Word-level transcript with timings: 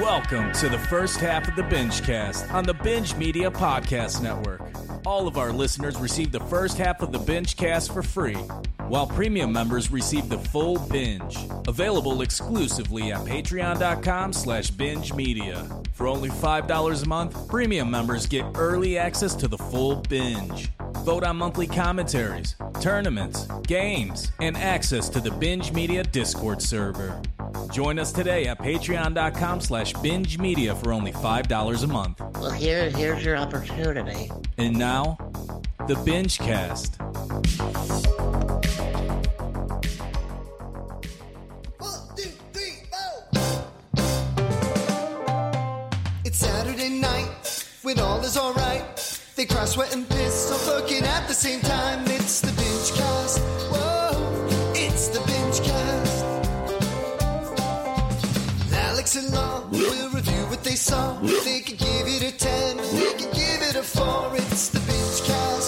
Welcome 0.00 0.50
to 0.52 0.70
the 0.70 0.78
first 0.78 1.20
half 1.20 1.46
of 1.46 1.56
the 1.56 1.62
Binge 1.62 2.02
Cast 2.02 2.50
on 2.52 2.64
the 2.64 2.72
Binge 2.72 3.14
Media 3.16 3.50
Podcast 3.50 4.22
Network. 4.22 4.62
All 5.04 5.28
of 5.28 5.36
our 5.36 5.52
listeners 5.52 5.98
receive 5.98 6.32
the 6.32 6.40
first 6.40 6.78
half 6.78 7.02
of 7.02 7.12
the 7.12 7.18
Binge 7.18 7.54
Cast 7.54 7.92
for 7.92 8.02
free, 8.02 8.38
while 8.88 9.06
premium 9.06 9.52
members 9.52 9.90
receive 9.90 10.30
the 10.30 10.38
full 10.38 10.78
binge. 10.78 11.36
Available 11.68 12.22
exclusively 12.22 13.12
at 13.12 13.26
patreon.com 13.26 14.32
slash 14.32 14.70
binge 14.70 15.12
media. 15.12 15.68
For 15.92 16.06
only 16.06 16.30
$5 16.30 17.02
a 17.02 17.06
month, 17.06 17.46
premium 17.46 17.90
members 17.90 18.24
get 18.24 18.46
early 18.54 18.96
access 18.96 19.34
to 19.34 19.48
the 19.48 19.58
full 19.58 19.96
binge. 19.96 20.70
Vote 21.04 21.24
on 21.24 21.36
monthly 21.36 21.66
commentaries, 21.66 22.56
tournaments, 22.80 23.46
games, 23.66 24.32
and 24.40 24.56
access 24.56 25.10
to 25.10 25.20
the 25.20 25.30
Binge 25.30 25.72
Media 25.72 26.02
Discord 26.04 26.62
server. 26.62 27.20
Join 27.72 27.98
us 27.98 28.12
today 28.12 28.46
at 28.46 28.58
patreon.com 28.58 29.60
slash 29.60 29.92
binge 29.94 30.38
media 30.38 30.74
for 30.74 30.92
only 30.92 31.12
$5 31.12 31.84
a 31.84 31.86
month. 31.86 32.20
Well, 32.34 32.50
here, 32.50 32.90
here's 32.90 33.24
your 33.24 33.36
opportunity. 33.36 34.30
And 34.58 34.76
now, 34.76 35.16
the 35.86 35.94
Binge 36.04 36.38
Cast. 36.38 37.00
One, 41.78 42.00
two, 42.16 42.30
three, 42.52 42.82
four. 42.90 43.40
It's 46.24 46.38
Saturday 46.38 46.88
night 46.88 47.66
when 47.82 47.98
all 48.00 48.20
is 48.20 48.36
alright. 48.36 49.20
They 49.36 49.46
cry, 49.46 49.64
sweat, 49.64 49.94
and 49.94 50.08
piss, 50.08 50.50
all 50.50 50.58
fucking 50.58 51.04
at 51.04 51.26
the 51.28 51.34
same 51.34 51.60
time. 51.60 52.04
It's 52.08 52.40
the 52.40 52.49
what 60.96 61.44
they 61.44 61.60
could 61.60 61.78
give 61.78 62.06
it 62.06 62.22
a 62.22 62.36
10, 62.36 62.76
they 62.76 63.12
could 63.12 63.32
give 63.32 63.62
it 63.62 63.76
a 63.76 63.82
4. 63.82 64.36
It's 64.36 64.68
the 64.70 64.80
binge 64.80 65.22
cast. 65.26 65.59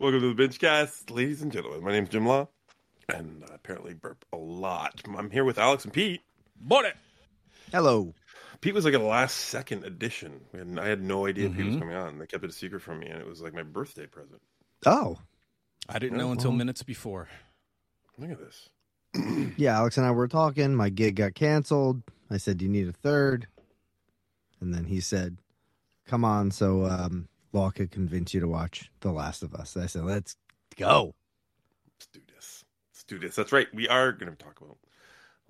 Welcome 0.00 0.20
to 0.20 0.28
the 0.28 0.34
Binge 0.34 0.60
Cast, 0.60 1.10
ladies 1.10 1.42
and 1.42 1.50
gentlemen. 1.50 1.82
My 1.82 1.90
name's 1.90 2.10
Jim 2.10 2.24
Law, 2.24 2.46
and 3.08 3.42
I 3.50 3.56
apparently 3.56 3.94
burp 3.94 4.24
a 4.32 4.36
lot. 4.36 5.02
I'm 5.18 5.28
here 5.28 5.42
with 5.42 5.58
Alex 5.58 5.84
and 5.84 5.92
Pete. 5.92 6.20
Bought 6.60 6.84
Hello. 7.72 8.14
Pete 8.60 8.74
was 8.74 8.84
like 8.84 8.94
a 8.94 9.00
last 9.00 9.34
second 9.34 9.84
addition, 9.84 10.42
and 10.52 10.78
I 10.78 10.86
had 10.86 11.02
no 11.02 11.26
idea 11.26 11.50
Pete 11.50 11.66
was 11.66 11.76
coming 11.78 11.96
on. 11.96 12.16
They 12.18 12.28
kept 12.28 12.44
it 12.44 12.50
a 12.50 12.52
secret 12.52 12.80
from 12.80 13.00
me, 13.00 13.08
and 13.08 13.20
it 13.20 13.26
was 13.26 13.42
like 13.42 13.52
my 13.52 13.64
birthday 13.64 14.06
present. 14.06 14.40
Oh, 14.86 15.18
I 15.88 15.98
didn't 15.98 16.16
know 16.16 16.30
until 16.30 16.52
minutes 16.52 16.84
before. 16.84 17.28
Look 18.18 18.30
at 18.30 18.38
this. 18.38 18.68
yeah. 19.56 19.78
Alex 19.78 19.96
and 19.98 20.06
I 20.06 20.12
were 20.12 20.28
talking. 20.28 20.76
My 20.76 20.90
gig 20.90 21.16
got 21.16 21.34
canceled. 21.34 22.04
I 22.30 22.36
said, 22.36 22.58
"Do 22.58 22.66
you 22.66 22.70
need 22.70 22.86
a 22.86 22.92
third? 22.92 23.48
And 24.60 24.72
then 24.72 24.84
he 24.84 25.00
said, 25.00 25.38
"Come 26.06 26.24
on, 26.24 26.52
so 26.52 26.84
um, 26.84 27.26
Law 27.52 27.70
could 27.70 27.90
convince 27.90 28.34
you 28.34 28.40
to 28.40 28.48
watch 28.48 28.90
The 29.00 29.12
Last 29.12 29.42
of 29.42 29.54
Us." 29.54 29.76
I 29.76 29.86
said, 29.86 30.04
"Let's 30.04 30.36
go." 30.76 31.14
Let's 31.98 32.06
do 32.12 32.20
this. 32.34 32.64
Let's 32.92 33.04
do 33.04 33.18
this. 33.18 33.34
That's 33.34 33.52
right. 33.52 33.66
We 33.74 33.88
are 33.88 34.12
going 34.12 34.30
to 34.30 34.36
talk 34.36 34.60
about 34.60 34.78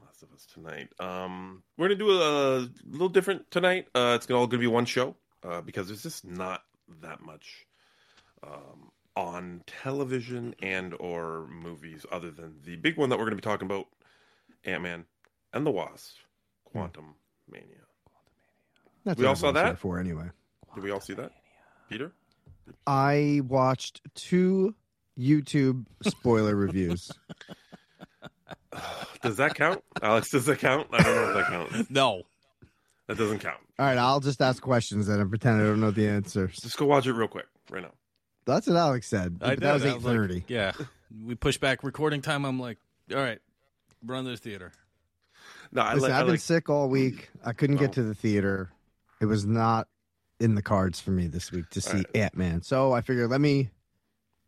Last 0.02 0.22
of 0.22 0.32
Us 0.32 0.46
tonight. 0.46 0.88
Um, 0.98 1.62
we're 1.76 1.88
going 1.88 1.98
to 1.98 2.04
do 2.04 2.10
a, 2.12 2.68
little 2.90 3.08
different 3.08 3.50
tonight. 3.50 3.88
Uh, 3.94 4.14
it's 4.16 4.30
all 4.30 4.46
going 4.46 4.50
to 4.50 4.58
be 4.58 4.66
one 4.66 4.86
show 4.86 5.14
uh, 5.42 5.60
because 5.60 5.88
there's 5.88 6.02
just 6.02 6.24
not 6.24 6.62
that 7.02 7.20
much 7.20 7.66
um, 8.42 8.90
on 9.16 9.62
television 9.66 10.54
and 10.62 10.94
or 11.00 11.46
movies 11.48 12.06
other 12.10 12.30
than 12.30 12.54
the 12.64 12.76
big 12.76 12.96
one 12.96 13.10
that 13.10 13.18
we're 13.18 13.24
going 13.24 13.36
to 13.36 13.42
be 13.42 13.42
talking 13.42 13.66
about, 13.66 13.86
Ant 14.64 14.82
Man 14.82 15.04
and 15.52 15.66
the 15.66 15.70
Wasp, 15.70 16.16
Quantum 16.64 17.14
Mania. 17.50 17.66
That's 19.04 19.18
We 19.18 19.26
all 19.26 19.36
saw 19.36 19.52
that? 19.52 19.78
for 19.78 19.98
anyway. 19.98 20.30
Did 20.74 20.84
we 20.84 20.90
all 20.90 21.00
see 21.00 21.14
that? 21.14 21.32
Peter? 21.88 22.12
I 22.86 23.40
watched 23.46 24.00
two 24.14 24.74
YouTube 25.18 25.86
spoiler 26.02 26.54
reviews. 26.66 27.10
Does 29.22 29.36
that 29.36 29.54
count? 29.54 29.82
Alex, 30.02 30.30
does 30.30 30.46
that 30.46 30.58
count? 30.60 30.86
I 30.92 31.02
don't 31.02 31.14
know 31.14 31.28
if 31.30 31.34
that 31.34 31.46
counts. 31.48 31.90
No. 31.94 32.22
That 33.08 33.16
doesn't 33.18 33.38
count. 33.38 33.56
All 33.78 33.86
right, 33.86 33.96
I'll 33.96 34.20
just 34.20 34.40
ask 34.42 34.62
questions 34.62 35.06
then 35.06 35.18
and 35.18 35.30
pretend 35.30 35.62
I 35.62 35.64
don't 35.64 35.80
know 35.80 35.90
the 35.90 36.06
answers. 36.08 36.56
Just 36.56 36.76
go 36.76 36.84
watch 36.84 37.06
it 37.06 37.14
real 37.14 37.26
quick 37.26 37.46
right 37.70 37.82
now. 37.82 37.92
That's 38.44 38.66
what 38.66 38.76
Alex 38.76 39.08
said. 39.08 39.38
I 39.40 39.50
but 39.54 39.60
that 39.60 39.72
was 39.72 39.82
did. 39.82 39.88
I 39.88 39.92
eight 39.92 40.02
like, 40.02 40.14
thirty. 40.14 40.44
yeah. 40.46 40.72
We 41.26 41.34
pushed 41.34 41.60
back 41.60 41.82
recording 41.82 42.20
time. 42.20 42.44
I'm 42.44 42.60
like, 42.60 42.76
all 43.10 43.16
right, 43.18 43.38
run 44.04 44.24
to 44.24 44.30
the 44.32 44.36
theater. 44.36 44.72
No, 45.72 45.80
I 45.82 45.94
Listen, 45.94 46.10
like. 46.10 46.16
I 46.16 46.20
I've 46.20 46.26
been 46.26 46.34
like 46.34 46.40
sick 46.40 46.68
all 46.68 46.88
week. 46.90 47.30
I 47.44 47.52
couldn't 47.54 47.76
Oh. 47.76 47.80
get 47.80 47.92
to 47.94 48.02
the 48.02 48.14
theater. 48.14 48.70
It 49.20 49.26
was 49.26 49.46
not 49.46 49.88
in 50.40 50.54
the 50.54 50.62
cards 50.62 51.00
for 51.00 51.10
me 51.10 51.26
this 51.26 51.50
week 51.52 51.68
to 51.70 51.80
see 51.80 51.90
Alright. 51.90 52.16
Ant 52.16 52.36
Man. 52.36 52.62
So 52.62 52.92
I 52.92 53.00
figured 53.00 53.30
let 53.30 53.40
me 53.40 53.70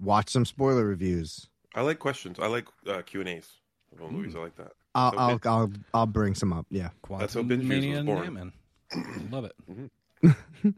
watch 0.01 0.31
some 0.31 0.45
spoiler 0.45 0.85
reviews. 0.85 1.49
I 1.75 1.83
like 1.83 1.99
questions. 1.99 2.39
I 2.41 2.47
like 2.47 2.67
uh, 2.87 3.03
Q 3.03 3.21
and 3.21 3.29
A's 3.29 3.49
of 3.93 4.03
all 4.03 4.11
movies. 4.11 4.35
I 4.35 4.41
like 4.41 4.57
that. 4.57 4.73
I'll 4.95 5.13
So 5.13 5.19
I'll, 5.19 5.37
bit- 5.39 5.47
I'll 5.47 5.73
I'll 5.95 6.07
bring 6.07 6.35
some 6.35 6.53
up. 6.53 6.67
Yeah. 6.71 6.91
That's 7.09 7.35
how 7.35 7.41
Quantum 7.43 7.49
Binge 7.49 7.65
Mania 7.65 7.91
was 7.91 7.99
and 7.99 8.07
born. 8.07 8.25
Ant-Man. 8.25 8.53
Love 9.31 9.45
it. 9.45 10.75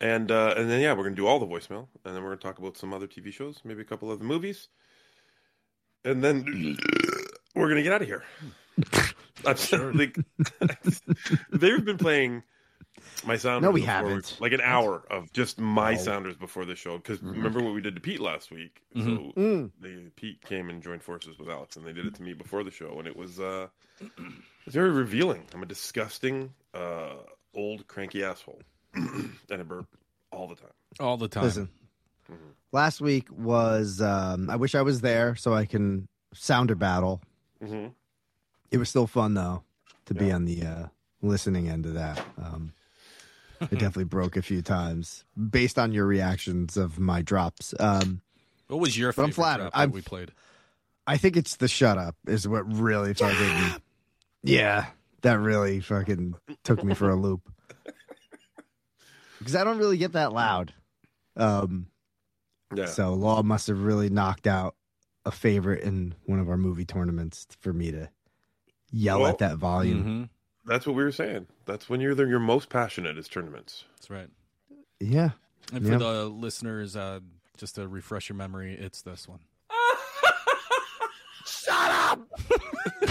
And 0.00 0.30
uh, 0.30 0.54
and 0.56 0.70
then 0.70 0.80
yeah, 0.80 0.92
we're 0.92 1.02
gonna 1.02 1.16
do 1.16 1.26
all 1.26 1.40
the 1.40 1.46
voicemail, 1.46 1.88
and 2.04 2.14
then 2.14 2.22
we're 2.22 2.30
gonna 2.30 2.36
talk 2.36 2.58
about 2.58 2.76
some 2.76 2.94
other 2.94 3.08
TV 3.08 3.32
shows, 3.32 3.60
maybe 3.64 3.80
a 3.80 3.84
couple 3.84 4.12
of 4.12 4.20
the 4.20 4.24
movies, 4.24 4.68
and 6.04 6.22
then 6.22 6.76
we're 7.56 7.68
gonna 7.68 7.82
get 7.82 7.92
out 7.92 8.02
of 8.02 8.06
here. 8.06 8.22
I'm 9.46 9.56
sure. 9.56 9.92
Like, 9.98 10.16
they've 11.52 11.84
been 11.84 11.98
playing 11.98 12.44
my 13.24 13.36
sounders. 13.36 13.62
No, 13.68 13.70
we 13.70 13.82
haven't. 13.82 14.36
Like 14.40 14.52
an 14.52 14.60
hour 14.60 15.04
of 15.10 15.32
just 15.32 15.58
my 15.58 15.92
No. 15.92 15.98
sounders 15.98 16.36
before 16.36 16.64
the 16.64 16.74
show. 16.76 16.96
Because 16.98 17.22
remember 17.22 17.60
what 17.62 17.74
we 17.74 17.80
did 17.80 17.94
to 17.94 18.00
Pete 18.00 18.20
last 18.20 18.50
week? 18.50 18.82
Mhm. 18.94 19.04
So 19.04 19.32
Mm. 19.40 19.70
they, 19.80 19.96
Pete 20.16 20.40
came 20.44 20.70
and 20.70 20.82
joined 20.82 21.02
forces 21.02 21.38
with 21.38 21.48
Alex, 21.48 21.76
and 21.76 21.86
they 21.86 21.92
did 21.92 22.06
it 22.06 22.14
to 22.14 22.22
me 22.22 22.32
before 22.32 22.64
the 22.64 22.70
show, 22.70 22.98
and 22.98 23.06
it 23.08 23.16
was 23.16 23.38
uh, 23.40 23.68
it's 24.00 24.74
very 24.74 24.90
revealing. 24.90 25.46
I'm 25.54 25.62
a 25.62 25.66
disgusting, 25.66 26.52
uh, 26.74 27.16
old, 27.54 27.86
cranky 27.88 28.22
asshole, 28.24 28.60
and 28.94 29.38
I 29.50 29.62
burp 29.62 29.86
all 30.30 30.46
the 30.48 30.54
time. 30.56 30.70
All 31.00 31.16
the 31.16 31.28
time. 31.28 31.44
Listen. 31.44 31.68
Mhm. 32.30 32.36
Last 32.72 33.00
week 33.00 33.28
was 33.30 34.00
um 34.02 34.50
I 34.50 34.56
wish 34.56 34.74
I 34.74 34.82
was 34.82 35.00
there 35.00 35.34
so 35.36 35.54
I 35.54 35.64
can 35.64 36.06
sounder 36.34 36.74
battle. 36.74 37.22
hmm 37.60 37.86
It 38.70 38.76
was 38.78 38.88
still 38.90 39.06
fun 39.06 39.32
though 39.34 39.62
to 40.06 40.14
be 40.14 40.30
on 40.30 40.44
the 40.44 40.62
uh 40.62 40.86
listening 41.22 41.68
end 41.68 41.86
of 41.86 41.94
that. 41.94 42.22
Um 42.36 42.72
it 43.60 43.70
definitely 43.72 44.04
broke 44.04 44.36
a 44.36 44.42
few 44.42 44.62
times 44.62 45.24
based 45.50 45.78
on 45.78 45.92
your 45.92 46.06
reactions 46.06 46.76
of 46.76 46.98
my 46.98 47.22
drops. 47.22 47.74
Um 47.80 48.20
What 48.68 48.80
was 48.80 48.96
your 48.98 49.12
But 49.12 49.22
I'm 49.22 49.28
favorite 49.28 49.34
flattered. 49.34 49.62
drop 49.64 49.76
I'm- 49.78 49.90
we 49.92 50.02
played? 50.02 50.32
I 51.06 51.16
think 51.16 51.36
it's 51.36 51.56
the 51.56 51.68
shut 51.68 51.96
up 51.98 52.16
is 52.26 52.46
what 52.46 52.70
really 52.72 53.14
fucking 53.14 53.80
Yeah, 54.42 54.86
that 55.22 55.38
really 55.40 55.80
fucking 55.80 56.34
took 56.64 56.84
me 56.84 56.94
for 56.94 57.08
a 57.10 57.16
loop. 57.16 57.50
Because 59.38 59.54
I 59.54 59.64
don't 59.64 59.78
really 59.78 59.98
get 59.98 60.12
that 60.12 60.32
loud. 60.32 60.74
Um 61.36 61.86
Yeah. 62.74 62.86
so 62.86 63.14
Law 63.14 63.42
must 63.42 63.68
have 63.68 63.80
really 63.80 64.10
knocked 64.10 64.46
out 64.46 64.74
a 65.24 65.30
favorite 65.30 65.82
in 65.82 66.14
one 66.26 66.38
of 66.40 66.48
our 66.48 66.56
movie 66.58 66.84
tournaments 66.84 67.46
for 67.60 67.72
me 67.72 67.90
to 67.92 68.10
yell 68.90 69.20
Well, 69.20 69.30
at 69.30 69.38
that 69.38 69.56
volume. 69.56 70.30
That's 70.68 70.86
what 70.86 70.94
we 70.94 71.02
were 71.02 71.12
saying. 71.12 71.46
That's 71.66 71.88
when 71.88 72.00
you're 72.00 72.14
the, 72.14 72.24
you're 72.26 72.38
most 72.38 72.68
passionate 72.68 73.16
is 73.18 73.26
tournaments. 73.28 73.84
That's 73.96 74.10
right. 74.10 74.28
Yeah. 75.00 75.30
And 75.72 75.84
for 75.84 75.92
Yeah. 75.92 75.98
the 75.98 76.24
listeners, 76.26 76.94
uh, 76.96 77.20
just 77.56 77.74
to 77.76 77.88
refresh 77.88 78.28
your 78.28 78.36
memory, 78.36 78.74
it's 78.78 79.02
this 79.02 79.26
one. 79.26 79.40
Shut 81.46 81.90
up. 81.90 82.28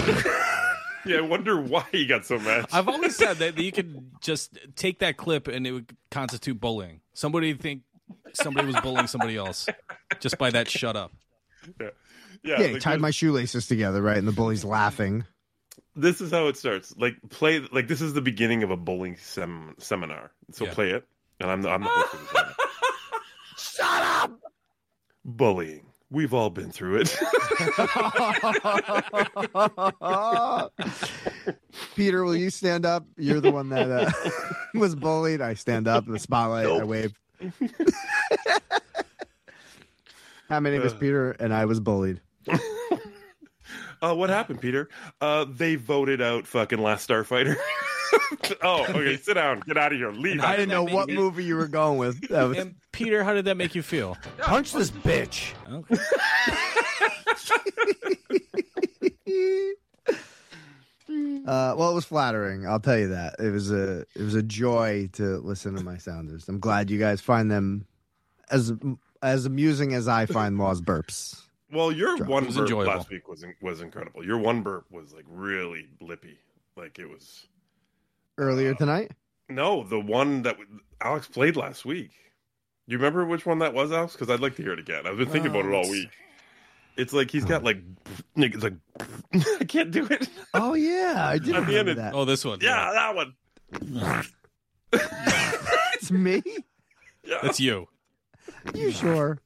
yeah, 1.04 1.16
I 1.18 1.20
wonder 1.22 1.60
why 1.60 1.84
he 1.92 2.06
got 2.06 2.24
so 2.24 2.38
mad. 2.38 2.66
I've 2.72 2.88
always 2.88 3.16
said 3.16 3.38
that 3.38 3.58
you 3.58 3.72
could 3.72 4.10
just 4.20 4.56
take 4.76 5.00
that 5.00 5.16
clip 5.16 5.48
and 5.48 5.66
it 5.66 5.72
would 5.72 5.96
constitute 6.10 6.60
bullying. 6.60 7.00
Somebody 7.14 7.54
think 7.54 7.82
somebody 8.34 8.66
was 8.66 8.76
bullying 8.80 9.06
somebody 9.08 9.36
else 9.36 9.66
just 10.20 10.38
by 10.38 10.50
that 10.50 10.68
shut 10.70 10.96
up. 10.96 11.12
yeah, 11.80 11.88
Yeah, 12.44 12.62
he 12.62 12.72
like, 12.74 12.82
tied 12.82 13.00
my 13.00 13.10
shoelaces 13.10 13.66
together, 13.66 14.00
right? 14.00 14.16
And 14.18 14.28
the 14.28 14.32
bully's 14.32 14.64
laughing. 14.64 15.24
This 15.98 16.20
is 16.20 16.30
how 16.30 16.46
it 16.46 16.56
starts. 16.56 16.94
Like 16.96 17.16
play 17.28 17.60
like 17.72 17.88
this 17.88 18.00
is 18.00 18.14
the 18.14 18.20
beginning 18.20 18.62
of 18.62 18.70
a 18.70 18.76
bowling 18.76 19.16
sem- 19.16 19.74
seminar. 19.78 20.30
So 20.52 20.66
Yeah. 20.66 20.74
play 20.74 20.90
it, 20.90 21.04
and 21.40 21.50
I'm 21.50 21.62
the, 21.62 21.70
I'm 21.70 21.82
the 21.82 21.88
host 21.90 22.14
of 22.14 22.30
the. 22.32 22.54
Shut 23.58 24.02
up. 24.02 24.38
Bullying. 25.24 25.86
We've 26.10 26.32
all 26.32 26.48
been 26.48 26.70
through 26.72 27.02
it. 27.02 27.14
Peter, 31.94 32.24
will 32.24 32.34
you 32.36 32.48
stand 32.50 32.86
up? 32.86 33.04
You're 33.16 33.40
the 33.40 33.50
one 33.50 33.68
that 33.70 33.90
uh, 33.90 34.10
was 34.78 34.94
bullied. 34.94 35.40
I 35.42 35.54
stand 35.54 35.88
up 35.88 36.06
in 36.06 36.12
the 36.12 36.18
spotlight. 36.18 36.66
I 36.66 36.84
wave. 36.84 37.12
Hi, 40.48 40.58
my 40.60 40.70
name 40.70 40.82
is 40.82 40.94
Peter, 40.94 41.32
and 41.32 41.52
I 41.52 41.64
was 41.66 41.80
bullied. 41.80 42.20
Uh, 44.02 44.14
what 44.14 44.30
happened, 44.30 44.60
Peter? 44.60 44.88
Uh, 45.20 45.46
they 45.48 45.76
voted 45.76 46.20
out 46.20 46.46
fucking 46.46 46.80
Last 46.80 47.08
Starfighter. 47.08 47.56
oh, 48.62 48.84
okay. 48.88 49.16
Sit 49.16 49.34
down. 49.34 49.60
Get 49.66 49.76
out 49.76 49.92
of 49.92 49.98
here. 49.98 50.10
Leave. 50.10 50.40
I 50.42 50.56
didn't 50.56 50.70
know 50.70 50.84
what 50.84 51.08
make- 51.08 51.16
movie 51.16 51.44
you 51.44 51.56
were 51.56 51.68
going 51.68 51.98
with. 51.98 52.28
That 52.28 52.44
was, 52.44 52.58
And 52.58 52.74
Peter, 52.92 53.24
how 53.24 53.34
did 53.34 53.44
that 53.46 53.56
make 53.56 53.74
you 53.74 53.82
feel? 53.82 54.16
punch 54.38 54.72
this 54.72 54.90
bitch. 54.90 55.52
Okay. 55.70 55.96
Uh, 61.46 61.74
well, 61.78 61.90
it 61.90 61.94
was 61.94 62.04
flattering. 62.04 62.66
I'll 62.66 62.80
tell 62.80 62.98
you 62.98 63.08
that. 63.08 63.36
It 63.38 63.50
was 63.50 63.72
a 63.72 64.00
it 64.14 64.20
was 64.20 64.34
a 64.34 64.42
joy 64.42 65.08
to 65.14 65.38
listen 65.38 65.74
to 65.76 65.82
my 65.82 65.96
sounders. 65.96 66.46
I'm 66.48 66.60
glad 66.60 66.90
you 66.90 66.98
guys 66.98 67.22
find 67.22 67.50
them 67.50 67.86
as 68.50 68.72
as 69.22 69.46
amusing 69.46 69.94
as 69.94 70.06
I 70.06 70.26
find 70.26 70.58
Law's 70.58 70.82
burps. 70.82 71.40
Well, 71.70 71.92
your 71.92 72.16
Drop. 72.16 72.28
one 72.28 72.46
was 72.46 72.54
burp 72.56 72.62
enjoyable. 72.68 72.92
last 72.94 73.10
week 73.10 73.28
was 73.28 73.44
was 73.60 73.80
incredible. 73.82 74.24
Your 74.24 74.38
one 74.38 74.62
burp 74.62 74.86
was 74.90 75.12
like 75.12 75.24
really 75.28 75.86
blippy. 76.00 76.36
Like 76.76 76.98
it 76.98 77.06
was. 77.08 77.46
Earlier 78.38 78.70
Uh, 78.72 78.74
tonight, 78.74 79.10
No, 79.48 79.82
the 79.82 79.98
one 80.00 80.42
that 80.42 80.58
w- 80.58 80.80
Alex 81.00 81.26
played 81.26 81.56
last 81.56 81.84
week. 81.84 82.12
You 82.86 82.96
remember 82.96 83.26
which 83.26 83.44
one 83.44 83.58
that 83.58 83.74
was, 83.74 83.90
Alex? 83.92 84.12
Because 84.14 84.30
I'd 84.30 84.40
like 84.40 84.54
to 84.56 84.62
hear 84.62 84.72
it 84.72 84.78
again. 84.78 85.06
I've 85.06 85.16
been 85.18 85.28
thinking 85.28 85.50
Uh, 85.50 85.58
about 85.58 85.68
it 85.68 85.74
all 85.74 85.80
let's- 85.82 85.90
week. 85.90 86.10
It's 86.96 87.12
like 87.12 87.30
he's 87.30 87.44
got 87.44 87.62
like, 87.64 87.78
like 88.36 88.54
it's 88.54 88.62
like 88.64 88.74
I 89.60 89.64
can't 89.64 89.90
do 89.90 90.06
it. 90.06 90.28
oh 90.54 90.74
yeah, 90.74 91.14
I 91.28 91.38
did 91.44 91.54
At 91.54 91.66
the 91.66 91.76
end 91.78 91.88
remember 91.88 91.90
it- 91.92 91.96
that. 91.96 92.14
Oh, 92.14 92.24
this 92.24 92.44
one. 92.44 92.58
Yeah, 92.62 92.90
that 92.92 93.14
one. 93.14 93.34
it's 95.94 96.10
me. 96.10 96.42
Yeah. 97.24 97.38
That's 97.42 97.60
you. 97.60 97.88
You 98.74 98.90
sure? 98.90 99.38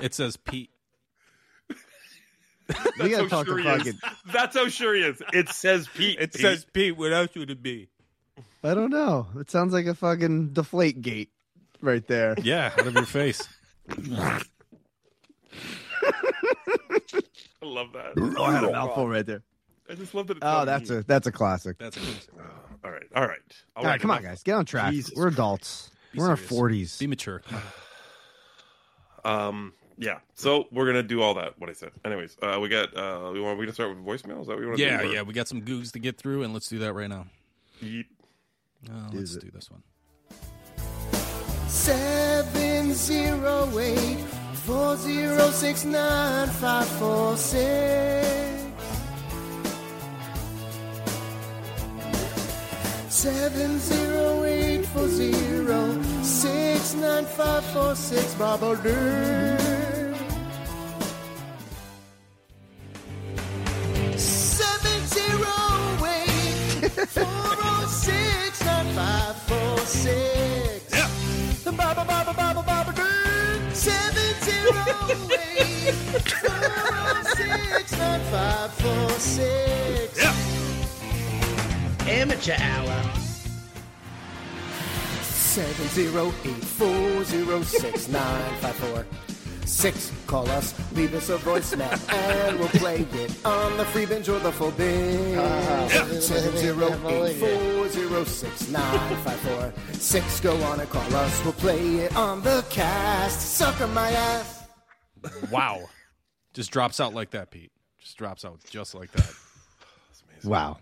It 0.00 0.14
says 0.14 0.36
Pete. 0.36 0.69
we 2.98 3.08
That's 3.08 3.16
gotta 3.16 3.28
talk 3.28 3.46
sure 3.46 3.58
to 3.58 3.62
fucking. 3.64 3.98
That's 4.32 4.56
how 4.56 4.68
sure 4.68 4.94
he 4.94 5.02
is. 5.02 5.22
It 5.32 5.48
says 5.50 5.88
Pete. 5.94 6.18
It 6.20 6.32
Pete. 6.32 6.40
says 6.42 6.66
Pete. 6.72 6.96
What 6.96 7.12
else 7.12 7.34
would 7.34 7.50
it 7.50 7.62
be? 7.62 7.88
I 8.62 8.74
don't 8.74 8.90
know. 8.90 9.26
It 9.38 9.50
sounds 9.50 9.72
like 9.72 9.86
a 9.86 9.94
fucking 9.94 10.52
deflate 10.52 11.00
gate 11.02 11.30
right 11.80 12.06
there. 12.06 12.34
Yeah, 12.42 12.72
out 12.78 12.86
of 12.86 12.94
your 12.94 13.04
face. 13.06 13.46
I 13.88 14.40
love 17.62 17.92
that. 17.92 18.12
Oh, 18.38 18.44
I 18.44 18.52
had 18.54 18.64
a 18.64 18.72
mouthful 18.72 19.08
right 19.08 19.24
there. 19.26 19.42
I 19.88 19.94
just 19.94 20.14
love 20.14 20.28
that. 20.28 20.38
Oh, 20.42 20.64
that's 20.64 20.90
me. 20.90 20.98
a 20.98 21.02
that's 21.02 21.26
a 21.26 21.32
classic. 21.32 21.78
That's 21.78 21.96
a 21.96 22.00
good. 22.00 22.16
All 22.82 22.90
right, 22.90 23.02
all 23.14 23.26
right, 23.26 23.38
All 23.76 23.84
right, 23.84 24.00
come 24.00 24.10
on, 24.10 24.22
guys, 24.22 24.42
get 24.42 24.54
on 24.54 24.64
track. 24.64 24.92
Jesus 24.92 25.12
We're 25.14 25.28
adults. 25.28 25.90
Be 26.12 26.18
We're 26.18 26.24
in 26.26 26.30
our 26.30 26.36
serious. 26.36 26.50
forties. 26.50 26.98
Be 26.98 27.06
mature. 27.06 27.42
Um, 29.22 29.74
yeah. 30.00 30.18
So 30.34 30.66
we're 30.72 30.86
gonna 30.86 31.02
do 31.04 31.22
all 31.22 31.34
that. 31.34 31.58
What 31.60 31.70
I 31.70 31.74
said. 31.74 31.92
Anyways, 32.04 32.36
uh, 32.42 32.58
we 32.60 32.68
got. 32.68 32.96
Uh, 32.96 33.30
we 33.32 33.40
want. 33.40 33.58
We 33.58 33.66
gonna 33.66 33.74
start 33.74 33.90
with 33.90 34.04
voicemails. 34.04 34.46
That 34.48 34.58
we 34.58 34.66
want 34.66 34.78
to 34.78 34.82
Yeah, 34.82 35.02
do? 35.02 35.08
or- 35.10 35.12
yeah. 35.12 35.22
We 35.22 35.32
got 35.34 35.46
some 35.46 35.60
goos 35.60 35.92
to 35.92 35.98
get 36.00 36.16
through, 36.18 36.42
and 36.42 36.52
let's 36.52 36.68
do 36.68 36.78
that 36.80 36.92
right 36.94 37.08
now. 37.08 37.26
Yeet. 37.82 38.06
Uh, 38.90 39.10
let's 39.12 39.34
it? 39.36 39.42
do 39.42 39.50
this 39.52 39.70
one. 39.70 39.82
Seven 41.68 42.94
zero 42.94 43.68
eight 43.78 44.18
four 44.64 44.96
zero 44.96 45.50
six 45.50 45.84
nine 45.84 46.48
five 46.48 46.88
four 46.98 47.36
six. 47.36 48.56
Seven 53.08 53.78
zero 53.78 54.44
eight 54.44 54.86
four 54.86 55.08
zero 55.08 56.02
six 56.22 56.94
nine 56.94 57.26
five 57.26 57.64
four 57.66 57.94
six 57.94 58.34
Baba 58.34 58.76
four 67.06 67.24
oh 67.26 67.86
six 67.88 68.64
nine 68.64 68.94
five 68.94 69.36
four 69.42 69.78
six. 69.78 70.92
Yeah. 70.92 71.08
The 71.64 71.72
baba 71.72 72.04
Baba 72.04 72.32
Baba 72.34 72.62
Baba 72.62 72.92
Doo. 72.92 73.74
Seven 73.74 74.34
zero 74.42 74.84
eight 75.32 75.94
four 76.42 77.24
six 77.36 77.92
nine 77.98 78.20
five 78.30 78.72
four 78.74 79.10
six. 79.18 80.18
Yeah. 80.22 80.34
Amateur 82.08 82.56
hour. 82.60 83.02
Seven 85.22 85.88
zero 85.88 86.32
eight 86.44 86.64
four 86.64 87.24
zero 87.24 87.62
six 87.62 88.08
nine 88.08 88.54
five 88.60 88.74
four 88.76 89.04
six. 89.70 90.12
Call 90.26 90.48
us, 90.50 90.74
leave 90.92 91.14
us 91.14 91.28
a 91.30 91.38
voicemail, 91.38 92.12
and 92.12 92.58
we'll 92.58 92.68
play 92.68 93.06
it 93.12 93.46
on 93.46 93.76
the 93.76 93.84
free 93.86 94.06
binge 94.06 94.28
or 94.28 94.38
the 94.38 94.52
full 94.52 94.72
binge. 94.72 95.36
Uh-huh. 95.36 96.20
Seven 96.20 96.56
zero 96.56 96.88
eight 97.08 97.36
four 97.36 97.88
zero 97.88 98.24
six 98.24 98.68
nine 98.68 99.16
five 99.18 99.40
four 99.40 99.72
six. 99.92 100.40
Go 100.40 100.60
on 100.64 100.80
and 100.80 100.90
call 100.90 101.14
us. 101.14 101.44
We'll 101.44 101.52
play 101.54 101.96
it 101.96 102.16
on 102.16 102.42
the 102.42 102.64
cast. 102.70 103.40
Suck 103.56 103.80
on 103.80 103.94
my 103.94 104.10
ass. 104.10 104.64
Wow. 105.50 105.88
Just 106.52 106.70
drops 106.72 106.98
out 106.98 107.14
like 107.14 107.30
that, 107.30 107.50
Pete. 107.50 107.70
Just 107.98 108.16
drops 108.16 108.44
out 108.44 108.60
just 108.68 108.94
like 108.94 109.12
that. 109.12 109.32
Wow. 110.44 110.78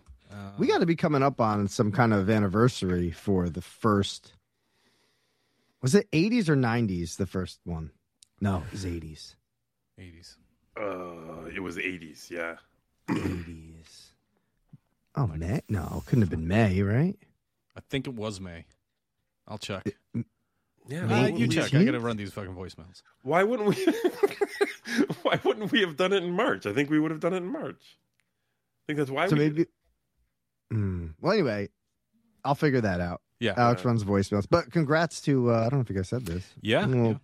we 0.56 0.66
got 0.66 0.78
to 0.78 0.86
be 0.86 0.96
coming 0.96 1.22
up 1.22 1.40
on 1.40 1.68
some 1.68 1.90
kind 1.90 2.14
of 2.14 2.30
anniversary 2.30 3.10
for 3.10 3.48
the 3.48 3.60
first. 3.60 4.34
Was 5.82 5.94
it 5.94 6.10
80s 6.12 6.48
or 6.48 6.56
90s? 6.56 7.16
The 7.16 7.26
first 7.26 7.60
one? 7.64 7.90
No, 8.40 8.62
it 8.66 8.72
was 8.72 8.84
80s. 8.84 9.34
80s. 9.98 10.36
Uh, 10.76 11.46
it 11.54 11.60
was 11.60 11.76
'80s. 11.76 12.30
Yeah. 12.30 12.56
80s. 13.08 14.10
Oh, 15.16 15.26
May? 15.26 15.62
No, 15.68 16.04
couldn't 16.06 16.22
have 16.22 16.30
been 16.30 16.46
May, 16.46 16.82
right? 16.82 17.16
I 17.76 17.80
think 17.90 18.06
it 18.06 18.14
was 18.14 18.40
May. 18.40 18.64
I'll 19.48 19.58
check. 19.58 19.84
Yeah. 20.88 21.24
Uh, 21.24 21.26
you 21.26 21.48
check. 21.48 21.74
I 21.74 21.84
gotta 21.84 22.00
run 22.00 22.16
these 22.16 22.32
fucking 22.32 22.54
voicemails. 22.54 23.02
Why 23.22 23.42
wouldn't 23.42 23.68
we? 23.68 23.84
why 25.22 25.40
wouldn't 25.44 25.72
we 25.72 25.80
have 25.80 25.96
done 25.96 26.12
it 26.12 26.22
in 26.22 26.30
March? 26.30 26.66
I 26.66 26.72
think 26.72 26.90
we 26.90 27.00
would 27.00 27.10
have 27.10 27.20
done 27.20 27.34
it 27.34 27.38
in 27.38 27.50
March. 27.50 27.98
I 27.98 28.82
think 28.86 28.98
that's 28.98 29.10
why. 29.10 29.26
So 29.28 29.36
we 29.36 29.42
maybe. 29.42 29.66
Hmm. 30.70 31.08
Well, 31.20 31.32
anyway, 31.32 31.68
I'll 32.44 32.54
figure 32.54 32.80
that 32.82 33.00
out. 33.00 33.20
Yeah. 33.40 33.54
Alex 33.56 33.84
runs 33.84 34.04
voicemails. 34.04 34.46
But 34.48 34.70
congrats 34.70 35.20
to, 35.22 35.52
uh, 35.52 35.58
I 35.58 35.62
don't 35.64 35.74
know 35.74 35.80
if 35.80 35.90
you 35.90 35.96
guys 35.96 36.08
said 36.08 36.26
this. 36.26 36.44
yeah. 36.60 36.86
Well, 36.86 37.06
yeah. 37.06 37.14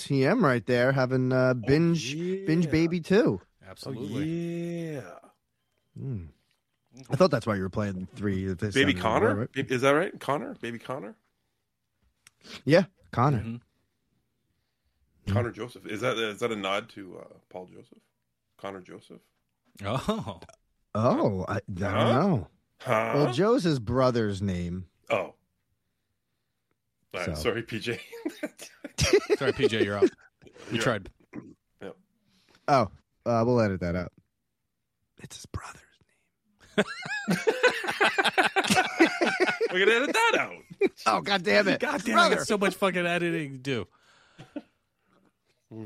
TM 0.00 0.42
right 0.42 0.64
there 0.66 0.92
having 0.92 1.32
uh, 1.32 1.54
binge 1.54 2.14
binge 2.16 2.66
yeah. 2.66 2.70
baby 2.70 3.00
too. 3.00 3.40
Absolutely. 3.68 4.92
yeah. 4.94 5.00
Hmm. 5.98 6.24
I 7.10 7.16
thought 7.16 7.30
that's 7.30 7.46
why 7.46 7.54
you 7.54 7.62
were 7.62 7.68
playing 7.70 8.08
three. 8.16 8.48
of 8.50 8.58
this 8.58 8.74
Baby 8.74 8.92
on 8.92 8.96
the- 8.96 9.02
Connor. 9.02 9.34
right? 9.36 9.48
Is 9.54 9.82
that 9.82 9.90
right? 9.92 10.18
Connor. 10.18 10.56
Baby 10.60 10.78
Connor. 10.78 11.14
Yeah, 12.64 12.84
Connor. 13.12 13.40
Mhm. 13.42 13.60
Connor 15.28 15.50
Joseph. 15.52 15.86
Is 15.86 16.00
that 16.00 16.18
is 16.18 16.40
that 16.40 16.50
a 16.50 16.56
nod 16.56 16.88
to 16.90 17.18
uh, 17.20 17.34
Paul 17.48 17.66
Joseph? 17.66 17.98
Connor 18.58 18.80
Joseph. 18.80 19.20
Oh. 19.84 20.40
Oh, 20.94 21.44
I, 21.48 21.54
I 21.56 21.60
don't 21.72 21.90
Huh? 21.92 22.12
know. 22.12 22.48
Huh? 22.80 23.12
Well, 23.14 23.32
Joe's 23.32 23.62
his 23.62 23.78
brother's 23.78 24.42
name. 24.42 24.86
oh. 25.10 25.34
All 27.14 27.20
right, 27.20 27.36
So. 27.36 27.42
Sorry, 27.42 27.62
PJ. 27.62 27.98
Sorry, 29.38 29.52
PJ, 29.52 29.84
you're 29.84 29.96
out. 29.96 30.10
We 30.70 30.74
You're 30.74 30.82
tried. 30.82 31.10
Oh, 32.68 32.88
uh, 33.26 33.42
we'll 33.44 33.60
edit 33.60 33.80
that 33.80 33.96
out. 33.96 34.12
It's 35.22 35.36
his 35.36 35.46
brother's 35.46 35.82
name. 36.76 36.86
We're 39.72 39.84
gonna 39.86 39.96
edit 40.02 40.12
that 40.12 40.36
out. 40.38 40.52
Oh, 41.06 41.20
god 41.20 41.42
damn 41.42 41.66
it! 41.68 41.80
God 41.80 42.02
damn, 42.04 42.16
I 42.16 42.22
brother. 42.22 42.36
got 42.36 42.46
so 42.46 42.58
much 42.58 42.74
fucking 42.76 43.06
editing 43.06 43.52
to 43.52 43.58
do. 43.58 43.86
All 45.72 45.78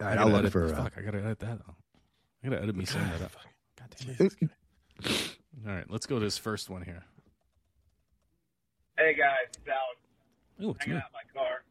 I 0.00 0.04
I'll 0.10 0.16
gotta 0.16 0.30
look 0.30 0.38
edit, 0.40 0.52
for. 0.52 0.66
Uh, 0.66 0.82
Fuck, 0.84 0.92
I 0.98 1.02
gotta 1.02 1.18
edit 1.18 1.38
that 1.40 1.50
out. 1.50 1.74
I 2.44 2.48
gotta 2.48 2.62
edit 2.62 2.76
me 2.76 2.84
saying 2.84 3.06
that 3.06 3.22
out. 3.22 3.32
God 3.78 3.94
damn 4.18 4.26
it. 4.26 4.50
All 5.66 5.74
right, 5.74 5.88
let's 5.90 6.06
go 6.06 6.18
to 6.18 6.24
his 6.24 6.38
first 6.38 6.70
one 6.70 6.82
here. 6.82 7.04
Hey 8.98 9.14
guys, 9.14 9.46
it's 9.48 9.58
Alex. 9.68 9.98
Oh, 10.62 10.70
it's 10.70 10.84
Hanging 10.84 10.98
me. 10.98 11.02
out 11.02 11.10
in 11.10 11.16
my 11.18 11.26
car. 11.34 11.64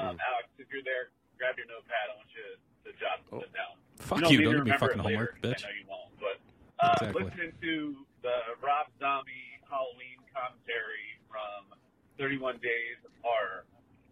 Um, 0.00 0.16
Alex, 0.20 0.48
if 0.58 0.68
you're 0.72 0.84
there, 0.84 1.12
grab 1.36 1.56
your 1.56 1.66
notepad. 1.68 2.12
I 2.12 2.14
want 2.16 2.30
you 2.32 2.44
to 2.88 2.90
jot 3.00 3.20
something 3.28 3.52
down. 3.52 3.76
Fuck 4.00 4.20
don't 4.24 4.32
you! 4.32 4.42
Don't 4.48 4.64
give 4.64 4.72
me 4.72 4.78
fucking 4.78 5.00
it 5.00 5.04
later, 5.04 5.34
homework, 5.36 5.42
bitch. 5.42 5.64
I 5.64 5.68
know 5.68 5.76
you 5.76 5.86
won't. 5.88 6.12
But 6.22 6.36
uh, 6.80 6.94
Exactly. 7.02 7.24
listening 7.24 7.52
to 7.60 7.74
the 8.22 8.36
Rob 8.62 8.86
Zombie 9.00 9.58
Halloween 9.68 10.20
commentary 10.32 11.18
from 11.28 11.74
31 12.16 12.56
Days 12.62 12.96
of 13.04 13.12
Horror. 13.20 13.64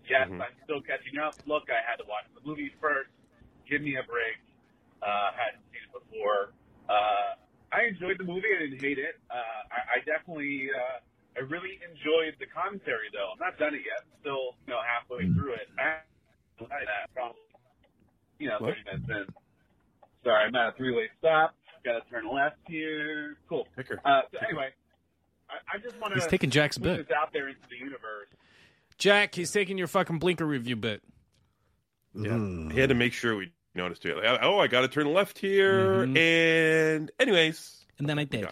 Yes, 0.08 0.28
Mhm. 0.28 0.42
I'm 0.42 0.54
still 0.64 0.80
catching 0.82 1.18
up. 1.18 1.34
Look, 1.46 1.70
I 1.70 1.80
had 1.82 1.96
to 2.02 2.06
watch 2.06 2.26
the 2.34 2.42
movie 2.46 2.70
first. 2.80 3.10
Give 3.68 3.82
me 3.82 3.96
a 3.96 4.02
break. 4.04 4.38
Uh, 5.02 5.32
hadn't 5.32 5.62
seen 5.72 5.82
it 5.86 5.92
before. 5.92 6.52
Uh, 6.88 7.34
I 7.72 7.82
enjoyed 7.90 8.18
the 8.18 8.24
movie. 8.24 8.46
I 8.54 8.66
didn't 8.66 8.80
hate 8.82 8.98
it. 8.98 9.18
Uh, 9.30 9.34
I, 9.70 9.98
I 9.98 10.04
definitely, 10.06 10.70
uh, 10.70 10.98
I 11.36 11.40
really 11.44 11.78
enjoyed 11.84 12.34
the 12.40 12.46
commentary 12.46 13.08
though. 13.12 13.32
I'm 13.32 13.38
not 13.38 13.58
done 13.58 13.74
it 13.74 13.82
yet. 13.84 14.00
I'm 14.02 14.20
still, 14.20 14.56
you 14.66 14.72
know, 14.72 14.80
halfway 14.80 15.28
through 15.32 15.54
it. 15.54 15.68
I, 15.78 16.00
I 16.64 16.80
that 16.88 17.12
probably, 17.14 17.40
you 18.38 18.48
know, 18.48 18.56
What? 18.58 18.74
30 18.88 19.04
minutes 19.04 19.28
in. 19.28 19.34
Sorry, 20.24 20.44
I'm 20.44 20.54
at 20.54 20.68
a 20.68 20.72
three-way 20.76 21.08
stop. 21.18 21.54
Got 21.84 22.02
to 22.04 22.10
turn 22.10 22.24
left 22.32 22.56
here. 22.66 23.36
Cool. 23.48 23.68
Picker. 23.76 24.00
Uh, 24.04 24.22
so 24.32 24.38
anyway, 24.48 24.70
I, 25.48 25.76
I 25.76 25.78
just 25.78 26.00
want 26.00 26.14
to 26.14 26.20
He's 26.20 26.26
taking 26.28 26.50
Jack's 26.50 26.78
put 26.78 26.84
bit. 26.84 27.08
this 27.08 27.16
out 27.16 27.32
there 27.32 27.48
into 27.48 27.60
the 27.70 27.76
universe. 27.76 28.28
Jack, 28.98 29.34
he's 29.34 29.52
taking 29.52 29.76
your 29.78 29.86
fucking 29.86 30.18
blinker 30.18 30.46
review 30.46 30.74
bit. 30.74 31.02
Yeah. 32.14 32.30
Mm. 32.30 32.72
He 32.72 32.80
had 32.80 32.88
to 32.88 32.94
make 32.94 33.12
sure 33.12 33.36
we 33.36 33.52
noticed 33.74 34.04
it. 34.06 34.16
Like, 34.16 34.40
oh, 34.42 34.58
I 34.58 34.66
got 34.68 34.80
to 34.80 34.88
turn 34.88 35.12
left 35.12 35.38
here. 35.38 36.06
Mhm. 36.06 36.16
And, 36.16 37.10
anyways, 37.20 37.84
And 37.98 38.08
then 38.08 38.18
I 38.18 38.22
we 38.22 38.26
did. 38.26 38.48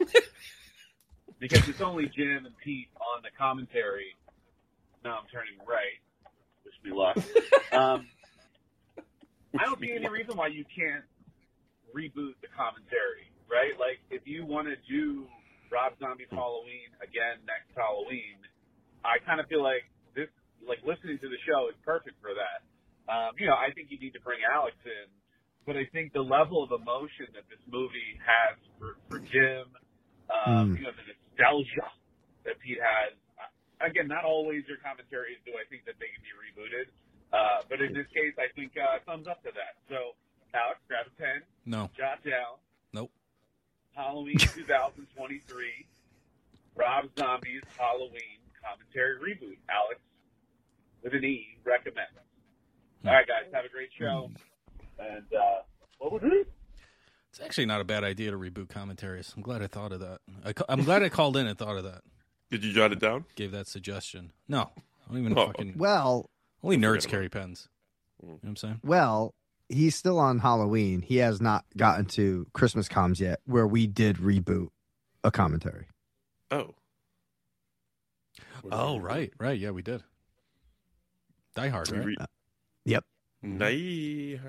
because 1.40 1.66
it's 1.68 1.80
only 1.80 2.06
Jim 2.06 2.46
and 2.46 2.54
Pete 2.62 2.88
on 3.00 3.22
the 3.22 3.30
commentary. 3.36 4.14
Now 5.04 5.18
I'm 5.18 5.26
turning 5.32 5.56
right. 5.66 5.98
Wish 6.64 6.74
me 6.84 6.92
luck. 6.92 7.16
Um, 7.72 8.06
I 9.58 9.64
don't 9.64 9.80
see 9.80 9.92
any 9.92 10.08
reason 10.08 10.36
why 10.36 10.48
you 10.48 10.64
can't 10.68 11.04
reboot 11.96 12.38
the 12.42 12.50
commentary, 12.54 13.26
right? 13.50 13.74
Like, 13.80 13.98
if 14.10 14.22
you 14.26 14.46
want 14.46 14.68
to 14.68 14.76
do 14.86 15.26
Rob 15.72 15.94
Zombie's 15.98 16.30
Halloween 16.30 16.86
again 17.02 17.42
next 17.46 17.74
Halloween, 17.74 18.38
I 19.02 19.18
kind 19.24 19.40
of 19.40 19.46
feel 19.48 19.62
like 19.62 19.82
this, 20.14 20.28
like 20.66 20.78
listening 20.86 21.18
to 21.18 21.28
the 21.28 21.40
show 21.48 21.66
is 21.70 21.74
perfect 21.82 22.20
for 22.22 22.30
that. 22.36 22.60
Um, 23.10 23.34
you 23.38 23.46
know, 23.50 23.58
I 23.58 23.72
think 23.74 23.90
you 23.90 23.98
need 23.98 24.14
to 24.14 24.22
bring 24.22 24.38
Alex 24.46 24.76
in, 24.86 25.08
but 25.66 25.74
I 25.76 25.86
think 25.90 26.12
the 26.12 26.22
level 26.22 26.62
of 26.62 26.70
emotion 26.70 27.26
that 27.34 27.42
this 27.50 27.62
movie 27.66 28.18
has 28.22 28.54
for, 28.78 28.94
for 29.10 29.18
Jim, 29.18 29.66
um, 30.30 30.74
Mm. 30.74 30.78
you 30.78 30.82
know, 30.86 30.94
the 30.94 31.02
nostalgia 31.38 31.88
that 32.44 32.58
Pete 32.60 32.78
has. 32.80 33.14
Again, 33.80 34.08
not 34.08 34.24
always 34.24 34.64
your 34.68 34.76
commentaries 34.84 35.38
do 35.46 35.52
I 35.56 35.64
think 35.72 35.86
that 35.88 35.96
they 35.98 36.12
can 36.12 36.20
be 36.20 36.32
rebooted, 36.36 36.92
uh, 37.32 37.64
but 37.68 37.80
in 37.80 37.94
this 37.94 38.04
case, 38.12 38.36
I 38.36 38.52
think 38.52 38.72
uh, 38.76 39.00
thumbs 39.08 39.26
up 39.26 39.40
to 39.44 39.50
that. 39.56 39.80
So, 39.88 40.12
Alex, 40.52 40.80
grab 40.86 41.06
a 41.08 41.14
pen, 41.16 41.40
No. 41.64 41.88
jot 41.96 42.20
down 42.22 42.60
Nope. 42.92 43.10
Halloween 43.96 44.36
2023, 44.38 45.40
Rob 46.76 47.06
Zombie's 47.18 47.64
Halloween 47.78 48.36
commentary 48.60 49.16
reboot. 49.16 49.56
Alex, 49.72 50.00
with 51.02 51.14
an 51.14 51.24
E, 51.24 51.56
recommend. 51.64 52.12
All 53.06 53.12
right, 53.14 53.26
guys, 53.26 53.48
have 53.54 53.64
a 53.64 53.70
great 53.72 53.88
show. 53.98 54.28
And 54.98 55.24
uh, 55.32 55.64
what 55.98 56.12
was 56.12 56.22
it? 56.24 56.52
It's 57.30 57.40
actually 57.40 57.66
not 57.66 57.80
a 57.80 57.84
bad 57.84 58.02
idea 58.04 58.30
to 58.32 58.36
reboot 58.36 58.68
commentaries. 58.68 59.32
I'm 59.36 59.42
glad 59.42 59.62
I 59.62 59.66
thought 59.68 59.92
of 59.92 60.00
that. 60.00 60.18
I, 60.44 60.52
I'm 60.68 60.82
glad 60.84 61.02
I 61.02 61.08
called 61.08 61.36
in 61.36 61.46
and 61.46 61.56
thought 61.56 61.76
of 61.76 61.84
that. 61.84 62.02
Did 62.50 62.64
you 62.64 62.72
jot 62.72 62.90
it 62.92 62.98
down? 62.98 63.24
Gave 63.36 63.52
that 63.52 63.68
suggestion. 63.68 64.32
No, 64.48 64.70
I 64.76 65.12
don't 65.12 65.18
even 65.18 65.38
Oh, 65.38 65.46
fucking. 65.46 65.74
Well, 65.76 66.28
Only 66.62 66.76
nerds 66.76 67.06
carry 67.06 67.28
pens. 67.28 67.68
Mm. 68.20 68.26
You 68.26 68.28
know 68.32 68.38
what 68.42 68.48
I'm 68.48 68.56
saying? 68.56 68.80
well, 68.82 69.34
he's 69.68 69.94
still 69.94 70.18
on 70.18 70.40
Halloween. 70.40 71.02
He 71.02 71.18
has 71.18 71.40
not 71.40 71.64
gotten 71.76 72.06
to 72.06 72.46
Christmas 72.52 72.88
comms 72.88 73.20
yet, 73.20 73.38
where 73.46 73.66
we 73.66 73.86
did 73.86 74.16
reboot 74.16 74.68
a 75.22 75.30
commentary. 75.30 75.86
Oh. 76.50 76.74
What 78.62 78.72
Oh, 78.74 78.94
we 78.94 78.98
do? 78.98 79.04
right, 79.06 79.32
right. 79.38 79.58
Yeah, 79.58 79.70
we 79.70 79.82
did. 79.82 80.02
Die 81.54 81.68
Hard, 81.68 81.90
We 81.90 81.98
right? 81.98 82.06
re- 82.06 82.16
Yep. 82.86 83.04
Nice. 83.42 84.40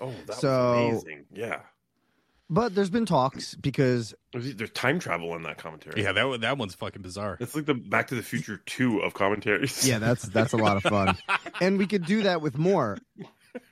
Oh, 0.00 0.12
that 0.26 0.36
So- 0.36 0.88
was 0.94 1.02
amazing. 1.04 1.26
Yeah. 1.32 1.60
But 2.50 2.74
there's 2.74 2.90
been 2.90 3.06
talks 3.06 3.54
because 3.54 4.14
There's 4.32 4.54
there's 4.56 4.70
time 4.72 4.98
travel 4.98 5.34
in 5.36 5.42
that 5.44 5.56
commentary. 5.58 6.02
yeah, 6.02 6.12
that 6.12 6.40
that 6.42 6.58
one's 6.58 6.74
fucking 6.74 7.00
bizarre. 7.02 7.38
It's 7.40 7.54
like 7.54 7.64
the 7.64 7.74
Back 7.74 8.08
to 8.08 8.14
the 8.14 8.22
Future 8.22 8.58
2 8.66 8.98
of 9.00 9.14
commentaries. 9.14 9.86
yeah, 9.88 9.98
that's 9.98 10.22
that's 10.24 10.52
a 10.52 10.58
lot 10.58 10.76
of 10.76 10.82
fun, 10.82 11.16
and 11.62 11.78
we 11.78 11.86
could 11.86 12.04
do 12.04 12.24
that 12.24 12.42
with 12.42 12.58
more. 12.58 12.98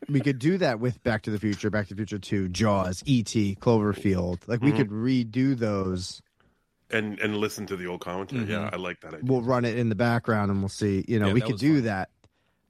We 0.09 0.21
could 0.21 0.39
do 0.39 0.59
that 0.59 0.79
with 0.81 1.03
Back 1.03 1.23
to 1.23 1.31
the 1.31 1.39
Future, 1.39 1.69
Back 1.71 1.89
to 1.89 1.95
the 1.95 1.99
Future 1.99 2.19
Two, 2.19 2.49
Jaws, 2.49 3.03
E.T., 3.07 3.57
Cloverfield. 3.61 4.41
Like 4.47 4.61
we 4.63 4.73
Mhm. 4.73 4.77
could 4.77 4.91
redo 4.91 5.57
those. 5.59 6.23
and 6.93 7.19
and 7.21 7.37
listen 7.37 7.67
to 7.67 7.77
the 7.77 7.87
old 7.87 8.01
commentary. 8.01 8.45
Mhm. 8.45 8.49
Yeah, 8.49 8.71
I 8.73 8.77
like 8.77 9.01
that 9.03 9.15
idea. 9.15 9.21
We'll 9.25 9.43
run 9.43 9.65
it 9.65 9.79
in 9.79 9.91
the 9.91 9.95
background, 9.95 10.51
and 10.51 10.61
we'll 10.61 10.69
see. 10.69 11.05
You 11.07 11.19
know, 11.21 11.29
Yeah, 11.29 11.33
we 11.35 11.41
could 11.41 11.59
do 11.59 11.75
fun. 11.77 11.85
that. 11.85 12.11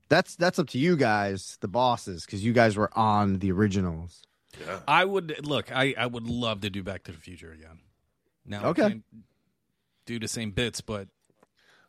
That's 0.08 0.34
that's 0.36 0.58
up 0.58 0.68
to 0.70 0.78
you 0.78 0.96
guys, 0.96 1.56
the 1.60 1.68
bosses, 1.68 2.26
because 2.26 2.44
you 2.44 2.52
guys 2.52 2.76
were 2.76 2.90
on 2.98 3.38
the 3.38 3.50
originals. 3.52 4.22
Yeah. 4.58 4.80
I 4.88 5.04
would 5.04 5.46
look. 5.46 5.70
I 5.74 5.94
I 5.96 6.06
would 6.06 6.26
love 6.26 6.62
to 6.62 6.70
do 6.70 6.82
Back 6.82 7.04
to 7.04 7.12
the 7.12 7.18
Future 7.18 7.52
again. 7.52 7.80
Now, 8.46 8.66
Okay. 8.68 8.84
I 8.84 8.88
can't 8.90 9.04
do 10.06 10.18
the 10.18 10.28
same 10.28 10.50
bits, 10.50 10.80
but 10.80 11.08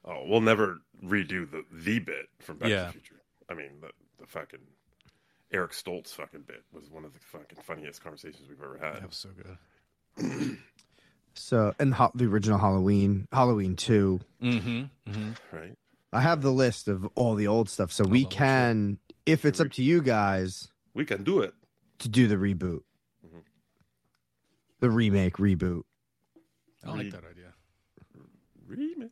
Oh, 0.03 0.25
we'll 0.27 0.41
never 0.41 0.81
redo 1.03 1.49
the 1.49 1.63
the 1.71 1.99
bit 1.99 2.27
from 2.39 2.57
Back 2.57 2.69
to 2.69 2.75
the 2.75 2.91
Future. 2.91 3.21
I 3.49 3.53
mean, 3.53 3.81
the 3.81 3.89
the 4.19 4.27
fucking 4.27 4.59
Eric 5.51 5.71
Stoltz 5.71 6.09
fucking 6.09 6.41
bit 6.41 6.63
was 6.71 6.89
one 6.89 7.03
of 7.05 7.13
the 7.13 7.19
fucking 7.19 7.59
funniest 7.63 8.01
conversations 8.01 8.47
we've 8.47 8.61
ever 8.61 8.77
had. 8.77 8.93
that 8.95 9.01
had. 9.01 9.09
was 9.09 9.17
so 9.17 9.29
good. 9.29 10.57
So, 11.33 11.73
and 11.79 11.93
ho- 11.93 12.11
the 12.13 12.25
original 12.25 12.57
Halloween, 12.59 13.27
Halloween 13.31 13.75
Two. 13.77 14.19
Mm-hmm. 14.43 14.83
mm-hmm. 15.09 15.31
Right? 15.55 15.77
I 16.11 16.19
have 16.19 16.41
the 16.41 16.51
list 16.51 16.89
of 16.89 17.07
all 17.15 17.35
the 17.35 17.47
old 17.47 17.69
stuff, 17.69 17.91
so 17.93 18.03
we 18.03 18.19
the 18.19 18.23
whole 18.23 18.31
can, 18.31 18.97
if 19.25 19.45
it's 19.45 19.61
up 19.61 19.71
to 19.73 19.81
you 19.83 20.01
guys, 20.01 20.67
We 20.93 21.05
can 21.05 21.23
do 21.23 21.39
it. 21.39 21.53
To 22.01 22.09
do 22.09 22.27
the 22.27 22.35
reboot, 22.35 22.81
Mhm. 23.25 23.43
the 24.79 24.89
remake 24.89 25.35
reboot, 25.37 25.83
I 26.83 26.89
like 26.89 26.97
Read. 27.03 27.11
that 27.13 27.23
idea. 27.25 27.53
Remix. 28.69 29.09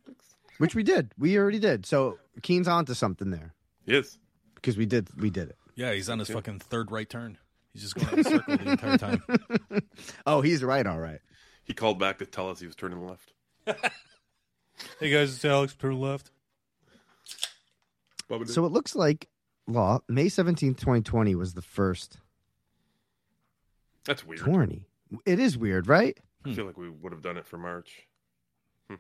which 0.58 0.76
we 0.76 0.84
did. 0.84 1.14
We 1.18 1.38
already 1.38 1.60
did. 1.60 1.86
So 1.86 2.18
Keen's 2.42 2.68
onto 2.68 2.94
something 2.94 3.30
there 3.32 3.54
Yes. 3.86 4.18
because 4.56 4.78
we 4.78 4.86
did. 4.86 5.10
We 5.20 5.30
did 5.30 5.50
it. 5.50 5.58
Yeah, 5.76 5.94
he's 5.94 6.10
on 6.10 6.20
his 6.20 6.30
Yeah. 6.30 6.36
fucking 6.36 6.60
third 6.60 6.92
right 6.92 7.10
turn. 7.10 7.38
He's 7.74 7.82
just 7.84 7.96
going 7.96 8.14
in 8.14 8.20
a 8.20 8.24
circle 8.24 8.58
the 8.58 8.72
entire 8.72 8.98
time. 8.98 9.24
Oh, 10.26 10.42
he's 10.42 10.64
right. 10.64 10.86
All 10.88 11.00
right. 11.00 11.20
He 11.64 11.74
called 11.74 12.00
back 12.00 12.18
to 12.20 12.26
tell 12.26 12.50
us 12.50 12.60
he 12.60 12.66
was 12.68 12.76
turning 12.76 13.06
left. 13.06 13.34
Hey 15.00 15.10
guys, 15.12 15.36
it's 15.36 15.44
Alex. 15.44 15.76
Turn 15.76 16.00
left. 16.00 16.32
So 18.46 18.66
it 18.66 18.72
looks 18.72 18.96
like 18.96 19.28
law 19.68 20.00
May 20.08 20.30
seventeenth, 20.30 20.80
twenty 20.80 21.02
twenty 21.02 21.36
was 21.36 21.54
the 21.54 21.62
first 21.62 22.18
That's 24.06 24.26
weird. 24.26 24.42
twenty. 24.42 24.86
It 25.26 25.40
is 25.40 25.58
weird, 25.58 25.88
right? 25.88 26.18
I 26.46 26.54
feel 26.54 26.64
hmm. 26.64 26.68
like 26.68 26.78
we 26.78 26.90
would 26.90 27.12
have 27.12 27.22
done 27.22 27.38
it 27.38 27.46
for 27.46 27.58
March. 27.58 28.08
Hmm. 28.90 28.96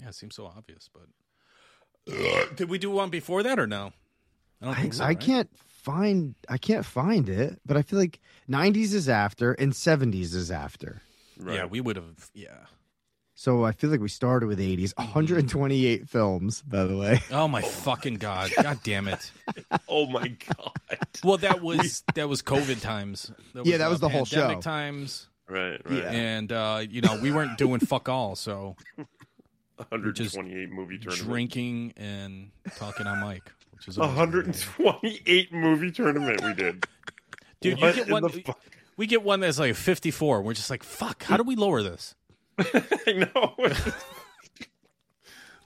Yeah, 0.00 0.08
it 0.08 0.14
seems 0.14 0.34
so 0.34 0.46
obvious, 0.46 0.90
but 0.92 2.56
did 2.56 2.68
we 2.68 2.78
do 2.78 2.90
one 2.90 3.10
before 3.10 3.42
that 3.42 3.58
or 3.58 3.66
no? 3.66 3.92
I 4.60 4.66
don't 4.66 4.78
I, 4.78 4.82
think 4.82 4.94
so. 4.94 5.04
I 5.04 5.08
right? 5.08 5.20
can't 5.20 5.50
find. 5.58 6.34
I 6.48 6.58
can't 6.58 6.84
find 6.84 7.28
it, 7.28 7.60
but 7.66 7.76
I 7.76 7.82
feel 7.82 7.98
like 7.98 8.20
nineties 8.48 8.94
is 8.94 9.08
after 9.08 9.52
and 9.52 9.74
seventies 9.74 10.34
is 10.34 10.50
after. 10.50 11.02
Right. 11.38 11.56
Yeah, 11.56 11.64
we 11.64 11.80
would 11.80 11.96
have. 11.96 12.30
Yeah. 12.34 12.66
So 13.42 13.64
I 13.64 13.72
feel 13.72 13.90
like 13.90 13.98
we 13.98 14.08
started 14.08 14.46
with 14.46 14.60
80s. 14.60 14.96
128 14.96 16.08
films, 16.08 16.62
by 16.62 16.84
the 16.84 16.96
way. 16.96 17.18
Oh 17.32 17.48
my 17.48 17.60
fucking 17.60 18.18
god! 18.18 18.52
God 18.62 18.78
damn 18.84 19.08
it! 19.08 19.32
Oh 19.88 20.06
my 20.06 20.28
god. 20.28 20.72
Well, 21.24 21.38
that 21.38 21.60
was 21.60 22.04
that 22.14 22.28
was 22.28 22.40
COVID 22.40 22.80
times. 22.80 23.32
Yeah, 23.64 23.78
that 23.78 23.88
uh, 23.88 23.90
was 23.90 23.98
the 23.98 24.08
whole 24.08 24.26
pandemic 24.26 24.58
show. 24.58 24.60
times, 24.60 25.28
right. 25.48 25.80
Right. 25.84 26.04
Yeah. 26.04 26.10
and 26.10 26.52
uh, 26.52 26.84
you 26.88 27.00
know 27.00 27.18
we 27.20 27.32
weren't 27.32 27.58
doing 27.58 27.80
fuck 27.80 28.08
all. 28.08 28.36
So 28.36 28.76
128 29.76 30.70
movie 30.70 30.98
tournament. 30.98 31.28
drinking 31.28 31.94
and 31.96 32.52
talking 32.76 33.08
on 33.08 33.28
mic, 33.28 33.50
which 33.72 33.88
is 33.88 33.98
always 33.98 34.16
128 34.16 35.52
movie 35.52 35.90
tournament 35.90 36.44
we 36.44 36.54
did. 36.54 36.86
Dude, 37.60 37.80
you 37.80 37.92
get 37.92 38.08
one. 38.08 38.22
We 38.96 39.06
get 39.06 39.22
one 39.22 39.40
that's 39.40 39.58
like 39.58 39.74
54. 39.74 40.42
We're 40.42 40.54
just 40.54 40.70
like, 40.70 40.84
fuck. 40.84 41.24
How 41.24 41.36
do 41.36 41.42
we 41.42 41.56
lower 41.56 41.82
this? 41.82 42.14
I 43.06 43.28
know. 43.34 43.54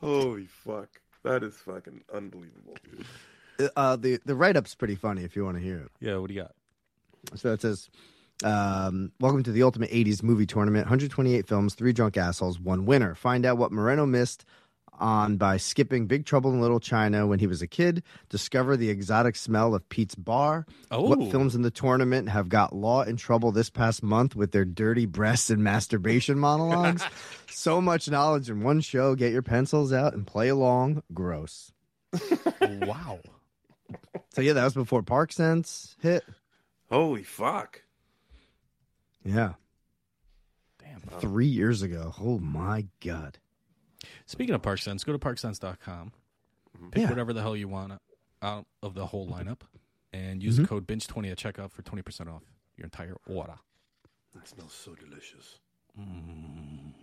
Holy 0.01 0.47
fuck. 0.47 0.89
That 1.25 1.43
is 1.43 1.55
fucking 1.57 2.03
unbelievable. 2.15 2.77
Uh, 3.75 3.97
the 3.97 4.21
the 4.25 4.35
write 4.35 4.57
up's 4.57 4.75
pretty 4.75 4.95
funny 4.95 5.25
if 5.25 5.35
you 5.35 5.45
want 5.45 5.57
to 5.57 5.63
hear 5.63 5.79
it. 5.79 5.91
Yeah. 6.01 6.19
What 6.19 6.29
do 6.29 6.35
you 6.35 6.43
got? 6.43 6.53
So 7.35 7.53
it 7.53 7.63
says 7.63 7.89
Um, 8.45 9.13
welcome 9.19 9.43
to 9.43 9.51
the 9.53 9.63
Ultimate 9.63 9.91
80s 9.91 10.23
Movie 10.23 10.47
Tournament. 10.47 10.85
128 10.87 11.49
films, 11.49 11.75
three 11.75 11.93
drunk 11.93 12.17
assholes, 12.17 12.61
one 12.61 12.85
winner. 12.85 13.15
Find 13.15 13.47
out 13.47 13.59
what 13.59 13.73
Moreno 13.73 14.07
missed 14.07 14.45
on 14.99 15.37
by 15.37 15.57
skipping 15.57 16.07
Big 16.07 16.27
Trouble 16.27 16.53
in 16.53 16.61
Little 16.61 16.81
China 16.81 17.27
when 17.27 17.39
he 17.39 17.47
was 17.47 17.63
a 17.63 17.67
kid. 17.67 18.03
Discover 18.29 18.77
the 18.77 18.91
exotic 18.91 19.37
smell 19.37 19.75
of 19.75 19.89
Pete's 19.89 20.15
Bar. 20.15 20.67
Oh. 20.91 21.03
What 21.03 21.31
films 21.31 21.55
in 21.55 21.63
the 21.63 21.71
tournament 21.71 22.29
have 22.29 22.49
got 22.49 22.75
Law 22.75 23.03
in 23.03 23.17
trouble 23.17 23.53
this 23.53 23.71
past 23.71 24.03
month 24.03 24.37
with 24.37 24.53
their 24.53 24.65
dirty 24.65 25.07
breasts 25.07 25.51
and 25.51 25.63
masturbation 25.63 26.39
monologues? 26.39 27.03
so 27.51 27.81
much 27.81 28.11
knowledge 28.11 28.51
in 28.51 28.63
one 28.63 28.81
show. 28.81 29.15
Get 29.15 29.33
your 29.33 29.43
pencils 29.43 29.93
out 29.93 30.15
and 30.15 30.27
play 30.27 30.49
along. 30.49 31.03
Gross. 31.13 31.73
wow. 32.61 33.21
So 34.31 34.41
yeah, 34.43 34.53
that 34.55 34.65
was 34.65 34.75
before 34.75 35.03
ParkScents 35.03 35.97
hit. 36.01 36.25
Holy 36.91 37.23
fuck! 37.23 37.83
Yeah, 39.25 39.55
Damn. 40.79 41.01
three 41.21 41.47
years 41.47 41.83
ago. 41.83 42.15
Oh 42.21 42.39
my 42.39 42.87
god. 43.05 43.39
Speaking 44.27 44.55
of 44.55 44.63
ParkScents, 44.63 45.05
go 45.05 45.13
to 45.13 45.19
parkscents.com. 45.19 46.13
Pick 46.91 47.03
Yeah. 47.03 47.09
whatever 47.11 47.33
the 47.33 47.41
hell 47.43 47.57
you 47.57 47.69
want 47.69 47.93
out 48.43 48.67
of 48.83 48.95
the 48.95 49.07
whole 49.07 49.27
lineup 49.29 49.61
and 50.13 50.43
use 50.43 50.57
the 50.59 50.67
code 50.67 50.87
BINGE20 50.87 51.31
at 51.31 51.39
checkout 51.39 51.71
for 51.73 51.83
20% 51.83 52.29
off 52.29 52.43
your 52.77 52.85
entire 52.85 53.17
order. 53.27 53.55
It 54.35 54.47
smells 54.49 54.73
so 54.75 54.95
delicious. 54.95 55.59
And 55.97 56.95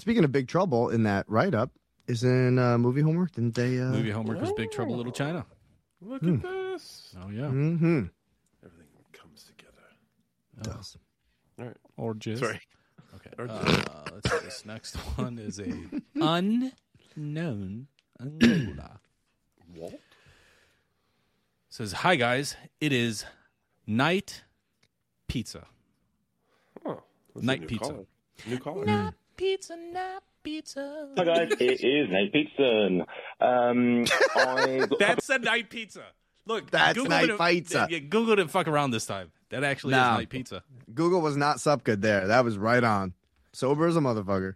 speaking 0.00 0.24
of 0.24 0.32
Big 0.32 0.48
Trouble, 0.48 0.88
in 0.90 1.02
that 1.04 1.28
write 1.28 1.54
up 1.54 1.70
is 2.06 2.24
in 2.24 2.58
uh, 2.58 2.78
movie 2.78 3.02
homework. 3.02 3.32
Didn't 3.32 3.54
they? 3.54 3.78
Uh, 3.78 3.90
Movie 3.90 4.10
homework 4.10 4.40
was 4.40 4.52
Big 4.52 4.70
Trouble 4.70 4.96
Little 4.96 5.12
China. 5.12 5.44
Look 6.00 6.22
at 6.22 6.42
this. 6.42 7.14
Oh, 7.22 7.28
yeah. 7.28 7.42
Mm-hmm. 7.42 8.04
Everything 8.64 9.04
comes 9.12 9.44
together. 9.44 9.82
Does. 10.62 10.96
All 11.58 11.66
right. 11.66 11.76
Or 11.96 12.14
jizz. 12.14 12.38
Sorry. 12.38 12.60
Okay. 13.38 13.52
Uh, 13.52 13.84
let's 14.14 14.30
see. 14.30 14.44
This 14.44 14.64
next 14.66 14.96
one 15.16 15.38
is 15.38 15.58
a 15.60 15.72
unknown 16.14 17.86
Angola. 18.20 19.00
Walt? 19.76 19.94
Says, 21.68 21.92
Hi, 21.92 22.16
guys. 22.16 22.56
It 22.80 22.92
is 22.92 23.24
night 23.86 24.42
pizza. 25.28 25.66
Oh, 26.84 27.02
that's 27.34 27.42
a 27.42 27.46
Night 27.46 27.60
new 27.60 27.66
pizza. 27.66 27.84
caller. 27.92 28.04
New 28.46 28.58
caller. 28.58 28.84
Night 28.86 29.14
pizza, 29.36 29.76
night 29.76 30.20
pizza. 30.42 31.08
Hi 31.16 31.24
guys, 31.24 31.52
it 31.60 31.80
is 31.84 32.08
Nate 32.10 32.32
Peterson. 32.32 33.04
Um, 33.40 34.04
I 34.36 34.86
That's 34.98 35.28
a 35.30 35.38
night 35.38 35.70
pizza. 35.70 36.02
Look, 36.46 36.70
That's 36.70 36.98
Googled 36.98 37.08
night 37.08 37.28
it, 37.30 37.38
pizza. 37.38 37.86
Yeah, 37.90 37.98
Google 37.98 38.36
didn't 38.36 38.50
fuck 38.50 38.66
around 38.68 38.90
this 38.92 39.04
time. 39.06 39.30
That 39.50 39.64
actually 39.64 39.92
Nah. 39.92 40.12
is 40.14 40.18
night 40.18 40.30
pizza. 40.30 40.62
Google 40.94 41.20
was 41.20 41.36
not 41.36 41.60
sup 41.60 41.84
good 41.84 42.00
there. 42.02 42.26
That 42.28 42.44
was 42.44 42.56
right 42.56 42.82
on. 42.82 43.12
Sober 43.58 43.88
as 43.88 43.96
a 43.96 44.00
motherfucker. 44.00 44.54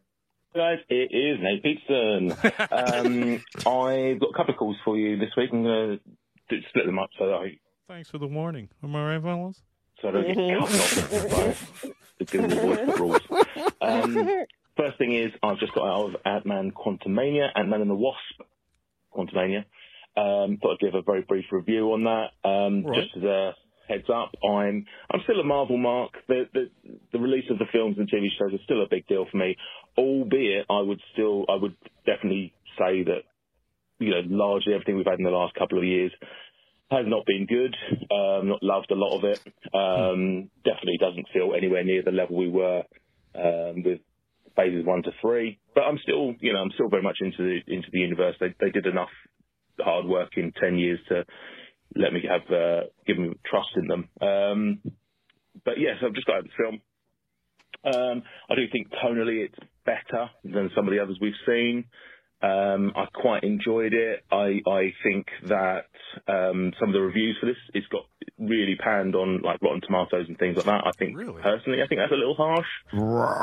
guys, 0.54 0.78
it 0.88 1.10
is 1.12 1.38
Nate 1.42 1.60
Peterson. 1.64 2.36
Um, 2.70 3.42
I've 3.66 4.20
got 4.20 4.30
a 4.30 4.36
couple 4.36 4.54
of 4.54 4.58
calls 4.58 4.76
for 4.84 4.96
you 4.96 5.18
this 5.18 5.30
week. 5.36 5.50
I'm 5.52 5.64
going 5.64 5.98
to 6.50 6.56
split 6.68 6.86
them 6.86 7.00
up 7.00 7.10
so 7.18 7.26
that 7.26 7.34
I 7.34 7.58
Thanks 7.88 8.10
for 8.10 8.18
the 8.18 8.28
warning. 8.28 8.68
Am 8.84 8.94
I 8.94 9.14
right, 9.16 9.22
fellas? 9.22 9.60
so 10.00 10.08
I 10.08 10.12
don't 10.12 10.26
get 10.26 10.36
cut 10.36 10.62
off 10.62 11.10
by 11.10 11.56
the 12.20 12.24
Google 12.30 12.58
voice 12.60 12.98
rules. 13.00 13.20
Um, 13.80 14.44
first 14.76 14.98
thing 14.98 15.14
is, 15.14 15.32
I've 15.42 15.58
just 15.58 15.74
got 15.74 15.84
out 15.84 16.10
of 16.10 16.16
Ant-Man 16.24 16.70
Quantumania, 16.70 17.48
Ant-Man 17.56 17.80
and 17.80 17.90
the 17.90 17.94
Wasp 17.96 18.40
Quantumania. 19.12 19.64
Um, 20.16 20.58
thought 20.62 20.74
I'd 20.74 20.78
give 20.78 20.94
a 20.94 21.02
very 21.02 21.22
brief 21.22 21.46
review 21.50 21.92
on 21.92 22.04
that. 22.04 22.48
Um, 22.48 22.84
Right. 22.84 23.02
Just 23.02 23.16
as 23.16 23.24
a 23.24 23.54
heads 23.92 24.08
up, 24.08 24.32
I'm 24.44 24.86
I'm 25.10 25.20
still 25.24 25.40
a 25.40 25.44
Marvel 25.44 25.76
mark. 25.76 26.12
The, 26.28 26.44
the 26.52 26.70
the 27.12 27.18
release 27.18 27.44
of 27.50 27.58
the 27.58 27.66
films 27.72 27.96
and 27.98 28.10
TV 28.10 28.28
shows 28.38 28.52
is 28.52 28.60
still 28.64 28.82
a 28.82 28.88
big 28.88 29.06
deal 29.06 29.26
for 29.30 29.36
me. 29.36 29.56
Albeit, 29.96 30.66
I 30.70 30.80
would 30.80 31.00
still 31.12 31.44
I 31.48 31.56
would 31.56 31.76
definitely 32.06 32.54
say 32.78 33.04
that 33.04 33.22
you 33.98 34.10
know 34.10 34.22
largely 34.26 34.74
everything 34.74 34.96
we've 34.96 35.06
had 35.06 35.18
in 35.18 35.24
the 35.24 35.30
last 35.30 35.54
couple 35.54 35.78
of 35.78 35.84
years 35.84 36.12
has 36.90 37.06
not 37.06 37.24
been 37.26 37.46
good. 37.46 37.74
Um, 38.10 38.48
not 38.48 38.62
loved 38.62 38.90
a 38.90 38.94
lot 38.94 39.16
of 39.16 39.24
it. 39.24 39.40
Um, 39.74 40.50
definitely 40.64 40.98
doesn't 41.00 41.28
feel 41.32 41.54
anywhere 41.56 41.84
near 41.84 42.02
the 42.02 42.10
level 42.10 42.36
we 42.36 42.50
were 42.50 42.82
um, 43.34 43.82
with 43.82 44.00
phases 44.56 44.84
one 44.84 45.02
to 45.04 45.10
three. 45.20 45.58
But 45.74 45.82
I'm 45.82 45.98
still, 46.02 46.34
you 46.40 46.52
know, 46.52 46.60
I'm 46.60 46.70
still 46.74 46.88
very 46.88 47.02
much 47.02 47.18
into 47.20 47.38
the 47.38 47.72
into 47.72 47.88
the 47.92 48.00
universe. 48.00 48.36
They 48.40 48.54
they 48.60 48.70
did 48.70 48.86
enough 48.86 49.12
hard 49.80 50.06
work 50.06 50.30
in 50.36 50.52
ten 50.60 50.78
years 50.78 51.00
to 51.08 51.24
let 51.96 52.12
me 52.12 52.22
have 52.28 52.42
uh, 52.50 52.80
give 53.06 53.18
me 53.18 53.30
trust 53.44 53.70
in 53.76 53.86
them. 53.86 54.08
Um, 54.20 54.82
but 55.64 55.78
yes, 55.78 55.96
I've 56.02 56.14
just 56.14 56.26
got 56.26 56.36
out 56.36 56.40
of 56.40 56.46
the 56.46 56.62
film. 56.62 56.80
Um, 57.84 58.22
I 58.50 58.54
do 58.54 58.62
think 58.70 58.88
tonally 59.04 59.46
it's 59.46 59.58
better 59.84 60.30
than 60.44 60.70
some 60.74 60.86
of 60.86 60.92
the 60.94 61.00
others 61.02 61.18
we've 61.20 61.34
seen. 61.46 61.84
Um, 62.42 62.92
I 62.96 63.06
quite 63.14 63.44
enjoyed 63.44 63.92
it. 63.94 64.24
I, 64.30 64.60
I 64.68 64.92
think 65.04 65.26
that 65.48 65.86
um, 66.26 66.72
some 66.78 66.88
of 66.88 66.92
the 66.94 67.00
reviews 67.00 67.36
for 67.40 67.46
this 67.46 67.56
it's 67.72 67.86
got 67.88 68.02
really 68.38 68.74
panned 68.76 69.14
on 69.14 69.42
like 69.42 69.62
Rotten 69.62 69.80
Tomatoes 69.80 70.26
and 70.28 70.36
things 70.38 70.56
like 70.56 70.66
that. 70.66 70.82
I 70.86 70.92
think 70.98 71.16
Really? 71.16 71.40
personally, 71.40 71.82
I 71.82 71.86
think 71.86 72.00
that's 72.00 72.12
a 72.12 72.16
little 72.16 72.34
harsh. 72.34 72.66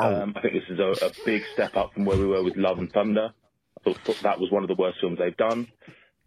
Um, 0.04 0.34
I 0.36 0.40
think 0.42 0.54
this 0.54 0.68
is 0.70 0.78
a, 0.78 1.06
a 1.06 1.10
big 1.24 1.42
step 1.52 1.76
up 1.76 1.92
from 1.94 2.04
where 2.04 2.18
we 2.18 2.26
were 2.26 2.42
with 2.42 2.56
Love 2.56 2.78
and 2.78 2.92
Thunder. 2.92 3.30
I 3.78 3.82
thought, 3.84 3.96
thought 4.04 4.22
that 4.22 4.38
was 4.38 4.50
one 4.50 4.62
of 4.64 4.68
the 4.68 4.74
worst 4.76 4.98
films 5.00 5.18
they've 5.18 5.36
done. 5.36 5.68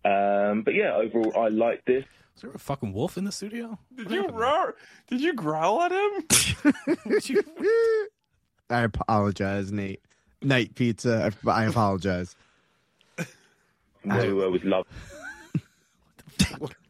Um, 0.06 0.63
but 0.63 0.74
yeah, 0.74 0.96
overall, 0.96 1.34
I 1.38 1.48
like 1.50 1.84
this. 1.86 2.04
Is 2.36 2.42
there 2.42 2.52
a 2.52 2.60
fucking 2.60 2.94
wolf 2.94 3.18
in 3.18 3.26
the 3.26 3.32
studio? 3.32 3.78
Did 3.96 4.10
you 4.12 4.28
roar? 4.28 4.76
Did 5.08 5.22
you 5.22 5.34
growl 5.34 5.82
at 5.84 5.92
him? 5.92 6.24
I 8.70 8.82
apologize, 8.82 9.72
Nate. 9.72 10.02
Night 10.42 10.76
pizza. 10.76 11.32
I, 11.46 11.50
I 11.50 11.66
apologize. 11.66 12.36
from 14.04 14.10
where 14.12 14.28
we 14.28 14.34
were 14.34 14.52
with 14.52 14.63
Love 14.63 14.86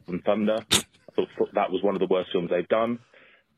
and 0.08 0.24
Thunder. 0.24 0.60
I 0.72 1.16
thought, 1.16 1.28
thought 1.38 1.54
that 1.54 1.72
was 1.72 1.84
one 1.84 1.96
of 1.96 2.00
the 2.00 2.08
worst 2.08 2.30
films 2.32 2.50
they've 2.50 2.68
done. 2.68 3.00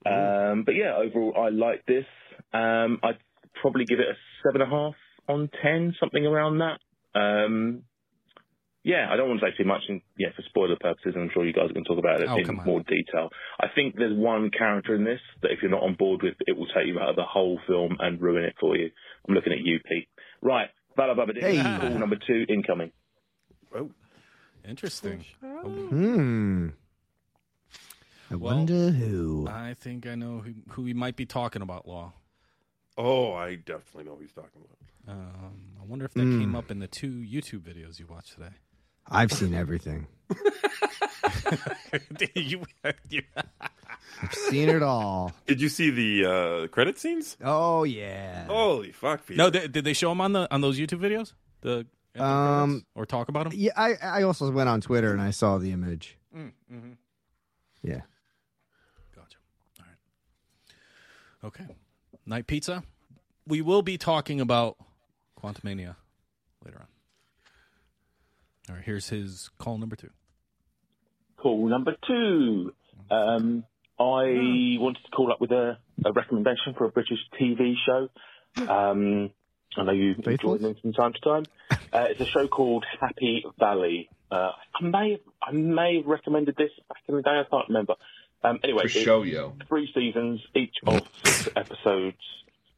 Um, 0.05 0.63
but 0.65 0.75
yeah, 0.75 0.95
overall, 0.95 1.33
I 1.37 1.49
like 1.49 1.85
this. 1.85 2.05
Um, 2.53 2.99
I'd 3.03 3.17
probably 3.61 3.85
give 3.85 3.99
it 3.99 4.07
a 4.07 4.15
seven 4.43 4.61
and 4.61 4.71
a 4.71 4.75
half 4.75 4.95
on 5.27 5.49
ten, 5.63 5.95
something 5.99 6.25
around 6.25 6.59
that. 6.59 6.79
Um, 7.19 7.83
yeah, 8.85 9.09
I 9.11 9.17
don't 9.17 9.27
want 9.27 9.41
to 9.41 9.47
say 9.49 9.57
too 9.57 9.65
much, 9.67 9.81
and 9.89 9.99
yeah, 10.17 10.29
for 10.35 10.43
spoiler 10.43 10.77
purposes, 10.79 11.13
and 11.15 11.23
I'm 11.23 11.29
sure 11.33 11.43
you 11.43 11.51
guys 11.53 11.71
are 11.71 11.73
going 11.73 11.83
to 11.83 11.89
talk 11.89 11.97
about 11.97 12.21
it 12.21 12.29
Oh, 12.29 12.37
in 12.37 12.55
more 12.65 12.81
detail. 12.85 13.29
I 13.59 13.67
think 13.73 13.95
there's 13.97 14.15
one 14.15 14.51
character 14.55 14.93
in 14.93 15.03
this 15.03 15.19
that 15.41 15.51
if 15.51 15.59
you're 15.63 15.71
not 15.71 15.81
on 15.83 15.95
board 15.95 16.21
with, 16.21 16.35
it 16.45 16.55
will 16.55 16.67
take 16.67 16.85
you 16.85 16.99
out 16.99 17.09
of 17.09 17.15
the 17.15 17.23
whole 17.25 17.59
film 17.67 17.97
and 17.99 18.21
ruin 18.21 18.43
it 18.45 18.53
for 18.59 18.77
you. 18.77 18.91
I'm 19.27 19.33
looking 19.33 19.53
at 19.53 19.59
you, 19.59 19.79
Pete. 19.89 20.07
Right, 20.41 20.69
Bala 20.95 21.15
Baba 21.15 21.33
Hey. 21.35 21.57
Call 21.79 21.97
number 21.97 22.15
two 22.27 22.45
incoming. 22.47 22.91
Oh, 23.75 23.89
interesting. 24.67 25.25
Hmm. 25.41 26.69
I 28.31 28.35
Well, 28.35 28.55
wonder 28.57 28.91
who. 28.91 29.47
I 29.49 29.73
think 29.79 30.05
I 30.07 30.15
know 30.15 30.39
who, 30.39 30.53
who 30.69 30.83
we 30.83 30.93
might 30.93 31.15
be 31.15 31.25
talking 31.25 31.61
about, 31.61 31.87
Law. 31.87 32.13
Oh, 32.97 33.33
I 33.33 33.55
definitely 33.55 34.05
know 34.05 34.15
who 34.15 34.21
he's 34.21 34.31
talking 34.31 34.61
about. 34.63 35.15
Um, 35.15 35.73
I 35.81 35.85
wonder 35.85 36.05
if 36.05 36.13
that 36.13 36.23
Hmm. 36.23 36.39
came 36.39 36.55
up 36.55 36.71
in 36.71 36.79
the 36.79 36.87
two 36.87 37.11
YouTube 37.11 37.61
videos 37.61 37.99
you 37.99 38.07
watched 38.07 38.33
today. 38.33 38.53
I've 39.09 39.31
seen 39.31 39.53
everything. 39.53 40.07
you, 42.35 42.63
you, 43.09 43.21
I've 44.21 44.33
seen 44.33 44.69
it 44.69 44.81
all. 44.83 45.31
Did 45.45 45.61
you 45.61 45.69
see 45.69 45.89
the 45.89 46.25
uh, 46.25 46.67
credit 46.67 46.97
scenes? 46.99 47.37
Oh 47.43 47.83
yeah. 47.83 48.45
Holy 48.45 48.91
fuck, 48.91 49.25
Peter. 49.25 49.37
no, 49.37 49.49
did, 49.49 49.71
did 49.71 49.83
they 49.85 49.93
show 49.93 50.09
them 50.09 50.21
on 50.21 50.33
the 50.33 50.51
on 50.53 50.61
those 50.61 50.79
YouTube 50.79 50.99
videos? 50.99 51.33
The 51.61 51.85
ending 52.15 52.21
Um, 52.31 52.69
credits? 52.69 52.85
or 52.95 53.05
talk 53.05 53.29
about 53.29 53.43
them? 53.49 53.53
Yeah, 53.55 53.71
I 53.77 53.93
I 54.01 54.23
also 54.23 54.49
went 54.51 54.69
on 54.69 54.81
Twitter 54.81 55.11
and 55.11 55.21
I 55.21 55.31
saw 55.31 55.57
the 55.57 55.71
image. 55.71 56.17
mm-hmm. 56.35 56.93
Yeah. 57.83 58.01
Gotcha. 59.15 59.37
All 59.79 59.85
right. 59.85 61.47
Okay. 61.47 61.65
Night 62.25 62.47
pizza. 62.47 62.83
We 63.47 63.61
will 63.61 63.83
be 63.83 63.97
talking 63.99 64.41
about 64.41 64.77
Quantumania 65.39 65.95
later 66.65 66.79
on. 66.79 66.87
All 68.69 68.75
right. 68.75 68.83
Here's 68.83 69.09
his 69.09 69.49
call 69.57 69.77
number 69.77 69.95
two. 69.95 70.09
Call 71.37 71.67
number 71.67 71.95
two. 72.07 72.73
Um, 73.11 73.63
I 73.99 74.77
wanted 74.79 75.03
to 75.05 75.11
call 75.15 75.31
up 75.31 75.39
with 75.39 75.51
a, 75.51 75.77
a 76.03 76.11
recommendation 76.11 76.73
for 76.77 76.85
a 76.85 76.89
British 76.89 77.19
TV 77.39 77.75
show. 77.85 78.09
Um, 78.67 79.29
I 79.77 79.83
know 79.83 79.91
you 79.91 80.11
enjoy 80.15 80.31
Faithfuls? 80.31 80.61
them 80.61 80.75
from 80.81 80.93
time 80.93 81.13
to 81.13 81.19
time. 81.19 81.43
Uh, 81.93 82.07
it's 82.09 82.19
a 82.19 82.25
show 82.25 82.45
called 82.45 82.83
Happy 82.99 83.45
Valley. 83.57 84.09
Uh, 84.29 84.51
I 84.81 84.83
may 84.83 85.11
have, 85.11 85.19
I 85.41 85.51
may 85.53 85.97
have 85.97 86.05
recommended 86.05 86.57
this 86.57 86.69
back 86.89 86.97
in 87.07 87.15
the 87.15 87.21
day. 87.21 87.29
I 87.39 87.43
can't 87.49 87.69
remember. 87.69 87.93
Um, 88.43 88.59
anyway, 88.65 88.83
For 88.83 88.89
show, 88.89 89.21
yo. 89.23 89.53
three 89.69 89.89
seasons, 89.95 90.41
each 90.53 90.75
of 90.85 91.07
six 91.23 91.47
episodes. 91.55 92.17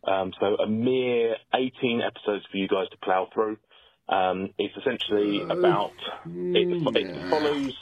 Um, 0.04 0.34
so 0.40 0.56
a 0.58 0.68
mere 0.68 1.36
18 1.56 2.02
episodes 2.02 2.46
for 2.52 2.58
you 2.58 2.68
guys 2.68 2.90
to 2.92 2.98
plow 2.98 3.28
through. 3.34 3.58
Um, 4.10 4.54
it's 4.58 4.76
essentially 4.78 5.42
about 5.42 5.92
it, 6.26 6.96
it 6.96 7.30
follows 7.30 7.74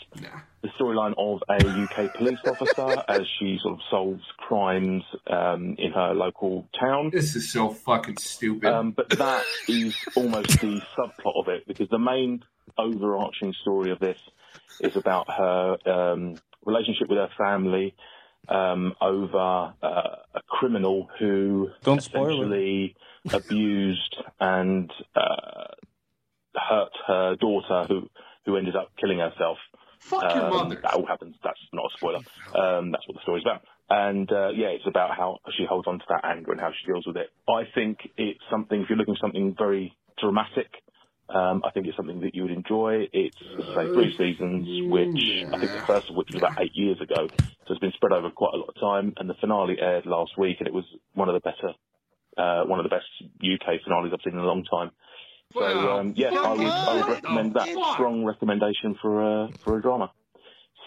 the 0.64 0.70
storyline 0.80 1.14
of 1.18 1.42
a 1.48 1.84
UK 1.84 2.16
police 2.16 2.40
officer 2.48 3.04
as 3.08 3.22
she 3.38 3.60
sort 3.62 3.76
of 3.76 3.80
solves 3.92 4.24
crimes 4.38 5.04
um, 5.28 5.76
in 5.78 5.92
her 5.92 6.14
local 6.14 6.68
town. 6.80 7.12
This 7.12 7.36
is 7.36 7.52
so 7.52 7.70
fucking 7.70 8.18
stupid. 8.18 8.66
Um, 8.68 8.92
but 8.92 9.10
that 9.12 9.44
is 9.68 9.96
almost 10.16 10.60
the 10.62 10.82
subplot 10.98 11.40
of 11.40 11.48
it 11.50 11.68
because 11.68 11.90
the 11.90 12.00
main 12.00 12.44
overarching 12.78 13.54
story 13.62 13.92
of 13.92 14.00
this 14.00 14.18
is 14.80 14.96
about 14.96 15.30
her 15.32 15.78
um, 15.86 16.36
relationship 16.66 17.08
with 17.08 17.20
her 17.20 17.30
family 17.38 17.96
um, 18.50 18.94
over 19.02 19.74
uh, 19.82 20.16
a 20.34 20.42
criminal 20.48 21.10
who 21.20 21.70
Don't 21.84 22.02
spoil 22.02 22.28
it. 22.28 22.34
essentially 22.34 22.96
abused 23.34 24.16
and 24.40 24.92
uh, 25.16 25.66
hurt 26.56 26.92
her 27.08 27.36
daughter, 27.36 27.86
who 27.88 28.10
who 28.46 28.58
ended 28.58 28.76
up 28.76 28.92
killing 29.00 29.20
herself. 29.20 29.58
Fuck 30.00 30.22
your 30.22 30.32
Um, 30.32 30.50
mother. 30.50 30.76
That 30.84 30.94
all 30.94 31.06
happens. 31.08 31.36
That's 31.44 31.60
not 31.74 31.86
a 31.86 31.94
spoiler. 31.98 32.22
Um, 32.54 32.92
that's 32.92 33.08
what 33.08 33.16
the 33.16 33.22
story's 33.24 33.44
about. 33.44 33.62
And 33.90 34.32
uh, 34.32 34.50
yeah, 34.50 34.68
it's 34.68 34.86
about 34.88 35.18
how 35.18 35.40
she 35.58 35.66
holds 35.66 35.88
on 35.88 35.98
to 36.00 36.06
that 36.10 36.26
anger 36.26 36.52
and 36.52 36.62
how 36.62 36.72
she 36.72 36.86
deals 36.92 37.06
with 37.08 37.18
it. 37.18 37.30
I 37.50 37.64
think 37.74 37.98
it's 38.18 38.40
something. 38.52 38.82
If 38.82 38.90
you're 38.90 38.98
looking 38.98 39.16
for 39.16 39.26
something 39.26 39.56
very 39.58 39.98
dramatic, 40.22 40.70
um, 41.30 41.64
I 41.66 41.72
think 41.72 41.88
it's 41.88 41.98
something 41.98 42.22
that 42.22 42.36
you 42.36 42.44
would 42.44 42.52
enjoy. 42.52 43.10
It's 43.14 43.38
say 43.76 43.90
three 43.94 44.14
seasons, 44.18 44.68
which 44.90 45.18
I 45.54 45.58
think 45.58 45.72
the 45.74 45.82
first 45.88 46.10
of 46.10 46.16
which 46.16 46.30
was 46.30 46.38
about 46.38 46.54
eight 46.62 46.74
years 46.76 47.02
ago, 47.02 47.30
so 47.66 47.74
it's 47.74 47.82
been 47.82 47.94
spread 47.98 48.14
over 48.14 48.30
quite 48.30 48.54
a 48.54 48.58
lot 48.58 48.70
of 48.70 48.76
time. 48.80 49.14
And 49.18 49.28
the 49.30 49.34
finale 49.42 49.78
aired 49.82 50.06
last 50.06 50.38
week, 50.38 50.58
and 50.60 50.68
it 50.68 50.74
was 50.74 50.86
one 51.16 51.30
of 51.30 51.34
the 51.34 51.42
better, 51.42 51.74
uh, 52.38 52.66
one 52.66 52.80
of 52.80 52.86
the 52.86 52.94
best 52.94 53.10
UK 53.42 53.82
finales 53.84 54.12
I've 54.14 54.22
seen 54.24 54.34
in 54.34 54.40
a 54.40 54.46
long 54.46 54.64
time. 54.70 54.92
So 55.54 55.60
Wow. 55.62 56.00
um, 56.00 56.14
yes, 56.16 56.34
I 56.36 56.54
would, 56.54 56.62
I 56.62 56.94
would 56.96 57.08
recommend 57.08 57.54
that 57.56 57.68
strong 57.94 58.26
recommendation 58.26 58.96
for 59.02 59.22
a 59.46 59.50
for 59.64 59.78
a 59.78 59.82
drama. 59.82 60.12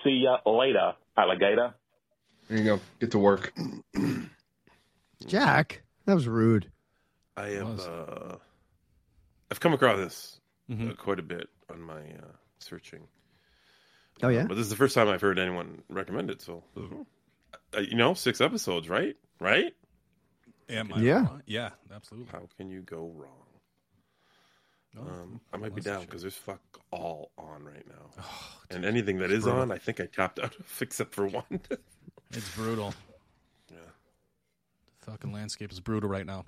See 0.05 0.25
ya 0.25 0.39
later, 0.47 0.95
alligator. 1.17 1.75
There 2.49 2.59
you 2.59 2.65
go. 2.65 2.81
Get 3.01 3.11
to 3.13 3.19
work. 3.19 3.53
Jack, 5.27 5.83
that 6.07 6.15
was 6.15 6.29
rude. 6.29 6.71
I 7.37 7.49
have 7.51 7.81
uh, 7.81 8.37
I've 9.51 9.61
come 9.61 9.73
across 9.73 9.99
this 9.99 10.41
Mhm. 10.71 10.91
uh, 10.91 10.95
quite 10.95 11.19
a 11.19 11.23
bit 11.23 11.49
on 11.71 11.81
my 11.81 12.01
uh, 12.01 12.33
searching. 12.59 13.09
Oh 14.23 14.29
yeah. 14.29 14.45
But 14.47 14.55
this 14.55 14.65
is 14.65 14.71
the 14.71 14.77
first 14.77 14.95
time 14.95 15.09
I've 15.09 15.21
heard 15.21 15.39
anyone 15.39 15.83
recommend 15.89 16.31
it. 16.31 16.43
So, 16.43 16.63
uh, 16.77 17.81
you 17.81 17.97
know, 17.97 18.15
six 18.15 18.41
episodes, 18.41 18.89
right? 18.89 19.17
Right? 19.41 19.75
Am 20.69 20.93
I 20.93 21.01
Yeah. 21.01 21.23
wrong? 21.23 21.43
Yeah, 21.47 21.71
absolutely. 21.93 22.33
How 22.33 22.49
can 22.57 22.69
you 22.69 22.83
go 22.83 23.07
wrong? 23.15 23.48
No, 24.95 25.03
Um, 25.03 25.41
I 25.53 25.57
might 25.59 25.75
be 25.75 25.81
down 25.83 26.01
because 26.03 26.23
there's 26.23 26.35
fuck 26.37 26.61
all 26.91 27.31
on 27.39 27.63
right 27.65 27.87
now, 27.87 28.11
Oh, 28.21 28.53
and 28.71 28.85
anything 28.85 29.19
that 29.19 29.31
is 29.31 29.45
brutal. 29.45 29.61
on, 29.63 29.71
I 29.73 29.79
think 29.79 30.01
I 30.01 30.07
tapped 30.07 30.39
out 30.39 30.57
of 30.57 30.67
except 30.83 31.15
for 31.15 31.27
one. 31.27 31.45
It's 32.31 32.55
brutal. 32.55 32.93
yeah. 33.71 33.77
The 35.05 35.11
fucking 35.13 35.33
landscape 35.33 35.73
is 35.73 35.81
brutal 35.81 36.11
right 36.11 36.27
now. 36.27 36.45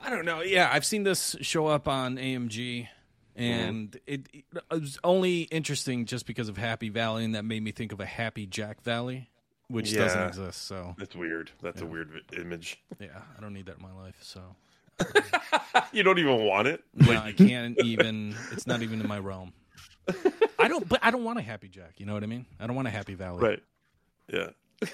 I 0.00 0.10
don't 0.10 0.24
know. 0.24 0.40
Yeah, 0.42 0.68
I've 0.72 0.84
seen 0.84 1.04
this 1.04 1.36
show 1.42 1.68
up 1.68 1.86
on 1.86 2.16
AMC, 2.16 2.88
and 3.36 3.96
it, 4.06 4.26
it 4.32 4.44
was 4.70 4.98
only 5.04 5.42
interesting 5.42 6.06
just 6.06 6.26
because 6.26 6.48
of 6.48 6.56
Happy 6.56 6.88
Valley, 6.88 7.24
and 7.24 7.34
that 7.36 7.44
made 7.44 7.62
me 7.62 7.70
think 7.70 7.92
of 7.92 8.00
a 8.00 8.06
Happy 8.06 8.46
Jack 8.46 8.82
Valley, 8.82 9.30
which 9.68 9.94
doesn't 9.94 10.26
exist. 10.28 10.62
So 10.66 10.96
That's 10.98 11.14
weird. 11.14 11.50
That's 11.62 11.80
a 11.82 11.86
weird 11.86 12.10
image. 12.36 12.82
yeah, 12.98 13.20
I 13.36 13.40
don't 13.40 13.52
need 13.52 13.66
that 13.66 13.76
in 13.76 13.82
my 13.82 13.92
life. 13.92 14.16
So 14.22 14.40
you 15.92 16.02
don't 16.02 16.18
even 16.18 16.44
want 16.44 16.68
it. 16.68 16.82
no, 16.94 17.12
I 17.12 17.32
can't 17.32 17.78
even. 17.82 18.34
It's 18.52 18.66
not 18.66 18.82
even 18.82 19.00
in 19.00 19.08
my 19.08 19.18
realm. 19.18 19.52
I 20.58 20.68
don't. 20.68 20.88
But 20.88 21.00
I 21.02 21.10
don't 21.10 21.24
want 21.24 21.38
a 21.38 21.42
Happy 21.42 21.68
Jack. 21.68 21.94
You 21.98 22.06
know 22.06 22.14
what 22.14 22.22
I 22.22 22.26
mean? 22.26 22.46
I 22.58 22.66
don't 22.66 22.76
want 22.76 22.88
a 22.88 22.90
Happy 22.90 23.14
Valley. 23.14 23.42
Right. 23.42 23.62
Yeah. 24.32 24.50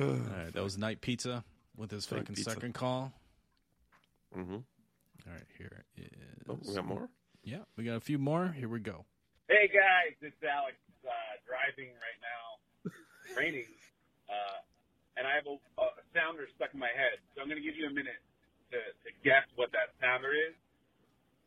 All 0.00 0.06
right, 0.06 0.52
that 0.52 0.62
was 0.62 0.76
Night 0.76 1.00
Pizza 1.00 1.44
with 1.76 1.90
his 1.90 2.10
Night 2.10 2.20
fucking 2.20 2.34
Pizza. 2.34 2.50
second 2.50 2.74
call. 2.74 3.12
Mm-hmm. 4.36 4.54
All 4.54 5.32
right, 5.32 5.46
here 5.56 5.84
is. 5.96 6.08
Oh, 6.48 6.58
we 6.66 6.74
got 6.74 6.84
more. 6.84 7.08
Yeah, 7.44 7.58
we 7.76 7.84
got 7.84 7.94
a 7.94 8.00
few 8.00 8.18
more. 8.18 8.48
Here 8.48 8.68
we 8.68 8.80
go. 8.80 9.04
Hey 9.48 9.68
guys, 9.68 10.16
it's 10.20 10.42
Alex 10.42 10.76
uh, 11.06 11.10
driving 11.46 11.92
right 11.92 12.20
now. 12.20 12.90
It's 13.28 13.36
raining, 13.38 13.66
uh, 14.28 14.58
and 15.16 15.26
I 15.26 15.38
have 15.38 15.46
a, 15.46 15.56
a 15.78 16.04
sounder 16.14 16.46
stuck 16.58 16.74
in 16.74 16.80
my 16.82 16.90
head. 16.90 17.22
So 17.34 17.42
I'm 17.42 17.48
going 17.48 17.60
to 17.60 17.66
give 17.66 17.78
you 17.78 17.86
a 17.86 17.94
minute 17.94 18.18
to, 18.74 18.78
to 18.78 19.10
guess 19.22 19.46
what 19.54 19.70
that 19.72 19.94
sounder 20.02 20.34
is. 20.34 20.54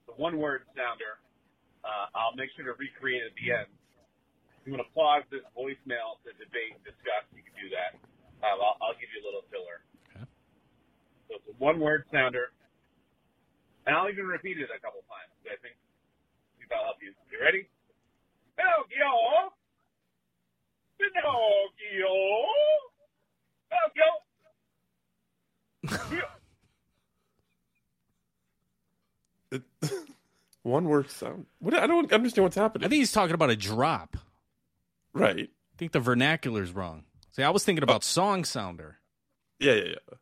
The 0.08 0.16
one-word 0.16 0.64
sounder. 0.72 1.20
Uh, 1.84 2.08
I'll 2.16 2.36
make 2.36 2.52
sure 2.56 2.64
to 2.68 2.76
recreate 2.80 3.24
it 3.24 3.32
at 3.32 3.38
the 3.40 3.48
end. 3.52 3.70
If 4.60 4.68
you 4.68 4.72
want 4.76 4.84
to 4.88 4.94
pause 4.96 5.24
this 5.32 5.44
voicemail 5.56 6.20
to 6.28 6.32
debate 6.40 6.76
and 6.76 6.84
discuss, 6.84 7.24
you 7.32 7.44
can 7.44 7.56
do 7.56 7.68
that. 7.76 7.96
Uh, 8.44 8.56
I'll, 8.56 8.76
I'll 8.84 8.98
give 9.00 9.12
you 9.12 9.24
a 9.24 9.26
little 9.28 9.44
filler. 9.52 9.84
Okay. 10.12 10.28
So 11.28 11.32
it's 11.40 11.48
a 11.52 11.56
one-word 11.60 12.08
sounder, 12.12 12.52
and 13.88 13.96
I'll 13.96 14.12
even 14.12 14.28
repeat 14.28 14.60
it 14.60 14.68
a 14.72 14.80
couple 14.80 15.04
times. 15.08 15.32
I 15.48 15.56
think 15.64 15.76
that'll 16.68 16.84
help 16.84 17.00
you. 17.00 17.16
You 17.32 17.40
ready? 17.40 17.72
Pinocchio! 18.60 19.56
Pinocchio! 21.00 22.12
Pinocchio! 23.70 24.04
It, 29.52 29.62
one 30.64 30.86
word 30.86 31.10
sound. 31.10 31.46
What? 31.60 31.74
I 31.74 31.88
don't 31.88 32.12
understand 32.12 32.44
what's 32.44 32.56
happening. 32.56 32.86
I 32.86 32.90
think 32.90 33.00
he's 33.00 33.12
talking 33.12 33.34
about 33.34 33.50
a 33.50 33.56
drop. 33.56 34.18
right. 35.14 35.50
I 35.50 35.78
think 35.78 35.92
the 35.92 36.00
vernacular's 36.00 36.72
wrong. 36.72 37.04
See, 37.32 37.44
I 37.44 37.52
was 37.52 37.64
thinking 37.64 37.84
about 37.84 38.02
oh. 38.02 38.06
song 38.06 38.46
sounder. 38.46 38.98
Yeah, 39.60 39.74
yeah, 39.74 39.84
yeah. 39.84 40.16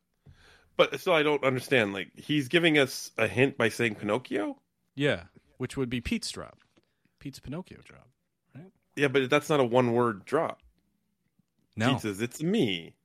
But 0.78 1.00
still, 1.00 1.14
I 1.14 1.24
don't 1.24 1.44
understand. 1.46 1.94
Like 1.94 2.12
he's 2.16 2.50
giving 2.50 2.78
us 2.78 3.12
a 3.18 3.28
hint 3.28 3.58
by 3.58 3.70
saying 3.70 3.96
Pinocchio. 3.96 4.58
Yeah, 4.96 5.24
which 5.58 5.78
would 5.78 5.90
be 5.90 6.02
Pete's 6.02 6.30
drop. 6.30 6.60
Pete's 7.20 7.40
Pinocchio 7.40 7.78
drop. 7.86 8.10
Right? 8.54 8.72
Yeah, 8.98 9.08
but 9.08 9.30
that's 9.30 9.50
not 9.50 9.62
a 9.62 9.64
one 9.64 9.94
word 9.94 10.26
drop. 10.26 10.60
No, 11.78 11.94
Pete 11.94 12.02
says 12.02 12.22
it's 12.22 12.44
me. 12.44 12.96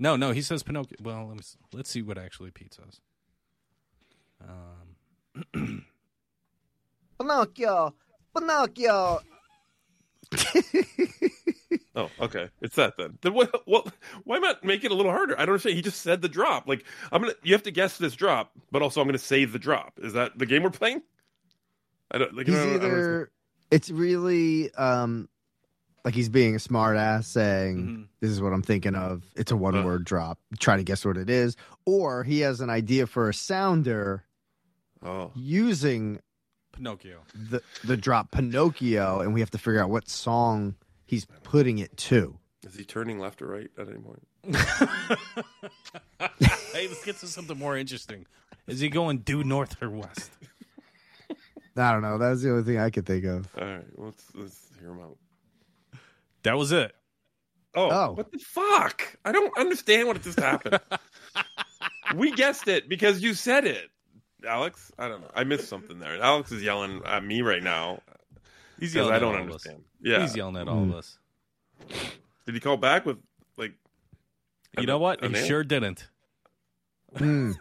No, 0.00 0.16
no. 0.16 0.32
He 0.32 0.42
says 0.42 0.64
Pinocchio. 0.64 0.96
Well, 1.00 1.26
let 1.28 1.34
me, 1.36 1.40
s- 1.40 1.56
let's 1.72 1.88
see 1.90 2.02
what 2.02 2.18
actually 2.18 2.50
Pete 2.50 2.74
says. 2.74 3.00
Um, 5.54 5.84
Pinocchio, 7.18 7.94
Pinocchio. 8.36 9.20
Oh, 11.96 12.08
okay. 12.20 12.48
It's 12.60 12.76
that 12.76 12.96
then. 12.96 13.18
Then 13.20 13.34
what? 13.34 13.62
What? 13.66 13.92
Why 14.24 14.38
not 14.38 14.62
make 14.64 14.84
it 14.84 14.92
a 14.92 14.94
little 14.94 15.10
harder? 15.10 15.34
I 15.34 15.40
don't 15.44 15.50
understand. 15.54 15.74
He 15.74 15.82
just 15.82 16.00
said 16.02 16.22
the 16.22 16.28
drop. 16.28 16.68
Like 16.68 16.84
I'm 17.10 17.20
gonna. 17.20 17.34
You 17.42 17.52
have 17.52 17.64
to 17.64 17.72
guess 17.72 17.98
this 17.98 18.14
drop, 18.14 18.52
but 18.70 18.80
also 18.80 19.00
I'm 19.00 19.08
gonna 19.08 19.18
say 19.18 19.44
the 19.44 19.58
drop. 19.58 19.98
Is 20.00 20.12
that 20.12 20.38
the 20.38 20.46
game 20.46 20.62
we're 20.62 20.70
playing? 20.70 21.02
I 22.12 22.18
don't. 22.18 22.34
Like, 22.34 22.46
He's 22.46 22.54
I 22.56 22.58
don't- 22.64 22.68
I 22.68 22.78
don't 22.78 22.86
either. 22.86 23.30
It's 23.72 23.90
really 23.90 24.72
um, 24.74 25.28
like 26.04 26.14
he's 26.14 26.28
being 26.28 26.54
a 26.54 26.58
smart 26.58 26.96
ass 26.96 27.26
saying, 27.26 27.76
Mhm. 27.78 28.06
"This 28.20 28.30
is 28.30 28.40
what 28.40 28.52
I'm 28.52 28.62
thinking 28.62 28.94
of." 28.94 29.22
It's 29.36 29.52
a 29.52 29.56
one 29.56 29.84
word 29.84 30.04
drop. 30.04 30.38
Try 30.58 30.76
to 30.76 30.82
guess 30.82 31.04
what 31.04 31.16
it 31.16 31.30
is, 31.30 31.56
or 31.84 32.24
he 32.24 32.40
has 32.40 32.60
an 32.60 32.70
idea 32.70 33.06
for 33.06 33.28
a 33.28 33.34
sounder 33.34 34.24
Oh, 35.02 35.30
using 35.34 36.20
Pinocchio. 36.72 37.20
the 37.34 37.62
the 37.84 37.96
drop 37.96 38.30
Pinocchio, 38.30 39.20
and 39.20 39.34
we 39.34 39.40
have 39.40 39.50
to 39.50 39.58
figure 39.58 39.82
out 39.82 39.90
what 39.90 40.08
song 40.08 40.76
he's 41.06 41.26
putting 41.42 41.78
it 41.78 41.96
to. 41.96 42.36
is 42.66 42.74
he 42.74 42.84
turning 42.84 43.18
left 43.18 43.40
or 43.42 43.46
right 43.46 43.70
at 43.78 43.88
any 43.88 43.98
point? 43.98 44.22
hey, 46.72 46.88
let's 46.88 47.04
get 47.04 47.16
to 47.18 47.26
something 47.26 47.58
more 47.58 47.76
interesting. 47.76 48.26
Is 48.66 48.80
he 48.80 48.88
going 48.88 49.18
due 49.18 49.44
north 49.44 49.82
or 49.82 49.90
west? 49.90 50.30
I 51.76 51.92
don't 51.92 52.02
know. 52.02 52.18
That's 52.18 52.42
the 52.42 52.50
only 52.50 52.64
thing 52.64 52.78
I 52.78 52.90
could 52.90 53.06
think 53.06 53.24
of. 53.24 53.48
All 53.58 53.66
right. 53.66 53.84
Let's 53.96 54.24
let's 54.34 54.68
hear 54.78 54.90
him 54.90 55.00
out. 55.00 55.16
That 56.42 56.56
was 56.56 56.72
it. 56.72 56.92
Oh, 57.74 57.88
Oh. 57.90 58.12
what 58.12 58.32
the 58.32 58.38
fuck? 58.38 59.16
I 59.24 59.32
don't 59.32 59.56
understand 59.58 60.08
what 60.08 60.20
just 60.22 60.40
happened. 60.40 60.80
we 62.16 62.32
guessed 62.32 62.66
it 62.68 62.88
because 62.88 63.22
you 63.22 63.34
said 63.34 63.64
it, 63.64 63.88
Alex. 64.46 64.90
I 64.98 65.08
don't 65.08 65.20
know. 65.20 65.30
I 65.34 65.44
missed 65.44 65.68
something 65.68 65.98
there. 65.98 66.20
Alex 66.20 66.50
is 66.50 66.62
yelling 66.62 67.02
at 67.04 67.24
me 67.24 67.42
right 67.42 67.62
now 67.62 68.00
He's 68.80 68.94
yelling 68.94 69.12
I 69.12 69.16
at 69.16 69.18
don't 69.20 69.34
all 69.34 69.40
of 69.42 69.48
us. 69.50 69.66
understand. 69.66 69.84
Yeah. 70.00 70.22
He's 70.22 70.34
yelling 70.34 70.56
at 70.56 70.66
all 70.66 70.82
of 70.82 70.94
us. 70.94 71.18
Did 72.46 72.54
he 72.54 72.60
call 72.60 72.78
back 72.78 73.04
with 73.04 73.18
like? 73.56 73.72
You 74.78 74.86
know 74.86 74.98
what? 74.98 75.20
He 75.20 75.26
answer? 75.26 75.44
sure 75.44 75.62
didn't. 75.64 76.08
Hmm. 77.16 77.52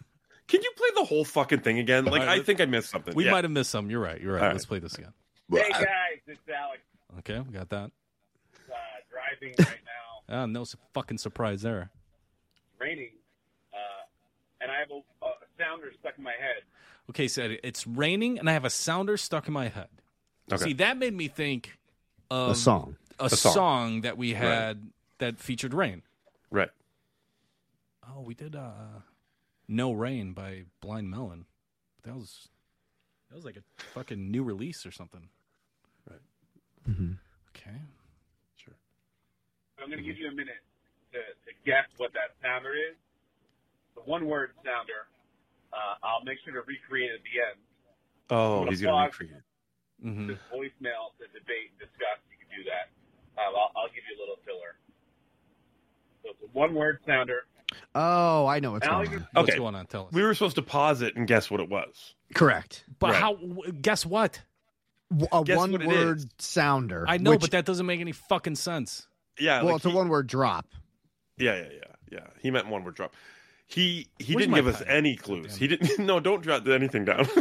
Can 0.47 0.61
you 0.63 0.71
play 0.77 0.87
the 0.95 1.03
whole 1.03 1.25
fucking 1.25 1.59
thing 1.59 1.77
again? 1.77 2.05
Like, 2.05 2.21
All 2.21 2.27
right, 2.27 2.39
I 2.39 2.43
think 2.43 2.61
I 2.61 2.65
missed 2.65 2.89
something. 2.89 3.13
We 3.13 3.25
Yeah. 3.25 3.31
might 3.31 3.43
have 3.43 3.51
missed 3.51 3.69
some. 3.69 3.89
You're 3.91 3.99
right. 3.99 4.19
You're 4.19 4.33
right. 4.33 4.41
All 4.41 4.47
right. 4.47 4.53
Let's 4.53 4.65
play 4.65 4.79
this 4.79 4.95
again. 4.95 5.13
Hey 5.51 5.69
guys, 5.71 5.85
it's 6.27 6.39
Alex 6.49 6.79
Okay, 7.19 7.39
we 7.39 7.51
got 7.53 7.69
that. 7.69 7.91
Driving 9.39 9.55
right 9.59 9.67
now. 10.29 10.43
Ah, 10.43 10.45
no 10.47 10.63
su- 10.63 10.77
fucking 10.93 11.17
surprise 11.17 11.61
there. 11.61 11.89
It's 12.55 12.81
raining, 12.81 13.11
uh, 13.73 13.77
and 14.61 14.71
I 14.71 14.79
have 14.79 14.89
a, 14.91 15.25
a 15.25 15.31
sounder 15.57 15.91
stuck 15.99 16.17
in 16.17 16.23
my 16.23 16.31
head. 16.31 16.63
Okay, 17.09 17.27
so 17.27 17.55
it's 17.63 17.87
raining 17.87 18.37
and 18.37 18.49
I 18.49 18.53
have 18.53 18.65
a 18.65 18.69
sounder 18.69 19.17
stuck 19.17 19.47
in 19.47 19.53
my 19.53 19.67
head. 19.67 19.87
Okay. 20.51 20.63
See, 20.65 20.73
that 20.73 20.97
made 20.97 21.13
me 21.13 21.27
think 21.27 21.79
of 22.29 22.51
a 22.51 22.55
song. 22.55 22.95
a, 23.19 23.25
A 23.25 23.29
song. 23.29 23.53
song. 23.53 24.01
that 24.01 24.17
we 24.17 24.33
had 24.33 24.89
that 25.19 25.39
featured 25.39 25.73
rain. 25.73 26.03
Right. 26.51 26.69
Oh, 28.07 28.21
we 28.21 28.33
did 28.33 28.55
uh, 28.55 28.71
"No 29.67 29.91
Rain" 29.91 30.33
by 30.33 30.63
Blind 30.81 31.09
Melon. 31.11 31.45
That 32.03 32.15
was 32.15 32.47
that 33.29 33.35
was 33.35 33.45
like 33.45 33.57
a 33.57 33.63
fucking 33.93 34.31
new 34.31 34.43
release 34.43 34.85
or 34.85 34.91
something. 34.91 35.29
Right. 36.09 36.19
Mm-hmm. 36.89 37.11
Okay. 37.55 37.77
Sure. 39.79 39.83
I'm 39.83 39.89
going 39.89 40.03
to 40.03 40.07
give 40.07 40.19
you 40.19 40.27
a 40.27 40.35
minute 40.35 40.59
to, 41.15 41.19
to 41.19 41.51
guess 41.65 41.87
what 41.97 42.11
that 42.13 42.35
sounder 42.43 42.75
is. 42.75 42.99
The 43.95 44.01
one 44.03 44.27
word 44.27 44.51
sounder. 44.67 45.07
Uh, 45.71 45.95
I'll 46.03 46.23
make 46.23 46.37
sure 46.43 46.53
to 46.53 46.61
recreate 46.67 47.11
it 47.11 47.21
at 47.21 47.23
the 47.23 47.35
end. 47.39 47.59
Oh, 48.31 48.59
Little 48.59 48.69
he's 48.71 48.81
gonna 48.81 49.07
pause. 49.09 49.11
recreate. 49.19 49.41
it. 49.41 50.05
hmm 50.05 50.27
This 50.27 50.37
voicemail 50.53 51.13
to 51.17 51.25
debate 51.33 51.71
and 51.73 51.79
discuss. 51.79 52.19
You 52.29 52.37
can 52.37 52.49
do 52.53 52.63
that. 52.69 52.89
Um, 53.41 53.53
I'll, 53.55 53.71
I'll 53.75 53.87
give 53.89 54.03
you 54.09 54.17
a 54.17 54.19
little 54.21 54.37
filler. 54.45 54.77
So 56.23 56.29
it's 56.31 56.41
a 56.43 56.57
one 56.57 56.73
word 56.75 56.99
sounder. 57.05 57.41
Oh, 57.95 58.45
I 58.47 58.59
know 58.59 58.71
what's 58.71 58.85
Now 58.85 59.03
going 59.03 59.09
on. 59.15 59.27
What's 59.33 59.49
Okay. 59.49 59.57
going 59.57 59.75
on? 59.75 59.85
Tell 59.87 60.07
us. 60.07 60.13
We 60.13 60.23
were 60.23 60.33
supposed 60.33 60.55
to 60.55 60.61
pause 60.61 61.01
it 61.01 61.15
and 61.15 61.27
guess 61.27 61.49
what 61.51 61.59
it 61.59 61.69
was. 61.69 62.15
Correct. 62.33 62.83
but 62.99 63.11
Right. 63.11 63.19
how? 63.21 63.37
Guess 63.81 64.05
what? 64.05 64.41
A 65.31 65.43
Guess 65.43 65.57
what 65.57 65.71
one-word 65.71 66.21
sounder. 66.41 67.05
I 67.07 67.17
know, 67.17 67.31
which- 67.31 67.41
but 67.41 67.51
that 67.51 67.65
doesn't 67.65 67.85
make 67.85 67.99
any 67.99 68.11
fucking 68.11 68.55
sense. 68.55 69.07
Yeah. 69.39 69.59
well, 69.61 69.73
like 69.73 69.75
it's 69.77 69.85
a 69.85 69.89
one-word 69.89 70.27
drop. 70.27 70.65
Yeah, 71.37 71.55
yeah, 71.55 71.67
yeah, 71.71 71.79
yeah. 72.11 72.27
He 72.41 72.51
meant 72.51 72.67
one 72.67 72.83
word 72.83 72.95
drop. 72.95 73.13
He 73.67 74.07
he 74.17 74.33
Where's 74.33 74.43
didn't 74.47 74.51
my 74.51 74.57
give 74.57 74.67
us 74.67 74.81
any 74.87 75.15
clues. 75.15 75.55
He 75.55 75.67
didn't. 75.67 75.99
No, 76.05 76.19
don't 76.19 76.41
drop 76.41 76.67
anything 76.67 77.05
down. 77.05 77.27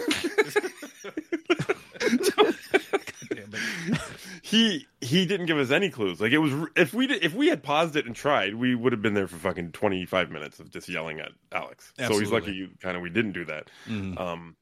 Damn 3.30 3.52
it. 3.52 4.00
he 4.42 4.86
he 5.00 5.26
didn't 5.26 5.46
give 5.46 5.58
us 5.58 5.70
any 5.70 5.90
clues. 5.90 6.20
Like 6.20 6.32
it 6.32 6.38
was 6.38 6.52
if 6.76 6.92
we 6.94 7.06
did, 7.06 7.24
if 7.24 7.34
we 7.34 7.48
had 7.48 7.62
paused 7.62 7.96
it 7.96 8.06
and 8.06 8.14
tried, 8.14 8.54
we 8.54 8.74
would 8.74 8.92
have 8.92 9.02
been 9.02 9.14
there 9.14 9.26
for 9.26 9.36
fucking 9.36 9.72
twenty 9.72 10.04
five 10.06 10.30
minutes 10.30 10.60
of 10.60 10.70
just 10.70 10.88
yelling 10.88 11.20
at 11.20 11.32
Alex. 11.52 11.92
So 11.98 12.18
he's 12.18 12.30
lucky 12.32 12.52
you 12.52 12.70
kind 12.80 12.96
of 12.96 13.02
we 13.02 13.10
didn't 13.10 13.32
do 13.32 13.44
that. 13.46 13.70
Mhm. 13.88 14.18
Um, 14.20 14.56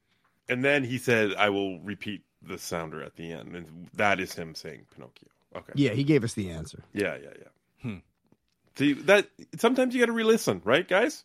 and 0.49 0.63
then 0.63 0.83
he 0.83 0.97
said, 0.97 1.33
"I 1.35 1.49
will 1.49 1.79
repeat 1.81 2.23
the 2.41 2.57
sounder 2.57 3.01
at 3.03 3.15
the 3.15 3.31
end," 3.31 3.55
and 3.55 3.89
that 3.93 4.19
is 4.19 4.33
him 4.33 4.55
saying 4.55 4.85
Pinocchio. 4.93 5.29
Okay. 5.55 5.73
Yeah, 5.75 5.91
he 5.91 6.03
gave 6.03 6.23
us 6.23 6.33
the 6.33 6.49
answer. 6.49 6.83
Yeah, 6.93 7.15
yeah, 7.21 7.29
yeah. 7.39 7.47
Hmm. 7.81 7.97
See 8.75 8.93
that 8.93 9.27
sometimes 9.57 9.93
you 9.95 10.01
got 10.01 10.07
to 10.07 10.11
re-listen, 10.11 10.61
right, 10.63 10.87
guys? 10.87 11.23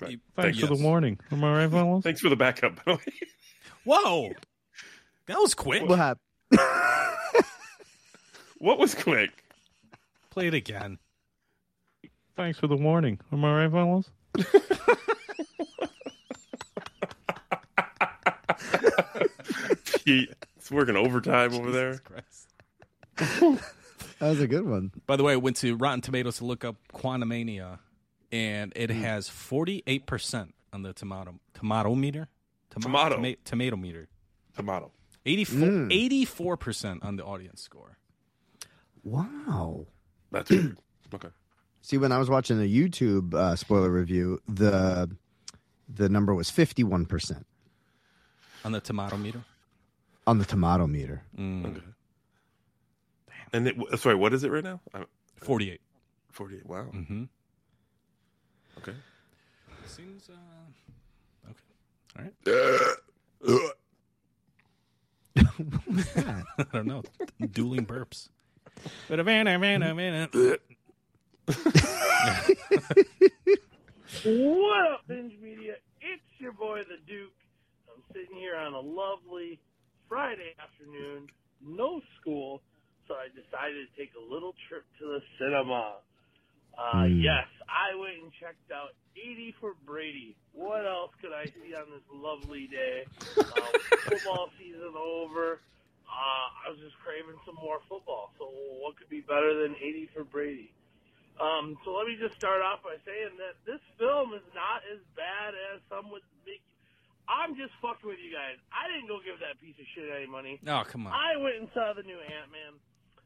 Right. 0.00 0.18
Thanks 0.34 0.58
yes. 0.58 0.66
for 0.66 0.74
the 0.74 0.82
warning. 0.82 1.18
Am 1.30 1.44
I 1.44 1.64
right, 1.64 1.70
fellas? 1.70 2.02
Thanks 2.04 2.20
for 2.20 2.30
the 2.30 2.36
backup. 2.36 2.76
by 2.76 2.82
the 2.86 2.92
way. 2.94 3.12
Whoa, 3.84 4.32
that 5.26 5.38
was 5.38 5.54
quick. 5.54 5.82
What 5.86 5.98
happened? 5.98 6.24
what 8.58 8.78
was 8.78 8.94
quick? 8.94 9.30
Play 10.30 10.46
it 10.48 10.54
again. 10.54 10.98
Thanks 12.36 12.58
for 12.58 12.66
the 12.66 12.76
warning. 12.76 13.20
Am 13.32 13.44
I 13.44 13.66
right, 13.66 13.70
fellas? 13.70 14.10
Pete, 20.04 20.32
it's 20.56 20.70
working 20.70 20.96
overtime 20.96 21.54
over 21.54 21.70
there. 21.70 21.98
Christ. 21.98 22.49
That 23.20 24.28
was 24.28 24.40
a 24.40 24.46
good 24.46 24.66
one. 24.66 24.92
By 25.06 25.16
the 25.16 25.22
way, 25.24 25.32
I 25.32 25.36
went 25.36 25.56
to 25.58 25.74
Rotten 25.76 26.00
Tomatoes 26.02 26.36
to 26.38 26.44
look 26.44 26.64
up 26.64 26.76
Quantumania, 26.92 27.78
and 28.32 28.72
it 28.76 28.90
Hmm. 28.90 29.00
has 29.00 29.28
forty 29.28 29.82
eight 29.86 30.06
percent 30.06 30.54
on 30.72 30.82
the 30.82 30.92
tomato 30.92 31.38
tomato 31.54 31.94
meter. 31.94 32.28
Tomato. 32.70 33.16
toma- 33.16 33.36
tomato 33.44 33.76
meter. 33.76 34.08
Tomato. 34.56 34.92
84 35.26 36.56
percent 36.56 37.02
on 37.02 37.16
the 37.16 37.24
audience 37.24 37.60
score. 37.62 37.98
Wow. 39.02 39.86
That's 40.30 40.50
weird. 40.50 40.78
Okay. 41.12 41.28
See, 41.82 41.98
when 41.98 42.12
I 42.12 42.18
was 42.18 42.30
watching 42.30 42.58
the 42.58 42.68
YouTube 42.72 43.34
uh, 43.34 43.56
spoiler 43.56 43.90
review, 43.90 44.40
the 44.46 45.10
the 45.92 46.08
number 46.08 46.32
was 46.34 46.48
fifty-one 46.50 47.04
percent 47.06 47.46
On 48.64 48.70
the 48.70 48.80
tomato 48.80 49.16
meter. 49.16 49.42
on 50.26 50.38
the 50.38 50.44
tomato 50.44 50.86
meter. 50.86 51.22
Mm. 51.36 51.66
Okay. 51.66 51.80
And 53.52 53.66
it, 53.68 53.76
sorry, 53.98 54.14
what 54.14 54.32
is 54.32 54.44
it 54.44 54.50
right 54.50 54.64
now? 54.64 54.80
I'm- 54.94 55.06
48. 55.40 55.80
48. 56.30 56.66
Wow. 56.66 56.86
Mm-hmm. 56.94 57.24
Okay. 58.78 58.94
Seems 59.86 60.28
uh, 60.30 61.50
okay. 61.50 61.64
All 62.16 62.24
right. 62.24 62.34
I 66.58 66.64
don't 66.72 66.86
know. 66.86 67.02
Dueling 67.52 67.86
burps. 67.86 68.28
But 69.08 69.20
a 69.20 69.24
man, 69.24 69.46
a 69.48 69.58
man, 69.58 69.82
a 69.82 69.94
man. 69.94 70.28
What 74.24 74.90
up, 74.92 75.00
Binge 75.08 75.32
Media? 75.40 75.74
It's 76.00 76.22
your 76.40 76.52
boy, 76.52 76.80
the 76.88 76.96
Duke. 77.06 77.32
I'm 77.88 78.02
sitting 78.12 78.36
here 78.36 78.56
on 78.56 78.74
a 78.74 78.80
lovely 78.80 79.58
Friday 80.08 80.54
afternoon, 80.62 81.28
no 81.64 82.00
school, 82.20 82.60
so 83.10 83.18
I 83.18 83.26
decided 83.34 83.82
to 83.82 83.90
take 83.98 84.14
a 84.14 84.22
little 84.22 84.54
trip 84.70 84.86
to 85.02 85.04
the 85.18 85.20
cinema. 85.42 85.98
Uh, 86.78 87.10
Hmm. 87.10 87.18
Yes, 87.18 87.50
I 87.66 87.98
went 87.98 88.22
and 88.22 88.30
checked 88.38 88.70
out 88.70 88.94
80 89.18 89.52
for 89.58 89.74
Brady. 89.84 90.38
What 90.54 90.86
else 90.86 91.10
could 91.20 91.34
I 91.34 91.44
see 91.50 91.74
on 91.74 91.90
this 91.90 92.06
lovely 92.14 92.70
day? 92.70 93.02
Uh, 93.50 94.16
football 94.16 94.48
season 94.58 94.94
over. 94.96 95.58
Uh, 96.06 96.46
I 96.66 96.70
was 96.70 96.78
just 96.82 96.94
craving 97.04 97.38
some 97.46 97.54
more 97.58 97.78
football. 97.90 98.30
So 98.38 98.46
what 98.82 98.96
could 98.96 99.10
be 99.10 99.20
better 99.22 99.54
than 99.62 99.74
80 99.76 100.10
for 100.14 100.24
Brady? 100.24 100.70
Um, 101.38 101.76
so 101.84 101.92
let 101.94 102.06
me 102.06 102.16
just 102.18 102.34
start 102.38 102.62
off 102.62 102.82
by 102.82 102.96
saying 103.06 103.36
that 103.38 103.58
this 103.66 103.80
film 103.98 104.34
is 104.34 104.42
not 104.54 104.82
as 104.90 104.98
bad 105.14 105.54
as 105.74 105.82
some 105.90 106.10
would 106.14 106.22
make. 106.46 106.62
I'm 107.30 107.54
just 107.54 107.70
fucking 107.82 108.02
with 108.08 108.18
you 108.18 108.34
guys. 108.34 108.58
I 108.74 108.90
didn't 108.90 109.06
go 109.06 109.22
give 109.22 109.38
that 109.44 109.60
piece 109.62 109.78
of 109.78 109.86
shit 109.94 110.10
any 110.10 110.26
money. 110.26 110.58
Oh, 110.66 110.82
come 110.86 111.06
on. 111.06 111.14
I 111.14 111.38
went 111.38 111.62
and 111.62 111.68
saw 111.72 111.92
the 111.94 112.02
new 112.02 112.18
Ant 112.18 112.50
Man, 112.50 112.74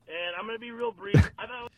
and 0.08 0.36
I'm 0.38 0.46
gonna 0.46 0.58
be 0.58 0.70
real 0.70 0.92
brief. 0.92 1.16
I 1.38 1.46
thought 1.46 1.70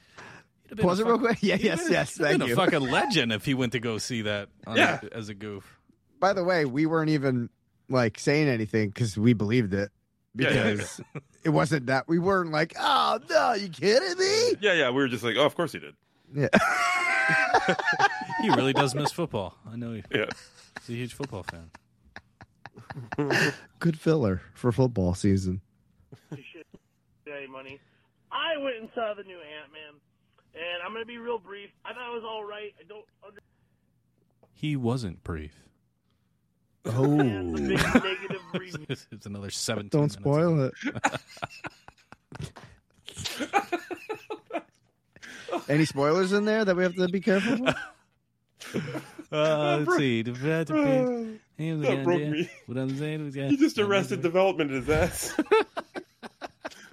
He'd 0.62 0.70
have 0.70 0.76
been 0.78 0.86
Pause 0.86 1.00
it 1.00 1.06
real 1.06 1.18
quick. 1.18 1.38
Yeah, 1.42 1.56
he'd 1.56 1.64
yes, 1.64 1.82
been- 1.84 1.92
yes. 1.92 2.16
he'd 2.16 2.22
been 2.24 2.40
Thank 2.40 2.52
a 2.52 2.56
fucking 2.56 2.80
legend 2.80 3.32
if 3.32 3.44
he 3.44 3.54
went 3.54 3.72
to 3.72 3.80
go 3.80 3.98
see 3.98 4.22
that 4.22 4.48
on 4.66 4.76
Yeah. 4.76 4.98
a- 5.02 5.16
as 5.16 5.28
a 5.28 5.34
goof. 5.34 5.78
By 6.18 6.32
the 6.32 6.42
way, 6.44 6.64
we 6.64 6.86
weren't 6.86 7.10
even 7.10 7.50
like 7.88 8.18
saying 8.18 8.48
anything 8.48 8.88
because 8.88 9.16
we 9.16 9.32
believed 9.32 9.72
it 9.74 9.90
Yeah, 10.34 10.50
yeah, 10.52 10.70
because 10.72 11.00
it 11.44 11.50
wasn't 11.50 11.86
that 11.86 12.08
we 12.08 12.18
weren't 12.18 12.50
like, 12.50 12.74
oh 12.80 13.20
no, 13.30 13.52
you 13.52 13.68
kidding 13.68 14.18
me? 14.18 14.54
Yeah, 14.60 14.72
yeah. 14.72 14.88
We 14.90 14.96
were 14.96 15.08
just 15.08 15.22
like, 15.22 15.36
oh, 15.36 15.44
of 15.46 15.54
course 15.54 15.70
he 15.72 15.78
did. 15.78 15.94
Yeah. 16.34 16.48
He 18.42 18.50
really 18.50 18.72
does 18.72 18.94
miss 18.94 19.10
football. 19.12 19.56
I 19.70 19.76
know 19.76 19.92
he- 19.94 20.02
Yeah. 20.14 20.26
he's 20.80 20.88
a 20.94 20.98
huge 20.98 21.14
football 21.14 21.44
fan. 21.44 21.70
Good 23.78 23.98
filler 23.98 24.42
for 24.54 24.72
football 24.72 25.14
season. 25.14 25.60
shit 26.34 26.66
any 27.32 27.46
money. 27.46 27.80
I 28.32 28.56
went 28.62 28.76
and 28.80 28.88
saw 28.94 29.14
the 29.14 29.22
new 29.24 29.36
Ant 29.38 29.72
Man, 29.72 30.00
and 30.54 30.82
I'm 30.84 30.92
gonna 30.92 31.04
be 31.04 31.18
real 31.18 31.38
brief. 31.38 31.70
I 31.84 31.92
thought 31.92 32.10
it 32.10 32.14
was 32.14 32.24
all 32.26 32.44
right. 32.44 32.72
I 32.80 32.84
don't 32.88 33.04
He 34.54 34.76
wasn't 34.76 35.22
brief. 35.24 35.54
understand 36.84 37.54
the 37.56 37.62
Oh, 37.62 37.66
big 37.68 37.78
negative 38.04 38.42
review. 38.54 38.86
it's 39.12 39.26
another 39.26 39.50
17 39.50 39.88
don't 39.90 40.00
minutes. 40.00 40.14
spoil 40.14 40.64
it. 40.64 40.72
Any 45.68 45.84
spoilers 45.84 46.32
in 46.32 46.44
there 46.44 46.64
that 46.64 46.76
we 46.76 46.82
have 46.84 46.94
to 46.94 47.08
be 47.08 47.20
careful? 47.20 47.56
For? 48.58 48.80
Uh, 49.32 49.78
let's 49.78 49.96
see. 49.96 50.22
He 50.22 50.30
was 50.30 50.40
that 50.46 50.68
broke 52.04 52.20
gonna- 52.20 52.30
me. 52.30 52.50
What 52.66 52.78
I'm 52.78 52.96
saying 52.96 53.24
was, 53.24 53.34
yeah. 53.34 53.48
He 53.48 53.56
just 53.56 53.78
arrested 53.78 54.22
development 54.22 54.70
in 54.70 54.76
his 54.76 54.88
ass. 54.88 55.34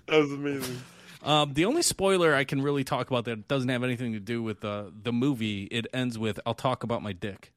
that 0.07 0.17
was 0.17 0.31
amazing. 0.31 0.81
Um, 1.23 1.53
the 1.53 1.65
only 1.65 1.81
spoiler 1.81 2.35
I 2.35 2.43
can 2.43 2.61
really 2.61 2.83
talk 2.83 3.09
about 3.09 3.25
that 3.25 3.47
doesn't 3.47 3.69
have 3.69 3.83
anything 3.83 4.13
to 4.13 4.19
do 4.19 4.43
with 4.43 4.63
uh, 4.65 4.85
the 5.01 5.13
movie, 5.13 5.63
it 5.63 5.87
ends 5.93 6.17
with 6.19 6.39
"I'll 6.45 6.53
talk 6.53 6.83
about 6.83 7.01
my 7.01 7.13
dick." 7.13 7.51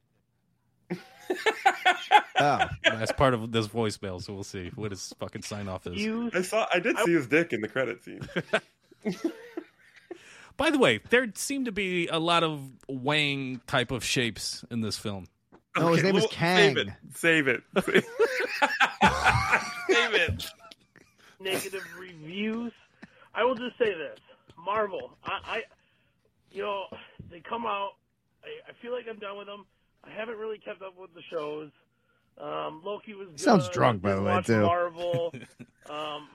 Oh, 2.38 2.66
That's 2.84 3.12
part 3.12 3.32
of 3.32 3.50
this 3.50 3.66
voicemail, 3.66 4.22
so 4.22 4.34
we'll 4.34 4.44
see 4.44 4.70
what 4.74 4.90
his 4.90 5.14
fucking 5.18 5.40
sign 5.40 5.68
off 5.68 5.86
is. 5.86 5.96
You 5.96 6.30
I 6.34 6.42
saw. 6.42 6.66
I 6.72 6.80
did 6.80 6.98
see 6.98 7.12
his 7.12 7.26
dick 7.26 7.54
in 7.54 7.62
the 7.62 7.68
credit 7.68 8.04
scene. 8.04 8.20
By 10.58 10.68
the 10.70 10.78
way, 10.78 11.00
there 11.08 11.26
seem 11.34 11.64
to 11.64 11.72
be 11.72 12.08
a 12.08 12.18
lot 12.18 12.44
of 12.44 12.60
Wang 12.88 13.62
type 13.66 13.90
of 13.90 14.04
shapes 14.04 14.64
in 14.70 14.82
this 14.82 14.98
film. 14.98 15.28
No, 15.78 15.88
his 15.88 15.98
Okay, 16.00 16.06
name 16.08 16.16
is 16.16 16.22
well, 16.24 16.28
Kang. 16.30 16.74
Save 16.74 16.78
it. 16.78 16.88
Save 17.14 17.48
it. 17.48 17.62
Save 19.88 20.14
it. 20.14 20.46
negative 21.40 21.86
reviews. 21.98 22.72
I 23.36 23.44
will 23.44 23.54
just 23.54 23.78
say 23.78 23.92
this: 23.94 24.18
Marvel. 24.58 25.16
I, 25.24 25.38
I 25.44 25.62
you 26.50 26.62
know, 26.62 26.84
they 27.30 27.40
come 27.40 27.66
out. 27.66 27.90
I, 28.42 28.70
I 28.70 28.72
feel 28.82 28.92
like 28.92 29.04
I'm 29.08 29.18
done 29.18 29.36
with 29.38 29.46
them. 29.46 29.66
I 30.04 30.10
haven't 30.10 30.38
really 30.38 30.58
kept 30.58 30.82
up 30.82 30.94
with 30.98 31.12
the 31.14 31.22
shows. 31.30 31.70
Um, 32.40 32.82
Loki 32.84 33.14
was 33.14 33.28
good. 33.28 33.40
Sounds 33.40 33.68
drunk, 33.70 34.02
by 34.02 34.14
the 34.14 34.22
way, 34.22 34.32
watch 34.32 34.46
too. 34.46 34.60
Marvel. 34.62 35.34
um, 35.90 36.28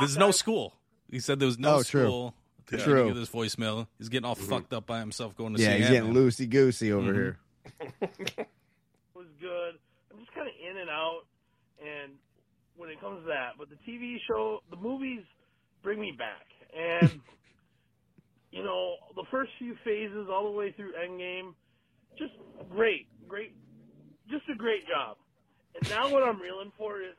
There's 0.00 0.16
no 0.16 0.30
school. 0.30 0.74
He 1.10 1.20
said 1.20 1.38
there 1.40 1.46
was 1.46 1.58
no 1.58 1.76
Oh, 1.76 1.82
true. 1.82 2.06
school. 2.06 2.34
to 2.68 2.78
True. 2.78 3.06
Get 3.08 3.14
this 3.16 3.28
voicemail. 3.28 3.86
He's 3.98 4.08
getting 4.08 4.24
all 4.24 4.34
fucked 4.34 4.72
up 4.72 4.86
by 4.86 4.98
himself 4.98 5.36
going 5.36 5.54
to 5.54 5.60
Yeah, 5.60 5.68
see 5.74 5.78
he's 5.80 5.88
getting 5.90 6.08
Ant-Man. 6.08 6.24
loosey 6.30 6.48
goosey 6.48 6.92
over 6.92 7.12
Mhm. 7.12 7.14
here. 7.14 7.38
was 9.14 9.26
good. 9.40 9.74
I'm 10.10 10.18
just 10.18 10.32
kind 10.34 10.48
of 10.48 10.54
in 10.60 10.76
and 10.78 10.90
out, 10.90 11.22
and 11.80 12.12
when 12.76 12.90
it 12.90 13.00
comes 13.00 13.20
to 13.22 13.26
that, 13.28 13.52
but 13.58 13.68
the 13.70 13.76
TV 13.86 14.16
show, 14.26 14.62
the 14.70 14.76
movies 14.76 15.22
bring 15.84 16.00
me 16.00 16.12
back, 16.18 16.46
and 16.76 17.20
you 18.50 18.64
know, 18.64 18.94
the 19.14 19.22
first 19.30 19.52
few 19.58 19.76
phases 19.84 20.26
all 20.28 20.44
the 20.50 20.56
way 20.58 20.72
through 20.72 20.92
Endgame, 20.94 21.54
just 22.18 22.32
great, 22.70 23.06
great, 23.28 23.52
just 24.28 24.48
a 24.48 24.56
great 24.56 24.88
job. 24.88 25.16
And 25.78 25.88
now 25.90 26.10
what 26.10 26.22
I'm 26.22 26.40
reeling 26.40 26.72
for 26.76 27.00
is 27.00 27.14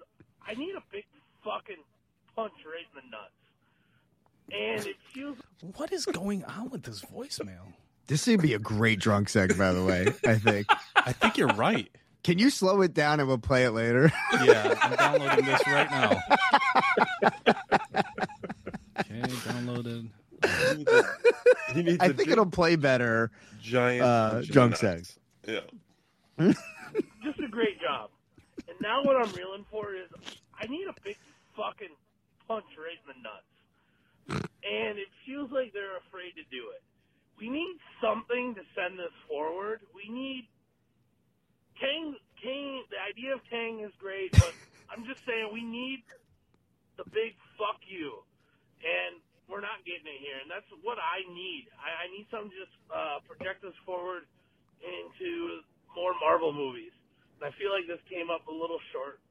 I 0.46 0.56
need 0.56 0.76
a 0.76 0.84
big 0.92 1.06
fucking 1.44 1.84
punch 2.36 2.54
right 2.66 2.86
in 2.92 3.10
the 3.10 3.16
nuts, 3.16 3.32
and 4.52 4.88
it 4.88 4.96
feels 5.14 5.38
What 5.78 5.94
is 5.94 6.06
going 6.06 6.44
on 6.44 6.70
with 6.70 6.84
this 6.84 7.02
voicemail? 7.02 7.74
This 8.08 8.28
would 8.28 8.42
be 8.42 8.54
a 8.54 8.60
great 8.60 9.00
drunk 9.00 9.30
seg, 9.30 9.58
by 9.58 9.72
the 9.72 9.84
way. 9.84 10.08
I 10.28 10.36
think. 10.36 10.68
I 10.96 11.12
think 11.12 11.38
you're 11.38 11.48
right. 11.50 11.90
Can 12.24 12.40
you 12.40 12.50
slow 12.50 12.82
it 12.82 12.94
down 12.96 13.20
and 13.20 13.28
we'll 13.28 13.38
play 13.38 13.66
it 13.66 13.72
later? 13.72 14.12
Yeah, 14.44 14.74
I'm 14.82 14.96
downloading 14.96 15.46
this 15.46 15.62
right 15.68 15.92
now. 15.92 17.54
Okay, 19.24 19.34
downloaded. 19.34 20.10
He 21.74 21.84
needs 21.84 21.98
I 22.02 22.06
a 22.06 22.08
think 22.10 22.18
big, 22.18 22.30
it'll 22.30 22.46
play 22.46 22.76
better. 22.76 23.32
giant 23.62 24.02
uh, 24.04 24.30
punch 24.32 24.48
in 24.48 24.54
drunk 24.54 24.78
the 24.80 24.88
nuts. 24.88 25.18
sex. 25.46 25.66
Yeah. 26.40 26.54
just 27.24 27.40
a 27.40 27.48
great 27.48 27.80
job. 27.82 28.10
And 28.68 28.78
now 28.82 29.04
what 29.04 29.16
I'm 29.16 29.32
reeling 29.34 29.66
for 29.72 29.94
is 29.96 30.10
I 30.60 30.68
need 30.68 30.86
a 30.88 30.94
big 31.04 31.18
fucking 31.56 31.94
punch 32.48 32.66
right 32.78 32.98
in 33.02 33.08
the 33.08 33.20
nuts. 33.24 34.46
And 34.64 34.98
it 34.98 35.08
feels 35.26 35.52
like 35.52 35.74
they're 35.74 35.98
afraid 36.08 36.34
to 36.36 36.44
do 36.52 36.70
it. 36.76 36.82
We 37.40 37.50
need 37.50 37.78
something 38.02 38.56
to 38.56 38.62
send 38.76 38.98
this 38.98 39.14
forward. 39.28 39.82
We 39.94 40.12
need 40.14 40.48
Kang. 41.80 42.16
Kang. 42.42 42.84
The 42.90 42.98
idea 43.10 43.34
of 43.34 43.42
Kang 43.50 43.82
is 43.82 43.92
great, 44.00 44.32
but 44.34 44.54
I'm 44.92 45.06
just 45.06 45.26
saying 45.26 45.50
we 45.54 45.64
need 45.64 46.04
the 46.98 47.04
big 47.12 47.36
fuck 47.58 47.82
you, 47.88 48.24
and 48.82 49.22
we're 49.46 49.64
not 49.64 49.86
getting 49.86 50.10
it 50.10 50.20
here. 50.20 50.42
And 50.42 50.50
that's 50.50 50.68
what 50.82 50.98
I 50.98 51.22
need. 51.30 51.70
I, 51.78 52.06
I 52.06 52.12
need 52.12 52.26
something 52.34 52.50
to 52.50 52.58
just 52.58 52.76
uh, 52.90 53.22
project 53.30 53.62
us 53.64 53.78
forward 53.86 54.26
into 54.82 55.62
more 55.94 56.14
Marvel 56.20 56.52
movies. 56.52 56.94
And 57.40 57.48
I 57.48 57.52
feel 57.56 57.72
like 57.72 57.86
this 57.86 58.02
came 58.10 58.34
up 58.34 58.48
a 58.48 58.56
little 58.56 58.82
short 58.92 59.22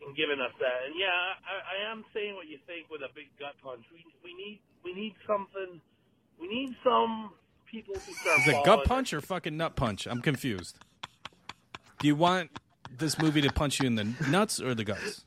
in 0.00 0.12
giving 0.14 0.40
us 0.40 0.52
that. 0.58 0.78
And 0.88 0.96
yeah, 0.96 1.12
I, 1.44 1.54
I 1.60 1.76
am 1.92 2.04
saying 2.12 2.34
what 2.34 2.48
you 2.48 2.58
think 2.66 2.88
with 2.90 3.02
a 3.04 3.12
big 3.14 3.28
gut 3.38 3.54
punch. 3.62 3.84
We 3.92 4.04
we 4.24 4.32
need 4.34 4.60
we 4.84 4.92
need 4.92 5.14
something. 5.26 5.80
We 6.40 6.48
need 6.48 6.74
some 6.82 7.30
people 7.70 7.94
to 7.94 8.00
start. 8.00 8.40
Is 8.40 8.48
it 8.48 8.64
gut 8.64 8.84
punch 8.84 9.12
or 9.12 9.20
fucking 9.20 9.56
nut 9.56 9.76
punch? 9.76 10.06
I'm 10.06 10.22
confused. 10.22 10.76
Do 12.00 12.08
you 12.08 12.16
want 12.16 12.50
this 12.96 13.18
movie 13.18 13.42
to 13.42 13.52
punch 13.52 13.80
you 13.80 13.86
in 13.86 13.94
the 13.94 14.08
nuts 14.28 14.60
or 14.60 14.74
the 14.74 14.84
guts? 14.84 15.24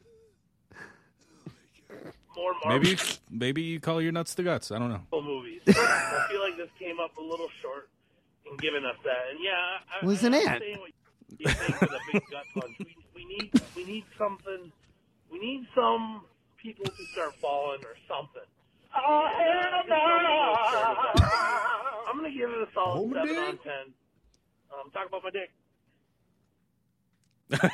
More 2.36 2.54
Marvel 2.63 2.80
Maybe 2.80 2.98
maybe 3.30 3.62
you 3.62 3.80
call 3.80 4.02
your 4.02 4.12
nuts 4.12 4.34
the 4.34 4.41
guts. 4.43 4.72
I 4.72 4.80
don't 4.80 4.89
know. 4.89 5.02
movies. 5.22 5.62
I 5.67 6.26
feel 6.30 6.41
like 6.41 6.58
this 6.58 6.69
came 6.80 7.00
up 7.00 7.15
a 7.17 7.22
little 7.22 7.50
short 7.62 7.89
in 8.50 8.58
giving 8.58 8.86
us 8.86 8.96
that. 9.06 9.30
And 9.32 9.39
yeah, 9.43 9.52
I, 9.52 10.06
Well, 10.06 10.12
he's 10.15 10.24
I, 10.24 10.28
an 10.28 10.34
I'm 10.36 10.48
ant. 10.48 10.63
you 11.39 11.50
think 11.50 11.82
with 11.82 11.91
a 11.91 12.00
big 12.12 12.22
gut 12.32 12.46
punch. 12.54 12.76
We 12.80 12.96
we 13.15 13.26
need 13.26 13.52
we 13.76 13.84
need 13.86 14.06
something. 14.17 14.72
We 15.32 15.39
need 15.39 15.65
some 15.76 16.22
people 16.58 16.86
to 16.86 17.06
start 17.13 17.36
falling 17.41 17.82
or 17.84 17.96
something. 18.08 18.41
I'm 18.96 19.88
gonna 22.17 22.32
give 22.32 22.50
it 22.50 22.67
a 22.67 22.72
solid 22.74 23.13
seven 23.13 23.38
on 23.38 23.58
ten. 23.58 23.93
Um, 24.72 24.89
talk 24.91 25.08
about 25.08 25.24
my 25.24 25.30
dick. 25.32 25.52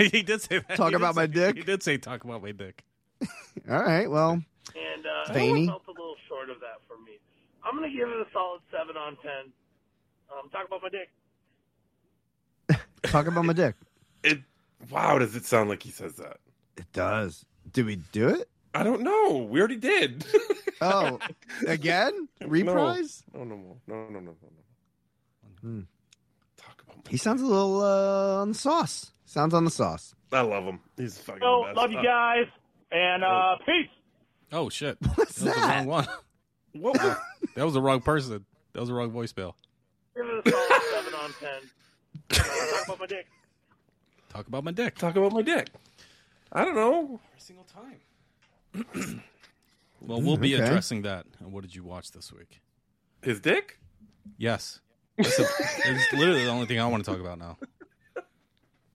he 0.12 0.22
did 0.22 0.42
say 0.42 0.60
that. 0.60 0.76
Talk 0.78 0.88
He 0.88 0.92
did 0.92 0.96
about 1.02 1.16
my 1.16 1.24
say- 1.26 1.32
dick? 1.32 1.56
He 1.58 1.64
did 1.64 1.84
say 1.84 1.98
talk 1.98 2.24
about 2.24 2.42
my 2.42 2.52
dick. 2.52 2.84
All 3.70 3.82
right. 3.84 4.10
Well, 4.10 4.32
And 4.34 5.06
uh, 5.06 5.34
Veiny. 5.34 5.68
felt 5.68 5.84
a 5.88 5.92
little 5.92 6.16
short 6.28 6.50
of 6.50 6.60
that 6.62 6.80
for 6.88 6.98
me. 7.04 7.20
I'm 7.64 7.76
gonna 7.76 7.90
give 7.92 8.08
it 8.08 8.16
a 8.16 8.26
solid 8.34 8.62
seven 8.72 8.96
on 8.98 9.18
ten. 9.18 9.52
Um, 10.32 10.50
talk 10.50 10.66
about 10.68 10.82
my 10.82 10.90
dick. 10.90 11.10
talk 13.04 13.28
about 13.28 13.46
my 13.46 13.54
dick. 13.54 13.76
It. 14.24 14.40
Wow, 14.90 15.18
does 15.20 15.36
it 15.36 15.46
sound 15.46 15.70
like 15.70 15.84
he 15.84 15.92
says 15.92 16.16
that? 16.16 16.38
It 16.78 16.92
does. 16.94 17.46
Did 17.74 17.86
we 17.86 17.98
do 18.12 18.30
it? 18.30 18.48
I 18.74 18.84
don't 18.84 19.02
know. 19.02 19.48
We 19.50 19.60
already 19.60 19.76
did. 19.78 20.26
Oh, 20.82 21.20
again? 21.68 22.30
Reprise? 22.40 23.22
No, 23.34 23.44
no, 23.44 23.58
no, 23.58 23.76
no, 23.86 23.96
no, 23.96 24.10
no, 24.12 24.20
no, 24.22 24.32
no. 24.32 25.60
Hmm. 25.60 25.82
Talk 26.56 26.82
about. 26.88 27.06
He 27.10 27.18
sounds 27.18 27.42
a 27.42 27.46
little 27.46 27.82
uh, 27.82 28.42
on 28.42 28.48
the 28.54 28.58
sauce. 28.58 29.12
Sounds 29.26 29.54
on 29.54 29.66
the 29.66 29.72
sauce. 29.72 30.16
I 30.32 30.40
love 30.40 30.64
him. 30.64 30.80
He's 30.96 31.18
fucking. 31.18 31.42
So, 31.42 31.64
the 31.64 31.74
best. 31.74 31.76
love 31.78 31.92
you 31.92 31.98
Uh, 32.00 32.04
guys, 32.04 32.46
and 32.92 33.24
uh, 33.24 33.56
peace. 33.66 33.90
Oh 34.52 34.70
shit! 34.70 34.98
What's 35.16 35.36
that 35.36 35.46
was 35.46 35.56
the 35.56 35.62
that? 35.62 35.78
wrong 35.78 35.86
one. 35.88 36.08
What? 36.74 37.02
was- 37.04 37.18
That 37.56 37.66
was 37.66 37.74
the 37.74 37.82
wrong 37.82 38.00
person. 38.02 38.46
That 38.74 38.80
was 38.80 38.88
the 38.90 38.96
wrong 38.96 39.12
voicemail. 39.12 39.54
Give 40.16 40.26
it 40.26 40.48
a 40.48 40.52
solid 40.52 40.82
seven 40.92 41.14
on 41.16 41.34
ten. 41.40 41.60
Uh, 42.32 42.36
talk 42.78 42.86
about 42.88 43.00
my 43.00 43.06
dick. 43.08 43.28
Talk 44.30 44.48
about 44.48 44.64
my 44.64 44.72
dick. 44.72 44.96
Talk 44.98 45.16
about 45.16 45.32
my 45.34 45.42
dick. 45.42 45.68
I 46.54 46.64
don't 46.64 46.76
know. 46.76 47.20
Every 47.32 47.40
single 47.40 47.66
time. 47.66 49.24
well, 50.02 50.22
we'll 50.22 50.38
be 50.38 50.56
Okay. 50.56 50.64
addressing 50.64 51.02
that. 51.04 51.26
And 51.40 51.52
what 51.52 51.64
did 51.64 51.76
you 51.76 51.84
watch 51.84 52.12
this 52.12 52.32
week? 52.32 52.62
His 53.24 53.40
dick? 53.42 53.80
Yes. 54.38 54.80
That's 55.18 55.40
a- 55.40 55.44
it's 55.44 56.14
literally 56.14 56.44
the 56.46 56.50
only 56.52 56.66
thing 56.68 56.80
I 56.80 56.86
want 56.88 57.04
to 57.04 57.12
talk 57.12 57.20
about 57.20 57.40
now. 57.40 57.58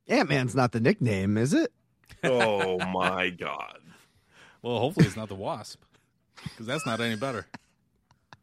Ant 0.09 0.29
Man's 0.29 0.55
not 0.55 0.73
the 0.73 0.81
nickname, 0.81 1.37
is 1.37 1.53
it? 1.53 1.73
Oh 2.23 2.79
my 2.93 3.31
god. 3.31 3.79
Well, 4.65 4.79
hopefully 4.79 5.05
it's 5.07 5.15
not 5.17 5.29
the 5.29 5.35
wasp, 5.35 5.83
because 6.43 6.65
that's 6.65 6.87
not 6.87 6.99
any 6.99 7.17
better. 7.17 7.47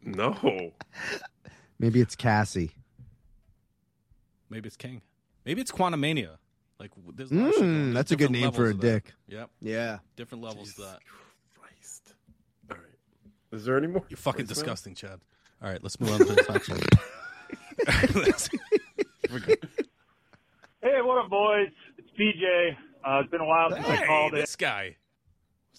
No. 0.04 0.72
Maybe 1.80 2.00
it's 2.00 2.16
Cassie. 2.16 2.70
Maybe 4.48 4.68
it's 4.68 4.78
Kang. 4.78 5.02
Maybe 5.46 5.62
it's 5.62 5.72
Quantumania. 5.72 6.38
Like 6.80 6.92
there's 7.16 7.32
a 7.32 7.36
lot 7.36 7.48
of 7.48 7.54
shit 7.56 7.60
going 7.62 7.70
on. 7.76 7.92
Mm, 7.92 7.94
that's 7.96 8.12
a 8.12 8.16
good 8.16 8.30
name 8.30 8.52
for 8.52 8.66
a 8.66 8.66
levels 8.68 8.82
that. 8.82 9.04
dick. 9.04 9.14
Yep, 9.30 9.50
Yeah. 9.62 9.98
different 10.16 10.44
levels 10.44 10.74
to 10.76 10.82
that. 10.82 11.00
Christ. 11.60 12.14
All 12.70 12.78
right. 12.78 12.86
Is 13.60 13.66
there 13.66 13.78
any 13.78 13.88
more? 13.88 14.04
You're 14.10 14.18
fucking 14.18 14.46
voicemail? 14.46 14.50
disgusting, 14.50 14.94
Chad. 14.94 15.20
All 15.64 15.70
right, 15.70 15.82
let's 15.82 16.00
move 16.00 16.12
on 16.12 16.20
to 16.20 16.26
the 16.26 16.46
next 16.50 16.70
one. 16.70 16.80
Let's- 18.24 18.50
We're 19.32 19.40
good. 19.40 19.68
Hey, 20.84 21.02
what 21.02 21.24
up, 21.26 21.32
boys? 21.32 21.70
It's 21.98 22.10
PJ. 22.12 22.76
Uh, 23.04 23.22
it's 23.22 23.32
been 23.32 23.42
a 23.42 23.46
while 23.46 23.72
since 23.72 23.86
I 23.88 23.96
Hey, 23.96 24.06
called 24.06 24.34
it. 24.34 24.38
this 24.38 24.56
guy. 24.56 24.98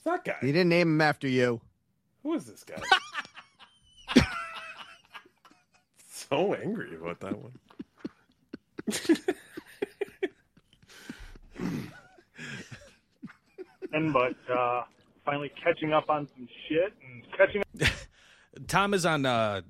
Who's 0.05 0.13
that 0.13 0.25
guy? 0.25 0.37
He 0.41 0.49
didn't 0.53 0.69
name 0.71 0.89
him 0.89 1.01
after 1.01 1.29
you. 1.29 1.61
Who 2.23 2.35
is 2.35 2.45
this 2.47 2.65
guy? 2.65 2.81
so 6.09 6.55
angry 6.55 6.95
about 6.97 7.21
that 7.21 7.39
one. 7.39 7.53
And 13.93 14.13
but 14.13 14.35
uh, 14.51 14.83
finally 15.25 15.53
catching 15.63 15.93
up 15.93 16.09
on 16.09 16.27
some 16.35 16.49
shit 16.69 16.95
and 17.05 17.25
catching 17.37 17.61
up. 17.61 17.91
Tom 18.69 18.95
is 18.95 19.05
on 19.05 19.27
uh, 19.27 19.61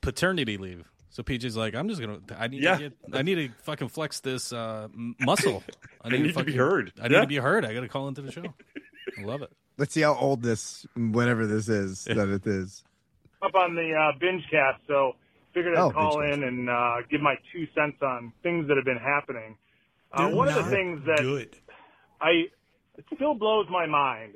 paternity 0.00 0.56
leave, 0.56 0.88
so 1.10 1.22
PJ's 1.22 1.56
like, 1.56 1.74
I'm 1.74 1.88
just 1.88 2.00
gonna. 2.00 2.20
I 2.38 2.46
need 2.46 2.62
Yeah. 2.62 2.76
to 2.76 2.82
get. 2.90 2.92
I 3.12 3.22
need 3.22 3.34
to 3.36 3.48
fucking 3.64 3.88
flex 3.88 4.20
this 4.20 4.52
uh, 4.52 4.86
muscle. 5.18 5.64
I 6.04 6.10
need 6.10 6.32
to 6.34 6.44
be 6.44 6.52
heard. 6.56 6.92
I 7.00 7.08
need 7.08 7.14
Yeah. 7.14 7.20
to 7.22 7.26
be 7.26 7.36
heard. 7.36 7.64
I 7.64 7.74
got 7.74 7.80
to 7.80 7.88
call 7.88 8.06
into 8.08 8.22
the 8.22 8.30
show. 8.30 8.54
I 9.18 9.22
love 9.22 9.42
it. 9.42 9.50
Let's 9.78 9.94
see 9.94 10.02
how 10.02 10.14
old 10.14 10.42
this, 10.42 10.86
whatever 10.94 11.46
this 11.46 11.68
is, 11.68 12.04
that 12.04 12.28
it 12.28 12.46
is. 12.46 12.84
up 13.42 13.54
on 13.54 13.74
the 13.74 13.94
uh, 13.94 14.18
binge 14.20 14.42
cast, 14.50 14.82
so 14.86 15.12
figured 15.54 15.74
I'd 15.76 15.80
Oh, 15.80 15.90
call 15.90 16.20
binge 16.20 16.36
in 16.36 16.44
and 16.44 16.70
uh, 16.70 16.96
give 17.10 17.20
my 17.20 17.34
two 17.52 17.66
cents 17.74 17.96
on 18.02 18.32
things 18.42 18.68
that 18.68 18.76
have 18.76 18.84
been 18.84 18.98
happening. 18.98 19.56
Uh, 20.12 20.28
one 20.28 20.48
of 20.48 20.54
the 20.64 20.70
things 20.70 21.00
that 21.06 21.22
Good. 21.22 21.56
I 22.20 22.50
it 22.98 23.04
still 23.14 23.34
blows 23.34 23.66
my 23.70 23.86
mind. 23.86 24.34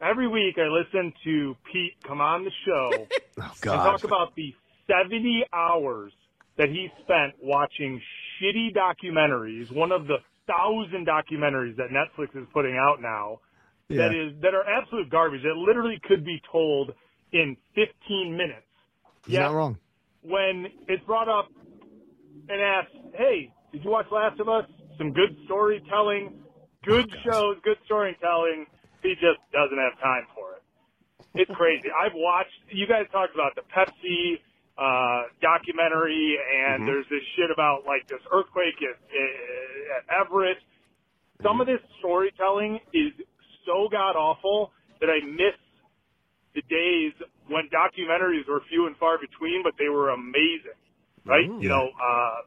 Every 0.00 0.26
week 0.26 0.56
I 0.58 0.66
listen 0.66 1.12
to 1.24 1.54
Pete 1.72 1.92
come 2.02 2.20
on 2.20 2.44
the 2.44 2.50
show 2.66 3.06
Oh, 3.38 3.42
and 3.42 3.82
talk 3.82 4.04
about 4.04 4.34
the 4.36 4.54
70 4.86 5.44
hours 5.52 6.12
that 6.56 6.68
he 6.68 6.88
spent 7.02 7.34
watching 7.42 8.00
shitty 8.40 8.74
documentaries, 8.74 9.72
one 9.74 9.92
of 9.92 10.06
the 10.06 10.18
thousand 10.46 11.06
documentaries 11.06 11.76
that 11.76 11.88
Netflix 11.90 12.36
is 12.36 12.46
putting 12.52 12.76
out 12.76 13.00
now 13.00 13.40
Yeah. 13.88 14.08
that 14.08 14.14
is 14.14 14.32
that 14.40 14.54
are 14.54 14.64
absolute 14.66 15.10
garbage 15.10 15.42
that 15.42 15.56
literally 15.56 16.00
could 16.02 16.24
be 16.24 16.40
told 16.50 16.92
in 17.32 17.56
15 17.74 18.36
minutes. 18.36 18.66
He's 19.26 19.34
yeah. 19.34 19.40
not 19.42 19.54
wrong. 19.54 19.78
When 20.22 20.66
it's 20.88 21.04
brought 21.04 21.28
up 21.28 21.48
and 22.48 22.60
asked, 22.60 22.94
"Hey, 23.14 23.52
did 23.72 23.84
you 23.84 23.90
watch 23.90 24.06
Last 24.10 24.40
of 24.40 24.48
Us? 24.48 24.64
Some 24.96 25.12
good 25.12 25.36
storytelling, 25.44 26.32
good 26.84 27.10
shows, 27.24 27.56
good 27.62 27.78
storytelling. 27.84 28.66
He 29.02 29.14
just 29.14 29.40
doesn't 29.52 29.76
have 29.76 30.00
time 30.00 30.26
for 30.34 30.54
it. 30.54 30.62
It's 31.34 31.50
crazy. 31.54 31.88
I've 32.02 32.14
watched. 32.14 32.54
You 32.70 32.86
guys 32.86 33.04
talked 33.12 33.34
about 33.34 33.54
the 33.54 33.62
Pepsi 33.68 34.38
uh, 34.78 35.28
documentary, 35.42 36.38
and 36.38 36.86
there's 36.86 37.06
this 37.10 37.22
shit 37.36 37.50
about 37.52 37.84
like 37.86 38.06
this 38.08 38.20
earthquake 38.32 38.78
at, 38.82 38.96
at 39.96 40.20
Everest. 40.20 40.64
Some 41.42 41.60
of 41.60 41.66
this 41.66 41.80
storytelling 41.98 42.80
is 42.92 43.12
so 43.66 43.88
god 43.90 44.16
awful 44.16 44.72
that 45.00 45.10
I 45.10 45.24
miss 45.24 45.56
the 46.54 46.62
days 46.70 47.12
when 47.50 47.68
documentaries 47.74 48.46
were 48.48 48.62
few 48.70 48.86
and 48.86 48.96
far 48.96 49.18
between, 49.18 49.62
but 49.62 49.74
they 49.78 49.90
were 49.90 50.10
amazing, 50.10 50.78
right? 51.26 51.50
You 51.58 51.68
know, 51.68 51.90
uh, 51.90 52.38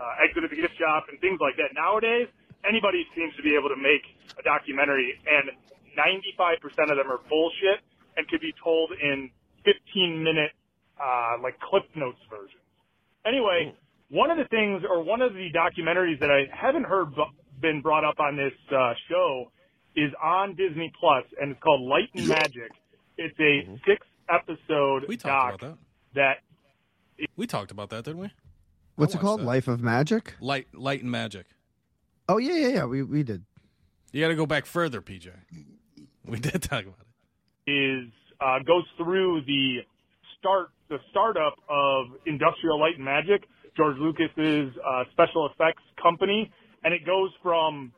uh, 0.00 0.24
Exit 0.24 0.44
at 0.44 0.50
the 0.50 0.56
Gift 0.56 0.74
Shop 0.80 1.06
and 1.12 1.20
things 1.20 1.38
like 1.38 1.54
that. 1.60 1.76
Nowadays, 1.76 2.32
anybody 2.64 3.04
seems 3.14 3.36
to 3.36 3.42
be 3.44 3.54
able 3.54 3.68
to 3.68 3.76
make 3.78 4.02
a 4.40 4.42
documentary, 4.42 5.14
and 5.28 5.52
95% 5.94 6.64
of 6.90 6.96
them 6.96 7.12
are 7.12 7.20
bullshit 7.28 7.84
and 8.16 8.26
could 8.28 8.40
be 8.40 8.52
told 8.64 8.90
in 8.96 9.30
15 9.68 10.24
minute, 10.24 10.52
uh, 10.96 11.36
like 11.44 11.60
Cliff 11.60 11.84
Notes 11.94 12.18
versions. 12.32 12.64
Anyway, 13.24 13.72
one 14.08 14.30
of 14.30 14.38
the 14.38 14.48
things, 14.48 14.82
or 14.88 15.04
one 15.04 15.20
of 15.22 15.34
the 15.34 15.48
documentaries 15.52 16.18
that 16.20 16.30
I 16.32 16.48
haven't 16.50 16.84
heard 16.84 17.14
bu- 17.14 17.36
been 17.60 17.80
brought 17.80 18.04
up 18.04 18.18
on 18.18 18.36
this 18.36 18.52
uh, 18.72 18.94
show 19.08 19.52
is 19.96 20.12
on 20.22 20.54
Disney 20.54 20.92
Plus, 20.98 21.24
and 21.40 21.52
it's 21.52 21.60
called 21.62 21.82
Light 21.82 22.08
and 22.14 22.28
Magic. 22.28 22.70
It's 23.18 23.38
a 23.38 23.78
six 23.86 24.06
episode 24.28 25.04
We 25.08 25.16
doc 25.16 25.22
talked 25.22 25.62
about 25.62 25.78
that 25.78 25.78
that. 26.14 26.38
We 27.36 27.46
talked 27.46 27.70
about 27.70 27.90
that, 27.90 28.04
didn't 28.04 28.20
we? 28.20 28.30
What's 28.96 29.14
it 29.14 29.20
called? 29.20 29.40
that. 29.40 29.46
Life 29.46 29.68
of 29.68 29.80
Magic? 29.80 30.34
Light, 30.40 30.66
light 30.74 31.02
and 31.02 31.10
magic. 31.10 31.46
Oh 32.28 32.38
yeah, 32.38 32.54
yeah, 32.54 32.68
yeah. 32.68 32.84
We 32.84 33.02
we 33.02 33.22
did. 33.22 33.44
You 34.12 34.20
got 34.20 34.28
to 34.28 34.34
go 34.34 34.46
back 34.46 34.66
further, 34.66 35.00
PJ. 35.00 35.30
We 36.26 36.38
did 36.38 36.62
talk 36.62 36.82
about 36.82 37.00
it. 37.66 37.70
is 37.70 38.12
uh, 38.40 38.58
goes 38.60 38.84
through 38.96 39.42
the 39.46 39.78
start 40.38 40.68
the 40.88 40.98
startup 41.10 41.56
of 41.68 42.06
Industrial 42.26 42.78
Light 42.78 42.96
and 42.96 43.04
Magic, 43.04 43.44
George 43.76 43.96
Lucas's 43.98 44.72
uh, 44.86 45.04
special 45.12 45.48
effects 45.50 45.82
company, 46.00 46.50
and 46.84 46.92
it 46.92 47.06
goes 47.06 47.30
from 47.42 47.92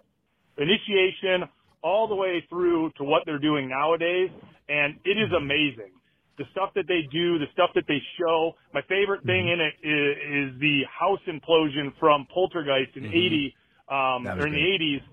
initiation 0.56 1.48
all 1.84 2.08
the 2.08 2.14
way 2.16 2.42
through 2.48 2.90
to 2.96 3.04
what 3.04 3.22
they're 3.26 3.38
doing 3.38 3.68
nowadays, 3.68 4.30
and 4.68 4.96
it 5.04 5.20
is 5.20 5.30
amazing. 5.36 5.92
The 6.38 6.44
stuff 6.50 6.70
that 6.74 6.88
they 6.88 7.06
do, 7.12 7.38
the 7.38 7.46
stuff 7.52 7.70
that 7.76 7.84
they 7.86 8.00
show. 8.18 8.52
My 8.72 8.80
favorite 8.88 9.22
thing 9.22 9.46
in 9.52 9.60
it 9.60 9.74
is, 9.86 10.54
is 10.54 10.60
the 10.60 10.82
house 10.88 11.20
implosion 11.28 11.92
from 12.00 12.26
Poltergeist 12.32 12.96
in 12.96 13.06
'80 13.06 13.54
um, 13.88 14.26
or 14.26 14.46
in 14.48 14.52
the 14.52 14.64
'80s, 14.64 15.04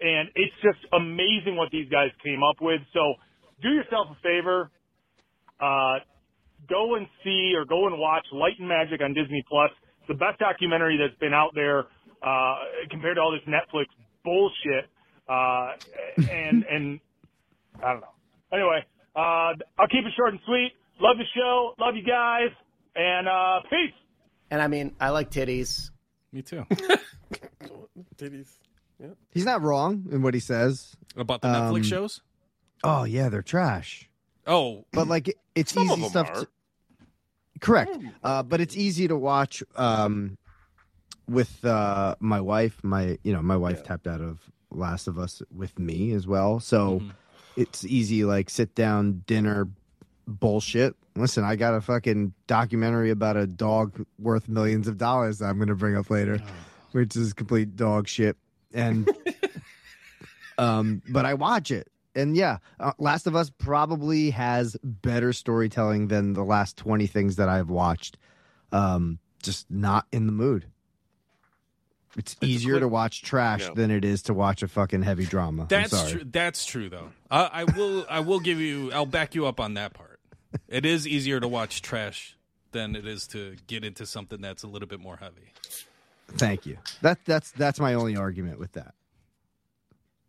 and 0.00 0.28
it's 0.34 0.54
just 0.64 0.80
amazing 0.92 1.54
what 1.54 1.70
these 1.70 1.88
guys 1.90 2.10
came 2.24 2.42
up 2.42 2.56
with. 2.60 2.80
So 2.92 3.14
do 3.62 3.68
yourself 3.68 4.08
a 4.10 4.18
favor, 4.22 4.70
uh, 5.60 6.00
go 6.68 6.96
and 6.96 7.06
see 7.22 7.52
or 7.54 7.64
go 7.64 7.86
and 7.86 7.98
watch 7.98 8.26
Light 8.32 8.58
and 8.58 8.66
Magic 8.66 9.00
on 9.00 9.14
Disney 9.14 9.44
Plus. 9.48 9.70
It's 10.00 10.08
the 10.08 10.14
best 10.14 10.40
documentary 10.40 10.98
that's 10.98 11.18
been 11.20 11.34
out 11.34 11.52
there 11.54 11.86
uh, 12.22 12.56
compared 12.90 13.16
to 13.16 13.20
all 13.20 13.30
this 13.30 13.46
Netflix 13.46 13.86
bullshit. 14.24 14.88
Uh, 15.28 15.72
and 16.30 16.64
and 16.64 17.00
I 17.82 17.92
don't 17.92 18.00
know. 18.00 18.08
Anyway, 18.52 18.84
uh, 19.14 19.52
I'll 19.78 19.88
keep 19.90 20.04
it 20.04 20.12
short 20.16 20.30
and 20.30 20.40
sweet. 20.46 20.72
Love 21.00 21.16
the 21.18 21.24
show. 21.36 21.74
Love 21.78 21.94
you 21.96 22.02
guys. 22.02 22.48
And 22.96 23.28
uh, 23.28 23.60
peace. 23.70 23.94
And 24.50 24.60
I 24.62 24.66
mean, 24.68 24.94
I 25.00 25.10
like 25.10 25.30
titties. 25.30 25.90
Me 26.32 26.42
too. 26.42 26.64
Titties. 28.16 28.48
Yeah. 29.00 29.08
He's 29.32 29.44
not 29.44 29.62
wrong 29.62 30.06
in 30.10 30.22
what 30.22 30.34
he 30.34 30.40
says 30.40 30.96
About 31.16 31.40
the 31.42 31.48
Um, 31.48 31.72
Netflix 31.74 31.84
shows? 31.84 32.20
Oh 32.82 33.04
yeah, 33.04 33.28
they're 33.28 33.42
trash. 33.42 34.08
Oh, 34.46 34.84
But 34.92 35.08
like, 35.08 35.28
it- 35.28 35.38
it's 35.54 35.72
Some 35.72 35.90
of 35.90 35.98
easy 35.98 36.02
them 36.02 36.10
stuff. 36.10 36.30
are. 36.30 36.40
To, 36.44 36.48
correct, 37.60 37.96
uh, 38.22 38.42
but 38.44 38.60
it's 38.60 38.76
easy 38.76 39.08
to 39.08 39.16
watch 39.16 39.62
um, 39.76 40.38
with 41.28 41.64
uh, 41.64 42.14
my 42.20 42.40
wife. 42.40 42.78
My 42.84 43.18
you 43.24 43.32
know 43.32 43.42
my 43.42 43.56
wife 43.56 43.82
tapped 43.84 44.06
out 44.06 44.20
of 44.20 44.38
Last 44.70 45.06
of 45.08 45.18
Us 45.18 45.42
with 45.54 45.78
me 45.78 46.12
as 46.12 46.26
well, 46.26 46.60
so 46.60 46.98
Mm-hmm. 47.00 47.08
it's 47.56 47.84
easy 47.84 48.24
like 48.24 48.50
sit 48.50 48.74
down 48.74 49.22
dinner 49.26 49.68
bullshit. 50.26 50.94
Listen, 51.16 51.42
I 51.44 51.56
got 51.56 51.74
a 51.74 51.80
fucking 51.80 52.32
documentary 52.46 53.10
about 53.10 53.36
a 53.36 53.46
dog 53.46 54.04
worth 54.18 54.48
millions 54.48 54.86
of 54.86 54.98
dollars 54.98 55.38
that 55.38 55.46
I'm 55.46 55.56
going 55.56 55.68
to 55.68 55.74
bring 55.74 55.96
up 55.96 56.10
later, 56.10 56.40
which 56.92 57.16
is 57.16 57.32
complete 57.32 57.74
dog 57.76 58.06
shit. 58.06 58.36
And 58.72 59.08
um, 60.58 61.02
but 61.08 61.24
I 61.24 61.34
watch 61.34 61.70
it, 61.70 61.88
and 62.14 62.36
yeah, 62.36 62.58
uh, 62.80 62.92
Last 62.98 63.26
of 63.26 63.34
Us 63.36 63.50
probably 63.50 64.30
has 64.30 64.76
better 64.82 65.32
storytelling 65.32 66.08
than 66.08 66.32
the 66.34 66.44
last 66.44 66.76
twenty 66.76 67.06
things 67.06 67.36
that 67.36 67.48
I've 67.48 67.70
watched. 67.70 68.18
Um, 68.72 69.18
just 69.42 69.70
not 69.70 70.06
in 70.12 70.26
the 70.26 70.32
mood. 70.32 70.66
It's 72.18 72.36
easier 72.42 72.74
quick- 72.74 72.80
to 72.82 72.88
watch 72.88 73.22
trash 73.22 73.62
Yeah. 73.62 73.74
than 73.74 73.90
it 73.90 74.04
is 74.04 74.22
to 74.24 74.34
watch 74.34 74.62
a 74.62 74.68
fucking 74.68 75.02
heavy 75.02 75.24
drama. 75.24 75.62
I'm 75.62 75.68
That's 75.68 75.90
sorry. 75.96 76.10
true. 76.12 76.24
That's 76.24 76.66
true, 76.66 76.88
though. 76.90 77.10
I, 77.30 77.44
I 77.52 77.64
will. 77.64 78.04
I 78.10 78.20
will 78.20 78.40
give 78.40 78.60
you. 78.60 78.92
I'll 78.92 79.06
back 79.06 79.34
you 79.34 79.46
up 79.46 79.60
on 79.60 79.74
that 79.74 79.94
part. 79.94 80.20
It 80.68 80.84
is 80.84 81.06
easier 81.06 81.40
to 81.40 81.46
watch 81.48 81.80
trash 81.82 82.36
than 82.72 82.96
it 82.96 83.06
is 83.06 83.26
to 83.28 83.56
get 83.66 83.84
into 83.84 84.04
something 84.06 84.40
that's 84.40 84.62
a 84.62 84.66
little 84.66 84.88
bit 84.88 84.98
more 85.00 85.16
heavy. 85.16 85.52
Thank 86.32 86.66
you. 86.66 86.78
That 87.02 87.18
that's 87.24 87.50
that's 87.52 87.78
my 87.80 87.94
only 87.94 88.16
argument 88.16 88.58
with 88.58 88.72
that. 88.72 88.94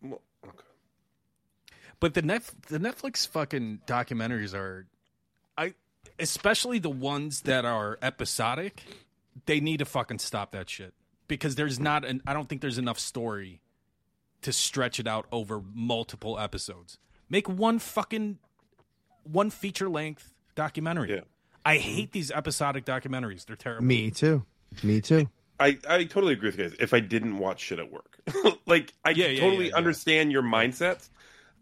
Well, 0.01 0.21
okay. 0.45 0.57
But 1.99 2.13
the 2.13 2.21
net 2.21 2.43
the 2.67 2.79
Netflix 2.79 3.27
fucking 3.27 3.81
documentaries 3.87 4.53
are, 4.53 4.85
I 5.57 5.73
especially 6.19 6.79
the 6.79 6.89
ones 6.89 7.41
that 7.41 7.65
are 7.65 7.97
episodic. 8.01 8.83
They 9.45 9.59
need 9.59 9.77
to 9.79 9.85
fucking 9.85 10.19
stop 10.19 10.51
that 10.51 10.69
shit 10.69 10.93
because 11.29 11.55
there's 11.55 11.79
not 11.79 12.03
an. 12.03 12.21
I 12.27 12.33
don't 12.33 12.49
think 12.49 12.59
there's 12.59 12.77
enough 12.77 12.99
story 12.99 13.61
to 14.41 14.51
stretch 14.51 14.99
it 14.99 15.07
out 15.07 15.27
over 15.31 15.61
multiple 15.73 16.37
episodes. 16.37 16.97
Make 17.29 17.47
one 17.47 17.79
fucking 17.79 18.39
one 19.23 19.49
feature 19.49 19.87
length 19.87 20.33
documentary. 20.55 21.13
Yeah. 21.13 21.21
I 21.65 21.77
hate 21.77 22.11
these 22.11 22.31
episodic 22.31 22.83
documentaries. 22.85 23.45
They're 23.45 23.55
terrible. 23.55 23.85
Me 23.85 24.11
too. 24.11 24.43
Me 24.83 24.99
too. 25.01 25.29
I, 25.59 25.77
I 25.87 26.05
totally 26.05 26.33
agree 26.33 26.47
with 26.49 26.57
you 26.57 26.69
guys. 26.69 26.77
If 26.79 26.93
I 26.93 27.01
didn't 27.01 27.37
watch 27.37 27.59
shit 27.59 27.79
at 27.79 27.91
work, 27.91 28.17
like 28.65 28.93
I 29.03 29.09
Yeah, 29.11 29.27
yeah, 29.27 29.39
totally 29.41 29.65
yeah, 29.65 29.71
yeah. 29.71 29.75
understand 29.77 30.31
your 30.31 30.41
mindsets. 30.41 31.09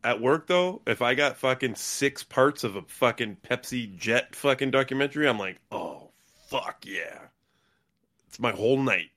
At 0.03 0.22
work 0.22 0.45
though, 0.45 0.84
if 0.86 1.01
I 1.01 1.15
got 1.15 1.38
fucking 1.38 1.76
six 1.76 2.24
parts 2.24 2.63
of 2.63 2.76
a 2.76 2.84
fucking 2.84 3.38
Pepsi 3.43 3.97
Jet 3.97 4.36
fucking 4.36 4.70
documentary, 4.70 5.28
I'm 5.28 5.39
like, 5.39 5.59
oh 5.72 6.11
fuck 6.47 6.86
yeah, 6.86 7.18
it's 8.28 8.39
my 8.39 8.51
whole 8.51 8.78
night. 8.82 9.09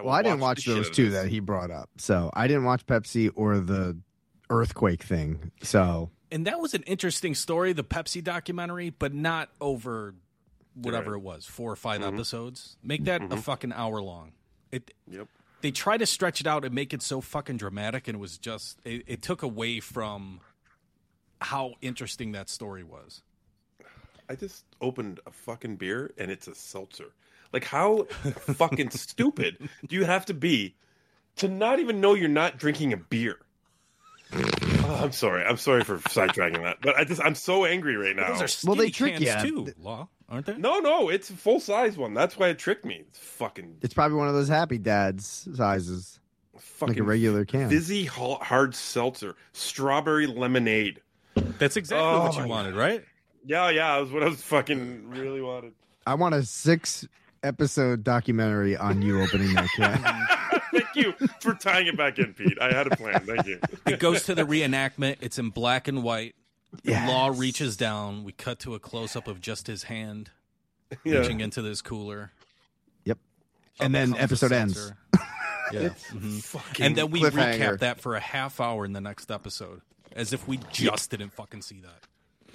Will 0.00 0.06
Well, 0.06 0.14
I 0.14 0.22
didn't 0.22 0.40
watch 0.40 0.56
the 0.56 0.62
shit 0.62 0.74
those 0.74 0.90
two 0.90 1.10
that 1.10 1.28
he 1.28 1.40
brought 1.40 1.70
up, 1.70 1.90
so 1.98 2.30
I 2.34 2.46
didn't 2.46 2.64
watch 2.64 2.86
Pepsi 2.86 3.30
or 3.34 3.58
the 3.60 3.98
earthquake 4.50 5.02
thing. 5.02 5.50
So 5.62 6.10
and 6.30 6.46
that 6.46 6.60
was 6.60 6.72
an 6.74 6.82
interesting 6.84 7.34
story, 7.34 7.72
the 7.74 7.84
Pepsi 7.84 8.24
documentary, 8.24 8.90
but 8.90 9.12
not 9.12 9.50
over 9.60 10.14
whatever 10.74 11.12
Right. 11.12 11.18
it 11.18 11.22
was, 11.22 11.44
four 11.46 11.70
or 11.72 11.76
5 11.76 12.00
Mhm. 12.00 12.14
episodes. 12.14 12.78
Make 12.82 13.04
that 13.04 13.20
a 13.22 13.26
Mhm. 13.28 13.42
fucking 13.42 13.72
hour 13.74 14.00
long. 14.00 14.32
It. 14.70 14.94
Yep. 15.06 15.28
They 15.60 15.70
try 15.70 15.98
to 15.98 16.06
stretch 16.06 16.40
it 16.40 16.46
out 16.46 16.64
and 16.64 16.74
make 16.74 16.94
it 16.94 17.02
so 17.02 17.20
fucking 17.20 17.58
dramatic, 17.58 18.08
and 18.08 18.16
it 18.16 18.18
was 18.18 18.38
just 18.38 18.78
it, 18.84 19.04
it 19.06 19.22
took 19.22 19.42
away 19.42 19.80
from 19.80 20.40
how 21.42 21.74
interesting 21.82 22.32
that 22.32 22.48
story 22.48 22.82
was. 22.82 23.22
I 24.28 24.34
just 24.36 24.64
opened 24.80 25.20
a 25.26 25.30
fucking 25.32 25.76
beer 25.76 26.12
and 26.16 26.30
it's 26.30 26.48
a 26.48 26.54
seltzer. 26.54 27.12
Like 27.52 27.64
how 27.64 28.04
fucking 28.04 28.90
stupid 28.92 29.68
do 29.86 29.96
you 29.96 30.04
have 30.04 30.26
to 30.26 30.34
be 30.34 30.74
to 31.36 31.48
not 31.48 31.78
even 31.80 32.00
know 32.00 32.14
you're 32.14 32.28
not 32.28 32.58
drinking 32.58 32.92
a 32.92 32.96
beer? 32.96 33.38
Oh, 34.84 34.96
I'm 35.04 35.12
sorry. 35.12 35.44
I'm 35.44 35.58
sorry 35.58 35.84
for 35.84 35.98
sidetracking 35.98 36.64
that, 36.64 36.78
but 36.82 36.96
I 36.96 37.04
just 37.04 37.20
I'm 37.22 37.36
so 37.36 37.64
angry 37.64 37.96
right 37.96 38.16
now. 38.16 38.36
Those 38.36 38.64
are 38.64 38.66
Well, 38.66 38.74
they 38.76 38.90
trick 38.90 39.12
cans 39.12 39.24
ya. 39.24 39.40
too, 39.40 39.72
Law, 39.80 40.08
aren't 40.28 40.46
they? 40.46 40.56
No, 40.56 40.80
no, 40.80 41.08
it's 41.08 41.30
a 41.30 41.34
full 41.34 41.60
size 41.60 41.96
one. 41.96 42.14
That's 42.14 42.36
why 42.36 42.48
it 42.48 42.58
tricked 42.58 42.84
me. 42.84 43.04
It's 43.08 43.18
fucking 43.20 43.76
it's 43.80 43.94
probably 43.94 44.18
one 44.18 44.26
of 44.26 44.34
those 44.34 44.48
Happy 44.48 44.78
Dads 44.78 45.48
sizes, 45.54 46.18
fucking 46.58 46.94
like 46.94 47.00
a 47.00 47.04
regular 47.04 47.44
can. 47.44 47.70
fizzy 47.70 48.06
hard 48.06 48.74
seltzer, 48.74 49.36
strawberry 49.52 50.26
lemonade. 50.26 51.00
That's 51.36 51.76
exactly 51.76 52.04
Oh 52.04 52.22
what 52.24 52.34
you 52.34 52.40
my 52.40 52.46
wanted, 52.48 52.74
right? 52.74 53.04
Yeah, 53.46 53.70
yeah, 53.70 53.94
that 53.94 54.00
was 54.00 54.10
what 54.10 54.24
I 54.24 54.28
was 54.28 54.42
fucking 54.42 55.10
really 55.10 55.40
wanted. 55.42 55.74
I 56.08 56.14
want 56.14 56.34
a 56.34 56.42
six 56.42 57.06
episode 57.42 58.04
documentary 58.04 58.76
on 58.76 59.02
you 59.02 59.22
opening 59.22 59.52
that 59.54 59.68
can. 59.76 60.60
Thank 60.80 60.96
you 60.96 61.12
for 61.40 61.54
tying 61.54 61.86
it 61.86 61.96
back 61.96 62.18
in, 62.18 62.32
Pete. 62.34 62.58
I 62.60 62.72
had 62.72 62.86
a 62.86 62.96
plan. 62.96 63.20
Thank 63.26 63.46
you. 63.46 63.58
It 63.86 63.98
goes 63.98 64.24
to 64.24 64.34
the 64.34 64.44
reenactment. 64.44 65.16
It's 65.20 65.38
in 65.38 65.50
black 65.50 65.88
and 65.88 66.02
white. 66.02 66.34
Yes. 66.82 67.06
Law 67.08 67.28
reaches 67.34 67.76
down. 67.76 68.24
We 68.24 68.32
cut 68.32 68.58
to 68.60 68.74
a 68.74 68.78
close 68.78 69.14
up 69.16 69.28
of 69.28 69.40
just 69.40 69.66
his 69.66 69.82
hand 69.84 70.30
Yeah. 71.04 71.18
reaching 71.18 71.40
into 71.40 71.60
this 71.60 71.82
cooler. 71.82 72.32
Yep. 73.04 73.18
Up 73.80 73.84
And 73.84 73.94
then 73.94 74.08
comes 74.08 74.16
the 74.18 74.22
episode 74.22 74.52
ends. 74.52 74.92
Yeah. 75.72 75.80
It's 75.80 76.04
Mhm. 76.10 76.84
And 76.84 76.96
then 76.96 77.10
we 77.10 77.22
recap 77.22 77.78
that 77.78 77.98
for 78.00 78.14
a 78.14 78.20
half 78.20 78.60
hour 78.60 78.84
in 78.84 78.92
the 78.92 79.00
next 79.00 79.30
episode, 79.30 79.80
as 80.14 80.34
if 80.34 80.46
we 80.46 80.58
just 80.70 81.10
didn't 81.10 81.30
fucking 81.32 81.62
see 81.62 81.80
that. 81.80 82.02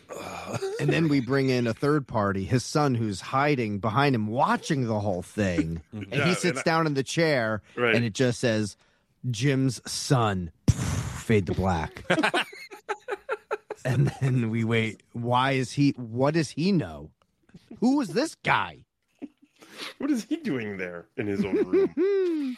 And 0.79 0.89
then 0.91 1.07
we 1.09 1.19
bring 1.19 1.49
in 1.49 1.65
a 1.67 1.73
third 1.73 2.07
party, 2.07 2.43
his 2.45 2.63
son, 2.63 2.93
who's 2.95 3.19
hiding 3.19 3.79
behind 3.79 4.13
him, 4.15 4.27
watching 4.27 4.85
the 4.87 4.99
whole 4.99 5.21
thing. 5.23 5.81
and 5.91 6.07
Yeah, 6.11 6.23
he 6.23 6.29
and 6.29 6.37
sits 6.37 6.59
I- 6.59 6.63
down 6.63 6.85
in 6.87 6.93
the 6.93 7.03
chair, 7.03 7.61
Right. 7.75 7.95
and 7.95 8.05
it 8.05 8.13
just 8.13 8.39
says, 8.39 8.77
Jim's 9.31 9.81
son. 9.89 10.51
Fade 10.69 11.47
to 11.47 11.53
black. 11.53 12.03
and 13.83 14.11
then 14.21 14.49
we 14.49 14.63
wait. 14.63 15.01
Why 15.13 15.51
is 15.53 15.71
he? 15.73 15.91
What 15.97 16.33
does 16.35 16.51
he 16.51 16.71
know? 16.71 17.09
Who 17.79 17.99
is 18.01 18.09
this 18.09 18.35
guy? 18.43 18.85
What 19.97 20.09
is 20.11 20.23
he 20.25 20.37
doing 20.37 20.77
there 20.77 21.05
in 21.17 21.27
his 21.27 21.43
own 21.43 21.55
room? 21.65 22.57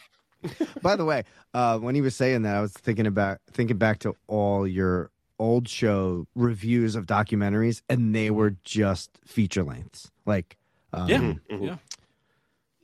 By 0.82 0.96
the 0.96 1.04
way, 1.04 1.24
uh, 1.52 1.78
when 1.78 1.94
he 1.94 2.00
was 2.00 2.14
saying 2.16 2.42
that, 2.42 2.56
I 2.56 2.60
was 2.60 2.72
thinking 2.72 3.06
about 3.06 3.38
thinking 3.50 3.76
back 3.76 3.98
to 4.00 4.14
all 4.26 4.66
your 4.66 5.10
old 5.40 5.68
show 5.68 6.26
reviews 6.36 6.94
of 6.94 7.06
documentaries, 7.06 7.82
and 7.88 8.14
they 8.14 8.30
were 8.30 8.50
just 8.62 9.18
feature 9.24 9.64
lengths, 9.64 10.10
like 10.26 10.56
um, 10.92 11.08
Yeah, 11.08 11.18
Mhm. 11.50 11.66
yeah. 11.66 11.76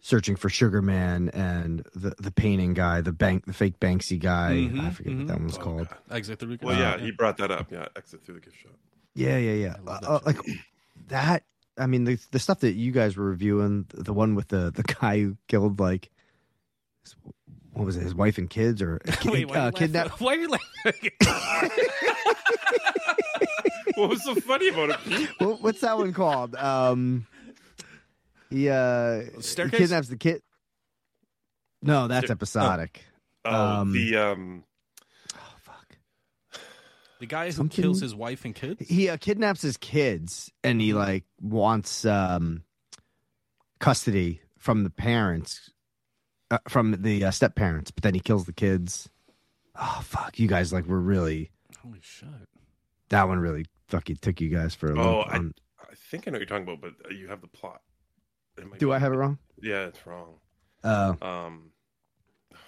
searching 0.00 0.36
for 0.36 0.48
Sugar 0.48 0.80
Man 0.82 1.28
and 1.30 1.84
the 1.94 2.14
the 2.18 2.30
painting 2.30 2.72
guy, 2.74 3.00
the 3.00 3.12
bank, 3.12 3.46
the 3.46 3.52
fake 3.52 3.78
Banksy 3.80 4.18
guy. 4.18 4.50
I 4.50 4.54
Mhm, 4.54 4.92
forget 4.94 5.12
mhm. 5.12 5.18
what 5.18 5.26
that 5.28 5.40
one's 5.40 5.58
Oh, 5.58 5.60
called. 5.60 5.88
God. 5.88 5.98
Exit 6.10 6.38
through 6.38 6.56
the 6.56 6.64
Well, 6.66 6.78
yeah, 6.78 6.98
he 6.98 7.10
brought 7.10 7.36
that 7.38 7.50
up. 7.50 7.70
Yeah, 7.70 7.86
exit 7.96 8.24
through 8.24 8.36
the 8.36 8.40
gift 8.40 8.56
shop. 8.62 8.72
Yeah, 9.14 9.36
yeah, 9.38 9.52
yeah. 9.54 9.74
I 9.78 9.80
love 9.80 10.04
Uh, 10.04 10.20
like 10.26 10.38
that. 11.08 11.44
I 11.78 11.86
mean, 11.86 12.04
the 12.04 12.18
the 12.30 12.38
stuff 12.38 12.60
that 12.60 12.72
you 12.74 12.90
guys 12.92 13.16
were 13.16 13.26
reviewing, 13.26 13.86
the 13.92 14.12
one 14.14 14.34
with 14.34 14.48
the 14.48 14.70
the 14.70 14.82
guy 14.82 15.20
who 15.20 15.36
killed 15.48 15.78
like. 15.80 16.10
What 17.76 17.84
was 17.84 17.96
it? 17.98 18.02
His 18.04 18.14
wife 18.14 18.38
and 18.38 18.48
kids, 18.48 18.80
or 18.80 19.00
Wait, 19.26 19.48
why, 19.48 19.56
uh, 19.56 19.60
are 19.60 19.66
you 19.66 19.72
kidnap? 19.72 20.08
why 20.20 20.32
are 20.34 20.36
you 20.38 20.48
laughing? 20.48 21.10
What 23.96 24.10
was 24.10 24.24
so 24.24 24.34
funny 24.34 24.68
about 24.68 24.90
it? 24.90 24.98
Pete? 25.04 25.28
what, 25.38 25.62
what's 25.62 25.80
that 25.80 25.96
one 25.96 26.12
called? 26.12 26.54
Um, 26.54 27.26
he 28.50 28.68
uh, 28.68 29.20
he 29.36 29.40
Staircase? 29.42 29.78
kidnaps 29.78 30.08
the 30.08 30.18
kid. 30.18 30.42
No, 31.82 32.06
that's 32.06 32.26
Stair- 32.26 32.34
episodic. 32.34 33.02
Oh, 33.46 33.54
Um, 33.80 33.92
the 33.94 34.16
um, 34.16 34.64
Oh 35.34 35.38
fuck! 35.62 36.60
the 37.20 37.26
guy 37.26 37.46
who 37.46 37.52
Something- 37.52 37.82
kills 37.84 38.00
his 38.02 38.14
wife 38.14 38.44
and 38.44 38.54
kids. 38.54 38.86
He 38.86 39.08
uh, 39.08 39.16
kidnaps 39.16 39.62
his 39.62 39.78
kids, 39.78 40.50
and 40.62 40.78
he 40.80 40.92
like 40.92 41.24
wants 41.40 42.04
um, 42.04 42.64
custody 43.80 44.42
from 44.58 44.82
the 44.84 44.90
parents, 44.90 45.70
uh, 46.50 46.58
from 46.68 46.96
the 47.02 47.24
uh, 47.24 47.30
step 47.30 47.54
parents. 47.54 47.90
But 47.90 48.02
then 48.02 48.14
he 48.14 48.20
kills 48.20 48.44
the 48.46 48.52
kids. 48.52 49.08
Oh 49.78 50.00
fuck! 50.02 50.38
You 50.38 50.48
guys 50.48 50.72
like 50.72 50.86
were 50.86 51.00
really 51.00 51.50
Holy 51.82 51.98
shit! 52.02 52.28
that 53.10 53.28
one 53.28 53.38
really 53.38 53.66
fucking 53.88 54.16
took 54.22 54.40
you 54.40 54.48
guys 54.48 54.74
for 54.74 54.92
a 54.92 54.98
Oh, 55.00 55.18
loop 55.18 55.26
I- 55.28 55.36
on- 55.36 55.54
I 55.80 55.94
think 56.10 56.26
I 56.26 56.30
know 56.30 56.38
what 56.38 56.40
you're 56.48 56.58
talking 56.58 56.62
about, 56.72 56.80
but 56.80 57.10
uh, 57.10 57.14
you 57.14 57.28
have 57.28 57.40
the 57.40 57.46
plot. 57.48 57.80
Do 58.78 58.86
be- 58.88 58.92
I 58.92 58.98
have 58.98 59.12
it 59.12 59.16
wrong? 59.16 59.38
Yeah, 59.60 59.86
it's 59.86 60.06
wrong. 60.06 60.34
Uh, 60.84 61.14
Um, 61.20 61.70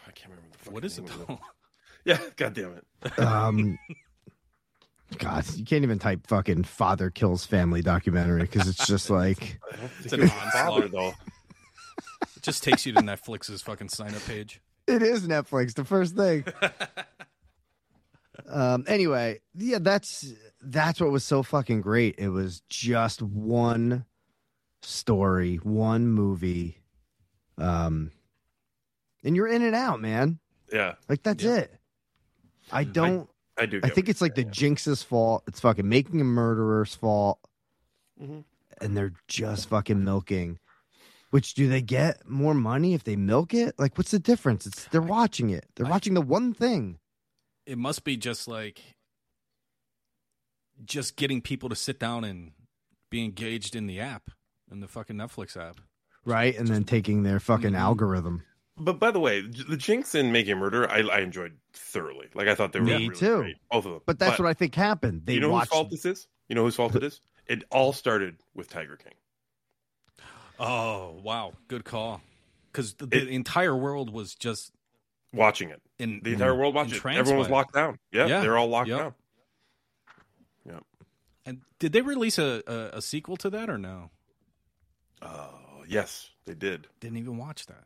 I 0.06 0.10
can't 0.12 0.30
remember 0.30 0.56
the. 0.64 0.70
What 0.70 0.84
it 0.98 1.06
though? 1.26 1.38
Yeah, 2.04 2.18
god 2.36 2.54
damn 2.54 2.74
it. 2.74 3.18
um, 3.18 3.78
God, 5.18 5.44
you 5.56 5.64
can't 5.64 5.82
even 5.84 5.98
type 5.98 6.26
fucking 6.26 6.64
father 6.64 7.10
kills 7.10 7.44
family 7.46 7.80
documentary 7.82 8.42
because 8.42 8.68
it's 8.68 8.86
just 8.86 9.08
like 9.10 9.58
I 9.72 9.76
don't 9.76 9.90
think 9.90 10.04
It's 10.04 10.12
an 10.12 10.20
it 10.20 10.22
was 10.24 10.32
onslaught. 10.54 10.90
though. 10.92 11.14
It 12.48 12.52
just 12.52 12.62
takes 12.64 12.86
you 12.86 12.92
to 12.94 13.00
Netflix's 13.02 13.60
fucking 13.62 13.90
sign 13.90 14.14
up 14.14 14.24
page. 14.26 14.60
it 14.86 15.02
is 15.02 15.26
Netflix. 15.28 15.74
The 15.74 15.84
first 15.84 16.16
thing. 16.16 16.44
um. 18.48 18.84
Anyway, 18.86 19.40
yeah, 19.54 19.78
that's 19.80 20.32
that's 20.62 21.00
what 21.00 21.10
was 21.10 21.24
so 21.24 21.42
fucking 21.42 21.80
great. 21.82 22.14
It 22.18 22.28
was 22.30 22.62
just 22.68 23.22
one 23.22 24.04
story, 24.82 25.56
one 25.56 26.08
movie. 26.08 26.80
Um, 27.58 28.12
and 29.24 29.34
you're 29.36 29.48
in 29.48 29.62
and 29.62 29.74
out, 29.74 30.00
man. 30.00 30.38
Yeah, 30.72 30.94
Like 31.08 31.22
that's 31.22 31.42
Yeah. 31.42 31.56
it. 31.56 31.74
I 32.70 32.84
don't. 32.84 33.28
I 33.58 33.66
do. 33.66 33.80
I 33.82 33.88
think 33.88 34.08
it's 34.08 34.20
like 34.20 34.34
the 34.36 34.42
you're 34.42 34.50
Jinx's 34.52 35.02
fault. 35.02 35.42
It's 35.48 35.60
fucking 35.60 35.88
making 35.88 36.20
a 36.20 36.24
murderer's 36.24 36.94
fault. 36.94 37.40
Mhm. 38.22 38.44
And 38.80 38.96
they're 38.96 39.14
just 39.26 39.68
fucking 39.68 40.04
milking. 40.04 40.58
Which 41.30 41.52
do 41.54 41.68
they 41.68 41.82
get 41.82 42.26
more 42.26 42.54
money 42.54 42.94
if 42.94 43.04
they 43.04 43.16
milk 43.16 43.52
it? 43.52 43.74
Like, 43.78 43.98
what's 43.98 44.12
the 44.12 44.18
difference? 44.18 44.66
It's 44.66 44.84
they're 44.86 45.02
watching 45.02 45.50
it. 45.50 45.66
They're 45.76 45.86
I- 45.86 45.90
watching 45.90 46.14
the 46.14 46.22
one 46.22 46.54
thing. 46.54 46.98
It 47.66 47.76
must 47.76 48.02
be 48.04 48.16
just 48.16 48.48
like 48.48 48.80
just 50.84 51.16
getting 51.16 51.40
people 51.42 51.68
to 51.68 51.76
sit 51.76 51.98
down 51.98 52.24
and 52.24 52.52
be 53.10 53.24
engaged 53.24 53.74
in 53.74 53.86
the 53.86 54.00
app, 54.00 54.30
in 54.70 54.80
the 54.80 54.88
fucking 54.88 55.16
Netflix 55.16 55.56
app. 55.56 55.80
right? 56.24 56.56
And 56.58 56.68
then 56.68 56.84
taking 56.84 57.22
their 57.22 57.40
fucking 57.40 57.70
Mhm. 57.72 57.78
algorithm. 57.78 58.42
But 58.76 58.98
by 59.00 59.10
the 59.10 59.18
way, 59.20 59.40
the 59.40 59.76
Jinx 59.78 60.14
and 60.14 60.30
Making 60.32 60.52
a 60.52 60.56
Murder, 60.56 60.88
I, 60.90 60.98
I 61.00 61.20
enjoyed 61.20 61.56
thoroughly. 61.72 62.28
Like 62.34 62.48
I 62.48 62.54
thought 62.54 62.72
they 62.72 62.80
were 62.80 62.86
Me 62.86 62.92
really 63.06 63.16
too. 63.16 63.36
great, 63.38 63.56
both 63.70 63.86
of 63.86 63.92
them. 63.92 64.00
But 64.06 64.18
that's 64.18 64.38
what 64.38 64.46
I 64.46 64.52
think 64.54 64.74
happened. 64.74 65.22
They 65.24 65.34
you 65.34 65.40
know 65.40 65.48
watched. 65.50 65.70
whose 65.70 65.76
fault 65.76 65.90
this 65.90 66.04
is? 66.04 66.28
You 66.48 66.54
know 66.54 66.64
whose 66.64 66.76
fault 66.76 66.94
it 66.96 67.02
is? 67.02 67.20
It 67.46 67.64
all 67.70 67.92
started 67.94 68.36
with 68.54 68.68
Tiger 68.68 68.96
King. 68.96 69.14
Oh 70.58 71.20
wow, 71.22 71.52
good 71.68 71.84
call. 71.84 72.20
Because 72.72 72.94
the, 72.94 73.08
It- 73.10 73.28
entire 73.28 73.76
world 73.76 74.10
was 74.12 74.34
just 74.34 74.72
Watching 75.32 75.68
it, 75.70 75.82
in 75.98 76.20
the 76.22 76.32
entire 76.32 76.54
world 76.54 76.74
watching 76.74 76.94
it. 76.96 77.04
Everyone 77.04 77.38
was 77.40 77.50
locked 77.50 77.74
down. 77.74 77.98
Yeah, 78.10 78.26
Yeah. 78.26 78.40
they're 78.40 78.56
all 78.56 78.68
locked 78.68 78.88
Yep. 78.88 78.98
down. 78.98 79.14
And 81.46 81.62
did 81.78 81.92
they 81.92 82.02
release 82.02 82.38
a, 82.38 82.62
a, 82.66 82.98
a 82.98 83.02
sequel 83.02 83.36
to 83.38 83.48
that 83.50 83.70
or 83.70 83.78
no? 83.78 84.10
Oh 85.22 85.82
yes, 85.88 86.28
they 86.44 86.52
did. 86.54 86.86
Didn't 87.00 87.16
even 87.18 87.38
watch 87.38 87.64
that. 87.66 87.84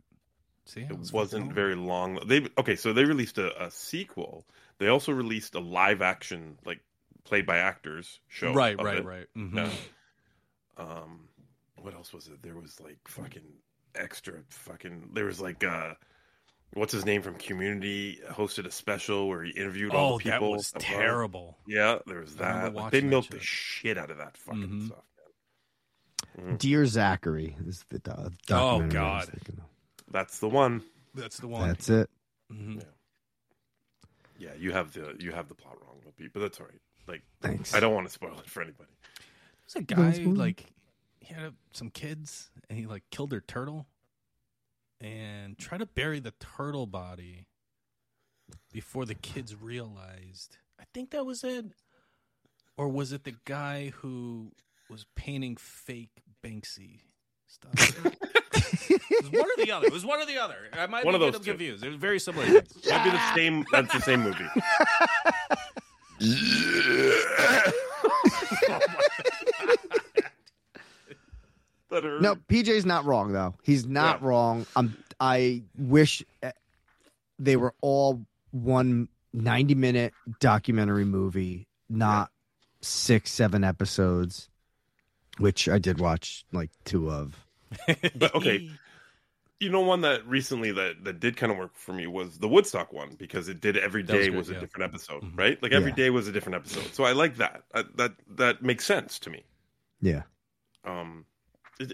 See, 0.67 0.85
I 0.89 0.93
was 0.93 1.09
It 1.11 1.15
wasn't 1.15 1.45
wrong. 1.47 1.55
very 1.55 1.75
long. 1.77 2.19
They 2.27 2.49
okay, 2.59 2.75
so 2.77 2.93
they 2.93 3.05
released 3.05 3.39
a, 3.39 3.65
a 3.67 3.71
sequel. 3.71 4.45
They 4.79 4.89
also 4.89 5.13
released 5.13 5.55
a 5.55 5.61
live 5.61 6.03
action, 6.03 6.59
like 6.65 6.81
played 7.25 7.47
by 7.47 7.59
actors 7.59 8.19
show. 8.29 8.53
right, 8.53 8.81
right, 8.83 8.99
it. 8.99 9.05
right. 9.05 9.27
Mhm. 9.37 9.55
Yeah. 9.57 9.71
Um, 10.85 11.29
what 11.83 11.95
else 11.95 12.13
was 12.13 12.29
it? 12.29 12.43
There 12.43 12.55
was 12.57 12.81
like 12.81 12.99
fucking 13.07 13.43
extra 13.95 14.35
fucking. 14.49 15.11
There 15.15 15.25
was 15.27 15.41
like 15.41 15.63
uh, 15.65 15.95
what's 16.75 16.93
his 16.93 17.05
name 17.05 17.23
from 17.23 17.35
Community 17.37 18.21
hosted 18.31 18.67
a 18.67 18.71
special 18.71 19.29
where 19.29 19.45
he 19.45 19.51
interviewed 19.53 19.93
all 19.95 20.15
Oh, 20.15 20.19
the 20.19 20.25
that 20.31 20.33
people. 20.41 20.53
was 20.53 20.71
about 20.71 20.83
it. 20.83 20.87
terrible. 20.87 21.59
Yeah, 21.67 21.99
there 22.07 22.21
was 22.21 22.37
that. 22.37 22.65
Like, 22.65 22.75
watching 22.75 22.91
they 22.91 23.01
that 23.01 23.07
milked 23.07 23.31
the 23.31 23.39
shit. 23.41 23.47
shit 23.47 23.99
out 23.99 24.11
of 24.11 24.19
that 24.19 24.37
fucking 24.37 24.63
Mhm. 24.69 24.87
stuff. 24.87 25.05
Man. 26.39 26.55
Mhm. 26.55 26.59
Dear 26.59 26.87
Zachary 26.87 27.57
is 27.67 27.85
the 27.91 27.99
do- 27.99 28.11
Oh, 28.13 28.31
documentary. 28.47 28.99
I 29.01 29.17
was 29.19 29.27
God. 29.29 29.41
That's 30.11 30.39
the 30.39 30.49
one. 30.49 30.83
That's 31.15 31.37
the 31.39 31.49
one. 31.49 31.69
That's 31.69 31.89
it. 31.91 32.09
Mhm. 32.51 32.83
Yeah, 34.39 34.55
you 34.59 34.73
have 34.73 34.93
the 34.93 35.15
you 35.21 35.31
have 35.33 35.49
the 35.49 35.55
plot 35.55 35.77
wrong, 35.83 36.01
Pete, 36.17 36.33
but 36.33 36.41
that's 36.41 36.59
all 36.61 36.67
right. 36.67 36.81
Like, 37.07 37.23
Thanks. 37.41 37.75
I 37.75 37.81
don't 37.81 37.95
want 37.95 38.07
to 38.07 38.13
spoil 38.13 38.39
it 38.39 38.49
for 38.49 38.63
anybody. 38.63 38.91
There's 39.67 39.83
a 39.83 39.83
guy 39.87 40.13
fine. 40.13 40.35
like 40.35 40.67
he 41.23 41.35
had 41.35 41.55
some 41.73 41.91
kids 41.91 42.51
and 42.69 42.79
he 42.79 42.87
like 42.87 43.03
killed 43.11 43.31
their 43.31 43.41
turtle 43.41 43.87
and 45.01 45.57
tried 45.59 45.79
to 45.79 45.87
bury 45.87 46.21
the 46.21 46.33
turtle 46.41 46.87
body 46.87 47.47
before 48.73 49.05
the 49.05 49.15
kids 49.15 49.55
realized. 49.61 50.57
I 50.81 50.85
think 50.93 51.11
that 51.11 51.25
was 51.25 51.45
it. 51.45 51.67
Or 52.77 52.89
was 52.89 53.13
it 53.13 53.25
the 53.25 53.35
guy 53.45 53.93
who 53.97 54.53
was 54.91 55.07
painting 55.15 55.57
fake 55.57 56.11
Banksy 56.45 57.01
stuff? 57.47 57.73
it 58.91 59.23
was 59.23 59.31
one 59.31 59.45
or 59.45 59.65
the 59.65 59.73
other. 59.73 59.87
It 59.87 59.93
was 59.93 60.05
one 60.05 60.21
or 60.21 60.27
the 60.27 60.39
other. 60.39 60.57
I 60.73 60.87
might 60.87 61.05
One 61.05 61.13
be 61.19 61.25
of 61.25 61.33
those 61.33 61.45
two. 61.45 61.51
confused. 61.53 61.85
It 61.85 61.89
was 61.89 61.97
very 61.97 62.19
similar. 62.19 62.47
things. 62.47 62.87
Might 62.89 63.05
be 63.05 63.11
the 63.11 63.21
same. 63.35 63.65
That's 63.73 63.93
the 63.93 64.01
same 64.01 64.23
movie. 64.23 64.45
Oh 68.69 68.79
that 71.93 72.05
hurt. 72.05 72.21
No, 72.21 72.35
PJ's 72.35 72.85
not 72.85 73.05
wrong 73.05 73.33
though. 73.33 73.55
He's 73.63 73.87
not 73.87 74.21
Yeah. 74.21 74.29
wrong. 74.29 74.67
I'm. 74.77 74.97
I 75.21 75.63
wish 75.79 76.23
eh, 76.43 76.51
they 77.39 77.57
were 77.57 77.75
all 77.81 78.27
one 78.51 79.09
90 79.33 79.75
minute 79.77 80.13
documentary 80.41 81.05
movie, 81.05 81.69
not 81.89 82.31
six, 82.81 83.31
seven 83.31 83.63
episodes, 83.65 84.49
which 85.39 85.69
I 85.69 85.79
did 85.79 86.01
watch 86.01 86.45
like 86.53 86.71
two 86.85 87.11
of. 87.11 87.35
But 88.17 88.35
okay, 88.35 88.69
you 89.61 89.71
know 89.71 89.81
one 89.81 90.01
that 90.03 90.27
recently 90.27 90.73
that 90.73 91.05
that 91.05 91.21
did 91.21 91.37
kind 91.37 91.53
of 91.53 91.57
work 91.59 91.77
for 91.77 91.93
me 91.93 92.07
was 92.07 92.39
the 92.39 92.49
Woodstock 92.49 92.93
one 92.93 93.15
because 93.17 93.49
it 93.49 93.61
did 93.61 93.77
every 93.77 94.03
day 94.03 94.29
was 94.29 94.37
was, 94.39 94.51
a 94.51 94.55
yeah. 94.55 94.61
different 94.61 94.93
episode, 94.93 95.23
Mhm. 95.23 95.39
right? 95.39 95.63
Like 95.63 95.73
every 95.73 95.91
Yeah. 95.91 95.97
day 95.97 96.11
was 96.11 96.27
a 96.29 96.33
different 96.33 96.57
episode. 96.57 96.93
So 96.95 97.05
I 97.05 97.13
like 97.13 97.37
that. 97.37 97.63
I, 97.73 97.85
that 97.95 98.13
that 98.37 98.63
makes 98.63 98.85
sense 98.85 99.19
to 99.21 99.31
me. 99.31 99.45
Yeah. 100.01 100.23
Um, 100.85 101.25
it- 101.25 101.32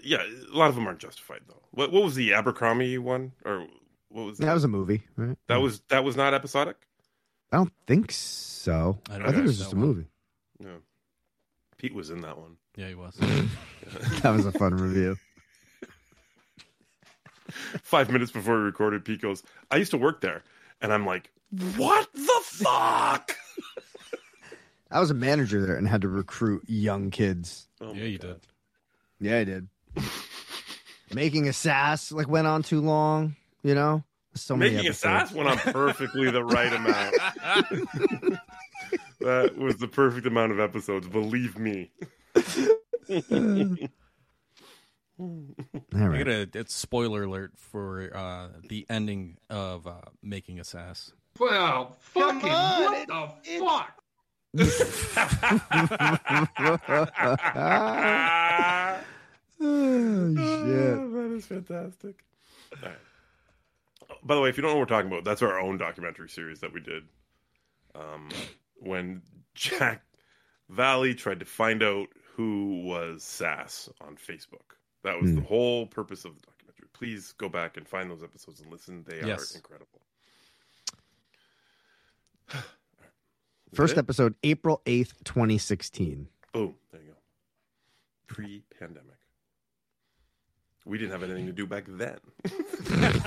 yeah, 0.03 0.23
a 0.53 0.55
lot 0.57 0.69
of 0.69 0.75
them 0.75 0.85
aren't 0.87 0.99
justified 0.99 1.41
though. 1.47 1.61
What 1.71 1.91
what 1.91 2.03
was 2.03 2.15
the 2.15 2.33
Abercrombie 2.33 2.97
one 2.97 3.31
or 3.45 3.67
what 4.09 4.25
was 4.25 4.37
That 4.39 4.53
was 4.53 4.63
a 4.63 4.67
movie, 4.67 5.03
right? 5.15 5.37
that 5.47 5.57
was 5.61 5.81
that 5.89 6.03
was 6.03 6.15
not 6.15 6.33
episodic. 6.33 6.75
I 7.51 7.57
don't 7.57 7.73
think 7.87 8.11
so. 8.11 8.99
I 9.09 9.15
I, 9.15 9.17
don't 9.19 9.27
think 9.27 9.37
it 9.39 9.43
was 9.47 9.57
just 9.57 9.73
a 9.73 9.75
one. 9.75 9.85
movie. 9.87 10.05
No, 10.59 10.77
Pete 11.77 11.93
was 11.95 12.09
in 12.09 12.21
that 12.21 12.37
one. 12.37 12.57
Yeah, 12.75 12.87
he 12.89 12.95
was. 12.95 13.17
That 14.21 14.35
was 14.35 14.45
a 14.45 14.51
fun 14.51 14.75
review. 14.75 15.17
Five 17.81 18.11
minutes 18.11 18.31
before 18.31 18.55
we 18.57 18.61
recorded, 18.63 19.03
Pete 19.03 19.21
goes, 19.21 19.41
"I 19.71 19.77
used 19.77 19.89
to 19.91 19.97
work 19.97 20.21
there," 20.21 20.43
and 20.81 20.93
I'm 20.93 21.05
like, 21.05 21.31
"What 21.77 22.07
the 22.13 22.39
fuck?" 22.43 23.35
I 24.91 24.99
was 24.99 25.09
a 25.09 25.15
manager 25.15 25.65
there 25.65 25.75
and 25.75 25.87
had 25.87 26.01
to 26.01 26.07
recruit 26.07 26.63
young 26.67 27.09
kids. 27.09 27.67
Oh 27.81 27.93
yeah, 27.93 28.03
you 28.03 28.17
did. 28.19 28.39
Yeah, 29.19 29.37
I 29.39 29.43
did. 29.43 29.67
Making 31.13 31.47
a 31.47 31.53
sass 31.53 32.11
like 32.11 32.27
went 32.27 32.47
on 32.47 32.63
too 32.63 32.81
long. 32.81 33.35
You 33.63 33.75
know, 33.75 34.03
so 34.35 34.55
many 34.55 34.71
Making 34.71 34.87
a 34.87 34.89
episodes. 34.89 35.29
sass 35.29 35.33
went 35.33 35.49
on 35.49 35.57
perfectly 35.57 36.31
the 36.31 36.43
right 36.43 36.71
amount. 36.71 37.15
that 39.19 39.57
was 39.57 39.77
the 39.77 39.87
perfect 39.87 40.25
amount 40.27 40.51
of 40.51 40.59
episodes. 40.59 41.07
Believe 41.07 41.57
me. 41.57 41.91
All 45.19 45.43
I 45.93 46.17
got 46.17 46.27
a 46.29 46.47
it's 46.53 46.73
spoiler 46.73 47.23
alert 47.23 47.51
for 47.57 48.15
uh, 48.15 48.47
the 48.69 48.85
ending 48.89 49.37
of 49.49 49.85
uh, 49.85 49.95
Making 50.23 50.59
a 50.61 50.63
Sass. 50.63 51.11
Well, 51.37 51.97
fucking 51.99 52.49
what 52.49 53.07
the 53.07 53.29
fuck? 53.59 53.98
Oh 54.57 54.63
shit! 54.63 54.75
that 59.61 61.31
is 61.35 61.45
fantastic. 61.45 62.23
All 62.81 62.89
right. 62.89 62.97
By 64.23 64.35
the 64.35 64.41
way, 64.41 64.49
if 64.49 64.57
you 64.57 64.61
don't 64.63 64.71
know 64.71 64.77
what 64.77 64.89
we're 64.89 64.95
talking 64.95 65.11
about, 65.11 65.23
that's 65.23 65.41
our 65.41 65.59
own 65.59 65.77
documentary 65.77 66.29
series 66.29 66.59
that 66.59 66.73
we 66.73 66.81
did. 66.81 67.03
Um, 67.95 68.29
when 68.75 69.21
Jack 69.55 70.01
Valley 70.69 71.13
tried 71.15 71.39
to 71.39 71.45
find 71.45 71.81
out 71.83 72.07
who 72.35 72.81
was 72.85 73.23
Sass 73.23 73.89
on 74.01 74.15
Facebook. 74.15 74.75
That 75.03 75.21
was 75.21 75.33
the 75.33 75.41
Hmm. 75.41 75.47
whole 75.47 75.85
purpose 75.87 76.25
of 76.25 76.35
the 76.35 76.41
documentary. 76.41 76.87
Please 76.93 77.31
go 77.33 77.49
back 77.49 77.77
and 77.77 77.87
find 77.87 78.09
those 78.11 78.23
episodes 78.23 78.59
and 78.61 78.71
listen. 78.71 79.03
They 79.07 79.21
Yes. 79.25 79.53
are 79.53 79.57
incredible. 79.57 80.01
First 83.73 83.93
it? 83.93 83.99
episode, 83.99 84.35
April 84.43 84.81
eighth, 84.85 85.23
twenty 85.23 85.57
sixteen. 85.57 86.27
Boom. 86.53 86.75
There 86.91 87.01
you 87.01 87.07
go. 87.09 87.17
Pre 88.27 88.63
pandemic. 88.79 89.05
We 90.85 90.97
didn't 90.97 91.11
have 91.11 91.23
anything 91.23 91.45
to 91.45 91.51
do 91.51 91.67
back 91.67 91.85
then. 91.87 92.17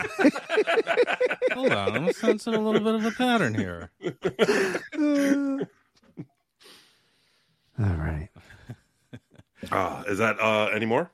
Hold 1.52 1.72
on, 1.72 1.96
I'm 1.96 2.12
sensing 2.12 2.54
a 2.54 2.58
little 2.60 2.80
bit 2.80 2.94
of 2.94 3.04
a 3.04 3.10
pattern 3.12 3.54
here. 3.54 3.90
All 7.78 7.86
right. 7.96 8.28
Ah, 9.70 10.02
is 10.08 10.18
that 10.18 10.40
uh 10.40 10.70
any 10.74 10.86
more? 10.86 11.08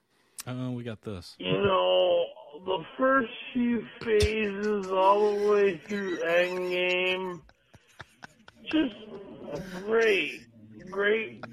Uh, 0.47 0.71
we 0.71 0.83
got 0.83 1.03
this. 1.03 1.37
You 1.39 1.53
know, 1.53 2.25
the 2.65 2.83
first 2.97 3.29
few 3.53 3.85
phases 4.03 4.91
all 4.91 5.37
the 5.39 5.49
way 5.51 5.77
through 5.87 6.17
Endgame, 6.21 7.43
just 8.71 8.95
great, 9.85 10.43
great, 10.91 11.45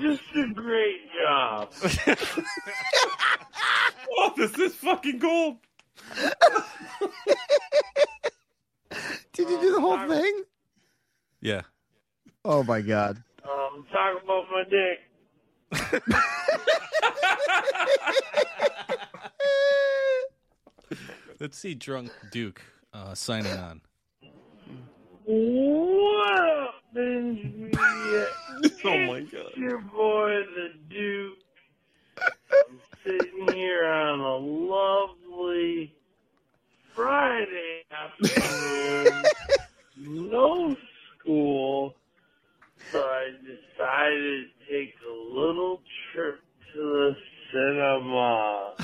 just 0.00 0.22
a 0.36 0.46
great 0.54 1.00
job. 1.22 1.72
oh, 4.18 4.32
this 4.36 4.58
is 4.58 4.74
fucking 4.76 5.18
gold. 5.18 5.56
Did 9.32 9.50
you 9.50 9.60
do 9.60 9.72
the 9.74 9.80
whole 9.80 10.06
thing? 10.08 10.44
Yeah. 11.40 11.62
Oh 12.44 12.62
my 12.62 12.80
god. 12.80 13.22
Um, 13.42 13.84
talk 13.90 14.22
about 14.22 14.44
my 14.50 14.64
dick. 14.70 15.00
Let's 21.40 21.58
see 21.58 21.74
Drunk 21.74 22.12
Duke 22.30 22.62
uh, 22.92 23.14
signing 23.14 23.52
on. 23.52 23.80
What 25.26 26.38
up, 26.38 26.74
Media? 26.94 28.26
Oh 28.84 28.98
my 29.06 29.20
god. 29.20 29.46
It's 29.46 29.56
your 29.56 29.80
boy, 29.80 30.42
the 30.54 30.68
Duke. 30.90 31.38
I'm 32.68 32.78
sitting 33.02 33.48
here 33.54 33.86
on 33.86 34.20
a 34.20 34.36
lovely 34.36 35.94
Friday 36.94 37.84
afternoon. 37.90 39.24
no 39.96 40.76
school. 41.18 41.94
So 42.92 43.00
I 43.00 43.30
decided 43.40 44.44
to 44.44 44.70
take 44.70 44.94
a 45.08 45.12
little 45.34 45.80
trip 46.12 46.40
to 46.74 46.80
the 46.80 47.16
cinema. 47.50 48.74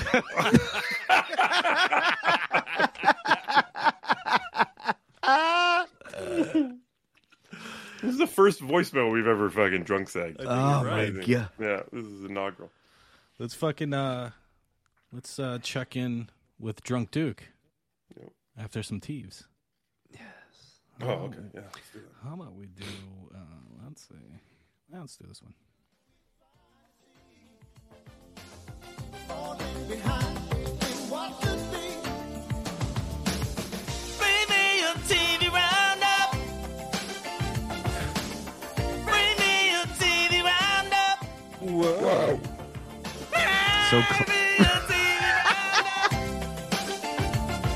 This 6.53 8.13
is 8.13 8.17
the 8.17 8.27
first 8.27 8.61
voicemail 8.61 9.11
we've 9.11 9.27
ever 9.27 9.49
fucking 9.49 9.83
drunk 9.83 10.09
sagged. 10.09 10.37
Oh 10.39 10.43
you're 10.43 10.89
my 10.91 11.03
right. 11.03 11.15
god. 11.15 11.49
Yeah, 11.59 11.81
this 11.91 12.05
is 12.05 12.23
inaugural. 12.25 12.71
Let's 13.37 13.53
fucking 13.53 13.93
uh, 13.93 14.31
let's 15.13 15.37
uh, 15.39 15.59
check 15.61 15.95
in 15.95 16.29
with 16.59 16.81
Drunk 16.83 17.11
Duke 17.11 17.43
Yep. 18.19 18.31
after 18.57 18.81
some 18.83 18.99
Teeves. 18.99 19.45
Yes. 20.11 20.21
Oh, 21.01 21.07
okay. 21.07 21.37
Yeah. 21.53 21.61
let's 21.73 21.89
do 21.93 21.99
that. 21.99 22.27
How 22.27 22.33
about 22.33 22.55
we 22.55 22.65
do? 22.67 22.85
Uh, 23.35 23.37
let's 23.85 24.07
see. 24.07 24.15
Let's 24.91 25.17
do 25.17 25.25
this 25.27 25.41
one. 25.43 25.53
Bring 29.87 30.01
Whoa. 41.81 42.39
So 43.89 44.01
cl- 44.01 44.25
Bring 44.25 44.29
me 44.29 44.57
a 44.59 44.63
TV 44.87 45.19
roundup. 45.41 46.13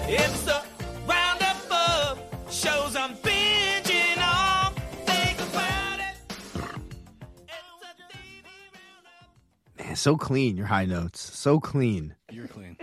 It's 0.07 0.47
a 0.47 0.63
roundup 1.07 1.71
of 1.71 2.19
shows 2.53 2.95
I'm 2.95 3.15
binging 3.17 4.17
on. 4.21 4.73
Think 5.05 5.39
about 5.41 5.99
it. 5.99 6.15
man, 9.77 9.95
so 9.95 10.15
clean. 10.17 10.55
Your 10.55 10.67
high 10.67 10.85
notes, 10.85 11.19
so 11.19 11.59
clean. 11.59 12.15
You're 12.31 12.47
clean. 12.47 12.77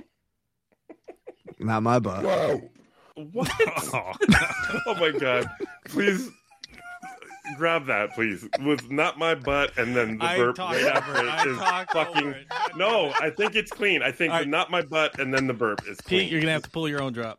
Not 1.61 1.85
my 1.85 2.01
butt. 2.01 2.25
Whoa. 2.25 2.69
What? 3.15 3.51
oh 3.95 4.95
my 4.99 5.11
god. 5.17 5.49
Please 5.87 6.29
grab 7.57 7.87
that, 7.87 8.15
please. 8.15 8.47
With 8.65 8.91
not 8.91 9.19
my 9.19 9.35
butt 9.35 9.77
and 9.79 9.95
then 9.97 10.19
the 10.19 10.25
I 10.25 10.37
burp 10.37 10.57
talked 10.57 10.77
right 10.77 10.85
over 10.85 11.19
after 11.19 11.25
it. 11.25 11.29
I 11.29 11.43
it 11.43 11.49
is 11.49 11.59
talked 11.59 11.93
fucking. 11.93 12.29
it. 12.29 12.47
No, 12.77 13.13
I 13.21 13.31
think 13.31 13.55
it's 13.55 13.71
clean. 13.71 14.03
I 14.03 14.11
think 14.13 14.33
All 14.33 14.39
the 14.39 14.45
right. 14.45 14.49
not 14.49 14.71
my 14.71 14.83
butt 14.83 15.19
and 15.19 15.33
then 15.33 15.47
the 15.47 15.53
burp 15.55 15.87
is 15.87 16.01
clean. 16.01 16.21
Pete, 16.23 16.31
you're 16.33 16.41
gonna 16.41 16.53
have 16.53 16.63
to 16.63 16.71
pull 16.71 16.89
your 16.89 17.03
own 17.03 17.13
drop. 17.13 17.39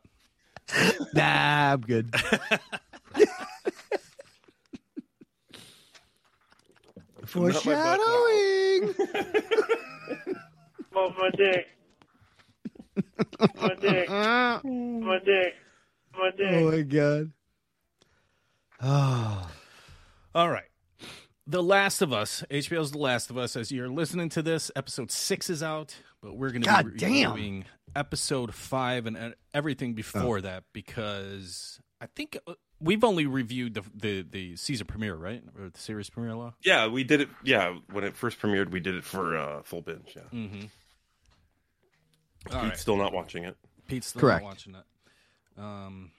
Nah, 1.14 1.72
I'm 1.74 1.80
good. 1.80 2.14
Foreshadowing. 7.26 8.94
About 10.92 11.18
my 11.18 11.30
dick. 11.36 11.66
My 13.56 13.74
dick. 13.80 14.08
My 14.08 15.18
dick. 15.24 15.54
My 16.16 16.30
dick. 16.36 16.46
Oh 16.52 16.70
my 16.70 16.82
god. 16.82 17.32
Oh. 18.82 19.50
All 20.34 20.50
right. 20.50 20.64
The 21.46 21.62
Last 21.62 22.00
of 22.00 22.12
Us, 22.12 22.42
HBO's 22.50 22.92
The 22.92 22.98
Last 22.98 23.28
of 23.30 23.36
Us. 23.36 23.54
As 23.54 23.70
you're 23.70 23.88
listening 23.88 24.30
to 24.30 24.42
this, 24.42 24.70
episode 24.74 25.10
six 25.10 25.50
is 25.50 25.62
out, 25.62 25.94
but 26.22 26.36
we're 26.36 26.50
going 26.50 26.62
to 26.62 26.68
God 26.68 26.92
be 26.94 26.98
damn. 26.98 27.32
reviewing 27.32 27.64
episode 27.94 28.54
five 28.54 29.06
and 29.06 29.34
everything 29.52 29.92
before 29.92 30.40
that 30.40 30.64
because 30.72 31.78
I 32.00 32.06
think 32.06 32.38
uh, 32.46 32.54
we've 32.80 33.04
only 33.04 33.26
reviewed 33.26 33.74
the 33.74 33.82
the, 33.94 34.22
the 34.22 34.56
season 34.56 34.86
premiere, 34.86 35.14
right, 35.16 35.42
or 35.58 35.68
the 35.68 35.78
series 35.78 36.08
premiere 36.08 36.34
law. 36.34 36.54
Yeah, 36.64 36.86
we 36.88 37.04
did 37.04 37.20
it. 37.20 37.28
Yeah, 37.44 37.76
when 37.92 38.04
it 38.04 38.16
first 38.16 38.40
premiered, 38.40 38.70
we 38.70 38.80
did 38.80 38.94
it 38.94 39.04
for 39.04 39.36
uh, 39.36 39.62
full 39.62 39.82
binge. 39.82 40.14
Yeah, 40.16 40.22
Mm-hmm. 40.32 40.60
Pete's 42.46 42.54
All 42.56 42.62
right. 42.62 42.76
still 42.78 42.96
not 42.96 43.12
watching 43.12 43.44
it. 43.44 43.56
Pete's 43.86 44.06
still 44.08 44.20
Correct. 44.20 44.42
not 44.42 44.48
watching 44.48 44.74
it. 44.74 45.60
Um, 45.62 46.10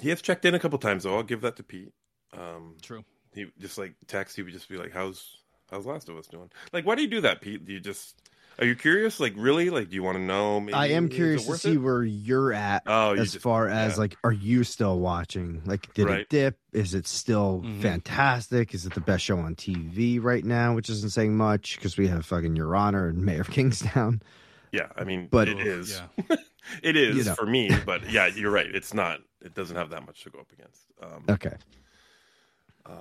He 0.00 0.10
has 0.10 0.20
checked 0.22 0.44
in 0.44 0.54
a 0.54 0.58
couple 0.58 0.78
times, 0.78 1.04
though. 1.04 1.16
I'll 1.16 1.22
give 1.22 1.40
that 1.42 1.56
to 1.56 1.62
Pete. 1.62 1.92
Um, 2.32 2.76
true. 2.82 3.04
he 3.34 3.46
just 3.58 3.78
like 3.78 3.94
text. 4.06 4.36
He 4.36 4.42
would 4.42 4.52
just 4.52 4.68
be 4.68 4.76
like, 4.76 4.92
"How's 4.92 5.38
how's 5.70 5.86
Last 5.86 6.08
of 6.08 6.16
Us 6.16 6.26
doing?" 6.26 6.50
Like, 6.72 6.84
why 6.86 6.94
do 6.94 7.02
you 7.02 7.08
do 7.08 7.20
that, 7.22 7.40
Pete? 7.40 7.64
Do 7.64 7.72
you 7.72 7.80
just? 7.80 8.14
Are 8.60 8.66
you 8.66 8.74
curious? 8.74 9.20
Like, 9.20 9.34
really? 9.36 9.70
Like, 9.70 9.88
do 9.88 9.94
you 9.94 10.02
want 10.02 10.16
to 10.16 10.22
know? 10.22 10.58
Maybe, 10.60 10.72
I 10.74 10.86
am 10.88 11.08
curious 11.08 11.46
to 11.46 11.56
see 11.56 11.74
it? 11.74 11.76
where 11.76 12.02
you're 12.02 12.52
at 12.52 12.82
Oh, 12.86 13.12
you 13.12 13.20
as 13.20 13.30
just- 13.34 13.42
far 13.44 13.68
as 13.68 13.92
yeah. 13.92 13.98
like, 14.00 14.16
are 14.24 14.32
you 14.32 14.64
still 14.64 14.98
watching? 14.98 15.62
Like, 15.64 15.94
did 15.94 16.06
Right. 16.08 16.20
it 16.22 16.28
dip? 16.28 16.58
Is 16.72 16.92
it 16.92 17.06
still 17.06 17.62
Mhm. 17.64 17.80
fantastic? 17.82 18.74
Is 18.74 18.84
it 18.84 18.94
the 18.94 19.00
best 19.00 19.24
show 19.24 19.38
on 19.38 19.54
TV 19.54 20.18
right 20.18 20.44
now? 20.44 20.74
Which 20.74 20.90
isn't 20.90 21.10
saying 21.10 21.36
much 21.36 21.76
because 21.76 21.96
we 21.96 22.08
have 22.08 22.26
fucking 22.26 22.56
Your 22.56 22.74
Honor 22.74 23.06
and 23.06 23.24
Mayor 23.24 23.42
of 23.42 23.48
Kingstown. 23.52 24.22
Yeah, 24.72 24.88
I 24.96 25.04
mean, 25.04 25.28
But- 25.30 25.48
it 25.48 25.60
is. 25.60 26.02
Yeah. 26.28 26.36
it 26.82 26.96
is 26.96 27.16
You 27.16 27.24
know. 27.24 27.34
for 27.36 27.46
me, 27.46 27.70
but 27.86 28.10
yeah, 28.10 28.26
you're 28.26 28.50
right. 28.50 28.66
It's 28.74 28.92
not. 28.92 29.20
It 29.40 29.54
doesn't 29.54 29.76
have 29.76 29.90
that 29.90 30.04
much 30.04 30.24
to 30.24 30.30
go 30.30 30.40
up 30.40 30.50
against. 30.52 30.80
Um, 31.00 31.24
Okay. 31.28 31.54
Um, 32.88 32.96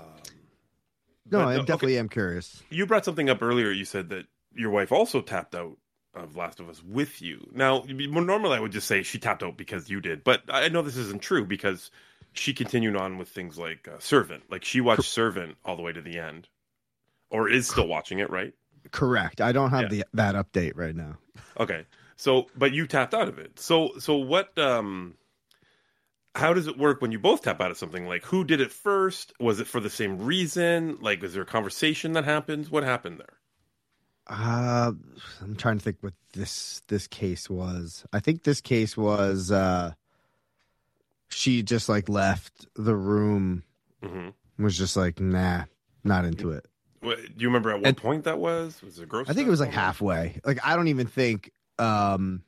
No, 1.29 1.39
but 1.39 1.47
I 1.47 1.57
definitely 1.57 1.93
okay. 1.93 1.99
am 1.99 2.09
curious. 2.09 2.63
You 2.69 2.85
brought 2.85 3.05
something 3.05 3.29
up 3.29 3.41
earlier. 3.41 3.71
You 3.71 3.85
said 3.85 4.09
that 4.09 4.25
your 4.53 4.71
wife 4.71 4.91
also 4.91 5.21
tapped 5.21 5.55
out 5.55 5.77
of 6.13 6.35
Last 6.35 6.59
of 6.59 6.69
Us 6.69 6.83
with 6.83 7.21
you. 7.21 7.47
Now, 7.53 7.83
normally 7.87 8.57
I 8.57 8.59
would 8.59 8.71
just 8.71 8.87
say 8.87 9.03
she 9.03 9.19
tapped 9.19 9.43
out 9.43 9.57
because 9.57 9.89
you 9.89 10.01
did, 10.01 10.23
but 10.23 10.41
I 10.49 10.67
know 10.69 10.81
this 10.81 10.97
isn't 10.97 11.21
true 11.21 11.45
because 11.45 11.91
she 12.33 12.53
continued 12.53 12.95
on 12.95 13.17
with 13.17 13.29
things 13.29 13.57
like 13.57 13.87
uh, 13.87 13.99
Servant. 13.99 14.43
Like 14.49 14.63
she 14.63 14.81
watched 14.81 15.03
Servant 15.03 15.57
all 15.63 15.75
the 15.75 15.81
way 15.83 15.93
to 15.93 16.01
the 16.01 16.19
end, 16.19 16.47
or 17.29 17.49
is 17.49 17.67
still 17.67 17.87
watching 17.87 18.19
it, 18.19 18.29
right? 18.29 18.53
Correct. 18.91 19.41
I 19.41 19.51
don't 19.51 19.69
have 19.71 19.89
the 19.89 20.05
that 20.13 20.35
update 20.35 20.73
right 20.75 20.95
now. 20.95 21.17
Okay. 21.59 21.85
So, 22.15 22.47
but 22.55 22.73
you 22.73 22.87
tapped 22.87 23.13
out 23.13 23.27
of 23.27 23.37
it. 23.37 23.59
So, 23.59 23.91
so 23.99 24.15
what? 24.15 24.57
Um, 24.57 25.15
how 26.37 26.53
does 26.53 26.67
it 26.67 26.77
work 26.77 27.01
when 27.01 27.11
you 27.11 27.19
both 27.19 27.41
tap 27.43 27.59
out 27.61 27.71
of 27.71 27.77
something? 27.77 28.07
Like, 28.07 28.23
who 28.25 28.43
did 28.43 28.61
it 28.61 28.71
first? 28.71 29.33
Was 29.39 29.59
it 29.59 29.67
for 29.67 29.79
the 29.79 29.89
same 29.89 30.19
reason? 30.19 30.97
Like, 31.01 31.21
was 31.21 31.33
there 31.33 31.43
a 31.43 31.45
conversation 31.45 32.13
that 32.13 32.25
happened? 32.25 32.67
What 32.69 32.83
happened 32.83 33.19
there? 33.19 33.37
Uh, 34.27 34.91
I'm 35.41 35.55
trying 35.55 35.77
to 35.77 35.83
think 35.83 35.97
what 36.01 36.13
this 36.33 36.81
this 36.87 37.07
case 37.07 37.49
was. 37.49 38.05
I 38.11 38.19
think 38.19 38.43
this 38.43 38.59
case 38.61 38.97
was 38.97 39.51
uh 39.51 39.93
she 41.29 41.63
just 41.63 41.87
like 41.89 42.09
left 42.09 42.67
the 42.75 42.95
room 42.95 43.63
hmm 44.03 44.29
was 44.59 44.77
just 44.77 44.97
like 44.97 45.19
nah, 45.19 45.63
not 46.03 46.25
into 46.25 46.51
it. 46.51 46.65
What, 46.99 47.17
do 47.17 47.33
you 47.37 47.47
remember 47.47 47.69
at 47.69 47.77
what 47.77 47.87
And- 47.87 47.97
point 47.97 48.23
that 48.25 48.39
was? 48.39 48.81
Was 48.83 48.99
it 48.99 49.07
gross? 49.07 49.29
I 49.29 49.33
think 49.33 49.47
it 49.47 49.51
was 49.51 49.59
like 49.61 49.71
halfway. 49.71 50.41
Like 50.43 50.59
I 50.65 50.75
don't 50.75 50.87
even 50.89 51.07
think 51.07 51.51
um 51.79 52.43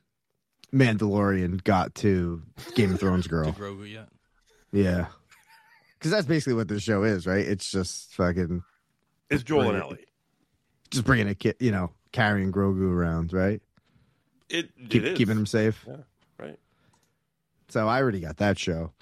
Mandalorian 0.72 1.62
got 1.64 1.94
to 1.96 2.42
Game 2.74 2.92
of 2.94 3.00
Thrones 3.00 3.24
To 3.28 3.28
girl. 3.30 3.52
Grogu 3.52 3.90
yet? 3.90 4.08
Yeah. 4.72 5.06
Cuz 6.00 6.10
that's 6.10 6.26
basically 6.26 6.54
what 6.54 6.68
this 6.68 6.82
show 6.82 7.02
is, 7.02 7.26
right? 7.26 7.44
It's 7.46 7.70
just 7.70 8.14
fucking 8.14 8.62
It's 9.28 9.42
Joel 9.42 9.70
and 9.70 9.78
Ellie. 9.82 10.06
Just 10.90 11.04
bringing 11.04 11.28
a 11.28 11.34
kid, 11.34 11.56
you 11.60 11.70
know, 11.70 11.92
carrying 12.12 12.52
Grogu 12.52 12.90
around, 12.90 13.32
right? 13.32 13.60
It, 14.48 14.70
Keep, 14.88 15.02
it 15.04 15.08
is. 15.12 15.18
keeping 15.18 15.36
him 15.36 15.46
safe. 15.46 15.84
Yeah. 15.86 15.96
Right. 16.38 16.58
So 17.68 17.86
I 17.86 18.00
already 18.00 18.20
got 18.20 18.38
that 18.38 18.58
show. 18.58 18.92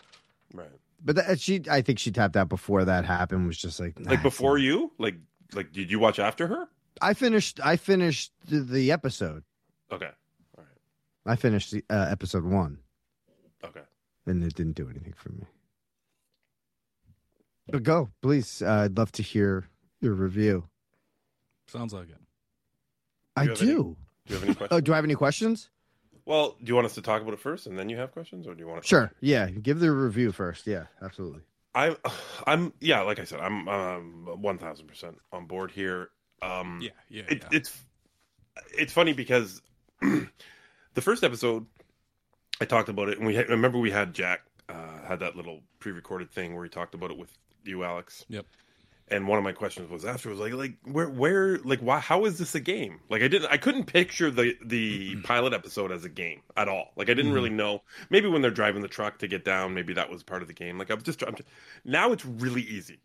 Right. 0.52 0.68
But 1.02 1.16
that, 1.16 1.40
she, 1.40 1.62
I 1.70 1.80
think 1.80 1.98
she 1.98 2.10
tapped 2.10 2.36
out 2.36 2.48
before 2.48 2.84
that 2.84 3.04
happened. 3.04 3.46
Was 3.46 3.56
just 3.56 3.78
like, 3.80 3.98
nah, 3.98 4.10
Like 4.10 4.22
before 4.22 4.58
you? 4.58 4.92
Like, 4.98 5.14
like 5.54 5.72
did 5.72 5.90
you 5.90 5.98
watch 5.98 6.18
after 6.18 6.46
her? 6.48 6.68
I 7.00 7.14
finished. 7.14 7.60
I 7.64 7.76
finished 7.76 8.32
the, 8.46 8.60
the 8.60 8.90
episode. 8.92 9.44
Okay. 9.92 10.10
I 11.28 11.36
finished 11.36 11.70
the, 11.72 11.84
uh, 11.90 12.06
episode 12.10 12.44
one, 12.44 12.78
Okay. 13.64 13.82
and 14.26 14.42
it 14.42 14.54
didn't 14.54 14.76
do 14.76 14.88
anything 14.88 15.12
for 15.16 15.30
me. 15.30 15.44
But 17.70 17.82
go, 17.82 18.08
please. 18.22 18.62
Uh, 18.62 18.84
I'd 18.84 18.96
love 18.96 19.12
to 19.12 19.22
hear 19.22 19.68
your 20.00 20.14
review. 20.14 20.64
Sounds 21.66 21.92
like 21.92 22.08
it. 22.08 22.16
I 23.36 23.42
you 23.44 23.48
have 23.50 23.62
any- 23.62 23.70
do. 23.70 23.96
Do 24.26 24.34
you 24.34 24.40
have 24.40 24.44
any 24.44 24.54
questions? 24.56 24.68
Oh, 24.76 24.80
do 24.80 24.92
I 24.92 24.96
have 24.96 25.04
any 25.04 25.14
questions? 25.14 25.68
well, 26.24 26.56
do 26.62 26.68
you 26.68 26.74
want 26.74 26.84
us 26.84 26.94
to 26.94 27.00
talk 27.02 27.22
about 27.22 27.32
it 27.32 27.40
first, 27.40 27.66
and 27.66 27.78
then 27.78 27.88
you 27.88 27.96
have 27.96 28.12
questions, 28.12 28.46
or 28.46 28.54
do 28.54 28.60
you 28.60 28.68
want 28.68 28.82
to? 28.82 28.88
Sure. 28.88 29.12
Yeah. 29.20 29.48
Give 29.48 29.80
the 29.80 29.90
review 29.90 30.30
first. 30.32 30.66
Yeah. 30.66 30.84
Absolutely. 31.02 31.40
I, 31.74 31.96
I'm 32.46 32.72
yeah, 32.80 33.00
like 33.02 33.18
I 33.18 33.24
said, 33.24 33.40
I'm 33.40 33.68
um 33.68 34.28
one 34.40 34.58
thousand 34.58 34.86
percent 34.88 35.16
on 35.32 35.46
board 35.46 35.70
here. 35.70 36.10
Um, 36.42 36.80
Yeah, 36.82 36.90
yeah, 37.08 37.22
it, 37.28 37.38
yeah. 37.42 37.48
it's 37.52 37.78
it's 38.76 38.92
funny 38.92 39.12
because 39.12 39.62
the 40.98 41.02
first 41.02 41.22
episode 41.22 41.64
I 42.60 42.64
talked 42.64 42.88
about 42.88 43.08
it, 43.08 43.18
and 43.18 43.26
we 43.26 43.34
had, 43.36 43.48
remember 43.48 43.78
we 43.78 43.90
had 43.92 44.14
Jack 44.14 44.40
uh, 44.68 45.02
had 45.06 45.20
that 45.20 45.36
little 45.36 45.60
pre-recorded 45.78 46.30
thing 46.32 46.54
where 46.54 46.64
he 46.64 46.70
talked 46.70 46.94
about 46.94 47.10
it 47.12 47.16
with 47.16 47.30
you, 47.64 47.84
Alex. 47.84 48.24
Yep. 48.28 48.46
And 49.10 49.26
one 49.26 49.38
of 49.38 49.44
my 49.44 49.52
questions 49.52 49.88
was 49.90 50.04
after 50.04 50.28
was 50.28 50.38
like 50.38 50.52
like 50.52 50.74
where 50.84 51.08
where 51.08 51.56
like 51.60 51.80
why 51.80 51.98
how 51.98 52.26
is 52.26 52.36
this 52.36 52.54
a 52.54 52.60
game? 52.60 53.00
Like 53.08 53.22
I 53.22 53.28
didn't 53.28 53.50
I 53.50 53.56
couldn't 53.56 53.84
picture 53.84 54.30
the 54.30 54.54
the 54.62 55.16
pilot 55.22 55.54
episode 55.54 55.92
as 55.92 56.04
a 56.04 56.10
game 56.10 56.42
at 56.58 56.68
all. 56.68 56.90
Like 56.94 57.08
I 57.08 57.14
didn't 57.14 57.32
Mhm. 57.32 57.34
really 57.36 57.48
know. 57.50 57.82
Maybe 58.10 58.28
when 58.28 58.42
they're 58.42 58.50
driving 58.50 58.82
the 58.82 58.88
truck 58.88 59.18
to 59.20 59.26
get 59.28 59.46
down, 59.46 59.72
maybe 59.72 59.94
that 59.94 60.10
was 60.10 60.22
part 60.22 60.42
of 60.42 60.48
the 60.48 60.52
game. 60.54 60.76
Like 60.78 60.90
I'm 60.90 61.00
just, 61.00 61.22
I'm 61.22 61.34
just 61.36 61.48
now 61.86 62.12
it's 62.12 62.26
really 62.26 62.60
easy. 62.60 62.98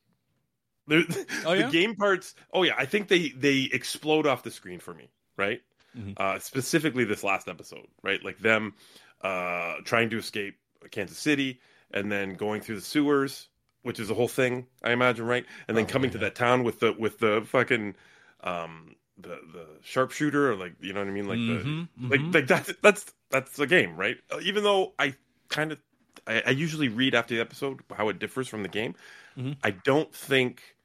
There- 0.88 1.04
Oh, 1.46 1.54
yeah? 1.54 1.68
The 1.68 1.72
game 1.72 1.96
parts. 1.96 2.36
Oh 2.52 2.64
yeah, 2.64 2.74
I 2.78 2.86
think 2.86 3.08
they 3.08 3.30
they 3.30 3.70
explode 3.72 4.28
off 4.28 4.44
the 4.44 4.52
screen 4.52 4.80
for 4.82 4.94
me. 4.94 5.10
Right. 5.38 5.62
Mhm. 5.98 6.14
Uh, 6.18 6.40
specifically 6.40 7.04
this 7.06 7.24
last 7.24 7.48
episode. 7.48 7.88
Right. 8.02 8.24
Like 8.24 8.40
them 8.40 8.74
uh, 9.22 9.76
trying 9.86 10.10
to 10.12 10.18
escape 10.18 10.58
Kansas 10.92 11.18
City 11.18 11.60
and 11.92 12.12
then 12.12 12.34
going 12.36 12.62
through 12.62 12.76
the 12.76 12.82
sewers, 12.82 13.50
which 13.84 14.00
is 14.00 14.10
a 14.10 14.14
whole 14.14 14.28
thing, 14.28 14.68
I 14.84 14.92
imagine, 14.92 15.26
right? 15.26 15.46
And 15.68 15.78
then 15.78 15.86
Oh, 15.86 15.88
coming 15.88 16.10
yeah. 16.10 16.14
to 16.14 16.18
that 16.20 16.36
town 16.36 16.64
with 16.64 16.80
the 16.80 16.94
with 16.94 17.20
the 17.20 17.42
fucking 17.46 17.96
um 18.42 18.96
the 19.18 19.40
the 19.54 19.68
sharpshooter 19.84 20.52
or 20.52 20.56
like 20.56 20.74
you 20.82 20.92
know 20.94 21.00
what 21.02 21.08
I 21.08 21.12
mean, 21.12 21.28
like 21.28 21.40
Mhm, 21.40 21.88
the 22.02 22.10
like 22.10 22.20
mhm. 22.22 22.34
like 22.34 22.48
that's 22.48 22.74
that's 22.82 23.14
that's 23.30 23.60
a 23.60 23.68
game, 23.68 23.96
right? 23.96 24.18
Uh, 24.32 24.40
Even 24.42 24.64
though 24.64 24.94
I 25.00 25.16
kind 25.50 25.72
of 25.72 25.80
I, 26.28 26.42
I 26.48 26.50
usually 26.52 26.90
read 26.90 27.14
after 27.16 27.36
the 27.36 27.42
episode 27.42 27.82
how 27.96 28.10
it 28.10 28.20
differs 28.20 28.48
from 28.48 28.64
the 28.64 28.70
game. 28.70 28.96
Mhm. 29.38 29.58
I 29.64 29.72
don't 29.72 30.14
think 30.14 30.76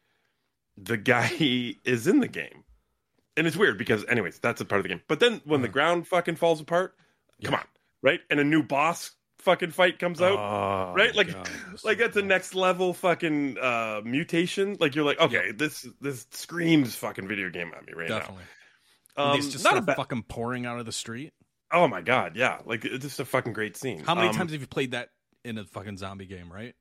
the 0.77 0.97
guy 0.97 1.31
is 1.85 2.07
in 2.07 2.21
the 2.21 2.29
game. 2.29 2.65
And 3.39 3.47
it's 3.47 3.57
weird 3.57 3.79
because, 3.79 4.05
anyways, 4.07 4.39
that's 4.41 4.61
a 4.61 4.65
part 4.67 4.81
of 4.81 4.83
the 4.83 4.89
game. 4.91 5.01
But 5.09 5.21
then 5.21 5.41
when 5.45 5.63
the 5.63 5.69
ground 5.69 6.07
fucking 6.09 6.37
falls 6.37 6.61
apart, 6.61 6.95
come 7.43 7.55
on, 7.55 7.65
right? 8.03 8.21
And 8.29 8.41
a 8.41 8.45
new 8.45 8.63
boss 8.63 9.13
fucking 9.39 9.71
fight 9.71 9.99
comes 10.01 10.21
out, 10.21 10.37
Oh, 10.37 10.93
right? 10.95 11.15
Like, 11.15 11.33
God, 11.33 11.49
like 11.85 11.99
that's 11.99 12.17
a 12.17 12.23
next 12.23 12.55
level 12.57 12.93
fucking 12.93 13.57
uh, 13.59 14.01
mutation. 14.05 14.77
Like 14.81 14.95
you're 14.97 15.05
like, 15.05 15.21
okay, 15.21 15.53
this 15.53 15.87
this 16.01 16.27
screams 16.33 16.97
fucking 16.97 17.29
video 17.29 17.49
game 17.49 17.71
at 17.77 17.87
me 17.87 17.93
right 17.95 18.09
Definitely. 18.09 18.43
now. 19.17 19.35
These 19.35 19.51
just 19.53 19.65
not 19.65 19.77
a 19.79 19.83
bad. 19.83 19.97
fucking 19.97 20.25
pouring 20.25 20.67
out 20.67 20.79
of 20.81 20.87
the 20.87 20.93
street. 20.93 21.33
Oh 21.73 21.87
my 21.87 22.01
god, 22.01 22.35
yeah, 22.37 22.59
like 22.65 22.85
it's 22.85 23.05
just 23.05 23.21
a 23.21 23.25
fucking 23.25 23.53
great 23.53 23.77
scene. 23.77 24.01
How 24.01 24.15
many 24.15 24.29
Um, 24.29 24.35
times 24.35 24.53
have 24.53 24.61
you 24.61 24.67
played 24.67 24.91
that 24.93 25.11
in 25.45 25.59
a 25.59 25.65
fucking 25.65 25.97
zombie 25.99 26.27
game, 26.27 26.53
right? 26.53 26.75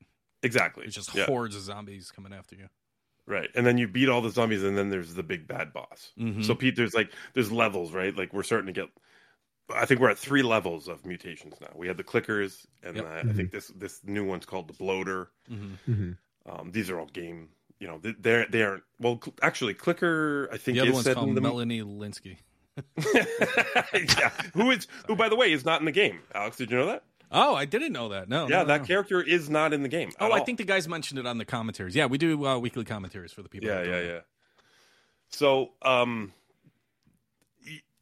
Exactly. 0.44 0.86
It's 0.86 0.96
just 0.96 1.14
Yeah. 1.14 1.26
hordes 1.26 1.56
of 1.56 1.62
zombies 1.62 2.10
coming 2.10 2.34
after 2.34 2.56
you. 2.56 2.68
Right. 3.28 3.50
And 3.56 3.66
then 3.66 3.78
you 3.78 3.88
beat 3.90 4.08
all 4.10 4.22
the 4.22 4.30
zombies 4.30 4.64
and 4.64 4.78
then 4.78 4.90
there's 4.90 5.14
the 5.14 5.22
big 5.24 5.48
bad 5.48 5.74
boss. 5.74 6.14
Mhm. 6.18 6.44
So 6.46 6.56
Pete, 6.56 6.76
there's 6.78 6.94
like 6.94 7.12
there's 7.34 7.52
levels, 7.52 7.92
right? 7.92 8.16
Like 8.16 8.32
we're 8.34 8.44
starting 8.44 8.68
to 8.68 8.72
get 8.82 8.90
I 9.76 9.86
think 9.86 10.00
we're 10.00 10.10
at 10.10 10.18
three 10.18 10.44
levels 10.44 10.88
of 10.88 11.06
mutations 11.06 11.56
now. 11.60 11.68
We 11.76 11.88
have 11.88 11.98
the 11.98 12.04
clickers 12.06 12.66
and 12.84 12.96
Yep. 12.96 13.06
uh, 13.06 13.30
I 13.30 13.34
think 13.34 13.52
this 13.52 13.68
this 13.76 14.00
new 14.06 14.24
one's 14.26 14.46
called 14.46 14.70
the 14.70 14.74
bloater. 14.74 15.30
Mm-hmm. 15.52 15.92
Mm-hmm. 15.92 16.12
Um, 16.50 16.72
these 16.72 16.90
are 16.90 16.98
all 16.98 17.08
game, 17.08 17.50
you 17.80 17.88
know, 17.88 17.98
they- 18.02 18.16
they're 18.18 18.46
they 18.50 18.64
aren't 18.64 18.84
well 19.00 19.20
cl- 19.22 19.36
actually 19.42 19.74
clicker 19.74 20.48
I 20.54 20.58
think 20.58 20.76
The 20.78 20.82
other 20.84 20.90
is 20.92 20.94
one's 20.94 21.06
set 21.06 21.16
called 21.16 21.28
in 21.28 21.36
the 21.36 21.42
Melanie 21.42 21.82
Lynskey. 21.82 22.38
yeah. 23.94 24.32
Who 24.54 24.72
is 24.72 24.88
who 25.08 25.16
by 25.16 25.30
the 25.30 25.36
way 25.36 25.52
is 25.52 25.66
not 25.66 25.80
in 25.82 25.86
the 25.86 25.92
game. 25.92 26.20
Alex, 26.34 26.58
did 26.58 26.72
you 26.72 26.78
know 26.78 26.86
that? 26.88 27.04
Oh, 27.32 27.56
I 27.56 27.66
didn't 27.66 27.92
know 27.92 28.10
that. 28.10 28.30
No. 28.30 28.48
yeah, 28.48 28.60
no, 28.60 28.66
that 28.66 28.82
no. 28.82 28.88
character 28.88 29.22
is 29.22 29.50
not 29.50 29.74
in 29.74 29.84
the 29.84 29.90
game. 29.90 30.12
Oh, 30.20 30.32
I 30.32 30.40
all. 30.40 30.46
think 30.46 30.58
the 30.58 30.64
guys 30.64 30.88
mentioned 30.88 31.20
it 31.20 31.26
on 31.26 31.38
the 31.38 31.46
commentaries. 31.46 31.96
Yeah, 31.96 32.06
we 32.06 32.18
do 32.18 32.46
uh, 32.46 32.58
weekly 32.58 32.86
commentaries 32.86 33.34
for 33.34 33.42
the 33.42 33.50
people. 33.50 33.68
Yeah, 33.68 33.84
yeah, 33.84 34.02
yeah. 34.02 34.20
So, 35.30 35.72
um, 35.82 36.34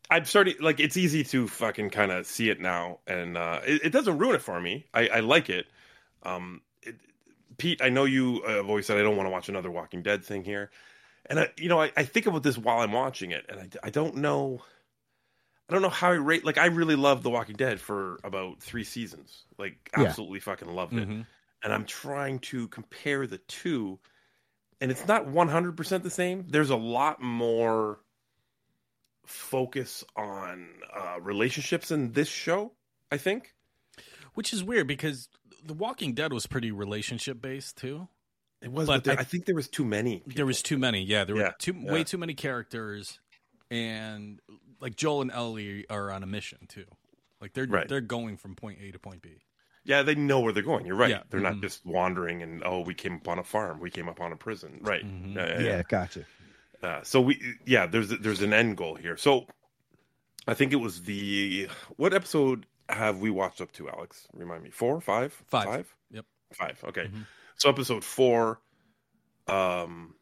I'm 0.09 0.26
starting 0.26 0.55
like 0.59 0.80
it's 0.80 0.97
easy 0.97 1.23
to 1.26 1.47
fucking 1.47 1.89
kind 1.89 2.11
of 2.11 2.26
see 2.28 2.49
it 2.49 2.59
now, 2.59 2.99
and 3.07 3.38
uh, 3.38 3.61
it, 3.65 3.86
it 3.86 3.89
doesn't 3.89 4.17
ruin 4.17 4.36
it 4.36 4.41
for 4.41 4.59
me. 4.59 4.86
I, 4.93 5.07
I 5.07 5.19
like 5.21 5.49
it. 5.49 5.65
Um, 6.23 6.61
it, 6.84 6.95
Pete, 7.57 7.82
I 7.82 7.89
know 7.89 8.05
you 8.05 8.43
uh, 8.45 8.57
have 8.57 8.69
always 8.69 8.86
said 8.86 8.97
I 8.97 9.01
don't 9.01 9.17
want 9.17 9.28
to 9.28 9.32
watch 9.32 9.49
another 9.49 9.71
Walking 9.71 10.03
Dead 10.03 10.23
thing 10.23 10.43
here, 10.43 10.69
and 11.26 11.39
I, 11.39 11.49
you 11.57 11.69
know, 11.69 11.82
I, 11.82 11.91
I 11.97 12.03
think 12.03 12.28
about 12.28 12.43
this 12.43 12.57
while 12.57 12.82
I'm 12.82 12.91
watching 12.91 13.32
it, 13.32 13.45
and 13.49 13.59
I, 13.59 13.88
I 13.88 13.89
don't 13.89 14.17
know. 14.17 14.61
I 15.70 15.74
don't 15.74 15.82
know 15.82 15.89
how 15.89 16.09
I 16.09 16.16
rate. 16.16 16.45
Like, 16.45 16.57
I 16.59 16.68
really 16.68 16.95
loved 16.95 17.24
The 17.24 17.30
Walking 17.32 17.55
Dead 17.55 17.80
for 17.80 18.20
about 18.24 18.61
three 18.61 18.84
seasons. 18.84 19.45
Like, 19.57 19.89
Yeah. 19.97 20.03
absolutely 20.05 20.39
fucking 20.39 20.68
loved 20.68 20.93
it 20.93 21.07
Mhm. 21.09 21.26
and 21.63 21.74
I'm 21.74 21.86
trying 21.86 22.39
to 22.39 22.68
compare 22.68 23.26
the 23.26 23.39
two, 23.39 23.99
and 24.80 24.91
it's 24.91 25.07
not 25.07 25.26
100% 25.26 26.03
the 26.03 26.11
same. 26.11 26.45
There's 26.47 26.70
a 26.70 26.76
lot 26.76 27.20
more 27.22 27.99
focus 29.26 30.03
on 30.16 30.70
uh, 30.95 31.20
relationships 31.22 31.89
in 31.91 32.11
this 32.11 32.28
show, 32.28 32.74
I 33.11 33.18
think. 33.18 33.53
Which 34.36 34.53
is 34.53 34.63
weird 34.63 34.88
because 34.88 35.30
The 35.63 35.74
Walking 35.74 36.13
Dead 36.13 36.32
was 36.32 36.45
pretty 36.45 36.72
relationship 36.72 37.41
based 37.41 37.78
too. 37.78 38.07
It 38.61 38.72
was, 38.72 38.88
But 38.88 38.97
but, 38.97 39.03
there, 39.05 39.18
I- 39.18 39.22
I, 39.22 39.24
think 39.24 39.45
there 39.45 39.55
was 39.55 39.68
too 39.68 39.86
many. 39.86 40.22
There 40.28 40.45
was 40.45 40.61
too 40.61 40.78
many. 40.78 41.03
Yeah, 41.03 41.24
there 41.24 41.36
Yeah, 41.36 41.43
were 41.43 41.55
too 41.59 41.74
yeah. 41.80 41.91
way 41.91 42.03
too 42.03 42.18
many 42.18 42.34
characters. 42.36 43.20
And 43.72 44.39
like 44.80 44.95
Joel 44.95 45.22
and 45.24 45.32
Ellie 45.32 45.86
are 45.89 46.11
on 46.11 46.24
a 46.24 46.28
mission 46.28 46.59
too. 46.68 46.86
Like 47.41 47.53
they're 47.53 47.66
Right. 47.68 47.88
they're 47.88 48.01
going 48.01 48.38
from 48.38 48.55
point 48.55 48.80
A 48.82 48.91
to 48.91 48.99
point 48.99 49.22
B. 49.22 49.41
Yeah, 49.84 50.01
they 50.01 50.16
know 50.16 50.39
where 50.39 50.51
they're 50.51 50.63
going. 50.63 50.86
You're 50.86 50.95
right. 50.95 51.09
Yeah. 51.11 51.24
They're 51.30 51.39
not 51.39 51.55
Mhm. 51.55 51.61
just 51.61 51.86
wandering 51.86 52.41
and 52.41 52.63
oh, 52.66 52.82
we 52.82 52.93
came 52.93 53.13
upon 53.16 53.38
a 53.39 53.43
farm, 53.43 53.80
we 53.80 53.91
came 53.91 54.07
upon 54.07 54.32
a 54.32 54.36
prison. 54.36 54.80
Right. 54.82 55.03
Mm-hmm. 55.05 55.38
Yeah, 55.38 55.47
yeah, 55.47 55.59
Yeah, 55.59 55.76
yeah. 55.78 55.84
gotcha. 55.88 56.26
Uh, 56.82 57.01
so 57.03 57.22
we, 57.22 57.39
yeah, 57.66 57.86
there's 57.86 58.09
there's 58.09 58.41
an 58.41 58.53
end 58.53 58.78
goal 58.78 58.95
here. 58.95 59.18
So 59.18 59.47
I 60.47 60.53
think 60.53 60.74
it 60.74 60.78
was 60.78 61.03
the 61.03 61.70
what 61.97 62.13
episode 62.13 62.66
have 62.89 63.20
we 63.20 63.30
watched 63.32 63.61
up 63.61 63.72
to, 63.74 63.89
Alex? 63.89 64.28
Remind 64.34 64.63
me, 64.63 64.70
four, 64.70 65.01
five, 65.01 65.34
Five. 65.47 65.66
five, 65.66 65.95
Yep. 66.11 66.26
five. 66.53 66.84
Okay, 66.84 67.07
Mhm. 67.07 67.26
so 67.57 67.70
episode 67.70 68.03
four. 68.03 68.61
Um, 69.47 70.16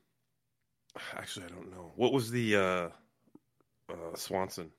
actually, 1.14 1.46
I 1.46 1.50
don't 1.50 1.72
know 1.72 1.91
what 1.96 2.14
was 2.14 2.32
the 2.32 2.56
uh, 2.56 2.89
uh 3.90 4.16
Swanson 4.16 4.72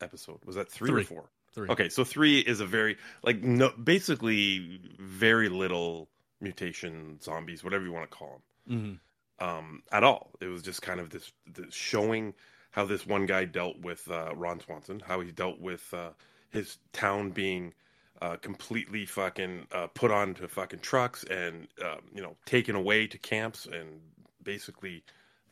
episode. 0.00 0.38
Was 0.44 0.56
that 0.56 0.70
three, 0.70 0.88
Three. 0.90 1.02
or 1.02 1.04
four? 1.06 1.24
Three. 1.54 1.68
Okay, 1.68 1.88
so 1.90 2.02
three 2.04 2.38
is 2.40 2.60
a 2.60 2.66
very 2.66 2.96
like 3.22 3.42
no, 3.42 3.70
basically 3.82 4.80
very 4.98 5.48
little 5.48 6.08
mutation 6.40 7.20
zombies, 7.20 7.62
whatever 7.62 7.84
you 7.84 7.92
want 7.92 8.10
to 8.10 8.16
call 8.16 8.42
them 8.66 9.00
Mhm. 9.38 9.46
um, 9.46 9.82
at 9.92 10.02
all. 10.02 10.32
It 10.40 10.46
was 10.46 10.62
just 10.62 10.82
kind 10.82 10.98
of 10.98 11.10
this, 11.10 11.30
this 11.46 11.74
showing 11.74 12.34
how 12.70 12.84
this 12.86 13.06
one 13.06 13.26
guy 13.26 13.44
dealt 13.44 13.78
with 13.80 14.10
uh, 14.10 14.34
Ron 14.34 14.60
Swanson, 14.60 15.00
how 15.00 15.20
he 15.20 15.30
dealt 15.30 15.60
with 15.60 15.92
uh, 15.92 16.10
his 16.50 16.78
town 16.92 17.30
being 17.30 17.74
uh, 18.22 18.36
completely 18.36 19.04
fucking 19.04 19.66
uh, 19.72 19.88
put 19.88 20.10
onto 20.10 20.46
fucking 20.48 20.78
trucks 20.80 21.22
and 21.24 21.68
uh, 21.84 21.96
you 22.14 22.22
know 22.22 22.36
taken 22.46 22.74
away 22.76 23.06
to 23.06 23.18
camps 23.18 23.66
and 23.66 24.00
basically 24.42 25.02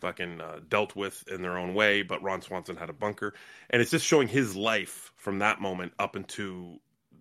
fucking 0.00 0.40
uh, 0.40 0.60
dealt 0.68 0.96
with 0.96 1.24
in 1.28 1.42
their 1.42 1.58
own 1.58 1.74
way. 1.74 2.02
But 2.02 2.22
Ron 2.22 2.42
Swanson 2.42 2.76
had 2.76 2.90
a 2.90 2.94
bunker, 2.94 3.34
and 3.68 3.80
it's 3.80 3.90
just 3.90 4.06
showing 4.06 4.28
his 4.28 4.56
life 4.56 5.12
from 5.16 5.38
that 5.40 5.60
moment 5.60 5.92
up 5.98 6.16
into 6.16 6.80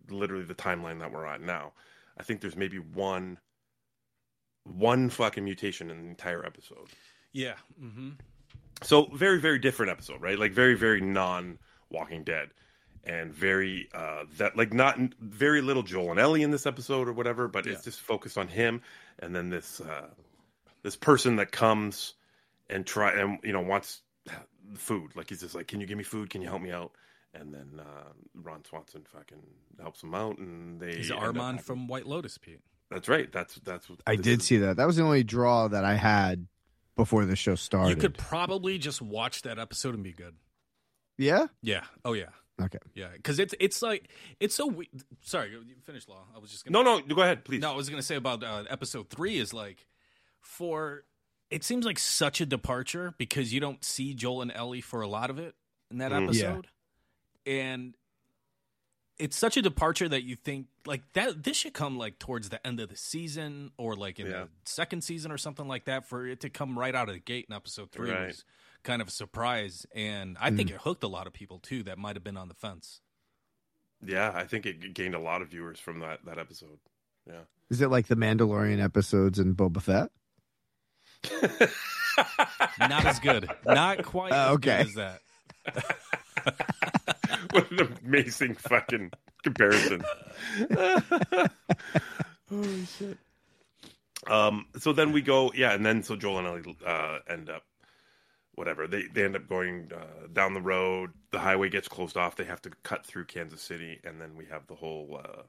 literally 0.09 0.45
the 0.45 0.55
timeline 0.55 0.99
that 0.99 1.11
we're 1.11 1.25
at 1.25 1.41
now. 1.41 1.73
I 2.17 2.23
think 2.23 2.41
there's 2.41 2.55
maybe 2.55 2.77
one 2.80 3.39
one 4.63 5.09
fucking 5.09 5.43
mutation 5.43 5.89
in 5.89 6.03
the 6.03 6.09
entire 6.09 6.45
episode. 6.45 6.89
Yeah. 7.32 7.55
Mm-hmm. 7.82 8.11
So 8.84 9.05
very 9.05 9.39
very 9.39 9.59
different 9.59 9.91
episode, 9.91 10.21
right? 10.21 10.38
Like 10.38 10.51
very 10.51 10.75
very 10.75 11.01
non 11.01 11.59
Walking 11.89 12.23
Dead, 12.23 12.49
and 13.03 13.34
very 13.34 13.89
uh 13.93 14.23
that 14.38 14.57
like 14.57 14.73
not 14.73 14.97
very 15.19 15.61
little 15.61 15.84
Joel 15.84 16.11
and 16.11 16.19
Ellie 16.19 16.43
in 16.43 16.51
this 16.51 16.65
episode 16.65 17.07
or 17.07 17.13
whatever, 17.13 17.47
but 17.47 17.65
it's 17.67 17.84
just 17.84 17.99
focused 17.99 18.38
on 18.38 18.47
him 18.47 18.82
and 19.19 19.36
then 19.36 19.49
this 19.49 19.82
uh 19.82 20.07
this 20.84 20.95
person 20.95 21.38
that 21.38 21.51
comes 21.51 22.15
and 22.70 22.86
try 22.86 23.11
and 23.11 23.39
you 23.43 23.53
know 23.53 23.61
wants 23.61 24.01
food. 24.76 25.15
Like 25.15 25.30
he's 25.30 25.41
just 25.41 25.55
like, 25.55 25.67
can 25.67 25.82
you 25.82 25.88
give 25.88 25.97
me 25.97 26.03
food? 26.03 26.30
Can 26.30 26.41
you 26.41 26.47
help 26.47 26.61
me 26.61 26.72
out? 26.72 26.91
And 27.34 27.53
then 27.53 27.80
uh, 27.80 28.11
Ron 28.34 28.65
Swanson 28.65 29.05
fucking 29.13 29.41
helps 29.80 30.01
him 30.01 30.15
out, 30.15 30.39
and 30.39 30.80
they 30.80 30.95
He's 30.95 31.11
Armond 31.11 31.61
from 31.61 31.88
White 31.88 32.07
Lotus, 32.07 32.38
Pete. 32.39 32.61
That's 32.89 33.07
right. 33.07 33.32
That's 33.32 33.55
that's 33.55 33.89
what 33.89 33.99
I 34.07 34.15
did 34.15 34.39
is. 34.39 34.45
see 34.45 34.57
that. 34.57 34.78
That 34.78 34.88
was 34.88 34.95
the 34.95 35.03
only 35.03 35.24
draw 35.24 35.67
that 35.67 35.86
I 35.86 35.93
had 35.93 36.47
before 36.95 37.26
the 37.26 37.36
show 37.36 37.55
started. 37.55 37.89
You 37.89 37.95
could 37.95 38.17
probably 38.17 38.80
just 38.80 39.01
watch 39.01 39.43
that 39.43 39.59
episode 39.59 39.93
and 39.93 40.03
be 40.03 40.11
good. 40.11 40.36
Yeah. 41.17 41.47
Yeah. 41.61 41.84
Oh 42.03 42.13
yeah. 42.13 42.30
Okay. 42.59 42.80
Yeah. 42.95 43.09
Because 43.13 43.38
it's 43.38 43.53
it's 43.59 43.82
like 43.82 44.09
it's 44.39 44.55
so. 44.55 44.65
We- 44.67 44.89
Sorry, 45.22 45.51
finish 45.84 46.07
law. 46.07 46.24
I 46.36 46.39
was 46.39 46.49
just 46.49 46.65
gonna. 46.65 46.84
No, 46.84 46.97
no, 46.97 47.15
go 47.15 47.22
ahead, 47.22 47.45
please. 47.45 47.61
No, 47.61 47.72
I 47.72 47.76
was 47.76 47.89
gonna 47.89 48.01
say 48.01 48.15
about 48.15 48.43
uh, 48.43 48.63
episode 48.70 49.09
three 49.09 49.38
is 49.38 49.53
like 49.53 49.86
for. 50.41 51.03
It 51.50 51.64
seems 51.64 51.86
like 51.86 51.97
such 52.00 52.41
a 52.41 52.45
departure 52.45 53.14
because 53.18 53.52
you 53.54 53.60
don't 53.60 53.84
see 53.84 54.14
Joel 54.14 54.41
and 54.43 54.52
Ellie 54.52 54.82
for 54.82 55.02
a 55.02 55.08
lot 55.08 55.30
of 55.30 55.39
it 55.39 55.56
in 55.89 55.97
that 55.97 56.12
Mhm. 56.12 56.24
episode, 56.26 56.68
and 57.45 57.95
it's 59.18 59.36
such 59.36 59.58
a 59.58 59.62
departure 59.62 60.08
that 60.08 60.24
you 60.24 60.36
think 60.36 60.68
like 60.86 61.12
that 61.14 61.43
this 61.43 61.58
should 61.58 61.74
come 61.74 61.97
like 61.97 62.20
towards 62.20 62.50
the 62.50 62.66
end 62.66 62.80
of 62.80 62.88
the 62.89 62.95
season 62.95 63.72
or 63.78 63.95
like 63.95 64.20
in 64.20 64.28
Yeah. 64.28 64.43
the 64.43 64.50
second 64.64 65.04
season 65.04 65.32
or 65.32 65.38
something 65.38 65.68
like 65.68 65.86
that 65.86 66.08
for 66.08 66.26
it 66.26 66.39
to 66.41 66.50
come 66.50 66.78
right 66.80 66.95
out 66.95 67.10
of 67.10 67.16
the 67.16 67.20
gate 67.20 67.45
in 67.50 67.54
episode 67.56 67.91
three 67.91 68.12
Right. 68.12 68.28
was 68.28 68.45
kind 68.84 69.02
of 69.02 69.10
a 69.10 69.12
surprise 69.12 69.86
and 69.93 70.38
i 70.39 70.50
think 70.52 70.72
it 70.72 70.78
hooked 70.82 71.04
a 71.04 71.10
lot 71.10 71.28
of 71.28 71.34
people 71.34 71.60
too 71.60 71.84
that 71.84 71.97
might 71.97 72.16
have 72.16 72.24
been 72.24 72.38
on 72.38 72.47
the 72.47 72.54
fence 72.54 73.02
Yeah, 74.02 74.32
I 74.34 74.45
think 74.47 74.66
it 74.66 74.93
gained 74.93 75.14
a 75.16 75.20
lot 75.20 75.41
of 75.41 75.50
viewers 75.50 75.78
from 75.82 76.00
that 76.00 76.24
that 76.24 76.38
episode. 76.38 76.80
Yeah. 77.28 77.41
Is 77.70 77.82
it 77.82 77.89
like 77.89 78.08
the 78.08 78.16
Mandalorian 78.16 78.80
episodes 78.82 79.38
and 79.38 79.58
Boba 79.58 79.82
Fett? 79.82 80.10
Not 82.80 83.05
as 83.05 83.20
good 83.20 83.49
not 83.65 84.03
quite 84.03 84.32
Oh, 84.34 84.36
as 84.36 84.51
okay. 84.55 84.78
good 84.78 84.88
as 84.88 84.93
that 84.95 85.22
what 87.51 87.70
an 87.72 87.97
amazing 88.03 88.55
fucking 88.55 89.11
comparison. 89.43 90.01
Holy 92.49 92.86
shit. 92.86 93.17
Um. 94.28 94.65
So 94.80 94.93
then 94.93 95.11
we 95.11 95.22
go, 95.22 95.51
yeah, 95.55 95.74
and 95.74 95.86
then 95.86 96.01
so 96.03 96.15
Joel 96.15 96.39
and 96.39 96.47
Ellie 96.47 96.78
uh, 96.86 97.20
end 97.28 97.49
up, 97.49 97.63
whatever. 98.55 98.88
They 98.88 99.03
they 99.13 99.24
end 99.26 99.36
up 99.36 99.47
going 99.47 99.91
uh, 99.95 100.28
down 100.34 100.53
the 100.53 100.61
road. 100.61 101.11
The 101.32 101.39
highway 101.39 101.70
gets 101.70 101.88
closed 101.88 102.17
off. 102.17 102.36
They 102.36 102.45
have 102.45 102.61
to 102.63 102.72
cut 102.84 103.05
through 103.05 103.26
Kansas 103.26 103.61
City, 103.61 103.99
and 104.03 104.20
then 104.20 104.36
we 104.36 104.45
have 104.45 104.65
the 104.67 104.76
whole. 104.76 105.22
Uh, 105.24 105.41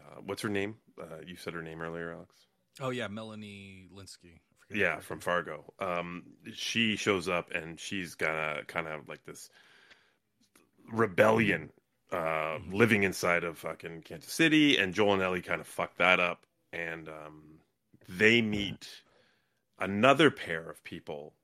uh, 0.00 0.20
what's 0.24 0.42
her 0.42 0.48
name? 0.48 0.76
Uh, 1.00 1.20
you 1.26 1.36
said 1.36 1.52
her 1.54 1.62
name 1.62 1.80
earlier, 1.82 2.12
Alex. 2.12 2.32
oh 2.80 2.90
yeah 2.90 3.08
melanie 3.08 3.86
lynskey 3.94 4.36
I 4.36 4.40
forget 4.48 4.53
Yeah, 4.74 4.98
from 4.98 5.20
Fargo. 5.20 5.72
Um, 5.78 6.24
she 6.52 6.96
shows 6.96 7.28
up 7.28 7.52
and 7.52 7.78
she's 7.78 8.16
got 8.16 8.34
a 8.34 8.64
kind 8.64 8.88
of 8.88 9.08
like 9.08 9.24
this 9.24 9.48
rebellion 10.92 11.70
uh, 12.12 12.58
living 12.70 13.04
inside 13.04 13.44
of 13.44 13.58
fucking 13.58 14.02
Kansas 14.02 14.32
City, 14.32 14.76
and 14.76 14.92
Joel 14.92 15.14
and 15.14 15.22
Ellie 15.22 15.42
kind 15.42 15.60
of 15.60 15.66
fuck 15.66 15.96
that 15.96 16.20
up, 16.20 16.44
and 16.72 17.08
um, 17.08 17.42
they 18.08 18.42
meet 18.42 18.88
another 19.78 20.30
pair 20.30 20.68
of 20.68 20.82
people. 20.84 21.34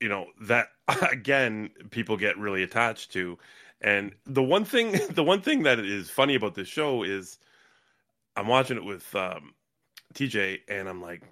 You 0.00 0.08
know 0.08 0.26
that 0.42 0.68
again, 1.10 1.70
people 1.90 2.16
get 2.16 2.38
really 2.38 2.62
attached 2.62 3.12
to, 3.12 3.38
and 3.80 4.14
the 4.24 4.42
one 4.42 4.64
thing, 4.64 4.98
the 5.10 5.24
one 5.24 5.40
thing 5.42 5.62
that 5.64 5.78
is 5.78 6.10
funny 6.10 6.34
about 6.34 6.54
this 6.54 6.68
show 6.68 7.02
is, 7.02 7.38
I'm 8.36 8.46
watching 8.46 8.76
it 8.76 8.84
with 8.84 9.14
um, 9.14 9.54
TJ, 10.14 10.60
and 10.68 10.88
I'm 10.88 11.02
like, 11.02 11.22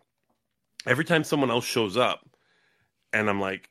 every 0.86 1.04
time 1.04 1.24
someone 1.24 1.50
else 1.50 1.64
shows 1.64 1.96
up, 1.96 2.20
and 3.12 3.28
I'm 3.28 3.40
like, 3.40 3.70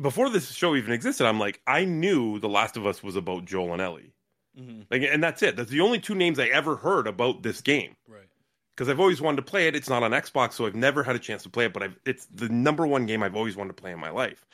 before 0.00 0.30
this 0.30 0.50
show 0.52 0.74
even 0.76 0.92
existed, 0.92 1.26
I'm 1.26 1.38
like, 1.38 1.60
I 1.66 1.84
knew 1.84 2.38
The 2.38 2.48
Last 2.48 2.76
of 2.76 2.86
Us 2.86 3.02
was 3.02 3.16
about 3.16 3.44
Joel 3.44 3.72
and 3.74 3.82
Ellie. 3.82 4.14
Mhm. 4.58 4.86
Like, 4.90 5.02
and 5.02 5.22
that's 5.22 5.42
it. 5.42 5.56
That's 5.56 5.70
the 5.70 5.80
only 5.80 6.00
two 6.00 6.14
names 6.14 6.38
I 6.38 6.46
ever 6.46 6.76
heard 6.76 7.06
about 7.06 7.42
this 7.42 7.60
game. 7.60 7.94
right 8.08 8.28
Because 8.70 8.88
I've 8.88 8.98
always 9.00 9.20
wanted 9.20 9.36
to 9.36 9.42
play 9.42 9.68
it. 9.68 9.76
It's 9.76 9.88
not 9.88 10.02
on 10.02 10.10
Xbox, 10.12 10.54
so 10.54 10.66
I've 10.66 10.74
never 10.74 11.02
had 11.02 11.14
a 11.16 11.20
chance 11.20 11.42
to 11.44 11.50
play 11.50 11.66
it. 11.66 11.72
But 11.72 11.82
I've, 11.82 11.98
it's 12.04 12.26
the 12.26 12.48
number 12.48 12.86
one 12.86 13.06
game 13.06 13.22
I've 13.22 13.36
always 13.36 13.56
wanted 13.56 13.76
to 13.76 13.82
play 13.82 13.92
in 13.92 14.00
my 14.00 14.10
life. 14.10 14.46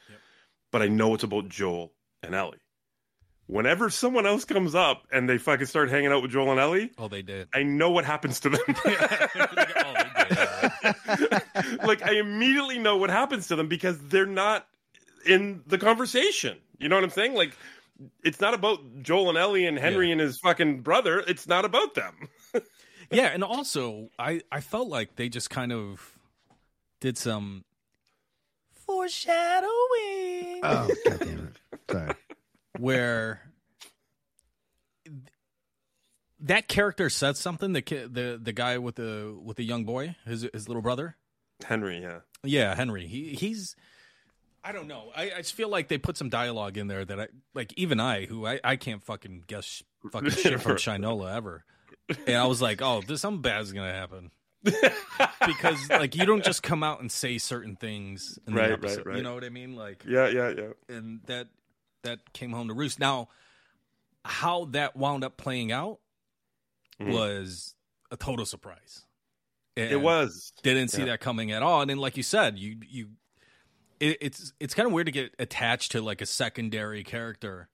But 0.73 0.83
I 0.83 0.89
know 0.89 1.15
it's 1.15 1.23
about 1.25 1.49
Joel 1.49 1.93
and 2.23 2.35
Ellie. 2.35 2.59
Whenever 3.47 3.89
someone 3.89 4.27
else 4.27 4.45
comes 4.45 4.75
up 4.75 5.05
and 5.13 5.29
they 5.29 5.39
fucking 5.39 5.67
start 5.67 5.89
hanging 5.89 6.11
out 6.11 6.21
with 6.21 6.33
Joel 6.33 6.51
and 6.51 6.59
Ellie, 6.61 6.91
oh 6.99 7.07
they 7.07 7.23
did 7.23 7.49
I 7.55 7.63
know 7.63 7.91
what 7.93 8.05
happens 8.05 8.41
to 8.41 8.49
them. 8.51 8.61
like 11.85 12.03
I 12.03 12.15
immediately 12.15 12.79
know 12.79 12.97
what 12.97 13.11
happens 13.11 13.49
to 13.49 13.57
them 13.57 13.69
because 13.69 13.99
they're 14.09 14.27
not 14.27 14.67
in 15.27 15.63
the 15.67 15.79
conversation. 15.79 16.59
You 16.79 16.89
know 16.89 16.97
what 16.97 17.05
I'm 17.05 17.11
saying? 17.11 17.35
Like 17.35 17.57
it's 18.23 18.41
not 18.41 18.55
about 18.55 19.03
Joel 19.03 19.31
and 19.31 19.39
Ellie 19.39 19.67
and 19.67 19.79
Henry 19.79 20.13
and 20.13 20.21
his 20.21 20.39
fucking 20.39 20.81
brother. 20.81 21.21
It's 21.27 21.49
not 21.49 21.65
about 21.65 21.95
them. 21.95 22.29
yeah, 23.11 23.27
and 23.27 23.43
also 23.43 24.11
I 24.19 24.43
I 24.53 24.61
felt 24.61 24.89
like 24.89 25.17
they 25.17 25.29
just 25.29 25.51
kind 25.51 25.73
of 25.73 26.19
did 27.01 27.17
some 27.19 27.65
foreshadowing. 28.87 30.61
Oh, 30.63 30.89
God 31.05 31.19
damn 31.21 31.53
it. 31.53 31.91
Sorry. 31.91 32.13
where 32.79 33.41
that 36.47 36.69
character 36.69 37.11
said 37.11 37.37
something. 37.37 37.73
The 37.73 37.83
ki- 37.83 38.07
the 38.11 38.39
the 38.43 38.53
guy 38.53 38.79
with 38.79 38.97
the 38.97 39.37
with 39.41 39.57
the 39.57 39.65
young 39.65 39.85
boy, 39.85 40.17
his 40.25 40.47
his 40.53 40.69
little 40.69 40.83
brother. 40.83 41.17
Henry, 41.65 42.01
yeah. 42.01 42.21
Yeah, 42.43 42.75
Henry. 42.75 43.07
He 43.07 43.35
he's. 43.35 43.77
I 44.63 44.73
don't 44.73 44.89
know. 44.89 45.13
I, 45.15 45.31
I 45.31 45.37
just 45.39 45.55
feel 45.55 45.69
like 45.69 45.87
they 45.87 45.99
put 45.99 46.17
some 46.17 46.29
dialogue 46.29 46.77
in 46.77 46.89
there 46.89 47.05
that 47.05 47.21
I 47.21 47.29
like. 47.55 47.73
Even 47.77 48.01
I, 48.01 48.27
who 48.27 48.47
I, 48.47 48.61
I 48.65 48.77
can't 48.77 49.03
fucking 49.03 49.45
guess 49.47 49.83
fucking 50.11 50.31
shit 50.31 50.61
from 50.61 50.77
Shinola 50.77 51.35
ever, 51.35 51.65
and 52.27 52.37
I 52.37 52.47
was 52.47 52.61
like, 52.61 52.83
oh, 52.83 53.03
this 53.07 53.21
something 53.21 53.43
bad 53.43 53.63
is 53.63 53.73
gonna 53.73 53.93
happen. 53.93 54.31
because 55.47 55.89
like 55.91 56.17
you 56.17 56.27
don't 56.27 56.45
just 56.45 56.63
come 56.63 56.83
out 56.83 57.01
and 57.01 57.13
say 57.13 57.39
certain 57.39 57.77
things 57.77 58.39
in 58.49 58.55
the 58.55 58.61
Right, 58.61 58.83
right, 58.83 59.07
right. 59.07 59.17
You 59.17 59.23
know 59.23 59.35
what 59.35 59.45
I 59.45 59.49
mean? 59.51 59.77
Like 59.77 60.05
Yeah, 60.05 60.29
yeah, 60.29 60.53
yeah. 60.57 60.97
and 60.97 61.21
that 61.27 61.47
that 62.03 62.33
came 62.33 62.51
home 62.53 62.67
to 62.69 62.75
roost. 62.75 62.99
Now, 62.99 63.29
how 64.25 64.65
that 64.73 64.97
wound 64.97 65.23
up 65.23 65.37
playing 65.37 65.71
out 65.71 66.01
Mhm. 67.01 67.13
was 67.13 67.75
a 68.11 68.17
total 68.17 68.47
surprise. 68.47 69.05
It 69.77 70.01
was. 70.01 70.53
didn't 70.63 70.89
see 70.89 71.01
Yeah. 71.01 71.07
that 71.09 71.21
coming 71.21 71.53
at 71.53 71.63
all. 71.63 71.83
And 71.83 71.91
then, 71.91 71.99
like 71.99 72.17
you 72.17 72.23
said, 72.23 72.59
you 72.59 72.79
you 72.89 73.11
it, 74.01 74.17
it's 74.23 74.53
it's 74.59 74.75
kind 74.75 74.87
of 74.87 74.93
weird 74.93 75.07
to 75.07 75.13
get 75.13 75.35
attached 75.39 75.93
to 75.93 76.01
like 76.01 76.21
a 76.23 76.27
secondary 76.27 77.05
character 77.05 77.69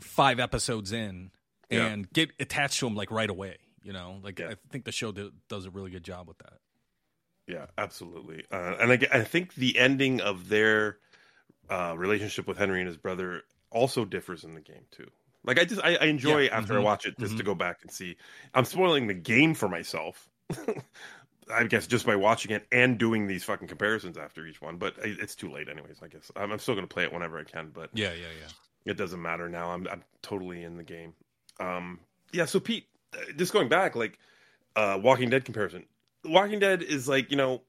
five 0.00 0.38
episodes 0.38 0.92
in 0.92 1.30
Yeah. 1.70 1.86
and 1.86 2.10
get 2.12 2.30
attached 2.40 2.80
to 2.80 2.86
him 2.86 2.94
like 2.94 3.10
right 3.10 3.28
away. 3.30 3.56
You 3.82 3.92
know, 3.92 4.20
like 4.22 4.40
I 4.40 4.56
think 4.70 4.84
the 4.84 4.92
show 4.92 5.12
do, 5.12 5.32
does 5.48 5.64
a 5.64 5.70
really 5.70 5.90
good 5.90 6.04
job 6.04 6.28
with 6.28 6.38
that. 6.38 6.58
Yeah, 7.46 7.66
absolutely. 7.78 8.44
Uh, 8.50 8.76
and 8.78 8.92
I 9.10 9.24
think 9.24 9.54
the 9.54 9.78
ending 9.78 10.20
of 10.20 10.48
their 10.50 10.98
uh, 11.70 11.94
relationship 11.96 12.46
with 12.46 12.58
Henry 12.58 12.80
and 12.80 12.86
his 12.88 12.98
brother 12.98 13.44
also 13.70 14.04
differs 14.04 14.44
in 14.44 14.52
the 14.54 14.60
game 14.60 14.84
too. 14.90 15.10
Like 15.48 15.58
I 15.60 15.66
just 15.66 15.82
I, 15.82 15.96
I 15.96 16.06
enjoy 16.06 16.46
Yeah, 16.46 16.48
after 16.48 16.76
I 16.76 16.80
mhm, 16.80 16.80
watch 16.80 17.06
it 17.06 17.18
just 17.18 17.38
to 17.38 17.42
mhm. 17.42 17.44
go 17.44 17.56
back 17.56 17.80
and 17.82 17.90
see. 17.92 18.18
I'm 18.54 18.66
spoiling 18.66 19.08
the 19.08 19.14
game 19.14 19.54
for 19.54 19.68
myself. 19.70 20.28
I 21.52 21.64
guess 21.64 21.86
just 21.88 22.06
by 22.06 22.16
watching 22.16 22.52
it 22.52 22.66
and 22.72 22.98
doing 22.98 23.26
these 23.26 23.44
fucking 23.44 23.68
comparisons 23.68 24.18
after 24.18 24.46
each 24.46 24.62
one, 24.62 24.78
but 24.78 24.96
it's 24.98 25.36
too 25.36 25.50
late 25.50 25.68
anyways. 25.70 26.02
I 26.02 26.08
guess 26.08 26.30
I'm, 26.36 26.52
I'm 26.52 26.60
still 26.60 26.74
going 26.76 26.88
to 26.88 26.94
play 26.94 27.04
it 27.04 27.12
whenever 27.12 27.38
I 27.40 27.44
can, 27.44 27.70
but 27.70 27.92
Yeah, 27.92 28.12
yeah, 28.14 28.32
yeah. 28.40 28.52
it 28.86 28.96
doesn't 28.96 29.22
matter 29.22 29.48
now. 29.48 29.72
I'm 29.72 29.86
I'm 29.88 30.04
totally 30.22 30.64
in 30.64 30.76
the 30.76 30.84
game. 30.84 31.14
Um, 31.60 32.00
yeah. 32.32 32.46
So 32.46 32.60
Pete, 32.60 32.86
uh, 33.14 33.32
just 33.36 33.52
going 33.52 33.68
back, 33.70 33.96
like 33.96 34.18
uh, 34.76 35.00
Walking 35.02 35.30
Dead 35.30 35.44
comparison. 35.46 35.86
Walking 36.24 36.60
Dead 36.60 36.82
is 36.82 37.08
like 37.08 37.30
you 37.30 37.36
know, 37.36 37.62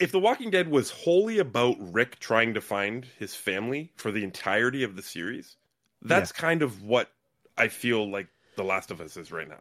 if 0.00 0.12
The 0.12 0.18
Walking 0.18 0.50
Dead 0.50 0.68
was 0.68 0.90
wholly 0.90 1.38
about 1.38 1.76
Rick 1.78 2.18
trying 2.20 2.54
to 2.54 2.60
find 2.60 3.04
his 3.04 3.34
family 3.34 3.92
for 3.96 4.10
the 4.12 4.24
entirety 4.24 4.82
of 4.82 4.96
the 4.96 5.02
series, 5.02 5.56
that's 6.02 6.32
kind 6.32 6.62
of 6.62 6.82
what 6.82 7.10
I 7.56 7.68
feel 7.68 8.08
like 8.10 8.28
The 8.56 8.64
Last 8.64 8.90
of 8.90 9.00
Us 9.00 9.16
is 9.16 9.30
right 9.32 9.48
now. 9.48 9.60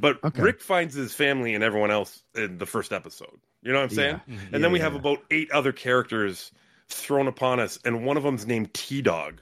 But 0.00 0.22
Okay. 0.22 0.42
Rick 0.42 0.60
finds 0.60 0.94
his 0.94 1.14
family 1.14 1.54
and 1.54 1.62
everyone 1.64 1.90
else 1.90 2.22
in 2.34 2.58
the 2.58 2.66
first 2.66 2.92
episode. 2.92 3.40
You 3.62 3.72
know 3.72 3.78
what 3.78 3.84
I'm 3.90 3.90
saying? 3.96 4.20
Yeah. 4.26 4.34
Mhm. 4.34 4.52
And 4.54 4.64
then 4.64 4.72
we 4.72 4.78
Yeah, 4.80 4.84
have 4.86 4.94
about 4.96 5.22
eight 5.30 5.50
other 5.50 5.72
characters 5.72 6.50
thrown 6.88 7.26
upon 7.28 7.58
us, 7.60 7.78
and 7.84 8.04
one 8.04 8.16
of 8.16 8.22
them's 8.22 8.46
named 8.46 8.74
T 8.74 9.00
Dog. 9.02 9.40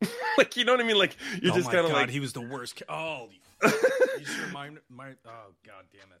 like 0.38 0.56
you 0.56 0.64
know 0.64 0.72
what 0.72 0.80
I 0.80 0.84
mean? 0.84 0.96
Like 0.98 1.16
you're 1.42 1.52
oh 1.52 1.56
just 1.56 1.70
kind 1.70 1.84
of 1.84 1.92
like 1.92 2.08
he 2.10 2.20
was 2.20 2.32
the 2.32 2.40
worst. 2.40 2.76
ca- 2.76 2.84
Oh, 2.88 3.28
you 3.30 3.70
you 4.18 4.24
just 4.24 4.40
remind 4.46 4.78
my. 4.88 5.08
Oh 5.26 5.52
God 5.66 5.84
damn 5.92 6.10
it. 6.12 6.20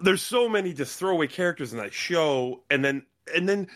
there's 0.00 0.22
so 0.22 0.48
many 0.48 0.72
just 0.72 0.98
throwaway 0.98 1.26
characters 1.26 1.72
in 1.72 1.78
that 1.80 1.92
show, 1.92 2.62
and 2.70 2.82
then 2.84 3.04
and 3.34 3.48
then 3.48 3.66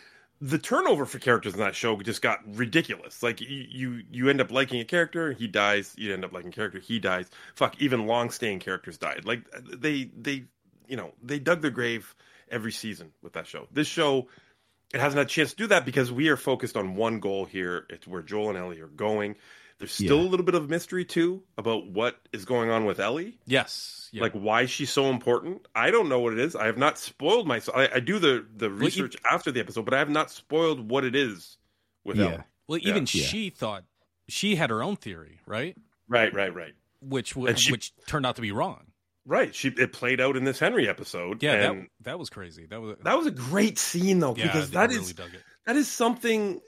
the 0.41 0.59
turnover 0.59 1.05
for 1.05 1.19
characters 1.19 1.55
in 1.55 1.61
that 1.61 1.75
show 1.75 1.97
just 2.01 2.23
got 2.23 2.41
ridiculous. 2.47 3.23
Like 3.23 3.41
you 3.41 4.03
you, 4.11 4.29
end 4.29 4.41
up 4.41 4.51
liking 4.53 4.81
a 4.81 4.85
character, 4.85 5.33
he 5.33 5.49
dies. 5.49 5.95
You 5.97 6.13
end 6.13 6.25
up 6.25 6.33
liking 6.33 6.51
a 6.51 6.53
character, 6.53 6.79
he 6.79 6.99
dies. 6.99 7.29
Fuck, 7.55 7.81
even 7.81 8.07
long 8.07 8.31
staying 8.31 8.61
characters 8.61 8.99
died. 8.99 9.25
Like 9.25 9.43
they 9.77 10.11
they 10.17 10.45
you 10.87 10.97
know 10.97 11.13
they 11.23 11.39
dug 11.39 11.63
their 11.63 11.71
grave 11.71 12.15
every 12.51 12.73
season 12.73 13.13
with 13.23 13.33
that 13.33 13.47
show. 13.47 13.67
This 13.73 13.89
show 13.89 14.29
it 14.95 15.01
hasn't 15.01 15.19
had 15.19 15.27
a 15.27 15.31
chance 15.31 15.51
to 15.51 15.57
do 15.57 15.67
that 15.67 15.85
because 15.85 16.11
we 16.11 16.29
are 16.29 16.37
focused 16.37 16.77
on 16.77 16.95
one 16.95 17.21
goal 17.21 17.45
here. 17.45 17.87
It's 17.91 18.07
where 18.07 18.23
Joel 18.23 18.51
and 18.51 18.59
Ellie 18.59 18.81
are 18.81 18.87
going. 18.87 19.37
There's 19.79 19.93
still 19.93 20.19
Yeah. 20.21 20.29
a 20.29 20.31
little 20.31 20.45
bit 20.45 20.55
of 20.57 20.69
mystery 20.69 21.05
too 21.05 21.43
about 21.57 21.87
what 21.87 22.19
is 22.33 22.45
going 22.45 22.69
on 22.71 22.85
with 22.85 22.99
Ellie. 22.99 23.39
Yes. 23.47 24.09
yeah. 24.13 24.23
Like 24.23 24.33
why 24.33 24.67
she's 24.67 24.91
so 24.91 25.07
important. 25.11 25.67
I 25.75 25.91
don't 25.93 26.09
know 26.09 26.19
what 26.19 26.33
it 26.33 26.41
is. 26.41 26.57
I 26.57 26.67
have 26.67 26.79
not 26.79 26.99
spoiled 26.99 27.47
myself. 27.47 27.77
I, 27.77 27.89
I 27.95 28.01
do 28.01 28.19
the 28.19 28.45
the 28.57 28.67
you- 28.67 28.73
research 28.75 29.17
after 29.31 29.53
the 29.53 29.61
episode, 29.61 29.85
but 29.85 29.95
I 29.95 29.99
have 29.99 30.11
not 30.11 30.31
spoiled 30.31 30.91
what 30.91 31.05
it 31.05 31.15
is 31.15 31.59
with 32.05 32.17
Yeah. 32.17 32.25
Ellie. 32.27 32.39
Well, 32.67 32.79
Yeah. 32.79 32.89
even 32.91 33.07
she 33.07 33.51
thought 33.51 33.85
she 34.29 34.57
had 34.57 34.71
her 34.71 34.83
own 34.83 34.97
theory, 34.97 35.41
right? 35.47 35.77
Right, 36.09 36.35
right, 36.35 36.53
right. 36.53 36.75
Which 37.01 37.35
w- 37.35 37.55
she- 37.57 37.71
which 37.71 37.93
turned 38.07 38.27
out 38.27 38.35
to 38.37 38.43
be 38.43 38.51
wrong. 38.51 38.87
Right. 39.25 39.55
She 39.55 39.69
it 39.69 39.93
played 39.93 40.21
out 40.21 40.37
in 40.37 40.43
this 40.45 40.59
Henry 40.59 40.89
episode. 40.89 41.41
Yeah, 41.43 41.53
and 41.53 41.83
that 41.83 41.89
that 42.01 42.19
was 42.19 42.31
crazy. 42.31 42.67
That 42.67 42.81
was 42.81 42.97
that 43.05 43.17
was 43.17 43.27
a 43.27 43.31
great 43.31 43.79
scene 43.79 44.19
though 44.19 44.35
Yeah, 44.35 44.47
because 44.47 44.71
I 44.71 44.81
that 44.87 44.89
really 44.91 45.03
is 45.03 45.13
dug 45.13 45.33
it. 45.35 45.43
that 45.67 45.77
is 45.77 45.87
something 45.87 46.61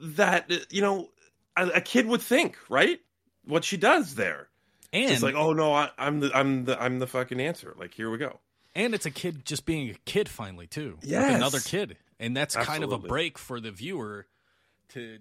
that 0.00 0.50
you 0.70 0.82
know 0.82 1.08
a, 1.58 1.68
a 1.76 1.80
kid 1.80 2.06
would 2.06 2.22
think, 2.22 2.56
right? 2.68 3.00
What 3.44 3.64
she 3.64 3.76
does 3.76 4.14
there. 4.14 4.48
And 4.92 5.10
it's 5.10 5.22
like, 5.22 5.34
oh 5.34 5.52
no, 5.52 5.72
I, 5.74 5.90
I'm 5.98 6.20
the 6.20 6.30
I'm 6.34 6.64
the 6.64 6.80
I'm 6.80 6.98
the 6.98 7.06
fucking 7.06 7.40
answer. 7.40 7.74
Like 7.78 7.92
here 7.94 8.10
we 8.10 8.16
go. 8.18 8.40
and 8.74 8.94
it's 8.94 9.04
a 9.06 9.10
kid 9.10 9.44
just 9.44 9.66
being 9.66 9.90
a 9.90 9.94
kid 10.06 10.28
finally 10.28 10.66
too. 10.66 10.96
with 11.00 11.10
Yes. 11.10 11.34
another 11.36 11.60
kid, 11.60 11.96
and 12.18 12.36
that's 12.36 12.56
kind 12.56 12.82
of 12.84 12.92
a 12.92 12.98
break 12.98 13.36
for 13.38 13.60
the 13.60 13.70
viewer 13.70 14.26
to, 14.90 15.18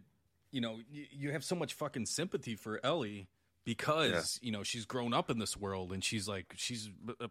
you 0.52 0.62
know, 0.62 0.80
you, 1.12 1.32
have 1.32 1.44
so 1.44 1.56
much 1.56 1.74
fucking 1.74 2.06
sympathy 2.06 2.56
for 2.56 2.80
Ellie 2.84 3.28
because 3.66 4.40
you 4.42 4.52
know 4.54 4.64
she's 4.64 4.86
grown 4.86 5.14
up 5.14 5.30
in 5.30 5.40
this 5.40 5.58
world 5.58 5.92
and 5.92 6.02
she's 6.02 6.28
like 6.30 6.54
she's 6.56 6.90
a, 7.20 7.30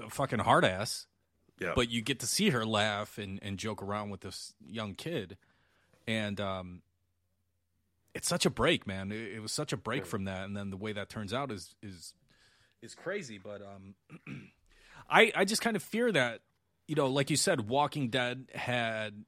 a 0.00 0.10
fucking 0.10 0.38
hard 0.40 0.64
ass. 0.64 1.06
Yeah. 1.60 1.72
But 1.74 1.90
you 1.90 2.02
get 2.02 2.20
to 2.20 2.26
see 2.26 2.50
her 2.50 2.64
laugh 2.64 3.16
and, 3.18 3.38
and 3.42 3.58
joke 3.58 3.82
around 3.82 4.10
with 4.10 4.20
this 4.20 4.54
young 4.64 4.94
kid, 4.94 5.36
and 6.06 6.40
um, 6.40 6.82
it's 8.14 8.28
such 8.28 8.46
a 8.46 8.50
break, 8.50 8.86
man. 8.86 9.10
It, 9.12 9.32
it 9.34 9.40
was 9.40 9.52
such 9.52 9.72
a 9.72 9.76
break 9.76 10.06
from 10.06 10.24
that, 10.24 10.44
and 10.44 10.56
then 10.56 10.70
the 10.70 10.76
way 10.76 10.92
that 10.92 11.08
turns 11.08 11.32
out 11.34 11.50
is 11.50 11.74
is 11.82 12.14
is 12.82 12.94
crazy. 12.94 13.38
But 13.38 13.60
um, 13.62 13.94
I 15.08 15.32
I 15.34 15.44
just 15.44 15.62
kind 15.62 15.76
of 15.76 15.82
fear 15.82 16.10
that 16.12 16.40
you 16.86 16.94
know, 16.94 17.06
like 17.06 17.30
you 17.30 17.36
said, 17.36 17.68
Walking 17.68 18.08
Dead 18.10 18.46
had 18.54 19.24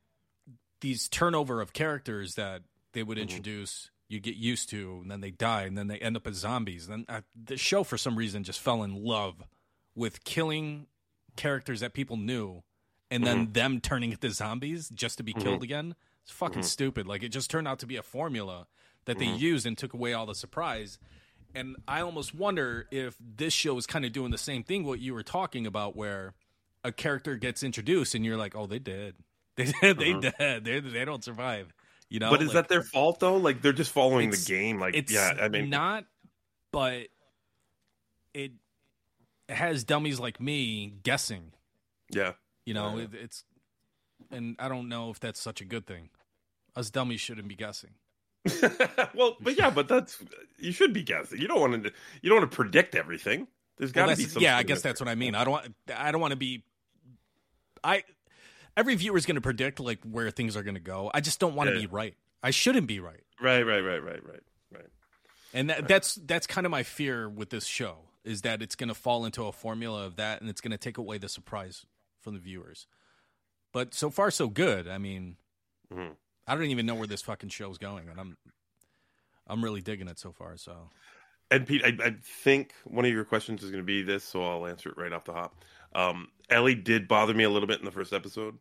these 0.81 1.09
turnover 1.09 1.61
of 1.61 1.73
characters 1.73 2.35
that 2.35 2.63
they 2.93 3.03
would 3.03 3.19
introduce. 3.19 3.91
You 4.09 4.21
get 4.21 4.37
used 4.37 4.69
to, 4.71 5.01
and 5.03 5.11
then 5.11 5.21
they 5.21 5.33
die, 5.33 5.63
and 5.63 5.77
then 5.77 5.89
they 5.89 5.99
end 5.99 6.17
up 6.17 6.27
as 6.29 6.37
zombies. 6.37 6.87
And 6.89 7.07
then 7.09 7.17
uh, 7.17 7.21
the 7.35 7.57
show, 7.57 7.83
for 7.83 7.99
some 7.99 8.17
reason, 8.17 8.45
just 8.45 8.61
fell 8.61 8.83
in 8.85 8.95
love 8.95 9.43
with 9.97 10.23
killing 10.23 10.87
characters 11.35 11.81
that 11.81 11.93
people 11.93 12.17
knew, 12.17 12.63
and 13.11 13.27
then 13.27 13.49
Mhm. 13.49 13.53
them 13.55 13.81
turning 13.81 14.13
into 14.13 14.31
zombies 14.31 14.89
just 14.91 15.17
to 15.19 15.25
be 15.25 15.33
killed 15.33 15.61
Mhm. 15.61 15.65
again. 15.65 15.95
It's 16.27 16.33
fucking 16.33 16.63
Mhm. 16.63 16.65
stupid. 16.65 17.07
Like 17.07 17.23
it 17.23 17.29
just 17.29 17.51
turned 17.51 17.69
out 17.69 17.79
to 17.79 17.87
be 17.87 17.97
a 17.97 18.03
formula 18.03 18.67
that 19.05 19.17
they 19.19 19.27
Mhm. 19.27 19.39
used 19.39 19.65
and 19.65 19.79
took 19.79 19.93
away 19.95 20.13
all 20.13 20.27
the 20.27 20.35
surprise. 20.35 20.99
And 21.55 21.77
I 21.87 22.01
almost 22.01 22.35
wonder 22.35 22.89
if 22.91 23.17
this 23.21 23.55
show 23.55 23.79
is 23.79 23.87
kind 23.87 24.05
of 24.05 24.11
doing 24.13 24.33
the 24.33 24.39
same 24.39 24.65
thing 24.65 24.85
what 24.85 24.99
you 24.99 25.15
were 25.15 25.23
talking 25.23 25.67
about, 25.69 25.95
where 25.95 26.35
a 26.83 26.91
character 26.91 27.37
gets 27.37 27.63
introduced 27.63 28.15
and 28.17 28.25
you're 28.25 28.37
like, 28.37 28.57
oh, 28.57 28.67
they 28.67 28.81
did, 28.81 29.15
they 29.57 29.67
did, 29.67 29.99
they 29.99 30.13
Mhm. 30.15 30.37
did, 30.37 30.65
they 30.65 30.81
they 30.81 31.05
don't 31.05 31.23
survive. 31.23 31.73
You 32.09 32.19
know, 32.19 32.31
but 32.31 32.43
is 32.43 32.49
Like, 32.49 32.55
that 32.55 32.69
their 32.69 32.83
fault 32.83 33.21
though? 33.21 33.37
Like 33.37 33.63
they're 33.63 33.73
just 33.73 33.93
following 33.93 34.31
the 34.31 34.37
game. 34.45 34.81
Like 34.81 34.97
it's 34.97 35.13
yeah, 35.13 35.37
I 35.41 35.49
mean 35.49 35.71
not, 35.71 36.07
but 36.73 37.07
it 38.35 38.53
has 39.49 39.85
dummies 39.85 40.19
like 40.19 40.41
me 40.41 40.89
guessing. 41.05 41.53
Yeah. 42.11 42.33
You 42.65 42.75
know, 42.75 42.97
Yeah. 42.99 43.05
it, 43.05 43.15
it's, 43.15 43.45
and 44.31 44.57
I 44.59 44.69
don't 44.69 44.89
know 44.89 45.11
if 45.11 45.21
that's 45.21 45.41
such 45.41 45.61
a 45.61 45.65
good 45.65 45.87
thing. 45.87 46.11
Us 46.77 46.91
dummies 46.91 47.21
shouldn't 47.21 47.49
be 47.49 47.57
guessing. 47.57 47.91
well, 49.15 49.37
but 49.41 49.59
yeah, 49.59 49.71
but 49.71 49.89
that's 49.89 50.19
you 50.59 50.71
should 50.71 50.93
be 50.93 51.03
guessing. 51.03 51.41
You 51.41 51.49
don't 51.49 51.61
want 51.61 51.83
to 51.85 51.93
you 52.23 52.29
don't 52.31 52.39
want 52.41 52.51
to 52.51 52.55
predict 52.55 52.95
everything. 52.95 53.49
There's 53.79 53.93
got 53.93 54.07
Well, 54.07 54.15
to 54.15 54.19
be 54.19 54.23
that's- 54.25 54.35
some 54.35 54.43
yeah, 54.43 54.57
I 54.57 54.63
guess 54.63 54.83
that's 54.83 55.01
what 55.01 55.09
I 55.09 55.15
mean. 55.15 55.35
I 55.35 55.43
don't 55.45 55.53
want. 55.53 55.75
I 55.97 56.13
don't 56.13 56.21
want 56.21 56.31
to 56.33 56.37
be. 56.37 56.63
I 57.83 58.05
every 58.77 58.95
viewer 58.95 59.17
is 59.17 59.27
going 59.27 59.35
to 59.37 59.41
predict 59.41 59.81
like 59.81 60.01
where 60.05 60.31
things 60.31 60.57
are 60.57 60.63
going 60.63 60.75
to 60.75 60.81
go. 60.81 61.11
I 61.13 61.21
just 61.21 61.41
don't 61.41 61.55
want 61.55 61.71
to 61.71 61.75
Yeah. 61.75 61.81
be 61.83 61.87
right. 61.87 62.15
I 62.43 62.51
shouldn't 62.51 62.87
be 62.87 63.01
right. 63.01 63.23
Right, 63.41 63.63
right, 63.63 63.81
right, 63.81 64.03
right, 64.03 64.25
right, 64.25 64.43
right. 64.73 64.87
And 65.53 65.71
that, 65.71 65.89
that's 65.89 66.15
that's 66.17 66.47
kind 66.47 66.67
of 66.67 66.71
my 66.71 66.83
fear 66.83 67.29
with 67.29 67.51
this 67.51 67.67
show 67.67 67.97
is 68.25 68.43
that 68.43 68.61
it's 68.63 68.75
going 68.75 68.89
to 68.89 68.95
fall 68.95 69.25
into 69.25 69.45
a 69.47 69.53
formula 69.53 70.05
of 70.05 70.17
that, 70.17 70.41
and 70.41 70.51
it's 70.51 70.61
going 70.61 70.73
to 70.73 70.79
take 70.79 70.99
away 70.99 71.17
the 71.19 71.29
surprise 71.29 71.87
from 72.21 72.35
the 72.35 72.41
viewers. 72.41 72.87
But 73.73 73.95
so 73.95 74.11
far, 74.11 74.31
so 74.31 74.49
good. 74.49 74.89
I 74.89 74.99
mean, 74.99 75.37
Mhm. 75.93 76.17
I 76.47 76.55
don't 76.55 76.65
even 76.65 76.87
know 76.87 76.95
where 76.95 77.07
this 77.07 77.23
fucking 77.23 77.49
show's 77.51 77.79
going, 77.79 78.09
and 78.09 78.21
I'm 78.21 78.37
I'm 79.47 79.63
really 79.65 79.81
digging 79.81 80.09
it 80.09 80.19
so 80.19 80.33
far. 80.33 80.57
So 80.57 80.91
And 81.51 81.67
Pete, 81.67 81.83
I, 81.85 81.97
I 82.05 82.15
think 82.43 82.73
one 82.85 83.05
of 83.05 83.13
your 83.13 83.25
questions 83.25 83.63
is 83.63 83.71
going 83.71 83.83
to 83.83 83.87
be 83.87 84.03
this, 84.03 84.25
so 84.25 84.43
I'll 84.45 84.67
answer 84.67 84.89
it 84.91 84.97
right 84.99 85.13
off 85.13 85.25
the 85.25 85.33
hop. 85.33 85.65
Um, 85.95 86.29
Ellie 86.51 86.75
did 86.75 87.09
bother 87.09 87.35
me 87.35 87.45
a 87.45 87.51
little 87.51 87.69
bit 87.69 87.79
in 87.79 87.85
the 87.85 87.91
first 87.93 88.13
episode. 88.13 88.59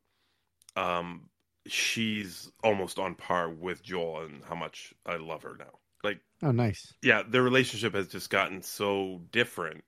Um, 0.76 1.30
she's 1.68 2.52
almost 2.64 3.00
on 3.00 3.16
par 3.16 3.50
with 3.50 3.84
Joel 3.84 4.22
and 4.22 4.44
how 4.48 4.56
much 4.56 4.94
I 5.06 5.18
love 5.18 5.44
her 5.44 5.56
now. 5.58 5.80
Like, 6.04 6.20
Oh, 6.44 6.52
nice. 6.52 6.94
yeah, 7.02 7.24
their 7.28 7.42
relationship 7.42 7.96
has 7.96 8.08
just 8.08 8.30
gotten 8.30 8.62
so 8.62 9.22
different. 9.32 9.84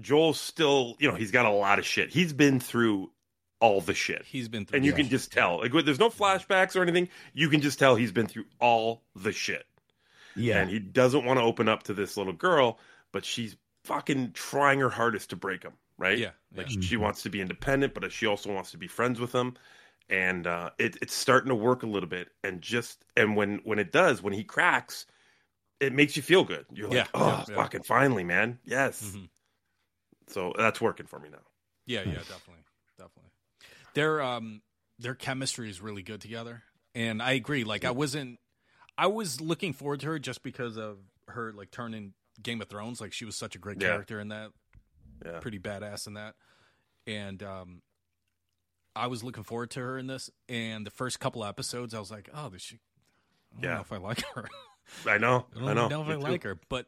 Joel's 0.00 0.40
still, 0.40 0.96
you 0.98 1.08
know, 1.08 1.14
he's 1.14 1.30
got 1.30 1.46
a 1.46 1.50
lot 1.50 1.78
of 1.78 1.86
shit. 1.86 2.10
He's 2.10 2.32
been 2.32 2.58
through 2.60 3.10
all 3.60 3.80
the 3.80 3.94
shit. 3.94 4.24
he's 4.26 4.48
been 4.48 4.66
through. 4.66 4.76
and 4.76 4.84
you 4.84 4.92
it. 4.92 4.96
can 4.96 5.08
just 5.08 5.32
tell. 5.32 5.58
Like, 5.60 5.72
there's 5.84 5.98
no 5.98 6.10
flashbacks 6.10 6.76
or 6.76 6.82
anything. 6.82 7.08
You 7.32 7.48
can 7.48 7.60
just 7.60 7.78
tell 7.78 7.94
he's 7.96 8.12
been 8.12 8.26
through 8.26 8.44
all 8.60 9.02
the 9.14 9.32
shit. 9.32 9.64
Yeah. 10.34 10.58
And 10.58 10.68
he 10.70 10.78
doesn't 10.78 11.24
want 11.24 11.38
to 11.38 11.42
open 11.44 11.68
up 11.68 11.84
to 11.84 11.94
this 11.94 12.16
little 12.18 12.34
girl, 12.34 12.78
but 13.12 13.24
she's 13.24 13.56
fucking 13.84 14.32
trying 14.32 14.80
her 14.80 14.90
hardest 14.90 15.30
to 15.30 15.36
break 15.36 15.62
him, 15.62 15.72
right? 15.96 16.18
Yeah, 16.18 16.30
Like 16.54 16.70
yeah. 16.74 16.80
she 16.82 16.96
wants 16.98 17.22
to 17.22 17.30
be 17.30 17.40
independent, 17.40 17.94
but 17.94 18.12
she 18.12 18.26
also 18.26 18.52
wants 18.52 18.70
to 18.72 18.76
be 18.78 18.86
friends 18.86 19.18
with 19.18 19.32
him. 19.34 19.54
And 20.10 20.46
uh, 20.46 20.70
it, 20.78 20.96
it's 21.00 21.14
starting 21.14 21.48
to 21.48 21.54
work 21.54 21.82
a 21.82 21.86
little 21.86 22.08
bit. 22.08 22.28
And 22.44 22.60
just 22.60 23.04
and 23.16 23.34
when 23.36 23.60
when 23.64 23.78
it 23.78 23.90
does, 23.92 24.22
when 24.22 24.34
he 24.34 24.44
cracks, 24.44 25.06
it 25.80 25.92
makes 25.94 26.16
you 26.16 26.22
feel 26.22 26.44
good. 26.44 26.66
You're 26.72 26.88
like, 26.88 26.96
Yeah, 26.96 27.06
oh, 27.14 27.26
yeah, 27.26 27.44
yeah. 27.48 27.54
fucking 27.56 27.82
finally, 27.82 28.22
man. 28.24 28.58
Yes. 28.64 29.02
Mhm. 29.16 29.28
So 30.28 30.52
that's 30.56 30.80
working 30.80 31.06
for 31.06 31.18
me 31.18 31.28
now. 31.30 31.38
Yeah, 31.86 32.00
yeah, 32.00 32.12
definitely. 32.18 32.62
definitely. 32.98 33.25
Their 33.96 34.20
um 34.22 34.60
their 34.98 35.14
chemistry 35.14 35.70
is 35.70 35.80
really 35.80 36.02
good 36.02 36.20
together, 36.20 36.62
and 36.94 37.22
I 37.22 37.32
agree. 37.32 37.64
Like 37.64 37.84
I 37.84 37.90
wasn't, 37.90 38.38
I 38.98 39.06
was 39.06 39.40
looking 39.40 39.72
forward 39.72 40.00
to 40.00 40.06
her 40.08 40.18
just 40.18 40.42
because 40.42 40.76
of 40.76 40.98
her 41.28 41.52
like 41.52 41.70
turning 41.70 42.12
Game 42.42 42.60
of 42.60 42.68
Thrones. 42.68 43.00
Like 43.00 43.12
she 43.14 43.24
was 43.24 43.36
such 43.36 43.56
a 43.56 43.58
great 43.58 43.80
Yeah. 43.80 43.88
character 43.88 44.20
in 44.20 44.28
that, 44.28 44.50
Yeah. 45.24 45.40
pretty 45.40 45.58
badass 45.58 46.06
in 46.06 46.14
that, 46.14 46.34
and 47.06 47.42
um. 47.42 47.82
I 48.94 49.08
was 49.08 49.22
looking 49.22 49.42
forward 49.44 49.70
to 49.72 49.80
her 49.80 49.98
in 49.98 50.06
this, 50.06 50.30
and 50.48 50.86
the 50.86 50.90
first 50.90 51.20
couple 51.20 51.44
episodes, 51.44 51.92
I 51.92 51.98
was 51.98 52.10
like, 52.10 52.30
"Oh, 52.32 52.48
this 52.48 52.62
she." 52.62 52.76
I 52.76 53.60
don't 53.60 53.64
Yeah. 53.64 53.74
know 53.74 53.80
if 53.82 53.92
I 53.92 53.98
like 53.98 54.22
her. 54.34 54.48
I 55.06 55.18
know. 55.18 55.44
I 55.54 55.58
don't 55.58 55.68
I 55.68 55.74
know. 55.74 55.88
know 55.88 56.00
if 56.02 56.08
Me 56.08 56.14
I 56.14 56.16
too. 56.16 56.22
like 56.22 56.42
her, 56.44 56.58
but 56.70 56.86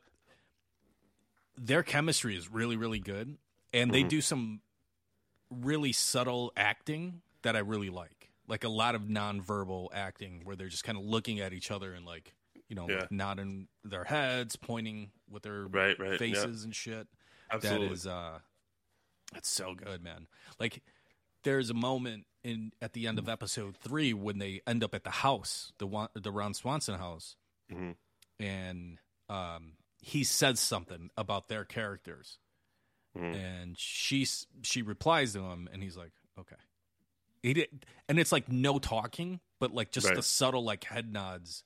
their 1.56 1.82
chemistry 1.82 2.34
is 2.36 2.50
really, 2.50 2.76
really 2.78 2.98
good, 3.00 3.36
and 3.74 3.92
they 3.92 4.04
Mhm. 4.04 4.08
do 4.08 4.20
some 4.22 4.62
really 5.50 5.92
subtle 5.92 6.52
acting 6.56 7.20
that 7.42 7.56
I 7.56 7.60
really 7.60 7.90
like, 7.90 8.30
like 8.46 8.64
a 8.64 8.68
lot 8.68 8.94
of 8.94 9.02
nonverbal 9.02 9.88
acting 9.92 10.42
where 10.44 10.56
they're 10.56 10.68
just 10.68 10.84
kind 10.84 10.98
of 10.98 11.04
looking 11.04 11.40
at 11.40 11.52
each 11.52 11.70
other 11.70 11.92
and 11.92 12.04
like 12.06 12.34
you 12.68 12.76
know 12.76 12.86
Yeah. 12.88 13.00
like 13.00 13.12
nodding 13.12 13.68
their 13.84 14.04
heads, 14.04 14.56
pointing 14.56 15.10
with 15.30 15.42
their 15.42 15.66
Right, 15.66 15.98
right, 15.98 16.12
yeah. 16.12 16.16
faces 16.18 16.64
and 16.64 16.74
shit. 16.74 17.08
Absolutely. 17.50 17.88
That 17.88 17.92
is 17.94 18.06
uh, 18.06 18.38
that's 19.32 19.48
so 19.48 19.74
good, 19.74 20.02
man. 20.02 20.26
Like 20.60 20.82
there's 21.44 21.70
a 21.70 21.74
moment 21.74 22.26
in 22.44 22.72
at 22.82 22.92
the 22.92 23.06
end 23.06 23.18
of 23.18 23.28
episode 23.28 23.76
three 23.76 24.12
when 24.12 24.38
they 24.38 24.60
end 24.66 24.82
up 24.84 24.94
at 24.94 25.04
the 25.04 25.10
house, 25.10 25.72
the 25.78 25.86
one, 25.86 26.08
the 26.14 26.30
Ron 26.30 26.52
Swanson 26.54 26.98
house, 26.98 27.36
Mhm. 27.72 27.94
and 28.40 28.98
um, 29.30 29.72
he 30.00 30.24
says 30.24 30.58
something 30.60 31.10
about 31.16 31.48
their 31.48 31.64
characters, 31.64 32.38
Mhm. 33.18 33.34
and 33.34 33.78
she 33.78 34.26
she 34.62 34.82
replies 34.82 35.32
to 35.34 35.40
him, 35.40 35.68
and 35.72 35.82
he's 35.82 35.96
like, 35.96 36.12
"Okay." 36.38 36.56
He 37.42 37.52
did, 37.54 37.86
and 38.08 38.18
it's 38.18 38.32
like 38.32 38.48
no 38.48 38.78
talking, 38.78 39.40
but 39.60 39.72
like 39.74 39.90
just 39.92 40.06
Right. 40.06 40.16
the 40.16 40.22
subtle 40.22 40.64
like 40.64 40.84
head 40.84 41.12
nods, 41.12 41.64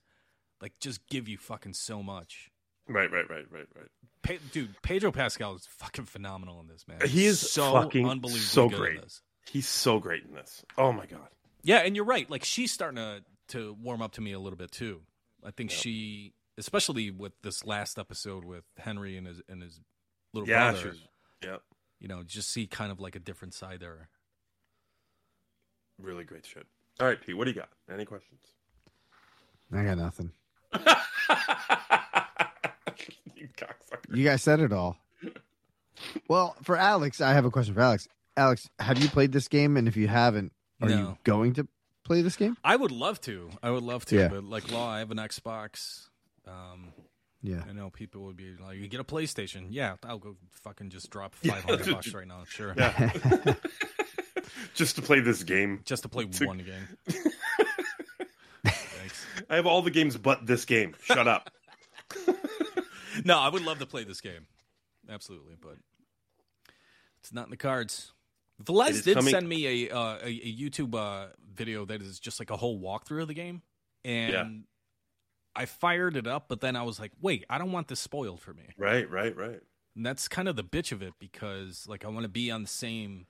like 0.61 0.79
just 0.81 1.07
give 1.09 1.29
you 1.29 1.39
fucking 1.39 1.75
so 1.75 2.03
much. 2.03 2.51
Right, 2.89 3.11
right, 3.11 3.29
right, 3.31 3.47
right, 3.51 3.67
right. 3.75 4.41
Dude, 4.53 4.81
Pedro 4.83 5.11
Pascal 5.13 5.55
is 5.55 5.67
fucking 5.67 6.05
phenomenal 6.07 6.61
in 6.61 6.69
this 6.69 6.87
man. 6.87 7.01
He 7.09 7.27
is 7.27 7.41
so 7.41 7.73
fucking 7.73 8.09
unbelievably 8.09 8.41
so 8.41 8.69
good 8.69 8.75
in 8.75 8.81
great. 8.81 9.01
this. 9.03 9.23
He's 9.51 9.69
so 9.69 9.99
great 9.99 10.25
in 10.25 10.33
this. 10.35 10.65
Oh 10.79 10.93
my 10.93 11.07
god. 11.07 11.29
Yeah, 11.63 11.79
and 11.79 11.95
you're 11.97 12.05
right. 12.05 12.29
Like 12.31 12.45
she's 12.45 12.71
starting 12.73 12.97
to 12.97 13.25
to 13.49 13.75
warm 13.75 14.01
up 14.03 14.13
to 14.13 14.21
me 14.21 14.33
a 14.33 14.39
little 14.41 14.57
bit 14.57 14.71
too. 14.73 15.03
I 15.45 15.51
think 15.51 15.71
she, 15.71 16.35
especially 16.59 17.11
with 17.11 17.33
this 17.43 17.65
last 17.65 17.99
episode 17.99 18.45
with 18.45 18.65
Henry 18.79 19.17
and 19.17 19.27
his 19.27 19.43
and 19.49 19.63
his 19.63 19.81
little 20.33 20.49
Yeah, 20.49 20.71
brother. 20.73 20.83
she 20.83 20.89
was- 20.89 21.09
yeah. 21.45 21.57
You 22.01 22.09
know, 22.09 22.22
just 22.22 22.51
see 22.51 22.66
kind 22.66 22.90
of 22.90 23.01
like 23.01 23.14
a 23.14 23.20
different 23.20 23.55
side 23.55 23.80
there. 23.80 24.09
Really 26.01 26.24
great 26.24 26.45
shit. 26.45 26.66
All 27.01 27.07
right, 27.07 27.20
Pete, 27.20 27.36
what 27.36 27.45
do 27.45 27.51
you 27.51 27.57
got? 27.57 27.68
Any 27.93 28.05
questions? 28.05 28.40
I 29.72 29.84
got 29.84 29.99
nothing. 29.99 30.32
you. 33.36 33.49
You 34.12 34.24
guys 34.24 34.43
said 34.43 34.61
it 34.61 34.72
all. 34.72 34.97
Well, 36.28 36.57
for 36.62 36.76
Alex, 36.76 37.20
I 37.20 37.32
have 37.32 37.45
a 37.45 37.51
question 37.51 37.74
for 37.74 37.80
Alex. 37.80 38.09
Alex, 38.36 38.68
have 38.78 38.99
you 38.99 39.09
played 39.09 39.32
this 39.32 39.49
game? 39.49 39.76
And 39.76 39.86
if 39.88 39.97
you 39.97 40.09
haven't, 40.09 40.53
are 40.80 40.90
you 40.90 41.16
going 41.24 41.55
to 41.55 41.68
play 42.05 42.22
this 42.22 42.36
game? 42.36 42.57
I 42.64 42.76
would 42.76 42.90
love 42.90 43.20
to. 43.22 43.51
I 43.62 43.70
would 43.70 43.82
love 43.82 44.05
to. 44.07 44.16
Yeah. 44.16 44.28
But 44.28 44.45
like 44.45 44.70
Law, 44.70 44.90
I 44.90 44.99
have 44.99 45.11
an 45.11 45.18
Xbox. 45.18 46.09
Um, 46.47 46.93
Yeah. 47.43 47.62
I 47.68 47.72
know 47.72 47.90
people 47.90 48.22
would 48.26 48.36
be 48.36 48.55
like, 48.61 48.78
"You 48.78 48.86
get 48.88 49.01
a 49.01 49.05
PlayStation." 49.05 49.66
Yeah, 49.70 49.97
I'll 50.05 50.18
go 50.18 50.36
fucking 50.51 50.90
just 50.90 51.11
drop 51.11 51.34
five 51.34 51.64
hundred 51.64 51.86
Yeah. 51.88 51.93
bucks 51.95 52.14
right 52.14 52.26
now. 52.26 52.45
Sure. 52.49 52.74
Yeah. 52.76 53.55
Just 54.74 54.97
to 54.97 55.03
play 55.03 55.20
this 55.20 55.43
game. 55.43 55.80
Just 55.84 56.03
to 56.05 56.09
play 56.09 56.24
To- 56.24 56.47
one 56.47 56.59
game. 56.59 56.88
I 59.51 59.57
have 59.57 59.66
all 59.66 59.82
the 59.82 59.90
games 59.90 60.16
but 60.16 60.47
this 60.47 60.64
game. 60.64 60.95
Shut 61.03 61.26
up. 61.28 61.51
no, 63.24 63.38
I 63.38 63.49
would 63.49 63.62
love 63.64 63.78
to 63.80 63.86
play 63.86 64.05
this 64.05 64.20
game. 64.20 64.47
Absolutely, 65.09 65.57
but 65.61 65.76
it's 67.20 67.32
not 67.32 67.47
in 67.47 67.51
the 67.51 67.57
cards. 67.57 68.12
It 68.61 68.66
Velez 68.66 69.03
did 69.03 69.16
coming- 69.16 69.32
send 69.32 69.49
me 69.49 69.88
a, 69.88 69.90
uh, 69.95 70.18
a 70.22 70.28
a 70.28 70.57
YouTube 70.57 70.95
uh, 70.95 71.28
video 71.55 71.84
that 71.86 72.01
is 72.03 72.18
just 72.20 72.38
like 72.40 72.51
a 72.51 72.57
whole 72.57 72.80
walkthrough 72.80 73.22
of 73.22 73.28
the 73.28 73.34
game, 73.34 73.62
and 74.05 74.32
Yeah. 74.32 74.49
I 75.55 75.67
fired 75.67 76.17
it 76.17 76.27
up, 76.27 76.47
but 76.49 76.61
then 76.61 76.77
I 76.77 76.83
was 76.83 76.99
like, 76.99 77.13
wait, 77.21 77.45
I 77.51 77.59
don't 77.59 77.73
want 77.73 77.89
this 77.89 78.01
spoiled 78.01 78.41
for 78.41 78.55
me. 78.55 78.65
Right, 78.79 79.09
right, 79.11 79.37
right. 79.37 79.61
And 79.95 80.07
that's 80.07 80.27
kind 80.29 80.49
of 80.49 80.57
the 80.57 80.65
bitch 80.65 80.93
of 80.93 81.03
it 81.03 81.13
because 81.19 81.87
like 81.89 82.05
I 82.05 82.09
want 82.09 82.23
to 82.25 82.29
be 82.31 82.51
on 82.51 82.63
the 82.63 82.69
same 82.69 83.27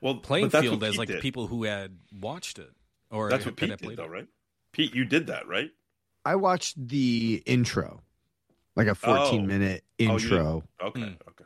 well 0.00 0.16
playing 0.16 0.48
field 0.50 0.82
as 0.82 0.92
Pete 0.92 0.98
like 0.98 1.08
the 1.08 1.14
did. 1.14 1.22
people 1.22 1.46
who 1.48 1.64
had 1.64 1.98
watched 2.18 2.58
it 2.58 2.70
or 3.10 3.28
That's 3.28 3.44
what 3.44 3.56
Pete 3.56 3.76
did, 3.76 3.96
though, 3.98 4.06
right? 4.06 4.26
Pete, 4.72 4.94
you 4.94 5.04
did 5.04 5.26
that, 5.26 5.46
right? 5.46 5.70
I 6.24 6.36
watched 6.36 6.76
the 6.88 7.42
intro, 7.46 8.00
like 8.76 8.86
a 8.86 8.94
14 8.94 9.40
Oh. 9.40 9.46
minute 9.46 9.84
Oh, 10.00 10.02
you 10.04 10.10
intro. 10.12 10.62
did? 10.80 10.86
Okay, 10.86 11.00
Hmm. 11.00 11.06
okay. 11.28 11.44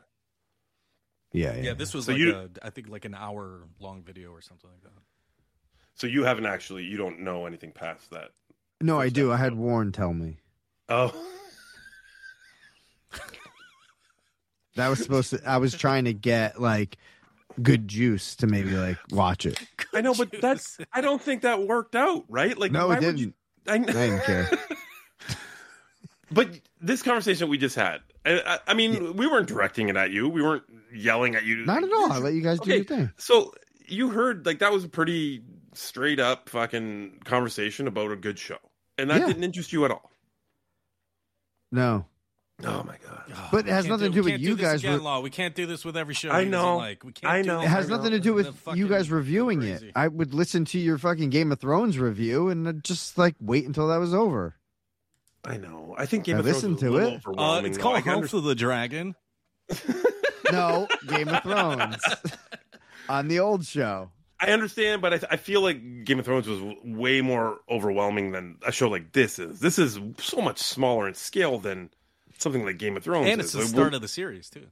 yeah, 1.33 1.55
yeah. 1.55 1.61
Yeah, 1.63 1.73
this 1.73 1.93
was 1.93 2.05
So 2.05 2.11
like 2.13 2.19
you- 2.21 2.35
a, 2.35 2.49
I 2.61 2.69
think 2.69 2.87
like 2.89 3.05
an 3.05 3.15
hour 3.15 3.67
long 3.79 4.03
video 4.03 4.31
or 4.31 4.41
something 4.41 4.69
like 4.69 4.81
that. 4.83 5.01
So 5.95 6.07
you 6.07 6.23
haven't 6.23 6.45
actually, 6.45 6.83
you 6.85 6.97
don't 6.97 7.19
know 7.19 7.45
anything 7.45 7.71
past 7.71 8.09
that. 8.11 8.31
No, 8.83 8.99
I 8.99 9.09
do. 9.09 9.31
I 9.31 9.37
had 9.37 9.55
Warren 9.55 9.91
tell 9.91 10.13
me. 10.13 10.37
Oh, 10.89 11.13
That 14.75 14.89
was 14.89 14.99
supposed 14.99 15.29
to. 15.29 15.41
I 15.45 15.57
was 15.57 15.73
trying 15.75 16.05
to 16.05 16.13
get 16.13 16.59
like 16.59 16.97
good 17.61 17.87
juice 17.87 18.35
to 18.37 18.47
maybe 18.47 18.71
like 18.71 18.97
watch 19.11 19.45
it. 19.45 19.59
I 19.93 20.01
know, 20.01 20.13
but 20.15 20.29
that's. 20.41 20.79
I 20.91 21.01
don't 21.01 21.21
think 21.21 21.43
that 21.43 21.67
worked 21.67 21.95
out, 21.95 22.25
right? 22.27 22.57
Like, 22.57 22.71
No, 22.71 22.87
why 22.87 22.97
it 22.97 23.01
didn't. 23.01 23.35
I, 23.67 23.75
I 23.75 23.77
didn't 23.79 24.23
care. 24.23 24.49
But 26.31 26.59
this 26.81 27.03
conversation 27.03 27.47
we 27.47 27.59
just 27.59 27.75
had, 27.75 28.01
I, 28.25 28.39
I, 28.39 28.71
I 28.71 28.73
mean, 28.73 29.15
we 29.15 29.27
weren't 29.27 29.47
directing 29.47 29.89
it 29.89 29.95
at 29.95 30.09
you. 30.09 30.27
We 30.27 30.41
weren't 30.41 30.63
yelling 30.91 31.35
at 31.35 31.43
you. 31.43 31.57
Not 31.57 31.83
at 31.83 31.93
all. 31.93 32.11
I 32.11 32.17
let 32.17 32.33
you 32.33 32.41
guys 32.41 32.59
do 32.59 32.71
Okay, 32.71 32.77
your 32.77 32.85
thing. 32.85 33.11
So 33.17 33.53
you 33.85 34.09
heard 34.09 34.43
like 34.43 34.57
that 34.57 34.71
was 34.71 34.83
a 34.83 34.89
pretty 34.89 35.43
straight 35.75 36.19
up 36.19 36.49
fucking 36.49 37.19
conversation 37.23 37.85
about 37.87 38.11
a 38.11 38.15
good 38.15 38.39
show, 38.39 38.57
and 38.97 39.09
that 39.09 39.21
Yeah. 39.21 39.27
didn't 39.27 39.43
interest 39.43 39.73
you 39.73 39.85
at 39.85 39.91
all. 39.91 40.11
No, 41.71 42.05
Oh 42.63 42.83
my 42.83 42.95
god! 43.05 43.49
but 43.51 43.67
it 43.67 43.71
has 43.71 43.85
Can't 43.85 43.99
nothing 43.99 44.11
to 44.11 44.15
do 44.15 44.23
with 44.23 44.31
can't 44.33 44.41
you 44.41 44.55
this 44.55 44.61
guys. 44.65 44.79
Again, 44.81 44.93
re- 44.93 44.99
Law. 44.99 45.19
We 45.21 45.31
can't 45.31 45.55
do 45.55 45.65
this 45.65 45.83
with 45.83 45.97
every 45.97 46.13
show. 46.13 46.29
I 46.29 46.43
know. 46.43 46.77
Like. 46.77 47.03
We 47.03 47.11
can't 47.11 47.33
I 47.33 47.41
know. 47.41 47.57
this 47.61 47.65
It 47.65 47.69
has 47.71 47.89
nothing 47.89 48.11
to 48.11 48.19
do 48.19 48.33
with 48.35 48.55
you 48.75 48.87
guys 48.87 49.09
reviewing 49.09 49.59
crazy. 49.61 49.87
it. 49.87 49.93
I 49.95 50.07
would 50.07 50.33
listen 50.35 50.63
to 50.65 50.79
your 50.79 50.97
fucking 50.99 51.29
Game 51.31 51.51
of 51.51 51.59
Thrones 51.59 51.97
review 51.97 52.49
and 52.49 52.83
just 52.83 53.17
like 53.17 53.35
wait 53.41 53.65
until 53.65 53.87
that 53.87 53.97
was 53.97 54.13
over. 54.13 54.55
I 55.43 55.57
know. 55.57 55.95
I 55.97 56.05
think 56.05 56.25
Game 56.25 56.35
I 56.35 56.39
of 56.39 56.45
Thrones 56.45 56.55
listened 56.63 56.73
was 56.75 56.83
a 56.83 56.85
to 56.85 56.91
little 56.91 57.09
it. 57.09 57.13
Uh, 57.13 57.17
overwhelming. 57.29 57.65
it's 57.65 57.77
though. 57.77 57.83
called 57.83 57.95
I 57.97 58.01
can 58.01 58.21
House 58.21 58.33
of 58.33 58.43
the 58.43 58.55
Dragon. 58.55 59.15
No, 60.51 60.87
Game 61.07 61.29
of 61.29 61.41
Thrones 61.41 61.97
on 63.09 63.27
the 63.27 63.39
old 63.39 63.65
show. 63.65 64.11
I 64.49 64.51
understand, 64.53 65.01
but 65.01 65.13
I, 65.13 65.19
I 65.31 65.37
feel 65.37 65.61
like 65.61 66.03
Game 66.05 66.19
of 66.19 66.25
Thrones 66.25 66.47
was 66.47 66.59
w- 66.59 66.77
way 66.97 67.21
more 67.21 67.59
overwhelming 67.69 68.31
than 68.31 68.57
a 68.65 68.71
show 68.71 68.89
like 68.89 69.11
this 69.13 69.39
is. 69.39 69.59
This 69.59 69.79
is 69.79 69.99
so 70.17 70.41
much 70.41 70.59
smaller 70.59 71.07
in 71.07 71.13
scale 71.13 71.57
than 71.59 71.89
something 72.37 72.65
like 72.65 72.77
Game 72.77 72.97
of 72.97 73.03
Thrones. 73.03 73.29
And 73.29 73.39
is. 73.41 73.47
it's 73.47 73.53
the 73.53 73.59
Like, 73.59 73.67
start 73.69 73.83
we're- 73.87 73.95
of 73.95 74.01
the 74.01 74.07
series 74.07 74.49
too. 74.49 74.67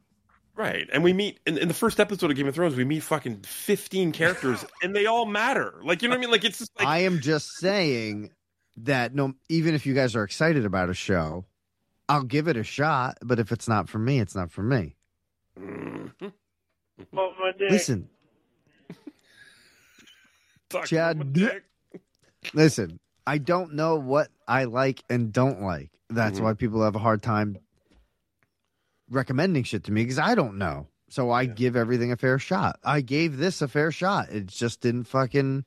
right. 0.56 0.88
And 0.92 1.04
we 1.04 1.14
meet 1.14 1.40
in, 1.46 1.58
in 1.58 1.68
the 1.68 1.74
first 1.74 2.00
episode 2.00 2.30
of 2.32 2.38
Game 2.38 2.48
of 2.48 2.56
Thrones. 2.56 2.76
We 2.76 2.84
meet 2.86 3.02
fucking 3.04 3.42
fifteen 3.42 4.12
characters, 4.22 4.66
and 4.84 4.96
they 4.96 5.06
all 5.06 5.26
matter. 5.26 5.76
Like 5.84 6.02
you 6.02 6.10
know 6.10 6.14
what 6.14 6.20
I 6.20 6.22
mean? 6.22 6.32
Like 6.32 6.44
it's 6.46 6.60
just 6.60 6.72
like 6.78 6.88
I 6.88 7.00
am 7.00 7.20
just 7.20 7.58
saying 7.58 8.32
that 8.78 9.14
no, 9.16 9.34
even 9.50 9.76
if 9.76 9.86
you 9.86 9.94
guys 9.94 10.16
are 10.16 10.24
excited 10.24 10.66
about 10.66 10.90
a 10.90 10.94
show, 10.94 11.46
I'll 12.10 12.24
give 12.24 12.48
it 12.48 12.58
a 12.58 12.64
shot. 12.64 13.18
But 13.24 13.40
if 13.40 13.52
it's 13.52 13.68
not 13.68 13.90
for 13.90 14.00
me, 14.00 14.20
it's 14.20 14.36
not 14.36 14.52
for 14.52 14.64
me. 14.64 14.96
Mhm. 15.60 16.12
Well, 17.12 17.34
my 17.40 17.52
dick. 17.58 17.72
Listen, 17.72 18.04
Talk 18.04 18.10
Chad, 20.86 21.16
about 21.18 21.26
my 21.28 21.32
d- 21.34 21.46
dick. 21.46 21.64
listen. 22.54 23.00
I 23.28 23.38
don't 23.38 23.74
know 23.76 23.98
what 23.98 24.30
I 24.48 24.64
like 24.66 25.04
and 25.10 25.32
don't 25.32 25.62
like. 25.62 25.92
That's 26.10 26.40
Mhm. 26.40 26.44
why 26.44 26.54
people 26.54 26.84
have 26.84 26.96
a 26.96 27.00
hard 27.00 27.22
time 27.22 27.58
recommending 29.10 29.64
shit 29.64 29.84
to 29.86 29.92
me 29.92 30.04
because 30.04 30.20
I 30.20 30.36
don't 30.36 30.58
know. 30.58 30.88
So 31.10 31.30
I 31.30 31.46
give 31.46 31.76
everything 31.76 32.12
a 32.12 32.18
fair 32.18 32.40
shot. 32.40 32.80
I 32.84 33.02
gave 33.02 33.38
this 33.38 33.62
a 33.62 33.68
fair 33.68 33.92
shot. 33.92 34.30
It 34.30 34.46
just 34.48 34.80
didn't 34.82 35.04
fucking 35.06 35.66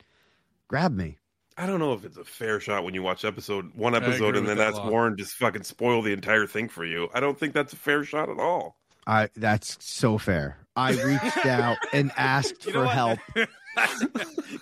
grab 0.69 0.93
me. 0.93 1.19
I 1.57 1.67
don't 1.67 1.79
know 1.79 1.93
if 1.93 2.05
it's 2.05 2.17
a 2.17 2.25
fair 2.25 2.59
shot 2.61 2.83
when 2.83 2.95
you 2.95 3.03
watch 3.03 3.25
episode 3.25 3.73
one 3.75 3.95
episode 3.95 4.37
and 4.37 4.49
then 4.49 4.57
that 4.57 4.65
that's 4.65 4.77
lot. 4.79 4.91
Warren 4.91 5.17
just 5.17 5.35
fucking 5.35 5.63
spoil 5.65 6.03
the 6.03 6.13
entire 6.13 6.47
thing 6.47 6.69
for 6.69 6.85
you. 6.85 7.09
I 7.15 7.21
don't 7.21 7.39
think 7.39 7.53
that's 7.55 7.73
a 7.73 7.77
fair 7.77 8.03
shot 8.05 8.29
at 8.31 8.39
all. 8.41 8.77
I 9.07 9.29
that's 9.37 9.77
so 9.85 10.17
fair. 10.19 10.57
I 10.75 10.93
reached 10.93 11.47
out 11.47 11.77
and 11.93 12.11
asked 12.17 12.67
You 12.67 12.73
know 12.73 12.81
for 12.81 12.85
what? 12.87 12.95
help. 12.95 13.19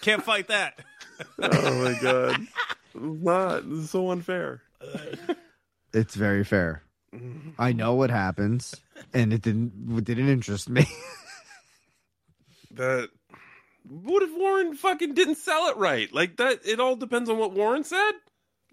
Can't 0.01 0.22
fight 0.22 0.48
that. 0.48 0.78
Oh 1.40 1.84
my 1.84 1.98
god, 2.01 2.40
it's 2.94 2.94
not. 2.94 3.68
This 3.68 3.78
is 3.80 3.90
so 3.90 4.10
unfair. 4.10 4.62
It's 5.93 6.14
very 6.14 6.44
fair. 6.44 6.82
I 7.59 7.72
know 7.72 7.94
what 7.94 8.10
happens, 8.10 8.74
and 9.12 9.32
it 9.32 9.43
didn't 9.43 9.72
it 9.98 10.05
didn't 10.05 10.28
interest 10.28 10.68
me. 10.68 10.86
That 12.72 13.10
What 13.86 14.22
if 14.22 14.30
Warren 14.34 14.74
fucking 14.74 15.12
didn't 15.14 15.34
sell 15.36 15.68
it 15.68 15.76
right? 15.76 16.12
Like 16.12 16.36
that. 16.39 16.60
It 16.64 16.80
all 16.80 16.97
depends 16.97 17.28
on 17.28 17.36
what 17.39 17.52
Warren 17.52 17.84
said. 17.84 18.12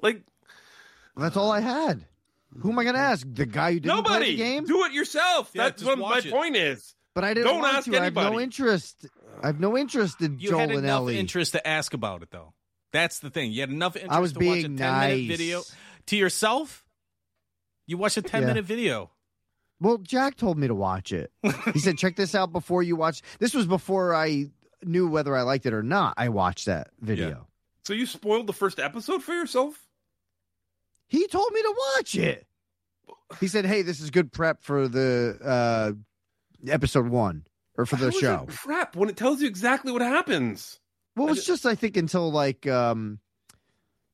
Like 0.01 0.21
That's 1.17 1.35
all 1.35 1.51
I 1.51 1.59
had. 1.59 2.05
Who 2.61 2.71
am 2.71 2.79
I 2.79 2.83
going 2.83 2.95
to 2.95 3.01
ask? 3.01 3.27
The 3.29 3.45
guy 3.45 3.73
who 3.73 3.79
didn't 3.81 4.05
play 4.05 4.13
nobody 4.13 4.31
the 4.31 4.37
game? 4.37 4.65
do 4.65 4.85
it 4.85 4.93
yourself. 4.93 5.51
Yeah, 5.53 5.63
That's 5.65 5.83
what 5.83 5.99
my 5.99 6.19
it. 6.19 6.31
point 6.31 6.55
is. 6.55 6.95
But 7.13 7.23
I 7.25 7.33
didn't 7.33 7.47
Don't 7.47 7.59
want 7.61 7.75
ask 7.75 7.91
to. 7.91 7.99
I 7.99 8.05
have 8.05 8.13
no 8.13 8.39
interest. 8.39 9.05
I 9.41 9.47
have 9.47 9.59
no 9.59 9.77
interest 9.77 10.21
in 10.21 10.39
You 10.39 10.49
Joel 10.49 10.59
had 10.59 10.69
and 10.71 10.79
enough 10.79 10.89
Ellie. 10.91 11.19
interest 11.19 11.53
to 11.53 11.65
ask 11.67 11.93
about 11.93 12.21
it, 12.23 12.31
though. 12.31 12.53
That's 12.91 13.19
the 13.19 13.29
thing. 13.29 13.51
You 13.51 13.61
had 13.61 13.69
enough 13.69 13.95
interest 13.95 14.13
I 14.13 14.19
was 14.19 14.33
to 14.33 14.39
watch 14.39 14.45
a 14.59 14.67
being 14.67 14.77
10 14.77 14.99
minute 15.09 15.27
video 15.27 15.61
to 16.07 16.15
yourself. 16.17 16.83
You 17.87 17.97
watched 17.97 18.17
a 18.17 18.21
10 18.21 18.41
Yeah. 18.41 18.47
minute 18.47 18.65
video. 18.65 19.11
Well, 19.79 19.97
Jack 19.99 20.35
told 20.35 20.57
me 20.57 20.67
to 20.67 20.75
watch 20.75 21.11
it. 21.13 21.31
He 21.73 21.79
said, 21.79 21.97
"Check 21.97 22.15
this 22.17 22.35
out 22.35 22.51
before 22.51 22.83
you 22.83 22.95
watch." 22.95 23.21
This 23.39 23.53
was 23.53 23.65
before 23.65 24.13
I 24.13 24.47
knew 24.83 25.07
whether 25.07 25.35
I 25.37 25.43
liked 25.43 25.65
it 25.65 25.73
or 25.73 25.83
not. 25.83 26.15
I 26.17 26.29
watched 26.29 26.65
that 26.65 26.89
video. 26.99 27.47
So 27.85 27.93
you 27.93 28.05
spoiled 28.05 28.47
the 28.47 28.53
first 28.53 28.79
episode 28.79 29.23
for 29.23 29.33
yourself. 29.33 29.87
He 31.07 31.27
told 31.27 31.51
me 31.53 31.61
to 31.61 31.75
watch 31.95 32.15
it. 32.15 32.45
He 33.39 33.47
said, 33.47 33.65
"Hey, 33.65 33.81
this 33.83 33.99
is 34.01 34.09
good 34.09 34.31
prep 34.33 34.61
for 34.63 34.87
the 34.87 35.37
uh, 35.43 35.91
episode 36.69 37.07
one 37.07 37.45
or 37.79 37.85
for 37.85 37.95
the 37.95 38.11
How 38.11 38.19
show." 38.19 38.45
Prep 38.47 38.95
when 38.95 39.09
it 39.09 39.17
tells 39.17 39.41
you 39.41 39.47
exactly 39.47 39.91
what 39.91 40.01
happens. 40.01 40.79
Well, 41.15 41.31
it's 41.31 41.45
just 41.45 41.65
I 41.65 41.75
think 41.75 41.97
until 41.97 42.31
like 42.31 42.67
um, 42.67 43.19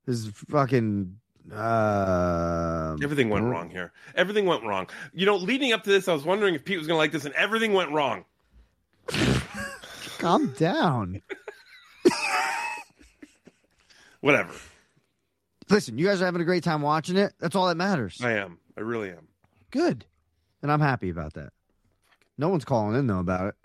this 0.06 0.28
fucking 0.50 1.18
uh, 1.54 2.98
Everything 3.02 3.30
went 3.30 3.46
wrong 3.46 3.70
here. 3.70 3.92
Everything 4.16 4.46
went 4.46 4.64
wrong. 4.64 4.88
You 5.14 5.26
know, 5.26 5.36
leading 5.36 5.74
up 5.74 5.84
to 5.84 5.90
this, 5.90 6.08
I 6.08 6.14
was 6.14 6.24
wondering 6.24 6.56
if 6.56 6.66
Pete 6.66 6.78
was 6.78 6.88
going 6.88 6.96
to 6.96 7.00
like 7.00 7.12
this, 7.12 7.26
and 7.26 7.34
everything 7.36 7.74
went 7.74 7.92
wrong. 7.92 8.26
Calm 10.18 10.54
down. 10.58 11.22
Whatever. 14.22 14.54
Listen, 15.70 15.98
you 15.98 16.06
guys 16.06 16.22
are 16.22 16.26
having 16.26 16.42
a 16.42 16.46
great 16.46 16.64
time 16.64 16.82
watching 16.82 17.18
it. 17.18 17.34
That's 17.40 17.56
all 17.56 17.68
that 17.68 17.76
matters. 17.76 18.20
I 18.24 18.34
am. 18.34 18.58
I 18.78 18.82
really 18.82 19.10
am. 19.10 19.28
Good, 19.72 20.06
and 20.62 20.72
I'm 20.72 20.82
happy 20.82 21.10
about 21.10 21.34
that. 21.34 21.54
No 22.38 22.49
one's 22.49 22.66
calling 22.66 22.95
in 22.98 23.07
though 23.07 23.20
about 23.20 23.48
it. 23.48 23.56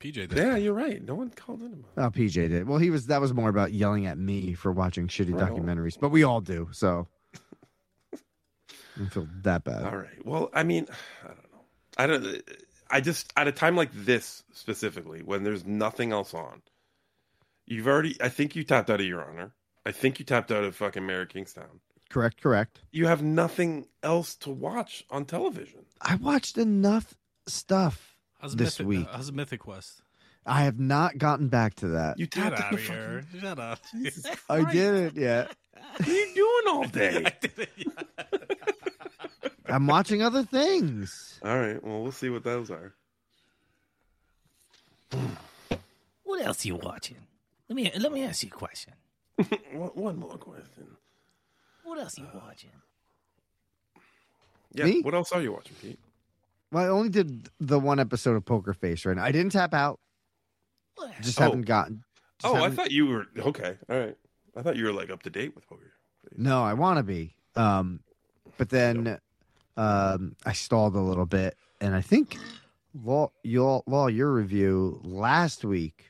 PJ 0.00 0.12
did. 0.28 0.32
Yeah, 0.32 0.56
you're 0.56 0.74
right. 0.74 1.02
No 1.02 1.16
one 1.16 1.30
called 1.30 1.60
in 1.62 1.72
about 1.72 1.90
Oh, 1.96 2.10
PJ 2.16 2.34
did. 2.48 2.68
Well, 2.68 2.78
he 2.78 2.90
was. 2.90 3.06
That 3.06 3.20
was 3.20 3.34
more 3.34 3.48
about 3.48 3.72
yelling 3.72 4.06
at 4.06 4.16
me 4.16 4.54
for 4.54 4.70
watching 4.70 5.08
shitty 5.08 5.34
Right. 5.34 5.50
documentaries, 5.50 5.98
but 5.98 6.10
we 6.10 6.22
all 6.22 6.40
do. 6.40 6.68
So 6.72 7.08
I 8.14 8.18
don't 8.96 9.12
feel 9.12 9.28
that 9.42 9.64
bad. 9.64 9.84
All 9.84 9.96
right. 9.96 10.24
Well, 10.24 10.50
I 10.54 10.62
mean, 10.62 10.86
I 11.24 11.28
don't 11.28 11.52
know. 11.52 11.64
I 11.96 12.06
don't. 12.06 12.26
Uh, 12.26 12.38
I 12.90 13.00
just 13.00 13.32
at 13.36 13.48
a 13.48 13.52
time 13.52 13.76
like 13.76 13.90
this 13.92 14.44
specifically, 14.52 15.20
when 15.22 15.42
there's 15.42 15.66
nothing 15.66 16.12
else 16.12 16.32
on, 16.32 16.62
you've 17.66 17.88
already. 17.88 18.16
I 18.20 18.28
think 18.28 18.54
you 18.54 18.62
tapped 18.62 18.90
out 18.90 19.00
of 19.00 19.06
your 19.06 19.28
honor. 19.28 19.52
I 19.84 19.90
think 19.92 20.18
you 20.20 20.24
tapped 20.24 20.52
out 20.52 20.62
of 20.64 20.76
fucking 20.76 21.04
Mary 21.04 21.26
Kingstown. 21.26 21.80
Correct. 22.10 22.40
Correct. 22.42 22.80
You 22.90 23.06
have 23.06 23.22
nothing 23.22 23.86
else 24.02 24.34
to 24.36 24.50
watch 24.50 25.04
on 25.10 25.24
television. 25.26 25.80
I 26.00 26.14
watched 26.16 26.56
enough 26.58 27.14
stuff 27.46 28.16
How's 28.40 28.56
this 28.56 28.78
Mythic, 28.78 28.86
week. 28.86 29.08
How's 29.12 29.32
Mythic 29.32 29.60
Quest? 29.60 30.02
I 30.46 30.62
have 30.62 30.78
not 30.78 31.18
gotten 31.18 31.48
back 31.48 31.74
to 31.76 31.88
that. 31.88 32.18
You 32.18 32.26
Get 32.26 32.42
tapped 32.42 32.60
out 32.60 32.66
out 32.66 32.72
of 32.74 32.78
the 32.86 32.92
here. 32.92 33.24
Shut 33.40 33.58
up. 33.58 33.80
I 34.48 34.72
didn't 34.72 35.16
yet. 35.16 35.54
What 35.98 36.08
are 36.08 36.12
you 36.12 36.34
doing 36.34 36.74
all 36.74 36.84
day? 36.88 37.26
I'm 39.66 39.86
watching 39.86 40.22
other 40.22 40.44
things. 40.44 41.38
all 41.44 41.58
right. 41.58 41.82
Well, 41.84 42.02
we'll 42.02 42.12
see 42.12 42.30
what 42.30 42.44
those 42.44 42.70
are. 42.70 42.94
What 46.24 46.42
else 46.44 46.64
are 46.64 46.68
you 46.68 46.76
watching? 46.76 47.16
Let 47.68 47.76
me 47.76 47.90
let 47.98 48.12
me 48.12 48.24
ask 48.24 48.42
you 48.42 48.50
a 48.52 48.56
question. 48.56 48.94
one, 49.72 49.90
one 49.94 50.16
more 50.18 50.36
question. 50.38 50.86
What 51.88 51.98
else 51.98 52.18
you 52.18 52.26
watching? 52.34 52.70
Yeah. 54.74 54.84
Me? 54.84 55.00
What 55.00 55.14
else 55.14 55.32
are 55.32 55.40
you 55.40 55.52
watching, 55.52 55.74
Pete? 55.80 55.98
Well, 56.70 56.84
I 56.84 56.88
only 56.88 57.08
did 57.08 57.48
the 57.58 57.78
one 57.80 57.98
episode 57.98 58.36
of 58.36 58.44
Poker 58.44 58.74
Face 58.74 59.06
right 59.06 59.16
now. 59.16 59.24
I 59.24 59.32
didn't 59.32 59.52
tap 59.52 59.72
out. 59.72 59.98
Just 61.22 61.40
Oh. 61.40 61.44
haven't 61.44 61.62
gotten. 61.62 62.04
just 62.40 62.52
oh, 62.52 62.56
I 62.56 62.60
haven't- 62.62 62.76
thought 62.76 62.90
you 62.90 63.06
were 63.06 63.26
okay. 63.38 63.78
All 63.88 63.98
right. 63.98 64.16
I 64.54 64.62
thought 64.62 64.76
you 64.76 64.84
were 64.84 64.92
like 64.92 65.08
up 65.10 65.22
to 65.22 65.30
date 65.30 65.54
with 65.54 65.66
poker. 65.66 65.92
No, 66.36 66.62
I 66.62 66.74
want 66.74 66.98
to 66.98 67.02
be. 67.02 67.34
Um, 67.56 68.00
but 68.58 68.68
then 68.68 69.18
um, 69.76 70.36
I 70.44 70.52
stalled 70.52 70.94
a 70.94 71.00
little 71.00 71.24
bit, 71.26 71.56
and 71.80 71.94
I 71.94 72.00
think 72.02 72.36
law, 72.94 73.30
your 73.42 73.82
law, 73.86 74.08
your 74.08 74.30
review 74.32 75.00
last 75.04 75.64
week 75.64 76.04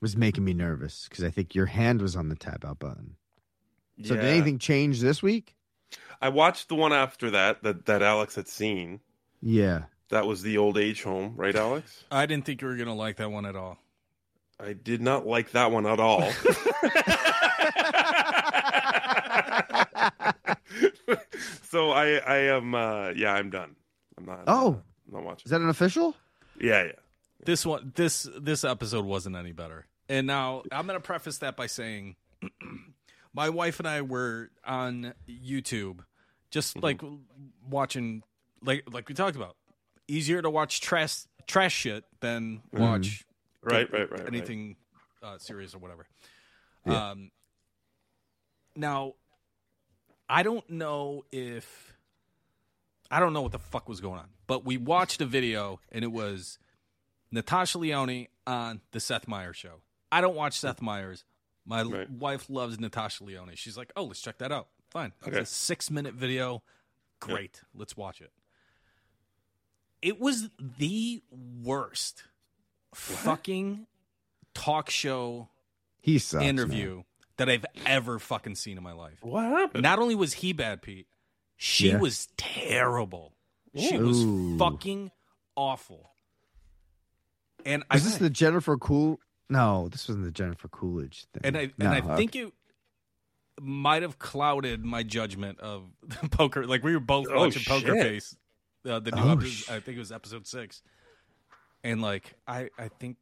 was 0.00 0.16
making 0.16 0.44
me 0.44 0.54
nervous 0.54 1.06
because 1.08 1.22
I 1.22 1.30
think 1.30 1.54
your 1.54 1.66
hand 1.66 2.02
was 2.02 2.16
on 2.16 2.28
the 2.30 2.34
tap 2.36 2.64
out 2.64 2.78
button. 2.80 3.14
So 4.04 4.14
did 4.14 4.24
anything 4.24 4.58
change 4.58 5.00
this 5.00 5.22
week? 5.22 5.54
I 6.20 6.28
watched 6.28 6.68
the 6.68 6.74
one 6.74 6.92
after 6.92 7.30
that 7.30 7.62
that 7.62 7.86
that 7.86 8.02
Alex 8.02 8.34
had 8.34 8.48
seen. 8.48 9.00
Yeah. 9.40 9.84
That 10.10 10.26
was 10.26 10.42
the 10.42 10.56
old 10.58 10.78
age 10.78 11.02
home, 11.02 11.34
right, 11.36 11.54
Alex? 11.54 12.04
I 12.10 12.24
didn't 12.26 12.46
think 12.46 12.62
you 12.62 12.68
were 12.68 12.76
going 12.76 12.86
to 12.88 12.94
like 12.94 13.16
that 13.16 13.30
one 13.30 13.44
at 13.44 13.54
all. 13.56 13.76
I 14.58 14.72
did 14.72 15.02
not 15.02 15.26
like 15.26 15.50
that 15.52 15.70
one 15.70 15.86
at 15.86 16.00
all. 16.00 16.22
so 21.62 21.90
I 21.90 22.16
I 22.16 22.36
am 22.56 22.74
uh 22.74 23.10
yeah, 23.10 23.32
I'm 23.34 23.50
done. 23.50 23.76
I'm 24.16 24.24
not 24.26 24.40
Oh, 24.46 24.80
I'm 25.08 25.14
not 25.14 25.24
watching. 25.24 25.44
is 25.46 25.50
that 25.50 25.60
an 25.60 25.68
official? 25.68 26.14
Yeah, 26.60 26.84
yeah. 26.84 26.92
This 27.44 27.64
one, 27.64 27.92
this 27.94 28.28
this 28.38 28.64
episode 28.64 29.04
wasn't 29.04 29.36
any 29.36 29.52
better. 29.52 29.86
And 30.08 30.26
now 30.26 30.62
I'm 30.72 30.86
going 30.86 30.98
to 30.98 31.04
preface 31.04 31.38
that 31.38 31.56
by 31.56 31.66
saying, 31.66 32.16
my 33.34 33.48
wife 33.48 33.78
and 33.78 33.88
I 33.88 34.02
were 34.02 34.50
on 34.64 35.14
YouTube, 35.28 36.00
just 36.50 36.76
Mm-hmm. 36.76 36.84
like 36.84 37.02
watching, 37.68 38.22
like 38.62 38.84
like 38.92 39.08
we 39.08 39.14
talked 39.14 39.36
about, 39.36 39.56
easier 40.08 40.40
to 40.42 40.50
watch 40.50 40.80
trash 40.80 41.24
trash 41.46 41.74
shit 41.74 42.04
than 42.20 42.62
Mhm. 42.72 42.78
watch 42.80 43.24
Right, 43.62 43.90
right, 43.92 44.10
right, 44.10 44.20
right. 44.20 44.28
anything 44.28 44.76
Uh, 45.22 45.36
serious 45.38 45.74
or 45.74 45.78
whatever. 45.78 46.06
Yeah. 46.86 47.10
Um, 47.10 47.32
now, 48.76 49.14
I 50.28 50.42
don't 50.44 50.68
know 50.70 51.24
if 51.32 51.94
I 53.10 53.18
don't 53.20 53.32
know 53.32 53.42
what 53.42 53.52
the 53.52 53.58
fuck 53.58 53.88
was 53.88 54.00
going 54.00 54.20
on, 54.20 54.28
but 54.46 54.64
we 54.64 54.76
watched 54.76 55.20
a 55.20 55.26
video 55.26 55.80
and 55.90 56.04
it 56.04 56.12
was 56.12 56.58
Natasha 57.32 57.78
Lyonne 57.78 58.28
on 58.46 58.80
the 58.92 59.00
Seth 59.00 59.26
Meyers 59.26 59.56
show. 59.56 59.80
I 60.12 60.20
don't 60.20 60.36
watch 60.36 60.58
Seth 60.58 60.80
Meyers. 60.82 61.24
My 61.68 61.82
Right. 61.82 62.10
wife 62.10 62.48
loves 62.48 62.80
Natasha 62.80 63.24
Lyonne. 63.24 63.54
She's 63.54 63.76
like, 63.76 63.92
"Oh, 63.94 64.04
let's 64.04 64.20
check 64.22 64.38
that 64.38 64.50
out." 64.50 64.68
Fine. 64.90 65.12
Okay. 65.22 65.38
It's 65.40 65.50
a 65.50 65.54
six 65.54 65.90
minute 65.90 66.14
video. 66.14 66.62
Great. 67.20 67.62
Let's 67.74 67.96
watch 67.96 68.20
it. 68.22 68.32
It 70.00 70.18
was 70.18 70.48
the 70.58 71.22
worst 71.30 72.24
fucking 72.94 73.86
talk 74.54 74.88
show 74.90 75.48
He 76.00 76.18
sucks. 76.18 76.44
interview 76.44 77.02
that 77.36 77.48
I've 77.50 77.66
ever 77.84 78.18
fucking 78.18 78.54
seen 78.54 78.76
in 78.78 78.82
my 78.82 78.92
life. 78.92 79.18
What 79.22 79.44
happened? 79.44 79.82
Not 79.82 79.98
only 79.98 80.14
was 80.14 80.34
he 80.34 80.52
bad, 80.52 80.80
Pete, 80.82 81.06
she 81.56 81.88
Yeah. 81.88 81.98
was 81.98 82.28
terrible. 82.36 83.34
She 83.76 83.98
was 83.98 84.24
fucking 84.58 85.10
awful. 85.54 86.12
And 87.66 87.84
I 87.90 87.96
Is 87.96 88.04
this 88.04 88.16
the 88.18 88.30
Jennifer 88.30 88.78
Cool? 88.78 89.20
No, 89.50 89.88
this 89.88 90.08
wasn't 90.08 90.24
the 90.26 90.30
Jennifer 90.30 90.68
Coolidge 90.68 91.26
thing. 91.32 91.40
and 91.44 91.56
I 91.56 91.70
and 91.78 91.88
I 91.88 91.98
okay. 92.00 92.16
think 92.16 92.36
it 92.36 92.52
might 93.60 94.02
have 94.02 94.18
clouded 94.18 94.84
my 94.84 95.02
judgment 95.02 95.58
of 95.60 95.84
poker. 96.30 96.66
Like 96.66 96.82
we 96.84 96.92
were 96.94 97.00
both 97.00 97.26
Oh, 97.30 97.38
watching 97.46 97.62
Poker 97.64 97.94
shit. 97.94 98.02
Face, 98.02 98.36
uh, 98.88 99.00
the 99.00 99.10
new 99.10 99.22
Oh, 99.22 99.32
episode, 99.32 99.48
sh- 99.50 99.70
I 99.70 99.80
think 99.80 99.96
it 99.96 100.00
was 100.00 100.12
episode 100.12 100.46
six, 100.46 100.82
and 101.82 102.00
like 102.02 102.34
I 102.46 102.68
I 102.78 102.88
think 103.00 103.16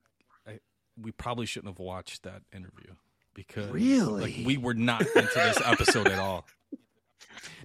I, 0.47 0.59
we 1.01 1.13
probably 1.13 1.47
shouldn't 1.47 1.73
have 1.73 1.79
watched 1.79 2.25
that 2.25 2.43
interview 2.55 2.93
because 3.35 3.67
Really? 3.71 4.23
like 4.37 4.47
we 4.47 4.57
were 4.57 4.75
not 4.75 5.03
into 5.03 5.31
this 5.35 5.61
episode 5.65 6.09
at 6.09 6.19
all. 6.19 6.45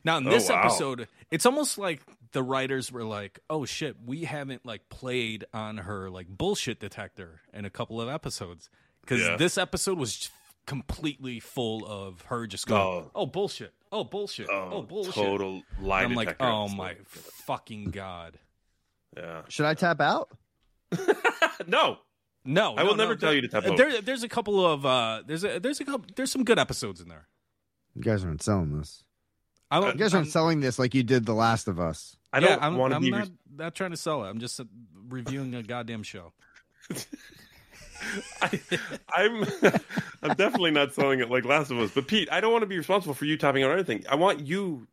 Now 0.03 0.17
in 0.17 0.27
Oh, 0.27 0.31
this 0.31 0.49
wow. 0.49 0.61
episode, 0.61 1.07
it's 1.29 1.45
almost 1.45 1.77
like 1.77 2.01
the 2.33 2.43
writers 2.43 2.91
were 2.91 3.03
like, 3.03 3.39
"Oh 3.49 3.65
shit, 3.65 3.97
we 4.05 4.23
haven't 4.23 4.65
like 4.65 4.89
played 4.89 5.45
on 5.53 5.77
her 5.77 6.09
like 6.09 6.27
bullshit 6.27 6.79
detector 6.79 7.41
in 7.53 7.65
a 7.65 7.69
couple 7.69 7.99
of 8.01 8.09
episodes 8.09 8.69
because 9.01 9.21
Yeah. 9.21 9.35
this 9.37 9.57
episode 9.57 9.97
was 9.97 10.29
completely 10.67 11.39
full 11.39 11.85
of 11.85 12.21
her 12.23 12.45
just 12.47 12.67
going, 12.67 12.81
Oh. 13.05 13.11
oh, 13.15 13.25
bullshit, 13.25 13.73
oh 13.91 14.03
bullshit, 14.03 14.47
oh, 14.49 14.69
Oh, 14.71 14.81
bullshit." 14.83 15.13
total 15.15 15.63
lie 15.81 16.03
And 16.03 16.11
I'm 16.11 16.15
like, 16.15 16.35
"Oh 16.39 16.63
episode." 16.63 16.77
my 16.77 16.95
fucking 17.05 17.85
god!" 17.91 18.39
Yeah. 19.17 19.41
Should 19.49 19.65
I 19.65 19.73
tap 19.73 19.99
out? 20.01 20.29
No. 21.67 21.97
No, 22.43 22.73
I 22.75 22.81
will 22.83 22.91
no, 22.95 23.03
never 23.03 23.13
no, 23.13 23.19
tell 23.19 23.33
you 23.33 23.41
to 23.41 23.47
tap 23.47 23.65
out. 23.67 23.77
There, 23.77 24.01
there's 24.01 24.23
a 24.23 24.27
couple 24.29 24.65
of 24.65 24.83
uh, 24.83 25.21
there's 25.27 25.43
a 25.43 25.59
there's 25.59 25.79
a 25.79 25.85
couple 25.85 26.07
there's 26.15 26.31
some 26.31 26.43
good 26.43 26.57
episodes 26.57 26.99
in 26.99 27.07
there. 27.07 27.27
You 27.93 28.01
guys 28.01 28.23
aren't 28.25 28.41
selling 28.41 28.75
this. 28.79 29.03
I'm, 29.69 29.83
You 29.83 29.93
guys 29.93 30.13
aren't 30.15 30.25
I'm- 30.25 30.31
selling 30.31 30.59
this 30.59 30.79
like 30.79 30.95
you 30.95 31.03
did 31.03 31.25
The 31.27 31.35
Last 31.35 31.67
of 31.67 31.79
Us. 31.79 32.17
I 32.33 32.39
yeah, 32.39 32.47
don't 32.47 32.63
I'm, 32.63 32.77
want 32.77 32.91
to 32.91 32.95
I'm 32.95 33.01
be. 33.01 33.11
not, 33.11 33.29
not 33.55 33.75
trying 33.75 33.91
to 33.91 33.97
sell 33.97 34.23
it. 34.23 34.29
I'm 34.29 34.39
just 34.39 34.59
uh, 34.59 34.65
reviewing 35.09 35.53
a 35.55 35.63
goddamn 35.63 36.03
show. 36.03 36.33
I, 38.41 38.59
I'm 39.13 39.45
I'm 40.23 40.35
definitely 40.35 40.71
not 40.71 40.93
selling 40.93 41.19
it 41.19 41.29
like 41.29 41.45
Last 41.45 41.71
of 41.71 41.79
Us. 41.79 41.91
But 41.91 42.07
Pete, 42.07 42.29
I 42.31 42.41
don't 42.41 42.51
want 42.51 42.63
to 42.63 42.67
be 42.67 42.77
responsible 42.77 43.13
for 43.13 43.25
you 43.25 43.37
topping 43.37 43.63
out 43.63 43.71
anything. 43.71 44.05
I 44.09 44.15
want 44.15 44.39
you 44.41 44.87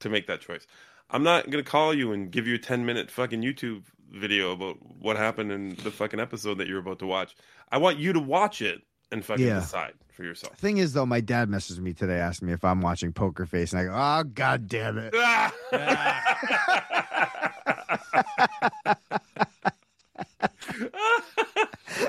to 0.00 0.08
make 0.08 0.26
that 0.26 0.40
choice. 0.40 0.66
I'm 1.10 1.22
not 1.22 1.50
gonna 1.50 1.62
call 1.62 1.92
you 1.92 2.12
and 2.12 2.30
give 2.30 2.46
you 2.46 2.54
a 2.54 2.58
10 2.58 2.86
minute 2.86 3.10
fucking 3.10 3.42
YouTube 3.42 3.82
video 4.10 4.52
about 4.52 4.76
what 4.98 5.16
happened 5.16 5.52
in 5.52 5.70
the 5.82 5.90
fucking 5.90 6.20
episode 6.20 6.58
that 6.58 6.66
you're 6.66 6.78
about 6.78 7.00
to 7.00 7.06
watch. 7.06 7.36
I 7.70 7.78
want 7.78 7.98
you 7.98 8.12
to 8.12 8.20
watch 8.20 8.62
it 8.62 8.82
and 9.12 9.24
fucking 9.24 9.46
Yeah. 9.46 9.60
decide 9.60 9.94
for 10.12 10.24
yourself. 10.24 10.56
Thing 10.58 10.78
is, 10.78 10.92
though, 10.92 11.06
my 11.06 11.20
dad 11.20 11.48
messaged 11.48 11.78
me 11.78 11.92
today, 11.92 12.18
asking 12.18 12.48
me 12.48 12.54
if 12.54 12.64
I'm 12.64 12.80
watching 12.80 13.12
Poker 13.12 13.46
Face, 13.46 13.72
and 13.72 13.80
I 13.80 13.84
go, 13.84 13.92
"Oh, 13.94 14.24
god 14.24 14.66
damn 14.68 14.98
it!" 14.98 15.14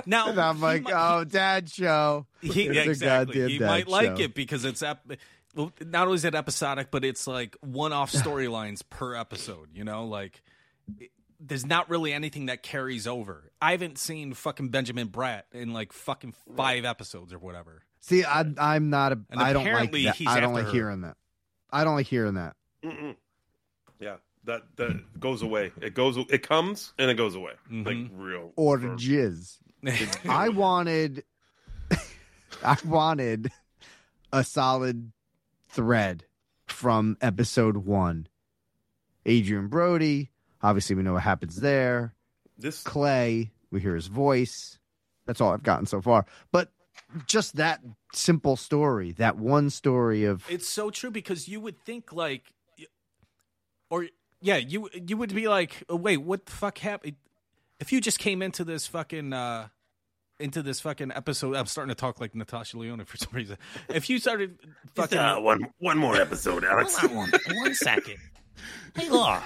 Now 0.05 0.29
and 0.29 0.39
I'm 0.39 0.61
like, 0.61 0.85
"Oh, 0.91 1.23
dad 1.23 1.69
show." 1.69 2.25
He, 2.41 2.65
yeah, 2.67 2.81
exactly. 2.83 3.35
goddamn 3.35 3.49
He 3.49 3.57
dad 3.59 3.65
might 3.67 3.87
like 3.87 4.17
show. 4.17 4.23
it 4.23 4.33
because 4.33 4.65
it's 4.65 4.81
ep- 4.81 5.05
not 5.55 6.03
only 6.07 6.15
is 6.15 6.25
it 6.25 6.35
episodic, 6.35 6.89
but 6.91 7.03
it's 7.03 7.27
like 7.27 7.55
one-off 7.61 8.11
storylines 8.13 8.81
per 8.89 9.15
episode. 9.15 9.69
You 9.73 9.83
know, 9.83 10.05
like 10.05 10.41
it- 10.99 11.11
there's 11.41 11.65
not 11.65 11.89
really 11.89 12.13
anything 12.13 12.45
that 12.45 12.63
carries 12.63 13.07
over. 13.07 13.51
I 13.61 13.71
haven't 13.71 13.97
seen 13.97 14.33
fucking 14.33 14.69
Benjamin 14.69 15.09
Bratt 15.09 15.43
in 15.51 15.73
like 15.73 15.91
fucking 15.91 16.33
five 16.55 16.85
episodes 16.85 17.33
or 17.33 17.39
whatever. 17.39 17.83
See, 17.99 18.23
I'm 18.23 18.55
I'm 18.59 18.89
not 18.89 19.11
a. 19.11 19.19
And 19.29 19.41
I 19.41 19.53
don't 19.53 19.65
like 19.65 19.91
that. 19.91 20.15
he's 20.15 20.27
I 20.27 20.39
don't 20.39 20.53
like 20.53 20.65
her. 20.65 20.71
hearing 20.71 21.01
that. 21.01 21.17
I 21.71 21.83
don't 21.83 21.95
like 21.95 22.07
hearing 22.07 22.35
that. 22.35 22.55
Mm-mm. 22.83 23.15
Yeah, 23.99 24.17
that 24.45 24.63
that 24.77 25.19
goes 25.19 25.41
away. 25.41 25.71
It 25.81 25.93
goes. 25.93 26.17
It 26.17 26.43
comes 26.43 26.93
and 26.97 27.09
it 27.09 27.15
goes 27.15 27.35
away. 27.35 27.53
Like 27.69 27.95
mm-hmm. 27.95 28.19
real. 28.19 28.53
Or 28.55 28.79
for- 28.79 28.95
jizz. 28.95 29.57
I 30.29 30.49
wanted. 30.49 31.23
I 32.63 32.77
wanted 32.85 33.51
a 34.31 34.43
solid 34.43 35.11
thread 35.69 36.25
from 36.67 37.17
episode 37.21 37.77
one. 37.77 38.27
Adrien 39.27 39.67
Brody. 39.67 40.31
Obviously, 40.63 40.95
we 40.95 41.03
know 41.03 41.13
what 41.13 41.23
happens 41.23 41.57
there. 41.57 42.13
This 42.57 42.83
Clay. 42.83 43.51
We 43.71 43.79
hear 43.81 43.95
his 43.95 44.07
voice. 44.07 44.79
That's 45.25 45.39
all 45.41 45.53
I've 45.53 45.63
gotten 45.63 45.85
so 45.85 46.01
far. 46.01 46.25
But 46.51 46.71
just 47.25 47.55
that 47.55 47.81
simple 48.13 48.55
story, 48.55 49.13
that 49.13 49.37
one 49.37 49.69
story 49.69 50.25
of 50.25 50.43
It's 50.49 50.67
so 50.67 50.89
true 50.89 51.11
because 51.11 51.47
you 51.47 51.59
would 51.61 51.79
think 51.79 52.11
like, 52.13 52.43
or 53.89 54.07
yeah, 54.41 54.57
you 54.57 54.89
you 54.93 55.17
would 55.17 55.33
be 55.33 55.47
like, 55.47 55.83
oh, 55.89 55.95
wait, 55.95 56.17
what 56.17 56.45
the 56.45 56.51
fuck 56.51 56.77
happened? 56.77 57.15
If 57.79 57.91
you 57.91 58.01
just 58.01 58.19
came 58.19 58.41
into 58.41 58.63
this 58.63 58.87
fucking 58.87 59.33
uh 59.33 59.67
into 60.39 60.61
this 60.63 60.81
fucking 60.81 61.11
episode, 61.11 61.55
I'm 61.55 61.67
starting 61.67 61.93
to 61.93 61.99
talk 61.99 62.19
like 62.19 62.35
Natasha 62.35 62.77
Lyonne 62.77 63.05
for 63.05 63.17
some 63.17 63.29
reason. 63.33 63.57
If 63.89 64.09
you 64.09 64.19
started 64.19 64.57
fucking 64.95 65.17
uh, 65.17 65.39
one 65.39 65.67
one 65.79 65.97
more 65.97 66.15
episode, 66.15 66.63
Alex. 66.63 66.97
Hold 66.97 67.11
on 67.11 67.17
one, 67.17 67.31
one 67.55 67.75
second. 67.75 68.17
Hey, 68.93 69.09
Law. 69.09 69.41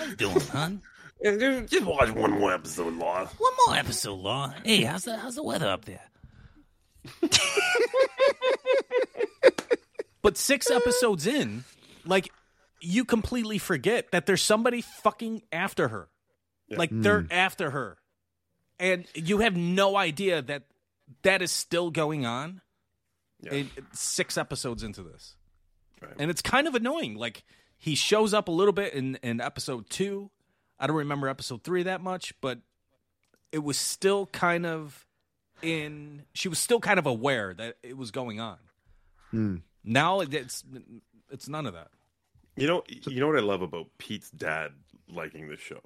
How 0.00 0.06
you 0.06 0.16
doing, 0.16 0.40
hon? 0.40 0.82
Just 1.68 1.84
watch 1.84 2.10
one 2.12 2.30
more 2.30 2.54
episode, 2.54 2.94
Law. 2.94 3.26
One 3.26 3.52
more 3.66 3.76
episode, 3.76 4.18
Law. 4.18 4.54
Hey, 4.64 4.82
how's 4.82 5.04
the 5.04 5.18
how's 5.18 5.34
the 5.34 5.42
weather 5.42 5.68
up 5.68 5.84
there? 5.84 6.08
But 10.22 10.36
six 10.36 10.70
episodes 10.70 11.26
in, 11.26 11.64
like 12.04 12.30
you 12.80 13.04
completely 13.04 13.58
forget 13.58 14.10
that 14.12 14.26
there's 14.26 14.42
somebody 14.42 14.82
fucking 14.82 15.42
after 15.50 15.88
her. 15.88 16.08
Like 16.68 16.90
hmm. 16.90 17.02
they're 17.02 17.26
after 17.30 17.70
her. 17.70 17.96
And 18.78 19.06
you 19.14 19.38
have 19.38 19.56
no 19.56 19.96
idea 19.96 20.42
that 20.42 20.64
that 21.22 21.42
is 21.42 21.50
still 21.50 21.90
going 21.90 22.26
on. 22.26 22.60
in- 23.50 23.70
six 23.92 24.36
episodes 24.36 24.82
into 24.82 25.02
this. 25.02 25.36
And 26.18 26.30
it's 26.30 26.42
kind 26.42 26.66
of 26.66 26.74
annoying. 26.74 27.14
Like 27.14 27.42
he 27.80 27.94
shows 27.94 28.34
up 28.34 28.46
a 28.46 28.50
little 28.52 28.74
bit 28.74 28.92
in, 28.92 29.16
in 29.22 29.40
episode 29.40 29.88
two. 29.88 30.30
I 30.78 30.86
don't 30.86 30.96
remember 30.96 31.28
episode 31.28 31.64
three 31.64 31.82
that 31.84 32.02
much, 32.02 32.34
but 32.42 32.58
it 33.50 33.64
was 33.64 33.78
still 33.78 34.26
kind 34.26 34.66
of 34.66 35.06
in 35.62 36.24
she 36.34 36.48
was 36.48 36.58
still 36.58 36.78
kind 36.78 36.98
of 36.98 37.06
aware 37.06 37.54
that 37.54 37.76
it 37.82 37.96
was 37.96 38.10
going 38.10 38.38
on. 38.38 38.58
Hmm. 39.30 39.56
Now 39.82 40.20
it's 40.20 40.62
it's 41.30 41.48
none 41.48 41.66
of 41.66 41.72
that. 41.72 41.88
You 42.56 42.66
know, 42.66 42.82
you 42.88 43.18
know 43.18 43.28
what 43.28 43.38
I 43.38 43.42
love 43.42 43.62
about 43.62 43.86
Pete's 43.96 44.30
dad 44.30 44.72
liking 45.10 45.48
the 45.48 45.56
show, 45.56 45.80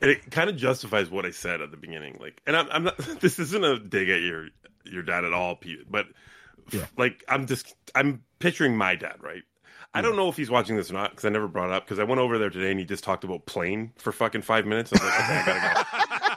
and 0.00 0.10
it 0.10 0.30
kind 0.30 0.48
of 0.48 0.56
justifies 0.56 1.10
what 1.10 1.26
I 1.26 1.30
said 1.30 1.60
at 1.60 1.70
the 1.70 1.76
beginning. 1.76 2.16
Like, 2.20 2.40
and 2.46 2.56
I'm, 2.56 2.68
I'm 2.70 2.84
not. 2.84 2.96
This 3.20 3.38
isn't 3.38 3.62
a 3.62 3.78
dig 3.78 4.08
at 4.08 4.22
your 4.22 4.48
your 4.84 5.02
dad 5.02 5.24
at 5.26 5.34
all, 5.34 5.56
Pete. 5.56 5.90
But 5.90 6.06
like, 6.96 7.22
I'm 7.28 7.46
just 7.46 7.74
I'm 7.94 8.22
picturing 8.38 8.78
my 8.78 8.94
dad, 8.94 9.16
right? 9.20 9.42
I 9.94 10.00
don't 10.00 10.16
know 10.16 10.28
if 10.28 10.36
he's 10.36 10.50
watching 10.50 10.76
this 10.76 10.90
or 10.90 10.94
not 10.94 11.10
because 11.10 11.24
I 11.26 11.28
never 11.28 11.46
brought 11.48 11.68
it 11.70 11.72
up 11.74 11.84
because 11.84 11.98
I 11.98 12.04
went 12.04 12.20
over 12.20 12.38
there 12.38 12.48
today 12.50 12.70
and 12.70 12.78
he 12.80 12.86
just 12.86 13.04
talked 13.04 13.24
about 13.24 13.44
plane 13.46 13.92
for 13.98 14.10
fucking 14.12 14.42
five 14.42 14.64
minutes. 14.66 14.90
I 14.92 14.96
was 14.96 15.02
like, 15.04 15.20
okay, 15.20 15.42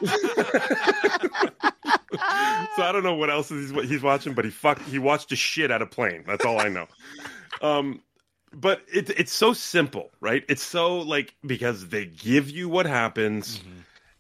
I 0.02 0.08
gotta 0.10 1.30
go. 1.30 1.60
so 2.76 2.84
I 2.84 2.92
don't 2.92 3.04
know 3.04 3.16
what 3.16 3.30
else 3.30 3.50
he's 3.50 3.72
he's 3.72 4.02
watching, 4.02 4.34
but 4.34 4.46
he 4.46 4.52
fuck 4.52 4.82
he 4.84 5.00
watched 5.00 5.30
the 5.30 5.36
shit 5.36 5.72
out 5.72 5.82
of 5.82 5.92
plane. 5.92 6.24
That's 6.28 6.44
all 6.46 6.60
I 6.60 6.68
know. 6.70 6.88
Um, 7.62 8.02
but 8.54 8.82
it, 8.94 9.10
it's 9.12 9.34
so 9.34 9.54
simple, 9.54 10.12
right? 10.20 10.44
It's 10.50 10.64
so 10.64 10.98
like 11.00 11.34
because 11.46 11.88
they 11.90 12.06
give 12.06 12.50
you 12.50 12.68
what 12.70 12.86
happens, 12.86 13.62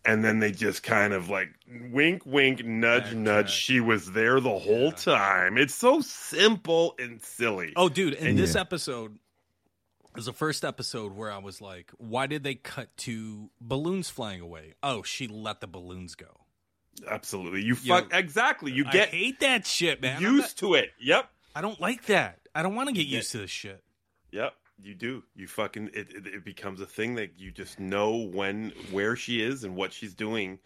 and 0.06 0.24
then 0.24 0.40
they 0.40 0.52
just 0.52 0.84
kind 0.84 1.14
of 1.14 1.30
like 1.30 1.49
wink, 1.91 2.26
wink, 2.26 2.64
nudge, 2.66 3.14
nudge. 3.14 3.52
She 3.52 3.80
was 3.82 4.12
there 4.14 4.40
the 4.40 4.57
whole 4.60 4.91
time. 4.94 5.57
It's 5.57 5.76
so 5.76 5.99
simple 6.02 6.95
and 6.99 7.22
silly. 7.22 7.74
Oh, 7.76 7.90
dude, 7.90 8.14
in 8.14 8.28
And- 8.28 8.38
this 8.40 8.56
episode 8.56 9.18
was 10.15 10.25
the 10.25 10.33
first 10.33 10.63
episode 10.63 11.15
where 11.15 11.31
I 11.31 11.37
was 11.37 11.61
like, 11.61 11.91
why 11.97 12.27
did 12.27 12.43
they 12.43 12.55
cut 12.55 12.95
to 12.97 13.49
balloons 13.59 14.09
flying 14.09 14.41
away? 14.41 14.73
Oh, 14.81 15.03
she 15.03 15.27
let 15.27 15.61
the 15.61 15.67
balloons 15.67 16.15
go. 16.15 16.41
Absolutely, 17.09 17.61
you 17.61 17.75
Yo, 17.83 17.95
fuck 17.95 18.13
exactly. 18.13 18.71
You 18.71 18.85
I 18.87 18.91
get 18.91 19.09
hate 19.09 19.39
that 19.41 19.67
shit, 19.67 20.01
man. 20.01 20.21
Used 20.21 20.59
to 20.59 20.75
it. 20.75 20.91
Yep. 20.99 21.29
I 21.53 21.61
don't 21.61 21.79
like 21.79 22.05
that. 22.05 22.39
I 22.53 22.63
don't 22.63 22.75
want 22.75 22.89
to 22.89 22.95
get 22.95 23.05
used 23.05 23.31
to 23.31 23.39
this 23.39 23.51
shit. 23.51 23.83
Yep, 24.31 24.53
you 24.81 24.95
do. 24.95 25.23
You 25.35 25.47
fucking 25.47 25.91
it, 25.93 26.09
it. 26.11 26.27
It 26.27 26.45
becomes 26.45 26.79
a 26.79 26.85
thing 26.85 27.15
that 27.15 27.37
you 27.37 27.51
just 27.51 27.79
know 27.79 28.15
when, 28.15 28.71
where 28.91 29.15
she 29.15 29.41
is, 29.41 29.63
and 29.63 29.75
what 29.75 29.93
she's 29.93 30.13
doing. 30.13 30.59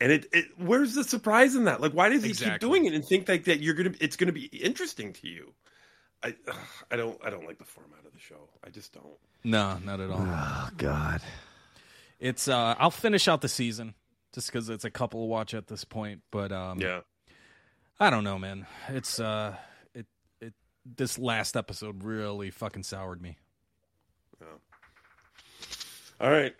And 0.00 0.12
it, 0.12 0.26
it 0.32 0.46
where's 0.56 0.94
the 0.94 1.04
surprise 1.04 1.54
in 1.54 1.64
that? 1.64 1.80
Like, 1.80 1.92
why 1.92 2.08
does 2.08 2.22
he 2.22 2.32
keep 2.32 2.60
doing 2.60 2.86
it 2.86 2.94
and 2.94 3.04
think 3.04 3.28
like 3.28 3.44
that? 3.44 3.60
You're 3.60 3.74
gonna, 3.74 3.94
it's 4.00 4.16
gonna 4.16 4.32
be 4.32 4.46
interesting 4.46 5.12
to 5.14 5.28
you. 5.28 5.52
I, 6.22 6.34
I 6.90 6.96
don't, 6.96 7.18
I 7.24 7.30
don't 7.30 7.46
like 7.46 7.58
the 7.58 7.64
format 7.64 8.04
of 8.06 8.12
the 8.12 8.18
show. 8.18 8.48
I 8.64 8.70
just 8.70 8.92
don't. 8.92 9.06
No, 9.44 9.78
not 9.84 10.00
at 10.00 10.10
all. 10.10 10.20
Oh 10.20 10.68
God. 10.76 11.20
It's 12.20 12.48
uh 12.48 12.74
I'll 12.78 12.90
finish 12.90 13.28
out 13.28 13.40
the 13.40 13.48
season 13.48 13.94
just 14.34 14.48
because 14.48 14.68
it's 14.68 14.84
a 14.84 14.90
couple 14.90 15.20
to 15.22 15.26
watch 15.26 15.54
at 15.54 15.68
this 15.68 15.84
point. 15.84 16.22
But 16.30 16.50
um 16.52 16.80
Yeah. 16.80 17.00
I 18.00 18.10
don't 18.10 18.24
know, 18.24 18.38
man. 18.38 18.66
It's 18.88 19.20
uh 19.20 19.54
it 19.94 20.06
it 20.40 20.54
this 20.84 21.18
last 21.18 21.56
episode 21.56 22.02
really 22.02 22.50
fucking 22.50 22.82
soured 22.82 23.22
me. 23.22 23.38
Yeah. 24.40 24.46
All 26.20 26.30
right. 26.30 26.54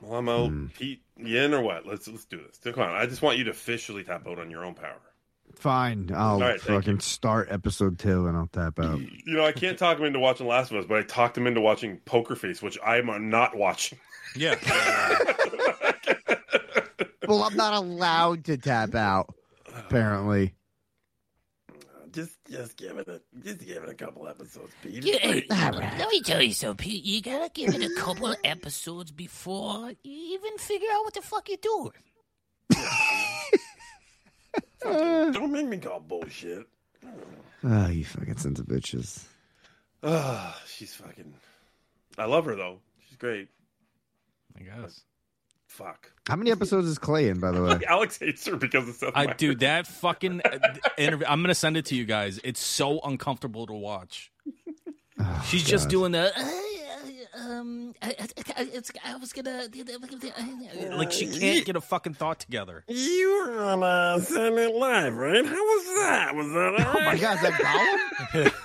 Well, 0.00 0.18
I'm 0.18 0.28
out. 0.28 0.48
Hmm. 0.50 0.66
Pete, 0.76 1.02
you 1.16 1.40
in 1.40 1.54
or 1.54 1.62
what? 1.62 1.86
Let's 1.86 2.08
let's 2.08 2.24
do 2.24 2.38
this. 2.38 2.58
Come 2.74 2.82
on. 2.82 2.94
I 2.94 3.06
just 3.06 3.22
want 3.22 3.38
you 3.38 3.44
to 3.44 3.50
officially 3.50 4.02
tap 4.02 4.26
out 4.26 4.38
on 4.40 4.50
your 4.50 4.64
own 4.64 4.74
power. 4.74 5.00
Fine. 5.56 6.10
I'll 6.14 6.34
All 6.34 6.40
right, 6.40 6.60
thank 6.60 6.84
fucking 6.84 7.00
start 7.00 7.48
episode 7.50 7.98
two 7.98 8.26
and 8.26 8.36
I'll 8.36 8.48
tap 8.48 8.78
out. 8.78 9.00
You 9.00 9.08
know, 9.36 9.44
I 9.44 9.52
can't 9.52 9.78
talk 9.78 9.98
him 9.98 10.04
into 10.04 10.18
watching 10.18 10.46
Last 10.46 10.70
of 10.70 10.76
Us, 10.78 10.84
but 10.86 10.98
I 10.98 11.02
talked 11.02 11.36
him 11.38 11.46
into 11.46 11.60
watching 11.60 11.98
Poker 12.04 12.36
Face, 12.36 12.62
which 12.62 12.78
I'm 12.84 13.30
not 13.30 13.56
watching. 13.56 13.98
Yeah. 14.36 14.56
well, 17.28 17.42
I'm 17.44 17.56
not 17.56 17.74
allowed 17.74 18.44
to 18.46 18.56
tap 18.56 18.94
out. 18.94 19.34
Apparently. 19.74 20.54
Just 22.12 22.36
just 22.48 22.76
give 22.76 22.96
it 22.98 23.08
a 23.08 23.20
just 23.42 23.64
give 23.66 23.82
it 23.82 23.88
a 23.88 23.94
couple 23.94 24.28
episodes, 24.28 24.72
Pete. 24.82 25.02
Yeah, 25.04 25.18
hey, 25.20 25.38
It's 25.38 25.46
pretty- 25.48 25.98
let 25.98 26.08
me 26.10 26.20
tell 26.20 26.40
you 26.40 26.52
something, 26.52 26.84
Pete. 26.84 27.04
You 27.04 27.20
gotta 27.20 27.50
give 27.52 27.74
it 27.74 27.82
a 27.82 27.94
couple 28.00 28.32
episodes 28.44 29.10
before 29.10 29.90
you 30.04 30.38
even 30.38 30.56
figure 30.58 30.88
out 30.92 31.02
what 31.04 31.14
the 31.14 31.22
fuck 31.22 31.48
you're 31.48 31.58
doing. 31.60 31.90
Don't 34.82 35.52
make 35.52 35.66
me 35.66 35.78
call 35.78 36.00
bullshit. 36.00 36.66
Oh, 37.64 37.88
you 37.88 38.04
fucking 38.04 38.36
sons 38.36 38.60
of 38.60 38.66
bitches. 38.66 39.24
Ah, 40.02 40.60
she's 40.66 40.94
fucking. 40.94 41.32
I 42.18 42.26
love 42.26 42.44
her 42.44 42.54
though. 42.56 42.80
She's 43.08 43.16
great. 43.16 43.48
I 44.58 44.62
guess. 44.62 45.02
Fuck. 45.66 46.12
How 46.28 46.36
many 46.36 46.52
episodes 46.52 46.86
is 46.86 46.98
Clay 46.98 47.28
in, 47.28 47.40
by 47.40 47.50
the 47.50 47.60
way? 47.62 47.80
Alex 47.88 48.18
hates 48.18 48.46
her 48.46 48.56
because 48.56 48.88
of 48.88 48.94
Seth. 48.94 49.12
I 49.14 49.24
Meyers. 49.26 49.36
dude, 49.38 49.60
that 49.60 49.86
fucking 49.86 50.40
uh, 50.44 50.58
interview. 50.96 51.26
I'm 51.28 51.42
gonna 51.42 51.54
send 51.54 51.76
it 51.76 51.86
to 51.86 51.96
you 51.96 52.04
guys. 52.04 52.38
It's 52.44 52.60
so 52.60 53.00
uncomfortable 53.00 53.66
to 53.66 53.72
watch. 53.72 54.30
She's 55.46 55.64
just 55.64 55.88
doing 55.88 56.12
the. 56.12 56.32
Um, 57.36 57.94
I, 58.02 58.08
I, 58.08 58.26
I, 58.56 58.68
it's, 58.72 58.90
I 59.04 59.16
was 59.16 59.32
gonna 59.32 59.66
Like 60.96 61.12
she 61.12 61.26
can't 61.26 61.64
get 61.64 61.76
a 61.76 61.80
fucking 61.80 62.14
thought 62.14 62.40
together. 62.40 62.84
You 62.88 63.46
were 63.48 63.60
on 63.62 63.82
uh, 63.82 64.18
Saturday 64.20 64.66
Night 64.66 64.74
Live, 64.74 65.16
right? 65.16 65.44
How 65.44 65.52
was 65.52 65.84
that? 65.96 66.34
Was 66.34 66.48
that 66.52 66.74
all 66.86 66.96
Oh 66.96 67.00
my 67.00 67.12
right? 67.12 67.20
god, 67.20 67.36
is 67.36 67.42
that 67.42 68.52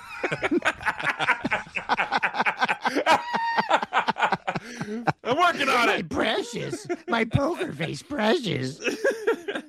I'm 5.24 5.36
working 5.36 5.68
on 5.68 5.86
my 5.86 5.96
it. 5.96 6.08
precious, 6.08 6.86
my 7.08 7.24
poker 7.24 7.72
face 7.72 8.02
precious. 8.02 8.80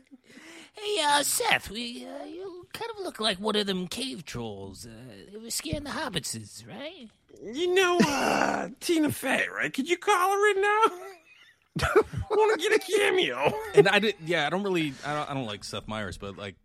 hey, 0.83 1.03
uh, 1.03 1.23
Seth, 1.23 1.69
we 1.69 2.05
uh, 2.05 2.25
you 2.25 2.67
kind 2.73 2.89
of 2.97 3.03
look 3.03 3.19
like 3.19 3.37
one 3.39 3.55
of 3.55 3.67
them 3.67 3.87
cave 3.87 4.25
trolls. 4.25 4.85
Uh, 4.85 4.89
they 5.31 5.37
were 5.37 5.49
scaring 5.49 5.83
the 5.83 5.89
hobbitses, 5.91 6.63
right? 6.67 7.09
You 7.43 7.73
know, 7.73 7.99
uh, 7.99 8.69
Tina 8.79 9.11
Fey, 9.11 9.45
right? 9.53 9.73
Could 9.73 9.89
you 9.89 9.97
call 9.97 10.31
her 10.31 10.51
in 10.51 10.61
now? 10.61 10.81
Want 12.29 12.61
to 12.61 12.69
get 12.69 12.75
a 12.75 12.91
cameo? 12.91 13.53
And 13.75 13.87
I 13.87 13.99
did. 13.99 14.15
Yeah, 14.25 14.45
I 14.45 14.49
don't 14.49 14.63
really. 14.63 14.93
I 15.05 15.13
don't. 15.13 15.29
I 15.31 15.33
don't 15.33 15.45
like 15.45 15.63
Seth 15.63 15.87
Meyers, 15.87 16.17
but 16.17 16.37
like, 16.37 16.55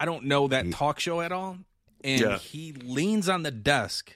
I 0.00 0.04
don't 0.04 0.24
know 0.24 0.48
that 0.48 0.70
talk 0.72 0.98
show 1.00 1.20
at 1.20 1.32
all. 1.32 1.58
And 2.04 2.20
Yeah. 2.20 2.38
he 2.38 2.72
leans 2.72 3.28
on 3.28 3.42
the 3.42 3.50
desk 3.50 4.12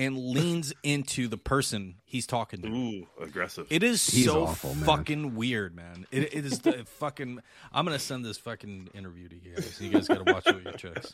and 0.00 0.16
leans 0.16 0.72
into 0.82 1.28
the 1.28 1.36
person 1.36 1.96
he's 2.06 2.26
talking 2.26 2.62
to. 2.62 2.68
Ooh, 2.68 3.06
aggressive. 3.20 3.66
It 3.70 3.82
is 3.82 4.06
He's 4.08 4.24
so 4.24 4.44
awful, 4.44 4.74
man. 4.74 4.84
fucking 4.84 5.34
weird, 5.34 5.76
man. 5.76 6.06
It, 6.10 6.34
it 6.34 6.44
is 6.46 6.60
the 6.60 6.84
fucking. 6.98 7.40
I'm 7.72 7.84
gonna 7.84 7.98
send 7.98 8.24
this 8.24 8.38
fucking 8.38 8.88
interview 8.94 9.28
to 9.28 9.36
you 9.36 9.54
guys. 9.54 9.78
You 9.80 9.90
guys 9.90 10.08
got 10.08 10.24
to 10.24 10.32
watch 10.32 10.46
it 10.46 10.54
with 10.54 10.64
your 10.64 10.72
chicks 10.74 11.12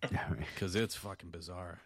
because 0.54 0.76
it's 0.76 0.94
fucking 0.94 1.30
bizarre. 1.30 1.80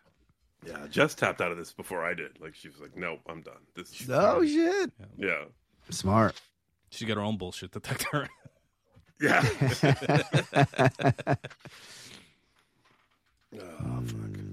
Yeah, 0.66 0.86
Jess 0.90 1.14
tapped 1.14 1.40
out 1.40 1.50
of 1.52 1.56
this 1.58 1.72
before 1.72 2.04
I 2.04 2.12
did. 2.14 2.40
Like 2.40 2.54
she 2.54 2.68
was 2.68 2.78
like, 2.80 2.96
"Nope, 2.96 3.20
I'm 3.28 3.40
done." 3.40 3.54
This. 3.74 4.00
Is 4.00 4.10
Oh 4.10 4.44
shit. 4.44 4.90
Yeah. 5.16 5.44
Smart. 5.90 6.40
She 6.90 7.06
got 7.06 7.16
her 7.16 7.22
own 7.22 7.36
bullshit 7.38 7.72
detector. 7.72 8.28
Yeah. 9.18 9.42
oh 13.54 14.02
Mm. 14.06 14.45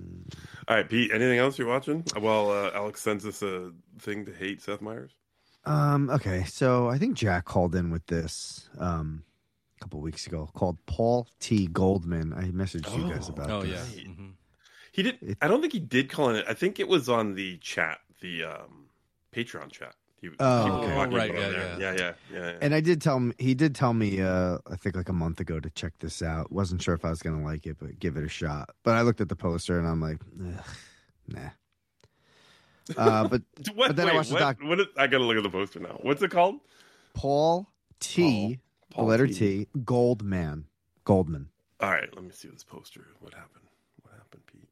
All 0.67 0.75
right, 0.77 0.87
Pete. 0.89 1.11
Anything 1.13 1.39
else 1.39 1.57
you're 1.57 1.67
watching? 1.67 2.03
Well, 2.19 2.51
uh, 2.51 2.71
Alex 2.73 3.01
sends 3.01 3.25
us 3.25 3.41
a 3.41 3.71
thing 3.99 4.25
to 4.25 4.31
hate 4.33 4.61
Seth 4.61 4.81
Meyers. 4.81 5.11
Um, 5.65 6.09
okay, 6.09 6.43
so 6.43 6.89
I 6.89 6.97
think 6.97 7.15
Jack 7.15 7.45
called 7.45 7.75
in 7.75 7.89
with 7.89 8.05
this 8.07 8.69
um, 8.79 9.23
a 9.77 9.83
couple 9.83 10.01
weeks 10.01 10.27
ago 10.27 10.49
called 10.53 10.77
Paul 10.85 11.27
T. 11.39 11.67
Goldman. 11.67 12.33
I 12.33 12.45
messaged 12.45 12.95
you 12.97 13.09
guys 13.13 13.29
about 13.29 13.49
oh 13.49 13.61
this. 13.63 13.95
yeah. 13.95 14.03
Mhm. 14.03 14.33
He 14.91 15.03
did. 15.03 15.37
I 15.41 15.47
don't 15.47 15.61
think 15.61 15.73
he 15.73 15.79
did 15.79 16.09
call 16.09 16.29
in 16.29 16.35
it. 16.35 16.45
I 16.47 16.53
think 16.53 16.79
it 16.79 16.87
was 16.87 17.09
on 17.09 17.33
the 17.35 17.57
chat, 17.57 17.99
the 18.21 18.43
um, 18.43 18.85
Patreon 19.35 19.71
chat. 19.71 19.95
He, 20.23 20.29
was- 20.29 20.37
Oh, 20.39 20.63
he 20.63 20.71
okay. 20.71 20.93
talking 20.95 21.13
Right, 21.17 21.29
about 21.31 21.51
yeah, 21.51 21.57
yeah, 21.57 21.77
yeah, 21.77 21.93
yeah, 21.97 22.13
yeah. 22.33 22.57
And 22.61 22.73
I 22.73 22.79
did 22.79 23.01
tell 23.01 23.17
him, 23.17 23.33
he 23.37 23.53
did 23.53 23.75
tell 23.75 23.93
me, 23.93 24.21
uh, 24.21 24.57
I 24.71 24.77
think 24.77 24.95
like 24.95 25.09
a 25.09 25.13
month 25.13 25.41
ago 25.41 25.59
to 25.59 25.69
check 25.71 25.99
this 25.99 26.21
out. 26.21 26.49
Wasn't 26.49 26.81
sure 26.81 26.93
if 26.93 27.03
I 27.03 27.09
was 27.09 27.21
going 27.21 27.37
to 27.37 27.43
like 27.45 27.65
it, 27.67 27.75
but 27.77 27.99
give 27.99 28.15
it 28.15 28.23
a 28.23 28.29
shot. 28.29 28.69
But 28.83 28.95
I 28.95 29.01
looked 29.01 29.19
at 29.19 29.27
the 29.27 29.35
poster 29.35 29.77
and 29.77 29.85
I'm 29.85 29.99
like, 29.99 30.19
Ugh, 30.39 30.63
nah. 31.27 31.39
Uh, 32.95 33.27
but, 33.27 33.41
What, 33.75 33.87
but 33.89 33.95
then 33.97 34.05
wait, 34.05 34.13
I 34.13 34.15
watched 34.15 34.31
what, 34.31 34.39
the 34.39 34.45
doc. 34.45 34.57
what 34.63 34.79
is, 34.79 34.85
I 34.97 35.07
gotta 35.07 35.25
look 35.25 35.35
at 35.35 35.43
the 35.43 35.49
poster 35.49 35.81
now. 35.81 35.99
What's 36.01 36.21
it 36.21 36.31
called? 36.31 36.55
Paul 37.13 37.67
T, 37.99 38.59
Paul 38.91 39.03
the 39.05 39.09
letter 39.11 39.27
T. 39.27 39.33
T, 39.33 39.67
Goldman. 39.83 40.67
Goldman. 41.03 41.49
All 41.81 41.89
right, 41.91 42.07
let 42.15 42.23
me 42.23 42.31
see 42.31 42.47
this 42.47 42.63
poster. 42.63 43.01
What 43.19 43.33
happened? 43.33 43.65
What 44.03 44.13
happened, 44.13 44.43
Pete? 44.47 44.69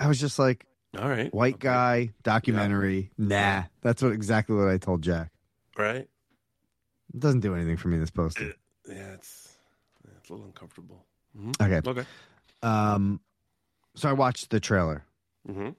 I 0.00 0.08
was 0.08 0.18
just 0.20 0.40
like, 0.40 0.66
All 0.98 1.08
right, 1.08 1.32
white 1.32 1.58
guy, 1.60 2.10
documentary. 2.22 3.10
Nah. 3.16 3.64
That's 3.82 4.02
what 4.02 4.12
exactly 4.12 4.56
what 4.56 4.68
I 4.68 4.76
told 4.78 5.02
Jack. 5.02 5.30
right? 5.78 6.08
It 7.14 7.18
doesn't 7.18 7.40
do 7.40 7.54
anything 7.54 7.76
for 7.76 7.88
me, 7.88 7.98
this 7.98 8.10
poster. 8.10 8.54
Yeah, 8.88 9.14
it's 9.14 9.56
yeah, 10.04 10.10
it's 10.18 10.28
a 10.30 10.32
little 10.32 10.46
uncomfortable. 10.46 11.04
Mhm. 11.38 11.60
Okay. 11.60 11.88
Okay. 11.90 12.06
Um, 12.62 13.20
so 13.94 14.08
I 14.08 14.12
watched 14.12 14.50
the 14.50 14.60
trailer 14.60 15.04
Mm-hmm. 15.48 15.70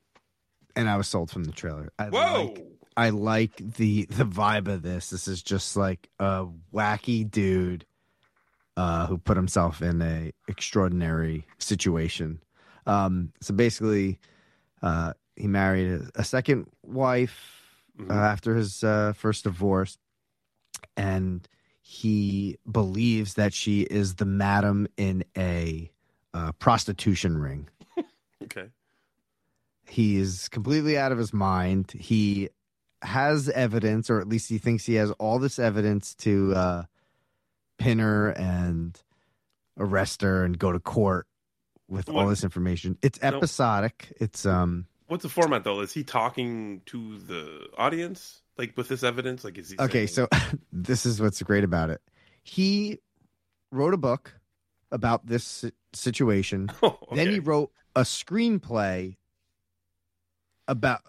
and 0.75 0.89
I 0.89 0.97
was 0.97 1.07
sold 1.07 1.29
from 1.29 1.43
the 1.43 1.51
trailer. 1.51 1.91
I 1.99 2.05
Whoa! 2.09 2.43
like 2.45 2.65
I 2.97 3.09
like 3.09 3.55
the 3.57 4.05
the 4.05 4.25
vibe 4.25 4.67
of 4.67 4.81
this. 4.81 5.09
This 5.09 5.27
is 5.27 5.41
just 5.43 5.75
like 5.77 6.09
a 6.19 6.47
wacky 6.73 7.29
dude 7.29 7.85
uh, 8.77 9.07
who 9.07 9.17
put 9.17 9.35
himself 9.38 9.81
in 9.81 10.01
a 10.01 10.31
extraordinary 10.47 11.45
situation. 11.59 12.41
Um, 12.88 13.31
so 13.41 13.53
basically, 13.53 14.19
uh, 14.81 15.13
he 15.35 15.47
married 15.47 16.01
a, 16.15 16.21
a 16.21 16.23
second 16.23 16.67
wife 16.83 17.61
uh, 18.09 18.13
after 18.13 18.55
his 18.55 18.83
uh, 18.83 19.13
first 19.15 19.43
divorce, 19.43 19.97
and 20.97 21.47
he 21.81 22.57
believes 22.69 23.35
that 23.35 23.53
she 23.53 23.81
is 23.81 24.15
the 24.15 24.25
madam 24.25 24.87
in 24.97 25.23
a 25.37 25.91
uh, 26.33 26.51
prostitution 26.53 27.37
ring. 27.37 27.69
Okay. 28.43 28.69
He 29.87 30.17
is 30.17 30.49
completely 30.49 30.97
out 30.97 31.11
of 31.11 31.19
his 31.19 31.31
mind. 31.31 31.91
He 31.91 32.49
has 33.03 33.49
evidence, 33.49 34.09
or 34.09 34.19
at 34.19 34.27
least 34.27 34.49
he 34.49 34.57
thinks 34.57 34.85
he 34.85 34.95
has 34.95 35.11
all 35.11 35.37
this 35.37 35.59
evidence 35.59 36.15
to 36.15 36.55
uh, 36.55 36.83
pin 37.77 37.99
her 37.99 38.29
and 38.29 38.99
arrest 39.77 40.21
her 40.21 40.43
and 40.43 40.57
go 40.57 40.71
to 40.71 40.79
court 40.79 41.27
with 41.91 42.09
all 42.09 42.27
this 42.27 42.43
information. 42.43 42.97
It's 43.01 43.19
episodic. 43.22 44.13
It's 44.19 44.45
um 44.45 44.88
What's 45.07 45.23
the 45.23 45.30
format 45.30 45.63
though? 45.65 45.81
Is 45.81 45.91
he 45.91 46.03
talking 46.03 46.81
to 46.88 47.18
the 47.19 47.68
audience 47.77 48.41
like 48.57 48.76
with 48.77 48.88
this 48.88 49.03
evidence? 49.03 49.43
Like, 49.43 49.57
is 49.57 49.69
he 49.72 49.77
okay. 49.77 50.07
saying- 50.07 50.27
So 50.31 50.57
this 50.72 51.05
is 51.05 51.22
what's 51.22 51.41
great 51.43 51.63
about 51.65 51.89
it. 51.89 52.01
He 52.43 52.99
wrote 53.72 53.93
a 53.93 53.97
book 53.97 54.34
about 54.91 55.26
this 55.27 55.43
si- 55.43 55.72
situation. 55.93 56.69
Then 57.13 57.30
he 57.30 57.39
wrote 57.39 57.72
a 57.95 58.01
screenplay 58.01 59.18
about 60.68 61.01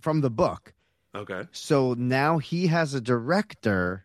from 0.00 0.20
the 0.20 0.30
book. 0.30 0.74
Okay. 1.14 1.44
So 1.52 1.94
now 1.94 2.38
he 2.38 2.66
has 2.66 2.92
a 2.94 3.00
director 3.00 4.04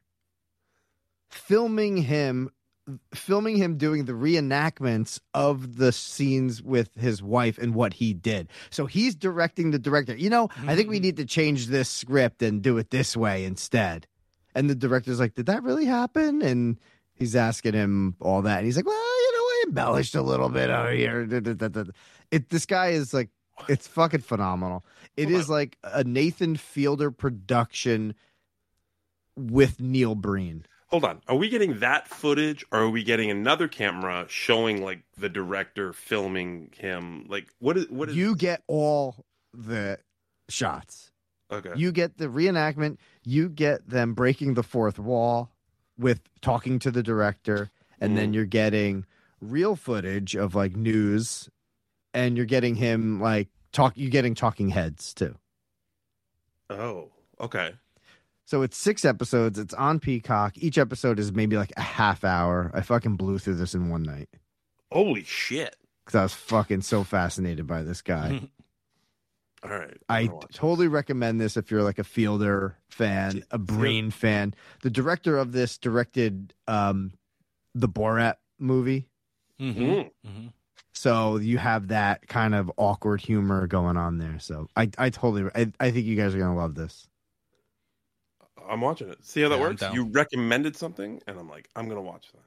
filming 1.32 1.98
him 1.98 2.52
filming 3.14 3.58
him 3.58 3.78
doing 3.78 4.06
the 4.06 4.14
reenactments 4.14 5.20
of 5.34 5.78
the 5.78 5.92
scenes 5.92 6.62
with 6.62 6.94
his 6.96 7.22
wife 7.22 7.58
and 7.58 7.74
what 7.76 7.94
he 7.94 8.14
did. 8.14 8.48
So 8.70 8.86
he's 8.86 9.16
directing 9.16 9.72
the 9.72 9.80
director. 9.80 10.16
You 10.16 10.30
know, 10.30 10.50
I 10.66 10.76
think 10.76 10.90
we 10.90 10.98
mm-hmm. 10.98 11.04
need 11.04 11.18
to 11.18 11.26
change 11.26 11.68
this 11.68 11.90
script 11.90 12.42
and 12.42 12.62
do 12.62 12.78
it 12.78 12.90
this 12.90 13.16
way 13.16 13.46
instead. 13.46 14.08
And 14.56 14.70
the 14.70 14.76
director's 14.76 15.20
like, 15.20 15.36
"Did 15.36 15.46
that 15.46 15.64
really 15.64 15.86
happen?" 15.86 16.42
And 16.42 16.78
he's 17.14 17.36
asking 17.36 17.74
him 17.74 18.16
all 18.20 18.42
that 18.42 18.58
and 18.58 18.66
he's 18.66 18.76
like, 18.76 18.88
"Well, 18.88 18.96
you 18.96 19.32
know, 19.34 19.40
I 19.40 19.64
embellished 19.68 20.16
a 20.16 20.22
little 20.22 20.50
bit 20.50 20.70
over 20.70 20.92
here." 20.92 21.28
It 22.32 22.50
this 22.50 22.68
guy 22.68 22.90
is 22.90 23.12
like 23.12 23.30
it's 23.68 23.88
fucking 23.88 24.22
phenomenal. 24.22 24.86
It 25.18 25.32
is 25.32 25.50
like 25.50 25.78
a 25.84 26.04
Nathan 26.04 26.56
Fielder 26.56 27.10
production 27.10 28.14
with 29.36 29.82
Neil 29.82 30.16
Breen. 30.16 30.66
Hold 30.90 31.06
on. 31.06 31.22
Are 31.28 31.36
we 31.36 31.50
getting 31.50 31.80
that 31.80 32.08
footage 32.08 32.66
or 32.72 32.80
are 32.80 32.90
we 32.90 33.04
getting 33.04 33.30
another 33.30 33.68
camera 33.68 34.26
showing 34.28 34.84
like 34.84 35.04
the 35.18 35.30
director 35.30 35.94
filming 35.94 36.74
him? 36.76 37.26
Like 37.30 37.48
what 37.60 37.78
is 37.78 37.90
what 37.90 38.10
is 38.10 38.16
You 38.16 38.36
get 38.36 38.64
all 38.68 39.24
the 39.54 40.00
shots. 40.50 41.12
Okay. 41.52 41.74
You 41.76 41.92
get 41.92 42.18
the 42.18 42.28
reenactment. 42.28 42.98
You 43.24 43.50
get 43.50 43.88
them 43.88 44.14
breaking 44.14 44.54
the 44.54 44.64
fourth 44.64 45.00
wall 45.00 45.52
with 45.98 46.22
talking 46.42 46.80
to 46.80 46.92
the 46.92 47.04
director, 47.04 47.72
and 48.00 48.18
then 48.18 48.26
mm-hmm. 48.28 48.34
you're 48.36 48.46
getting 48.46 49.06
real 49.42 49.76
footage 49.76 50.36
of 50.36 50.56
like 50.56 50.76
news, 50.76 51.50
and 52.14 52.38
you're 52.38 52.46
getting 52.46 52.76
him 52.76 53.20
like 53.20 53.48
talk. 53.72 53.94
You're 53.96 54.12
getting 54.12 54.36
talking 54.36 54.70
heads 54.70 55.14
too. 55.14 55.36
Oh, 56.70 57.10
okay. 57.40 57.74
So 58.50 58.64
it's 58.64 58.78
six 58.78 59.06
episodes. 59.06 59.60
It's 59.60 59.76
on 59.76 60.00
Peacock. 60.00 60.58
Each 60.58 60.80
episode 60.80 61.20
is 61.20 61.32
maybe 61.32 61.56
like 61.56 61.72
a 61.78 61.82
half 61.82 62.24
hour. 62.24 62.72
I 62.74 62.82
fucking 62.82 63.16
blew 63.16 63.38
through 63.38 63.54
this 63.54 63.76
in 63.76 63.90
one 63.90 64.02
night 64.02 64.28
Holy 64.92 65.24
shit. 65.24 65.76
because 66.04 66.18
I 66.18 66.24
was 66.24 66.34
fucking 66.34 66.82
so 66.82 67.04
fascinated 67.04 67.68
by 67.68 67.84
this 67.84 68.02
guy. 68.02 68.50
All 69.64 69.70
right. 69.70 69.96
I 70.10 70.32
totally 70.52 70.88
recommend 70.88 71.40
this 71.40 71.58
if 71.58 71.70
you're 71.70 71.84
like 71.84 72.00
a 72.00 72.04
Fielder 72.04 72.76
fan, 72.90 73.44
a 73.52 73.60
Breen 73.60 74.10
fan. 74.10 74.56
The 74.82 74.90
director 74.90 75.38
of 75.38 75.52
this 75.52 75.78
directed 75.78 76.56
um, 76.68 77.14
the 77.76 77.88
Borat 77.88 78.38
movie. 78.58 79.06
Mm-hmm. 79.62 80.48
So 80.94 81.38
you 81.38 81.60
have 81.60 81.90
that 81.90 82.28
kind 82.28 82.56
of 82.56 82.72
awkward 82.78 83.22
humor 83.22 83.68
going 83.68 83.96
on 83.96 84.18
there. 84.18 84.40
So 84.40 84.70
I, 84.76 84.90
I 84.98 85.12
totally, 85.12 85.52
I, 85.54 85.72
I 85.80 85.92
think 85.92 86.08
you 86.08 86.16
guys 86.16 86.34
are 86.34 86.40
gonna 86.40 86.58
love 86.58 86.74
this. 86.74 87.09
I'm 88.70 88.82
watching 88.82 89.10
it. 89.10 89.26
See 89.26 89.42
how 89.42 89.50
that 89.50 89.58
Yeah, 89.58 89.62
works? 89.62 89.84
You 89.94 90.04
recommended 90.06 90.76
something 90.78 91.22
and 91.28 91.40
I'm 91.40 91.50
like, 91.50 91.68
I'm 91.76 91.90
gonna 91.90 92.02
watch 92.02 92.32
that. 92.34 92.44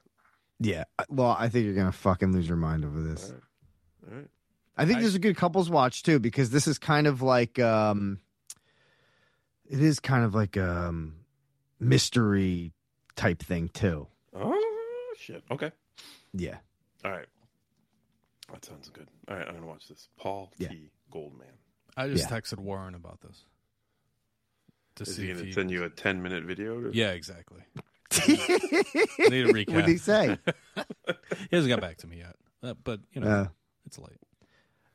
Yeah. 0.67 0.85
Well, 1.09 1.37
I 1.39 1.49
think 1.49 1.65
you're 1.65 1.75
gonna 1.75 1.91
fucking 1.93 2.33
lose 2.33 2.47
your 2.47 2.57
mind 2.57 2.85
over 2.85 3.03
this. 3.03 3.33
All 4.09 4.17
right. 4.17 4.29
I 4.77 4.87
think 4.87 5.01
this 5.01 5.09
is 5.09 5.15
a 5.17 5.19
good 5.21 5.37
couples 5.37 5.69
watch 5.69 6.03
too 6.03 6.19
because 6.19 6.51
this 6.51 6.67
is 6.67 6.79
kind 6.79 7.07
of 7.07 7.21
like 7.23 7.59
um 7.59 8.21
It 9.69 9.81
is 9.83 10.01
kind 10.01 10.25
of 10.25 10.35
like 10.35 10.57
a 10.57 10.87
um, 10.89 11.17
mystery 11.81 12.73
type 13.17 13.43
thing 13.43 13.69
too. 13.69 14.07
Oh 14.35 15.15
shit. 15.19 15.43
Okay. 15.51 15.73
Yeah. 16.33 16.59
All 17.05 17.11
right. 17.11 17.27
That 18.53 18.65
sounds 18.65 18.89
good. 18.91 19.09
All 19.29 19.37
right, 19.37 19.47
I'm 19.49 19.55
gonna 19.55 19.67
watch 19.67 19.89
this. 19.89 20.09
Paul 20.17 20.53
T. 20.59 20.91
Goldman. 21.11 21.47
I 21.97 22.09
just 22.09 22.31
Yeah. 22.31 22.39
texted 22.39 22.59
Warren 22.59 22.95
about 22.95 23.21
this. 23.21 23.45
To 24.97 25.03
Is 25.05 25.17
see 25.17 25.23
he 25.25 25.31
if 25.31 25.37
gonna 25.37 25.47
he 25.47 25.53
send 25.53 25.71
you 25.71 25.85
a 25.85 25.91
10 25.91 26.23
minute 26.23 26.45
video? 26.45 26.81
to- 26.81 26.91
Yeah, 26.97 27.11
exactly. 27.13 27.61
I 28.13 28.27
need 29.31 29.47
a 29.47 29.53
recap. 29.53 29.71
What'd 29.75 29.89
he 29.89 29.97
say? 29.97 30.39
he 31.51 31.57
hasn't 31.57 31.71
got 31.71 31.81
back 31.81 31.97
to 31.99 32.07
me 32.07 32.19
yet, 32.19 32.37
uh, 32.63 32.75
but 32.85 33.01
you 33.13 33.21
know 33.23 33.29
Uh, 33.29 33.47
it's 33.87 33.99
late. 33.99 34.19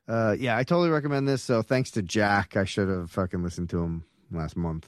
Uh, 0.08 0.36
yeah, 0.40 0.56
I 0.56 0.64
totally 0.64 0.90
recommend 0.90 1.28
this. 1.28 1.42
So 1.44 1.62
thanks 1.64 1.92
to 1.92 2.02
Jack, 2.04 2.56
I 2.56 2.64
should 2.64 2.88
have 2.90 3.10
fucking 3.12 3.44
listened 3.44 3.70
to 3.72 3.82
him 3.84 4.04
last 4.32 4.56
month. 4.56 4.88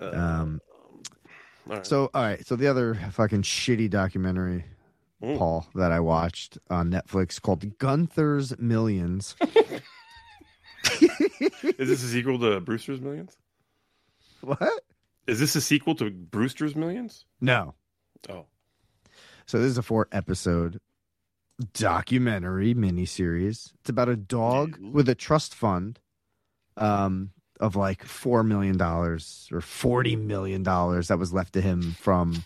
Uh, 0.00 0.10
Um, 0.14 0.60
all 1.68 1.76
right. 1.76 1.86
so 1.86 2.08
all 2.14 2.22
right, 2.22 2.46
so 2.46 2.54
the 2.56 2.68
other 2.68 2.94
fucking 3.12 3.42
shitty 3.42 3.90
documentary, 3.90 4.64
Mm. 5.22 5.36
Paul, 5.36 5.66
that 5.74 5.92
I 5.92 6.00
watched 6.00 6.56
on 6.70 6.90
Netflix 6.90 7.42
called 7.42 7.76
Gunther's 7.78 8.56
Millions. 8.58 9.36
Is 11.62 11.88
this 11.88 12.02
a 12.02 12.08
sequel 12.08 12.38
to 12.40 12.60
Brewster's 12.60 13.00
Millions? 13.00 13.36
What? 14.40 14.80
Is 15.26 15.38
this 15.38 15.54
a 15.54 15.60
sequel 15.60 15.94
to 15.96 16.10
Brewster's 16.10 16.74
Millions? 16.74 17.24
No. 17.40 17.74
Oh. 18.28 18.46
So 19.46 19.58
this 19.58 19.70
is 19.70 19.78
a 19.78 19.82
four 19.82 20.08
episode 20.12 20.80
documentary 21.74 22.74
miniseries. 22.74 23.72
It's 23.80 23.90
about 23.90 24.08
a 24.08 24.16
dog 24.16 24.78
with 24.80 25.08
a 25.08 25.14
trust 25.14 25.54
fund 25.54 25.98
um, 26.76 27.30
of 27.60 27.76
like 27.76 28.04
four 28.04 28.42
million 28.42 28.76
dollars 28.76 29.48
or 29.52 29.60
forty 29.60 30.16
million 30.16 30.62
dollars 30.62 31.08
that 31.08 31.18
was 31.18 31.32
left 31.32 31.52
to 31.54 31.60
him 31.60 31.92
from 31.92 32.44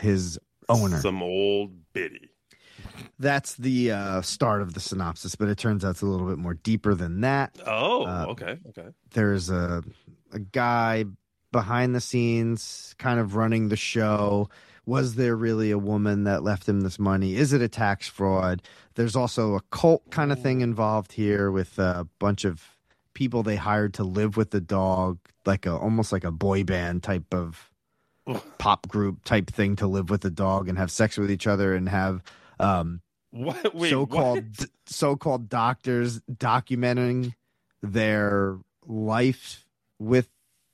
his 0.00 0.38
owner. 0.68 0.98
Some 0.98 1.22
old 1.22 1.92
biddy. 1.92 2.30
That's 3.18 3.54
the 3.54 3.92
uh, 3.92 4.22
start 4.22 4.62
of 4.62 4.74
the 4.74 4.80
synopsis, 4.80 5.34
but 5.34 5.48
it 5.48 5.58
turns 5.58 5.84
out 5.84 5.90
it's 5.90 6.02
a 6.02 6.06
little 6.06 6.26
bit 6.26 6.38
more 6.38 6.54
deeper 6.54 6.94
than 6.94 7.20
that. 7.22 7.56
Oh, 7.66 8.04
Uh, 8.04 8.26
okay, 8.30 8.58
okay. 8.68 8.88
there's 9.12 9.50
a 9.50 9.82
a 10.32 10.38
guy 10.38 11.04
behind 11.52 11.94
the 11.94 12.00
scenes 12.00 12.94
kind 12.98 13.20
of 13.20 13.36
running 13.36 13.68
the 13.68 13.76
show 13.76 14.48
was 14.86 15.14
there 15.16 15.36
really 15.36 15.70
a 15.70 15.78
woman 15.78 16.24
that 16.24 16.42
left 16.42 16.66
him 16.66 16.80
this 16.80 16.98
money 16.98 17.36
is 17.36 17.52
it 17.52 17.60
a 17.60 17.68
tax 17.68 18.08
fraud 18.08 18.62
there's 18.94 19.14
also 19.14 19.54
a 19.54 19.60
cult 19.70 20.02
kind 20.10 20.32
of 20.32 20.40
thing 20.42 20.62
involved 20.62 21.12
here 21.12 21.50
with 21.50 21.78
a 21.78 22.08
bunch 22.18 22.46
of 22.46 22.62
people 23.12 23.42
they 23.42 23.56
hired 23.56 23.92
to 23.92 24.02
live 24.02 24.38
with 24.38 24.50
the 24.50 24.60
dog 24.62 25.18
like 25.44 25.66
a 25.66 25.76
almost 25.76 26.10
like 26.10 26.24
a 26.24 26.32
boy 26.32 26.64
band 26.64 27.02
type 27.02 27.32
of 27.34 27.70
pop 28.58 28.88
group 28.88 29.22
type 29.24 29.50
thing 29.50 29.76
to 29.76 29.86
live 29.86 30.08
with 30.08 30.22
the 30.22 30.30
dog 30.30 30.66
and 30.68 30.78
have 30.78 30.90
sex 30.90 31.18
with 31.18 31.30
each 31.30 31.46
other 31.46 31.74
and 31.74 31.88
have 31.90 32.22
um 32.62 33.00
What? 33.30 33.74
Wait, 33.74 33.90
so-called 33.90 34.58
what? 34.58 34.68
so-called 34.86 35.48
doctors 35.48 36.20
documenting 36.30 37.34
their 37.82 38.58
life 38.86 39.66
with 39.98 40.28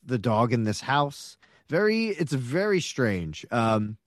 the 0.04 0.18
dog 0.18 0.52
in 0.52 0.64
this 0.64 0.80
house. 0.82 1.36
Very, 1.68 2.06
it's 2.06 2.32
very 2.32 2.80
strange. 2.80 3.44
Um, 3.50 3.98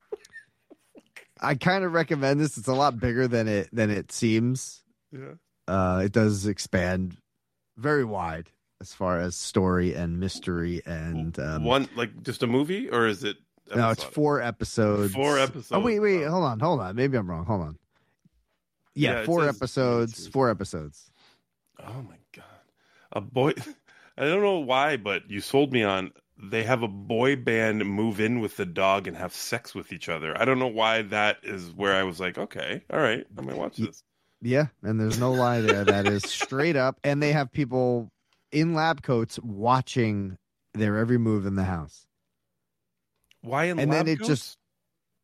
I 1.40 1.56
kind 1.56 1.84
of 1.84 1.94
recommend 1.94 2.40
this. 2.40 2.58
It's 2.58 2.68
a 2.68 2.74
lot 2.74 3.00
bigger 3.00 3.28
than 3.28 3.48
it 3.48 3.70
than 3.72 3.90
it 3.90 4.12
seems. 4.12 4.84
Yeah. 5.12 5.34
Uh, 5.68 6.02
it 6.06 6.12
does 6.12 6.46
expand 6.46 7.18
very 7.78 8.04
wide 8.04 8.50
as 8.80 8.94
far 8.94 9.20
as 9.20 9.36
story 9.36 9.94
and 9.94 10.20
mystery 10.20 10.82
and 10.86 11.40
um, 11.40 11.64
One 11.64 11.88
like 11.96 12.24
just 12.24 12.44
a 12.44 12.48
movie 12.48 12.90
or 12.90 13.08
is 13.08 13.24
it? 13.24 13.38
No, 13.76 13.90
it's 13.90 14.04
four 14.04 14.42
episodes. 14.42 15.14
Four 15.14 15.40
episodes. 15.40 15.72
Oh 15.72 15.80
wait, 15.80 16.00
wait, 16.00 16.24
hold 16.26 16.44
on, 16.44 16.60
hold 16.60 16.80
on. 16.80 16.96
Maybe 16.96 17.18
I'm 17.18 17.30
wrong. 17.30 17.46
Hold 17.46 17.62
on. 17.62 17.78
Yeah, 18.94 19.20
Yeah, 19.20 19.26
four 19.26 19.48
episodes. 19.48 20.28
Four 20.28 20.50
episodes. 20.50 21.12
Oh 21.80 22.02
my 22.02 22.18
god, 22.36 22.44
a 23.14 23.22
boy! 23.22 23.54
I 24.18 24.26
don't 24.26 24.42
know 24.42 24.60
why, 24.60 24.98
but 24.98 25.30
you 25.30 25.42
sold 25.42 25.72
me 25.72 25.84
on. 25.84 26.12
They 26.44 26.64
have 26.64 26.82
a 26.82 26.88
boy 26.88 27.36
band 27.36 27.86
move 27.86 28.20
in 28.20 28.40
with 28.40 28.58
the 28.58 28.66
dog 28.66 29.08
and 29.08 29.16
have 29.16 29.34
sex 29.34 29.76
with 29.76 29.94
each 29.94 30.10
other. 30.10 30.36
I 30.40 30.44
don't 30.44 30.58
know 30.58 30.68
why 30.68 31.04
that 31.04 31.38
is 31.44 31.72
where 31.72 31.94
I 31.94 32.04
was 32.04 32.20
like, 32.20 32.38
okay, 32.38 32.84
all 32.92 33.00
right, 33.00 33.26
I 33.38 33.42
might 33.42 33.58
watch 33.58 33.78
this. 33.78 34.04
Yeah, 34.42 34.68
and 34.82 35.00
there's 35.00 35.20
no 35.20 35.32
lie 35.32 35.62
there. 35.62 35.86
That 35.86 36.08
is 36.08 36.24
straight 36.28 36.76
up. 36.76 37.00
And 37.04 37.22
they 37.22 37.32
have 37.32 37.52
people 37.52 38.12
in 38.52 38.74
lab 38.74 39.04
coats 39.04 39.40
watching 39.44 40.38
their 40.74 40.98
every 40.98 41.20
move 41.20 41.46
in 41.46 41.56
the 41.56 41.64
house. 41.64 42.08
Why 43.42 43.66
in 43.66 43.80
and 43.80 43.92
lab 43.92 44.06
then 44.06 44.14
it 44.14 44.20
coats? 44.20 44.28
just 44.28 44.58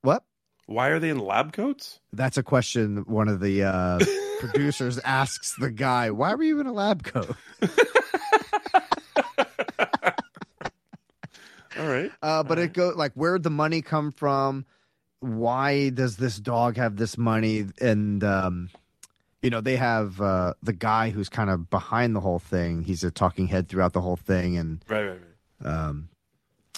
what? 0.01 0.23
Why 0.65 0.89
are 0.89 0.99
they 0.99 1.09
in 1.09 1.19
lab 1.19 1.53
coats? 1.53 1.99
That's 2.11 2.37
a 2.37 2.43
question 2.43 3.03
one 3.07 3.27
of 3.27 3.39
the 3.39 3.63
uh, 3.63 3.99
producers 4.39 4.99
asks 4.99 5.55
the 5.59 5.71
guy, 5.71 6.11
"Why 6.11 6.35
were 6.35 6.43
you 6.43 6.59
in 6.59 6.67
a 6.67 6.73
lab 6.73 7.03
coat?" 7.03 7.35
All 11.77 11.87
right. 11.87 12.11
Uh, 12.21 12.43
but 12.43 12.57
it 12.57 12.73
go 12.73 12.89
like 12.95 13.13
where'd 13.13 13.43
the 13.43 13.49
money 13.49 13.81
come 13.81 14.11
from? 14.11 14.65
Why 15.19 15.89
does 15.89 16.17
this 16.17 16.37
dog 16.37 16.77
have 16.77 16.95
this 16.95 17.17
money? 17.17 17.65
And 17.79 18.23
um, 18.23 18.69
you 19.41 19.49
know, 19.49 19.61
they 19.61 19.75
have 19.75 20.19
uh, 20.19 20.53
the 20.63 20.73
guy 20.73 21.11
who's 21.11 21.29
kind 21.29 21.49
of 21.49 21.69
behind 21.69 22.15
the 22.15 22.19
whole 22.19 22.39
thing. 22.39 22.83
He's 22.83 23.03
a 23.03 23.11
talking 23.11 23.47
head 23.47 23.69
throughout 23.69 23.93
the 23.93 24.01
whole 24.01 24.15
thing, 24.15 24.57
and 24.57 24.83
Right, 24.87 25.05
right, 25.05 25.19
right. 25.61 25.71
um, 25.73 26.09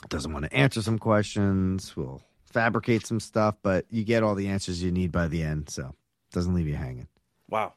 doesn't 0.08 0.32
want 0.32 0.46
to 0.46 0.54
answer 0.54 0.82
some 0.82 0.98
questions. 0.98 1.96
Will 1.98 2.22
fabricate 2.46 3.06
some 3.06 3.20
stuff, 3.20 3.56
but 3.62 3.86
you 3.90 4.04
get 4.04 4.24
all 4.24 4.34
the 4.36 4.48
answers 4.48 4.82
you 4.82 4.92
need 4.92 5.12
by 5.12 5.28
the 5.28 5.44
end, 5.44 5.70
so 5.70 5.94
doesn't 6.32 6.54
leave 6.54 6.68
you 6.68 6.76
hanging. 6.76 7.08
Wow, 7.50 7.74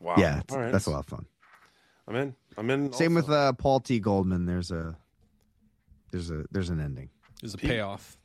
wow. 0.00 0.14
Yeah, 0.16 0.38
it's- 0.38 0.54
All 0.56 0.62
right. 0.62 0.72
that's 0.72 0.86
a 0.86 0.90
lot 0.90 1.00
of 1.00 1.06
fun. 1.06 1.26
I'm 2.08 2.14
in. 2.16 2.34
I'm 2.56 2.70
in. 2.70 2.92
Same 2.92 3.16
also. 3.16 3.26
with 3.28 3.36
uh, 3.36 3.52
Paul 3.54 3.80
T. 3.80 3.98
Goldman. 3.98 4.46
There's 4.46 4.70
a 4.70 4.96
there's 6.12 6.30
a 6.30 6.44
there's 6.52 6.70
an 6.70 6.80
ending. 6.80 7.10
There's 7.40 7.54
a 7.54 7.58
Pete- 7.58 7.70
payoff. 7.70 8.16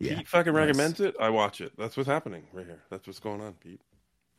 Yeah, 0.00 0.16
Pete 0.18 0.28
fucking 0.28 0.52
Nice. 0.52 0.66
recommends 0.66 1.00
it. 1.00 1.14
I 1.20 1.30
watch 1.30 1.60
it. 1.60 1.72
That's 1.78 1.96
what's 1.96 2.08
happening 2.08 2.42
right 2.52 2.66
here. 2.66 2.80
That's 2.90 3.06
what's 3.06 3.20
going 3.20 3.40
on, 3.40 3.52
Pete. 3.54 3.80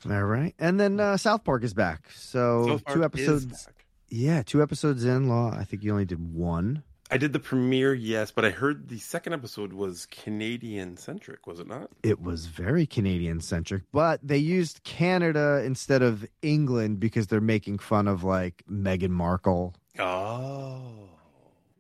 All 0.10 0.24
right, 0.24 0.54
and 0.60 0.80
then 0.80 1.00
uh, 1.00 1.16
South 1.18 1.44
Park 1.44 1.64
is 1.64 1.74
back. 1.74 2.10
So 2.16 2.68
South 2.68 2.84
Park 2.86 2.96
two 2.96 3.02
is 3.02 3.06
episodes. 3.06 3.66
back. 3.66 3.86
Yeah, 4.10 4.42
two 4.44 4.62
episodes 4.62 5.06
in. 5.06 5.30
Law. 5.30 5.52
I 5.58 5.64
think 5.64 5.84
you 5.84 5.92
only 5.92 6.06
did 6.06 6.34
one. 6.34 6.84
I 7.12 7.18
did 7.18 7.34
the 7.34 7.40
premiere, 7.40 7.94
yes, 7.94 8.32
but 8.32 8.46
I 8.46 8.52
heard 8.52 8.88
the 8.88 8.98
second 8.98 9.34
episode 9.34 9.74
was 9.74 10.06
Canadian 10.06 10.96
centric, 10.96 11.46
was 11.46 11.60
it 11.60 11.68
not? 11.68 11.92
It 12.04 12.22
was 12.22 12.46
very 12.46 12.86
Canadian 12.86 13.42
centric, 13.42 13.84
but 13.92 14.22
they 14.24 14.38
used 14.38 14.82
Canada 14.84 15.62
instead 15.66 16.02
of 16.02 16.26
England 16.42 17.02
because 17.02 17.28
they're 17.28 17.42
making 17.42 17.80
fun 17.80 18.08
of 18.08 18.24
like 18.24 18.64
Meghan 18.72 19.10
Markle. 19.10 19.76
Oh. 20.00 20.80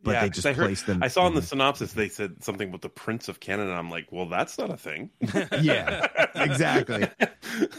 But 0.03 0.11
yeah, 0.11 0.21
they 0.23 0.29
just 0.31 0.47
I 0.47 0.53
heard, 0.53 0.65
placed 0.65 0.87
them 0.87 1.01
I 1.01 1.07
saw 1.07 1.27
in 1.27 1.33
the 1.33 1.39
in- 1.39 1.45
synopsis 1.45 1.93
they 1.93 2.09
said 2.09 2.43
something 2.43 2.67
about 2.67 2.81
the 2.81 2.89
Prince 2.89 3.29
of 3.29 3.39
Canada. 3.39 3.71
I'm 3.71 3.89
like, 3.89 4.07
well, 4.11 4.25
that's 4.25 4.57
not 4.57 4.69
a 4.69 4.77
thing. 4.77 5.11
Yeah, 5.61 6.07
exactly. 6.35 7.07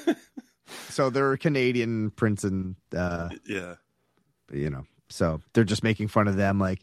so 0.88 1.10
they're 1.10 1.36
Canadian 1.36 2.12
prince 2.12 2.44
and 2.44 2.76
uh, 2.96 3.28
yeah. 3.44 3.74
you 4.52 4.70
know, 4.70 4.84
so 5.08 5.42
they're 5.52 5.64
just 5.64 5.82
making 5.82 6.08
fun 6.08 6.28
of 6.28 6.36
them. 6.36 6.58
Like, 6.58 6.80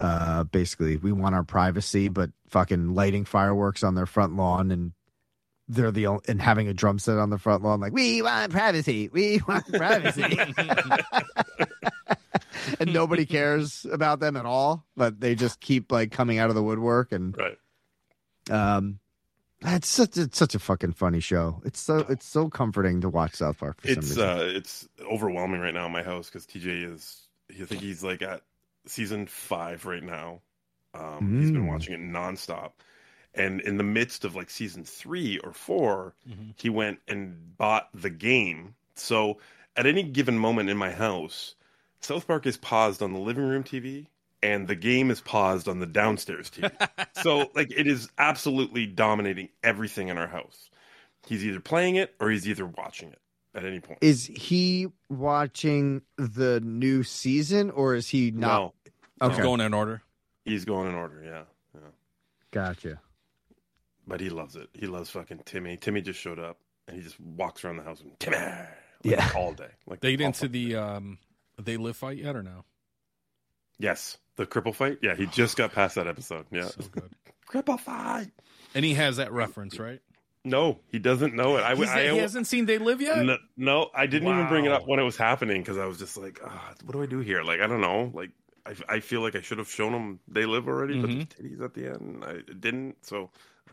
uh, 0.00 0.44
basically, 0.44 0.96
we 0.96 1.12
want 1.12 1.34
our 1.34 1.44
privacy, 1.44 2.08
but 2.08 2.30
fucking 2.48 2.94
lighting 2.94 3.24
fireworks 3.24 3.82
on 3.82 3.94
their 3.94 4.06
front 4.06 4.36
lawn 4.36 4.70
and 4.70 4.92
they're 5.70 5.90
the 5.90 6.06
only, 6.06 6.22
and 6.28 6.40
having 6.40 6.66
a 6.68 6.72
drum 6.72 6.98
set 6.98 7.18
on 7.18 7.28
the 7.30 7.36
front 7.38 7.62
lawn. 7.62 7.78
Like, 7.80 7.92
we 7.92 8.22
want 8.22 8.50
privacy. 8.52 9.10
We 9.12 9.40
want 9.48 9.70
privacy. 9.70 10.24
and 12.80 12.92
nobody 12.92 13.26
cares 13.26 13.86
about 13.90 14.20
them 14.20 14.36
at 14.36 14.46
all, 14.46 14.86
but 14.96 15.20
they 15.20 15.34
just 15.34 15.60
keep 15.60 15.92
like 15.92 16.10
coming 16.10 16.38
out 16.38 16.48
of 16.48 16.54
the 16.54 16.62
woodwork 16.62 17.12
and 17.12 17.36
Right. 17.36 17.58
um. 18.50 18.98
It's 19.60 19.88
such 19.88 20.16
a, 20.16 20.22
it's 20.22 20.38
such 20.38 20.54
a 20.54 20.60
fucking 20.60 20.92
funny 20.92 21.18
show. 21.18 21.60
It's 21.64 21.80
so 21.80 22.06
it's 22.08 22.24
so 22.24 22.48
comforting 22.48 23.00
to 23.00 23.08
watch 23.08 23.34
South 23.34 23.58
Park 23.58 23.80
It's 23.82 24.16
uh, 24.16 24.52
it's 24.54 24.88
overwhelming 25.00 25.60
right 25.60 25.74
now 25.74 25.86
in 25.86 25.90
my 25.90 26.04
house 26.04 26.30
because 26.30 26.46
TJ 26.46 26.94
is. 26.94 27.22
I 27.50 27.64
think 27.64 27.82
he's 27.82 28.04
like 28.04 28.22
at 28.22 28.42
season 28.88 29.26
five 29.26 29.86
right 29.86 30.02
now. 30.02 30.40
Um, 30.94 31.38
He's 31.40 31.50
been 31.50 31.64
Mm. 31.64 31.68
watching 31.68 31.94
it 31.94 32.00
nonstop, 32.00 32.72
and 33.34 33.60
in 33.60 33.76
the 33.76 33.84
midst 33.84 34.24
of 34.24 34.34
like 34.34 34.50
season 34.50 34.84
three 34.84 35.38
or 35.38 35.52
4 35.52 36.14
he 36.56 36.68
went 36.68 36.98
and 37.06 37.56
bought 37.56 37.88
the 37.94 38.10
game. 38.10 38.74
So 38.96 39.38
at 39.76 39.86
any 39.86 40.02
given 40.02 40.38
moment 40.38 40.70
in 40.70 40.76
my 40.76 40.90
house, 40.90 41.54
South 42.00 42.26
Park 42.26 42.46
is 42.46 42.56
paused 42.56 43.00
on 43.02 43.12
the 43.12 43.18
living 43.20 43.44
room 43.46 43.62
TV, 43.62 44.06
and 44.42 44.66
the 44.66 44.74
game 44.74 45.10
is 45.10 45.20
paused 45.20 45.68
on 45.68 45.78
the 45.78 45.86
downstairs 45.86 46.50
TV. 46.50 46.70
so 47.12 47.50
like 47.54 47.70
it 47.76 47.86
is 47.86 48.08
absolutely 48.18 48.86
dominating 48.86 49.50
everything 49.62 50.08
in 50.08 50.18
our 50.18 50.26
house. 50.28 50.70
He's 51.26 51.44
either 51.44 51.60
playing 51.60 51.96
it 51.96 52.14
or 52.20 52.30
he's 52.30 52.48
either 52.48 52.66
watching 52.66 53.10
it 53.12 53.20
at 53.54 53.64
any 53.64 53.80
point. 53.80 53.98
Is 54.00 54.26
he 54.26 54.88
watching 55.10 56.02
the 56.16 56.60
new 56.60 57.02
season 57.02 57.70
or 57.70 57.94
is 57.94 58.08
he 58.08 58.30
not? 58.30 58.40
No. 58.40 58.74
He's 59.20 59.30
Okay. 59.30 59.42
going 59.42 59.60
in 59.60 59.74
order. 59.74 60.02
He's 60.44 60.64
going 60.64 60.88
in 60.88 60.94
order. 60.94 61.22
Yeah, 61.24 61.42
yeah. 61.74 61.88
Gotcha. 62.50 63.00
But 64.06 64.20
he 64.20 64.30
loves 64.30 64.56
it. 64.56 64.68
He 64.72 64.86
loves 64.86 65.10
fucking 65.10 65.42
Timmy. 65.44 65.76
Timmy 65.76 66.00
just 66.00 66.18
showed 66.20 66.38
up 66.38 66.58
and 66.86 66.96
he 66.96 67.02
just 67.02 67.18
walks 67.20 67.64
around 67.64 67.76
the 67.76 67.82
house 67.82 68.00
and 68.00 68.18
Timmy, 68.18 68.36
like, 68.38 68.68
Yeah. 69.02 69.30
all 69.36 69.52
day. 69.52 69.68
Like 69.86 70.00
They 70.00 70.16
get 70.16 70.22
all 70.24 70.28
into 70.28 70.48
the 70.48 70.76
um, 70.76 71.18
they 71.60 71.76
live 71.76 71.96
fight 71.96 72.16
yet 72.18 72.34
or 72.36 72.42
no? 72.42 72.64
Yes, 73.78 74.18
the 74.36 74.46
cripple 74.46 74.74
fight. 74.74 74.98
Yeah, 75.02 75.14
he 75.14 75.26
just 75.26 75.56
got 75.56 75.72
past 75.72 75.94
that 75.96 76.06
episode. 76.06 76.46
Yeah, 76.50 76.68
So 76.68 76.84
good. 76.90 77.10
cripple 77.48 77.78
fight. 77.78 78.30
And 78.74 78.84
he 78.84 78.94
has 78.94 79.16
that 79.18 79.32
reference, 79.32 79.78
right? 79.78 80.00
No, 80.44 80.80
he 80.90 80.98
doesn't 80.98 81.34
know 81.34 81.56
it. 81.56 81.62
I, 81.62 81.74
He's- 81.74 81.88
I, 81.88 82.10
he 82.10 82.18
hasn't 82.18 82.46
seen 82.46 82.66
They 82.66 82.78
Live 82.78 83.00
yet. 83.00 83.24
No, 83.24 83.36
no, 83.56 83.90
I 83.94 84.06
didn't 84.06 84.28
even 84.28 84.48
bring 84.48 84.64
it 84.64 84.72
up 84.72 84.86
when 84.86 84.98
it 84.98 85.02
was 85.02 85.16
happening 85.16 85.60
because 85.60 85.76
I 85.78 85.84
was 85.84 85.98
just 85.98 86.16
like, 86.16 86.40
ah, 86.44 86.72
what 86.84 86.92
do 86.92 87.02
I 87.02 87.06
do 87.06 87.18
here? 87.18 87.42
Like, 87.42 87.60
I 87.60 87.66
don't 87.66 87.80
know. 87.80 88.10
Like, 88.14 88.30
I, 88.66 88.96
I 88.96 89.00
feel 89.00 89.20
like 89.20 89.34
I 89.36 89.40
should 89.40 89.58
have 89.58 89.68
shown 89.70 89.92
them 89.92 90.20
they 90.28 90.46
live 90.46 90.68
already, 90.68 91.00
but 91.00 91.10
Mhm. 91.10 91.28
the 91.28 91.34
titties 91.42 91.64
at 91.64 91.74
the 91.74 91.86
end, 91.88 92.24
I 92.24 92.38
didn't. 92.58 92.96
So, 93.04 93.30
uh, 93.68 93.72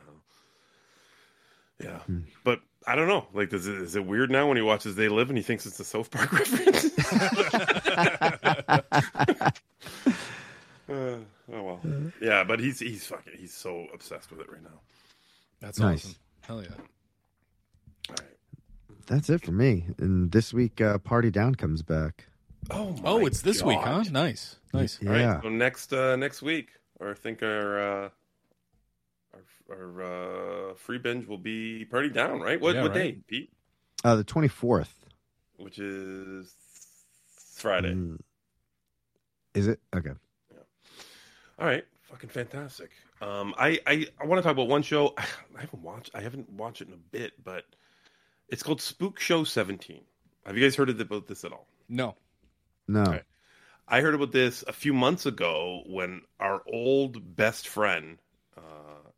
yeah. 1.84 2.00
Hmm. 2.00 2.20
But 2.44 2.62
I 2.88 2.96
don't 2.96 3.08
know. 3.08 3.28
Like, 3.34 3.52
is 3.54 3.68
it, 3.68 3.76
is 3.76 3.96
it 3.96 4.06
weird 4.06 4.32
now 4.32 4.48
when 4.48 4.58
he 4.58 4.64
watches 4.64 4.96
They 4.96 5.10
Live 5.10 5.30
and 5.30 5.38
he 5.38 5.44
thinks 5.44 5.66
it's 5.66 5.80
a 5.80 5.84
South 5.84 6.10
Park 6.12 6.32
reference? 6.40 6.86
Uh, 10.88 11.18
oh 11.52 11.64
well, 11.64 11.80
yeah. 12.22 12.44
But 12.44 12.60
he's 12.60 12.80
he's 12.80 13.08
fucking 13.08 13.34
he's 13.40 13.52
so 13.54 13.88
obsessed 13.92 14.30
with 14.30 14.40
it 14.40 14.52
right 14.52 14.62
now. 14.62 14.82
That's 15.60 15.80
Nice. 15.80 16.06
awesome. 16.06 16.16
Hell 16.42 16.62
yeah. 16.62 16.70
All 18.10 18.16
right. 18.20 18.30
That's 19.08 19.30
it 19.32 19.44
for 19.44 19.52
me. 19.52 19.86
And 19.98 20.32
this 20.32 20.54
week, 20.54 20.80
uh, 20.82 21.00
Party 21.00 21.32
Down 21.32 21.56
comes 21.56 21.82
back. 21.82 22.28
Oh, 22.70 22.96
Oh, 23.04 23.26
it's 23.26 23.42
this 23.42 23.64
week, 23.64 23.80
huh? 23.80 24.04
Nice, 24.12 24.58
nice. 24.76 25.00
Yeah. 25.02 25.10
All 25.10 25.16
right, 25.16 25.44
so 25.44 25.50
next 25.50 25.94
uh, 25.94 26.16
next 26.16 26.42
week, 26.42 26.70
or 27.00 27.12
I 27.12 27.14
think 27.14 27.42
our 27.44 27.80
uh, 27.80 28.10
our, 29.70 29.76
our 29.78 30.72
uh, 30.72 30.74
free 30.76 30.98
binge 30.98 31.28
will 31.28 31.38
be 31.38 31.86
party 31.86 32.10
down, 32.10 32.42
right? 32.42 32.60
What 32.60 32.76
Yeah, 32.76 32.84
what 32.84 32.92
right. 32.92 33.16
day, 33.16 33.22
Pete? 33.28 33.52
Uh, 34.04 34.16
the 34.16 34.24
24th. 34.24 34.90
Which 35.58 35.80
is 35.80 36.54
Friday. 37.56 37.94
Mm. 37.94 38.20
Is 39.54 39.68
it? 39.68 39.80
Okay. 39.96 40.12
Yeah. 40.54 40.60
All 41.60 41.66
right, 41.66 41.86
fucking 42.04 42.30
fantastic. 42.30 42.92
Um, 43.22 43.56
I 43.58 43.80
I, 43.88 44.06
I 44.22 44.26
want 44.26 44.40
to 44.40 44.44
talk 44.44 44.52
about 44.52 44.68
one 44.68 44.84
show 44.84 45.14
I 45.18 45.62
haven't 45.62 45.82
watched. 45.82 46.12
I 46.14 46.22
haven't 46.22 46.50
watched 46.50 46.82
it 46.82 46.88
in 46.90 46.94
a 46.94 46.98
bit, 46.98 47.34
but 47.44 47.64
it's 48.50 48.62
called 48.62 48.82
Spook 48.82 49.20
Show 49.20 49.44
17. 49.44 50.02
Have 50.46 50.56
you 50.58 50.64
guys 50.64 50.76
heard 50.76 50.90
about 50.90 51.26
this 51.26 51.44
at 51.44 51.52
all? 51.52 51.68
No. 51.90 52.16
No. 52.88 53.02
Okay. 53.02 53.22
I 53.88 54.02
heard 54.02 54.16
about 54.16 54.32
this 54.32 54.64
a 54.68 54.74
few 54.74 54.94
months 54.94 55.26
ago 55.26 55.84
when 55.86 56.22
our 56.40 56.62
old 56.72 57.36
best 57.36 57.68
friend, 57.68 58.18
uh, 58.58 59.10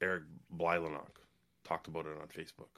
Eric 0.00 0.24
Blylenok, 0.54 1.20
talked 1.64 1.86
about 1.86 2.06
it 2.06 2.16
on 2.20 2.28
Facebook. 2.28 2.68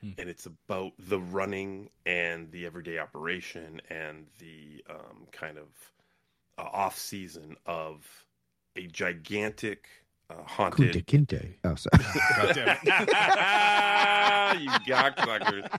And 0.00 0.28
it's 0.28 0.46
about 0.46 0.92
the 0.96 1.18
running 1.18 1.90
and 2.06 2.52
the 2.52 2.66
everyday 2.66 3.00
operation 3.00 3.80
and 3.90 4.28
the 4.38 4.84
um, 4.88 5.26
kind 5.32 5.58
of 5.58 5.66
uh, 6.56 6.68
off 6.72 6.96
season 6.96 7.56
of 7.66 8.06
a 8.76 8.86
gigantic 8.86 9.88
uh, 10.30 10.34
haunted. 10.44 11.04
Kunta 11.06 11.26
Kinte. 11.26 11.54
Oh, 11.64 11.74
sorry. 11.74 11.98
you 14.62 14.70
cocksuckers. 14.70 15.68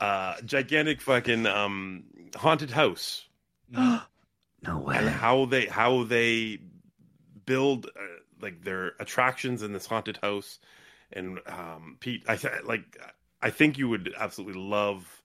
Uh, 0.00 0.40
gigantic 0.46 1.02
fucking 1.02 1.44
um, 1.44 2.04
haunted 2.34 2.70
house. 2.70 3.28
no 4.62 4.78
way. 4.78 4.96
And 4.96 5.08
how 5.08 5.46
they 5.46 5.66
how 5.66 6.04
they 6.04 6.58
build 7.46 7.86
uh, 7.86 8.00
like 8.40 8.62
their 8.62 8.92
attractions 8.98 9.62
in 9.62 9.72
this 9.72 9.86
haunted 9.86 10.18
house. 10.22 10.58
And 11.12 11.40
um, 11.46 11.96
Pete, 12.00 12.24
I 12.28 12.36
th- 12.36 12.64
like 12.64 12.98
I 13.42 13.50
think 13.50 13.78
you 13.78 13.88
would 13.88 14.14
absolutely 14.18 14.60
love 14.60 15.22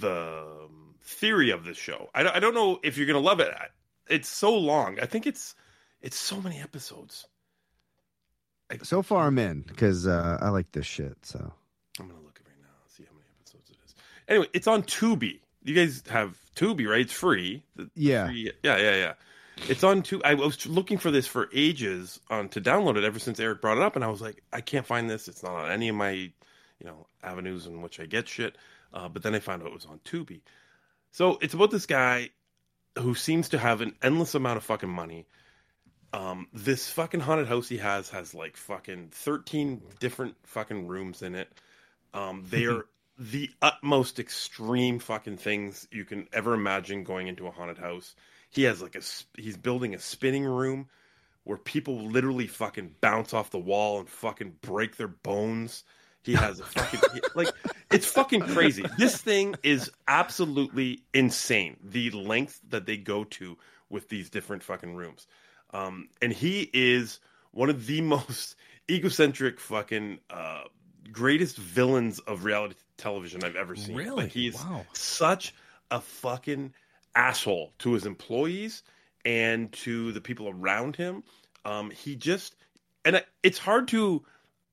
the 0.00 0.44
um, 0.64 0.94
theory 1.02 1.50
of 1.50 1.64
this 1.64 1.76
show. 1.76 2.10
I 2.14 2.22
don't, 2.22 2.36
I 2.36 2.40
don't 2.40 2.54
know 2.54 2.78
if 2.82 2.96
you're 2.96 3.06
gonna 3.06 3.18
love 3.20 3.40
it. 3.40 3.52
It's 4.08 4.28
so 4.28 4.56
long. 4.56 4.98
I 5.00 5.06
think 5.06 5.26
it's 5.26 5.54
it's 6.00 6.16
so 6.16 6.40
many 6.40 6.60
episodes. 6.60 7.26
So 8.82 9.02
far, 9.02 9.26
I'm 9.26 9.38
in 9.38 9.62
because 9.62 10.06
uh, 10.06 10.38
I 10.40 10.48
like 10.48 10.72
this 10.72 10.86
shit. 10.86 11.16
So 11.22 11.38
I'm 11.98 12.08
gonna 12.08 12.20
look 12.20 12.40
at 12.40 12.46
it 12.46 12.50
right 12.50 12.60
now. 12.60 12.68
See 12.88 13.04
how 13.04 13.14
many 13.14 13.26
episodes 13.40 13.70
it 13.70 13.76
is. 13.84 13.94
Anyway, 14.28 14.46
it's 14.52 14.66
on 14.66 14.82
Tubi. 14.82 15.40
You 15.62 15.74
guys 15.74 16.02
have 16.08 16.36
Tubi, 16.56 16.88
right? 16.88 17.02
It's 17.02 17.12
free. 17.12 17.62
Yeah. 17.94 18.26
free- 18.26 18.52
yeah, 18.62 18.76
yeah, 18.78 18.96
yeah. 18.96 19.12
It's 19.68 19.84
on 19.84 20.02
Tubi. 20.02 20.22
I 20.24 20.34
was 20.34 20.66
looking 20.66 20.98
for 20.98 21.10
this 21.10 21.26
for 21.26 21.48
ages 21.52 22.18
on 22.28 22.48
to 22.50 22.60
download 22.60 22.96
it 22.96 23.04
ever 23.04 23.18
since 23.18 23.38
Eric 23.38 23.60
brought 23.60 23.76
it 23.78 23.82
up, 23.82 23.94
and 23.96 24.04
I 24.04 24.08
was 24.08 24.20
like, 24.20 24.42
I 24.52 24.60
can't 24.60 24.86
find 24.86 25.08
this. 25.08 25.28
It's 25.28 25.42
not 25.42 25.52
on 25.52 25.70
any 25.70 25.88
of 25.88 25.94
my, 25.96 26.10
you 26.10 26.32
know, 26.84 27.06
avenues 27.22 27.66
in 27.66 27.80
which 27.82 28.00
I 28.00 28.06
get 28.06 28.28
shit. 28.28 28.56
Uh, 28.92 29.08
but 29.08 29.22
then 29.22 29.34
I 29.34 29.38
found 29.38 29.62
out 29.62 29.68
it 29.68 29.74
was 29.74 29.86
on 29.86 30.00
Tubi. 30.00 30.40
So 31.12 31.38
it's 31.40 31.54
about 31.54 31.70
this 31.70 31.86
guy 31.86 32.30
who 32.98 33.14
seems 33.14 33.50
to 33.50 33.58
have 33.58 33.80
an 33.80 33.94
endless 34.02 34.34
amount 34.34 34.56
of 34.56 34.64
fucking 34.64 34.88
money. 34.88 35.26
Um, 36.12 36.46
this 36.52 36.90
fucking 36.90 37.20
haunted 37.20 37.46
house 37.48 37.68
he 37.68 37.78
has 37.78 38.08
has 38.10 38.34
like 38.34 38.56
fucking 38.56 39.08
13 39.12 39.82
different 40.00 40.36
fucking 40.44 40.86
rooms 40.86 41.22
in 41.22 41.34
it. 41.34 41.48
Um, 42.14 42.44
they 42.48 42.64
are 42.66 42.86
the 43.18 43.50
utmost 43.62 44.18
extreme 44.18 44.98
fucking 44.98 45.38
things 45.38 45.88
you 45.90 46.04
can 46.04 46.28
ever 46.32 46.54
imagine 46.54 47.04
going 47.04 47.28
into 47.28 47.46
a 47.46 47.50
haunted 47.50 47.78
house. 47.78 48.14
He 48.50 48.64
has 48.64 48.82
like 48.82 48.94
a 48.94 49.02
he's 49.40 49.56
building 49.56 49.94
a 49.94 49.98
spinning 49.98 50.44
room 50.44 50.88
where 51.44 51.56
people 51.58 52.08
literally 52.08 52.46
fucking 52.48 52.94
bounce 53.00 53.32
off 53.32 53.50
the 53.50 53.58
wall 53.58 54.00
and 54.00 54.08
fucking 54.08 54.56
break 54.62 54.96
their 54.96 55.08
bones. 55.08 55.84
He 56.22 56.34
has 56.34 56.58
a 56.58 56.64
fucking, 56.64 57.00
he- 57.14 57.20
like, 57.36 57.48
it's 57.92 58.06
fucking 58.06 58.40
crazy. 58.40 58.84
This 58.98 59.16
thing 59.22 59.54
is 59.62 59.90
absolutely 60.08 61.04
insane. 61.14 61.76
The 61.84 62.10
length 62.10 62.60
that 62.68 62.84
they 62.86 62.96
go 62.96 63.22
to 63.24 63.56
with 63.90 64.08
these 64.08 64.28
different 64.28 64.64
fucking 64.64 64.96
rooms. 64.96 65.28
Um, 65.72 66.08
and 66.20 66.32
he 66.32 66.68
is 66.74 67.20
one 67.52 67.70
of 67.70 67.86
the 67.86 68.00
most 68.02 68.56
egocentric 68.90 69.60
fucking 69.60 70.18
uh, 70.28 70.64
greatest 71.06 71.56
villains 71.56 72.18
of 72.20 72.44
reality 72.44 72.74
television 72.96 73.44
I've 73.44 73.56
ever 73.56 73.76
seen. 73.76 73.96
Really? 73.96 74.24
Like 74.24 74.32
he's 74.32 74.54
Wow. 74.54 74.86
such 74.92 75.54
a 75.90 76.00
fucking 76.00 76.72
asshole 77.14 77.72
to 77.78 77.92
his 77.92 78.06
employees 78.06 78.82
and 79.24 79.72
to 79.72 80.12
the 80.12 80.20
people 80.20 80.48
around 80.48 80.96
him. 80.96 81.22
Um, 81.64 81.90
he 81.90 82.16
just 82.16 82.54
and 83.04 83.16
I- 83.18 83.24
it's 83.42 83.58
hard 83.58 83.88
to 83.88 84.24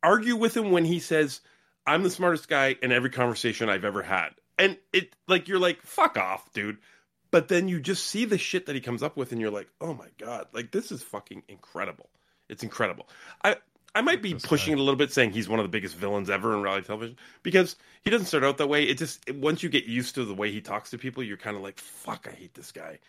argue 0.01 0.35
with 0.35 0.55
him 0.57 0.71
when 0.71 0.85
he 0.85 0.99
says, 0.99 1.41
"I'm 1.85 2.03
the 2.03 2.09
smartest 2.09 2.47
guy 2.49 2.75
in 2.81 2.91
every 2.91 3.09
conversation 3.11 3.69
I've 3.69 3.85
ever 3.85 4.01
had," 4.03 4.29
and 4.57 4.77
it 4.91 5.15
like 5.27 5.47
you're 5.47 5.59
like, 5.59 5.81
"Fuck 5.83 6.17
off, 6.17 6.51
dude." 6.53 6.77
But 7.31 7.47
then 7.47 7.67
you 7.67 7.79
just 7.79 8.05
see 8.07 8.25
the 8.25 8.37
shit 8.37 8.67
that 8.67 8.75
he 8.75 8.81
comes 8.81 9.01
up 9.01 9.17
with, 9.17 9.31
and 9.31 9.41
you're 9.41 9.49
like, 9.51 9.69
"Oh 9.81 9.93
my 9.93 10.07
god!" 10.17 10.47
Like 10.53 10.71
this 10.71 10.91
is 10.91 11.01
fucking 11.03 11.43
incredible. 11.47 12.09
It's 12.49 12.63
incredible. 12.63 13.07
I 13.43 13.57
I 13.95 14.01
might 14.01 14.21
be 14.23 14.33
pushing 14.33 14.73
it 14.73 14.79
a 14.79 14.81
little 14.81 14.95
bit, 14.95 15.11
saying 15.11 15.31
he's 15.31 15.47
one 15.47 15.59
of 15.59 15.65
the 15.65 15.69
biggest 15.69 15.95
villains 15.95 16.29
ever 16.29 16.53
in 16.55 16.61
reality 16.61 16.87
television 16.87 17.17
because 17.43 17.75
he 18.01 18.09
doesn't 18.09 18.25
start 18.25 18.43
out 18.43 18.57
that 18.57 18.67
way. 18.67 18.85
It 18.85 18.97
just 18.97 19.31
once 19.35 19.61
you 19.61 19.69
get 19.69 19.85
used 19.85 20.15
to 20.15 20.25
the 20.25 20.33
way 20.33 20.51
he 20.51 20.61
talks 20.61 20.89
to 20.91 20.97
people, 20.97 21.21
you're 21.21 21.37
kind 21.37 21.55
of 21.55 21.61
like, 21.61 21.79
"Fuck, 21.79 22.27
I 22.29 22.33
hate 22.33 22.55
this 22.55 22.71
guy," 22.71 22.99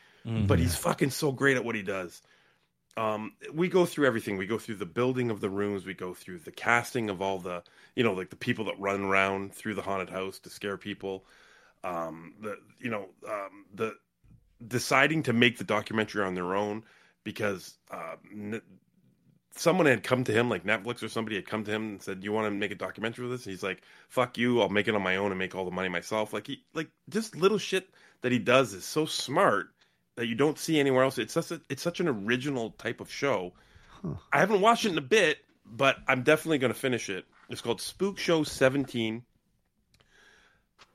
but 0.46 0.58
he's 0.58 0.76
fucking 0.76 1.10
so 1.10 1.32
great 1.32 1.56
at 1.56 1.64
what 1.64 1.74
he 1.74 1.82
does. 1.82 2.20
Um, 2.96 3.32
we 3.52 3.68
go 3.68 3.86
through 3.86 4.06
everything. 4.06 4.36
We 4.36 4.46
go 4.46 4.58
through 4.58 4.76
the 4.76 4.86
building 4.86 5.30
of 5.30 5.40
the 5.40 5.50
rooms. 5.50 5.84
We 5.84 5.94
go 5.94 6.14
through 6.14 6.40
the 6.40 6.52
casting 6.52 7.10
of 7.10 7.20
all 7.20 7.38
the, 7.38 7.62
you 7.96 8.04
know, 8.04 8.12
like 8.12 8.30
the 8.30 8.36
people 8.36 8.66
that 8.66 8.78
run 8.78 9.02
around 9.02 9.52
through 9.54 9.74
the 9.74 9.82
haunted 9.82 10.10
house 10.10 10.38
to 10.40 10.50
scare 10.50 10.76
people. 10.76 11.24
Um, 11.82 12.34
the, 12.40 12.56
you 12.78 12.90
know, 12.90 13.08
um, 13.28 13.66
the 13.74 13.96
deciding 14.66 15.24
to 15.24 15.32
make 15.32 15.58
the 15.58 15.64
documentary 15.64 16.22
on 16.22 16.34
their 16.34 16.54
own 16.54 16.84
because 17.24 17.78
uh, 17.90 18.16
someone 19.56 19.86
had 19.86 20.02
come 20.02 20.24
to 20.24 20.32
him, 20.32 20.48
like 20.48 20.64
Netflix 20.64 21.02
or 21.02 21.08
somebody 21.08 21.36
had 21.36 21.46
come 21.46 21.64
to 21.64 21.70
him 21.70 21.82
and 21.82 22.02
said, 22.02 22.24
"You 22.24 22.32
want 22.32 22.46
to 22.46 22.50
make 22.50 22.70
a 22.70 22.76
documentary 22.76 23.26
with 23.26 23.32
this?" 23.32 23.46
And 23.46 23.52
he's 23.52 23.62
like, 23.62 23.82
"Fuck 24.08 24.36
you! 24.38 24.60
I'll 24.60 24.68
make 24.68 24.88
it 24.88 24.94
on 24.94 25.02
my 25.02 25.16
own 25.16 25.30
and 25.30 25.38
make 25.38 25.54
all 25.54 25.64
the 25.64 25.70
money 25.70 25.88
myself." 25.88 26.32
Like 26.32 26.46
he, 26.46 26.64
like 26.74 26.88
just 27.08 27.36
little 27.36 27.58
shit 27.58 27.88
that 28.22 28.32
he 28.32 28.38
does 28.38 28.72
is 28.72 28.84
so 28.84 29.06
smart 29.06 29.70
that 30.16 30.26
you 30.26 30.34
don't 30.34 30.58
see 30.58 30.78
anywhere 30.78 31.04
else. 31.04 31.18
It's 31.18 31.34
such 31.34 31.50
a, 31.50 31.60
it's 31.68 31.82
such 31.82 32.00
an 32.00 32.08
original 32.08 32.70
type 32.70 33.00
of 33.00 33.10
show. 33.10 33.52
I 34.32 34.38
haven't 34.38 34.60
watched 34.60 34.84
it 34.84 34.92
in 34.92 34.98
a 34.98 35.02
bit, 35.02 35.38
but 35.64 35.96
I'm 36.06 36.22
definitely 36.24 36.58
going 36.58 36.72
to 36.72 36.78
finish 36.78 37.08
it. 37.08 37.24
It's 37.48 37.62
called 37.62 37.80
Spook 37.80 38.18
Show 38.18 38.44
17. 38.44 39.22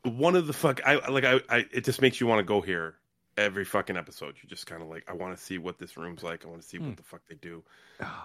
One 0.04 0.36
of 0.36 0.46
the 0.48 0.54
fuck 0.54 0.82
I 0.86 1.08
like 1.08 1.24
I, 1.24 1.42
I 1.50 1.66
it 1.72 1.86
just 1.86 2.02
makes 2.02 2.22
you 2.22 2.28
want 2.28 2.40
to 2.40 2.44
go 2.44 2.62
here 2.62 2.99
every 3.40 3.66
fucking 3.66 3.98
episode. 3.98 4.36
You 4.42 4.50
just 4.50 4.68
kind 4.68 4.82
of 4.82 4.90
like 4.90 5.04
I 5.10 5.14
want 5.14 5.36
to 5.38 5.44
see 5.44 5.58
what 5.58 5.78
this 5.80 5.98
room's 5.98 6.24
like. 6.24 6.46
I 6.46 6.50
want 6.50 6.62
to 6.62 6.68
see 6.68 6.78
what 6.80 6.98
the 6.98 7.04
fuck 7.04 7.22
they 7.30 7.36
do. 7.36 7.64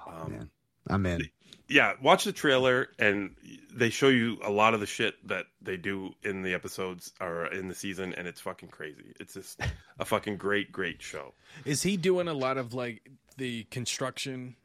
um, 0.07 0.51
I'm 0.89 1.07
in. 1.07 1.31
yeah, 1.67 1.95
watch 2.03 2.25
the 2.25 2.33
trailer 2.33 2.89
and 2.99 3.35
they 3.73 3.89
show 3.89 4.09
you 4.09 4.37
a 4.45 4.51
lot 4.51 4.75
of 4.75 4.81
the 4.81 4.87
shit 4.87 5.15
that 5.29 5.47
they 5.63 5.79
do 5.79 6.13
in 6.23 6.43
the 6.43 6.53
episodes 6.53 7.13
or 7.23 7.47
in 7.47 7.69
the 7.69 7.75
season, 7.75 8.13
and 8.13 8.29
it's 8.29 8.41
fucking 8.41 8.69
crazy. 8.69 9.15
It's 9.19 9.33
just 9.35 9.61
a 9.99 10.05
fucking 10.05 10.37
great, 10.37 10.73
great 10.73 11.01
show. 11.01 11.33
Is 11.65 11.83
he 11.83 11.97
doing 11.97 12.29
a 12.29 12.35
lot 12.35 12.59
of 12.59 12.75
like 12.75 13.09
the 13.39 13.65
construction 13.71 14.57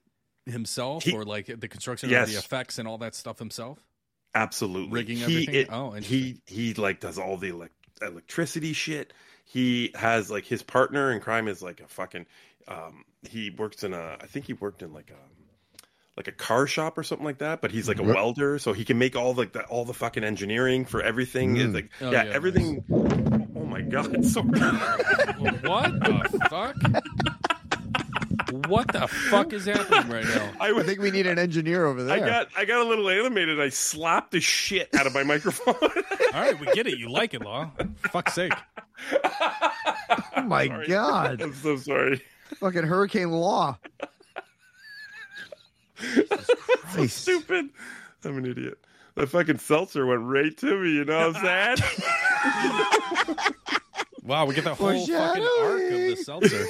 himself, 0.46 1.04
He- 1.04 1.14
or 1.14 1.24
like 1.24 1.46
the 1.60 1.68
construction 1.70 2.10
Yes. 2.10 2.28
of 2.28 2.34
the 2.34 2.40
effects 2.40 2.80
and 2.80 2.88
all 2.88 2.98
that 2.98 3.16
stuff 3.16 3.40
himself? 3.40 3.80
Absolutely, 4.36 4.94
Rigging 4.94 5.18
he, 5.18 5.24
everything? 5.24 5.56
it- 5.56 5.68
Oh, 5.72 5.92
he 5.92 6.42
he 6.46 6.74
like 6.74 7.00
does 7.00 7.18
all 7.18 7.38
the 7.38 7.52
elec 7.52 7.70
electricity 8.02 8.74
shit. 8.74 9.14
He 9.52 9.92
has 9.96 10.30
like 10.30 10.46
his 10.46 10.62
partner 10.62 11.12
in 11.12 11.20
crime 11.22 11.48
is 11.48 11.64
like 11.64 11.80
a 11.82 11.88
fucking. 11.88 12.28
Um, 12.68 13.04
he 13.28 13.50
works 13.50 13.84
in 13.84 13.94
a. 13.96 14.16
I 14.22 14.28
think 14.28 14.46
he 14.46 14.54
worked 14.54 14.84
in 14.84 14.94
like 14.94 15.10
a 15.10 15.18
like 16.16 16.28
a 16.28 16.32
car 16.32 16.68
shop 16.68 17.00
or 17.00 17.04
something 17.04 17.26
like 17.26 17.40
that. 17.40 17.60
But 17.60 17.72
he's 17.72 17.88
like 17.88 17.98
a 18.00 18.04
What? 18.04 18.14
welder, 18.16 18.60
so 18.60 18.74
he 18.74 18.86
can 18.86 19.00
make 19.00 19.16
all 19.16 19.34
like 19.34 19.54
the 19.54 19.64
all 19.64 19.86
the 19.86 19.94
fucking 19.94 20.24
engineering 20.24 20.86
for 20.86 21.02
everything. 21.02 21.58
It's 21.58 21.72
Mm. 21.72 21.74
like 21.74 21.90
Oh, 22.00 22.12
yeah, 22.12 22.26
yeah, 22.26 22.32
everything. 22.32 22.84
Oh 23.56 23.66
my 23.66 23.82
god, 23.82 24.24
sorry. 24.26 24.46
What 24.50 26.00
the 26.00 26.48
fuck? 26.50 26.76
What 28.68 28.88
the 28.92 29.08
fuck 29.08 29.54
is 29.54 29.66
happening 29.66 30.10
right 30.10 30.26
now? 30.26 30.52
I, 30.60 30.72
I 30.72 30.84
think 30.84 31.00
we 31.00 31.12
need 31.12 31.28
an 31.28 31.38
engineer 31.38 31.86
over 31.86 32.04
there. 32.04 32.24
I 32.24 32.28
got 32.28 32.48
I 32.58 32.66
got 32.66 32.86
a 32.86 32.90
little 32.90 33.10
animated. 33.10 33.60
I 33.60 33.70
slapped 33.70 34.32
the 34.32 34.40
shit 34.40 34.90
out 34.96 35.06
of 35.08 35.14
my 35.14 35.24
microphone. 35.24 35.76
All 35.82 36.42
right, 36.42 36.60
we 36.60 36.66
get 36.68 36.88
it. 36.88 36.98
You 36.98 37.10
like 37.10 37.34
it, 37.34 37.42
Law. 37.42 37.72
Fuck's 38.12 38.34
sake. 38.34 38.54
oh 39.14 40.42
my 40.44 40.68
Sorry. 40.68 40.88
god, 40.88 41.42
I'm 41.42 41.54
so 41.54 41.78
sorry. 41.78 42.22
fucking 42.60 42.84
Hurricane 42.84 43.32
Law. 43.32 43.78
Christ. 45.98 47.18
Stupid. 47.18 47.70
I'm 48.24 48.38
an 48.38 48.46
idiot. 48.46 48.78
The 49.16 49.28
fucking 49.28 49.58
seltzer 49.58 50.06
went 50.06 50.22
right 50.22 50.56
to 50.58 50.78
me. 50.82 50.92
You 50.92 51.06
know 51.06 51.30
what 51.30 51.44
I'm 51.44 51.76
saying? 51.76 53.38
Wow, 54.24 54.46
we 54.46 54.54
get 54.56 54.64
the 54.64 54.76
whole 54.76 55.06
fucking 55.06 55.14
arc 55.16 55.82
of 55.82 55.90
the 55.90 56.16
seltzer. 56.24 56.66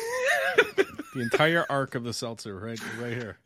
The 1.14 1.22
entire 1.22 1.66
arc 1.70 1.96
of 1.96 2.04
the 2.04 2.14
seltzer 2.14 2.56
right 2.58 2.80
right 3.00 3.14
here. 3.14 3.38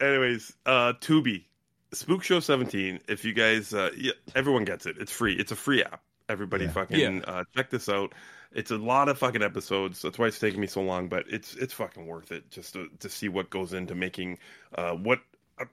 Anyways, 0.00 0.52
uh, 0.66 0.92
Tubi, 1.00 1.44
Spook 1.92 2.22
Show 2.22 2.40
17. 2.40 3.00
If 3.08 3.24
you 3.24 3.32
guys, 3.32 3.72
uh, 3.72 3.90
yeah, 3.96 4.12
everyone 4.34 4.64
gets 4.64 4.84
it. 4.86 4.96
It's 4.98 5.12
free. 5.12 5.34
It's 5.34 5.52
a 5.52 5.56
free 5.56 5.82
app. 5.82 6.02
Everybody 6.28 6.64
Yeah. 6.64 6.72
fucking 6.72 6.98
Yeah. 7.18 7.20
Uh, 7.26 7.44
check 7.54 7.70
this 7.70 7.88
out. 7.88 8.14
It's 8.52 8.70
a 8.70 8.76
lot 8.78 9.08
of 9.08 9.18
fucking 9.18 9.42
episodes. 9.42 10.02
That's 10.02 10.18
why 10.18 10.26
it's 10.26 10.38
taking 10.38 10.60
me 10.60 10.66
so 10.66 10.82
long, 10.82 11.08
but 11.08 11.24
it's 11.28 11.54
it's 11.56 11.72
fucking 11.74 12.06
worth 12.06 12.32
it 12.32 12.50
just 12.50 12.72
to, 12.74 12.88
to 13.00 13.08
see 13.08 13.28
what 13.28 13.50
goes 13.50 13.72
into 13.72 13.94
making 13.94 14.38
uh, 14.76 14.92
what 14.92 15.20
uh, 15.58 15.64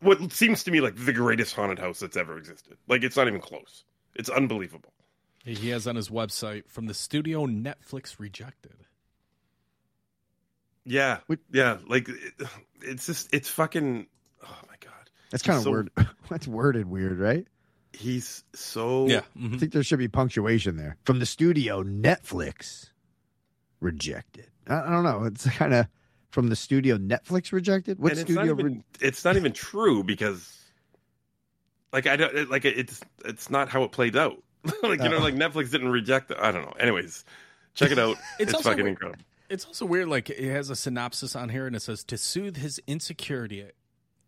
what 0.00 0.32
seems 0.32 0.62
to 0.64 0.70
me 0.70 0.80
like 0.80 0.94
the 0.96 1.12
greatest 1.12 1.54
haunted 1.54 1.78
house 1.78 2.00
that's 2.00 2.16
ever 2.16 2.36
existed. 2.38 2.76
Like 2.88 3.02
it's 3.04 3.16
not 3.16 3.28
even 3.28 3.40
close. 3.40 3.84
It's 4.14 4.28
unbelievable. 4.30 4.92
He 5.44 5.68
has 5.70 5.86
on 5.86 5.94
his 5.96 6.08
website 6.08 6.68
from 6.68 6.86
the 6.86 6.94
studio 6.94 7.46
Netflix 7.46 8.18
rejected. 8.18 8.85
Yeah, 10.86 11.18
yeah. 11.52 11.78
Like 11.88 12.08
it, 12.08 12.32
it's 12.82 13.06
just 13.06 13.34
it's 13.34 13.48
fucking. 13.50 14.06
Oh 14.44 14.58
my 14.68 14.76
god, 14.80 15.10
That's 15.30 15.42
kind 15.42 15.58
of 15.58 15.64
So- 15.64 15.70
weird. 15.72 15.90
That's 16.30 16.46
worded 16.48 16.86
weird, 16.88 17.18
right? 17.18 17.46
he's 17.92 18.44
so 18.54 19.06
Yeah. 19.08 19.22
I 19.34 19.38
mhm. 19.38 19.58
think 19.58 19.72
there 19.72 19.82
should 19.82 19.98
be 19.98 20.06
punctuation 20.08 20.76
there. 20.76 20.98
From 21.04 21.18
the 21.18 21.24
studio, 21.24 21.82
Netflix 21.82 22.90
rejected. 23.80 24.48
I, 24.68 24.80
I 24.82 24.90
don't 24.90 25.02
know. 25.02 25.24
It's 25.24 25.48
kind 25.56 25.72
of 25.72 25.86
from 26.30 26.48
the 26.48 26.56
studio, 26.56 26.98
Netflix 26.98 27.52
rejected. 27.52 27.98
What 27.98 28.12
it's 28.12 28.20
studio? 28.22 28.44
not 28.44 28.60
even 28.60 28.84
it's 29.00 29.24
not 29.24 29.36
even 29.36 29.52
true 29.52 30.04
because 30.04 30.62
like 31.92 32.06
I 32.06 32.16
don't 32.16 32.34
it- 32.36 32.50
like 32.50 32.64
it's 32.64 33.00
it's 33.24 33.48
not 33.50 33.68
how 33.70 33.82
it 33.84 33.92
played 33.92 34.16
out. 34.16 34.42
like 34.82 35.02
you 35.02 35.08
know, 35.08 35.16
Oh. 35.16 35.20
like 35.20 35.34
Netflix 35.34 35.70
didn't 35.70 35.88
reject 35.88 36.30
it. 36.30 36.36
I 36.40 36.52
don't 36.52 36.62
know. 36.62 36.74
Anyways, 36.78 37.24
check 37.74 37.90
it 37.92 37.98
out. 37.98 38.16
It's 38.38 38.52
it's 38.52 38.62
fucking 38.62 38.78
weird- 38.84 38.88
incredible. 38.88 39.24
It's 39.48 39.64
also 39.64 39.86
weird. 39.86 40.08
Like 40.08 40.30
it 40.30 40.50
has 40.50 40.70
a 40.70 40.76
synopsis 40.76 41.36
on 41.36 41.48
here, 41.50 41.66
and 41.66 41.76
it 41.76 41.82
says 41.82 42.02
to 42.04 42.18
soothe 42.18 42.56
his 42.56 42.80
insecurity, 42.86 43.64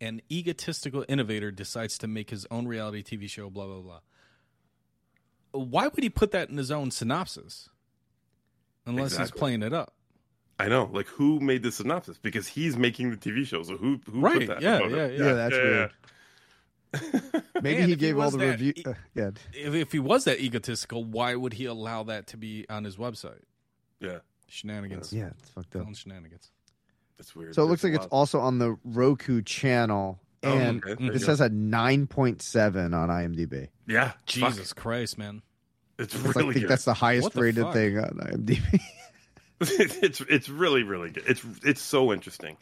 an 0.00 0.20
egotistical 0.30 1.04
innovator 1.08 1.50
decides 1.50 1.98
to 1.98 2.06
make 2.08 2.30
his 2.30 2.46
own 2.50 2.66
reality 2.68 3.02
TV 3.02 3.28
show. 3.28 3.50
Blah 3.50 3.66
blah 3.66 3.80
blah. 3.80 4.00
Why 5.52 5.88
would 5.88 6.02
he 6.02 6.10
put 6.10 6.30
that 6.32 6.50
in 6.50 6.56
his 6.56 6.70
own 6.70 6.90
synopsis? 6.90 7.68
Unless 8.86 9.16
he's 9.18 9.30
playing 9.30 9.62
it 9.62 9.72
up. 9.72 9.92
I 10.58 10.68
know. 10.68 10.88
Like 10.92 11.06
who 11.06 11.40
made 11.40 11.62
the 11.62 11.70
synopsis? 11.72 12.18
Because 12.18 12.46
he's 12.48 12.76
making 12.76 13.10
the 13.10 13.16
TV 13.16 13.46
show. 13.46 13.62
So 13.62 13.76
who 13.76 14.00
who 14.10 14.20
Right, 14.20 14.38
put 14.40 14.48
that? 14.48 14.62
yeah, 14.62 14.76
about 14.78 14.90
yeah, 14.90 15.06
yeah. 15.06 15.32
that's 15.32 15.54
weird. 15.54 15.90
Maybe 17.62 17.76
And 17.76 17.76
he 17.76 17.82
if 17.82 17.88
he 17.90 17.96
gave 17.96 18.18
all 18.18 18.30
the 18.30 18.38
that 18.38 18.60
review. 18.60 18.72
uh, 18.86 18.94
yeah. 19.14 19.30
If, 19.52 19.74
if 19.74 19.92
he 19.92 19.98
was 19.98 20.24
that 20.24 20.40
egotistical, 20.40 21.04
why 21.04 21.34
would 21.34 21.52
he 21.54 21.66
allow 21.66 22.02
that 22.04 22.26
to 22.28 22.36
be 22.36 22.64
on 22.70 22.84
his 22.84 22.96
website? 22.96 23.42
Yeah, 24.00 24.18
Shenanigans. 24.48 25.12
Yeah, 25.12 25.30
it's 25.38 25.50
fucked 25.50 25.76
up. 25.76 25.82
Telling 25.82 25.94
shenanigans. 25.94 26.50
That's 27.16 27.34
weird. 27.36 27.54
So 27.54 27.62
it 27.62 27.66
looks 27.66 27.82
There's 27.82 27.92
like 27.94 28.00
a 28.00 28.04
it's 28.04 28.12
lot- 28.12 28.18
also 28.18 28.40
on 28.40 28.58
the 28.58 28.76
Roku 28.84 29.42
channel, 29.42 30.20
Oh, 30.44 30.56
and 30.56 30.82
okay, 30.84 30.94
there 30.94 31.08
it 31.12 31.14
you 31.14 31.18
says 31.18 31.38
go. 31.40 31.46
a 31.46 31.48
nine 31.48 32.06
point 32.06 32.42
seven 32.42 32.94
on 32.94 33.08
IMDb. 33.08 33.68
yeah. 33.86 34.10
fuck. 34.10 34.24
Jesus 34.26 34.72
Christ, 34.72 35.18
man. 35.18 35.42
it's 35.98 36.14
It's 36.14 36.22
really 36.22 36.34
like, 36.34 36.36
I 36.36 36.52
think 36.52 36.62
good. 36.62 36.70
that's 36.70 36.84
the 36.84 36.94
highest 36.94 37.32
the 37.32 37.40
rated 37.40 37.64
fuck? 37.64 37.72
thing 37.74 37.98
on 37.98 38.10
IMDb. 38.22 38.80
it's 39.60 40.20
it's 40.20 40.48
really 40.48 40.84
really 40.84 41.10
good. 41.10 41.24
It's 41.26 41.44
it's 41.64 41.80
so 41.82 42.12
interesting. 42.12 42.56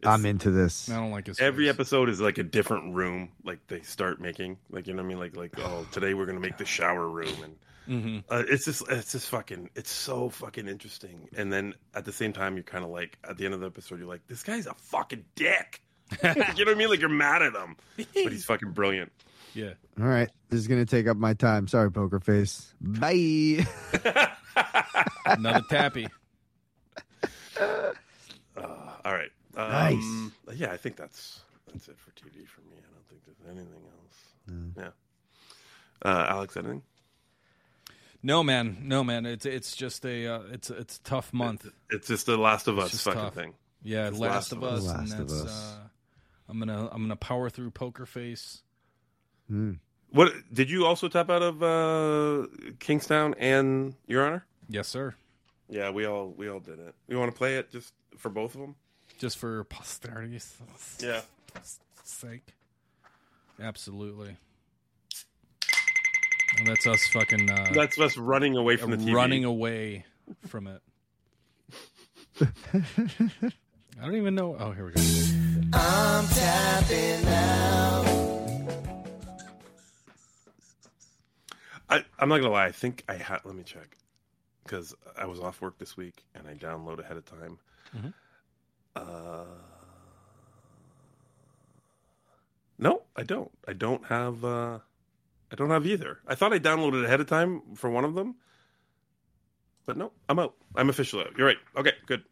It's, 0.00 0.06
I'm 0.08 0.26
into 0.26 0.50
this. 0.50 0.90
I 0.90 0.96
don't 0.96 1.10
like 1.12 1.28
his 1.28 1.38
Every 1.40 1.64
face. 1.66 1.74
episode 1.74 2.08
is 2.10 2.20
like 2.20 2.36
a 2.38 2.42
different 2.42 2.94
room. 2.94 3.30
Like 3.44 3.60
they 3.68 3.80
start 3.82 4.20
making, 4.20 4.58
like 4.68 4.86
you 4.86 4.92
know 4.94 5.02
what 5.02 5.06
I 5.06 5.08
mean. 5.08 5.18
Like 5.18 5.36
like 5.36 5.54
oh, 5.58 5.86
today 5.92 6.12
we're 6.12 6.26
gonna 6.26 6.40
make 6.40 6.58
the 6.58 6.66
shower 6.66 7.08
room, 7.08 7.32
and 7.42 7.54
Mhm. 7.88 8.22
uh, 8.30 8.44
it's 8.48 8.64
just 8.64 8.82
it's 8.88 9.12
just 9.12 9.28
fucking 9.28 9.70
it's 9.74 9.90
so 9.90 10.28
fucking 10.28 10.68
interesting. 10.68 11.28
And 11.36 11.52
then 11.52 11.74
at 11.94 12.04
the 12.04 12.12
same 12.12 12.32
time, 12.32 12.54
you're 12.56 12.62
kind 12.62 12.84
of 12.84 12.90
like 12.90 13.18
at 13.28 13.36
the 13.38 13.44
end 13.44 13.54
of 13.54 13.60
the 13.60 13.66
episode, 13.66 13.98
you're 13.98 14.08
like, 14.08 14.26
this 14.28 14.42
guy's 14.42 14.66
a 14.66 14.74
fucking 14.74 15.24
dick. 15.34 15.82
you 16.22 16.28
know 16.34 16.34
what 16.36 16.68
I 16.68 16.74
mean? 16.74 16.88
Like 16.90 17.00
you're 17.00 17.08
mad 17.08 17.42
at 17.42 17.54
him, 17.54 17.76
but 17.96 18.06
he's 18.32 18.44
fucking 18.44 18.70
brilliant. 18.72 19.10
Yeah. 19.54 19.72
All 20.00 20.06
right, 20.06 20.30
this 20.48 20.60
is 20.60 20.68
gonna 20.68 20.86
take 20.86 21.06
up 21.08 21.16
my 21.16 21.34
time. 21.34 21.66
Sorry, 21.68 21.90
Poker 21.90 22.20
Face. 22.20 22.74
Bye. 22.80 23.66
Another 25.26 25.62
tappy. 25.68 26.06
Uh, 27.58 27.92
all 29.04 29.12
right. 29.14 29.30
Um, 29.56 30.32
Yeah, 30.54 30.72
I 30.72 30.76
think 30.76 30.96
that's 30.96 31.40
that's 31.72 31.88
it 31.88 31.98
for 31.98 32.10
TV 32.12 32.46
for 32.46 32.60
me. 32.62 32.76
I 32.78 32.92
don't 32.92 33.06
think 33.08 33.22
there's 33.24 33.56
anything 33.56 33.82
else. 33.84 34.72
Yeah. 36.04 36.08
Uh, 36.10 36.26
Alex, 36.28 36.56
anything? 36.56 36.82
No 38.22 38.42
man, 38.42 38.78
no 38.82 39.02
man. 39.02 39.26
It's 39.26 39.44
it's 39.46 39.74
just 39.76 40.04
a 40.06 40.26
uh, 40.28 40.40
it's 40.52 40.70
it's 40.70 40.98
a 40.98 41.02
tough 41.02 41.32
month. 41.32 41.66
It's 41.90 42.06
just 42.08 42.26
the 42.26 42.36
Last 42.36 42.68
of 42.68 42.78
Us 42.78 43.00
fucking 43.02 43.20
tough. 43.20 43.34
thing. 43.34 43.54
Yeah, 43.82 44.06
It's 44.08 44.18
Last, 44.18 44.52
of 44.52 44.62
Us, 44.62 44.86
and 44.86 45.10
Last 45.10 45.18
of 45.18 45.30
Us. 45.30 45.74
uh, 45.74 45.76
I'm 46.48 46.58
gonna 46.60 46.88
I'm 46.92 47.02
gonna 47.02 47.16
power 47.16 47.50
through 47.50 47.70
Poker 47.72 48.06
Face. 48.06 48.62
Hmm. 49.48 49.72
What 50.10 50.32
did 50.52 50.70
you 50.70 50.86
also 50.86 51.08
tap 51.08 51.30
out 51.30 51.42
of 51.42 51.62
uh, 51.62 52.46
Kingstown 52.78 53.34
and 53.38 53.94
Your 54.06 54.24
Honor? 54.26 54.44
Yes, 54.68 54.86
sir. 54.86 55.14
Yeah, 55.68 55.90
we 55.90 56.06
all 56.06 56.28
we 56.36 56.48
all 56.48 56.60
did 56.60 56.78
it. 56.78 56.94
You 57.08 57.18
want 57.18 57.32
to 57.32 57.36
play 57.36 57.56
it 57.56 57.70
just 57.72 57.92
for 58.18 58.28
both 58.28 58.54
of 58.54 58.60
them? 58.60 58.76
Just 59.18 59.38
for 59.38 59.64
posterity's 59.64 60.54
Yeah. 61.02 61.22
sake. 62.04 62.54
Absolutely. 63.60 64.36
And 66.58 66.66
that's 66.66 66.86
us 66.86 67.06
fucking 67.08 67.50
uh, 67.50 67.70
That's 67.72 67.98
us 67.98 68.16
running 68.16 68.56
away 68.56 68.76
from 68.76 68.90
the 68.90 68.96
TV. 68.98 69.14
running 69.14 69.44
away 69.44 70.04
from 70.46 70.66
it. 70.66 70.80
I 72.40 74.04
don't 74.04 74.16
even 74.16 74.34
know. 74.34 74.56
Oh, 74.58 74.72
here 74.72 74.86
we 74.86 74.92
go. 74.92 75.00
I'm 75.74 76.26
tapping 76.28 77.26
out. 77.28 78.04
I, 81.88 82.04
I'm 82.18 82.28
not 82.28 82.38
gonna 82.38 82.50
lie. 82.50 82.66
I 82.66 82.72
think 82.72 83.04
I 83.08 83.14
had. 83.14 83.40
Let 83.44 83.54
me 83.54 83.62
check 83.64 83.96
because 84.64 84.94
I 85.16 85.26
was 85.26 85.40
off 85.40 85.60
work 85.60 85.78
this 85.78 85.96
week 85.96 86.24
and 86.34 86.46
I 86.48 86.54
download 86.54 86.98
ahead 87.00 87.16
of 87.16 87.24
time. 87.26 87.58
Mhm. 87.96 88.12
Uh, 88.96 89.44
no, 92.78 93.02
I 93.16 93.22
don't. 93.24 93.50
I 93.68 93.72
don't 93.74 94.04
have. 94.06 94.44
Uh, 94.44 94.78
I 95.52 95.54
don't 95.54 95.68
have 95.70 95.86
either. 95.86 96.18
I 96.26 96.34
thought 96.34 96.52
I 96.54 96.58
downloaded 96.58 97.04
ahead 97.04 97.20
of 97.20 97.26
time 97.28 97.60
for 97.76 97.90
one 97.90 98.04
of 98.06 98.14
them, 98.14 98.36
but 99.84 99.96
no, 99.98 100.12
I'm 100.28 100.38
out. 100.38 100.54
I'm 100.74 100.88
official 100.88 101.20
out. 101.20 101.34
You're 101.36 101.46
right. 101.46 101.58
Okay, 101.76 101.92
good. 102.06 102.24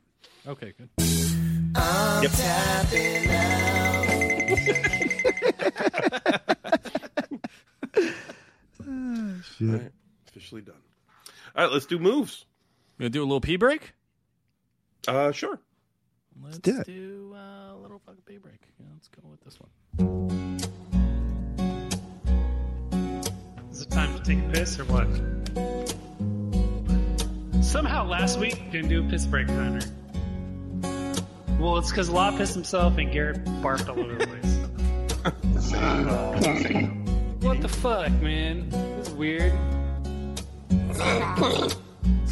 Okay, 0.47 0.73
good. 0.79 0.89
I'm 1.77 2.23
Yep. 2.23 2.33
tapping 2.33 3.31
out. 3.31 3.61
All 8.89 9.67
right, 9.67 9.93
officially 10.29 10.63
done. 10.63 10.75
All 11.57 11.65
right, 11.65 11.73
let's 11.73 11.87
do 11.87 11.99
moves. 11.99 12.47
You 12.99 13.05
gonna 13.05 13.11
do 13.11 13.21
a 13.23 13.25
little 13.25 13.41
pee 13.41 13.57
break? 13.57 13.93
Uh, 15.07 15.33
sure. 15.33 15.59
Let's 16.43 16.59
do 16.59 16.81
it. 16.81 16.87
do 16.87 17.35
uh, 17.35 17.75
a 17.75 17.77
little 17.77 17.99
fuck 17.99 18.17
a 18.19 18.23
pee 18.23 18.39
break. 18.39 18.61
Yeah, 18.79 18.87
let's 18.95 19.09
go 19.09 19.29
with 19.29 19.41
this 19.43 19.59
one. 19.61 20.70
Time 23.91 24.17
to 24.17 24.23
take 24.25 24.39
a 24.39 24.49
piss 24.51 24.79
or 24.79 24.85
what? 24.85 25.07
Somehow 27.65 28.07
last 28.07 28.39
week 28.39 28.71
didn't 28.71 28.89
do 28.89 29.05
a 29.05 29.09
piss 29.09 29.27
break, 29.27 29.49
Hunter. 29.49 29.87
Well, 31.59 31.77
it's 31.77 31.91
because 31.91 32.09
Law 32.09 32.31
pissed 32.37 32.55
himself 32.55 32.97
and 32.97 33.13
Garrett 33.13 33.45
barfed 33.63 33.89
all 33.89 34.01
over 34.01 34.15
the 34.15 34.27
place. 34.27 34.57
what 37.43 37.61
the 37.61 37.69
fuck, 37.69 38.11
man? 38.23 38.71
This 38.71 39.09
is 39.09 39.15
weird. 39.15 39.53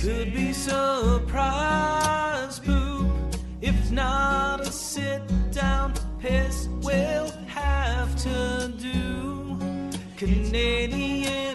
Could 0.01 0.33
be 0.33 0.53
surprise 0.53 2.61
poop. 2.61 3.11
If 3.61 3.91
not 3.91 4.61
a 4.61 4.67
sit 4.67 5.23
down 5.51 5.93
piss, 6.21 6.69
we'll 6.83 7.33
have 7.49 8.17
to 8.23 8.73
do 8.79 9.59
Canadian 10.17 11.48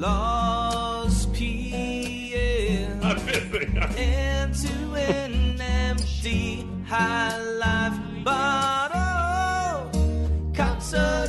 Lost 0.00 1.30
PM 1.34 3.02
into 3.98 4.94
an 4.94 5.60
empty 5.60 6.66
high 6.86 7.38
life 7.38 8.24
bottle. 8.24 9.90
Cocksuckers. 10.54 11.19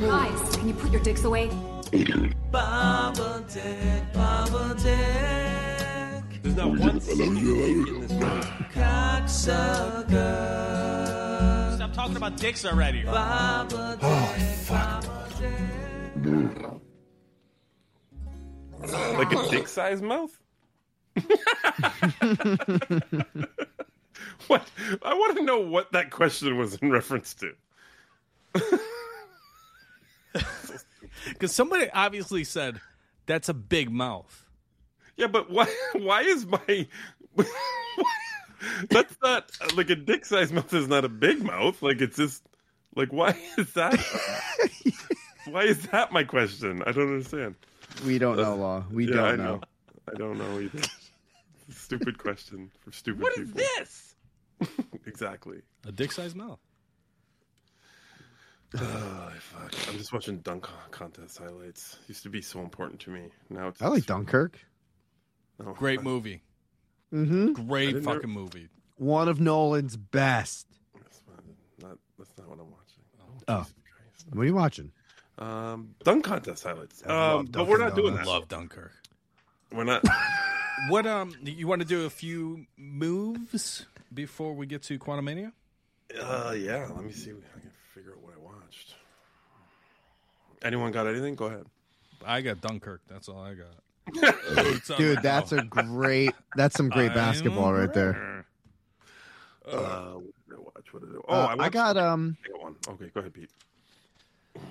Guys, 0.00 0.56
can 0.56 0.66
you 0.66 0.74
put 0.74 0.90
your 0.90 1.02
dicks 1.02 1.24
away? 1.24 1.50
Baba 2.50 3.44
Dick, 3.52 4.12
Baba 4.14 4.74
Dick. 4.76 6.42
There's 6.42 6.56
not 6.56 6.78
one 6.78 6.98
single 7.02 7.34
dick 7.34 7.86
in 7.86 8.00
this 8.00 8.10
movie. 8.12 8.40
Cocksucker. 8.72 10.16
Stop 11.76 11.92
talking 11.92 12.16
about 12.16 12.38
dicks 12.38 12.64
already. 12.64 13.02
Baba 13.02 13.98
Dick, 14.00 14.68
Baba 14.68 15.28
Dick. 15.38 15.58
Like 19.18 19.32
a 19.32 19.50
dick 19.50 19.68
sized 19.68 20.02
mouth? 20.02 20.34
what? 24.46 24.66
I 25.02 25.12
want 25.12 25.36
to 25.36 25.42
know 25.42 25.60
what 25.60 25.92
that 25.92 26.10
question 26.10 26.56
was 26.56 26.76
in 26.76 26.90
reference 26.90 27.34
to. 27.34 27.52
Because 31.28 31.52
somebody 31.52 31.88
obviously 31.92 32.44
said 32.44 32.80
that's 33.26 33.48
a 33.48 33.54
big 33.54 33.90
mouth. 33.90 34.46
Yeah, 35.16 35.26
but 35.26 35.50
why? 35.50 35.66
Why 35.92 36.22
is 36.22 36.46
my? 36.46 36.86
That's 38.90 39.14
not 39.22 39.50
like 39.76 39.90
a 39.90 39.96
dick 39.96 40.24
sized 40.24 40.52
mouth. 40.52 40.72
Is 40.72 40.88
not 40.88 41.04
a 41.04 41.08
big 41.08 41.42
mouth. 41.42 41.82
Like 41.82 42.00
it's 42.00 42.16
just 42.16 42.42
like 42.94 43.12
why 43.12 43.36
is 43.58 43.72
that? 43.74 43.98
why 45.46 45.62
is 45.64 45.86
that 45.88 46.12
my 46.12 46.24
question? 46.24 46.82
I 46.86 46.92
don't 46.92 47.08
understand. 47.14 47.54
We 48.06 48.18
don't 48.18 48.36
know 48.36 48.54
law. 48.56 48.84
We 48.90 49.06
Yeah, 49.08 49.14
don't 49.16 49.40
I 49.40 49.44
know. 49.44 49.60
I 50.12 50.16
don't 50.16 50.38
know 50.38 50.60
either. 50.60 50.80
stupid 51.70 52.18
question 52.18 52.70
for 52.82 52.92
stupid 52.92 53.22
What 53.22 53.36
is 53.38 53.48
people. 53.50 53.62
this? 53.78 54.14
exactly. 55.06 55.58
A 55.86 55.92
dick 55.92 56.12
sized 56.12 56.36
mouth. 56.36 56.60
Oh, 58.78 59.32
fuck. 59.40 59.74
I'm 59.88 59.98
just 59.98 60.12
watching 60.12 60.38
dunk 60.38 60.68
contest 60.90 61.38
highlights. 61.38 61.98
Used 62.06 62.22
to 62.22 62.28
be 62.28 62.40
so 62.40 62.60
important 62.60 63.00
to 63.00 63.10
me. 63.10 63.22
Now 63.48 63.68
it's 63.68 63.82
I 63.82 63.88
like 63.88 64.06
Dunkirk. 64.06 64.58
No, 65.58 65.72
Great 65.72 66.02
movie. 66.02 66.42
Mm-hmm. 67.12 67.52
Great 67.52 67.86
didn't 67.86 68.02
fucking 68.04 68.30
movie. 68.30 68.68
One 68.96 69.28
of 69.28 69.40
Nolan's 69.40 69.96
best. 69.96 70.66
Not, 71.82 71.98
that's 72.18 72.30
not 72.38 72.48
what 72.48 72.58
I'm 72.60 72.70
watching. 72.70 73.02
Oh, 73.48 73.66
what 74.32 74.42
are 74.42 74.46
you 74.46 74.54
watching? 74.54 74.92
Um, 75.38 75.94
dunk 76.04 76.24
contest 76.24 76.62
highlights. 76.62 77.02
Um, 77.06 77.46
but 77.46 77.66
we're 77.66 77.78
Dunkin' 77.78 77.88
not 77.88 77.96
doing 77.96 78.14
that. 78.16 78.26
Love 78.26 78.48
Dunkirk. 78.48 78.92
We're 79.72 79.84
not. 79.84 80.04
What 80.88 81.06
um? 81.06 81.34
You 81.42 81.66
want 81.66 81.82
to 81.82 81.86
do 81.86 82.06
a 82.06 82.10
few 82.10 82.64
moves 82.78 83.84
before 84.14 84.54
we 84.54 84.64
get 84.64 84.82
to 84.84 84.98
Quantumania? 84.98 85.52
Uh, 86.18 86.54
yeah. 86.58 86.88
Let 86.94 87.04
me 87.04 87.12
see. 87.12 87.32
if 87.32 87.36
I 87.54 87.60
can 87.60 87.70
figure 87.94 88.12
out 88.12 88.22
what 88.22 88.32
I 88.34 88.40
watched. 88.40 88.94
Anyone 90.62 90.92
got 90.92 91.06
anything? 91.06 91.34
Go 91.34 91.46
ahead. 91.46 91.64
I 92.24 92.40
got 92.42 92.60
Dunkirk. 92.60 93.00
That's 93.08 93.28
all 93.28 93.40
I 93.42 93.54
got. 93.54 93.74
Dude, 94.98 95.22
that's 95.22 95.52
a 95.52 95.62
great. 95.62 96.32
That's 96.56 96.76
some 96.76 96.88
great 96.88 97.10
I'm 97.10 97.14
basketball 97.16 97.72
right 97.72 97.92
there. 97.92 98.44
Uh, 99.66 100.14
what 100.48 100.74
watch? 100.74 100.92
What 100.92 101.02
did 101.02 101.10
I? 101.14 101.18
Oh, 101.28 101.34
Uh, 101.34 101.46
I, 101.46 101.52
I 101.52 101.54
watched 101.56 101.72
got 101.72 101.96
um. 101.96 102.36
Got 102.50 102.62
one. 102.62 102.76
Okay, 102.88 103.10
go 103.14 103.20
ahead, 103.20 103.32
Pete. 103.32 103.50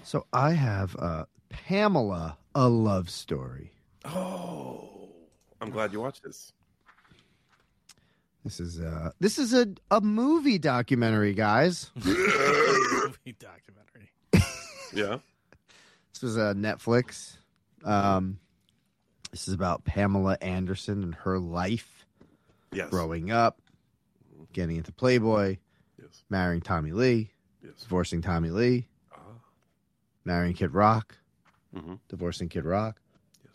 So 0.03 0.26
I 0.34 0.52
have 0.52 0.95
uh 0.98 1.26
Pamela, 1.49 2.38
a 2.53 2.68
love 2.68 3.10
story. 3.10 3.72
Oh, 4.06 5.10
I'm 5.61 5.70
glad 5.72 5.94
you 5.94 6.02
watched 6.02 6.24
this. 6.24 6.52
This 8.44 8.60
is 8.60 8.80
uh 8.80 9.11
this 9.20 9.40
is 9.40 9.53
a 9.53 9.68
a 9.90 10.02
movie 10.02 10.60
documentary, 10.60 11.34
guys. 11.34 11.91
movie 12.03 13.36
documentary. 13.40 14.11
Yeah. 14.91 15.20
This 16.20 16.36
was 16.36 16.38
uh, 16.38 16.54
Netflix. 16.54 17.38
Um, 17.86 18.40
this 19.32 19.48
is 19.48 19.54
about 19.54 19.86
Pamela 19.86 20.38
Anderson 20.41 21.02
and 21.02 21.16
her 21.16 21.40
life. 21.40 22.06
Yes. 22.74 22.90
Growing 22.90 23.32
up, 23.32 23.62
getting 24.52 24.76
into 24.76 24.91
Playboy, 24.91 25.58
Yes. 25.98 26.24
marrying 26.30 26.60
Tommy 26.62 26.91
Lee, 26.91 27.32
Yes. 27.64 27.72
divorcing 27.82 28.22
Tommy 28.22 28.50
Lee, 28.50 28.88
marrying 30.26 30.54
Kid 30.56 30.74
Rock, 30.74 31.18
Mm-hmm. 31.74 31.96
divorcing 32.10 32.50
Kid 32.50 32.66
Rock. 32.66 33.00
Yes. 33.46 33.54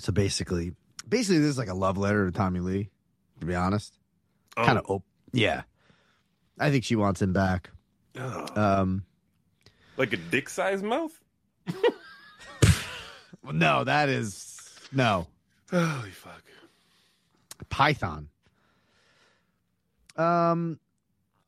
So 0.00 0.12
basically, 0.12 0.72
basically, 1.06 1.40
this 1.40 1.50
is 1.50 1.58
like 1.58 1.68
a 1.68 1.74
love 1.74 1.98
letter 1.98 2.24
to 2.24 2.32
Tommy 2.32 2.60
Lee. 2.60 2.88
To 3.40 3.46
be 3.46 3.54
honest, 3.54 3.92
Oh. 4.56 4.64
kind 4.64 4.78
of 4.78 4.86
op- 4.88 5.04
yeah. 5.32 5.62
I 6.58 6.70
think 6.70 6.84
she 6.84 6.96
wants 6.96 7.20
him 7.20 7.32
back. 7.34 7.70
Ugh. 8.18 8.56
Um, 8.58 9.04
like 10.00 10.12
a 10.14 10.16
dick 10.16 10.48
sized 10.48 10.82
mouth? 10.82 11.12
well, 13.44 13.52
no, 13.52 13.84
that 13.84 14.08
is 14.08 14.68
no. 14.92 15.26
Holy 15.70 16.10
fuck. 16.10 16.42
Python. 17.68 18.28
Um, 20.16 20.80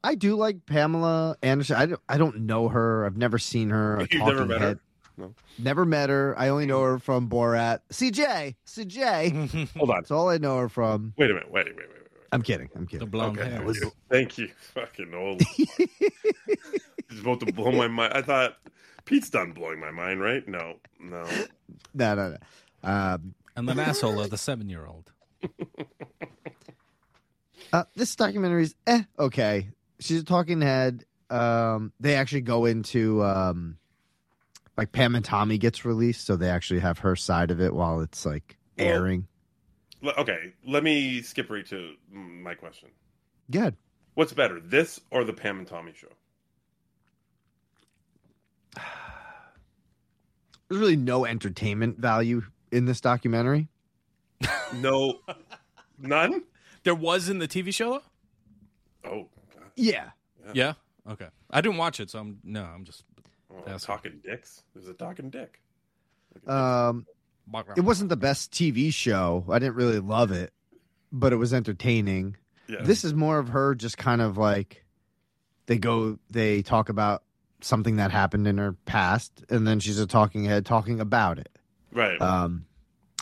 I 0.04 0.14
do 0.14 0.36
like 0.36 0.66
Pamela 0.66 1.36
Anderson. 1.42 1.76
I 1.76 1.86
don't, 1.86 2.00
I 2.08 2.18
don't 2.18 2.40
know 2.42 2.68
her. 2.68 3.06
I've 3.06 3.16
never 3.16 3.38
seen 3.38 3.70
her. 3.70 3.96
A 4.00 4.08
You've 4.10 4.20
never 4.22 4.32
talking 4.32 4.48
met 4.48 4.60
her? 4.60 4.80
No. 5.16 5.34
Never 5.58 5.84
met 5.84 6.10
her. 6.10 6.34
I 6.38 6.48
only 6.48 6.66
know 6.66 6.82
her 6.82 6.98
from 6.98 7.28
Borat. 7.28 7.80
CJ, 7.90 8.54
CJ. 8.66 9.68
Hold 9.76 9.90
on. 9.90 9.96
That's 9.96 10.10
all 10.10 10.28
I 10.28 10.38
know 10.38 10.58
her 10.58 10.68
from. 10.68 11.14
Wait 11.16 11.30
a 11.30 11.34
minute. 11.34 11.50
Wait, 11.50 11.66
wait, 11.66 11.76
wait, 11.76 11.88
wait, 11.88 11.88
wait. 11.88 12.22
I'm 12.32 12.42
kidding. 12.42 12.68
I'm 12.74 12.86
kidding. 12.86 13.00
The 13.00 13.10
blonde 13.10 13.38
Okay, 13.38 13.50
hair. 13.50 13.58
thank 13.62 13.76
you. 13.76 13.92
Thank 14.10 14.38
you. 14.38 14.48
Fucking 14.74 15.14
old. 15.14 15.42
He's 17.12 17.20
about 17.20 17.40
to 17.40 17.52
blow 17.52 17.70
my 17.72 17.89
mind. 17.89 18.12
I 18.14 18.22
thought 18.22 18.56
Pete's 19.05 19.30
done 19.30 19.52
blowing 19.52 19.78
my 19.80 19.90
mind, 19.90 20.20
right? 20.20 20.47
No, 20.48 20.74
no. 21.01 21.24
No, 21.94 22.14
no, 22.14 22.30
no. 22.30 22.36
Um, 22.89 23.34
And 23.56 23.68
an 23.70 23.78
asshole 23.78 24.20
of 24.20 24.30
the 24.30 24.39
seven 24.39 24.68
year 24.68 24.86
old. 24.86 25.10
Uh, 27.72 27.84
this 27.97 28.14
documentary's 28.16 28.74
eh 28.86 29.02
okay. 29.18 29.68
She's 29.98 30.20
a 30.20 30.24
talking 30.24 30.60
head. 30.60 31.05
Um, 31.30 31.93
they 32.01 32.16
actually 32.16 32.43
go 32.43 32.66
into 32.66 33.22
um, 33.24 33.78
like 34.76 34.93
Pam 34.93 35.14
and 35.14 35.24
Tommy 35.24 35.56
gets 35.59 35.84
released, 35.84 36.26
so 36.26 36.36
they 36.36 36.51
actually 36.51 36.80
have 36.80 36.98
her 36.98 37.16
side 37.16 37.51
of 37.51 37.60
it 37.60 37.72
while 37.72 38.01
it's 38.01 38.26
like 38.26 38.59
airing. 38.78 39.26
Le- 40.02 40.12
Okay, 40.18 40.52
let 40.66 40.82
me 40.84 41.22
skip 41.22 41.48
right 41.48 41.64
to 41.66 41.94
my 42.10 42.55
question. 42.55 42.90
Good. 43.51 43.76
What's 44.14 44.34
better, 44.34 44.60
this 44.60 45.01
or 45.10 45.24
the 45.24 45.32
Pam 45.32 45.59
and 45.60 45.66
Tommy 45.66 45.93
show? 45.97 46.09
There's 50.69 50.81
really 50.81 50.97
no 50.97 51.24
entertainment 51.27 51.99
value 51.99 52.43
in 52.70 52.86
this 52.86 53.01
documentary. 53.01 53.69
No, 54.74 55.20
none. 55.99 56.43
There 56.85 56.94
was 56.94 57.28
in 57.28 57.39
the 57.39 57.47
TV 57.47 57.73
show. 57.74 58.03
though? 59.05 59.11
Oh, 59.11 59.28
Yeah. 59.77 60.11
Yeah. 60.55 60.74
Okay. 61.09 61.28
I 61.51 61.61
didn't 61.61 61.77
watch 61.78 62.01
it, 62.01 62.11
so 62.11 62.19
I'm 62.20 62.39
no. 62.44 62.65
I'm 62.65 62.85
just. 62.85 63.05
Oh, 63.66 63.77
talking 63.78 64.20
dicks. 64.24 64.62
There's 64.74 64.89
a 64.89 64.94
talking 64.94 65.28
dick. 65.28 65.61
Um, 66.47 67.07
it 67.77 67.82
wasn't 67.82 68.09
the 68.09 68.16
best 68.16 68.51
TV 68.51 68.93
show. 68.93 69.44
I 69.51 69.59
didn't 69.59 69.74
really 69.74 69.99
love 69.99 70.32
it, 70.32 70.53
but 71.12 71.32
it 71.32 71.36
was 71.36 71.53
entertaining. 71.53 72.36
Yeah. 72.66 72.82
This 72.82 73.05
is 73.05 73.12
more 73.12 73.39
of 73.39 73.49
her 73.51 73.74
just 73.74 73.99
kind 73.99 74.23
of 74.23 74.39
like 74.39 74.85
they 75.66 75.77
go, 75.77 76.19
they 76.31 76.62
talk 76.62 76.89
about 76.89 77.23
something 77.62 77.97
that 77.97 78.10
happened 78.10 78.47
in 78.47 78.59
her 78.59 78.72
past, 78.84 79.44
and 79.48 79.66
then 79.66 79.80
she's 79.80 79.98
a 79.98 80.06
talking 80.06 80.44
head 80.44 80.66
talking 80.66 81.01
about 81.01 81.39
it. 81.39 81.48
Right. 81.93 82.20
Um, 82.20 82.66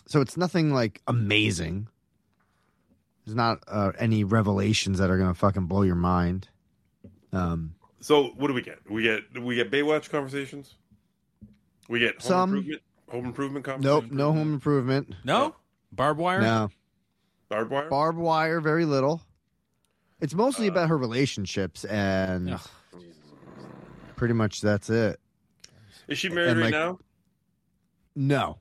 so 0.07 0.21
it's 0.21 0.37
nothing 0.37 0.73
like 0.73 1.01
amazing. 1.07 1.89
There's 3.25 3.37
not 3.37 3.63
uh, 3.69 3.93
any 3.99 4.25
revelations 4.25 4.99
that 4.99 5.11
are 5.11 5.19
gonna 5.19 5.35
fucking 5.35 5.67
blow 5.67 5.83
your 5.83 5.95
mind. 5.95 6.49
Um, 7.33 7.75
So 8.01 8.29
what 8.37 8.49
do 8.49 8.55
we 8.55 8.63
get? 8.63 8.79
We 8.91 9.03
get 9.03 9.39
we 9.41 9.55
get 9.55 9.71
Baywatch 9.71 10.11
conversations. 10.11 10.75
We 11.89 11.99
get 12.01 12.15
home 12.15 12.21
Some- 12.29 12.51
improvement. 12.57 12.83
Home 13.11 13.25
improvement 13.27 13.67
nope, 13.67 13.75
conversations. 13.75 14.13
no 14.17 14.33
home 14.33 14.53
improvement. 14.55 15.15
No 15.25 15.57
barbed 15.91 16.21
wire. 16.21 16.41
No 16.41 16.71
Barbed 17.49 17.71
wire. 17.73 17.89
barbed 17.91 18.19
wire. 18.19 18.61
Very 18.61 18.85
little. 18.85 19.21
It's 20.21 20.35
mostly 20.35 20.69
about 20.69 20.89
her 20.91 20.97
relationships, 20.97 21.85
and 21.85 22.51
Ugh. 22.55 22.61
Pretty 24.21 24.35
much 24.35 24.61
that's 24.61 24.91
it. 24.91 25.19
Is 26.07 26.19
she 26.19 26.29
married 26.29 26.51
And, 26.51 26.61
right 26.61 26.65
like- 26.67 26.73
now? 26.73 26.99
No, 28.15 28.59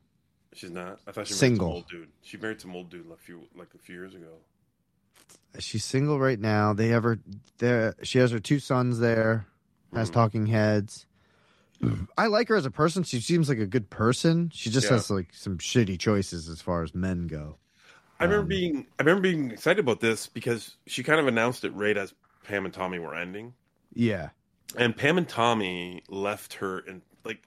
She's 0.54 0.72
not. 0.72 1.00
I 1.08 1.12
thought 1.12 1.28
she 1.28 1.34
married 1.34 1.40
Single. 1.40 1.68
some 1.68 1.76
old 1.76 1.88
dude. 1.90 2.10
She 2.22 2.38
married 2.38 2.60
some 2.62 2.76
old 2.76 2.90
dude 2.90 3.06
a 3.12 3.16
few 3.18 3.42
like 3.56 3.70
a 3.76 3.78
few 3.78 3.96
years 3.96 4.14
ago. 4.16 4.38
she's 5.60 5.84
single 5.86 6.20
right 6.20 6.40
now. 6.40 6.74
They 6.74 6.88
have 6.90 7.04
her. 7.04 7.20
There, 7.60 7.96
she 8.04 8.18
has 8.20 8.32
her 8.32 8.40
two 8.40 8.60
sons 8.60 9.00
there. 9.00 9.46
Has 9.94 10.10
talking 10.10 10.48
heads. 10.48 11.06
I 12.18 12.28
like 12.28 12.48
her 12.50 12.56
as 12.56 12.66
a 12.66 12.72
person. 12.72 13.04
She 13.04 13.20
seems 13.22 13.48
like 13.50 13.58
a 13.60 13.66
good 13.66 13.90
person. 13.90 14.52
She 14.54 14.70
just 14.70 14.88
Yeah. 14.88 14.94
has 14.94 15.10
like 15.10 15.30
some 15.34 15.58
shitty 15.60 15.98
choices 16.00 16.48
as 16.50 16.62
far 16.62 16.84
as 16.84 16.94
men 16.96 17.28
go. 17.28 17.58
I 18.20 18.26
remember 18.26 18.44
Um, 18.44 18.48
being 18.50 18.88
I 19.00 19.04
remember 19.04 19.22
being 19.22 19.52
excited 19.52 19.80
about 19.80 20.00
this 20.02 20.28
because 20.28 20.76
she 20.88 21.04
kind 21.04 21.20
of 21.20 21.28
announced 21.28 21.64
it 21.64 21.72
right 21.72 21.96
as 21.98 22.14
Pam 22.44 22.66
and 22.66 22.74
Tommy 22.74 23.00
were 23.00 23.16
ending. 23.16 23.54
Yeah, 23.94 24.30
And 24.76 24.96
Pam 24.96 25.18
and 25.18 25.28
Tommy 25.28 26.04
left 26.10 26.54
her 26.56 26.80
and 26.80 27.02
like 27.26 27.42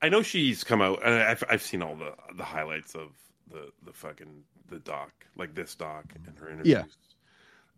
I 0.00 0.08
know 0.08 0.22
she's 0.22 0.64
come 0.64 0.80
out 0.80 1.00
and 1.04 1.14
I've 1.14 1.44
I've 1.50 1.62
seen 1.62 1.82
all 1.82 1.96
the 1.96 2.14
the 2.36 2.44
highlights 2.44 2.94
of 2.94 3.10
the 3.50 3.70
the 3.84 3.92
fucking 3.92 4.42
the 4.68 4.78
doc, 4.78 5.10
like 5.36 5.54
this 5.54 5.74
doc 5.74 6.04
and 6.26 6.38
her 6.38 6.48
interviews. 6.48 6.66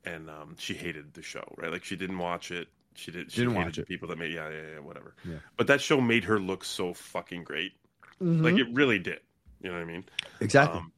Yeah. 0.05 0.13
And 0.13 0.31
um 0.31 0.57
she 0.59 0.75
hated 0.75 1.15
the 1.15 1.23
show, 1.23 1.45
right? 1.57 1.71
Like 1.73 1.85
she 1.85 1.97
didn't 1.97 2.19
watch 2.19 2.51
it. 2.51 2.69
She 2.95 3.11
did 3.11 3.31
she 3.33 3.41
Didn't 3.41 3.55
watch 3.55 3.77
the 3.77 3.83
it. 3.83 3.89
people 3.89 4.09
that 4.09 4.19
made 4.19 4.33
yeah, 4.33 4.49
yeah, 4.49 4.63
yeah, 4.75 4.79
whatever. 4.81 5.15
Yeah. 5.25 5.37
But 5.57 5.67
that 5.69 5.81
show 5.81 6.01
made 6.01 6.25
her 6.25 6.39
look 6.39 6.65
so 6.65 6.93
fucking 6.95 7.45
great. 7.45 7.73
Like 8.21 8.57
it 8.57 8.67
really 8.75 8.99
did. 8.99 9.21
You 9.63 9.71
know 9.71 9.77
what 9.77 9.83
I 9.83 9.87
mean? 9.87 10.05
exactly. 10.41 10.79
Um, 10.81 10.93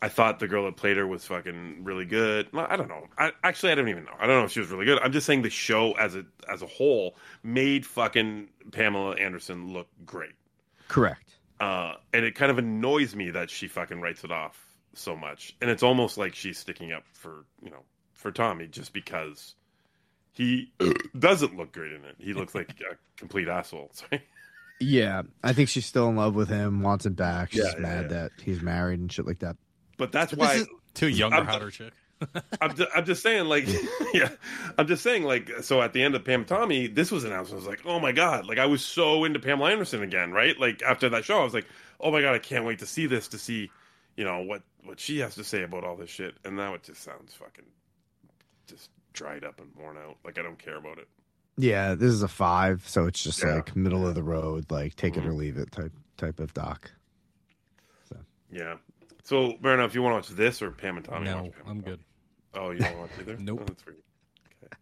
I 0.00 0.08
thought 0.08 0.38
the 0.38 0.48
girl 0.48 0.64
that 0.66 0.76
played 0.76 0.96
her 0.96 1.06
was 1.06 1.24
fucking 1.24 1.82
really 1.82 2.04
good. 2.04 2.48
I 2.54 2.76
don't 2.76 2.88
know. 2.88 3.06
I 3.18 3.32
actually 3.42 3.72
I 3.72 3.74
don't 3.74 3.88
even 3.88 4.04
know. 4.04 4.12
I 4.18 4.26
don't 4.26 4.38
know 4.38 4.44
if 4.44 4.52
she 4.52 4.60
was 4.60 4.68
really 4.70 4.84
good. 4.84 4.98
I'm 5.00 5.12
just 5.12 5.26
saying 5.26 5.42
the 5.42 5.50
show 5.50 5.92
as 5.92 6.14
a 6.14 6.24
as 6.48 6.62
a 6.62 6.66
whole 6.66 7.16
made 7.42 7.84
fucking 7.84 8.48
Pamela 8.70 9.16
Anderson 9.16 9.72
look 9.72 9.88
great. 10.06 10.34
Correct. 10.86 11.36
Uh, 11.60 11.94
and 12.12 12.24
it 12.24 12.36
kind 12.36 12.50
of 12.52 12.58
annoys 12.58 13.16
me 13.16 13.30
that 13.30 13.50
she 13.50 13.66
fucking 13.66 14.00
writes 14.00 14.22
it 14.22 14.30
off 14.30 14.56
so 14.94 15.16
much. 15.16 15.56
And 15.60 15.68
it's 15.70 15.82
almost 15.82 16.16
like 16.16 16.34
she's 16.34 16.58
sticking 16.58 16.92
up 16.92 17.02
for 17.12 17.44
you 17.62 17.70
know 17.70 17.82
for 18.12 18.30
Tommy 18.30 18.68
just 18.68 18.92
because 18.92 19.56
he 20.32 20.72
doesn't 21.18 21.56
look 21.56 21.72
great 21.72 21.92
in 21.92 22.04
it. 22.04 22.14
He 22.18 22.34
looks 22.34 22.54
like 22.54 22.70
a 22.70 22.96
complete 23.16 23.48
asshole. 23.48 23.90
Sorry. 23.92 24.22
Yeah, 24.80 25.22
I 25.42 25.54
think 25.54 25.68
she's 25.70 25.86
still 25.86 26.08
in 26.08 26.14
love 26.14 26.36
with 26.36 26.48
him. 26.48 26.82
Wants 26.82 27.04
him 27.04 27.14
back. 27.14 27.50
She's 27.50 27.64
Yeah, 27.64 27.72
yeah, 27.74 27.80
mad 27.80 28.02
yeah. 28.02 28.08
that 28.16 28.30
he's 28.40 28.62
married 28.62 29.00
and 29.00 29.10
shit 29.10 29.26
like 29.26 29.40
that. 29.40 29.56
But 29.98 30.10
that's 30.12 30.32
But 30.32 30.38
why 30.38 30.54
is- 30.54 30.68
Too 30.94 31.08
younger, 31.08 31.36
I'm- 31.36 31.46
hotter 31.46 31.70
chick. 31.70 31.92
I'm 32.60 32.74
just, 32.74 32.90
I'm 32.96 33.04
just 33.04 33.22
saying, 33.22 33.44
like, 33.46 33.68
yeah, 34.14 34.30
I'm 34.76 34.88
just 34.88 35.04
saying, 35.04 35.22
like, 35.22 35.50
so 35.62 35.80
at 35.80 35.92
the 35.92 36.02
end 36.02 36.16
of 36.16 36.24
Pam 36.24 36.44
Tommy, 36.44 36.88
this 36.88 37.12
was 37.12 37.22
announced. 37.22 37.52
I 37.52 37.54
was 37.54 37.66
like, 37.66 37.82
oh 37.84 38.00
my 38.00 38.10
god, 38.10 38.46
like 38.46 38.58
I 38.58 38.66
was 38.66 38.84
so 38.84 39.22
into 39.24 39.38
Pamela 39.38 39.70
Anderson 39.70 40.02
again, 40.02 40.32
right? 40.32 40.58
Like 40.58 40.82
after 40.82 41.08
that 41.10 41.24
show, 41.24 41.38
I 41.40 41.44
was 41.44 41.54
like, 41.54 41.66
oh 42.00 42.10
my 42.10 42.20
god, 42.20 42.34
I 42.34 42.40
can't 42.40 42.64
wait 42.64 42.80
to 42.80 42.86
see 42.86 43.06
this 43.06 43.28
to 43.28 43.38
see, 43.38 43.70
you 44.16 44.24
know, 44.24 44.40
what 44.42 44.62
what 44.82 44.98
she 44.98 45.20
has 45.20 45.36
to 45.36 45.44
say 45.44 45.62
about 45.62 45.84
all 45.84 45.94
this 45.96 46.10
shit. 46.10 46.34
And 46.44 46.56
now 46.56 46.74
it 46.74 46.82
just 46.82 47.04
sounds 47.04 47.34
fucking 47.34 47.66
just 48.66 48.90
dried 49.12 49.44
up 49.44 49.60
and 49.60 49.68
worn 49.76 49.96
out. 49.96 50.16
Like 50.24 50.40
I 50.40 50.42
don't 50.42 50.58
care 50.58 50.76
about 50.76 50.98
it. 50.98 51.06
Yeah, 51.56 51.94
this 51.94 52.10
is 52.10 52.22
a 52.24 52.28
five, 52.28 52.82
so 52.88 53.06
it's 53.06 53.22
just 53.22 53.44
Yeah. 53.44 53.54
like 53.56 53.76
middle 53.76 54.04
of 54.08 54.16
the 54.16 54.24
road, 54.24 54.72
like 54.72 54.96
take 54.96 55.16
it 55.16 55.24
or 55.24 55.30
Mhm. 55.30 55.36
leave 55.36 55.56
it 55.56 55.70
type 55.70 55.92
type 56.16 56.40
of 56.40 56.52
doc. 56.52 56.90
So. 58.08 58.16
Yeah. 58.50 58.78
So, 59.28 59.58
Baron, 59.60 59.80
if 59.80 59.94
you 59.94 60.00
want 60.00 60.12
to 60.24 60.32
watch 60.32 60.38
this 60.38 60.62
or 60.62 60.70
Pam 60.70 60.96
and 60.96 61.04
Tommy, 61.04 61.26
No, 61.26 61.42
watch 61.42 61.52
Pam 61.52 61.62
I'm 61.68 61.82
Tommy. 61.82 61.96
good. 61.96 62.00
Oh, 62.54 62.70
you 62.70 62.78
don't 62.78 62.96
want 62.98 63.10
to 63.12 63.18
watch 63.18 63.28
either? 63.28 63.34
Oh, 63.38 63.42
nope. 63.42 63.58
Oh, 63.60 63.64
that's 63.66 63.84
weird. 63.84 63.98
Okay. 64.64 64.74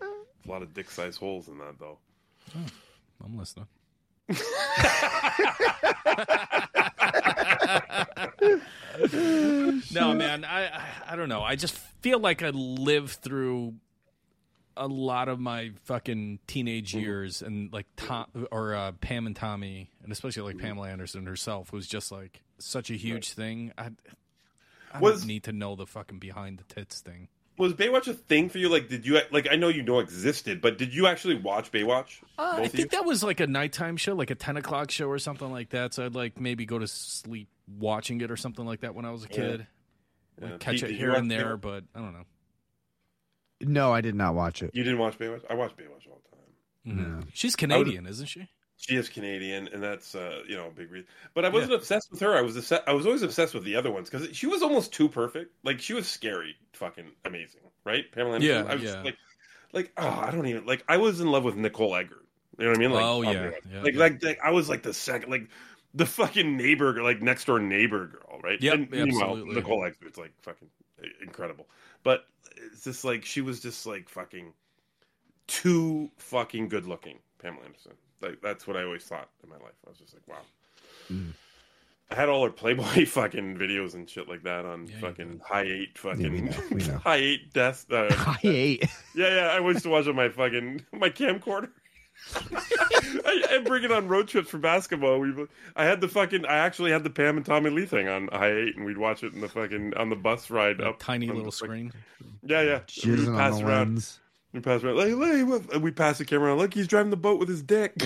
There's 0.00 0.46
a 0.46 0.50
lot 0.50 0.62
of 0.62 0.72
dick-sized 0.72 1.18
holes 1.20 1.48
in 1.48 1.58
that, 1.58 1.78
though. 1.78 1.98
Oh, 2.56 2.60
I'm 3.22 3.36
listening. 3.36 3.66
no, 9.92 10.14
man, 10.14 10.44
I, 10.44 10.66
I 10.68 10.82
I 11.10 11.16
don't 11.16 11.28
know. 11.28 11.42
I 11.42 11.56
just 11.56 11.76
feel 12.00 12.18
like 12.18 12.42
I 12.42 12.50
lived 12.50 13.10
through 13.16 13.74
a 14.76 14.86
lot 14.86 15.28
of 15.28 15.38
my 15.40 15.70
fucking 15.84 16.38
teenage 16.46 16.94
years, 16.94 17.42
and 17.42 17.72
like 17.72 17.86
Tom 17.96 18.26
or 18.50 18.74
uh, 18.74 18.92
Pam 18.92 19.26
and 19.26 19.34
Tommy, 19.36 19.90
and 20.02 20.12
especially 20.12 20.42
like 20.52 20.58
Pamela 20.62 20.88
Anderson 20.88 21.26
herself 21.26 21.72
was 21.72 21.86
just 21.86 22.12
like 22.12 22.42
such 22.58 22.90
a 22.90 22.94
huge 22.94 23.32
thing. 23.32 23.72
I, 23.78 23.90
I 24.92 25.00
Was- 25.00 25.20
don't 25.20 25.28
need 25.28 25.44
to 25.44 25.52
know 25.52 25.76
the 25.76 25.86
fucking 25.86 26.18
behind 26.18 26.58
the 26.58 26.64
tits 26.74 27.00
thing. 27.00 27.28
Was 27.58 27.72
Baywatch 27.72 28.06
a 28.06 28.12
thing 28.12 28.50
for 28.50 28.58
you? 28.58 28.68
Like, 28.68 28.90
did 28.90 29.06
you 29.06 29.18
like? 29.30 29.48
I 29.50 29.56
know 29.56 29.68
you 29.68 29.82
know 29.82 30.00
existed, 30.00 30.60
but 30.60 30.76
did 30.76 30.92
you 30.94 31.06
actually 31.06 31.36
watch 31.36 31.72
Baywatch? 31.72 32.20
Uh, 32.38 32.42
I 32.42 32.56
Both 32.58 32.66
of 32.66 32.72
think 32.72 32.90
that 32.90 33.06
was 33.06 33.22
like 33.24 33.40
a 33.40 33.46
nighttime 33.46 33.96
show, 33.96 34.14
like 34.14 34.30
a 34.30 34.34
ten 34.34 34.58
o'clock 34.58 34.90
show 34.90 35.06
or 35.08 35.18
something 35.18 35.50
like 35.50 35.70
that. 35.70 35.94
So 35.94 36.04
I'd 36.04 36.14
like 36.14 36.38
maybe 36.38 36.66
go 36.66 36.78
to 36.78 36.86
sleep 36.86 37.48
watching 37.78 38.20
it 38.20 38.30
or 38.30 38.36
something 38.36 38.66
like 38.66 38.80
that 38.80 38.94
when 38.94 39.06
I 39.06 39.10
was 39.10 39.24
a 39.24 39.28
kid. 39.28 39.66
Yeah. 40.38 40.50
Like, 40.50 40.60
catch 40.60 40.74
Pete, 40.74 40.82
it 40.82 40.86
did 40.88 40.92
you 40.92 40.98
here 40.98 41.08
watch 41.12 41.18
and 41.20 41.30
there, 41.30 41.56
Baywatch? 41.56 41.60
but 41.62 41.84
I 41.94 42.00
don't 42.00 42.12
know. 42.12 42.24
No, 43.60 43.92
I 43.92 44.00
did 44.00 44.14
not 44.14 44.34
watch 44.34 44.62
it. 44.62 44.70
You 44.74 44.84
didn't 44.84 44.98
watch 44.98 45.18
Baywatch? 45.18 45.42
I 45.48 45.54
watch 45.54 45.72
Baywatch 45.76 46.06
all 46.10 46.20
the 46.30 46.92
time. 46.92 47.22
Mhm. 47.22 47.28
She's 47.32 47.56
Canadian, 47.56 48.06
isn't 48.06 48.26
she? 48.26 48.48
She 48.78 48.94
is 48.94 49.08
Canadian, 49.08 49.68
and 49.68 49.82
that's 49.82 50.14
uh, 50.14 50.42
you 50.46 50.54
know 50.54 50.66
a 50.68 50.70
big 50.70 50.90
reason. 50.90 51.08
But 51.32 51.46
I 51.46 51.48
wasn't 51.48 51.72
obsessed 51.72 52.10
with 52.10 52.20
her. 52.20 52.36
I 52.36 52.42
was 52.42 52.56
obsessed, 52.56 52.82
I 52.86 52.92
was 52.92 53.06
always 53.06 53.22
obsessed 53.22 53.54
with 53.54 53.64
the 53.64 53.74
other 53.74 53.90
ones 53.90 54.10
because 54.10 54.36
she 54.36 54.46
was 54.46 54.62
almost 54.62 54.92
too 54.92 55.08
perfect. 55.08 55.52
Like 55.64 55.80
she 55.80 55.94
was 55.94 56.06
scary, 56.06 56.54
fucking 56.74 57.10
amazing, 57.24 57.62
right? 57.84 58.10
Pamela 58.12 58.34
Anderson. 58.34 58.66
Yeah, 58.66 58.70
I 58.70 58.74
was 58.74 58.84
yeah. 58.84 59.02
like, 59.02 59.16
like 59.72 59.92
oh, 59.96 60.06
I 60.08 60.30
don't 60.30 60.46
even 60.46 60.66
like. 60.66 60.84
I 60.88 60.98
was 60.98 61.20
in 61.20 61.30
love 61.30 61.42
with 61.42 61.56
Nicole 61.56 61.96
Eggert. 61.96 62.26
You 62.58 62.64
know 62.64 62.70
what 62.70 62.78
I 62.78 62.80
mean? 62.80 62.90
Like, 62.90 63.04
Oh, 63.04 63.22
yeah, 63.22 63.32
yeah, 63.32 63.80
like, 63.82 63.94
yeah. 63.94 64.00
like 64.00 64.22
like 64.22 64.38
I 64.44 64.50
was 64.50 64.68
like 64.68 64.82
the 64.82 64.92
second, 64.92 65.30
like 65.30 65.48
the 65.94 66.06
fucking 66.06 66.56
neighbor, 66.56 67.02
like 67.02 67.22
next 67.22 67.46
door 67.46 67.58
neighbor 67.58 68.06
girl, 68.06 68.40
right? 68.42 68.60
Yeah, 68.60 68.72
absolutely. 68.74 69.54
Nicole 69.54 69.84
Eggert's 69.84 70.18
like 70.18 70.32
fucking 70.42 70.68
incredible, 71.22 71.66
but 72.06 72.24
it's 72.72 72.84
just 72.84 73.04
like 73.04 73.24
she 73.24 73.40
was 73.40 73.58
just 73.58 73.84
like 73.84 74.08
fucking 74.08 74.52
too 75.48 76.08
fucking 76.18 76.68
good 76.68 76.86
looking, 76.86 77.18
Pamela 77.42 77.64
Anderson. 77.64 77.94
Like 78.22 78.40
that's 78.40 78.64
what 78.68 78.76
I 78.76 78.84
always 78.84 79.02
thought 79.02 79.28
in 79.42 79.50
my 79.50 79.56
life. 79.56 79.74
I 79.84 79.90
was 79.90 79.98
just 79.98 80.14
like, 80.14 80.22
wow. 80.28 81.16
I 82.08 82.14
had 82.14 82.28
all 82.28 82.44
her 82.44 82.50
Playboy 82.52 83.06
fucking 83.06 83.56
videos 83.58 83.94
and 83.94 84.08
shit 84.08 84.28
like 84.28 84.44
that 84.44 84.64
on 84.64 84.86
fucking 84.86 85.40
high 85.44 85.62
eight 85.64 85.98
fucking 85.98 86.32
we 86.32 86.40
know, 86.42 86.56
we 86.70 86.84
know. 86.84 86.98
high 87.04 87.16
eight 87.16 87.52
death 87.52 87.84
Uh, 87.90 88.14
High 88.14 88.38
eight. 88.44 88.84
Yeah, 89.16 89.34
yeah. 89.34 89.48
I 89.48 89.58
used 89.58 89.82
to 89.82 89.88
watch 89.88 90.06
on 90.06 90.14
my 90.14 90.28
fucking 90.28 90.82
my 90.92 91.10
camcorder. 91.10 91.70
I, 92.34 93.42
I 93.52 93.58
bring 93.64 93.84
it 93.84 93.92
on 93.92 94.08
road 94.08 94.28
trips 94.28 94.48
for 94.50 94.58
basketball. 94.58 95.18
We, 95.20 95.32
I 95.76 95.84
had 95.84 96.00
the 96.00 96.08
fucking, 96.08 96.44
I 96.46 96.56
actually 96.58 96.90
had 96.90 97.04
the 97.04 97.10
Pam 97.10 97.36
and 97.36 97.46
Tommy 97.46 97.70
Lee 97.70 97.86
thing 97.86 98.08
on 98.08 98.28
I 98.30 98.48
eight, 98.48 98.76
and 98.76 98.84
we'd 98.84 98.98
watch 98.98 99.22
it 99.22 99.32
in 99.34 99.40
the 99.40 99.48
fucking 99.48 99.94
on 99.94 100.10
the 100.10 100.16
bus 100.16 100.50
ride 100.50 100.80
up. 100.80 100.98
Tiny 100.98 101.28
little 101.28 101.44
the 101.44 101.52
screen. 101.52 101.92
Yeah, 102.42 102.62
yeah. 102.62 102.78
Jizzing 102.86 103.28
We'd 103.28 103.36
pass 103.36 103.60
around. 103.60 103.94
lens. 103.94 104.20
We 104.52 104.60
pass 104.60 104.82
around. 104.82 104.96
Like, 104.96 105.46
what- 105.48 105.82
we 105.82 105.90
pass 105.90 106.18
the 106.18 106.24
camera 106.24 106.48
around. 106.48 106.58
Look, 106.58 106.74
he's 106.74 106.86
driving 106.88 107.10
the 107.10 107.16
boat 107.16 107.38
with 107.38 107.48
his 107.48 107.62
dick. 107.62 107.94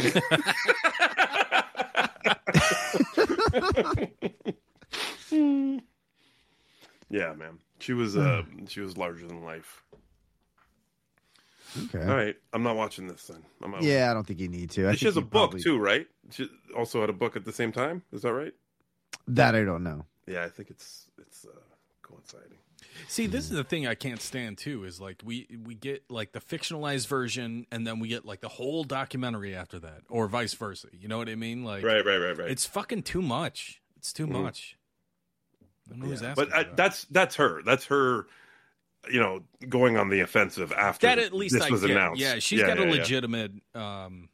yeah, 7.11 7.33
man. 7.35 7.59
She 7.79 7.93
was 7.93 8.17
uh, 8.17 8.43
she 8.69 8.81
was 8.81 8.97
larger 8.97 9.27
than 9.27 9.43
life. 9.45 9.83
Okay. 11.95 12.05
All 12.05 12.17
right, 12.17 12.37
I'm 12.53 12.63
not 12.63 12.77
watching 12.77 13.07
this 13.07 13.27
then. 13.27 13.43
I'm 13.63 13.75
out. 13.75 13.83
Yeah, 13.83 14.11
I 14.11 14.15
don't 14.15 14.27
think 14.27 14.41
you 14.41 14.49
need 14.49 14.71
to. 14.71 14.89
I 14.89 14.95
she 14.95 15.07
has 15.07 15.17
a 15.17 15.21
book 15.21 15.31
probably- 15.53 15.63
too, 15.63 15.79
right? 15.79 16.07
She 16.31 16.49
also 16.77 17.01
had 17.01 17.11
a 17.11 17.15
book 17.15 17.37
at 17.37 17.45
the 17.45 17.53
same 17.53 17.73
time. 17.73 18.03
Is 18.13 18.23
that 18.23 18.33
right? 18.33 18.53
That 19.29 19.55
I 19.55 19.63
don't 19.65 19.83
know. 19.85 20.05
Yeah, 20.27 20.45
I 20.45 20.49
think 20.49 20.71
it's 20.71 21.11
it's 21.19 21.45
uh, 21.45 21.57
coinciding. 22.03 22.59
See, 23.09 23.27
this 23.27 23.45
is 23.45 23.51
the 23.51 23.65
thing 23.65 23.87
I 23.87 23.95
can't 23.95 24.21
stand 24.21 24.59
too. 24.59 24.85
Is 24.85 25.01
like 25.01 25.23
we 25.25 25.47
we 25.65 25.75
get 25.75 26.05
like 26.11 26.33
the 26.33 26.41
fictionalized 26.41 27.07
version, 27.07 27.67
and 27.71 27.87
then 27.87 27.99
we 28.01 28.09
get 28.09 28.25
like 28.25 28.41
the 28.41 28.49
whole 28.49 28.83
documentary 28.85 29.55
after 29.55 29.79
that, 29.81 30.03
or 30.09 30.27
vice 30.29 30.55
versa. 30.55 30.89
You 30.93 31.09
know 31.09 31.19
what 31.19 31.29
I 31.29 31.35
mean? 31.37 31.65
Like, 31.65 31.85
Right, 31.85 32.05
right, 32.05 32.19
right, 32.19 32.37
right. 32.37 32.51
It's 32.51 32.67
fucking 32.67 33.03
too 33.05 33.23
much. 33.23 33.81
It's 33.97 34.13
too 34.13 34.27
Mhm. 34.27 34.43
much. 34.43 34.77
I 35.63 35.91
don't 35.91 36.01
know 36.01 36.07
who's 36.07 36.23
Yeah, 36.23 36.31
asking 36.31 36.45
but 36.47 36.55
I, 36.55 36.63
that. 36.65 36.77
that's 36.77 37.05
that's 37.07 37.37
her. 37.37 37.63
That's 37.63 37.85
her. 37.87 38.27
You 39.11 39.21
know, 39.21 39.41
going 39.69 39.97
on 39.97 40.11
the 40.11 40.21
offensive 40.21 40.73
after 40.73 41.07
that 41.07 41.19
at 41.19 41.33
least 41.33 41.55
this 41.55 41.65
I 41.65 41.71
was 41.71 41.81
get. 41.83 41.91
announced. 41.93 42.21
Yeah, 42.21 42.39
she's 42.39 42.61
Yeah, 42.61 42.67
got 42.67 42.79
yeah, 42.79 42.85
a 42.85 42.87
yeah. 42.87 42.93
legitimate. 42.93 43.53
um 43.75 44.29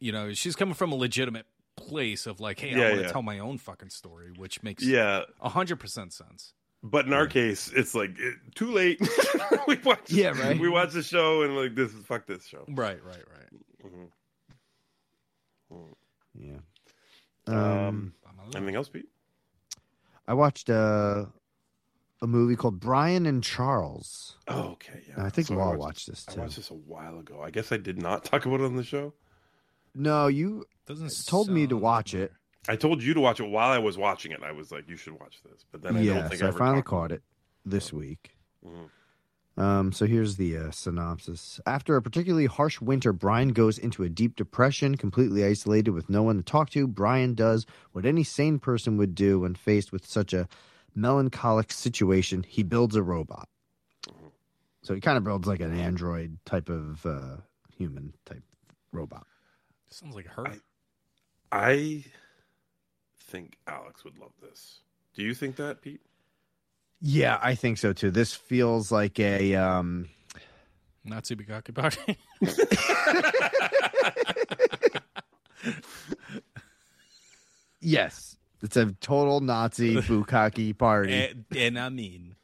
You 0.00 0.12
know, 0.12 0.32
she's 0.34 0.54
coming 0.56 0.74
from 0.74 0.92
a 0.92 0.96
legitimate 0.96 1.46
place 1.76 2.26
of 2.26 2.38
like, 2.40 2.60
hey, 2.60 2.74
I 2.74 2.78
want 2.88 2.94
to 2.96 3.00
yeah. 3.06 3.12
tell 3.12 3.22
my 3.22 3.38
own 3.38 3.56
fucking 3.58 3.88
story, 3.90 4.32
which 4.36 4.62
makes 4.62 4.82
Yeah. 4.84 5.22
hundred 5.40 5.76
percent 5.80 6.12
sense. 6.12 6.52
But 6.82 7.06
in 7.06 7.12
our 7.12 7.26
case, 7.28 7.70
it's 7.74 7.94
like 7.94 8.10
it, 8.18 8.34
too 8.56 8.72
late. 8.72 9.00
we 9.68 9.76
watch, 9.84 10.10
Yeah, 10.10 10.30
right. 10.30 10.58
We 10.58 10.68
watch 10.68 10.92
the 10.92 11.02
show 11.02 11.42
and 11.42 11.56
like 11.56 11.74
this 11.74 11.94
is 11.94 12.04
fuck 12.04 12.26
this 12.26 12.44
show. 12.46 12.64
Right, 12.68 13.02
right, 13.04 13.24
right. 13.30 13.92
Yeah. 16.34 16.58
Um, 17.46 18.14
anything 18.54 18.74
else, 18.74 18.88
Pete? 18.88 19.08
I 20.26 20.34
watched 20.34 20.70
uh, 20.70 21.26
a 22.22 22.26
movie 22.26 22.56
called 22.56 22.80
Brian 22.80 23.26
and 23.26 23.42
Charles. 23.42 24.38
Oh, 24.48 24.70
okay, 24.72 25.02
yeah. 25.08 25.14
And 25.16 25.26
I 25.26 25.28
think 25.28 25.48
So 25.48 25.54
I 25.54 25.56
Law 25.58 25.70
watched- 25.70 25.78
watched 25.80 26.06
this 26.08 26.26
I 26.30 26.40
watched 26.40 26.56
this 26.56 26.70
a 26.70 26.74
while 26.74 27.18
ago. 27.18 27.42
I 27.42 27.50
guess 27.50 27.70
I 27.72 27.76
did 27.76 28.00
not 28.00 28.24
talk 28.30 28.46
about 28.46 28.60
it 28.60 28.64
on 28.64 28.76
the 28.76 28.84
show. 28.84 29.12
No, 29.94 30.28
you 30.28 30.64
Doesn't 30.86 31.26
told 31.26 31.50
me 31.50 31.66
to 31.66 31.76
watch 31.76 32.14
it. 32.14 32.32
I 32.68 32.76
told 32.76 33.02
you 33.02 33.12
to 33.12 33.20
watch 33.20 33.40
it 33.40 33.48
while 33.50 33.70
I 33.70 33.78
was 33.78 33.98
watching 33.98 34.32
it. 34.32 34.40
I 34.42 34.52
was 34.52 34.70
like, 34.72 34.88
you 34.88 34.96
should 34.96 35.14
watch 35.18 35.40
this. 35.44 35.64
But 35.70 35.82
then 35.82 35.96
I 35.96 36.00
yeah, 36.02 36.14
don't 36.20 36.28
think 36.28 36.40
so 36.40 36.46
I, 36.46 36.50
I, 36.50 36.52
finally 36.52 36.82
caught 36.82 37.12
it 37.12 37.22
this 37.66 37.92
week. 37.92 38.36
Mhm. 38.64 38.88
Um, 39.62 39.92
so 39.92 40.06
here's 40.06 40.36
the 40.36 40.56
uh, 40.56 40.70
synopsis. 40.70 41.60
After 41.66 41.96
a 41.96 42.00
particularly 42.02 42.46
harsh 42.46 42.80
winter, 42.80 43.12
Brian 43.12 43.48
goes 43.50 43.76
into 43.76 44.02
a 44.02 44.08
deep 44.08 44.34
depression, 44.36 44.96
completely 44.96 45.44
isolated 45.44 45.90
with 45.90 46.08
no 46.08 46.22
one 46.22 46.36
to 46.38 46.42
talk 46.42 46.70
to. 46.70 46.86
Brian 46.86 47.34
does 47.34 47.66
what 47.90 48.06
any 48.06 48.24
sane 48.24 48.58
person 48.58 48.96
would 48.96 49.14
do 49.14 49.40
when 49.40 49.54
faced 49.54 49.92
with 49.92 50.06
such 50.06 50.32
a 50.32 50.48
melancholic 50.94 51.72
situation. 51.72 52.44
He 52.46 52.62
builds 52.62 52.96
a 52.96 53.02
robot. 53.02 53.48
So 54.82 54.94
he 54.94 55.00
kind 55.00 55.16
of 55.16 55.24
builds 55.24 55.46
like 55.46 55.60
an 55.60 55.78
android 55.78 56.38
type 56.44 56.68
of 56.68 57.04
uh, 57.06 57.36
human 57.76 58.12
type 58.26 58.42
robot. 58.90 59.26
Sounds 59.90 60.16
like 60.16 60.26
her. 60.26 60.46
I 61.52 62.04
think 63.20 63.56
Alex 63.66 64.04
would 64.04 64.18
love 64.18 64.32
this. 64.40 64.80
Do 65.14 65.22
you 65.22 65.34
think 65.34 65.56
that, 65.56 65.82
Pete? 65.82 66.00
Yeah, 67.00 67.38
I 67.42 67.54
think 67.54 67.78
so 67.78 67.92
too. 67.92 68.10
This 68.10 68.32
feels 68.32 68.90
like 68.90 69.20
a 69.20 69.54
um, 69.54 70.08
Nazi 71.04 71.36
Bugatti 71.36 71.74
party. 71.74 72.16
yes, 77.80 78.31
it's 78.62 78.76
a 78.76 78.92
total 79.00 79.40
Nazi 79.40 79.96
bukkake 80.02 80.76
party. 80.78 81.12
and, 81.14 81.44
and 81.56 81.78
I 81.78 81.88
mean, 81.88 82.34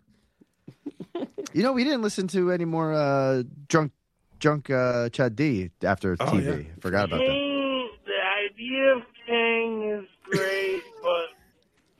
You 1.53 1.63
know, 1.63 1.73
we 1.73 1.83
didn't 1.85 2.03
listen 2.03 2.29
to 2.29 2.51
any 2.53 2.65
more 2.67 2.93
uh, 2.93 3.43
drunk, 3.69 3.93
drunk 4.39 4.69
uh, 4.71 5.09
Chad 5.11 5.35
D 5.37 5.71
after 5.83 6.17
Oh, 6.21 6.27
TV. 6.27 6.65
yeah. 6.67 6.73
Forgot 6.81 7.07
about 7.07 7.19
that. 7.21 7.89
The 8.07 8.21
idea 8.51 8.97
of 8.97 9.03
Keen 9.27 9.83
is 10.01 10.09
great, 10.31 10.83
but 11.03 11.29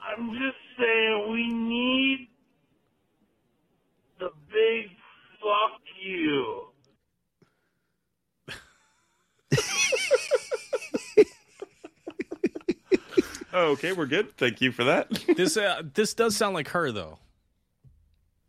I'm 0.07 0.31
just 0.33 0.57
saying 0.79 1.31
we 1.33 1.49
need 1.49 2.29
the 4.21 4.31
big 4.51 4.91
fuck 5.41 5.81
you. 6.03 6.65
Oh, 12.91 13.38
okay, 13.53 13.93
we're 13.93 14.07
good. 14.07 14.37
Thank 14.37 14.61
you 14.61 14.73
for 14.73 14.85
that. 14.85 15.11
this 15.37 15.57
uh, 15.57 15.83
this 15.95 16.15
does 16.15 16.37
sound 16.37 16.55
like 16.55 16.69
her 16.69 16.93
though. 16.93 17.19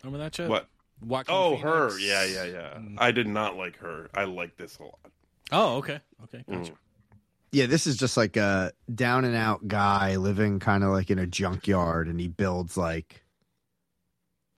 Remember 0.04 0.24
that 0.24 0.36
shit? 0.36 0.50
What? 0.50 0.68
Joaquin 1.02 1.34
oh, 1.36 1.50
Phoenix? 1.52 1.64
her. 1.64 2.00
Yeah, 2.00 2.26
yeah, 2.26 2.44
yeah. 2.46 2.80
I 2.98 3.12
did 3.12 3.28
not 3.28 3.56
like 3.56 3.78
her. 3.78 4.10
I 4.14 4.26
like 4.26 4.58
this 4.58 4.78
a 4.80 4.84
lot. 4.84 5.00
Oh, 5.52 5.78
okay, 5.78 6.00
okay, 6.26 6.44
Mm. 6.50 6.60
gotcha. 6.60 6.74
Yeah, 7.52 7.66
this 7.66 7.88
is 7.88 7.98
just 7.98 8.16
like 8.16 8.38
a 8.38 8.72
down 8.94 9.26
and 9.26 9.36
out 9.36 9.68
guy 9.68 10.18
living 10.18 10.60
kind 10.60 10.84
of 10.84 10.92
like 10.92 11.10
in 11.10 11.18
a 11.18 11.26
junkyard, 11.26 12.08
and 12.08 12.20
he 12.20 12.28
builds 12.28 12.78
like 12.78 13.24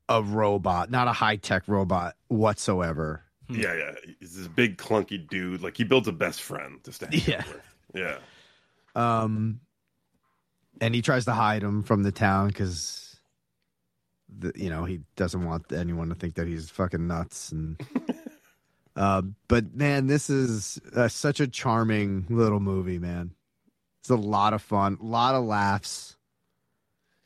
a 0.09 0.21
robot, 0.21 0.91
not 0.91 1.07
a 1.07 1.13
high 1.13 1.37
tech 1.37 1.63
robot 1.67 2.15
whatsoever. 2.27 3.23
Yeah, 3.49 3.73
yeah. 3.75 3.91
He's 4.19 4.35
this 4.35 4.47
big 4.47 4.77
clunky 4.77 5.25
dude. 5.29 5.61
Like 5.61 5.77
he 5.77 5.83
builds 5.85 6.07
a 6.09 6.11
best 6.11 6.41
friend 6.41 6.83
to 6.83 6.91
stand 6.91 7.27
Yeah. 7.27 7.43
with. 7.47 7.75
Yeah. 7.93 8.17
Um, 8.95 9.61
and 10.81 10.95
he 10.95 11.01
tries 11.01 11.25
to 11.25 11.33
hide 11.33 11.61
him 11.61 11.83
from 11.83 12.01
the 12.01 12.11
town 12.11 12.47
because, 12.47 13.15
you 14.55 14.69
know, 14.69 14.83
he 14.83 15.01
doesn't 15.15 15.45
want 15.45 15.71
anyone 15.71 16.09
to 16.09 16.15
think 16.15 16.35
that 16.35 16.47
he's 16.47 16.71
fucking 16.71 17.07
nuts. 17.07 17.51
And, 17.51 17.79
uh, 18.95 19.21
but 19.47 19.75
man, 19.75 20.07
this 20.07 20.29
is 20.29 20.81
uh, 20.95 21.07
such 21.07 21.39
a 21.39 21.47
charming 21.47 22.25
little 22.29 22.59
movie, 22.59 22.97
man. 22.97 23.35
It's 24.01 24.09
a 24.09 24.15
lot 24.15 24.53
of 24.53 24.63
fun, 24.63 24.97
a 24.99 25.05
lot 25.05 25.35
of 25.35 25.43
laughs, 25.43 26.17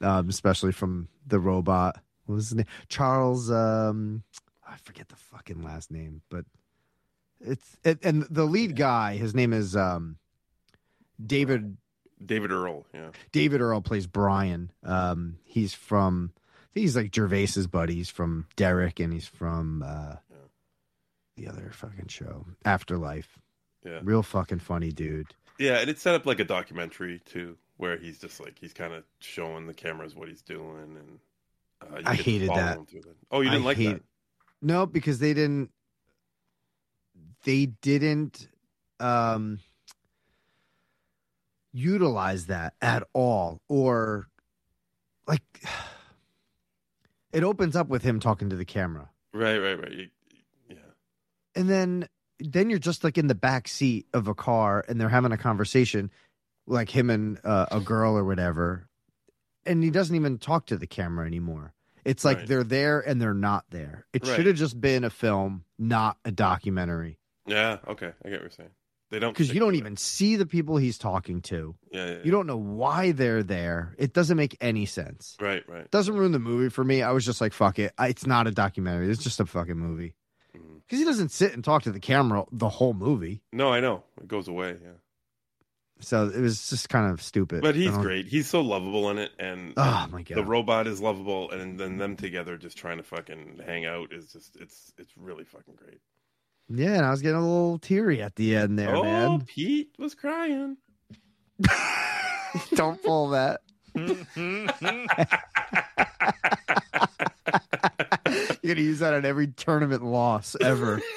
um, 0.02 0.28
especially 0.28 0.74
from 0.74 1.08
the 1.26 1.40
robot. 1.40 1.98
What 2.26 2.36
was 2.36 2.50
his 2.50 2.56
name? 2.56 2.66
Charles. 2.90 3.50
Um, 3.50 4.24
I 4.68 4.76
forget 4.78 5.08
the 5.08 5.16
fucking 5.16 5.64
last 5.64 5.92
name, 5.92 6.22
but 6.30 6.44
it's 7.40 7.78
it, 7.86 8.00
and 8.04 8.24
the 8.30 8.44
lead 8.44 8.76
guy. 8.76 9.16
His 9.16 9.34
name 9.34 9.54
is 9.54 9.78
um, 9.78 10.18
David 11.26 11.78
David 12.24 12.52
Earl. 12.52 12.86
Yeah. 12.94 13.10
David 13.32 13.62
Earl 13.62 13.82
plays 13.82 14.08
Brian. 14.08 14.72
Um, 14.84 15.38
he's 15.44 15.74
from 15.74 16.32
I 16.36 16.40
think 16.74 16.84
he's 16.84 16.96
like 16.96 17.12
Gervais's 17.12 17.68
buddy. 17.68 17.96
He's 17.96 18.10
from 18.10 18.48
Derek, 18.56 19.00
and 19.00 19.12
he's 19.14 19.28
from 19.28 19.84
uh, 19.84 20.16
the 21.38 21.48
other 21.48 21.72
fucking 21.74 22.08
show, 22.08 22.46
Afterlife. 22.64 23.40
Yeah. 23.86 24.00
Real 24.04 24.24
fucking 24.24 24.60
funny 24.60 24.92
dude. 24.92 25.28
Yeah, 25.60 25.80
and 25.80 25.90
it's 25.90 26.02
set 26.02 26.16
up 26.16 26.26
like 26.26 26.40
a 26.40 26.44
documentary 26.46 27.22
too, 27.26 27.58
where 27.78 27.98
he's 27.98 28.20
just 28.20 28.40
like 28.42 28.58
he's 28.60 28.74
kind 28.74 28.94
of 28.94 29.04
showing 29.20 29.68
the 29.68 29.74
cameras 29.74 30.16
what 30.16 30.28
he's 30.28 30.42
doing, 30.42 30.98
and 31.00 31.20
uh, 32.06 32.10
I 32.10 32.16
hated 32.16 32.50
that. 32.50 32.80
that. 32.92 33.04
Oh, 33.32 33.42
you 33.42 33.50
didn't 33.50 33.64
I 33.64 33.66
like 33.66 33.78
hate- 33.78 33.94
that? 33.94 34.02
No, 34.62 34.86
because 34.86 35.20
they 35.20 35.34
didn't. 35.34 35.70
They 37.44 37.68
didn't 37.68 38.48
um, 39.00 39.60
utilize 41.76 42.46
that 42.48 42.74
at 42.82 43.04
all, 43.14 43.62
or 43.68 44.28
like 45.28 45.44
it 47.34 47.44
opens 47.44 47.76
up 47.76 47.88
with 47.90 48.04
him 48.04 48.20
talking 48.20 48.50
to 48.50 48.56
the 48.56 48.66
camera. 48.66 49.10
Right, 49.34 49.58
right, 49.60 49.80
right. 49.80 49.92
You- 49.92 50.10
and 51.58 51.70
then 51.70 52.10
then 52.40 52.70
you're 52.70 52.80
just 52.80 53.04
like 53.06 53.18
in 53.18 53.28
the 53.28 53.36
back 53.36 53.68
seat 53.70 54.08
of 54.14 54.28
a 54.28 54.36
car 54.36 54.84
and 54.90 55.00
they're 55.00 55.08
having 55.08 55.32
a 55.32 55.38
conversation 55.38 56.12
like 56.68 56.90
him 56.90 57.10
and 57.10 57.40
uh, 57.46 57.68
a 57.72 57.80
girl 57.80 58.18
or 58.18 58.26
whatever 58.26 58.90
and 59.66 59.82
he 59.82 59.90
doesn't 59.90 60.18
even 60.18 60.38
talk 60.38 60.66
to 60.66 60.76
the 60.78 60.86
camera 60.86 61.26
anymore 61.26 61.74
it's 62.04 62.26
like 62.26 62.40
Right. 62.40 62.48
they're 62.48 62.64
there 62.66 63.00
and 63.00 63.22
they're 63.22 63.34
not 63.34 63.64
there 63.70 64.06
it 64.12 64.28
Right. 64.28 64.36
should 64.36 64.48
have 64.48 64.58
just 64.58 64.82
been 64.82 65.06
a 65.06 65.10
film 65.10 65.64
not 65.80 66.18
a 66.26 66.32
documentary 66.32 67.20
Yeah, 67.48 67.78
okay, 67.88 68.12
I 68.26 68.30
get 68.30 68.34
what 68.34 68.42
you're 68.42 68.50
saying. 68.50 68.72
They 69.16 69.20
don't 69.20 69.32
because 69.32 69.54
you 69.54 69.62
don't 69.62 69.76
even 69.76 69.96
see 69.96 70.36
the 70.36 70.46
people 70.46 70.76
he's 70.76 70.98
talking 70.98 71.42
to. 71.44 71.74
Yeah, 71.90 72.06
yeah, 72.06 72.18
You 72.26 72.32
don't 72.32 72.48
know 72.48 72.58
why 72.58 73.14
they're 73.14 73.44
there. 73.44 73.96
It 73.98 74.12
doesn't 74.12 74.36
make 74.36 74.58
any 74.60 74.86
sense. 74.86 75.38
Right, 75.40 75.64
right. 75.70 75.90
Doesn't 75.90 76.18
ruin 76.18 76.34
the 76.34 76.40
movie 76.40 76.68
for 76.68 76.84
me. 76.84 77.02
I 77.02 77.12
was 77.12 77.24
just 77.24 77.40
like, 77.40 77.54
fuck 77.54 77.80
it. 77.80 77.94
I, 77.98 78.10
it's 78.10 78.28
not 78.28 78.46
a 78.46 78.52
documentary. 78.52 79.10
It's 79.10 79.24
just 79.24 79.40
a 79.40 79.46
fucking 79.46 79.78
movie. 79.78 80.16
Mm-hmm. 80.54 80.80
Because 80.80 81.00
he 81.00 81.06
doesn't 81.06 81.32
sit 81.32 81.54
and 81.54 81.64
talk 81.64 81.84
to 81.84 81.94
the 81.94 82.02
camera 82.02 82.44
the 82.52 82.68
whole 82.68 82.94
movie. 82.94 83.42
No, 83.54 83.72
I 83.72 83.80
know 83.80 84.04
it 84.20 84.28
goes 84.28 84.50
away. 84.50 84.76
Yeah, 84.84 84.90
So 86.02 86.28
it 86.28 86.42
was 86.42 86.70
just 86.70 86.90
kind 86.90 87.10
of 87.10 87.22
stupid. 87.22 87.62
but 87.62 87.76
he's 87.76 87.96
great. 87.98 88.28
He's 88.28 88.48
so 88.50 88.60
lovable 88.60 89.10
in 89.12 89.18
it, 89.18 89.32
and 89.40 89.76
Oh, 89.78 90.02
and 90.04 90.12
my 90.12 90.24
God. 90.24 90.36
the 90.38 90.44
robot 90.44 90.88
is 90.88 91.00
lovable, 91.00 91.52
and 91.52 91.80
then 91.80 91.98
them 92.00 92.18
together 92.18 92.58
just 92.58 92.78
trying 92.78 92.98
to 92.98 93.04
fucking 93.04 93.62
hang 93.66 93.86
out 93.86 94.12
is 94.12 94.34
just 94.34 94.58
it's 94.58 94.92
it's 94.98 95.14
really 95.16 95.46
fucking 95.46 95.76
great. 95.76 96.02
Yeah, 96.70 96.94
and 96.94 97.06
I 97.06 97.12
was 97.12 97.22
getting 97.22 97.38
a 97.38 97.42
little 97.42 97.78
teary 97.78 98.22
at 98.22 98.36
the 98.36 98.56
end 98.56 98.80
there, 98.80 98.96
oh, 98.96 99.04
man. 99.04 99.28
Oh, 99.28 99.42
Pete 99.46 99.92
was 100.00 100.16
crying. 100.16 100.78
Don't 102.74 103.02
pull 103.04 103.30
that. 103.30 103.62
You're 103.96 104.16
gonna 108.74 108.86
use 108.86 109.00
that 109.00 109.14
on 109.14 109.26
every 109.26 109.48
tournament 109.48 110.04
loss 110.04 110.56
ever. 110.60 111.02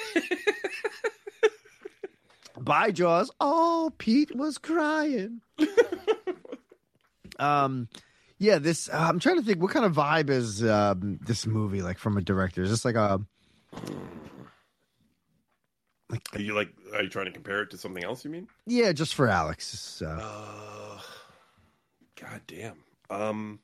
Bye, 2.59 2.91
Jaws. 2.91 3.31
Oh, 3.41 3.91
Pete 3.97 4.35
was 4.35 4.57
crying. 4.57 5.41
um, 7.39 7.89
yeah. 8.37 8.59
This 8.59 8.87
uh, 8.87 8.97
I'm 8.97 9.19
trying 9.19 9.37
to 9.37 9.41
think. 9.41 9.61
What 9.61 9.71
kind 9.71 9.85
of 9.85 9.93
vibe 9.93 10.29
is 10.29 10.63
um, 10.63 11.19
this 11.25 11.47
movie 11.47 11.81
like 11.81 11.97
from 11.97 12.17
a 12.17 12.21
director? 12.21 12.61
Is 12.61 12.69
this 12.69 12.85
like 12.85 12.95
a 12.95 13.19
Are 16.33 16.39
you 16.41 16.53
like? 16.55 16.69
Are 16.93 17.03
you 17.03 17.09
trying 17.09 17.25
to 17.25 17.31
compare 17.31 17.61
it 17.61 17.69
to 17.71 17.77
something 17.77 18.03
else? 18.03 18.25
You 18.25 18.31
mean? 18.31 18.47
yeah, 18.65 18.91
just 18.91 19.13
for 19.13 19.27
Alex? 19.27 19.67
So. 19.67 20.07
Uh, 20.07 20.99
God 22.19 22.41
damn. 22.47 22.77
Um, 23.11 23.59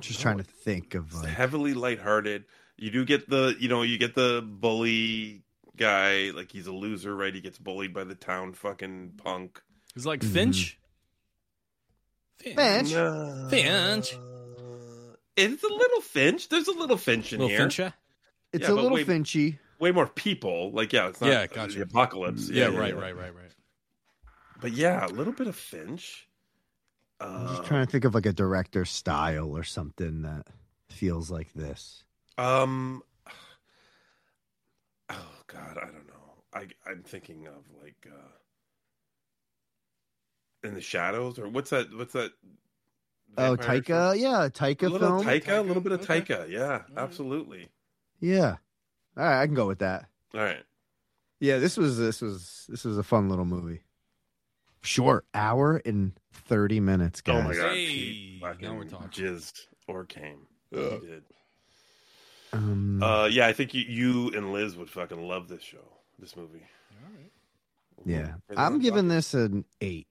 just 0.00 0.20
trying 0.20 0.38
to 0.38 0.44
think 0.44 0.94
of 0.94 1.06
it's 1.10 1.22
like 1.22 1.28
heavily 1.32 1.74
lighthearted. 1.74 2.44
You 2.78 2.90
do 2.90 3.04
get 3.04 3.28
the, 3.28 3.54
you 3.58 3.68
know, 3.68 3.82
you 3.82 3.98
get 3.98 4.14
the 4.14 4.42
bully 4.44 5.42
guy. 5.76 6.30
Like 6.34 6.50
he's 6.50 6.66
a 6.66 6.72
loser, 6.72 7.14
right? 7.14 7.34
He 7.34 7.40
gets 7.42 7.58
bullied 7.58 7.92
by 7.92 8.04
the 8.04 8.14
town 8.14 8.54
fucking 8.54 9.12
punk. 9.22 9.60
He's 9.94 10.06
like 10.06 10.20
Mm-hmm. 10.20 10.32
Finch. 10.32 10.78
Finch. 12.38 12.92
No. 12.92 13.46
Finch. 13.50 14.16
It's 15.36 15.62
a 15.62 15.68
little 15.68 16.00
Finch. 16.00 16.48
There's 16.48 16.68
a 16.68 16.72
little 16.72 16.96
Finch 16.96 17.32
in 17.32 17.38
Little 17.40 17.48
here. 17.50 17.58
Fincher? 17.60 17.94
it's 18.52 18.64
Yeah, 18.66 18.72
a 18.72 18.74
little 18.74 18.90
way- 18.92 19.04
Finchy. 19.04 19.58
Way 19.82 19.90
more 19.90 20.06
people. 20.06 20.70
Like 20.70 20.92
yeah, 20.92 21.08
it's 21.08 21.20
not 21.20 21.28
Yeah, 21.28 21.40
uh, 21.40 21.46
gotcha. 21.52 21.74
the 21.74 21.82
apocalypse. 21.82 22.48
Yeah, 22.48 22.66
right, 22.66 22.96
right, 22.96 23.16
right, 23.16 23.34
right. 23.34 23.50
But 24.60 24.70
yeah, 24.70 25.04
a 25.04 25.08
little 25.08 25.32
bit 25.32 25.48
of 25.48 25.56
Finch. 25.56 26.28
I'm 27.20 27.48
Uh, 27.48 27.48
just 27.48 27.64
trying 27.64 27.84
to 27.84 27.90
think 27.90 28.04
of 28.04 28.14
like 28.14 28.24
a 28.24 28.32
director 28.32 28.84
style 28.84 29.50
or 29.50 29.64
something 29.64 30.22
that 30.22 30.46
feels 30.88 31.32
like 31.32 31.52
this. 31.54 32.04
Um. 32.38 33.02
Oh 35.10 35.34
God, 35.48 35.76
I 35.78 35.86
don't 35.86 36.06
know. 36.06 36.44
I 36.54 36.68
I'm 36.86 37.02
thinking 37.02 37.48
of 37.48 37.64
like 37.82 38.06
uh 38.06 38.38
in 40.62 40.74
the 40.74 40.80
shadows 40.80 41.40
or 41.40 41.48
what's 41.48 41.70
that? 41.70 41.92
What's 41.92 42.12
that? 42.12 42.30
Oh, 43.36 43.56
Taika, 43.56 44.16
yeah, 44.16 44.48
Taika 44.48 44.86
a 44.86 44.88
little 44.90 45.18
film. 45.18 45.26
Taika, 45.26 45.58
a 45.58 45.62
little 45.62 45.82
bit 45.82 45.90
of 45.90 46.02
Taika. 46.02 46.48
Yeah, 46.48 46.82
absolutely. 46.96 47.70
Yeah. 48.20 48.58
All 49.16 49.24
right, 49.24 49.42
I 49.42 49.46
can 49.46 49.54
go 49.54 49.66
with 49.66 49.80
that. 49.80 50.06
All 50.34 50.40
right. 50.40 50.62
Yeah, 51.40 51.58
this 51.58 51.76
was 51.76 51.98
this 51.98 52.20
was 52.20 52.66
this 52.68 52.84
was 52.84 52.98
a 52.98 53.02
fun 53.02 53.28
little 53.28 53.44
movie. 53.44 53.80
Short 54.82 55.24
hour 55.34 55.80
and 55.84 56.12
thirty 56.32 56.80
minutes, 56.80 57.20
guys. 57.20 57.44
Oh 57.44 57.48
my 57.48 57.54
God, 57.54 57.74
Hey, 57.74 57.86
Pete 57.86 58.42
now 58.60 58.74
we're 58.74 58.84
talking. 58.84 59.08
jizzed 59.08 59.60
or 59.86 60.04
came. 60.04 60.46
He 60.70 60.76
did. 60.78 61.22
Um, 62.52 63.02
Uh, 63.02 63.26
yeah, 63.26 63.46
I 63.46 63.52
think 63.52 63.74
you, 63.74 63.82
you 63.82 64.28
and 64.36 64.52
Liz 64.52 64.76
would 64.76 64.90
fucking 64.90 65.20
love 65.26 65.48
this 65.48 65.62
show, 65.62 65.84
this 66.18 66.36
movie. 66.36 66.62
yeah, 68.04 68.34
Is 68.50 68.58
I'm 68.58 68.78
giving 68.80 69.08
this 69.08 69.34
an 69.34 69.64
eight. 69.80 70.06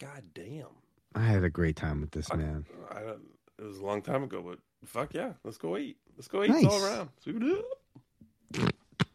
God 0.00 0.22
damn. 0.34 0.66
I 1.14 1.20
had 1.24 1.44
a 1.44 1.50
great 1.50 1.76
time 1.76 2.00
with 2.00 2.10
this 2.10 2.32
man. 2.32 2.66
I 2.90 3.00
it 3.58 3.62
was 3.64 3.78
a 3.78 3.84
long 3.84 4.02
time 4.02 4.22
ago, 4.24 4.42
but 4.42 4.58
fuck 4.84 5.14
yeah, 5.14 5.32
let's 5.44 5.56
go 5.58 5.76
eat. 5.78 5.96
Let's 6.16 6.28
go 6.28 6.42
eight 6.42 6.50
all 6.50 6.62
Nice. 6.62 6.82
around. 6.84 7.08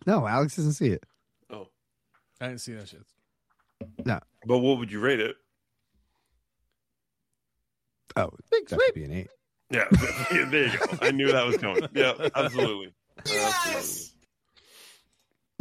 Sweep 0.09 0.15
it 0.17 0.17
up. 0.17 0.21
No, 0.23 0.27
Alex 0.27 0.55
doesn't 0.55 0.73
see 0.73 0.87
it. 0.87 1.03
Oh, 1.49 1.67
I 2.41 2.47
didn't 2.47 2.61
see 2.61 2.73
that 2.73 2.87
shit. 2.87 3.01
No. 4.05 4.19
but 4.45 4.57
what 4.59 4.77
would 4.79 4.91
you 4.91 4.99
rate 4.99 5.19
it? 5.19 5.35
Oh, 8.15 8.31
that 8.51 8.65
could 8.67 8.93
be 8.93 9.03
an 9.05 9.11
eight. 9.13 9.29
Yeah, 9.71 9.85
yeah, 10.31 10.45
there 10.49 10.67
you 10.67 10.77
go. 10.79 10.97
I 11.01 11.11
knew 11.11 11.31
that 11.31 11.45
was 11.45 11.57
coming. 11.57 11.87
Yeah, 11.93 12.13
absolutely. 12.35 12.93
Yes. 13.25 14.13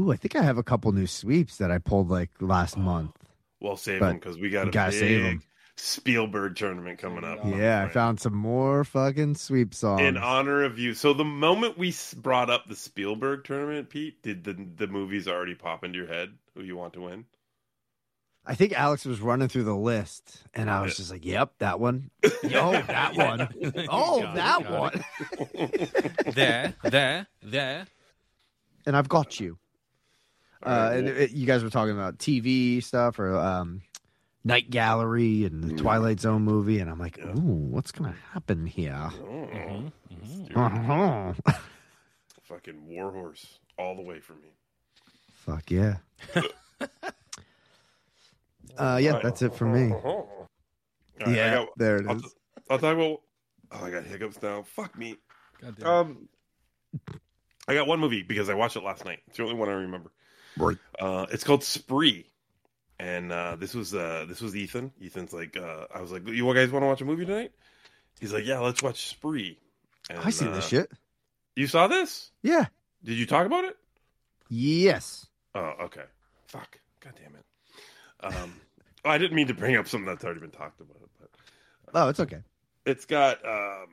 Ooh, 0.01 0.13
I 0.13 0.17
think 0.17 0.35
I 0.37 0.43
have 0.43 0.59
a 0.59 0.63
couple 0.63 0.91
new 0.93 1.07
sweeps 1.07 1.59
that 1.59 1.71
I 1.71 1.79
pulled 1.79 2.09
like 2.09 2.31
last 2.41 2.77
month. 2.79 3.13
Well, 3.61 3.77
save 3.77 4.01
But 4.01 4.07
them 4.09 4.17
because 4.19 4.39
we 4.39 4.49
got 4.51 4.69
a 4.69 4.71
gotta 4.71 4.93
big 4.93 5.01
save 5.01 5.25
'em. 5.25 5.43
Spielberg 5.81 6.57
tournament 6.57 6.99
coming 6.99 7.25
up. 7.25 7.39
Yeah, 7.45 7.85
I 7.85 7.89
found 7.89 8.21
some 8.21 8.35
more 8.35 8.85
fucking 8.85 9.37
sweep 9.37 9.73
songs. 9.73 10.03
in 10.03 10.17
honor 10.17 10.65
of 10.65 10.79
you. 10.79 10.93
So 10.95 11.13
the 11.15 11.25
moment 11.25 11.79
we 11.79 11.95
brought 12.17 12.51
up 12.51 12.67
the 12.67 12.75
Spielberg 12.77 13.45
tournament, 13.45 13.89
Pete, 13.89 14.23
did 14.23 14.45
the 14.45 14.55
the 14.55 14.89
movies 14.89 15.29
already 15.29 15.55
pop 15.55 15.85
into 15.85 15.99
your 15.99 16.09
head 16.09 16.31
who 16.55 16.63
you 16.63 16.77
want 16.77 16.95
to 16.95 17.03
win? 17.03 17.25
I 18.45 18.55
think 18.55 18.73
Alex 18.73 19.05
was 19.05 19.21
running 19.21 19.49
through 19.49 19.65
the 19.65 19.77
list, 19.77 20.43
and 20.55 20.71
I 20.71 20.81
was 20.83 20.97
just 20.97 21.11
like, 21.11 21.25
"Yep, 21.25 21.53
that 21.59 21.79
one. 21.79 22.11
Yo, 22.43 22.73
that 22.87 23.15
one. 23.15 23.49
Oh, 23.91 24.23
Got 24.23 24.31
it, 24.31 24.35
that 24.37 24.71
one." 24.71 25.05
There, 26.35 26.75
there, 26.83 27.27
there. 27.43 27.87
and 28.87 28.97
I've 28.97 29.09
got 29.09 29.39
you. 29.39 29.59
Uh, 30.63 30.91
and 30.95 31.09
it, 31.09 31.31
you 31.31 31.47
guys 31.47 31.63
were 31.63 31.71
talking 31.71 31.95
about 31.95 32.19
TV 32.19 32.83
stuff 32.83 33.19
or 33.19 33.37
um, 33.37 33.83
Night 34.45 34.71
Gallery 34.71 35.45
and 35.45 35.63
the 35.65 35.75
Twilight 35.75 36.21
Zone 36.21 36.43
movie, 36.43 36.79
and 36.79 36.89
I'm 36.91 36.99
like, 36.99 37.19
"Ooh, 37.19 37.41
what's 37.41 37.93
gonna 37.93 38.15
happen 38.33 38.67
here?" 38.67 39.11
Mm-hmm. 39.21 40.59
Uh-huh. 40.59 41.33
Fucking 42.45 42.87
warhorse 42.87 43.59
all 43.79 43.95
the 43.97 44.03
way 44.03 44.21
for 44.21 44.35
me. 44.35 44.49
Fuck 45.33 45.71
yeah. 45.71 45.97
uh, 48.79 48.99
yeah, 49.03 49.21
that's 49.23 49.43
it 49.43 49.55
for 49.55 49.67
me. 49.67 49.93
All 50.05 50.49
right, 51.21 51.29
I 51.29 51.35
Yeah, 51.35 51.55
got- 51.57 51.69
there 51.79 51.97
it 51.97 52.07
I'll, 52.09 52.17
is. 52.17 52.35
I'll 52.71 52.79
talk 52.79 52.95
about. 52.97 53.21
Oh, 53.71 53.85
I 53.85 53.91
got 53.91 54.05
hiccups 54.05 54.41
now. 54.43 54.63
Fuck 54.63 54.97
me. 54.97 55.17
God 55.61 55.77
damn. 55.79 55.89
Um, 55.89 56.29
I 57.67 57.75
got 57.75 57.87
one 57.87 58.01
movie 58.01 58.23
because 58.23 58.49
I 58.49 58.55
watched 58.55 58.77
it 58.77 58.83
last 58.83 59.05
night. 59.05 59.21
It's 59.27 59.37
the 59.37 59.43
only 59.43 59.57
one 59.57 59.69
I 59.69 59.73
remember. 59.73 60.11
Right. 60.57 60.79
Uh, 60.99 61.27
it's 61.31 61.45
called 61.45 61.63
Spree, 61.65 62.27
and 62.99 63.33
uh, 63.33 63.57
this 63.57 63.75
was 63.75 63.95
uh, 63.95 64.27
this 64.29 64.41
was 64.41 64.57
Ethan. 64.57 64.93
Ethan's 65.03 65.33
like, 65.33 65.57
uh, 65.57 65.87
I 65.95 66.01
was 66.01 66.11
like, 66.11 66.27
you 66.27 66.53
guys 66.55 66.71
want 66.71 66.83
to 66.83 66.87
watch 66.87 67.01
a 67.01 67.05
movie 67.05 67.25
tonight? 67.27 67.53
He's 68.21 68.33
like, 68.33 68.45
yeah, 68.45 68.59
let's 68.59 68.83
watch 68.83 69.09
Spree. 69.09 69.59
And, 70.11 70.19
I 70.19 70.31
seen 70.31 70.49
uh, 70.49 70.55
this 70.55 70.67
shit. 70.69 70.91
You 71.55 71.67
saw 71.67 71.87
this? 71.87 72.31
Yeah. 72.43 72.67
Did 73.05 73.15
you 73.17 73.27
talk 73.27 73.47
about 73.47 73.65
it? 73.65 73.77
Yes. 74.49 75.27
Oh, 75.55 75.73
okay. 75.83 76.05
Fuck. 76.47 76.79
God 77.01 77.13
damn 77.17 77.35
it. 77.37 77.45
Um, 78.35 78.55
oh, 79.05 79.11
I 79.11 79.19
didn't 79.19 79.37
mean 79.37 79.47
to 79.49 79.55
bring 79.55 79.77
up 79.77 79.87
something 79.87 80.07
that's 80.07 80.25
already 80.25 80.41
been 80.41 80.51
talked 80.51 80.81
about, 80.81 80.97
but 81.21 81.31
Oh, 81.95 82.09
it's 82.09 82.21
okay. 82.21 82.39
it's 82.85 83.05
got 83.05 83.45
um, 83.47 83.87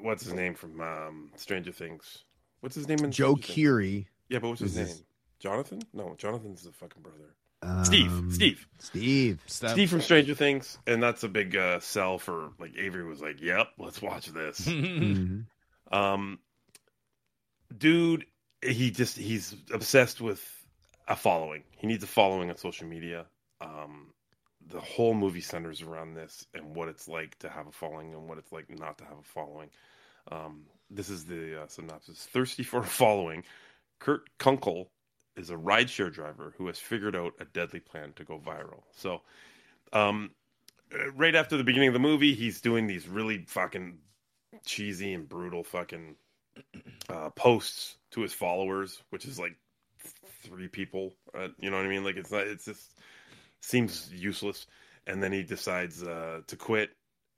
what's 0.00 0.24
his 0.24 0.32
name 0.34 0.54
from 0.54 0.80
um, 0.80 1.30
Stranger 1.36 1.72
Things? 1.72 2.18
What's 2.60 2.74
his 2.74 2.86
name 2.88 2.98
in 3.04 3.10
Joe 3.10 3.34
Stranger 3.36 3.80
Things? 3.82 4.06
Yeah, 4.28 4.38
but 4.38 4.48
what's 4.48 4.60
his 4.60 4.76
is 4.76 4.88
name? 4.96 5.04
Jonathan? 5.40 5.80
No, 5.92 6.14
Jonathan's 6.16 6.62
the 6.62 6.72
fucking 6.72 7.02
brother. 7.02 7.34
Um, 7.62 7.84
Steve. 7.84 8.12
Steve. 8.30 8.66
Steve. 8.78 9.42
Steve 9.46 9.90
from 9.90 10.00
Stranger 10.00 10.34
Things, 10.34 10.78
and 10.86 11.02
that's 11.02 11.22
a 11.24 11.28
big 11.28 11.54
uh, 11.56 11.80
sell 11.80 12.18
for 12.18 12.50
like 12.58 12.76
Avery 12.78 13.04
was 13.04 13.20
like, 13.20 13.40
"Yep, 13.40 13.68
let's 13.78 14.00
watch 14.00 14.26
this." 14.28 14.60
Mhm. 14.68 15.44
um, 15.92 16.38
dude, 17.76 18.24
he 18.62 18.90
just 18.90 19.16
he's 19.18 19.54
obsessed 19.72 20.20
with 20.20 20.42
a 21.08 21.16
following. 21.16 21.64
He 21.76 21.86
needs 21.86 22.04
a 22.04 22.06
following 22.06 22.50
on 22.50 22.56
social 22.56 22.86
media. 22.86 23.26
Um, 23.60 24.12
the 24.66 24.80
whole 24.80 25.14
movie 25.14 25.40
centers 25.40 25.82
around 25.82 26.14
this 26.14 26.46
and 26.54 26.74
what 26.76 26.88
it's 26.88 27.08
like 27.08 27.38
to 27.40 27.48
have 27.48 27.66
a 27.66 27.72
following 27.72 28.14
and 28.14 28.28
what 28.28 28.38
it's 28.38 28.52
like 28.52 28.70
not 28.78 28.98
to 28.98 29.04
have 29.04 29.18
a 29.18 29.22
following. 29.34 29.68
Um, 30.30 30.64
this 30.90 31.08
is 31.10 31.24
the 31.26 31.62
uh, 31.62 31.66
synopsis: 31.68 32.26
Thirsty 32.32 32.62
for 32.62 32.80
a 32.80 32.84
following, 32.84 33.44
Kurt 33.98 34.22
Kunkel 34.38 34.90
is 35.40 35.50
a 35.50 35.56
rideshare 35.56 36.12
driver 36.12 36.54
who 36.56 36.66
has 36.68 36.78
figured 36.78 37.16
out 37.16 37.32
a 37.40 37.44
deadly 37.44 37.80
plan 37.80 38.12
to 38.16 38.24
go 38.24 38.38
viral. 38.38 38.82
So, 38.96 39.22
um, 39.92 40.30
right 41.14 41.34
after 41.34 41.56
the 41.56 41.64
beginning 41.64 41.88
of 41.88 41.94
the 41.94 42.00
movie, 42.00 42.34
he's 42.34 42.60
doing 42.60 42.86
these 42.86 43.08
really 43.08 43.44
fucking 43.46 43.98
cheesy 44.64 45.14
and 45.14 45.28
brutal 45.28 45.64
fucking 45.64 46.16
uh, 47.08 47.30
posts 47.30 47.96
to 48.12 48.20
his 48.20 48.32
followers, 48.32 49.02
which 49.10 49.24
is 49.24 49.38
like 49.38 49.56
three 50.42 50.68
people. 50.68 51.12
Uh, 51.34 51.48
you 51.58 51.70
know 51.70 51.76
what 51.76 51.86
I 51.86 51.88
mean? 51.88 52.04
Like 52.04 52.16
it's 52.16 52.30
not. 52.30 52.46
It's 52.46 52.64
just 52.64 52.98
seems 53.60 54.12
useless. 54.12 54.66
And 55.06 55.22
then 55.22 55.32
he 55.32 55.42
decides 55.42 56.02
uh, 56.02 56.40
to 56.46 56.56
quit. 56.56 56.90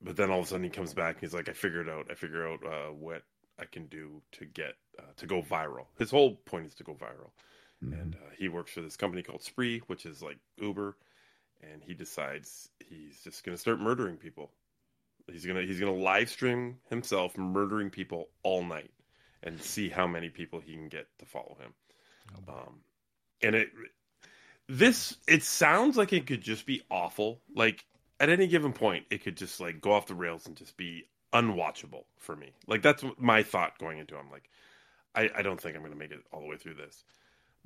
But 0.04 0.16
then 0.16 0.30
all 0.30 0.40
of 0.40 0.46
a 0.46 0.48
sudden 0.48 0.64
he 0.64 0.70
comes 0.70 0.94
back. 0.94 1.14
And 1.14 1.20
he's 1.20 1.34
like, 1.34 1.48
I 1.48 1.52
figured 1.52 1.88
out. 1.88 2.06
I 2.10 2.14
figure 2.14 2.48
out 2.48 2.60
uh, 2.66 2.92
what 2.92 3.22
I 3.58 3.64
can 3.66 3.86
do 3.86 4.20
to 4.32 4.44
get 4.44 4.74
uh, 4.98 5.12
to 5.16 5.26
go 5.26 5.42
viral. 5.42 5.86
His 5.98 6.10
whole 6.10 6.36
point 6.36 6.66
is 6.66 6.74
to 6.74 6.84
go 6.84 6.94
viral. 6.94 7.30
And 7.90 8.14
uh, 8.14 8.30
he 8.38 8.48
works 8.48 8.72
for 8.72 8.80
this 8.80 8.96
company 8.96 9.22
called 9.22 9.42
Spree, 9.42 9.80
which 9.86 10.06
is 10.06 10.22
like 10.22 10.38
Uber. 10.58 10.96
And 11.62 11.82
he 11.82 11.94
decides 11.94 12.68
he's 12.88 13.20
just 13.22 13.44
going 13.44 13.56
to 13.56 13.60
start 13.60 13.80
murdering 13.80 14.16
people. 14.16 14.50
He's 15.30 15.46
gonna 15.46 15.62
he's 15.62 15.78
gonna 15.78 15.94
live 15.94 16.28
stream 16.28 16.78
himself 16.90 17.36
murdering 17.38 17.90
people 17.90 18.28
all 18.42 18.64
night 18.64 18.90
and 19.42 19.60
see 19.60 19.88
how 19.88 20.06
many 20.06 20.28
people 20.28 20.60
he 20.60 20.72
can 20.72 20.88
get 20.88 21.06
to 21.18 21.26
follow 21.26 21.56
him. 21.60 21.74
Um, 22.48 22.80
and 23.42 23.54
it 23.54 23.68
this 24.68 25.16
it 25.28 25.42
sounds 25.42 25.96
like 25.96 26.12
it 26.12 26.26
could 26.26 26.40
just 26.40 26.66
be 26.66 26.82
awful. 26.90 27.40
Like 27.54 27.84
at 28.20 28.28
any 28.28 28.46
given 28.46 28.72
point, 28.72 29.06
it 29.10 29.22
could 29.22 29.36
just 29.36 29.60
like 29.60 29.80
go 29.80 29.92
off 29.92 30.06
the 30.06 30.14
rails 30.14 30.46
and 30.46 30.56
just 30.56 30.76
be 30.76 31.04
unwatchable 31.32 32.04
for 32.18 32.36
me. 32.36 32.52
Like 32.66 32.82
that's 32.82 33.04
my 33.18 33.42
thought 33.42 33.78
going 33.78 33.98
into. 33.98 34.14
It. 34.14 34.20
I'm 34.20 34.30
like, 34.30 34.48
I, 35.14 35.30
I 35.38 35.42
don't 35.42 35.60
think 35.60 35.76
I'm 35.76 35.82
gonna 35.82 35.96
make 35.96 36.12
it 36.12 36.24
all 36.32 36.40
the 36.40 36.46
way 36.46 36.56
through 36.56 36.74
this. 36.74 37.04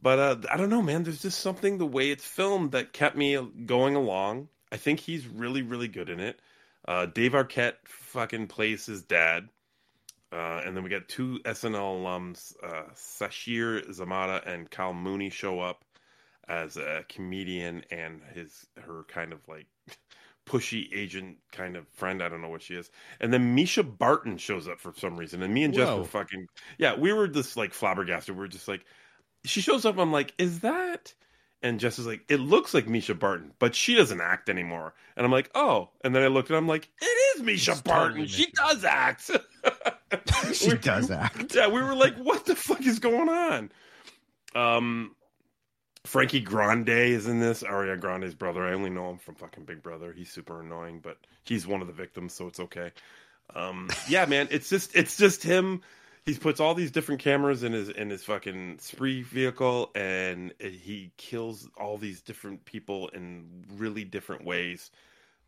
But 0.01 0.19
uh, 0.19 0.37
I 0.51 0.57
don't 0.57 0.71
know, 0.71 0.83
man. 0.83 1.03
There's 1.03 1.23
just 1.23 1.41
something 1.41 1.79
the 1.79 1.87
way 1.87 2.11
it's 2.11 2.25
filmed 2.25 2.73
that 2.73 2.93
kept 2.93 3.17
me 3.17 3.39
going 3.65 3.97
along. 3.97 4.49
I 4.71 4.77
think 4.77 5.01
he's 5.01 5.27
really, 5.27 5.63
really 5.63 5.89
good 5.89 6.11
in 6.11 6.21
it. 6.21 6.41
Uh, 6.87 7.07
Dave 7.07 7.33
Arquette 7.33 7.75
fucking 7.85 8.49
plays 8.49 8.87
his 8.87 9.03
dad. 9.03 9.49
Uh, 10.33 10.61
and 10.65 10.77
then 10.77 10.83
we 10.83 10.91
got 10.91 11.09
two 11.09 11.39
SNL 11.45 12.03
alums, 12.03 12.53
uh, 12.63 12.93
Sasheer 12.95 13.89
Zamata 13.89 14.47
and 14.47 14.71
Kyle 14.71 14.93
Mooney, 14.93 15.31
show 15.31 15.61
up 15.61 15.85
as 16.49 16.77
a 16.77 17.05
comedian 17.09 17.85
and 17.91 18.21
his 18.35 18.67
her 18.77 19.05
kind 19.09 19.33
of 19.33 19.41
like 19.49 19.67
pushy 20.47 20.89
agent 20.95 21.39
kind 21.53 21.77
of 21.77 21.87
friend. 21.89 22.23
I 22.23 22.29
don't 22.29 22.43
know 22.43 22.49
what 22.49 22.63
she 22.63 22.75
is. 22.75 22.91
And 23.21 23.33
then 23.33 23.57
Mischa 23.57 23.83
Barton 23.85 24.37
shows 24.37 24.69
up 24.69 24.81
for 24.81 24.93
some 24.97 25.17
reason, 25.17 25.43
and 25.43 25.55
me 25.55 25.65
and 25.65 25.73
Jeff 25.73 25.89
Whoa. 25.89 25.99
were 25.99 26.05
fucking 26.05 26.47
yeah, 26.77 26.97
we 26.97 27.13
were 27.13 27.29
just 27.29 27.57
like 27.57 27.73
flabbergasted. 27.73 28.37
We 28.37 28.45
are 28.45 28.49
just 28.49 28.69
like, 28.69 28.85
she 29.45 29.61
shows 29.61 29.85
up. 29.85 29.99
I'm 29.99 30.13
like, 30.13 30.35
is 30.39 30.61
that? 30.61 31.15
And 31.63 31.81
Jess 31.81 31.99
is 31.99 32.07
like, 32.07 32.23
it 32.29 32.39
looks 32.39 32.75
like 32.75 32.87
Mischa 32.87 33.19
Barton, 33.19 33.53
but 33.59 33.75
she 33.75 33.95
doesn't 33.95 34.21
act 34.21 34.49
anymore. 34.49 34.95
And 35.17 35.25
I'm 35.25 35.33
like, 35.33 35.51
oh. 35.55 35.91
And 36.05 36.15
then 36.15 36.23
I 36.23 36.29
looked 36.29 36.51
and 36.51 36.57
I'm 36.57 36.69
like, 36.69 36.89
it 37.01 37.05
is 37.05 37.43
Mischa 37.43 37.83
Barton. 37.83 38.27
she 38.27 38.51
does 38.53 38.85
act. 38.85 39.31
she 40.53 40.77
does 40.77 41.11
act. 41.11 41.55
Yeah, 41.55 41.69
we 41.69 41.83
were 41.83 41.95
like, 41.95 42.17
what 42.17 42.47
the 42.47 42.55
fuck 42.55 42.85
is 42.87 42.99
going 42.99 43.29
on? 43.29 43.71
Um, 44.55 45.17
Frankie 46.05 46.41
Grande 46.41 46.89
is 46.89 47.27
in 47.27 47.41
this. 47.41 47.63
Ariana 47.63 48.01
Grande's 48.01 48.35
brother. 48.35 48.65
I 48.65 48.73
only 48.73 48.91
know 48.91 49.11
him 49.11 49.19
from 49.19 49.35
fucking 49.35 49.65
Big 49.65 49.83
Brother. 49.83 50.13
He's 50.13 50.31
super 50.31 50.61
annoying, 50.61 51.01
but 51.03 51.19
he's 51.45 51.67
one 51.67 51.81
of 51.81 51.87
the 51.87 51.93
victims, 51.93 52.33
so 52.33 52.47
it's 52.47 52.61
okay. 52.61 52.93
Um, 53.55 53.89
yeah, 54.09 54.25
man, 54.27 54.49
it's 54.51 54.69
just 54.69 54.95
it's 54.95 55.17
just 55.17 55.43
him. 55.43 55.83
He 56.27 56.35
puts 56.35 56.59
all 56.59 56.75
these 56.75 56.91
different 56.91 57.21
cameras 57.21 57.63
in 57.63 57.73
his 57.73 57.89
in 57.89 58.11
his 58.11 58.25
fucking 58.25 58.79
spree 58.81 59.23
vehicle, 59.23 59.93
and 59.95 60.53
he 60.61 61.13
kills 61.17 61.69
all 61.77 61.99
these 61.99 62.21
different 62.21 62.65
people 62.65 63.09
in 63.11 63.65
really 63.77 64.05
different 64.05 64.45
ways. 64.45 64.91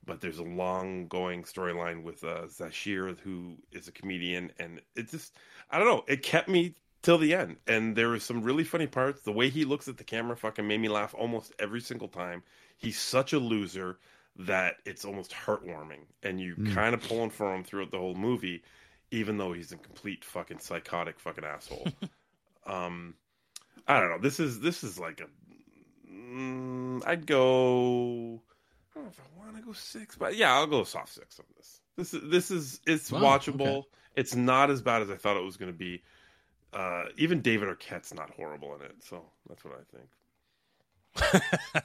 But 0.07 0.21
there's 0.21 0.39
a 0.39 0.45
long 0.45 1.09
going 1.09 1.43
storyline 1.43 2.03
with 2.05 2.23
uh, 2.25 2.47
Sasheer, 2.47 3.19
who 3.21 3.59
is 3.73 3.89
a 3.89 3.93
comedian, 3.93 4.53
and 4.59 4.81
it 4.95 5.11
just 5.11 5.35
I 5.71 5.79
don't 5.79 5.89
know. 5.89 6.05
It 6.07 6.23
kept 6.23 6.49
me 6.49 6.77
till 7.03 7.19
the 7.19 7.35
end, 7.35 7.57
and 7.67 7.97
there 7.97 8.09
was 8.11 8.23
some 8.25 8.43
really 8.43 8.65
funny 8.65 8.87
parts. 8.87 9.23
The 9.23 9.33
way 9.33 9.51
he 9.51 9.65
looks 9.65 9.89
at 9.89 9.97
the 9.97 10.05
camera 10.05 10.37
fucking 10.37 10.67
made 10.67 10.81
me 10.81 10.89
laugh 10.89 11.15
almost 11.19 11.53
every 11.59 11.81
single 11.81 12.09
time. 12.09 12.43
He's 12.77 12.99
such 13.01 13.33
a 13.33 13.39
loser 13.41 13.99
that 14.37 14.77
it's 14.87 15.05
almost 15.05 15.33
heartwarming, 15.33 16.07
and 16.23 16.41
you 16.41 16.57
Mm. 16.57 16.73
kind 16.75 16.95
of 16.95 17.03
pulling 17.03 17.31
for 17.31 17.53
him 17.55 17.65
throughout 17.65 17.91
the 17.91 17.99
whole 17.99 18.15
movie, 18.15 18.63
even 19.11 19.39
though 19.39 19.53
he's 19.53 19.73
a 19.73 19.77
complete 19.77 20.25
fucking 20.25 20.59
psychotic 20.59 21.19
fucking 21.21 21.45
asshole. 21.45 21.89
um, 22.67 23.15
I 23.87 24.01
don't 24.01 24.11
know. 24.11 24.19
This 24.19 24.41
is 24.41 24.61
this 24.61 24.85
is 24.85 24.99
like 24.99 25.21
a. 25.21 25.27
Mm, 26.11 27.07
I'd 27.07 27.27
go. 27.27 28.43
I 28.93 28.95
don't 29.01 29.05
know 29.05 29.11
if 29.11 29.21
I 29.21 29.39
want 29.45 29.57
to 29.57 29.63
go 29.63 29.73
six, 29.73 30.17
but 30.17 30.37
yeah, 30.37 30.55
I'll 30.55 30.67
go 30.67 30.85
soft 30.85 31.15
six 31.15 31.39
on 31.39 31.47
this. 31.57 31.81
This 31.97 32.15
is 32.15 32.31
this 32.31 32.51
is 32.51 32.81
it's 32.87 33.11
Wow, 33.11 33.21
watchable. 33.21 33.79
okay. 33.79 33.87
It's 34.17 34.35
not 34.35 34.71
as 34.71 34.83
bad 34.83 35.03
as 35.03 35.11
I 35.11 35.17
thought 35.17 35.37
it 35.37 35.45
was 35.45 35.57
going 35.57 35.73
to 35.73 35.79
be. 35.79 36.03
Uh, 36.73 37.05
even 37.17 37.41
David 37.41 37.69
Arquette's 37.69 38.13
not 38.13 38.31
horrible 38.31 38.75
in 38.75 38.83
it, 38.83 38.97
so 39.03 39.25
that's 39.49 39.65
what 39.65 39.75
I 39.75 39.97
think. 39.97 41.85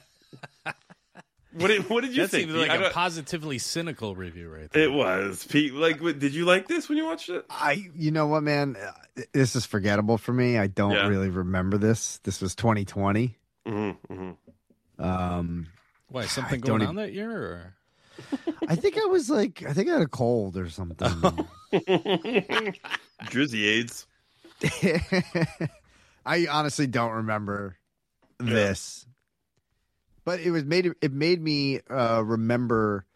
what 1.54 1.68
did 1.68 1.88
what 1.88 2.02
did 2.02 2.14
you 2.16 2.22
that 2.22 2.28
think? 2.30 2.48
seems 2.50 2.54
like 2.60 2.70
I 2.70 2.76
a 2.76 2.80
don't- 2.80 2.92
positively 2.92 3.58
cynical 3.58 4.14
review 4.16 4.48
right 4.48 4.70
there. 4.70 4.82
it 4.84 4.92
was 4.92 5.44
Pete. 5.46 5.74
Like, 5.74 6.00
what- 6.00 6.18
did 6.18 6.34
you 6.34 6.44
like 6.44 6.68
this 6.68 6.88
when 6.88 6.98
you 6.98 7.04
watched 7.06 7.28
it? 7.28 7.44
I, 7.50 7.88
you 7.96 8.10
know 8.10 8.26
what, 8.26 8.42
man, 8.42 8.76
Uh, 8.76 9.22
this 9.32 9.54
is 9.56 9.64
forgettable 9.66 10.18
for 10.18 10.32
me. 10.32 10.58
I 10.58 10.66
don't 10.66 10.92
Yeah. 10.92 11.06
really 11.08 11.28
remember 11.30 11.78
this. 11.78 12.18
This 12.24 12.40
was 12.40 12.54
2020. 12.54 13.36
Mm-hmm, 13.66 14.12
mm-hmm. 14.12 15.02
Um, 15.04 15.66
Why 16.08 16.26
something 16.26 16.60
don't 16.60 16.78
going 16.78 16.82
even- 16.82 16.88
on 16.90 16.96
that 16.96 17.12
year? 17.12 17.30
Or? 17.30 17.74
I 18.68 18.76
think 18.76 18.96
I 18.96 19.06
was 19.06 19.28
like, 19.28 19.64
I 19.66 19.72
think 19.72 19.88
I 19.88 19.94
had 19.94 20.02
a 20.02 20.06
cold 20.06 20.56
or 20.56 20.68
something. 20.70 21.08
Drizzy 23.24 23.64
AIDS. 23.64 24.06
I 26.26 26.46
honestly 26.48 26.86
don't 26.86 27.10
remember 27.12 27.76
this, 28.38 29.04
but 30.24 30.40
it 30.40 30.50
was 30.50 30.64
made 30.64 30.92
it 31.00 31.12
made 31.12 31.40
me 31.40 31.80
uh, 31.90 32.22
remember 32.24 33.06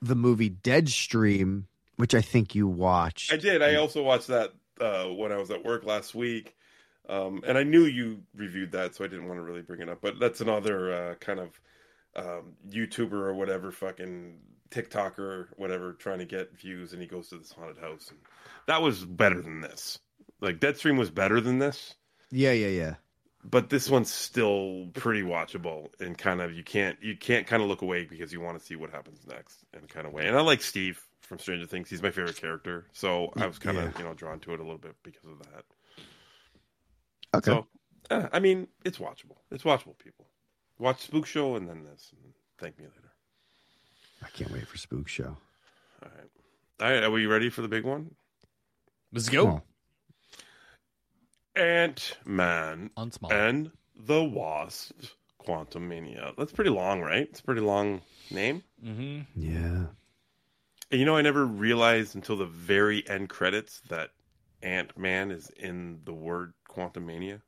the 0.00 0.16
movie 0.16 0.50
Deadstream, 0.50 1.64
which 1.96 2.14
I 2.14 2.20
think 2.20 2.54
you 2.54 2.66
watched. 2.66 3.32
I 3.32 3.36
did. 3.36 3.62
I 3.62 3.76
also 3.76 4.02
watched 4.02 4.28
that 4.28 4.52
uh, 4.80 5.04
when 5.06 5.32
I 5.32 5.36
was 5.36 5.50
at 5.50 5.64
work 5.64 5.84
last 5.84 6.14
week, 6.14 6.56
um, 7.08 7.42
and 7.46 7.56
I 7.56 7.62
knew 7.62 7.84
you 7.84 8.22
reviewed 8.34 8.72
that, 8.72 8.94
so 8.94 9.04
I 9.04 9.08
didn't 9.08 9.28
want 9.28 9.38
to 9.38 9.44
really 9.44 9.62
bring 9.62 9.80
it 9.80 9.88
up. 9.88 10.00
But 10.00 10.18
that's 10.18 10.40
another 10.40 10.92
uh, 10.92 11.14
kind 11.16 11.40
of 11.40 11.60
um, 12.16 12.54
YouTuber 12.68 13.12
or 13.12 13.34
whatever, 13.34 13.70
fucking 13.70 14.38
TikToker 14.70 15.18
or 15.18 15.48
whatever, 15.56 15.92
trying 15.92 16.18
to 16.18 16.24
get 16.24 16.58
views, 16.58 16.92
and 16.92 17.00
he 17.00 17.06
goes 17.06 17.28
to 17.28 17.38
this 17.38 17.52
haunted 17.52 17.78
house, 17.78 18.08
and 18.10 18.18
that 18.66 18.82
was 18.82 19.04
better 19.04 19.40
than 19.40 19.60
this. 19.60 19.98
Like 20.40 20.58
Deadstream 20.58 20.98
was 20.98 21.10
better 21.10 21.40
than 21.40 21.58
this, 21.60 21.94
Yeah, 22.30 22.52
yeah, 22.52 22.68
yeah. 22.68 22.94
But 23.44 23.70
this 23.70 23.90
one's 23.90 24.12
still 24.12 24.88
pretty 24.94 25.22
watchable 25.22 25.88
and 26.00 26.16
kind 26.16 26.40
of 26.40 26.52
you 26.52 26.62
can't 26.62 26.96
you 27.02 27.16
can't 27.16 27.46
kind 27.46 27.62
of 27.62 27.68
look 27.68 27.82
away 27.82 28.04
because 28.04 28.32
you 28.32 28.40
want 28.40 28.58
to 28.58 28.64
see 28.64 28.76
what 28.76 28.90
happens 28.90 29.26
next 29.26 29.64
in 29.74 29.86
kind 29.88 30.06
of 30.06 30.12
way. 30.12 30.26
And 30.26 30.36
I 30.36 30.40
like 30.40 30.62
Steve 30.62 31.04
from 31.20 31.38
Stranger 31.38 31.66
Things; 31.66 31.90
he's 31.90 32.02
my 32.02 32.10
favorite 32.10 32.36
character, 32.36 32.86
so 32.92 33.32
I 33.36 33.46
was 33.46 33.58
kind 33.58 33.78
of 33.78 33.98
you 33.98 34.04
know 34.04 34.14
drawn 34.14 34.38
to 34.40 34.54
it 34.54 34.60
a 34.60 34.62
little 34.62 34.78
bit 34.78 34.94
because 35.02 35.24
of 35.24 35.38
that. 35.50 35.64
Okay. 37.34 37.50
So, 37.50 37.66
uh, 38.10 38.28
I 38.32 38.40
mean, 38.40 38.68
it's 38.84 38.98
watchable. 38.98 39.36
It's 39.50 39.64
watchable, 39.64 39.98
people. 39.98 40.26
Watch 40.78 41.02
Spook 41.02 41.26
Show 41.26 41.56
and 41.56 41.68
then 41.68 41.84
this, 41.84 42.12
and 42.12 42.32
thank 42.58 42.78
me 42.78 42.84
later. 42.84 43.12
I 44.22 44.28
can't 44.28 44.50
wait 44.52 44.66
for 44.66 44.76
Spook 44.76 45.08
Show. 45.08 45.36
All 46.02 46.08
right, 46.16 46.30
all 46.80 46.90
right. 46.90 47.02
Are 47.04 47.10
we 47.10 47.26
ready 47.26 47.48
for 47.50 47.62
the 47.62 47.68
big 47.68 47.84
one? 47.84 48.14
Let's 49.12 49.28
go. 49.28 49.62
Ant 51.56 52.16
Man 52.24 52.90
and 53.30 53.70
the 53.96 54.24
Wasp: 54.24 54.92
Quantumania. 55.46 56.34
That's 56.36 56.52
pretty 56.52 56.70
long, 56.70 57.00
right? 57.00 57.28
It's 57.28 57.40
a 57.40 57.44
pretty 57.44 57.60
long 57.60 58.00
name. 58.30 58.62
Mm-hmm. 58.84 59.20
Yeah. 59.40 59.86
And 60.90 61.00
you 61.00 61.04
know, 61.06 61.16
I 61.16 61.22
never 61.22 61.44
realized 61.46 62.14
until 62.14 62.36
the 62.36 62.46
very 62.46 63.06
end 63.08 63.28
credits 63.28 63.80
that 63.88 64.10
Ant 64.62 64.96
Man 64.96 65.30
is 65.30 65.50
in 65.50 66.00
the 66.04 66.12
word 66.12 66.52
Quantumania. 66.68 67.40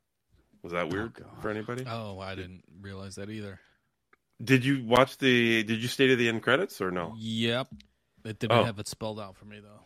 Was 0.63 0.71
that 0.71 0.89
weird 0.89 1.23
for 1.41 1.49
anybody? 1.49 1.85
Oh, 1.87 2.19
I 2.19 2.33
didn't 2.33 2.63
realize 2.81 3.15
that 3.15 3.29
either. 3.29 3.59
Did 4.43 4.65
you 4.65 4.83
watch 4.83 5.17
the? 5.19 5.63
Did 5.63 5.81
you 5.81 5.87
stay 5.87 6.07
to 6.07 6.15
the 6.15 6.27
end 6.27 6.41
credits 6.43 6.81
or 6.81 6.91
no? 6.91 7.13
Yep. 7.17 7.67
It 8.25 8.39
didn't 8.39 8.57
Oh. 8.57 8.63
have 8.63 8.79
it 8.79 8.87
spelled 8.87 9.19
out 9.19 9.35
for 9.37 9.45
me 9.45 9.59
though. 9.59 9.84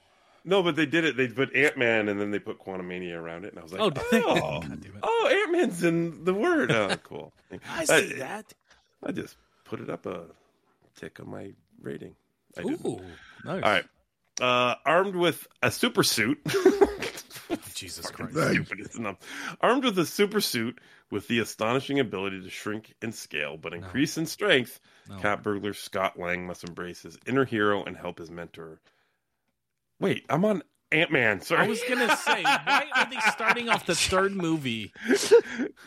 No, 0.49 0.63
but 0.63 0.75
they 0.75 0.87
did 0.87 1.05
it. 1.05 1.15
They 1.15 1.27
put 1.27 1.55
Ant 1.55 1.77
Man 1.77 2.09
and 2.09 2.19
then 2.19 2.31
they 2.31 2.39
put 2.39 2.59
Quantumania 2.59 3.15
around 3.15 3.45
it, 3.45 3.51
and 3.53 3.59
I 3.59 3.63
was 3.63 3.71
like, 3.71 3.81
Oh, 3.81 3.91
oh, 3.95 4.39
oh, 4.41 4.59
God 4.61 4.81
damn 4.81 4.95
it. 4.97 5.03
Ant 5.31 5.51
Man's 5.51 5.83
in 5.83 6.23
the 6.25 6.33
word. 6.33 6.71
Oh, 6.71 6.95
cool. 7.03 7.31
I 7.69 7.85
see 7.85 8.13
that. 8.13 8.51
I 9.05 9.11
just 9.11 9.37
put 9.63 9.79
it 9.79 9.91
up 9.91 10.07
a 10.07 10.25
tick 10.95 11.19
on 11.19 11.29
my 11.29 11.51
rating. 11.81 12.15
I. 12.57 12.61
Ooh, 12.61 12.99
nice. 13.45 13.63
All 13.63 13.71
right. 13.71 13.85
Uh, 14.41 14.75
armed 14.85 15.15
with 15.15 15.47
a 15.61 15.69
super 15.69 16.01
suit. 16.01 16.39
Jesus 17.75 18.09
Christ. 18.09 18.33
Stupid, 18.35 18.79
isn't 18.79 19.05
it? 19.05 19.15
Armed 19.61 19.83
with 19.83 19.99
a 19.99 20.05
super 20.05 20.41
suit 20.41 20.79
with 21.11 21.27
the 21.27 21.39
astonishing 21.39 21.99
ability 21.99 22.41
to 22.41 22.49
shrink 22.49 22.93
and 23.01 23.13
scale 23.13 23.57
but 23.57 23.73
increase 23.73 24.17
in 24.17 24.25
strength, 24.25 24.79
No. 25.09 25.17
cat 25.17 25.43
burglar 25.43 25.73
Scott 25.73 26.17
Lang 26.19 26.45
must 26.45 26.63
embrace 26.63 27.03
his 27.03 27.17
inner 27.25 27.45
hero 27.45 27.83
and 27.83 27.95
help 27.95 28.17
his 28.19 28.29
mentor. 28.31 28.79
Wait, 29.99 30.25
I'm 30.29 30.45
on 30.45 30.63
Ant 30.91 31.11
Man. 31.11 31.41
Sorry, 31.41 31.61
I 31.65 31.67
was 31.67 31.81
gonna 31.87 32.15
say, 32.17 32.43
why 32.43 32.85
are 32.95 33.09
they 33.09 33.19
starting 33.31 33.69
off 33.69 33.85
the 33.85 33.95
third 33.95 34.33
movie 34.33 34.93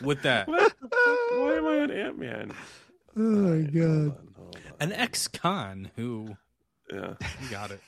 with 0.01 0.21
that? 0.23 0.47
What? 0.47 0.73
Why 0.81 1.53
am 1.57 1.65
I 1.65 1.79
on 1.79 1.91
Ant 1.91 2.19
Man? 2.19 2.51
Oh 3.15 3.19
my 3.21 3.61
god. 3.69 4.17
An 4.79 4.91
ex-con 4.91 5.91
who 5.95 6.35
Yeah. 6.91 7.13
you 7.41 7.49
got 7.49 7.71
it. 7.71 7.79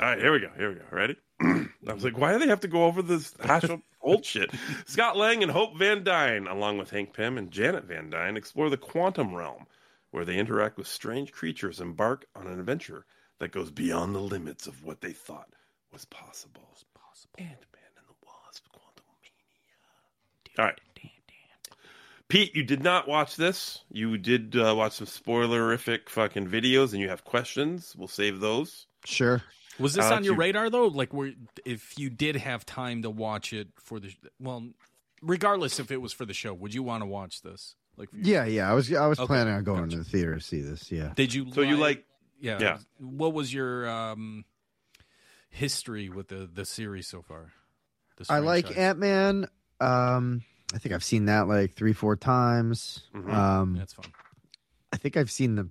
All 0.00 0.08
right, 0.08 0.18
here 0.18 0.32
we 0.32 0.40
go. 0.40 0.50
Here 0.56 0.68
we 0.70 0.76
go. 0.76 0.84
Ready? 0.90 1.16
I 1.40 1.92
was 1.92 2.04
like, 2.04 2.16
why 2.18 2.32
do 2.32 2.38
they 2.38 2.46
have 2.48 2.60
to 2.60 2.68
go 2.68 2.84
over 2.84 3.02
this 3.02 3.34
hash 3.40 3.64
of 3.64 3.80
old 4.00 4.24
shit? 4.24 4.50
Scott 4.86 5.16
Lang 5.16 5.42
and 5.42 5.50
Hope 5.50 5.76
Van 5.76 6.04
Dyne, 6.04 6.46
along 6.46 6.78
with 6.78 6.90
Hank 6.90 7.12
Pym 7.14 7.36
and 7.38 7.50
Janet 7.50 7.84
Van 7.84 8.08
Dyne, 8.10 8.36
explore 8.36 8.70
the 8.70 8.76
quantum 8.76 9.34
realm, 9.34 9.66
where 10.12 10.24
they 10.24 10.36
interact 10.38 10.76
with 10.78 10.86
strange 10.86 11.32
creatures, 11.32 11.80
and 11.80 11.90
embark 11.90 12.26
on 12.36 12.46
an 12.46 12.58
adventure 12.58 13.04
that 13.38 13.52
goes 13.52 13.70
beyond 13.70 14.14
the 14.14 14.20
limits 14.20 14.66
of 14.66 14.84
what 14.84 15.00
they 15.00 15.12
thought 15.12 15.48
was 15.92 16.04
possible. 16.06 16.62
Ant-Man 17.36 17.82
and 17.96 18.06
the 18.08 18.14
Wasp, 18.26 18.64
Quantum 18.72 19.04
Mania. 19.22 20.58
All 20.58 20.64
right. 20.64 20.80
Pete, 22.28 22.54
you 22.56 22.62
did 22.64 22.82
not 22.82 23.06
watch 23.06 23.36
this. 23.36 23.84
You 23.90 24.18
did 24.18 24.56
uh, 24.56 24.74
watch 24.76 24.94
some 24.94 25.06
spoilerific 25.06 26.08
fucking 26.08 26.48
videos, 26.48 26.92
and 26.92 27.00
you 27.00 27.08
have 27.08 27.24
questions. 27.24 27.94
We'll 27.96 28.08
save 28.08 28.40
those. 28.40 28.86
Sure. 29.04 29.42
Was 29.78 29.94
this 29.94 30.04
Uh, 30.04 30.14
on 30.16 30.24
your 30.24 30.34
you- 30.34 30.40
radar 30.40 30.68
though? 30.68 30.88
Like, 30.88 31.12
were 31.14 31.30
if 31.64 31.96
you 31.98 32.10
did 32.10 32.36
have 32.36 32.66
time 32.66 33.02
to 33.02 33.10
watch 33.10 33.52
it 33.52 33.68
for 33.76 34.00
the 34.00 34.12
well, 34.40 34.68
regardless 35.22 35.78
if 35.78 35.90
it 35.92 35.98
was 36.02 36.12
for 36.12 36.26
the 36.26 36.34
show, 36.34 36.52
would 36.52 36.74
you 36.74 36.82
want 36.82 37.02
to 37.02 37.06
watch 37.06 37.40
this? 37.42 37.74
Like, 37.96 38.08
your- 38.12 38.24
Yeah, 38.24 38.44
yeah. 38.46 38.70
I 38.70 38.74
was 38.74 38.92
I 38.92 39.06
was 39.06 39.18
Okay, 39.20 39.26
planning 39.26 39.54
on 39.54 39.64
going 39.64 39.88
to 39.90 39.98
the 39.98 40.04
theater 40.04 40.34
to 40.34 40.40
see 40.40 40.60
this. 40.60 40.90
Yeah. 40.90 41.12
Did 41.14 41.32
you? 41.32 41.52
So 41.52 41.60
you 41.62 41.76
like- 41.76 42.04
Yeah. 42.40 42.58
Yeah. 42.60 42.78
What 42.98 43.32
was 43.32 43.54
your 43.54 43.88
um 43.88 44.44
history 45.50 46.08
with 46.08 46.28
the 46.28 46.48
the 46.52 46.64
series 46.64 47.06
so 47.06 47.22
far? 47.22 47.52
I 48.28 48.38
like? 48.40 48.76
Ant 48.76 48.98
Man. 48.98 49.46
Um, 49.80 50.42
I 50.74 50.78
think 50.78 50.94
I've 50.94 51.04
seen 51.04 51.26
that 51.26 51.46
like 51.48 51.74
three, 51.74 51.92
four 51.92 52.16
times. 52.16 53.02
Mhm. 53.14 53.32
Um, 53.32 53.76
That's 53.76 53.92
fun. 53.92 54.06
I 54.92 54.96
think 54.96 55.16
I've 55.16 55.30
seen 55.30 55.54
the 55.54 55.68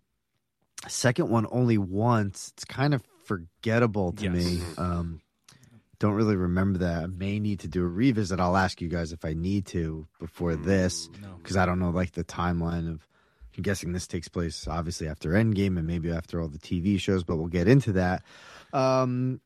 second 0.88 1.30
one 1.30 1.45
only 1.52 1.78
once. 1.78 2.52
It's 2.56 2.66
kind 2.66 2.94
of 2.94 3.04
forgettable 3.26 4.14
to 4.14 4.24
Yes. 4.24 4.34
me. 4.34 4.62
Um, 4.78 5.22
don't 5.99 6.14
really 6.14 6.36
remember 6.36 6.80
that. 6.80 7.04
I 7.04 7.08
may 7.08 7.40
need 7.40 7.60
to 7.62 7.68
do 7.68 7.84
a 7.84 7.88
revisit. 7.88 8.40
I'll 8.40 8.56
ask 8.56 8.80
you 8.82 8.88
guys 8.88 9.12
if 9.12 9.26
I 9.26 9.34
need 9.34 9.66
to 9.68 10.08
before 10.20 10.56
this 10.56 11.10
because 11.41 11.58
I 11.58 11.66
don't 11.66 11.80
know 11.80 11.90
like 11.90 12.14
the 12.14 12.24
timeline 12.24 12.90
of. 12.90 13.06
I'm 13.58 13.64
guessing 13.64 13.91
this 13.91 14.06
takes 14.06 14.28
place 14.28 14.68
obviously 14.68 15.08
after 15.08 15.32
Endgame 15.32 15.78
and 15.80 15.88
maybe 15.88 16.12
after 16.12 16.40
all 16.40 16.48
the 16.48 16.60
TV 16.60 16.99
shows, 16.99 17.24
but 17.24 17.38
we'll 17.38 17.48
get 17.48 17.68
into 17.68 17.91
that. 17.94 18.22
Um, 18.72 19.41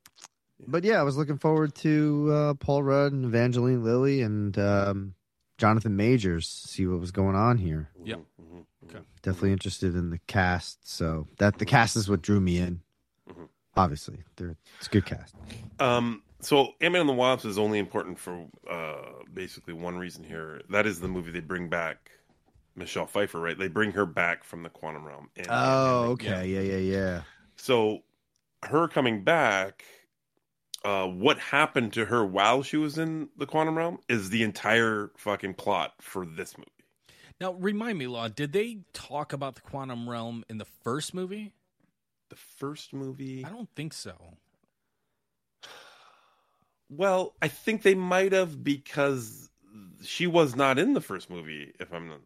but 0.67 0.83
yeah, 0.83 0.99
I 0.99 1.03
was 1.03 1.17
looking 1.17 1.37
forward 1.37 1.75
to 1.75 2.29
uh, 2.31 2.53
Paul 2.55 2.83
Rudd 2.83 3.13
and 3.13 3.25
Evangeline 3.25 3.83
Lilly 3.83 4.21
and 4.21 4.57
um, 4.57 5.13
Jonathan 5.57 5.95
Majors. 5.95 6.47
See 6.47 6.87
what 6.87 6.99
was 6.99 7.11
going 7.11 7.35
on 7.35 7.57
here. 7.57 7.89
Yep. 8.03 8.19
Mm-hmm. 8.41 8.59
Okay. 8.89 9.03
Definitely 9.21 9.53
interested 9.53 9.95
in 9.95 10.09
the 10.09 10.19
cast. 10.27 10.87
So 10.87 11.27
that 11.37 11.57
the 11.59 11.65
cast 11.65 11.95
is 11.95 12.09
what 12.09 12.21
drew 12.21 12.39
me 12.39 12.57
in. 12.57 12.81
Mm-hmm. 13.29 13.43
Obviously, 13.77 14.19
they're, 14.35 14.55
it's 14.77 14.87
a 14.87 14.89
good 14.89 15.05
cast. 15.05 15.35
Um, 15.79 16.23
so 16.39 16.73
Ant 16.81 16.93
Man 16.93 17.01
and 17.01 17.09
the 17.09 17.13
Wasp 17.13 17.45
is 17.45 17.57
only 17.57 17.79
important 17.79 18.17
for 18.19 18.45
uh, 18.69 19.23
basically 19.33 19.73
one 19.73 19.97
reason 19.97 20.23
here. 20.23 20.61
That 20.69 20.85
is 20.85 20.99
the 20.99 21.07
movie 21.07 21.31
they 21.31 21.39
bring 21.39 21.69
back 21.69 22.11
Michelle 22.75 23.05
Pfeiffer, 23.05 23.39
right? 23.39 23.57
They 23.57 23.67
bring 23.67 23.91
her 23.91 24.05
back 24.05 24.43
from 24.43 24.63
the 24.63 24.69
quantum 24.69 25.05
realm. 25.05 25.29
And 25.37 25.47
Oh, 25.49 26.11
okay, 26.11 26.47
yeah, 26.47 26.61
yeah, 26.61 26.77
yeah. 26.77 27.21
So 27.55 28.03
her 28.63 28.87
coming 28.87 29.23
back, 29.23 29.83
uh, 30.83 31.07
what 31.07 31.37
happened 31.39 31.93
to 31.93 32.05
her 32.05 32.25
while 32.25 32.63
she 32.63 32.77
was 32.77 32.97
in 32.97 33.29
the 33.37 33.45
quantum 33.45 33.77
realm 33.77 33.99
is 34.09 34.29
the 34.29 34.43
entire 34.43 35.11
fucking 35.17 35.53
plot 35.55 35.93
for 35.99 36.25
this 36.25 36.57
movie. 36.57 36.69
Now, 37.39 37.53
remind 37.53 37.97
me, 37.97 38.07
Law. 38.07 38.27
Did 38.27 38.53
they 38.53 38.79
talk 38.93 39.33
about 39.33 39.55
the 39.55 39.61
quantum 39.61 40.09
realm 40.09 40.43
in 40.49 40.57
the 40.57 40.65
first 40.65 41.13
movie? 41.13 41.53
The 42.29 42.35
first 42.35 42.93
movie, 42.93 43.43
I 43.45 43.49
don't 43.49 43.69
think 43.75 43.93
so. 43.93 44.37
Well, 46.89 47.35
I 47.41 47.47
think 47.47 47.83
they 47.83 47.95
might 47.95 48.31
have 48.33 48.63
because 48.63 49.49
she 50.03 50.27
was 50.27 50.55
not 50.55 50.77
in 50.77 50.93
the 50.93 51.01
first 51.01 51.29
movie. 51.29 51.73
If 51.79 51.93
I'm 51.93 52.09
not, 52.09 52.19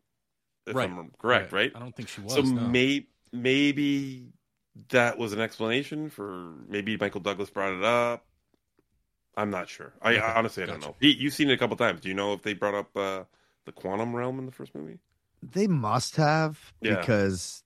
if 0.67 0.75
Right. 0.75 0.89
I'm 0.89 1.11
correct, 1.19 1.51
Right. 1.51 1.61
right? 1.61 1.71
I 1.75 1.79
don't 1.79 1.95
think 1.95 2.09
she 2.09 2.21
was, 2.21 2.33
So 2.33 2.41
no. 2.41 2.67
may, 2.67 3.07
maybe 3.31 4.27
that 4.89 5.17
was 5.17 5.33
an 5.33 5.39
explanation 5.39 6.09
for 6.09 6.55
maybe 6.67 6.97
Michael 6.97 7.21
Douglas 7.21 7.49
brought 7.49 7.73
it 7.73 7.83
up. 7.83 8.25
I'm 9.37 9.49
not 9.49 9.67
sure. 9.69 9.93
I 10.01 10.13
Okay. 10.15 10.21
honestly 10.25 10.63
I 10.63 10.67
don't 10.67 10.81
know. 10.81 10.95
Pete, 10.99 11.17
you've 11.17 11.33
seen 11.33 11.49
it 11.49 11.53
a 11.53 11.57
couple 11.57 11.75
times. 11.75 12.01
Do 12.01 12.07
you 12.09 12.15
know 12.15 12.33
if 12.33 12.41
they 12.43 12.53
brought 12.53 12.73
up 12.75 12.95
uh, 12.95 13.23
the 13.65 13.71
quantum 13.71 14.15
realm 14.15 14.39
in 14.39 14.45
the 14.45 14.51
first 14.51 14.73
movie? 14.73 14.99
They 15.43 15.67
must 15.67 16.15
have 16.15 16.73
Yeah. 16.81 16.95
because 16.99 17.63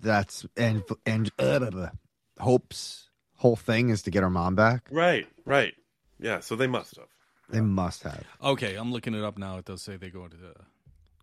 that's 0.00 0.46
and 0.56 0.82
and 1.04 1.30
uh, 1.38 1.58
blah, 1.58 1.70
blah. 1.70 1.90
Hope's 2.38 3.10
whole 3.36 3.56
thing 3.56 3.88
is 3.90 4.02
to 4.02 4.10
get 4.10 4.22
our 4.22 4.30
mom 4.30 4.54
back. 4.54 4.88
Right, 4.90 5.26
right. 5.44 5.74
Yeah, 6.20 6.40
so 6.40 6.56
they 6.56 6.66
must 6.66 6.96
have. 6.96 7.06
They 7.50 7.60
must 7.60 8.02
have. 8.04 8.24
Okay, 8.42 8.74
I'm 8.76 8.92
looking 8.92 9.14
it 9.14 9.24
up 9.24 9.38
now. 9.38 9.58
It 9.58 9.64
does 9.64 9.82
say 9.82 9.96
they 9.96 10.10
go 10.10 10.24
into 10.24 10.36
the 10.36 10.54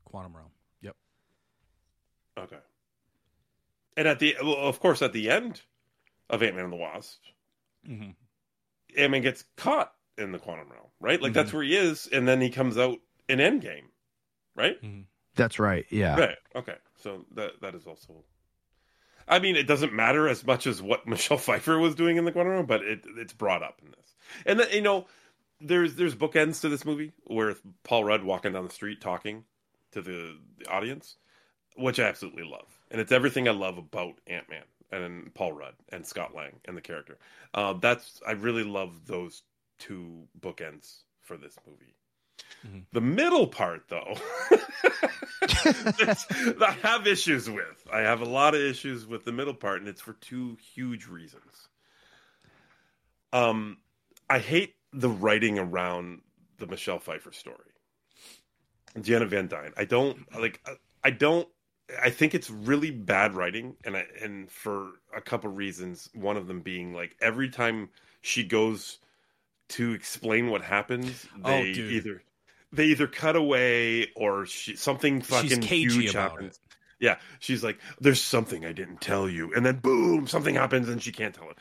quantum 0.05 0.35
realm. 0.35 0.49
Yep. 0.81 0.95
Okay. 2.39 2.57
And 3.97 4.07
at 4.07 4.19
the 4.19 4.35
well, 4.41 4.55
of 4.55 4.80
course 4.80 5.01
at 5.01 5.13
the 5.13 5.30
end 5.30 5.61
of 6.30 6.43
Ant 6.43 6.55
Man 6.55 6.65
and 6.65 6.73
the 6.73 6.77
Wasp, 6.77 7.19
hmm 7.85 8.09
Ant 8.97 9.11
Man 9.11 9.22
gets 9.22 9.43
caught 9.57 9.91
in 10.17 10.31
the 10.31 10.39
quantum 10.39 10.69
realm, 10.69 10.88
right? 10.99 11.22
Like 11.22 11.34
that's 11.34 11.51
Mhm. 11.51 11.53
where 11.53 11.63
he 11.63 11.76
is, 11.76 12.07
and 12.07 12.27
then 12.27 12.41
he 12.41 12.49
comes 12.49 12.77
out 12.77 12.99
in 13.27 13.39
Endgame, 13.39 13.85
right? 14.55 14.77
That's 15.35 15.59
right. 15.59 15.85
Yeah. 15.89 16.17
Right. 16.19 16.38
Okay. 16.55 16.76
So 16.97 17.26
that 17.34 17.61
that 17.61 17.76
is 17.76 17.85
also. 17.88 18.23
I 19.27 19.39
mean, 19.39 19.55
it 19.55 19.65
doesn't 19.67 19.91
matter 19.91 20.27
as 20.27 20.45
much 20.45 20.67
as 20.67 20.81
what 20.81 21.07
Michelle 21.07 21.38
Pfeiffer 21.38 21.80
was 21.80 21.95
doing 21.95 22.17
in 22.17 22.26
the 22.26 22.31
quantum 22.31 22.53
realm, 22.53 22.65
but 22.65 22.81
it 22.84 23.05
it's 23.17 23.34
brought 23.34 23.63
up 23.63 23.81
in 23.84 23.91
this. 23.91 24.15
And 24.45 24.59
then 24.59 24.67
you 24.72 24.81
know, 24.81 25.07
there's 25.59 25.95
there's 25.95 26.15
bookends 26.15 26.61
to 26.61 26.69
this 26.69 26.85
movie 26.85 27.11
where 27.26 27.55
Paul 27.84 28.03
Rudd 28.05 28.23
walking 28.23 28.53
down 28.53 28.65
the 28.65 28.73
street 28.73 29.01
talking 29.01 29.43
to 29.91 30.01
the, 30.01 30.38
the 30.59 30.69
audience, 30.69 31.15
which 31.76 31.99
I 31.99 32.03
absolutely 32.03 32.43
love, 32.43 32.80
and 32.91 33.01
it's 33.01 33.11
everything 33.11 33.47
I 33.47 33.51
love 33.51 33.77
about 33.77 34.19
Ant 34.27 34.49
Man 34.49 34.63
and 34.91 35.34
Paul 35.34 35.53
Rudd 35.53 35.76
and 35.90 36.06
Scott 36.06 36.36
Lang 36.36 36.60
and 36.66 36.76
the 36.78 36.82
character. 36.82 37.18
Uh, 37.53 37.74
that's 37.74 38.22
I 38.26 38.32
really 38.32 38.64
love 38.64 39.06
those 39.06 39.44
two 39.80 40.28
bookends 40.40 41.03
for 41.22 41.38
this 41.38 41.56
movie. 41.68 41.95
The 42.94 43.02
middle 43.02 43.45
part, 43.48 43.84
though, 43.90 44.16
I 45.52 46.76
have 46.82 47.06
issues 47.06 47.48
with. 47.49 47.88
I 47.91 47.99
have 47.99 48.22
a 48.22 48.26
lot 48.26 48.56
of 48.56 48.62
issues 48.62 49.06
with 49.06 49.24
the 49.24 49.32
middle 49.32 49.53
part, 49.53 49.82
and 49.82 49.88
it's 49.88 50.02
for 50.02 50.14
two 50.14 50.57
huge 50.74 51.06
reasons. 51.07 51.70
Um, 53.34 53.78
I 54.30 54.40
hate 54.40 54.76
the 54.94 55.10
writing 55.10 55.60
around 55.60 56.22
the 56.57 56.66
Michelle 56.66 56.99
Pfeiffer 56.99 57.32
story, 57.32 57.72
Janet 58.99 59.30
Van 59.30 59.48
Dyne. 59.48 59.74
I 59.78 59.86
don't 59.86 60.18
like. 60.40 60.60
I 61.03 61.12
don't. 61.12 61.48
I 62.02 62.10
think 62.10 62.34
it's 62.34 62.49
really 62.49 62.91
bad 62.91 63.36
writing, 63.36 63.76
and 63.86 63.95
I, 63.98 64.06
and 64.22 64.49
for 64.49 64.94
a 65.16 65.22
couple 65.22 65.49
reasons. 65.52 66.10
One 66.14 66.38
of 66.38 66.48
them 66.48 66.62
being 66.62 66.94
like 66.94 67.16
every 67.22 67.49
time 67.49 67.90
she 68.22 68.44
goes 68.44 68.98
to 69.70 69.94
explain 69.94 70.49
what 70.49 70.62
happens, 70.64 71.26
Oh, 71.44 71.49
they 71.49 71.74
dude. 71.74 71.91
either 71.91 72.24
they 72.72 72.86
either 72.86 73.07
cut 73.07 73.36
away 73.36 74.12
or 74.16 74.45
she, 74.45 74.76
something 74.76 75.22
fucking 75.22 75.62
cagey 75.62 76.02
huge 76.02 76.10
about 76.12 76.32
happens. 76.32 76.60
Yeah, 76.99 77.18
she's 77.40 77.64
like, 77.64 77.78
"There's 77.99 78.22
something 78.22 78.66
I 78.66 78.72
didn't 78.72 79.02
tell 79.02 79.30
you," 79.30 79.53
and 79.53 79.66
then 79.66 79.78
boom, 79.78 80.28
something 80.28 80.56
happens, 80.56 80.90
and 80.90 81.02
she 81.02 81.12
can't 81.12 81.36
tell 81.36 81.49
it. 81.49 81.57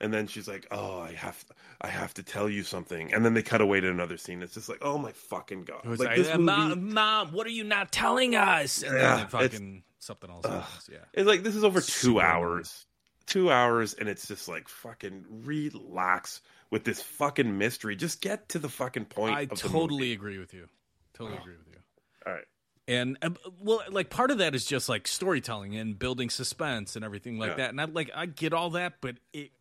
And 0.00 0.12
then 0.12 0.26
she's 0.26 0.48
like, 0.48 0.66
"Oh, 0.70 0.98
I 1.00 1.12
have, 1.12 1.44
I 1.80 1.86
have 1.88 2.12
to 2.14 2.22
tell 2.22 2.48
you 2.50 2.62
something." 2.62 3.14
And 3.14 3.24
then 3.24 3.34
they 3.34 3.42
cut 3.42 3.60
away 3.60 3.80
to 3.80 3.88
another 3.90 4.16
scene. 4.16 4.42
It's 4.42 4.54
just 4.54 4.68
like, 4.68 4.78
"Oh 4.82 4.98
my 4.98 5.12
fucking 5.12 5.64
god!" 5.64 5.86
Like 5.86 5.98
like, 6.00 6.16
this 6.16 6.28
"Uh, 6.28 6.38
movie, 6.38 6.44
mom, 6.44 6.92
mom, 6.92 7.28
what 7.32 7.46
are 7.46 7.50
you 7.50 7.64
not 7.64 7.92
telling 7.92 8.34
us? 8.34 8.82
And 8.82 8.96
Yeah, 8.96 9.16
then 9.16 9.26
fucking 9.28 9.82
something 10.00 10.30
else 10.30 10.44
happens. 10.46 10.90
Yeah. 10.92 10.98
It's 11.12 11.26
like 11.26 11.42
this 11.42 11.54
is 11.56 11.64
over 11.64 11.80
two 11.80 12.20
hours. 12.20 12.86
Two 13.26 13.50
hours, 13.50 13.94
and 13.94 14.06
it's 14.08 14.28
just 14.28 14.48
like 14.48 14.68
fucking 14.68 15.24
relax 15.44 16.42
with 16.70 16.84
this 16.84 17.00
fucking 17.00 17.56
mystery. 17.56 17.96
Just 17.96 18.20
get 18.20 18.48
to 18.50 18.58
the 18.58 18.68
fucking 18.68 19.06
point. 19.06 19.34
I 19.36 19.46
totally 19.46 20.12
agree 20.12 20.38
with 20.38 20.52
you. 20.52 20.68
Totally 21.14 21.38
agree 21.38 21.54
with 21.56 21.68
you. 21.68 21.78
All 22.26 22.32
right. 22.34 22.44
And 22.86 23.16
uh, 23.22 23.30
well, 23.60 23.80
like 23.90 24.10
part 24.10 24.30
of 24.30 24.38
that 24.38 24.54
is 24.54 24.66
just 24.66 24.90
like 24.90 25.08
storytelling 25.08 25.74
and 25.76 25.98
building 25.98 26.28
suspense 26.28 26.96
and 26.96 27.04
everything 27.04 27.38
like 27.38 27.52
Yeah. 27.52 27.56
that. 27.56 27.70
And 27.70 27.80
I 27.80 27.84
like 27.86 28.10
I 28.14 28.26
get 28.26 28.52
all 28.52 28.70
that, 28.70 28.94
but 29.00 29.16
it 29.32 29.52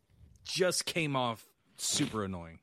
just 0.43 0.85
came 0.85 1.15
off 1.15 1.45
super 1.77 2.23
annoying. 2.23 2.59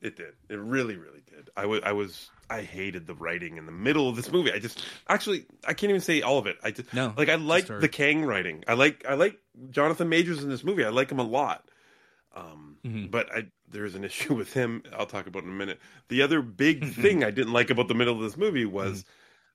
It 0.00 0.16
did. 0.16 0.34
It 0.48 0.54
really, 0.58 0.96
really 0.96 1.22
did. 1.28 1.50
I 1.56 1.66
was, 1.66 1.80
I 1.84 1.90
was, 1.92 2.30
I 2.48 2.62
hated 2.62 3.06
the 3.08 3.14
writing 3.14 3.56
in 3.56 3.66
the 3.66 3.72
middle 3.72 4.08
of 4.08 4.14
this 4.14 4.30
movie. 4.30 4.52
I 4.52 4.60
just, 4.60 4.84
actually, 5.08 5.44
I 5.66 5.74
can't 5.74 5.90
even 5.90 6.00
say 6.00 6.22
all 6.22 6.38
of 6.38 6.46
it. 6.46 6.56
I 6.62 6.70
just, 6.70 6.94
No, 6.94 7.12
like, 7.16 7.28
I 7.28 7.34
like 7.34 7.66
the 7.66 7.88
Kang 7.88 8.24
writing. 8.24 8.62
I 8.68 8.74
like, 8.74 9.04
I 9.08 9.14
like 9.14 9.38
Jonathan 9.70 10.08
Majors 10.08 10.42
in 10.44 10.50
this 10.50 10.62
movie. 10.62 10.84
I 10.84 10.90
like 10.90 11.10
him 11.10 11.18
a 11.18 11.24
lot. 11.24 11.68
Um, 12.34 12.76
Mhm. 12.86 13.10
But 13.10 13.34
I 13.34 13.46
there's 13.68 13.96
an 13.96 14.04
issue 14.10 14.34
with 14.34 14.52
him. 14.52 14.84
I'll 14.96 15.06
talk 15.06 15.26
about 15.26 15.42
in 15.42 15.48
a 15.48 15.52
minute. 15.52 15.80
The 16.08 16.22
other 16.22 16.42
big 16.42 16.92
thing 16.94 17.24
I 17.24 17.32
didn't 17.32 17.52
like 17.52 17.70
about 17.70 17.88
the 17.88 17.94
middle 17.94 18.14
of 18.14 18.20
this 18.20 18.36
movie 18.36 18.66
was 18.66 19.04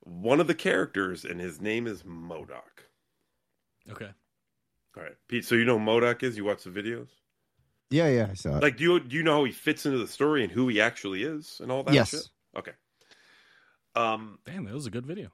one 0.02 0.42
of 0.42 0.48
the 0.48 0.56
characters, 0.56 1.24
and 1.24 1.40
his 1.40 1.62
name 1.62 1.88
is 1.88 2.04
MODOK. 2.04 2.84
Okay. 3.90 4.10
All 4.98 5.04
right, 5.04 5.16
Pete. 5.30 5.46
So 5.46 5.56
you 5.56 5.64
know 5.64 5.80
MODOK 5.80 6.22
is? 6.24 6.36
You 6.36 6.44
watch 6.44 6.64
the 6.66 6.70
videos. 6.70 7.08
Yeah, 7.94 8.08
yeah, 8.10 8.28
I 8.32 8.34
saw 8.34 8.58
it. 8.58 8.64
Like, 8.64 8.78
do 8.78 8.84
you 8.84 9.00
do 9.00 9.16
you 9.16 9.22
know 9.24 9.34
how 9.38 9.44
he 9.44 9.52
fits 9.52 9.86
into 9.86 10.00
the 10.00 10.08
story 10.08 10.44
and 10.44 10.52
who 10.52 10.68
he 10.68 10.82
actually 10.82 11.24
is 11.24 11.60
and 11.62 11.72
all 11.72 11.84
that? 11.84 11.94
Yes. 11.94 12.10
Shit? 12.10 12.28
Okay. 12.58 12.72
Um. 13.96 14.40
Damn, 14.46 14.66
that 14.66 14.74
was 14.74 14.88
a 14.88 14.90
good 14.90 15.06
video. 15.06 15.30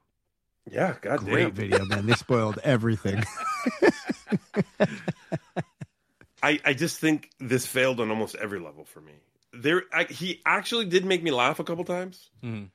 Yeah. 0.69 0.95
God 1.02 1.19
Great 1.19 1.44
damn. 1.44 1.52
video, 1.53 1.86
man. 1.86 2.06
They 2.06 2.14
spoiled 2.14 2.60
everything. 2.64 3.23
I, 6.41 6.60
I 6.64 6.73
just 6.73 6.99
think 6.99 7.30
this 7.40 7.65
failed 7.65 7.99
on 7.99 8.10
almost 8.10 8.36
every 8.36 8.60
level 8.60 8.86
for 8.86 9.02
me. 9.02 9.14
There, 9.53 9.84
I, 9.91 10.03
he 10.06 10.41
actually 10.45 10.86
did 10.86 11.03
make 11.06 11.22
me 11.23 11.31
laugh 11.31 11.60
a 11.60 11.64
couple 11.64 11.84
times, 11.84 12.30
Mhm. 12.44 12.69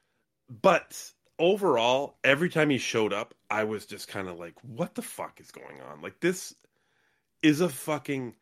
but 0.62 1.11
overall, 1.39 2.16
every 2.24 2.48
time 2.51 2.69
he 2.70 2.78
showed 2.78 3.12
up, 3.12 3.32
I 3.51 3.65
was 3.65 3.86
just 3.86 4.09
kind 4.09 4.28
of 4.28 4.39
like, 4.39 4.55
"What 4.62 4.94
the 4.94 5.02
fuck 5.02 5.40
is 5.40 5.51
going 5.51 5.81
on?" 5.81 6.02
Like 6.02 6.20
this 6.20 6.55
is 7.43 7.61
a 7.61 7.69
fucking 7.69 8.35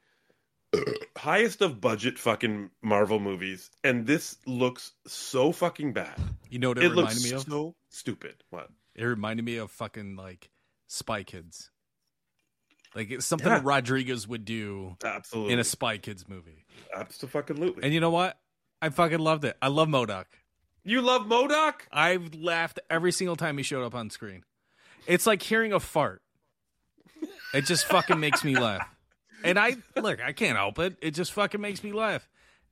highest 1.16 1.61
of 1.62 1.81
budget 1.81 2.19
fucking 2.19 2.70
Marvel 2.82 3.20
movies, 3.20 3.70
and 3.85 4.07
this 4.07 4.36
looks 4.47 4.93
so 5.07 5.53
fucking 5.53 5.93
bad. 5.93 6.15
You 6.51 6.59
know 6.59 6.69
what 6.70 6.78
it, 6.78 6.85
It 6.85 6.89
reminded 6.90 7.23
me 7.23 7.32
of? 7.32 7.43
so 7.43 7.74
stupid. 7.90 8.36
What? 8.51 8.69
It 8.94 9.05
reminded 9.05 9.44
me 9.44 9.57
of 9.57 9.70
fucking 9.70 10.16
like 10.16 10.51
Spy 10.86 11.23
Kids. 11.23 11.70
Like 12.94 13.11
it's 13.11 13.24
something 13.27 13.49
Yeah. 13.49 13.61
Rodriguez 13.62 14.28
would 14.28 14.44
do 14.44 14.97
Absolutely 15.03 15.55
in 15.55 15.59
a 15.59 15.65
Spy 15.65 15.99
Kids 15.99 16.28
movie. 16.28 16.65
Absolutely. 16.94 17.82
And 17.82 17.94
you 17.94 18.01
know 18.01 18.11
what? 18.11 18.39
I 18.82 18.89
fucking 18.90 19.19
loved 19.19 19.44
it. 19.44 19.57
I 19.62 19.69
love 19.69 19.89
MODOK. 19.89 20.24
You 20.85 21.01
love 21.01 21.23
MODOK? 21.23 21.74
I've 21.93 22.35
laughed 22.35 22.81
every 22.90 23.12
single 23.12 23.36
time 23.36 23.57
he 23.57 23.62
showed 23.62 23.85
up 23.85 23.94
on 23.94 24.11
screen. 24.11 24.43
It's 25.07 25.27
like 25.27 25.43
hearing 25.43 25.73
a 25.73 25.81
fart. 25.81 26.20
It 27.55 27.66
just 27.66 27.86
fucking 27.86 28.19
makes 28.19 28.43
me 28.44 28.59
laugh. 28.59 28.86
And 29.44 29.59
I 29.59 29.77
look, 29.97 30.23
I 30.23 30.32
can't 30.32 30.56
help 30.56 30.78
it. 30.78 30.97
It 31.01 31.12
just 31.12 31.32
fucking 31.32 31.60
makes 31.60 31.82
me 31.82 31.93
laugh. 31.93 32.28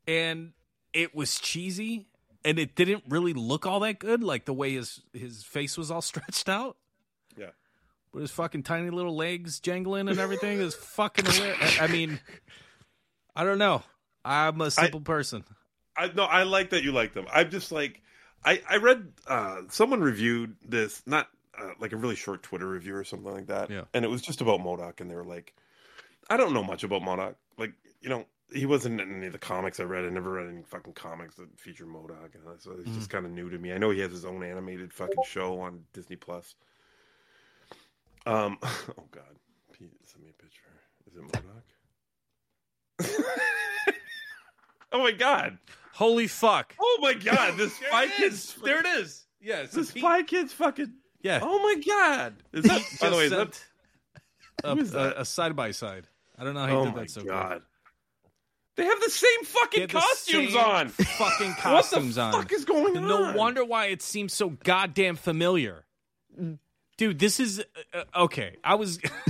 And 0.06 0.52
it 0.92 1.14
was 1.14 1.38
cheesy 1.38 2.06
and 2.44 2.58
it 2.58 2.74
didn't 2.74 3.04
really 3.08 3.32
look 3.32 3.66
all 3.66 3.80
that 3.80 3.98
good, 3.98 4.22
like 4.22 4.44
the 4.44 4.54
way 4.54 4.72
his 4.74 5.02
his 5.12 5.44
face 5.44 5.76
was 5.76 5.90
all 5.90 6.02
stretched 6.02 6.48
out. 6.48 6.76
Yeah. 7.36 7.50
With 8.12 8.22
his 8.22 8.30
fucking 8.30 8.64
tiny 8.64 8.90
little 8.90 9.14
legs 9.16 9.60
jangling 9.60 10.08
and 10.08 10.18
everything 10.18 10.58
is 10.60 10.74
fucking 10.74 11.26
hilarious. 11.26 11.80
I 11.80 11.84
I 11.84 11.86
mean, 11.86 12.18
I 13.36 13.44
don't 13.44 13.58
know. 13.58 13.82
I'm 14.24 14.60
a 14.60 14.70
simple 14.70 15.00
person. 15.00 15.44
I 15.96 16.10
no, 16.14 16.24
I 16.24 16.42
like 16.42 16.70
that 16.70 16.82
you 16.82 16.92
like 16.92 17.14
them. 17.14 17.26
I'm 17.32 17.50
just 17.50 17.70
like, 17.72 18.02
I 18.44 18.62
I 18.68 18.76
read 18.78 19.12
uh 19.26 19.62
someone 19.68 20.00
reviewed 20.00 20.56
this, 20.66 21.02
not 21.06 21.28
uh, 21.56 21.70
like 21.78 21.92
a 21.92 21.96
really 21.96 22.16
short 22.16 22.42
Twitter 22.42 22.66
review 22.68 22.96
or 22.96 23.04
something 23.04 23.32
like 23.32 23.46
that. 23.46 23.70
Yeah. 23.70 23.82
and 23.94 24.04
it 24.04 24.08
was 24.08 24.22
just 24.22 24.40
about 24.40 24.60
MODOK, 24.60 25.00
and 25.00 25.10
they 25.10 25.14
were 25.14 25.24
like, 25.24 25.54
I 26.30 26.36
don't 26.36 26.54
know 26.54 26.62
much 26.62 26.84
about 26.84 27.02
MODOK. 27.02 27.34
Like, 27.58 27.72
you 28.00 28.08
know, 28.08 28.24
he 28.52 28.64
wasn't 28.64 29.00
in 29.00 29.14
any 29.16 29.26
of 29.26 29.32
the 29.32 29.38
comics 29.38 29.80
I 29.80 29.82
read. 29.82 30.04
I 30.04 30.08
never 30.10 30.30
read 30.30 30.48
any 30.48 30.62
fucking 30.62 30.92
comics 30.94 31.34
that 31.36 31.58
feature 31.58 31.86
MODOK, 31.86 32.34
and 32.34 32.60
so 32.60 32.72
it's 32.78 32.90
just 32.96 33.10
kind 33.10 33.26
of 33.26 33.32
new 33.32 33.50
to 33.50 33.58
me. 33.58 33.72
I 33.72 33.78
know 33.78 33.90
he 33.90 34.00
has 34.00 34.12
his 34.12 34.24
own 34.24 34.42
animated 34.44 34.92
fucking 34.92 35.24
show 35.26 35.60
on 35.60 35.82
Disney 35.92 36.16
Plus. 36.16 36.54
Um, 38.26 38.58
oh 38.62 39.04
god, 39.10 39.36
Pete, 39.72 39.92
send 40.04 40.24
me 40.24 40.30
a 40.30 40.42
picture. 40.42 40.62
Is 41.06 41.16
it 41.16 41.22
MODOK? 41.32 41.64
oh 44.92 44.98
my 45.02 45.12
god. 45.12 45.58
Holy 45.94 46.28
fuck. 46.28 46.74
Oh 46.80 46.98
my 47.02 47.14
god, 47.14 47.56
this 47.58 47.74
Spy 47.74 48.06
Kids. 48.06 48.56
There 48.62 48.78
it 48.80 48.86
is. 48.86 49.26
Yeah, 49.40 49.64
the 49.64 49.84
Spy 49.84 50.22
Kids 50.22 50.52
fucking. 50.52 50.92
Yeah. 51.22 51.40
Oh 51.42 51.58
my 51.58 51.82
god. 51.86 52.36
Is 52.52 52.64
that, 52.64 52.82
by 53.00 53.10
the 53.10 53.16
way, 53.16 53.24
is 53.24 53.30
that, 53.30 53.52
Just 53.52 53.64
a, 54.64 54.74
who 54.74 54.80
is 54.80 54.92
that? 54.92 55.14
a 55.20 55.24
side 55.24 55.54
by 55.56 55.70
side. 55.72 56.06
I 56.40 56.44
don't 56.44 56.54
know 56.54 56.60
how 56.60 56.66
he 56.66 56.72
Oh 56.72 56.84
did 56.86 56.94
that 56.94 57.10
so 57.10 57.22
God. 57.22 57.62
They 58.76 58.84
have 58.86 59.00
the 59.00 59.10
same 59.10 59.44
fucking 59.44 59.82
the 59.82 59.88
costumes 59.88 60.52
same 60.54 60.64
on. 60.64 60.88
Fucking 60.88 61.52
costumes 61.58 62.16
on. 62.16 62.32
What 62.32 62.38
the 62.38 62.48
fuck 62.48 62.52
is 62.52 62.64
going 62.64 62.96
on? 62.96 63.06
No 63.06 63.36
wonder 63.36 63.62
why 63.62 63.86
it 63.86 64.00
seems 64.00 64.32
so 64.32 64.50
goddamn 64.50 65.16
familiar. 65.16 65.84
Dude, 66.96 67.18
this 67.18 67.40
is 67.40 67.62
uh, 67.92 68.04
okay. 68.16 68.56
I 68.64 68.76
was 68.76 68.98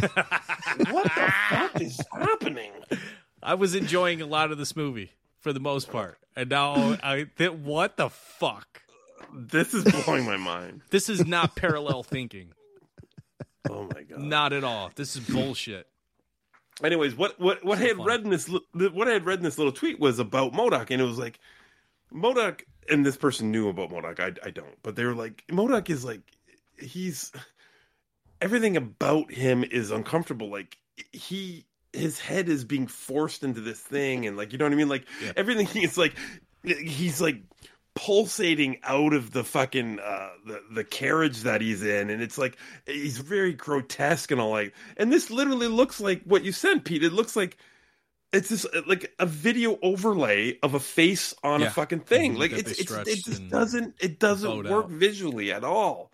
what 0.91 1.05
the 1.05 1.32
fuck 1.49 1.81
is 1.81 2.01
happening? 2.12 2.70
I 3.43 3.55
was 3.55 3.74
enjoying 3.74 4.23
a 4.23 4.27
lot 4.27 4.53
of 4.53 4.59
this 4.59 4.77
movie 4.77 5.11
for 5.41 5.53
the 5.53 5.61
most 5.61 5.91
part, 5.91 6.19
and 6.37 6.51
now 6.51 6.99
I 7.03 7.27
th- 7.37 7.53
what 7.53 7.97
the 7.97 8.11
fuck? 8.11 8.82
This 9.35 9.74
is 9.74 9.85
blowing 10.05 10.27
my 10.27 10.37
mind. 10.37 10.82
This 10.91 11.09
is 11.09 11.27
not 11.27 11.57
parallel 11.57 12.03
thinking. 12.05 12.53
Oh 13.69 13.89
my 13.95 14.03
god. 14.03 14.19
Not 14.20 14.53
at 14.53 14.62
all. 14.65 14.91
This 14.95 15.16
is 15.16 15.23
bullshit. 15.28 15.87
Anyways, 16.82 17.15
what 17.15 17.39
what 17.39 17.65
what 17.65 17.78
I 17.78 17.82
had 17.82 18.05
read 18.05 18.23
in 18.23 18.31
this 18.31 18.48
what 18.73 19.09
I 19.09 19.12
had 19.12 19.27
read 19.27 19.39
in 19.39 19.44
this 19.44 19.59
little 19.59 19.73
tweet 19.73 20.01
was 20.01 20.19
about 20.19 20.52
MODOK, 20.52 20.90
and 20.90 21.01
it 21.01 21.05
was 21.05 21.19
like 21.19 21.39
MODOK, 22.12 22.62
and 22.89 23.05
this 23.05 23.16
person 23.16 23.51
knew 23.51 23.69
about 23.69 23.90
MODOK. 23.90 24.20
I 24.20 24.47
I 24.47 24.51
don't, 24.51 24.82
but 24.82 24.97
they 24.97 25.05
were 25.05 25.15
like 25.15 25.44
MODOK 25.48 25.90
is 25.90 26.05
like 26.05 26.23
he's 26.78 27.32
everything 28.40 28.77
about 28.77 29.31
him 29.31 29.65
is 29.65 29.90
uncomfortable. 29.90 30.51
Like 30.51 30.77
he 31.12 31.66
his 31.93 32.19
head 32.19 32.48
is 32.48 32.65
being 32.65 32.86
forced 32.86 33.43
into 33.43 33.61
this 33.61 33.81
thing, 33.81 34.27
and 34.27 34.36
like 34.36 34.52
you 34.52 34.59
know 34.59 34.65
what 34.65 34.73
I 34.73 34.77
mean. 34.77 34.89
Like 34.89 35.07
everything 35.36 35.69
is 35.82 35.98
like 35.98 36.15
he's 36.65 37.20
like 37.20 37.43
pulsating 37.95 38.79
out 38.85 39.12
of 39.12 39.33
the 39.33 39.43
fucking 39.45 39.99
uh 39.99 40.29
the 40.47 40.62
the 40.73 40.85
carriage 40.85 41.41
that 41.43 41.61
he's 41.61 41.83
in 41.83 42.09
and 42.09 42.23
it's 42.23 42.39
like 42.39 42.57
he's 42.87 43.19
very 43.19 43.53
grotesque 43.53 44.31
and 44.31 44.41
all 44.41 44.51
like 44.51 44.73
and 44.97 45.12
this 45.12 45.29
literally 45.31 45.67
looks 45.67 46.01
like 46.01 46.23
what 46.25 46.45
you 46.45 46.53
sent 46.53 46.85
Pete. 46.85 47.03
It 47.03 47.12
looks 47.12 47.35
like 47.37 47.57
it's 48.33 48.49
just 48.49 48.67
uh, 48.73 48.83
like 48.87 49.12
a 49.19 49.27
video 49.27 49.77
overlay 49.83 50.57
of 50.62 50.75
a 50.75 50.81
face 50.81 51.35
on 51.43 51.61
Yeah. 51.61 51.67
a 51.67 51.71
fucking 51.71 52.01
thing. 52.01 52.37
Mhm, 52.37 52.39
like 52.39 52.53
it's, 52.53 52.71
it's 52.79 52.93
it 52.93 53.25
just 53.25 53.49
doesn't 53.49 53.95
it 54.01 54.21
doesn't 54.21 54.69
work 54.71 54.85
out. 54.85 54.91
visually 54.91 55.53
at 55.53 55.65
all. 55.65 56.12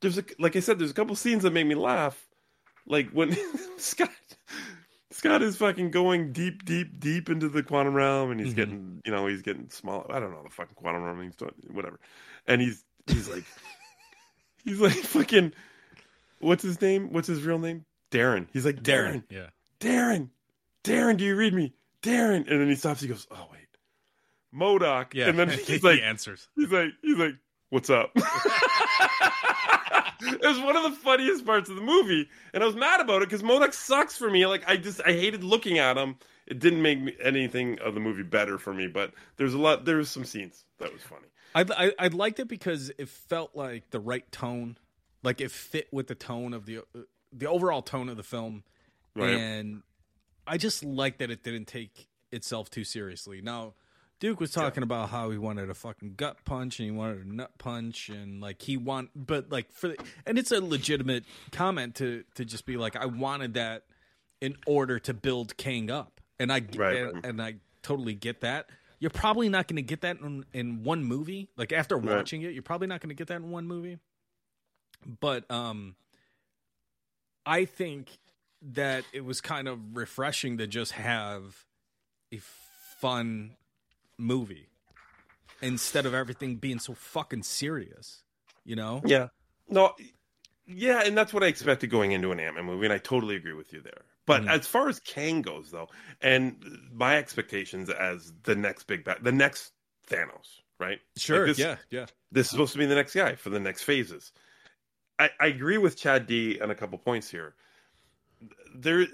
There's 0.00 0.18
a 0.18 0.24
like 0.40 0.56
I 0.56 0.60
said 0.60 0.78
there's 0.80 0.90
a 0.90 0.94
couple 0.94 1.14
scenes 1.16 1.44
that 1.44 1.52
make 1.52 1.66
me 1.66 1.76
laugh. 1.76 2.26
Like 2.86 3.10
when 3.10 3.36
Scott 3.78 4.10
Scott 5.14 5.42
is 5.42 5.56
fucking 5.56 5.90
going 5.92 6.32
deep, 6.32 6.64
deep, 6.64 6.98
deep 6.98 7.30
into 7.30 7.48
the 7.48 7.62
quantum 7.62 7.94
realm, 7.94 8.30
and 8.32 8.40
he's 8.40 8.48
Mm-hmm. 8.50 8.56
getting, 8.56 9.02
you 9.04 9.12
know, 9.12 9.26
he's 9.28 9.42
getting 9.42 9.70
small. 9.70 10.04
I 10.10 10.18
don't 10.18 10.32
know 10.32 10.42
the 10.42 10.50
fucking 10.50 10.74
quantum 10.74 11.04
realm. 11.04 11.22
He's 11.22 11.36
doing 11.36 11.52
whatever, 11.70 12.00
and 12.48 12.60
he's 12.60 12.84
he's 13.06 13.28
like, 13.28 13.44
he's 14.64 14.80
like 14.80 14.92
fucking, 14.92 15.52
what's 16.40 16.62
his 16.64 16.80
name? 16.80 17.12
What's 17.12 17.28
his 17.28 17.42
real 17.42 17.58
name? 17.60 17.84
Darren. 18.10 18.48
He's 18.52 18.64
like 18.64 18.82
Darren. 18.82 19.22
Yeah. 19.30 19.46
Darren, 19.80 20.30
Darren, 20.82 21.16
do 21.16 21.24
you 21.24 21.36
read 21.36 21.54
me? 21.54 21.74
Darren, 22.02 22.48
and 22.50 22.60
then 22.60 22.68
he 22.68 22.74
stops. 22.74 23.00
He 23.00 23.08
goes, 23.08 23.26
oh 23.30 23.46
wait, 23.52 23.68
MODOK. 24.54 25.14
Yeah. 25.14 25.28
and 25.28 25.38
then 25.38 25.48
he's 25.66 25.84
like, 25.84 26.00
answers. 26.00 26.48
He's 26.56 26.70
like, 26.72 26.90
he's 27.02 27.18
like, 27.18 27.34
what's 27.74 27.90
up? 27.90 28.12
it 30.20 30.42
was 30.42 30.60
one 30.60 30.76
of 30.76 30.84
the 30.84 30.92
funniest 31.02 31.44
parts 31.44 31.68
of 31.68 31.74
the 31.76 31.82
movie, 31.82 32.28
and 32.52 32.62
I 32.62 32.66
was 32.66 32.76
mad 32.76 33.00
about 33.00 33.22
it 33.22 33.28
because 33.28 33.42
MODOK 33.42 33.74
sucks 33.74 34.16
for 34.16 34.30
me. 34.30 34.46
Like 34.46 34.62
I 34.68 34.76
just 34.76 35.00
I 35.04 35.12
hated 35.12 35.42
looking 35.44 35.78
at 35.78 35.96
him. 35.96 36.16
It 36.46 36.58
didn't 36.60 36.82
make 36.82 37.00
me, 37.00 37.14
anything 37.22 37.78
of 37.80 37.94
the 37.94 38.00
movie 38.00 38.22
better 38.22 38.58
for 38.58 38.72
me, 38.72 38.86
but 38.86 39.12
there's 39.36 39.54
a 39.54 39.58
lot. 39.58 39.84
There 39.84 39.96
was 39.96 40.08
some 40.10 40.24
scenes 40.24 40.64
that 40.78 40.92
was 40.92 41.02
funny. 41.02 41.26
I, 41.54 41.64
I 41.86 41.92
I 42.06 42.08
liked 42.08 42.38
it 42.40 42.48
because 42.48 42.92
it 42.96 43.08
felt 43.08 43.56
like 43.56 43.90
the 43.90 44.00
right 44.00 44.30
tone, 44.30 44.78
like 45.22 45.40
it 45.40 45.50
fit 45.50 45.88
with 45.92 46.06
the 46.06 46.14
tone 46.14 46.54
of 46.54 46.66
the 46.66 46.82
the 47.32 47.46
overall 47.46 47.82
tone 47.82 48.08
of 48.08 48.16
the 48.16 48.22
film, 48.22 48.62
Right. 49.16 49.34
and 49.34 49.82
I 50.46 50.58
just 50.58 50.84
like 50.84 51.18
that 51.18 51.30
it 51.30 51.42
didn't 51.42 51.66
take 51.66 52.06
itself 52.30 52.70
too 52.70 52.84
seriously. 52.84 53.40
Now, 53.42 53.74
Duke 54.24 54.40
was 54.40 54.52
talking 54.52 54.82
about 54.82 55.10
how 55.10 55.28
he 55.28 55.36
wanted 55.36 55.68
a 55.68 55.74
fucking 55.74 56.14
gut 56.16 56.38
punch 56.46 56.80
and 56.80 56.86
he 56.86 56.90
wanted 56.90 57.26
a 57.26 57.28
nut 57.30 57.58
punch 57.58 58.08
and 58.08 58.40
like 58.40 58.62
he 58.62 58.78
want, 58.78 59.10
but 59.14 59.52
like 59.52 59.70
for 59.70 59.88
the, 59.88 59.98
and 60.24 60.38
it's 60.38 60.50
a 60.50 60.62
legitimate 60.62 61.24
comment 61.52 61.96
to 61.96 62.24
to 62.36 62.46
just 62.46 62.64
be 62.64 62.78
like 62.78 62.96
I 62.96 63.04
wanted 63.04 63.52
that 63.52 63.82
in 64.40 64.56
order 64.66 64.98
to 65.00 65.12
build 65.12 65.58
Kang 65.58 65.90
up, 65.90 66.22
and 66.38 66.50
I 66.50 66.62
Right, 66.74 66.96
and, 67.02 67.22
and 67.22 67.42
I 67.42 67.56
totally 67.82 68.14
get 68.14 68.40
that. 68.40 68.70
You're 68.98 69.10
probably 69.10 69.50
not 69.50 69.68
going 69.68 69.76
to 69.76 69.82
get 69.82 70.00
that 70.00 70.16
in, 70.20 70.46
in 70.54 70.84
one 70.84 71.04
movie. 71.04 71.50
Like 71.58 71.74
after 71.74 71.98
Right. 71.98 72.16
watching 72.16 72.40
it, 72.40 72.54
you're 72.54 72.62
probably 72.62 72.86
not 72.86 73.02
going 73.02 73.10
to 73.10 73.14
get 73.14 73.26
that 73.28 73.42
in 73.42 73.50
one 73.50 73.66
movie. 73.66 73.98
But 75.20 75.50
um, 75.50 75.96
I 77.44 77.66
think 77.66 78.08
that 78.62 79.04
it 79.12 79.22
was 79.22 79.42
kind 79.42 79.68
of 79.68 79.78
refreshing 79.92 80.56
to 80.56 80.66
just 80.66 80.92
have 80.92 81.66
a 82.32 82.40
fun 83.02 83.56
movie 84.18 84.68
instead 85.62 86.06
of 86.06 86.14
everything 86.14 86.56
being 86.56 86.78
so 86.78 86.94
fucking 86.94 87.42
serious. 87.42 88.22
You 88.64 88.76
know? 88.76 89.02
Yeah. 89.04 89.28
No, 89.68 89.94
Yeah, 90.66 91.02
and 91.04 91.16
that's 91.16 91.32
what 91.32 91.42
I 91.42 91.46
expected 91.46 91.90
going 91.90 92.12
into 92.12 92.32
an 92.32 92.40
Ant 92.40 92.54
Man 92.56 92.64
movie, 92.64 92.86
and 92.86 92.92
I 92.92 92.98
totally 92.98 93.36
agree 93.36 93.52
with 93.54 93.72
you 93.72 93.80
there. 93.80 94.02
But 94.26 94.42
Mm-hmm. 94.42 94.50
as 94.50 94.66
far 94.66 94.88
as 94.88 95.00
Kang 95.00 95.42
goes, 95.42 95.70
though, 95.70 95.88
and 96.22 96.56
my 96.92 97.16
expectations 97.18 97.90
as 97.90 98.32
the 98.44 98.54
next 98.54 98.84
big 98.86 99.04
bad, 99.04 99.18
the 99.22 99.32
next 99.32 99.72
Thanos, 100.08 100.60
right? 100.80 100.98
Sure, 101.16 101.46
this, 101.46 101.58
yeah, 101.58 101.76
yeah. 101.90 102.06
This 102.32 102.46
is 102.46 102.50
supposed 102.52 102.72
to 102.72 102.78
be 102.78 102.86
the 102.86 102.94
next 102.94 103.14
guy 103.14 103.34
for 103.34 103.50
the 103.50 103.60
next 103.60 103.82
phases. 103.82 104.32
I, 105.18 105.30
I 105.38 105.46
agree 105.48 105.76
with 105.78 105.96
Chad 105.96 106.26
D 106.26 106.58
on 106.60 106.70
a 106.70 106.74
couple 106.74 106.96
points 106.98 107.30
here. 107.30 107.54
There, 108.74 109.06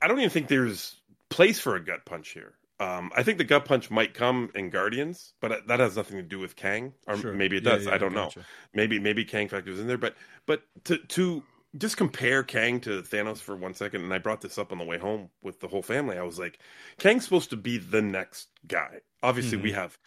I 0.00 0.08
don't 0.08 0.18
even 0.18 0.30
think 0.30 0.48
there's 0.48 0.94
place 1.30 1.58
for 1.58 1.76
a 1.76 1.84
gut 1.84 2.04
punch 2.04 2.28
here. 2.30 2.52
Um, 2.80 3.12
I 3.14 3.22
think 3.22 3.38
the 3.38 3.44
gut 3.44 3.66
punch 3.66 3.90
might 3.90 4.14
come 4.14 4.50
in 4.54 4.70
Guardians, 4.70 5.34
but 5.40 5.66
that 5.68 5.80
has 5.80 5.96
nothing 5.96 6.16
to 6.16 6.22
do 6.22 6.38
with 6.38 6.56
Kang, 6.56 6.94
or 7.06 7.16
Sure. 7.16 7.32
maybe 7.34 7.58
it 7.58 7.60
does. 7.64 7.84
yeah, 7.84 7.94
I 7.94 7.98
don't 7.98 8.14
gotcha. 8.14 8.38
know. 8.40 8.44
Maybe 8.74 8.98
maybe 8.98 9.24
Kang 9.24 9.48
factors 9.48 9.78
in 9.78 9.86
there, 9.86 9.98
but 9.98 10.16
but 10.46 10.62
to 10.84 10.96
to 10.98 11.42
just 11.76 11.96
compare 11.96 12.42
Kang 12.42 12.80
to 12.80 13.02
Thanos 13.02 13.38
for 13.38 13.54
one 13.54 13.74
second, 13.74 14.02
and 14.02 14.12
I 14.14 14.18
brought 14.18 14.40
this 14.40 14.56
up 14.58 14.72
on 14.72 14.78
the 14.78 14.84
way 14.84 14.98
home 14.98 15.28
with 15.42 15.60
the 15.60 15.68
whole 15.68 15.82
family. 15.82 16.16
I 16.18 16.22
was 16.22 16.38
like, 16.38 16.58
Kang's 16.98 17.24
supposed 17.24 17.50
to 17.50 17.56
be 17.56 17.76
the 17.78 18.02
next 18.02 18.48
guy. 18.66 19.00
Obviously, 19.22 19.58
we 19.58 19.70
Mhm. 19.70 19.74
have 19.74 19.98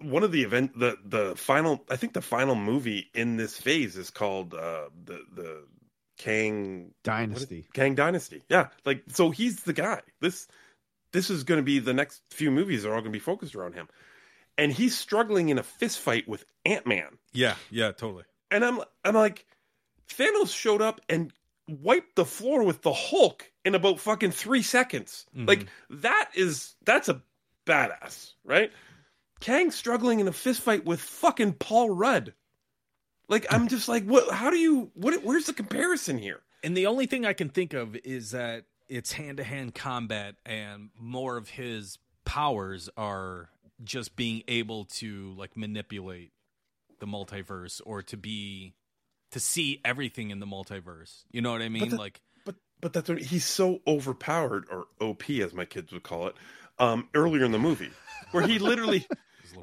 one 0.00 0.22
of 0.22 0.32
the 0.32 0.42
event 0.42 0.78
the 0.78 0.96
the 1.04 1.36
final 1.36 1.84
I 1.90 1.96
think 1.96 2.14
the 2.14 2.22
final 2.22 2.54
movie 2.54 3.10
in 3.14 3.36
this 3.36 3.58
phase 3.58 3.96
is 3.98 4.10
called 4.10 4.54
uh 4.54 4.88
the 5.04 5.20
the 5.34 5.64
Kang 6.16 6.94
Dynasty. 7.04 7.66
Kang 7.74 7.94
Dynasty. 7.94 8.42
Yeah, 8.48 8.68
like 8.84 9.02
so 9.08 9.30
he's 9.30 9.62
the 9.64 9.72
guy. 9.72 10.00
This 10.20 10.48
this 11.12 11.30
is 11.30 11.44
going 11.44 11.58
to 11.58 11.64
be 11.64 11.78
the 11.78 11.94
next 11.94 12.22
few 12.30 12.50
movies 12.50 12.84
are 12.84 12.90
all 12.90 13.00
going 13.00 13.04
to 13.04 13.10
be 13.10 13.18
focused 13.18 13.54
around 13.54 13.74
him, 13.74 13.88
and 14.56 14.72
he's 14.72 14.96
struggling 14.96 15.48
in 15.48 15.58
a 15.58 15.62
fist 15.62 16.00
fight 16.00 16.28
with 16.28 16.44
Ant 16.64 16.86
Man. 16.86 17.18
Yeah, 17.32 17.54
yeah, 17.70 17.92
totally. 17.92 18.24
And 18.50 18.64
I'm 18.64 18.80
I'm 19.04 19.14
like, 19.14 19.46
Thanos 20.08 20.54
showed 20.54 20.82
up 20.82 21.00
and 21.08 21.32
wiped 21.68 22.16
the 22.16 22.24
floor 22.24 22.62
with 22.62 22.82
the 22.82 22.92
Hulk 22.92 23.50
in 23.64 23.74
about 23.74 24.00
fucking 24.00 24.30
three 24.30 24.62
seconds. 24.62 25.26
Mm-hmm. 25.36 25.46
Like 25.46 25.66
that 25.90 26.30
is 26.34 26.74
that's 26.84 27.08
a 27.08 27.22
badass, 27.66 28.32
right? 28.44 28.72
Kang 29.40 29.70
struggling 29.70 30.20
in 30.20 30.28
a 30.28 30.32
fist 30.32 30.62
fight 30.62 30.84
with 30.84 31.00
fucking 31.00 31.54
Paul 31.54 31.90
Rudd. 31.90 32.34
Like 33.28 33.46
I'm 33.50 33.68
just 33.68 33.88
like, 33.88 34.04
what? 34.04 34.32
How 34.32 34.50
do 34.50 34.58
you? 34.58 34.90
What? 34.94 35.22
Where's 35.22 35.46
the 35.46 35.52
comparison 35.52 36.18
here? 36.18 36.40
And 36.64 36.76
the 36.76 36.86
only 36.86 37.06
thing 37.06 37.24
I 37.24 37.34
can 37.34 37.50
think 37.50 37.72
of 37.72 37.94
is 37.96 38.32
that 38.32 38.64
it's 38.88 39.12
hand 39.12 39.38
to 39.38 39.44
hand 39.44 39.74
combat, 39.74 40.36
and 40.46 40.90
more 40.98 41.36
of 41.36 41.48
his 41.48 41.98
powers 42.24 42.88
are 42.96 43.48
just 43.84 44.16
being 44.16 44.42
able 44.48 44.84
to 44.86 45.34
like 45.36 45.56
manipulate 45.56 46.32
the 47.00 47.06
multiverse 47.06 47.80
or 47.86 48.02
to 48.02 48.16
be 48.16 48.74
to 49.32 49.40
see 49.40 49.80
everything 49.84 50.30
in 50.30 50.40
the 50.40 50.46
multiverse. 50.46 51.24
You 51.30 51.42
know 51.42 51.52
what 51.52 51.62
I 51.62 51.68
mean? 51.68 51.90
the- 51.90 51.96
like 51.96 52.20
But 52.44 52.56
but 52.80 52.92
that's 52.92 53.08
what 53.08 53.20
he's 53.20 53.44
so 53.44 53.80
overpowered, 53.86 54.66
or 54.70 54.86
OP 55.00 55.30
as 55.40 55.52
my 55.52 55.64
kids 55.64 55.92
would 55.92 56.02
call 56.02 56.26
it, 56.28 56.34
um, 56.78 57.08
earlier 57.14 57.44
in 57.44 57.52
the 57.52 57.58
movie, 57.58 57.90
where 58.32 58.46
he 58.46 58.58
literally 58.58 59.06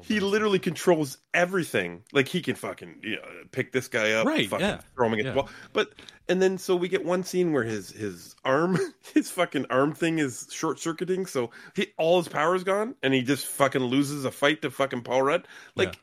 he 0.02 0.20
literally 0.20 0.58
controls 0.58 1.18
everything. 1.34 2.02
Like 2.12 2.28
he 2.28 2.40
can 2.40 2.54
fucking 2.54 3.00
you 3.02 3.16
know, 3.16 3.22
pick 3.50 3.72
this 3.72 3.88
guy 3.88 4.12
up, 4.12 4.26
Right, 4.26 4.48
Fucking 4.48 4.66
yeah, 4.66 4.80
throw 4.94 5.06
him 5.06 5.14
against 5.14 5.26
yeah. 5.26 5.32
the 5.32 5.38
wall. 5.38 5.48
But 5.72 5.94
and 6.28 6.40
then 6.40 6.58
so 6.58 6.76
we 6.76 6.88
get 6.88 7.04
one 7.04 7.22
scene 7.24 7.52
where 7.52 7.64
his 7.64 7.90
his 7.90 8.34
arm, 8.44 8.78
his 9.14 9.30
fucking 9.30 9.66
arm 9.70 9.94
thing 9.94 10.18
is 10.18 10.48
short 10.50 10.78
circuiting, 10.78 11.26
so 11.26 11.50
he 11.74 11.88
all 11.98 12.18
his 12.18 12.28
power 12.28 12.54
is 12.54 12.64
gone, 12.64 12.94
and 13.02 13.14
he 13.14 13.22
just 13.22 13.46
fucking 13.46 13.82
loses 13.82 14.24
a 14.24 14.30
fight 14.30 14.62
to 14.62 14.70
fucking 14.70 15.02
Paul 15.02 15.22
Rudd. 15.22 15.48
Like 15.74 15.98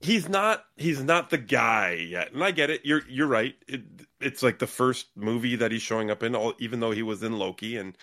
he's 0.00 0.28
not 0.28 0.64
he's 0.76 1.02
not 1.02 1.30
the 1.30 1.38
guy 1.38 1.92
yet 1.92 2.32
and 2.32 2.44
i 2.44 2.50
get 2.50 2.68
it 2.68 2.82
you're 2.84 3.02
you're 3.08 3.26
right 3.26 3.54
it, 3.66 3.82
it's 4.20 4.42
like 4.42 4.58
the 4.58 4.66
first 4.66 5.06
movie 5.16 5.56
that 5.56 5.72
he's 5.72 5.80
showing 5.82 6.10
up 6.10 6.22
in 6.22 6.34
all, 6.34 6.52
even 6.58 6.80
though 6.80 6.90
he 6.90 7.02
was 7.02 7.22
in 7.22 7.38
loki 7.38 7.76
and 7.76 7.96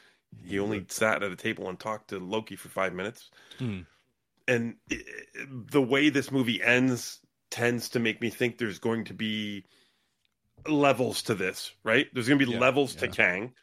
he 0.43 0.57
only 0.57 0.83
sat 0.89 1.21
at 1.21 1.31
a 1.31 1.35
table 1.35 1.69
and 1.69 1.79
talked 1.79 2.09
to 2.09 2.17
loki 2.17 2.55
for 2.55 2.69
five 2.69 2.93
minutes 2.93 3.29
Hmm. 3.59 3.81
And 4.51 4.75
the 5.71 5.81
way 5.81 6.09
this 6.09 6.31
movie 6.31 6.61
ends 6.61 7.19
tends 7.49 7.89
to 7.89 7.99
make 7.99 8.21
me 8.21 8.29
think 8.29 8.57
there's 8.57 8.79
going 8.79 9.03
to 9.05 9.13
be 9.13 9.65
levels 10.67 11.23
to 11.23 11.35
this 11.35 11.71
right 11.83 12.07
there's 12.13 12.27
going 12.27 12.39
to 12.39 12.45
be 12.45 12.51
Yeah, 12.51 12.59
levels 12.59 12.95
to 12.95 13.07
kang 13.07 13.53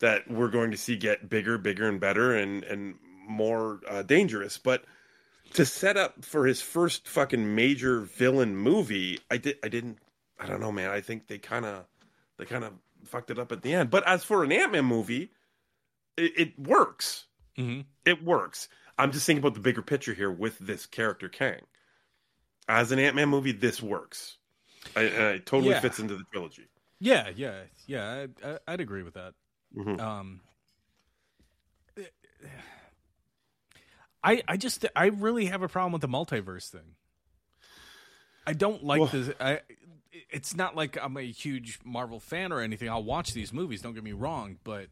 that 0.00 0.30
we're 0.30 0.48
going 0.48 0.70
to 0.70 0.76
see 0.76 0.96
get 0.96 1.28
bigger 1.28 1.58
bigger 1.58 1.88
and 1.88 2.00
better 2.00 2.34
and 2.34 2.64
and 2.64 2.94
more 3.28 3.80
uh, 3.88 4.02
dangerous 4.02 4.58
but 4.58 4.84
to 5.54 5.64
set 5.64 5.96
up 5.96 6.24
for 6.24 6.46
his 6.46 6.60
first 6.60 7.08
fucking 7.08 7.54
major 7.54 8.00
villain 8.00 8.56
movie, 8.56 9.20
I 9.30 9.36
did 9.38 9.58
I 9.62 9.68
didn't 9.68 9.98
I 10.38 10.46
don't 10.46 10.60
know, 10.60 10.72
man. 10.72 10.90
I 10.90 11.00
think 11.00 11.28
they 11.28 11.38
kind 11.38 11.64
of 11.64 11.84
they 12.38 12.44
kind 12.44 12.64
of 12.64 12.72
fucked 13.04 13.30
it 13.30 13.38
up 13.38 13.52
at 13.52 13.62
the 13.62 13.72
end. 13.72 13.90
But 13.90 14.06
as 14.06 14.24
for 14.24 14.44
an 14.44 14.52
Ant 14.52 14.72
Man 14.72 14.84
movie, 14.84 15.30
it, 16.16 16.32
it 16.36 16.58
works. 16.58 17.26
Mm-hmm. 17.58 17.82
It 18.04 18.24
works. 18.24 18.68
I'm 18.98 19.12
just 19.12 19.26
thinking 19.26 19.42
about 19.42 19.54
the 19.54 19.60
bigger 19.60 19.82
picture 19.82 20.14
here 20.14 20.30
with 20.30 20.58
this 20.58 20.86
character 20.86 21.28
Kang. 21.28 21.60
As 22.68 22.90
an 22.92 22.98
Ant 22.98 23.14
Man 23.16 23.28
movie, 23.28 23.52
this 23.52 23.82
works. 23.82 24.38
I, 24.96 25.02
it 25.02 25.46
totally 25.46 25.70
Yeah. 25.70 25.80
fits 25.80 25.98
into 25.98 26.16
the 26.16 26.24
trilogy. 26.32 26.66
Yeah, 27.00 27.28
yeah, 27.34 27.60
yeah. 27.86 28.26
I, 28.44 28.48
I, 28.48 28.58
I'd 28.68 28.80
agree 28.80 29.02
with 29.02 29.14
that. 29.14 29.34
Mhm. 29.76 30.00
Um, 30.00 30.40
I 34.24 34.42
I 34.48 34.56
just 34.56 34.84
I 34.96 35.06
really 35.06 35.46
have 35.46 35.62
a 35.62 35.68
problem 35.68 35.92
with 35.92 36.00
the 36.02 36.08
multiverse 36.08 36.68
thing. 36.68 36.94
I 38.46 38.52
don't 38.52 38.82
like 38.84 39.00
Well- 39.00 39.08
this. 39.10 39.30
I 39.40 39.60
it's 40.30 40.56
not 40.56 40.74
like 40.74 40.96
I'm 41.00 41.16
a 41.16 41.22
huge 41.22 41.78
Marvel 41.84 42.18
fan 42.20 42.50
or 42.52 42.60
anything. 42.60 42.88
I'll 42.88 43.04
watch 43.04 43.34
these 43.34 43.52
movies. 43.52 43.82
Don't 43.82 43.94
get 43.94 44.02
me 44.02 44.12
wrong, 44.12 44.56
but 44.64 44.86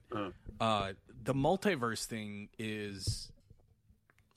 uh, 0.60 0.92
the 1.22 1.34
multiverse 1.34 2.04
thing 2.04 2.50
is 2.58 3.32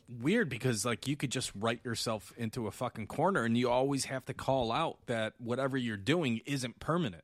weird 0.09 0.49
because 0.49 0.85
like 0.85 1.07
you 1.07 1.15
could 1.17 1.31
just 1.31 1.51
write 1.55 1.83
yourself 1.83 2.31
into 2.37 2.67
a 2.67 2.71
fucking 2.71 3.07
corner 3.07 3.43
and 3.43 3.57
you 3.57 3.69
always 3.69 4.05
have 4.05 4.23
to 4.25 4.33
call 4.33 4.71
out 4.71 4.97
that 5.07 5.33
whatever 5.37 5.77
you're 5.77 5.97
doing 5.97 6.39
isn't 6.45 6.79
permanent. 6.79 7.23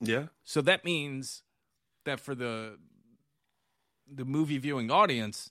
Yeah. 0.00 0.26
So 0.44 0.60
that 0.62 0.84
means 0.84 1.42
that 2.04 2.20
for 2.20 2.34
the 2.34 2.78
the 4.06 4.24
movie 4.24 4.58
viewing 4.58 4.90
audience, 4.90 5.50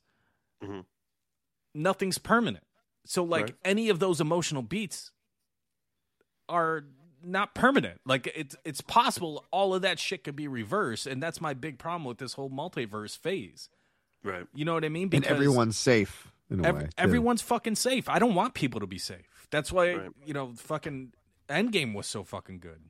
Mhm. 0.61 0.85
nothing's 1.73 2.17
permanent. 2.17 2.65
So 3.05 3.23
like 3.23 3.45
Right. 3.45 3.55
any 3.65 3.89
of 3.89 3.99
those 3.99 4.21
emotional 4.21 4.61
beats 4.61 5.11
are 6.47 6.85
not 7.23 7.53
permanent. 7.55 8.01
Like 8.05 8.27
it's 8.35 8.55
it's 8.65 8.81
possible 8.81 9.45
all 9.51 9.73
of 9.73 9.81
that 9.83 9.99
shit 9.99 10.23
could 10.23 10.35
be 10.35 10.47
reversed, 10.47 11.07
and 11.07 11.21
that's 11.21 11.39
my 11.41 11.53
big 11.53 11.77
problem 11.79 12.03
with 12.05 12.17
this 12.17 12.33
whole 12.33 12.49
multiverse 12.49 13.17
phase. 13.17 13.69
Right. 14.23 14.45
You 14.53 14.65
know 14.65 14.73
what 14.73 14.85
I 14.85 14.89
mean? 14.89 15.09
and 15.13 15.25
everyone's 15.25 15.77
safe 15.77 16.31
in 16.49 16.63
a 16.63 16.67
Ev- 16.67 16.75
way. 16.75 16.81
too. 16.83 16.89
everyone's 16.97 17.41
fucking 17.41 17.75
safe. 17.75 18.07
I 18.09 18.19
don't 18.19 18.35
want 18.35 18.53
people 18.53 18.79
to 18.79 18.87
be 18.87 18.97
safe. 18.97 19.47
That's 19.49 19.71
why 19.71 19.93
Right. 19.95 20.09
you 20.25 20.33
know 20.33 20.53
fucking 20.55 21.13
Endgame 21.49 21.93
was 21.93 22.07
so 22.07 22.23
fucking 22.23 22.59
good, 22.59 22.81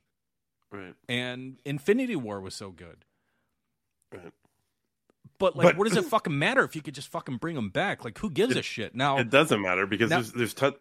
Right. 0.71 0.93
and 1.09 1.57
Infinity 1.65 2.15
War 2.15 2.39
was 2.41 2.53
so 2.55 2.69
good. 2.71 3.05
Right. 4.13 4.31
But 5.39 5.55
like, 5.55 5.63
But- 5.65 5.77
what 5.77 5.87
does 5.87 5.97
it 5.97 6.05
fucking 6.05 6.37
matter 6.37 6.63
if 6.63 6.75
you 6.75 6.81
could 6.83 6.93
just 6.93 7.07
fucking 7.07 7.37
bring 7.37 7.55
them 7.55 7.69
back? 7.69 8.03
Like, 8.05 8.17
who 8.19 8.29
gives 8.29 8.55
a 8.55 8.61
shit 8.61 8.93
now? 8.93 9.17
It 9.17 9.29
doesn't 9.29 9.61
matter 9.61 9.87
because 9.87 10.09
Now- 10.09 10.17
there's 10.17 10.33
there's 10.33 10.53
ton. 10.53 10.73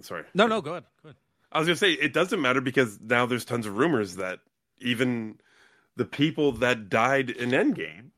Sorry. 0.00 0.24
No, 0.34 0.46
no, 0.46 0.62
go 0.62 0.70
ahead. 0.72 0.84
Go 1.02 1.08
ahead. 1.10 1.16
I 1.50 1.58
was 1.58 1.66
gonna 1.66 1.76
say 1.76 1.92
it 1.92 2.12
doesn't 2.12 2.40
matter 2.40 2.60
because 2.60 3.00
now 3.00 3.26
there's 3.26 3.44
tons 3.44 3.66
of 3.66 3.76
rumors 3.76 4.16
that 4.16 4.40
even 4.78 5.40
the 5.96 6.04
people 6.04 6.52
that 6.52 6.88
died 6.88 7.28
in 7.30 7.50
Endgame 7.50 8.10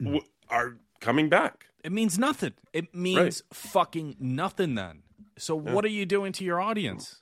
w- 0.00 0.22
are 0.52 0.76
coming 1.00 1.28
back. 1.28 1.66
It 1.82 1.90
means 1.90 2.18
nothing. 2.18 2.52
It 2.72 2.94
means 2.94 3.42
fucking 3.52 4.16
nothing. 4.20 4.76
Then, 4.76 5.02
so 5.36 5.56
what 5.56 5.84
are 5.84 5.88
you 5.88 6.06
doing 6.06 6.32
to 6.34 6.44
your 6.44 6.60
audience? 6.60 7.20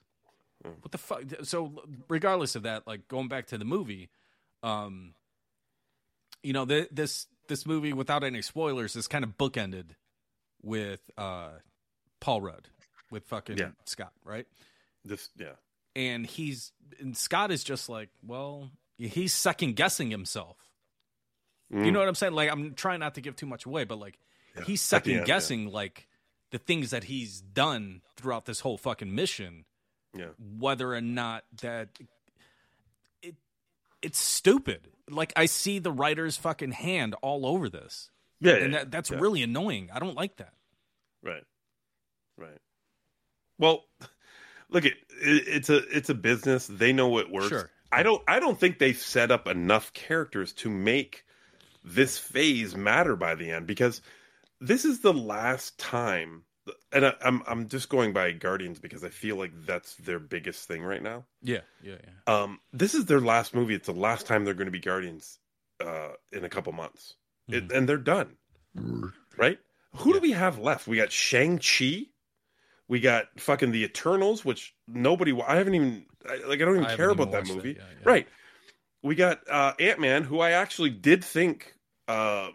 What 0.62 0.92
the 0.92 0.98
fuck? 0.98 1.22
So, 1.44 1.82
regardless 2.08 2.54
of 2.54 2.64
that, 2.64 2.86
like 2.86 3.08
going 3.08 3.28
back 3.28 3.46
to 3.46 3.56
the 3.58 3.64
movie, 3.64 4.10
um, 4.62 5.14
you 6.42 6.52
know, 6.52 6.66
th- 6.66 6.88
this 6.92 7.26
this 7.48 7.64
movie 7.64 7.94
without 7.94 8.22
any 8.22 8.42
spoilers 8.42 8.94
is 8.96 9.08
kind 9.08 9.24
of 9.24 9.38
bookended 9.38 9.92
with 10.62 11.00
uh 11.16 11.48
Paul 12.20 12.42
Rudd 12.42 12.68
with 13.10 13.24
fucking 13.24 13.56
Yeah. 13.56 13.70
Scott, 13.86 14.12
right? 14.24 14.46
This, 15.02 15.30
yeah, 15.38 15.52
and 15.96 16.26
he's 16.26 16.72
and 17.00 17.16
Scott 17.16 17.50
is 17.50 17.64
just 17.64 17.88
like, 17.88 18.10
well, 18.22 18.70
he's 18.98 19.32
second 19.32 19.76
guessing 19.76 20.10
himself. 20.10 20.58
You 21.70 21.76
Mm. 21.78 21.92
know 21.92 21.98
what 22.00 22.08
I'm 22.08 22.14
saying? 22.14 22.32
Like, 22.32 22.50
I'm 22.50 22.74
trying 22.74 23.00
not 23.00 23.14
to 23.14 23.20
give 23.20 23.36
too 23.36 23.46
much 23.46 23.64
away, 23.66 23.84
but 23.84 23.98
like, 23.98 24.18
he's 24.66 24.82
second 24.82 25.12
end, 25.12 25.20
yeah. 25.20 25.26
guessing 25.26 25.70
like 25.70 26.08
the 26.50 26.58
things 26.58 26.90
that 26.90 27.04
he's 27.04 27.40
done 27.40 28.02
throughout 28.16 28.44
this 28.44 28.60
whole 28.60 28.76
fucking 28.76 29.14
mission, 29.14 29.64
yeah, 30.16 30.30
whether 30.58 30.92
or 30.94 31.00
not 31.00 31.44
that 31.62 31.88
it 33.22 33.36
it's 34.02 34.18
stupid. 34.18 34.88
Like, 35.08 35.32
I 35.36 35.46
see 35.46 35.78
the 35.78 35.92
writer's 35.92 36.36
fucking 36.36 36.72
hand 36.72 37.14
all 37.22 37.46
over 37.46 37.68
this. 37.68 38.10
Yeah, 38.40 38.54
and 38.54 38.72
yeah, 38.72 38.78
that, 38.80 38.90
that's 38.90 39.10
yeah. 39.10 39.18
really 39.20 39.42
annoying. 39.42 39.90
I 39.92 39.98
don't 40.00 40.16
like 40.16 40.36
that. 40.38 40.54
right, 41.22 41.44
right. 42.36 42.58
Well, 43.58 43.84
look, 44.70 44.84
it, 44.86 44.94
it 45.22 45.44
it's 45.46 45.70
a 45.70 45.76
it's 45.96 46.08
a 46.10 46.14
business. 46.14 46.66
They 46.66 46.92
know 46.92 47.08
what 47.08 47.30
works. 47.30 47.48
Sure. 47.48 47.70
I 47.92 48.02
don't 48.02 48.22
I 48.26 48.40
don't 48.40 48.58
think 48.58 48.78
they 48.78 48.92
set 48.92 49.30
up 49.30 49.46
enough 49.46 49.92
characters 49.92 50.52
to 50.54 50.70
make 50.70 51.24
this 51.84 52.18
phase 52.18 52.76
matter 52.76 53.16
by 53.16 53.34
the 53.34 53.50
end 53.50 53.66
because 53.66 54.02
this 54.60 54.84
is 54.84 55.00
the 55.00 55.14
last 55.14 55.78
time 55.78 56.44
and 56.92 57.06
I, 57.06 57.14
I'm 57.22 57.42
I'm 57.46 57.68
just 57.68 57.88
going 57.88 58.12
by 58.12 58.32
Guardians 58.32 58.78
because 58.78 59.04
I 59.04 59.08
feel 59.08 59.36
like 59.36 59.52
that's 59.66 59.94
their 59.96 60.18
biggest 60.18 60.66
thing 60.68 60.82
right 60.82 61.02
now. 61.02 61.24
Yeah, 61.42 61.60
yeah, 61.82 61.96
yeah. 62.04 62.34
Um, 62.34 62.60
this 62.72 62.94
is 62.94 63.06
their 63.06 63.20
last 63.20 63.54
movie. 63.54 63.74
It's 63.74 63.86
the 63.86 63.92
last 63.92 64.26
time 64.26 64.44
they're 64.44 64.54
going 64.54 64.66
to 64.66 64.72
be 64.72 64.80
Guardians 64.80 65.38
uh, 65.84 66.10
in 66.32 66.44
a 66.44 66.48
couple 66.48 66.72
months, 66.72 67.14
it, 67.48 67.72
and 67.72 67.88
they're 67.88 67.96
done. 67.96 68.36
Right? 69.36 69.58
Who 69.96 70.12
do 70.12 70.20
we 70.20 70.32
have 70.32 70.58
left? 70.58 70.86
We 70.86 70.96
got 70.96 71.10
Shang 71.10 71.58
Chi. 71.58 72.06
We 72.88 73.00
got 73.00 73.26
fucking 73.38 73.72
the 73.72 73.84
Eternals, 73.84 74.44
which 74.44 74.74
nobody. 74.86 75.38
I 75.46 75.56
haven't 75.56 75.74
even 75.74 76.06
like. 76.26 76.60
I 76.60 76.64
don't 76.64 76.76
even 76.76 76.86
I 76.86 76.96
care 76.96 77.10
about 77.10 77.32
that 77.32 77.46
movie. 77.46 77.76
yeah, 77.78 77.84
yeah. 78.00 78.08
Right? 78.08 78.28
We 79.02 79.14
got 79.14 79.40
uh, 79.48 79.72
Ant 79.78 79.98
Man, 80.00 80.24
who 80.24 80.40
I 80.40 80.50
actually 80.52 80.90
did 80.90 81.24
think 81.24 81.74
uh, 82.08 82.50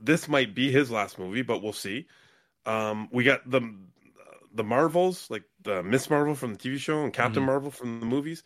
this 0.00 0.28
might 0.28 0.54
be 0.54 0.70
his 0.70 0.90
last 0.90 1.18
movie, 1.18 1.42
but 1.42 1.62
we'll 1.62 1.72
see. 1.72 2.06
Um, 2.64 3.08
we 3.12 3.24
got 3.24 3.48
the 3.50 3.74
the 4.54 4.64
Marvels, 4.64 5.30
like 5.30 5.44
the 5.62 5.82
Miss 5.82 6.10
Marvel 6.10 6.34
from 6.34 6.54
the 6.54 6.58
TV 6.58 6.78
show 6.78 7.02
and 7.02 7.12
Captain 7.12 7.42
Mhm. 7.42 7.46
Marvel 7.46 7.70
from 7.70 8.00
the 8.00 8.06
movies, 8.06 8.42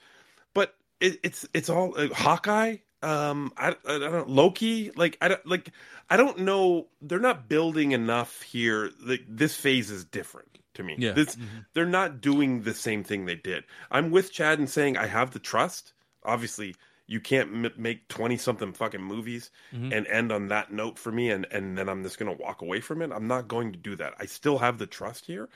but 0.54 0.74
it, 1.00 1.18
it's 1.22 1.46
it's 1.52 1.68
all 1.68 1.94
uh, 1.98 2.08
Hawkeye. 2.14 2.76
Um, 3.02 3.52
I, 3.56 3.76
I 3.86 3.98
don't 3.98 4.28
Loki. 4.28 4.90
Like 4.96 5.18
I 5.20 5.28
don't 5.28 5.46
like 5.46 5.70
I 6.08 6.16
don't 6.16 6.38
know. 6.40 6.88
They're 7.02 7.18
not 7.18 7.48
building 7.48 7.92
enough 7.92 8.42
here. 8.42 8.90
Like 9.04 9.24
this 9.28 9.54
phase 9.54 9.90
is 9.90 10.04
different 10.04 10.58
to 10.74 10.82
me. 10.82 10.96
Yeah. 10.98 11.12
This 11.12 11.36
they're 11.74 11.84
not 11.86 12.20
doing 12.20 12.62
the 12.62 12.74
same 12.74 13.04
thing 13.04 13.26
they 13.26 13.34
did. 13.34 13.64
I'm 13.90 14.10
with 14.10 14.32
Chad 14.32 14.58
in 14.58 14.66
saying 14.66 14.96
I 14.96 15.06
have 15.06 15.32
the 15.32 15.38
trust. 15.38 15.92
Obviously, 16.24 16.74
you 17.06 17.20
can't 17.20 17.64
m- 17.64 17.72
make 17.76 18.08
twenty 18.08 18.36
something 18.36 18.72
fucking 18.72 19.02
movies 19.02 19.50
Mhm. 19.72 19.92
and 19.96 20.06
end 20.08 20.32
on 20.32 20.48
that 20.48 20.72
note 20.72 20.98
for 20.98 21.12
me, 21.12 21.30
and 21.30 21.46
and 21.50 21.76
then 21.78 21.88
I'm 21.88 22.02
just 22.02 22.18
gonna 22.18 22.32
walk 22.32 22.62
away 22.62 22.80
from 22.80 23.02
it. 23.02 23.10
I'm 23.12 23.26
not 23.28 23.48
going 23.48 23.72
to 23.72 23.78
do 23.78 23.94
that. 23.96 24.14
I 24.18 24.26
still 24.26 24.58
have 24.58 24.78
the 24.78 24.86
trust 24.86 25.26
here, 25.26 25.48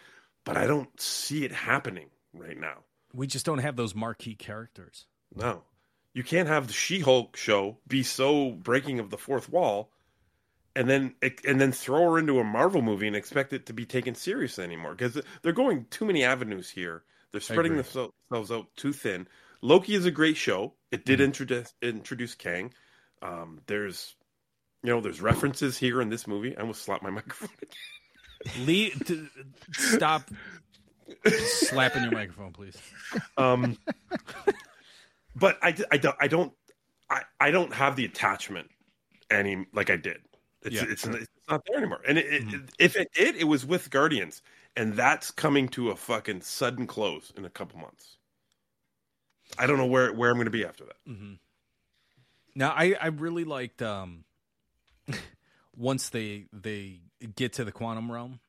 but 0.44 0.56
I 0.56 0.66
don't 0.66 1.00
see 1.00 1.44
it 1.44 1.52
happening 1.52 2.10
right 2.32 2.58
now. 2.58 2.84
We 3.12 3.26
just 3.26 3.44
don't 3.46 3.58
have 3.58 3.76
those 3.76 3.94
marquee 3.94 4.36
characters. 4.36 5.06
No. 5.34 5.64
You 6.12 6.22
can't 6.24 6.48
have 6.48 6.66
the 6.66 6.72
She-Hulk 6.72 7.36
show 7.36 7.78
be 7.86 8.02
so 8.02 8.50
breaking 8.52 8.98
of 9.00 9.10
the 9.10 9.18
fourth 9.18 9.48
wall 9.48 9.92
and 10.76 10.88
then 10.88 11.14
and 11.44 11.60
then 11.60 11.72
throw 11.72 12.12
her 12.12 12.18
into 12.18 12.38
a 12.38 12.44
Marvel 12.44 12.82
movie 12.82 13.06
and 13.08 13.16
expect 13.16 13.52
it 13.52 13.66
to 13.66 13.72
be 13.72 13.84
taken 13.86 14.14
serious 14.14 14.58
anymore 14.58 14.92
because 14.94 15.20
they're 15.42 15.52
going 15.52 15.86
too 15.90 16.04
many 16.04 16.22
avenues 16.24 16.70
here. 16.70 17.02
They're 17.32 17.40
spreading 17.40 17.76
themselves 17.76 18.50
out 18.52 18.68
too 18.76 18.92
thin. 18.92 19.26
Loki 19.62 19.94
is 19.94 20.06
a 20.06 20.10
great 20.10 20.36
show. 20.36 20.74
It 20.90 20.98
Mm-hmm. 21.00 21.04
did 21.04 21.20
introduce 21.20 21.74
introduce 21.82 22.34
Kang. 22.34 22.72
Um, 23.22 23.60
there's 23.66 24.14
you 24.82 24.90
know, 24.90 25.00
there's 25.00 25.20
references 25.20 25.76
here 25.76 26.00
in 26.00 26.08
this 26.08 26.26
movie. 26.26 26.56
I 26.56 26.60
almost 26.62 26.82
slapped 26.82 27.02
my 27.02 27.10
microphone. 27.20 27.50
Lee, 28.64 28.90
t- 28.90 29.28
stop 29.72 30.30
slapping 31.26 32.02
your 32.02 32.12
microphone, 32.12 32.52
please. 32.52 32.76
Um, 33.36 33.76
but 35.36 35.58
I, 35.62 35.74
I 35.90 35.96
don't 35.98 36.16
I 36.20 36.28
don't 36.28 36.52
I, 37.10 37.22
I 37.40 37.50
don't 37.50 37.72
have 37.74 37.96
the 37.96 38.04
attachment 38.06 38.68
any 39.30 39.66
like 39.74 39.90
I 39.90 39.96
did. 39.96 40.18
It's 40.62 40.76
Yeah. 40.76 40.84
it's, 40.88 41.04
it's 41.06 41.28
not 41.48 41.62
there 41.66 41.78
anymore. 41.78 42.00
And 42.06 42.18
it, 42.18 42.26
it, 42.26 42.60
if 42.78 42.96
it 42.96 43.08
did, 43.14 43.36
it 43.36 43.44
was 43.44 43.64
with 43.66 43.90
Guardians, 43.90 44.42
and 44.76 44.94
that's 44.94 45.30
coming 45.30 45.68
to 45.70 45.90
a 45.90 45.96
fucking 45.96 46.40
sudden 46.42 46.86
close 46.86 47.32
in 47.36 47.44
a 47.44 47.50
couple 47.50 47.78
months. 47.80 48.16
I 49.58 49.66
don't 49.66 49.76
know 49.78 49.86
where 49.86 50.12
where 50.12 50.30
I'm 50.30 50.36
going 50.36 50.44
to 50.46 50.50
be 50.50 50.64
after 50.64 50.84
that. 50.84 50.96
hmm 51.06 51.34
Now, 52.54 52.70
I 52.76 52.96
I 53.00 53.06
really 53.08 53.44
liked 53.44 53.82
um 53.82 54.24
once 55.76 56.08
they 56.10 56.46
they 56.52 57.00
get 57.36 57.54
to 57.54 57.64
the 57.64 57.72
quantum 57.72 58.10
realm. 58.10 58.40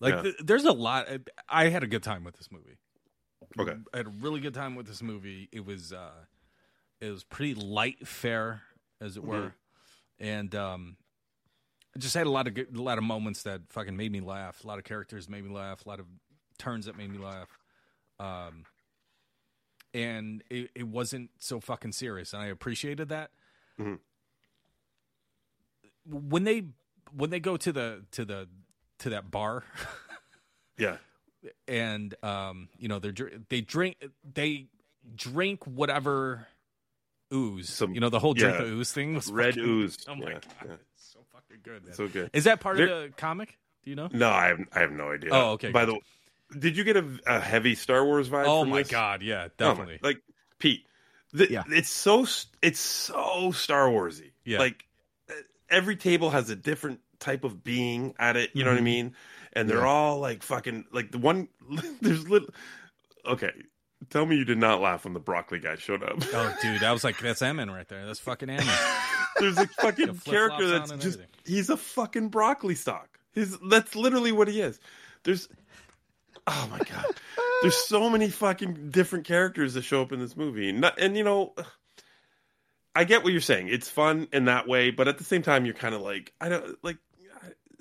Like, 0.00 0.14
Yeah. 0.14 0.22
th- 0.22 0.36
there's 0.42 0.64
a 0.64 0.72
lot. 0.72 1.06
I 1.48 1.68
had 1.68 1.82
a 1.82 1.86
good 1.86 2.02
time 2.02 2.24
with 2.24 2.36
this 2.36 2.50
movie. 2.50 2.78
Okay. 3.58 3.76
I 3.92 3.96
had 3.98 4.06
a 4.06 4.10
really 4.20 4.40
good 4.40 4.54
time 4.54 4.74
with 4.76 4.86
this 4.86 5.02
movie. 5.02 5.48
It 5.52 5.64
was 5.66 5.92
uh 5.92 6.24
it 7.00 7.10
was 7.10 7.24
pretty 7.24 7.54
light 7.54 8.06
fare, 8.06 8.62
as 9.00 9.16
it 9.16 9.24
were, 9.24 9.54
and 10.18 10.54
um, 10.54 10.96
I 11.96 11.98
just 11.98 12.14
had 12.14 12.26
a 12.26 12.30
lot 12.30 12.46
of 12.46 12.52
good, 12.54 12.76
a 12.76 12.82
lot 12.82 12.98
of 12.98 13.04
moments 13.04 13.42
that 13.44 13.62
fucking 13.70 13.96
made 13.96 14.12
me 14.12 14.20
laugh. 14.20 14.62
A 14.62 14.66
lot 14.66 14.76
of 14.78 14.84
characters 14.84 15.26
made 15.28 15.42
me 15.44 15.50
laugh. 15.50 15.84
A 15.84 15.88
lot 15.88 15.98
of 15.98 16.06
turns 16.58 16.84
that 16.86 16.96
made 16.98 17.10
me 17.10 17.18
laugh. 17.18 17.48
Um, 18.18 18.64
and 19.94 20.42
it, 20.50 20.70
it 20.74 20.86
wasn't 20.88 21.30
so 21.38 21.60
fucking 21.60 21.92
serious, 21.92 22.32
and 22.32 22.42
I 22.42 22.46
appreciated 22.46 23.08
that. 23.10 23.30
Mhm. 23.78 23.98
When 26.06 26.44
they 26.44 26.64
when 27.12 27.30
they 27.30 27.40
go 27.40 27.56
to 27.56 27.72
the 27.72 28.04
to 28.12 28.24
the 28.24 28.48
to 29.00 29.10
that 29.10 29.30
bar, 29.30 29.64
Yeah. 30.78 30.96
and 31.68 32.14
um, 32.24 32.68
you 32.78 32.88
know 32.88 32.98
they're 32.98 33.14
they 33.48 33.60
drink 33.60 33.96
they 34.34 34.66
drink 35.14 35.66
whatever 35.66 36.46
ooze. 37.32 37.80
you 37.92 38.00
know 38.00 38.08
the 38.08 38.18
whole 38.18 38.34
drink 38.34 38.58
yeah. 38.58 38.64
the 38.64 38.70
ooze 38.70 38.92
thing 38.92 39.14
was 39.14 39.30
Red 39.30 39.54
fucking- 39.54 39.68
ooze. 39.68 39.98
Oh 40.08 40.14
my 40.14 40.30
Yeah, 40.30 40.32
god, 40.34 40.42
yeah. 40.66 40.72
so 40.96 41.20
fucking 41.32 41.58
good. 41.62 41.84
Man. 41.84 41.94
So 41.94 42.08
good. 42.08 42.30
Is 42.32 42.44
that 42.44 42.60
part 42.60 42.80
of 42.80 42.88
the 42.88 43.12
comic? 43.16 43.58
Do 43.84 43.90
you 43.90 43.96
know? 43.96 44.08
No, 44.12 44.28
I 44.30 44.46
have 44.48 44.60
I 44.72 44.80
have 44.80 44.92
no 44.92 45.10
idea. 45.12 45.30
Oh, 45.32 45.52
okay, 45.52 45.70
By 45.70 45.80
gotcha. 45.80 45.86
the 45.86 45.94
way, 45.94 46.00
did 46.58 46.76
you 46.76 46.84
get 46.84 46.96
a, 46.96 47.04
a 47.26 47.40
heavy 47.40 47.74
Star 47.74 48.04
Wars 48.04 48.28
vibe? 48.28 48.44
Oh 48.46 48.62
from 48.62 48.70
my 48.70 48.78
this? 48.78 48.88
god, 48.90 49.22
yeah, 49.22 49.48
Oh 49.58 49.64
my- 49.64 49.70
definitely. 49.70 49.98
like 50.02 50.22
Pete, 50.58 50.86
the, 51.32 51.64
it's 51.70 51.90
so 51.90 52.26
it's 52.62 52.80
so 52.80 53.52
Star 53.52 53.88
Warsy. 53.88 54.32
Yeah. 54.44 54.58
Like 54.58 54.84
uh, 55.30 55.34
every 55.70 55.96
table 55.96 56.30
has 56.30 56.50
a 56.50 56.56
different 56.56 57.00
type 57.18 57.44
of 57.44 57.62
being 57.62 58.14
at 58.18 58.36
it. 58.36 58.50
You 58.54 58.64
know 58.64 58.70
what 58.70 58.78
I 58.78 58.80
Mhm. 58.80 58.84
mean? 58.84 59.14
And 59.52 59.68
they're 59.68 59.78
Yeah. 59.78 59.84
all 59.86 60.18
like 60.18 60.42
fucking 60.42 60.86
like 60.92 61.10
the 61.12 61.18
one. 61.18 61.48
There's 62.00 62.28
little. 62.28 62.48
Okay, 63.26 63.52
tell 64.08 64.24
me 64.26 64.36
you 64.36 64.44
did 64.44 64.58
not 64.58 64.80
laugh 64.80 65.04
when 65.04 65.12
the 65.14 65.20
broccoli 65.20 65.58
guy 65.58 65.76
showed 65.76 66.02
up. 66.02 66.16
Oh, 66.32 66.56
dude, 66.62 66.82
I 66.82 66.92
was 66.92 67.04
like, 67.04 67.18
that's 67.18 67.42
Ammon 67.42 67.70
right 67.70 67.86
there. 67.88 68.06
That's 68.06 68.18
fucking 68.20 68.48
Ammon. 68.50 68.66
There's 69.38 69.58
a 69.58 69.66
fucking 69.66 70.18
character 70.20 70.64
on 70.64 70.70
that's 70.70 70.90
just 70.92 71.04
everything. 71.18 71.26
he's 71.44 71.68
a 71.70 71.76
fucking 71.76 72.28
broccoli 72.28 72.74
stalk. 72.74 73.18
He's 73.32 73.56
that's 73.68 73.94
literally 73.94 74.32
what 74.32 74.48
he 74.48 74.60
is. 74.60 74.80
There's 75.22 75.48
oh 76.52 76.68
my 76.70 76.78
god. 76.78 77.04
There's 77.62 77.76
so 77.76 78.08
many 78.10 78.28
fucking 78.30 78.90
different 78.90 79.26
characters 79.26 79.74
that 79.74 79.82
show 79.82 80.02
up 80.02 80.12
in 80.12 80.18
this 80.20 80.36
movie. 80.36 80.72
Not, 80.72 80.98
and 80.98 81.16
you 81.16 81.24
know 81.24 81.54
I 82.94 83.04
get 83.04 83.22
what 83.22 83.32
you're 83.32 83.40
saying. 83.40 83.68
It's 83.68 83.88
fun 83.88 84.28
in 84.32 84.46
that 84.46 84.66
way, 84.66 84.90
but 84.90 85.08
at 85.08 85.18
the 85.18 85.24
same 85.24 85.42
time 85.42 85.64
you're 85.64 85.74
kind 85.74 85.94
of 85.94 86.00
like 86.00 86.32
I 86.40 86.48
don't 86.48 86.76
like 86.82 86.98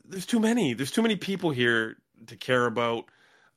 there's 0.05 0.25
too 0.25 0.39
many. 0.39 0.73
There's 0.73 0.91
too 0.91 1.01
many 1.01 1.15
people 1.15 1.51
here 1.51 1.97
to 2.27 2.35
care 2.35 2.65
about. 2.65 3.05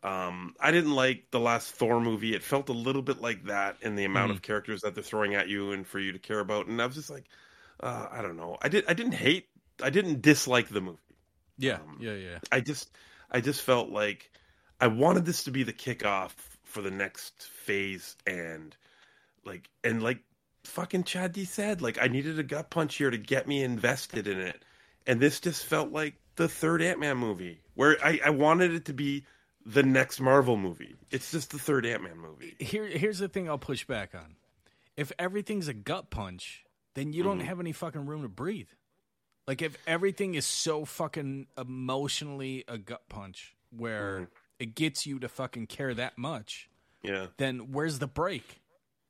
Um, 0.03 0.55
I 0.61 0.71
didn't 0.73 0.93
like 0.95 1.27
the 1.31 1.41
last 1.41 1.73
Thor 1.73 2.01
movie. 2.01 2.35
It 2.35 2.43
felt 2.43 2.69
a 2.69 2.73
little 2.75 3.03
bit 3.03 3.21
like 3.21 3.45
that 3.45 3.77
in 3.83 3.95
the 3.95 4.05
amount 4.05 4.33
Mhm. 4.33 4.37
of 4.37 4.43
characters 4.43 4.81
that 4.83 4.95
they're 4.95 5.03
throwing 5.05 5.35
at 5.35 5.49
you 5.49 5.73
and 5.73 5.87
for 5.87 5.99
you 6.01 6.13
to 6.13 6.19
care 6.19 6.41
about. 6.41 6.67
And 6.67 6.83
I 6.83 6.87
was 6.87 6.97
just 6.97 7.09
like, 7.09 7.27
uh, 7.81 8.09
I 8.11 8.21
don't 8.21 8.37
know. 8.37 8.59
I 8.61 8.69
did. 8.69 8.85
I 8.89 8.95
didn't 8.95 9.13
hate. 9.13 9.49
I 9.83 9.91
didn't 9.91 10.21
dislike 10.21 10.69
the 10.69 10.81
movie. 10.81 10.99
Yeah, 11.57 11.77
Um, 11.77 11.99
yeah, 12.01 12.15
yeah. 12.15 12.39
I 12.51 12.61
just, 12.61 12.91
I 13.31 13.41
just 13.41 13.63
felt 13.63 13.91
like 13.91 14.31
I 14.83 14.89
wanted 14.89 15.25
this 15.25 15.45
to 15.45 15.51
be 15.51 15.63
the 15.63 15.73
kickoff 15.73 16.33
for 16.65 16.83
the 16.83 16.91
next 16.91 17.45
phase, 17.45 18.17
and 18.27 18.77
like, 19.45 19.71
and 19.85 20.03
like, 20.03 20.19
fucking 20.65 21.05
Chad 21.05 21.33
D 21.33 21.45
said, 21.45 21.81
like, 21.81 21.99
I 22.03 22.09
needed 22.09 22.39
a 22.39 22.43
gut 22.43 22.69
punch 22.71 22.97
here 22.97 23.11
to 23.11 23.17
get 23.17 23.47
me 23.47 23.63
invested 23.63 24.27
in 24.27 24.39
it, 24.41 24.65
and 25.07 25.21
this 25.21 25.39
just 25.41 25.65
felt 25.65 25.93
like 25.93 26.15
the 26.37 26.49
third 26.49 26.83
Ant 26.83 26.99
Man 26.99 27.17
movie, 27.17 27.61
where 27.75 27.97
I, 28.05 28.21
I 28.25 28.31
wanted 28.31 28.73
it 28.75 28.85
to 28.87 28.93
be 28.93 29.25
the 29.65 29.83
next 29.85 30.19
Marvel 30.21 30.57
movie. 30.57 30.97
It's 31.13 31.31
just 31.31 31.51
the 31.53 31.59
third 31.59 31.87
Ant 31.87 32.03
Man 32.03 32.19
movie. 32.19 32.57
Here, 32.59 32.87
here's 32.87 33.19
the 33.21 33.29
thing 33.29 33.49
I'll 33.49 33.59
push 33.59 33.85
back 33.87 34.15
on. 34.15 34.35
If 34.97 35.13
everything's 35.19 35.69
a 35.69 35.75
gut 35.75 36.11
punch, 36.11 36.65
then 36.95 37.13
you 37.13 37.23
don't 37.23 37.41
Mhm. 37.41 37.45
have 37.45 37.61
any 37.61 37.73
fucking 37.73 38.05
room 38.07 38.23
to 38.23 38.29
breathe. 38.29 38.69
Like 39.47 39.63
if 39.63 39.77
everything 39.87 40.35
is 40.35 40.45
so 40.47 40.85
fucking 40.85 41.47
emotionally 41.57 42.65
a 42.69 42.79
gut 42.79 43.09
punch 43.09 43.55
where 43.71 44.15
Mm-hmm. 44.23 44.25
It 44.59 44.75
gets 44.75 45.07
you 45.07 45.19
to 45.21 45.29
fucking 45.29 45.67
care 45.67 45.93
that 45.95 46.17
much, 46.19 46.69
Yeah. 47.03 47.29
then 47.37 47.73
where's 47.73 47.99
the 47.99 48.07
break? 48.07 48.61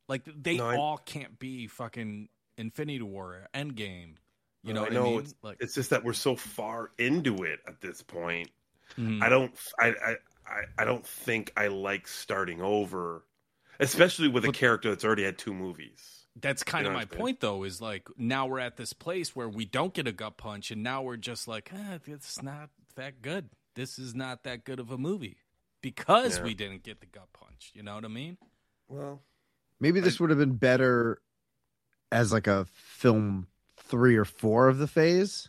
Like 0.09 0.23
they 0.27 0.57
No, 0.57 0.69
I- 0.69 0.77
all 0.77 0.99
can't 0.99 1.39
be 1.39 1.67
fucking 1.67 2.29
Infinity 2.59 3.03
War, 3.03 3.47
Endgame. 3.55 4.17
You 4.63 4.73
know 4.75 4.81
I 4.81 4.85
what 4.85 4.93
know 4.93 5.03
I 5.07 5.11
mean? 5.11 5.21
it's, 5.21 5.35
like 5.43 5.57
it's 5.61 5.75
just 5.75 5.91
that 5.91 6.05
we're 6.05 6.13
so 6.13 6.37
far 6.37 6.93
into 6.99 7.43
it 7.45 7.61
at 7.67 7.81
this 7.81 8.03
point. 8.03 8.51
Mhm. 8.97 9.23
I 9.23 9.29
don't 9.29 9.55
I, 9.79 9.89
I 9.89 10.17
I 10.47 10.63
I 10.79 10.85
don't 10.85 11.05
think 11.07 11.53
I 11.57 11.69
like 11.69 12.07
starting 12.07 12.61
over, 12.61 13.25
especially 13.81 14.29
with 14.29 14.45
a 14.45 14.53
character 14.53 14.91
that's 14.91 15.05
already 15.05 15.25
had 15.25 15.39
two 15.39 15.55
movies. 15.55 16.27
That's 16.41 16.63
kind 16.63 16.85
You 16.85 16.91
of 16.91 16.95
my 16.95 17.01
what 17.01 17.03
I'm 17.05 17.11
saying? 17.11 17.21
point, 17.21 17.41
though. 17.41 17.65
Is 17.65 17.81
like 17.81 18.09
now 18.17 18.47
we're 18.47 18.61
at 18.61 18.77
this 18.77 18.93
place 18.93 19.35
where 19.35 19.49
we 19.49 19.65
don't 19.65 19.93
get 19.95 20.07
a 20.07 20.13
gut 20.13 20.37
punch, 20.37 20.71
and 20.71 20.83
now 20.83 21.03
we're 21.03 21.17
just 21.17 21.49
like, 21.49 21.71
ah, 21.75 21.99
it's 22.07 22.43
not 22.43 22.71
that 22.95 23.21
good. 23.23 23.51
This 23.75 23.99
is 23.99 24.15
not 24.15 24.45
that 24.45 24.65
good 24.65 24.81
of 24.81 24.91
a 24.91 24.99
movie 24.99 25.39
because 25.81 26.39
Yeah. 26.39 26.45
we 26.45 26.55
didn't 26.55 26.83
get 26.83 27.01
the 27.01 27.07
gut 27.07 27.33
punch. 27.33 27.73
You 27.75 27.83
know 27.83 27.95
what 27.95 28.05
I 28.05 28.09
mean? 28.09 28.39
Well, 28.89 29.23
Maybe 29.81 29.99
this 29.99 30.21
would 30.21 30.31
have 30.31 30.39
been 30.39 30.55
better 30.55 31.21
as 32.13 32.33
like 32.33 32.47
a 32.47 32.67
film 32.67 33.49
three 33.77 34.15
or 34.15 34.25
four 34.25 34.69
of 34.69 34.79
the 34.79 34.87
phase. 34.87 35.49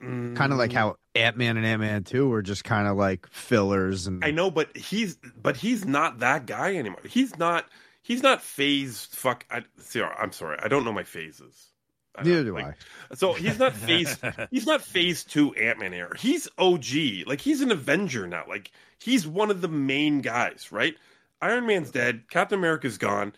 Kind 0.00 0.40
of 0.40 0.58
like 0.58 0.70
mm. 0.70 0.74
how 0.74 0.96
Ant 1.14 1.36
Man 1.36 1.56
and 1.56 1.64
Ant 1.64 1.80
Man 1.80 2.04
Two 2.04 2.28
were 2.28 2.42
just 2.42 2.64
kind 2.64 2.88
of 2.88 2.96
like 2.96 3.28
fillers 3.28 4.06
and 4.06 4.24
I 4.24 4.30
know, 4.30 4.50
but 4.50 4.74
he's 4.76 5.18
but 5.40 5.56
he's 5.56 5.84
not 5.84 6.20
that 6.20 6.46
guy 6.46 6.76
anymore. 6.76 7.00
He's 7.06 7.36
not 7.38 7.66
he's 8.02 8.22
not 8.22 8.42
phase 8.42 9.04
fuck. 9.04 9.44
I, 9.50 9.62
see, 9.78 10.02
I'm 10.02 10.32
sorry, 10.32 10.58
I 10.62 10.68
don't 10.68 10.84
know 10.84 10.92
my 10.92 11.04
phases. 11.04 11.69
I 12.16 12.22
neither 12.24 12.44
do 12.44 12.54
like, 12.54 12.74
So 13.14 13.32
he's 13.32 13.58
not 13.58 13.72
phase. 13.76 14.16
he's 14.50 14.66
not 14.66 14.82
phase 14.82 15.22
two 15.24 15.54
Ant 15.54 15.78
Man 15.78 15.94
era. 15.94 16.16
He's 16.18 16.48
OG. 16.58 16.84
Like 17.26 17.40
he's 17.40 17.60
an 17.60 17.70
Avenger 17.70 18.26
now. 18.26 18.44
Like 18.48 18.70
he's 18.98 19.26
one 19.26 19.50
of 19.50 19.60
the 19.60 19.68
main 19.68 20.20
guys. 20.20 20.68
Right? 20.72 20.96
Iron 21.40 21.66
Man's 21.66 21.90
dead. 21.90 22.24
Captain 22.30 22.58
America's 22.58 22.98
gone. 22.98 23.32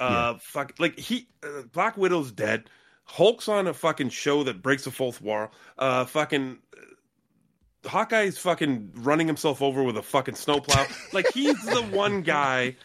Uh, 0.00 0.34
fuck. 0.40 0.72
Like 0.78 0.98
he, 0.98 1.28
uh, 1.42 1.62
Black 1.72 1.96
Widow's 1.96 2.32
dead. 2.32 2.68
Hulk's 3.04 3.48
on 3.48 3.66
a 3.66 3.74
fucking 3.74 4.08
show 4.08 4.42
that 4.44 4.60
breaks 4.62 4.84
the 4.84 4.90
fourth 4.90 5.20
wall. 5.20 5.50
Uh, 5.78 6.04
fucking. 6.06 6.58
uh, 6.76 7.88
Hawkeye's 7.88 8.38
fucking 8.38 8.92
running 8.96 9.26
himself 9.26 9.60
over 9.62 9.82
with 9.82 9.96
a 9.98 10.02
fucking 10.02 10.34
snowplow. 10.34 10.86
like 11.12 11.26
he's 11.32 11.62
the 11.66 11.82
one 11.92 12.22
guy. 12.22 12.76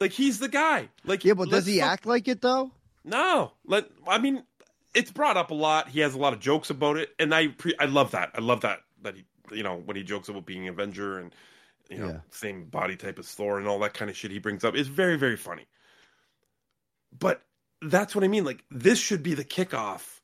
Like 0.00 0.12
he's 0.12 0.38
the 0.40 0.48
guy. 0.48 0.88
Like 1.04 1.24
yeah, 1.24 1.34
but 1.34 1.48
does 1.48 1.64
he 1.66 1.78
fuck- 1.80 1.88
act 1.90 2.06
like 2.06 2.26
it 2.28 2.40
though? 2.42 2.72
No, 3.04 3.52
let 3.64 3.86
I 4.06 4.18
mean, 4.18 4.44
it's 4.94 5.10
brought 5.10 5.36
up 5.36 5.50
a 5.50 5.54
lot. 5.54 5.88
He 5.88 6.00
has 6.00 6.14
a 6.14 6.18
lot 6.18 6.32
of 6.32 6.40
jokes 6.40 6.70
about 6.70 6.96
it, 6.96 7.10
and 7.18 7.34
I 7.34 7.48
pre- 7.48 7.76
I 7.78 7.86
love 7.86 8.10
that. 8.12 8.30
I 8.34 8.40
love 8.40 8.60
that 8.62 8.80
that 9.02 9.16
he 9.16 9.24
you 9.52 9.62
know 9.62 9.76
when 9.76 9.96
he 9.96 10.02
jokes 10.02 10.28
about 10.28 10.46
being 10.46 10.66
an 10.66 10.74
Avenger 10.74 11.18
and 11.18 11.34
you 11.88 11.98
know 11.98 12.08
Yeah. 12.08 12.20
same 12.30 12.64
body 12.66 12.96
type 12.96 13.18
as 13.18 13.28
Thor 13.32 13.58
and 13.58 13.66
all 13.68 13.78
that 13.80 13.94
kind 13.94 14.10
of 14.10 14.16
shit 14.16 14.30
he 14.30 14.38
brings 14.38 14.64
up. 14.64 14.74
is 14.76 14.88
very 14.88 15.16
very 15.16 15.36
funny. 15.36 15.66
But 17.18 17.42
that's 17.82 18.14
what 18.14 18.24
I 18.24 18.28
mean. 18.28 18.44
Like 18.44 18.64
this 18.70 18.98
should 18.98 19.22
be 19.22 19.34
the 19.34 19.44
kickoff 19.44 20.20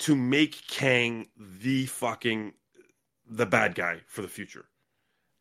to 0.00 0.14
make 0.14 0.66
Kang 0.68 1.28
the 1.36 1.86
fucking 1.86 2.54
the 3.28 3.46
bad 3.46 3.74
guy 3.74 4.00
for 4.06 4.22
the 4.22 4.28
future. 4.28 4.67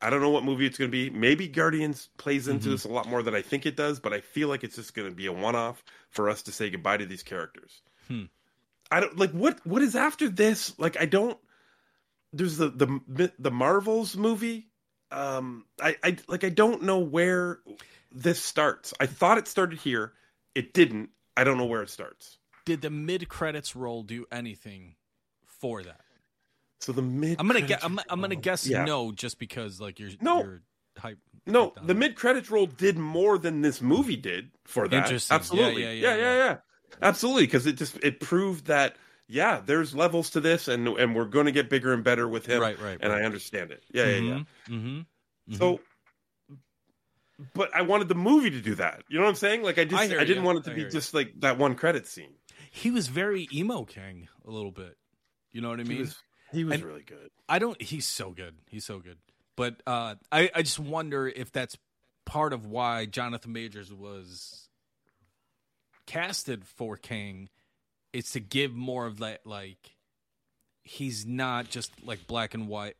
I 0.02 0.10
don't 0.12 0.22
know 0.22 0.30
what 0.30 0.44
movie 0.44 0.66
it's 0.68 0.78
going 0.78 0.92
to 0.92 0.92
be. 0.92 1.10
Maybe 1.10 1.48
Guardians 1.48 2.10
plays 2.18 2.48
into 2.48 2.68
Mhm. 2.68 2.72
this 2.72 2.84
a 2.86 2.90
lot 2.90 3.08
more 3.08 3.24
than 3.24 3.34
I 3.34 3.42
think 3.42 3.66
it 3.66 3.76
does, 3.76 4.00
but 4.00 4.14
I 4.14 4.22
feel 4.22 4.48
like 4.48 4.64
it's 4.64 4.76
just 4.76 4.94
going 4.94 5.10
to 5.10 5.16
be 5.16 5.26
a 5.26 5.32
one-off 5.34 5.84
for 6.12 6.30
us 6.30 6.44
to 6.44 6.52
say 6.52 6.70
goodbye 6.70 6.98
to 6.98 7.06
these 7.06 7.24
characters. 7.24 7.82
Hmm. 8.08 8.26
I 8.92 9.00
don't 9.00 9.18
like 9.18 9.32
what 9.32 9.66
what 9.66 9.82
is 9.82 9.96
after 9.96 10.30
this. 10.30 10.78
Like 10.80 10.98
I 11.00 11.06
don't. 11.06 11.38
There's 12.32 12.58
the 12.58 12.70
the 12.70 13.32
the 13.40 13.52
Marvels 13.52 14.16
movie. 14.16 14.68
Um, 15.12 15.66
I 15.82 15.98
I 16.04 16.18
like 16.28 16.44
I 16.44 16.50
don't 16.50 16.84
know 16.84 17.00
where 17.00 17.60
this 18.12 18.42
starts. 18.42 18.94
I 19.00 19.06
thought 19.08 19.38
it 19.38 19.48
started 19.48 19.80
here. 19.80 20.14
It 20.56 20.74
didn't. 20.74 21.10
I 21.36 21.44
don't 21.44 21.58
know 21.58 21.66
where 21.66 21.82
it 21.82 21.90
starts. 21.90 22.38
Did 22.66 22.82
the 22.82 22.90
mid 22.90 23.28
credits 23.30 23.76
roll 23.76 24.04
do 24.04 24.26
anything 24.32 24.96
for 25.46 25.84
that? 25.84 26.02
So 26.80 26.92
the 26.92 27.02
mid. 27.02 27.40
I'm 27.40 27.48
gonna 27.48 27.62
guess. 27.62 27.84
I'm, 27.84 28.00
I'm 28.10 28.22
gonna 28.22 28.36
guess 28.36 28.66
Yeah. 28.68 28.86
no, 28.86 29.12
just 29.12 29.40
because 29.40 29.80
like 29.82 30.00
you're 30.00 30.12
No. 30.22 30.44
you're 30.44 30.62
hype. 30.98 31.20
No, 31.46 31.74
the 31.82 31.94
mid 31.96 32.16
credits 32.16 32.52
roll 32.52 32.66
did 32.68 32.98
more 32.98 33.38
than 33.38 33.62
this 33.62 33.82
movie 33.82 34.18
did 34.18 34.52
for 34.66 34.88
that. 34.88 34.96
Interesting. 34.96 35.34
Yeah, 35.34 35.40
Absolutely. 35.40 35.84
yeah, 35.84 35.92
Yeah, 35.92 36.16
yeah, 36.16 36.18
yeah, 36.18 36.36
yeah. 36.46 36.58
Absolutely, 37.02 37.44
because 37.46 37.66
it 37.68 37.74
just 37.78 37.98
it 38.04 38.20
proved 38.20 38.66
that 38.68 38.96
yeah, 39.30 39.62
there's 39.66 39.94
levels 39.96 40.30
to 40.32 40.40
this, 40.42 40.68
and 40.68 40.88
and 40.88 41.16
we're 41.16 41.26
going 41.26 41.46
to 41.48 41.52
get 41.52 41.70
bigger 41.70 41.94
and 41.94 42.04
better 42.04 42.28
with 42.28 42.46
him. 42.46 42.62
Right, 42.62 42.80
right, 42.80 42.98
And 43.02 43.12
right. 43.12 43.22
I 43.22 43.26
understand 43.26 43.72
it. 43.72 43.84
Yeah, 43.94 44.06
yeah, 44.08 44.20
yeah. 44.20 44.44
Mm-hmm. 44.70 45.54
So, 45.56 45.80
but 47.54 47.74
I 47.76 47.82
wanted 47.84 48.08
the 48.08 48.16
movie 48.16 48.50
to 48.52 48.62
do 48.62 48.76
that. 48.76 49.04
You 49.10 49.18
know 49.18 49.24
what 49.24 49.30
I'm 49.30 49.36
saying? 49.36 49.64
Like 49.64 49.78
I 49.78 49.84
just 49.86 50.02
I 50.02 50.06
I, 50.06 50.24
didn't 50.26 50.44
ya. 50.44 50.44
want 50.44 50.60
it 50.60 50.64
to 50.66 50.72
I 50.72 50.76
be 50.76 50.86
just 50.86 51.14
like 51.14 51.34
that 51.42 51.58
one 51.58 51.76
credit 51.76 52.08
scene. 52.08 52.34
He 52.72 52.92
was 52.92 53.08
very 53.08 53.48
emo 53.54 53.84
king 53.86 54.28
a 54.46 54.52
little 54.52 54.72
bit. 54.72 54.96
You 55.52 55.62
know 55.62 55.70
what 55.70 55.80
I 55.80 55.84
He 55.84 55.90
mean? 55.90 56.00
was- 56.00 56.16
he 56.52 56.64
was 56.64 56.76
And 56.76 56.84
really 56.84 57.04
good. 57.04 57.30
I 57.50 57.60
don't. 57.60 57.82
He's 57.82 58.06
so 58.06 58.32
good. 58.32 58.56
He's 58.70 58.86
so 58.86 59.00
good. 59.00 59.18
But 59.56 59.82
uh, 59.88 60.16
I 60.32 60.50
I 60.54 60.62
just 60.62 60.80
wonder 60.80 61.28
if 61.28 61.52
that's 61.52 61.78
part 62.26 62.54
of 62.54 62.66
why 62.66 63.06
Jonathan 63.06 63.54
Majors 63.54 63.92
was 63.94 64.70
casted 66.06 66.66
for 66.66 66.98
Kang. 66.98 67.50
It's 68.14 68.32
to 68.34 68.40
give 68.40 68.74
more 68.74 69.06
of 69.06 69.20
that 69.20 69.46
like 69.46 69.96
he's 70.84 71.26
not 71.26 71.70
just 71.70 71.92
like 72.04 72.28
black 72.28 72.54
and 72.54 72.68
white. 72.68 72.96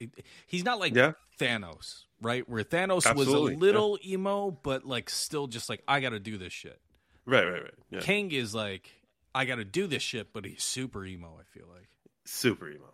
He's 0.46 0.64
not 0.64 0.80
like 0.80 0.94
Yeah. 0.96 1.14
Thanos, 1.40 2.04
right? 2.22 2.48
Where 2.50 2.64
Thanos 2.64 3.06
Absolutely, 3.06 3.54
was 3.54 3.54
a 3.54 3.58
little 3.58 4.00
emo, 4.06 4.52
but 4.52 4.86
like 4.86 5.10
still 5.10 5.48
just 5.48 5.70
like 5.70 5.82
I 5.88 6.00
got 6.02 6.10
to 6.10 6.20
do 6.20 6.38
this 6.38 6.52
shit. 6.54 6.80
Right, 7.26 7.46
right, 7.46 7.64
right. 7.64 7.74
Yeah. 7.92 8.00
Kang 8.02 8.32
is 8.32 8.54
like 8.54 8.90
I 9.34 9.46
got 9.46 9.56
to 9.56 9.66
do 9.66 9.88
this 9.88 10.04
shit, 10.04 10.34
but 10.34 10.44
he's 10.46 10.64
super 10.64 11.06
emo. 11.06 11.38
I 11.40 11.44
feel 11.58 11.68
like 11.74 11.88
Super 12.26 12.70
emo. 12.70 12.94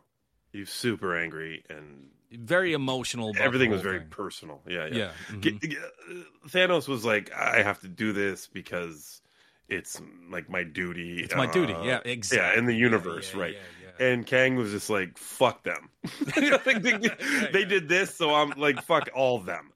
He's 0.53 0.69
super 0.69 1.17
angry 1.17 1.63
and 1.69 2.09
very 2.31 2.73
emotional. 2.73 3.33
Everything 3.37 3.71
was 3.71 3.81
very 3.81 3.99
thing. 3.99 4.07
personal. 4.09 4.61
Yeah, 4.67 4.85
yeah. 4.85 4.95
Yeah, 4.95 5.11
mm-hmm. 5.29 5.41
G- 5.41 5.59
g- 5.61 5.77
uh, 5.77 6.47
Thanos 6.47 6.87
was 6.87 7.03
like, 7.03 7.33
I 7.33 7.63
have 7.63 7.81
to 7.81 7.87
do 7.87 8.13
this 8.13 8.47
because 8.47 9.21
it's 9.67 9.99
like 10.29 10.49
my 10.49 10.63
duty. 10.63 11.23
It's 11.23 11.35
my 11.35 11.47
duty. 11.47 11.73
Yeah, 11.83 11.99
exactly. 12.05 12.53
Yeah, 12.53 12.59
in 12.59 12.65
the 12.67 12.75
universe, 12.75 13.33
yeah, 13.33 13.39
right? 13.41 13.55
yeah, 13.81 14.07
And 14.07 14.25
Kang 14.25 14.55
was 14.55 14.71
just 14.71 14.89
like, 14.89 15.17
fuck 15.17 15.63
them. 15.63 15.89
They, 16.35 16.91
they 17.51 17.65
did 17.65 17.89
this, 17.89 18.13
so 18.13 18.33
I'm 18.33 18.51
like, 18.51 18.81
fuck 18.83 19.09
all 19.15 19.37
of 19.37 19.45
them. 19.45 19.71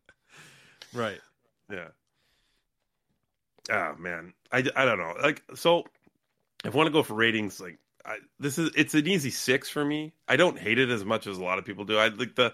Right. 0.93 1.19
Yeah. 1.71 1.87
Oh 3.69 3.95
man, 3.97 4.33
I, 4.51 4.59
I 4.75 4.85
don't 4.85 4.99
know. 4.99 5.13
Like, 5.21 5.43
so 5.55 5.83
if 6.63 6.73
I 6.73 6.77
want 6.77 6.87
to 6.87 6.93
go 6.93 7.03
for 7.03 7.15
ratings, 7.15 7.59
like, 7.59 7.79
I, 8.07 8.17
this 8.39 8.57
is 8.57 8.71
it's 8.75 8.93
an 8.93 9.05
easy 9.07 9.29
six 9.29 9.69
for 9.69 9.83
me. 9.83 10.13
I 10.27 10.37
don't 10.37 10.57
hate 10.57 10.79
it 10.79 10.89
as 10.89 11.03
much 11.03 11.27
as 11.27 11.37
a 11.37 11.43
lot 11.43 11.59
of 11.59 11.65
people 11.65 11.83
do. 11.85 11.97
I 11.97 12.07
like 12.07 12.35
the. 12.35 12.53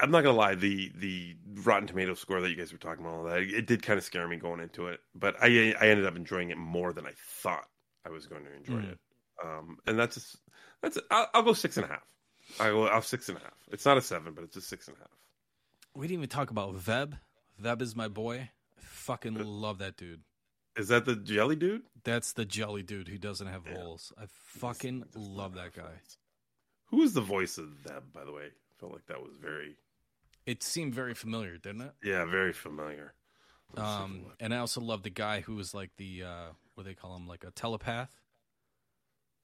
I'm 0.00 0.10
not 0.10 0.22
gonna 0.24 0.36
lie, 0.36 0.54
the 0.54 0.90
the 0.96 1.36
Rotten 1.62 1.86
Tomato 1.86 2.14
score 2.14 2.40
that 2.40 2.48
you 2.50 2.56
guys 2.56 2.72
were 2.72 2.78
talking 2.78 3.04
about, 3.04 3.14
all 3.18 3.24
that 3.24 3.38
it 3.42 3.66
did 3.66 3.82
kind 3.82 3.98
of 3.98 4.04
scare 4.04 4.26
me 4.26 4.36
going 4.36 4.58
into 4.60 4.86
it, 4.88 5.00
but 5.14 5.36
I 5.40 5.74
I 5.80 5.88
ended 5.88 6.06
up 6.06 6.16
enjoying 6.16 6.50
it 6.50 6.56
more 6.58 6.92
than 6.92 7.06
I 7.06 7.12
thought 7.42 7.66
I 8.04 8.10
was 8.10 8.26
going 8.26 8.44
to 8.44 8.54
enjoy 8.54 8.84
Mm. 8.86 8.92
it. 8.92 8.98
Um, 9.44 9.76
and 9.86 9.98
that's 9.98 10.14
just, 10.16 10.36
that's 10.82 10.98
I'll, 11.10 11.28
I'll 11.34 11.42
go 11.42 11.52
six 11.52 11.76
and 11.76 11.86
a 11.86 11.88
half. 11.88 12.02
I 12.58 12.70
will 12.72 12.88
I'll 12.88 13.02
six 13.02 13.28
and 13.28 13.38
a 13.38 13.40
half. 13.42 13.54
It's 13.70 13.84
not 13.84 13.96
a 13.98 14.00
seven, 14.00 14.32
but 14.34 14.44
it's 14.44 14.56
a 14.56 14.60
six 14.60 14.88
and 14.88 14.96
a 14.96 15.00
half. 15.00 15.08
We 15.94 16.06
didn't 16.08 16.20
even 16.20 16.28
talk 16.30 16.50
about 16.50 16.74
Veb. 16.76 17.18
Veb 17.62 17.82
is 17.82 17.94
my 17.94 18.08
boy. 18.08 18.38
I 18.78 18.80
fucking 18.80 19.34
love 19.34 19.78
that 19.78 19.96
dude. 19.96 20.22
Is 20.76 20.88
that 20.88 21.04
the 21.04 21.16
jelly 21.16 21.56
dude? 21.56 21.82
That's 22.04 22.32
the 22.32 22.44
jelly 22.44 22.82
dude 22.82 23.08
who 23.08 23.18
doesn't 23.18 23.46
have 23.46 23.66
holes. 23.66 24.12
I 24.18 24.24
fucking 24.58 25.04
love 25.14 25.54
that 25.54 25.74
guy. 25.74 26.00
Who 26.86 26.98
was 26.98 27.12
the 27.14 27.20
voice 27.20 27.58
of 27.58 27.84
them, 27.84 28.04
by 28.12 28.24
the 28.24 28.32
way? 28.32 28.44
I 28.46 28.80
felt 28.80 28.92
like 28.92 29.06
that 29.06 29.22
was 29.22 29.36
very, 29.40 29.76
It 30.46 30.62
seemed 30.62 30.94
very 30.94 31.14
familiar, 31.14 31.56
didn't 31.58 31.82
it? 31.82 31.92
yeah, 32.02 32.24
very 32.24 32.52
familiar. 32.52 33.14
Um, 33.76 34.26
and 34.40 34.52
I 34.52 34.58
also 34.58 34.80
love 34.82 35.02
the 35.02 35.10
guy 35.10 35.40
who 35.40 35.54
was 35.54 35.72
like 35.72 35.90
the 35.96 36.24
uh, 36.24 36.46
what 36.74 36.84
do 36.84 36.90
they 36.90 36.94
call 36.94 37.16
him, 37.16 37.26
like 37.26 37.44
a 37.44 37.50
telepath, 37.52 38.10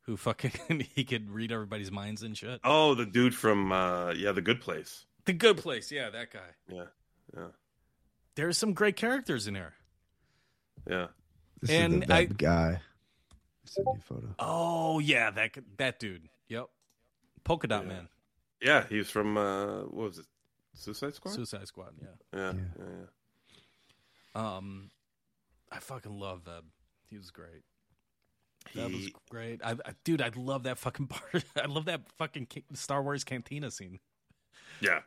who 0.03 0.17
fucking 0.19 0.87
he 0.95 1.05
could 1.05 1.31
read 1.31 1.51
everybody's 1.53 1.91
minds 1.91 2.23
and 2.23 2.37
shit. 2.37 2.61
Oh, 2.65 2.95
the 2.95 3.07
dude 3.07 3.35
from 3.35 3.73
uh 3.73 4.11
yeah, 4.13 4.33
the 4.33 4.43
Good 4.43 4.61
Place. 4.61 5.07
The 5.25 5.33
Good 5.33 5.57
Place, 5.59 5.91
yeah, 5.93 6.11
that 6.11 6.31
guy. 6.31 6.41
Yeah, 6.71 6.85
yeah, 7.37 7.47
There's 8.35 8.59
some 8.59 8.73
great 8.75 8.97
characters 8.97 9.47
in 9.47 9.55
here. 9.55 9.75
Yeah. 10.89 11.07
This 11.61 11.71
And 11.71 12.03
is 12.03 12.09
the 12.09 12.15
I- 12.15 12.25
guy. 12.25 12.81
Send 13.65 13.87
you 13.87 13.99
a 13.99 14.03
photo. 14.03 14.35
Oh 14.39 14.99
yeah, 14.99 15.31
that 15.31 15.51
that 15.77 15.99
dude. 16.01 16.29
Yep, 16.49 16.69
Polka 17.45 17.67
Dot 17.67 17.87
Man, 17.87 18.09
Yeah, 18.63 18.87
he 18.89 18.97
was 18.97 19.11
from 19.11 19.37
uh 19.37 19.81
what 19.83 19.95
was 20.09 20.19
it? 20.19 20.27
Suicide 20.75 21.15
Squad? 21.15 21.35
Suicide 21.35 21.67
Squad. 21.69 21.93
Yeah. 22.01 22.09
yeah, 22.33 22.53
yeah, 22.79 22.85
yeah. 24.35 24.57
Um, 24.57 24.91
I 25.71 25.81
fucking 25.81 26.19
love 26.19 26.45
Veb. 26.45 26.63
He 27.11 27.19
was 27.19 27.31
great. 27.31 27.63
That 28.75 28.91
was 28.91 29.11
great. 29.29 29.61
I, 29.65 29.73
I, 29.73 29.93
dude, 30.05 30.23
I 30.23 30.31
love 30.37 30.63
that 30.63 30.79
fucking 30.79 31.07
part. 31.09 31.45
I 31.61 31.67
love 31.67 31.87
that 31.87 32.03
fucking 32.17 32.47
Star 32.75 33.03
Wars 33.03 33.25
Cantina 33.25 33.71
scene. 33.71 33.99
Yeah. 34.81 35.01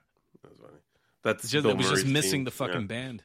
That 0.44 0.52
was 0.52 0.60
funny. 0.60 0.80
That's 1.24 1.50
just, 1.50 1.64
Bill 1.64 1.72
it 1.72 1.78
was 1.78 1.90
just 1.90 2.06
missing 2.06 2.40
team. 2.40 2.44
the 2.46 2.52
fucking 2.52 2.82
yeah. 2.82 2.88
band. 2.88 3.24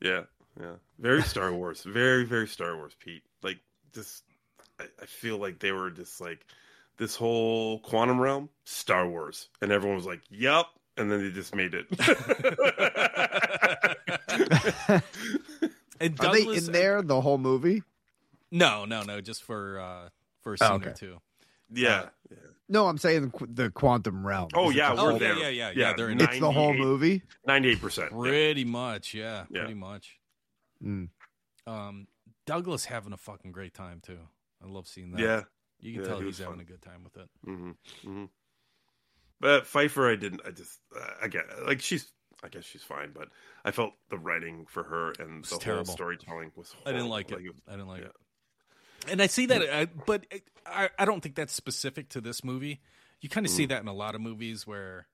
Yeah, 0.00 0.22
yeah. 0.60 0.74
Very 0.98 1.22
Star 1.32 1.52
Wars. 1.52 1.82
very, 1.82 2.24
very 2.24 2.48
Star 2.48 2.76
Wars, 2.76 2.94
Pete. 2.98 3.22
Like 3.42 3.58
just 3.92 4.24
I, 4.80 4.84
I 5.02 5.06
feel 5.06 5.38
like 5.38 5.58
they 5.58 5.72
were 5.72 5.90
just 5.90 6.20
like 6.20 6.44
this 6.96 7.16
whole 7.16 7.80
quantum 7.80 8.20
realm, 8.20 8.48
Star 8.64 9.08
Wars. 9.08 9.48
And 9.62 9.72
everyone 9.72 9.96
was 9.96 10.06
like, 10.06 10.20
Yep. 10.30 10.66
and 10.96 11.10
then 11.10 11.22
they 11.22 11.30
just 11.30 11.54
made 11.54 11.74
it. 11.74 11.86
And 16.00 16.20
Are 16.20 16.32
they 16.32 16.42
in 16.56 16.72
there 16.72 17.02
the 17.02 17.20
whole 17.20 17.38
movie? 17.38 17.82
No, 18.50 18.84
no, 18.84 19.04
no. 19.04 19.20
Just 19.20 19.44
for 19.44 19.78
uh 19.78 20.08
for 20.42 20.54
a 20.54 20.56
Oh, 20.60 20.66
scene 20.66 20.76
okay. 20.76 20.90
or 20.90 20.92
two. 20.92 21.18
yeah. 21.72 22.06
No, 22.68 22.88
I'm 22.88 22.98
saying 22.98 23.32
the, 23.48 23.70
quantum 23.70 24.26
realm. 24.26 24.48
Oh 24.54 24.70
yeah, 24.70 24.90
we're 24.92 25.10
whole- 25.10 25.18
there. 25.18 25.36
yeah, 25.38 25.48
yeah, 25.48 25.70
yeah, 25.74 25.92
they're 25.96 26.10
in 26.10 26.20
It's 26.20 26.40
the 26.40 26.50
whole 26.50 26.74
movie. 26.74 27.22
Ninety-eight 27.46 27.80
percent. 27.80 28.10
Pretty 28.10 28.64
much, 28.64 29.14
yeah, 29.14 29.44
Yeah. 29.50 29.60
pretty 29.60 29.74
much. 29.74 30.18
Mm. 30.82 31.08
Um, 31.66 32.06
Douglas 32.46 32.84
having 32.84 33.12
a 33.12 33.16
fucking 33.16 33.52
great 33.52 33.74
time 33.74 34.00
too. 34.04 34.18
I 34.62 34.66
love 34.68 34.86
seeing 34.86 35.12
that. 35.12 35.20
Yeah. 35.20 35.42
you 35.80 35.92
can 35.94 36.02
Yeah, 36.02 36.08
tell 36.08 36.18
he 36.20 36.26
he's 36.26 36.38
was 36.38 36.46
having 36.46 36.60
a 36.60 36.64
good 36.64 36.82
time 36.82 37.04
with 37.04 37.16
it. 37.16 37.28
hmm 37.44 37.70
hmm 38.02 38.24
But 39.40 39.66
Pfeiffer, 39.66 40.10
I 40.10 40.16
didn't. 40.16 40.42
I 40.46 40.50
just, 40.50 40.80
uh, 40.98 41.04
I 41.22 41.28
get 41.28 41.44
like 41.66 41.80
she's. 41.80 42.10
I 42.42 42.48
guess 42.48 42.64
she's 42.64 42.82
fine, 42.82 43.12
but 43.14 43.28
I 43.64 43.70
felt 43.70 43.92
the 44.10 44.18
writing 44.18 44.66
for 44.68 44.82
her 44.82 45.12
and 45.18 45.44
the 45.44 45.56
whole 45.56 45.84
storytelling 45.84 46.50
was. 46.56 46.74
I 46.84 46.90
didn't 46.90 47.06
horrible. 47.06 47.10
like 47.10 47.30
it. 47.30 47.36
was- 47.42 47.60
I 47.68 47.70
didn't 47.72 47.86
like 47.86 48.00
yeah. 48.02 48.06
it. 48.08 49.10
And 49.12 49.22
I 49.22 49.26
see 49.28 49.46
that, 49.46 49.62
I, 49.62 49.86
but 49.86 50.26
I, 50.66 50.90
I 50.98 51.04
don't 51.04 51.22
think 51.22 51.34
that's 51.36 51.52
specific 51.52 52.08
to 52.10 52.20
this 52.20 52.42
movie. 52.42 52.80
You 53.20 53.28
kind 53.28 53.46
of 53.46 53.52
see 53.52 53.66
Mm. 53.66 53.68
that 53.70 53.82
in 53.82 53.88
a 53.88 53.92
lot 53.94 54.14
of 54.14 54.20
movies 54.20 54.66
where, 54.66 55.06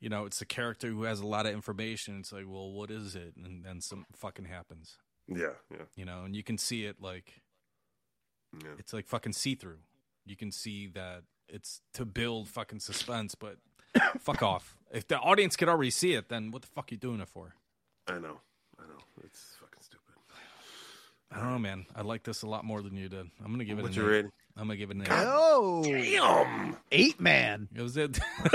you 0.00 0.08
know, 0.08 0.26
it's 0.26 0.40
a 0.40 0.46
character 0.46 0.88
who 0.88 1.04
has 1.04 1.20
a 1.20 1.26
lot 1.26 1.46
of 1.46 1.52
information. 1.52 2.18
It's 2.20 2.32
like, 2.32 2.44
well, 2.46 2.70
what 2.72 2.90
is 2.90 3.14
it? 3.16 3.34
And 3.36 3.64
then 3.64 3.80
some 3.80 4.06
fucking 4.14 4.44
happens. 4.46 4.96
Yeah, 5.28 5.54
yeah. 5.70 5.84
You 5.96 6.04
know, 6.04 6.24
and 6.24 6.36
you 6.36 6.42
can 6.42 6.58
see 6.58 6.84
it 6.84 7.00
like, 7.00 7.42
Yeah. 8.62 8.70
it's 8.78 8.92
like 8.92 9.06
fucking 9.06 9.32
see 9.32 9.54
through. 9.54 9.78
You 10.24 10.36
can 10.36 10.50
see 10.52 10.86
that 10.88 11.22
it's 11.48 11.80
to 11.94 12.04
build 12.04 12.48
fucking 12.48 12.80
suspense, 12.80 13.34
but 13.34 13.56
fuck 14.20 14.42
off. 14.42 14.76
If 14.92 15.08
the 15.08 15.18
audience 15.18 15.56
could 15.56 15.68
already 15.68 15.90
see 15.90 16.12
it, 16.14 16.28
then 16.28 16.50
what 16.50 16.62
the 16.62 16.68
fuck 16.68 16.90
are 16.90 16.94
you 16.94 16.98
doing 16.98 17.20
it 17.20 17.28
for? 17.28 17.54
I 18.06 18.18
know, 18.18 18.40
I 18.78 18.82
know. 18.86 18.98
It's 19.24 19.56
fucking 19.60 19.80
stupid. 19.80 20.02
I 21.32 21.40
don't 21.40 21.50
know, 21.52 21.58
man. 21.58 21.86
I 21.96 22.02
like 22.02 22.22
this 22.22 22.42
a 22.42 22.46
lot 22.46 22.64
more 22.64 22.82
than 22.82 22.96
you 22.96 23.08
did. 23.08 23.26
I'm 23.44 23.50
gonna 23.50 23.64
give 23.64 23.78
it. 23.80 23.82
What's 23.82 23.96
an 23.96 24.02
your 24.02 24.10
rating? 24.12 24.32
I'm 24.56 24.68
gonna 24.68 24.76
give 24.76 24.90
it 24.90 24.96
an 24.96 25.02
eight. 25.02 25.08
Oh, 25.10 25.82
Damn. 25.84 26.76
eight 26.92 27.20
man. 27.20 27.68
It 27.74 27.82
was 27.82 27.96
it. 27.96 28.16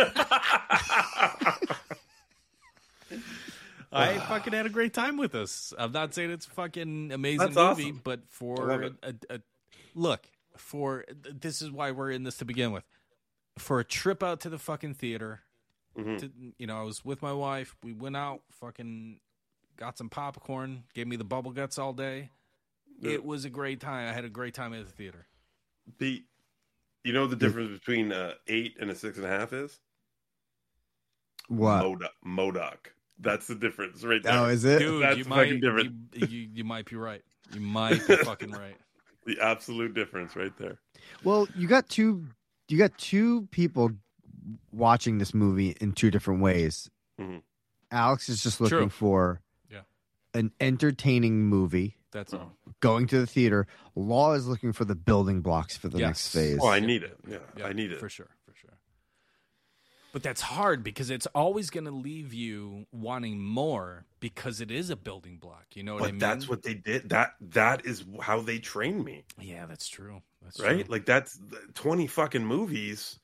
I 3.93 4.19
fucking 4.19 4.53
had 4.53 4.65
a 4.65 4.69
great 4.69 4.93
time 4.93 5.17
with 5.17 5.33
this. 5.33 5.73
I'm 5.77 5.91
not 5.91 6.13
saying 6.13 6.31
it's 6.31 6.47
a 6.47 6.51
fucking 6.51 7.11
amazing 7.11 7.39
That's 7.39 7.55
movie, 7.55 7.83
awesome. 7.91 8.01
but 8.03 8.21
for 8.29 8.55
love 8.55 8.95
a, 9.03 9.13
a, 9.29 9.39
look, 9.95 10.25
for 10.55 11.03
this 11.29 11.61
is 11.61 11.69
why 11.71 11.91
we're 11.91 12.11
in 12.11 12.23
this 12.23 12.37
to 12.37 12.45
begin 12.45 12.71
with. 12.71 12.83
For 13.57 13.81
a 13.81 13.83
trip 13.83 14.23
out 14.23 14.39
to 14.41 14.49
the 14.49 14.59
fucking 14.59 14.95
theater, 14.95 15.41
Mm-hmm. 15.97 16.15
to, 16.17 16.31
you 16.57 16.67
know, 16.67 16.79
I 16.79 16.83
was 16.83 17.03
with 17.03 17.21
my 17.21 17.33
wife. 17.33 17.75
We 17.83 17.91
went 17.91 18.15
out, 18.15 18.39
fucking 18.61 19.19
got 19.75 19.97
some 19.97 20.07
popcorn, 20.07 20.83
gave 20.93 21.05
me 21.05 21.17
the 21.17 21.25
bubble 21.25 21.51
guts 21.51 21.77
all 21.77 21.91
day. 21.91 22.29
Yeah. 23.01 23.11
It 23.11 23.25
was 23.25 23.43
a 23.43 23.49
great 23.49 23.81
time. 23.81 24.07
I 24.09 24.13
had 24.13 24.23
a 24.23 24.29
great 24.29 24.53
time 24.53 24.73
at 24.73 24.85
the 24.85 24.91
theater. 24.93 25.25
The, 25.99 26.23
you 27.03 27.11
know 27.11 27.27
the 27.27 27.35
difference 27.35 27.77
between 27.77 28.13
uh, 28.13 28.35
eight 28.47 28.77
and 28.79 28.89
a 28.89 28.95
six 28.95 29.17
and 29.17 29.25
a 29.25 29.29
half 29.29 29.51
is 29.51 29.81
What? 31.51 31.83
MODOK. 31.83 32.07
MODOK. 32.25 32.77
That's 33.19 33.47
the 33.47 33.55
difference, 33.55 34.03
right 34.03 34.23
there. 34.23 34.33
Oh, 34.33 34.45
is 34.45 34.63
it? 34.65 34.79
Dude, 34.79 35.03
That's 35.03 35.17
you 35.17 35.23
the 35.25 35.29
might, 35.29 35.43
fucking 35.43 35.59
difference. 35.59 35.91
You, 36.13 36.27
you, 36.27 36.49
you 36.53 36.63
might 36.63 36.85
be 36.89 36.95
right. 36.95 37.21
You 37.53 37.59
might 37.61 38.05
be 38.07 38.15
fucking 38.17 38.51
right. 38.51 38.75
The 39.23 39.37
absolute 39.39 39.93
difference, 39.93 40.35
right 40.35 40.51
there. 40.57 40.79
Well, 41.23 41.47
you 41.55 41.67
got 41.67 41.87
two. 41.87 42.25
You 42.69 42.79
got 42.79 42.97
two 42.97 43.43
people 43.51 43.91
watching 44.71 45.19
this 45.19 45.31
movie 45.35 45.75
in 45.79 45.91
two 45.91 46.09
different 46.09 46.41
ways. 46.41 46.89
Mhm. 47.19 47.43
Alex 47.91 48.29
is 48.29 48.41
just 48.41 48.59
looking 48.59 48.77
True. 48.79 48.89
for 48.89 49.41
Yeah. 49.69 49.81
an 50.33 50.51
entertaining 50.59 51.43
movie. 51.45 51.97
That's 52.11 52.33
all. 52.33 52.57
Going 52.79 53.05
to 53.07 53.19
the 53.19 53.27
theater. 53.27 53.67
Law 53.95 54.33
is 54.33 54.47
looking 54.47 54.73
for 54.73 54.85
the 54.85 54.95
building 54.95 55.41
blocks 55.41 55.77
for 55.77 55.87
the 55.87 55.99
Yes. 55.99 56.07
next 56.07 56.27
phase. 56.33 56.59
Oh, 56.59 56.67
I 56.69 56.79
need 56.79 57.03
it. 57.03 57.15
Yeah, 57.27 57.37
Yeah, 57.55 57.67
I 57.67 57.73
need 57.73 57.91
it. 57.91 57.99
for 57.99 58.09
sure. 58.09 58.29
But 60.13 60.23
that's 60.23 60.41
hard 60.41 60.83
because 60.83 61.09
it's 61.09 61.27
always 61.27 61.69
going 61.69 61.85
to 61.85 61.91
leave 61.91 62.33
you 62.33 62.85
wanting 62.91 63.39
more 63.41 64.05
because 64.19 64.59
it 64.59 64.69
is 64.69 64.89
a 64.89 64.95
building 64.97 65.37
block. 65.37 65.67
You 65.73 65.83
know 65.83 65.93
what 65.93 66.01
But 66.01 66.09
I 66.09 66.11
mean? 66.11 66.19
that's 66.19 66.49
what 66.49 66.63
they 66.63 66.73
did. 66.73 67.09
That 67.09 67.35
that 67.51 67.85
is 67.85 68.03
how 68.21 68.41
they 68.41 68.59
trained 68.59 69.05
me. 69.05 69.23
Yeah, 69.39 69.65
that's 69.67 69.87
true. 69.87 70.21
That's 70.43 70.59
right? 70.59 70.85
true. 70.85 70.91
Like 70.91 71.05
that's 71.05 71.39
twenty 71.75 72.07
fucking 72.07 72.45
movies 72.45 73.19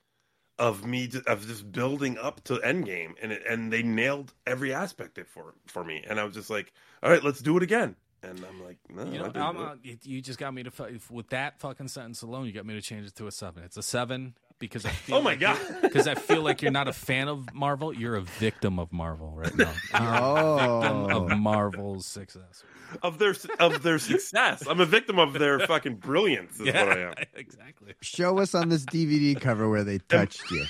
of 0.59 0.85
me 0.85 1.09
of 1.27 1.45
just 1.45 1.71
building 1.71 2.17
up 2.17 2.43
to 2.45 2.55
Endgame, 2.55 3.13
and 3.21 3.31
it, 3.31 3.43
and 3.47 3.71
they 3.71 3.83
nailed 3.83 4.33
every 4.45 4.73
aspect 4.73 5.17
of 5.17 5.23
it 5.23 5.29
for 5.29 5.53
for 5.67 5.83
me, 5.83 6.03
and 6.07 6.19
I 6.19 6.23
was 6.23 6.33
just 6.33 6.49
like, 6.49 6.71
all 7.03 7.09
right, 7.09 7.23
let's 7.23 7.41
do 7.41 7.57
it 7.57 7.63
again. 7.63 7.95
And 8.23 8.43
I'm 8.43 8.63
like, 8.65 8.77
no, 8.89 9.05
You 9.05 9.19
know, 9.19 9.31
I'm, 9.35 9.79
you- 9.83 10.21
just 10.21 10.39
got 10.39 10.53
me 10.53 10.63
to 10.63 10.71
with 11.11 11.29
that 11.29 11.59
fucking 11.59 11.87
sentence 11.87 12.23
alone. 12.23 12.47
You 12.47 12.51
got 12.51 12.65
me 12.65 12.73
to 12.73 12.81
change 12.81 13.05
it 13.05 13.15
to 13.17 13.27
a 13.27 13.31
seven. 13.31 13.63
It's 13.63 13.77
a 13.77 13.83
seven 13.83 14.33
because 14.59 14.85
I 14.85 14.89
oh 14.91 14.93
feel 14.93 15.15
Oh 15.17 15.21
my 15.21 15.31
like 15.31 15.39
God. 15.39 15.59
because 15.81 16.07
I 16.07 16.15
feel 16.15 16.41
like 16.41 16.61
you're 16.61 16.71
not 16.71 16.87
a 16.87 16.93
fan 16.93 17.27
of 17.27 17.53
Marvel. 17.53 17.93
You're 17.93 18.15
a 18.15 18.21
victim 18.21 18.79
of 18.79 18.91
Marvel 18.91 19.31
right 19.35 19.55
now. 19.55 19.73
You're 19.93 20.01
a 20.13 20.21
Oh. 20.21 20.79
victim 20.81 21.15
of 21.17 21.31
oh. 21.31 21.35
Marvel's 21.35 22.05
success. 22.05 22.63
of 23.03 23.19
their 23.19 23.35
of 23.59 23.83
their 23.83 23.99
success. 23.99 24.65
I'm 24.67 24.79
a 24.79 24.85
victim 24.85 25.19
of 25.19 25.33
their 25.33 25.59
fucking 25.59 25.95
brilliance. 25.95 26.59
Is 26.59 26.67
what 26.67 26.75
I 26.75 26.99
am. 27.01 27.13
exactly. 27.35 27.93
Show 28.01 28.39
us 28.39 28.55
on 28.55 28.69
this 28.69 28.85
DVD 28.85 29.39
cover 29.39 29.69
where 29.69 29.83
they 29.83 29.97
touched 29.99 30.49
you. 30.51 30.65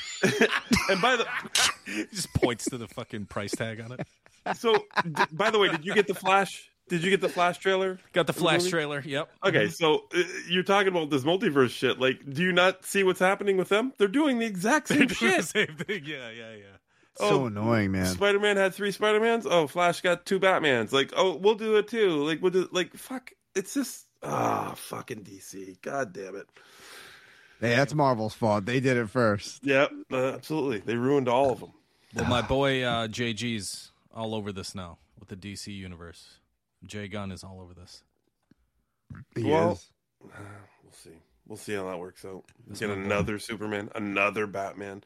And 0.89 1.01
by 1.01 1.15
the 1.15 1.27
just 2.11 2.33
points 2.33 2.65
to 2.69 2.77
the 2.77 2.87
fucking 2.87 3.25
price 3.27 3.51
tag 3.51 3.79
on 3.81 3.91
it. 3.93 4.07
so, 4.57 4.73
d- 5.03 5.23
by 5.31 5.49
the 5.51 5.59
way, 5.59 5.69
did 5.69 5.85
you 5.85 5.93
get 5.93 6.07
the 6.07 6.13
Flash? 6.15 6.69
Did 6.89 7.03
you 7.03 7.09
get 7.09 7.21
the 7.21 7.29
Flash 7.29 7.57
trailer? 7.57 7.99
Got 8.13 8.27
the 8.27 8.33
Flash 8.33 8.59
movie? 8.59 8.71
trailer. 8.71 9.01
Yep. 9.05 9.29
Okay, 9.45 9.67
so 9.69 10.05
uh, 10.15 10.23
you're 10.49 10.63
talking 10.63 10.87
about 10.87 11.09
this 11.09 11.23
multiverse 11.23 11.71
shit. 11.71 11.99
Like, 11.99 12.19
do 12.33 12.41
you 12.43 12.51
not 12.53 12.85
see 12.85 13.03
what's 13.03 13.19
happening 13.19 13.57
with 13.57 13.69
them? 13.69 13.93
They're 13.97 14.07
doing 14.07 14.39
the 14.39 14.45
exact 14.45 14.87
same 14.89 15.07
doing 15.07 15.07
the 15.09 15.15
shit. 15.15 15.45
same 15.45 15.75
thing. 15.75 16.03
Yeah, 16.05 16.29
yeah, 16.29 16.53
yeah. 16.55 16.63
So 17.15 17.25
Oh, 17.43 17.45
annoying, 17.47 17.91
man. 17.91 18.05
Spider 18.05 18.39
Man 18.39 18.57
had 18.57 18.73
three 18.75 18.91
Spider 18.91 19.19
Mans. 19.19 19.45
Oh, 19.47 19.67
Flash 19.67 20.01
got 20.01 20.25
two 20.25 20.39
Batmans. 20.39 20.91
Like, 20.91 21.11
oh, 21.17 21.35
we'll 21.35 21.55
do 21.55 21.75
it 21.77 21.87
too. 21.87 22.23
Like, 22.23 22.41
we'll 22.41 22.51
do 22.51 22.69
like 22.71 22.95
fuck. 22.95 23.31
It's 23.55 23.73
just 23.73 24.05
ah, 24.23 24.73
fucking 24.75 25.23
DC. 25.23 25.81
God 25.81 26.13
damn 26.13 26.35
it. 26.35 26.47
Hey, 27.59 27.75
that's 27.75 27.95
Marvel's 27.95 28.35
fault. 28.35 28.65
They 28.65 28.79
did 28.79 28.97
it 28.97 29.09
first. 29.09 29.65
Yep, 29.65 29.91
uh, 30.13 30.33
absolutely. 30.35 30.79
They 30.79 30.95
ruined 30.95 31.27
all 31.27 31.51
of 31.51 31.59
them. 31.59 31.71
Well, 32.13 32.25
my 32.25 32.43
boy 32.43 32.83
uh, 32.83 33.07
JG's 33.07 33.91
all 34.13 34.35
over 34.35 34.51
this 34.51 34.75
now 34.75 34.99
with 35.19 35.29
the 35.29 35.35
DC 35.35 35.75
universe. 35.75 36.37
Jay 36.85 37.07
Gunn 37.07 37.31
is 37.31 37.43
all 37.43 37.59
over 37.61 37.73
this. 37.73 38.03
He 39.35 39.43
well, 39.43 39.73
is. 39.73 39.89
we'll 40.83 40.93
see. 40.93 41.11
We'll 41.47 41.57
see 41.57 41.73
how 41.73 41.85
that 41.89 41.97
works 41.99 42.25
out. 42.25 42.43
That's 42.67 42.79
Get 42.79 42.89
my 42.89 42.95
boy. 42.95 43.01
another 43.01 43.39
Superman, 43.39 43.89
another 43.95 44.47
Batman, 44.47 45.03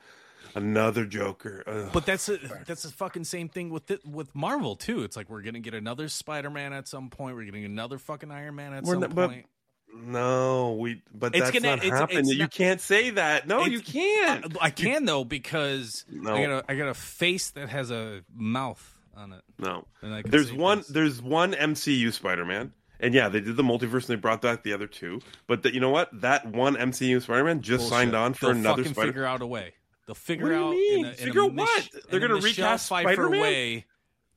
another 0.55 1.05
Joker. 1.05 1.63
Ugh. 1.67 1.89
But 1.93 2.05
that's 2.07 2.27
a, 2.29 2.37
that's 2.65 2.81
the 2.83 2.89
fucking 2.89 3.25
same 3.25 3.47
thing 3.47 3.69
with 3.69 3.91
it, 3.91 4.05
with 4.05 4.33
Marvel 4.33 4.75
too. 4.75 5.03
It's 5.03 5.15
like 5.15 5.29
we're 5.29 5.43
gonna 5.43 5.59
get 5.59 5.75
another 5.75 6.07
Spider 6.07 6.49
Man 6.49 6.73
at 6.73 6.87
some 6.87 7.09
point. 7.09 7.35
We're 7.35 7.45
getting 7.45 7.65
another 7.65 7.99
fucking 7.99 8.31
Iron 8.31 8.55
Man 8.55 8.73
at 8.73 8.83
We're 8.83 8.93
some 8.93 9.01
not- 9.01 9.15
but- 9.15 9.29
point. 9.29 9.45
no, 9.93 10.73
we. 10.79 11.03
But 11.13 11.35
It's 11.35 11.45
that's 11.45 11.51
gonna- 11.59 11.75
not 11.75 11.85
it's- 11.85 11.99
happening. 11.99 12.19
it's 12.21 12.31
you 12.33 12.37
not- 12.39 12.51
can't 12.51 12.81
say 12.81 13.11
that. 13.11 13.47
No, 13.47 13.65
you 13.65 13.81
can't. 13.81 14.57
I 14.59 14.71
can 14.71 15.05
though 15.05 15.23
because 15.23 16.05
No. 16.09 16.33
I 16.33 16.45
got 16.45 16.51
a 16.51 16.71
I 16.71 16.75
got 16.75 16.87
a 16.87 16.93
face 16.95 17.51
that 17.51 17.69
has 17.69 17.91
a 17.91 18.23
mouth 18.35 18.97
on 19.15 19.33
it. 19.33 19.41
No. 19.59 19.85
There's 20.25 20.51
one. 20.53 20.77
things. 20.79 20.87
There's 20.89 21.21
one 21.21 21.53
MCU 21.53 22.11
Spider-Man, 22.13 22.71
and 22.99 23.13
yeah, 23.13 23.29
they 23.29 23.39
did 23.41 23.55
the 23.57 23.63
multiverse 23.63 24.07
and 24.09 24.09
they 24.09 24.15
brought 24.15 24.41
back 24.41 24.63
the 24.63 24.73
other 24.73 24.87
two. 24.87 25.19
But 25.47 25.63
the, 25.63 25.73
you 25.73 25.79
know 25.79 25.89
what? 25.89 26.09
That 26.21 26.45
one 26.45 26.75
MCU 26.75 27.21
Spider-Man 27.21 27.61
just 27.61 27.81
Bullshit. 27.83 27.89
signed 27.97 28.15
on 28.15 28.33
for 28.33 28.47
They'll 28.47 28.55
another 28.57 28.83
fucking 28.83 28.93
Spider. 28.93 29.07
figure 29.09 29.25
out 29.25 29.41
a 29.41 29.47
way. 29.47 29.73
They'll 30.07 30.15
figure 30.15 30.45
What 30.45 30.51
do 30.51 30.55
you 30.55 30.65
out 30.65 30.71
mean? 30.71 31.05
a, 31.05 31.13
Figure 31.13 31.45
what? 31.45 31.53
Mich- 31.53 31.91
They're 32.09 32.19
gonna 32.19 32.35
recast 32.35 32.85
Spider-Man? 32.87 33.39
way. 33.41 33.85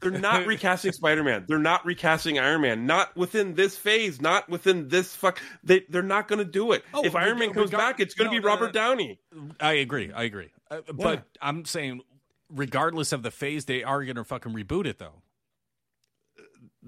They're 0.01 0.11
not 0.11 0.47
recasting 0.47 0.93
Spider-Man. 0.93 1.47
They're 1.49 1.59
not 1.59 1.87
recasting 1.87 2.39
Iron 2.39 2.61
Man. 2.61 2.85
Not 2.85 3.17
within 3.17 3.55
this 3.55 3.75
phase. 3.77 4.21
Not 4.21 4.49
within 4.51 4.89
this 4.89 5.15
fuck. 5.17 5.41
They 5.63 5.85
they're 5.89 6.03
not 6.03 6.29
going 6.29 6.41
to 6.41 6.45
do 6.45 6.73
it. 6.73 6.85
Oh, 6.93 7.03
if 7.05 7.15
Iron 7.17 7.39
Man 7.39 7.55
comes 7.55 7.71
back, 7.71 8.01
it's 8.01 8.13
going 8.13 8.29
to 8.29 8.37
no, 8.37 8.43
be 8.43 8.47
Robert 8.47 8.67
no. 8.67 8.73
Downey. 8.73 9.19
I 9.61 9.75
agree. 9.75 10.13
I 10.13 10.25
agree. 10.25 10.51
Uh, 10.71 10.81
But 10.93 11.25
I'm 11.41 11.65
saying, 11.65 12.03
regardless 12.51 13.13
of 13.13 13.23
the 13.23 13.31
phase, 13.31 13.65
they 13.67 13.83
are 13.83 14.05
going 14.05 14.17
to 14.17 14.25
fucking 14.25 14.53
reboot 14.53 14.87
it 14.87 14.99
though. 14.99 15.23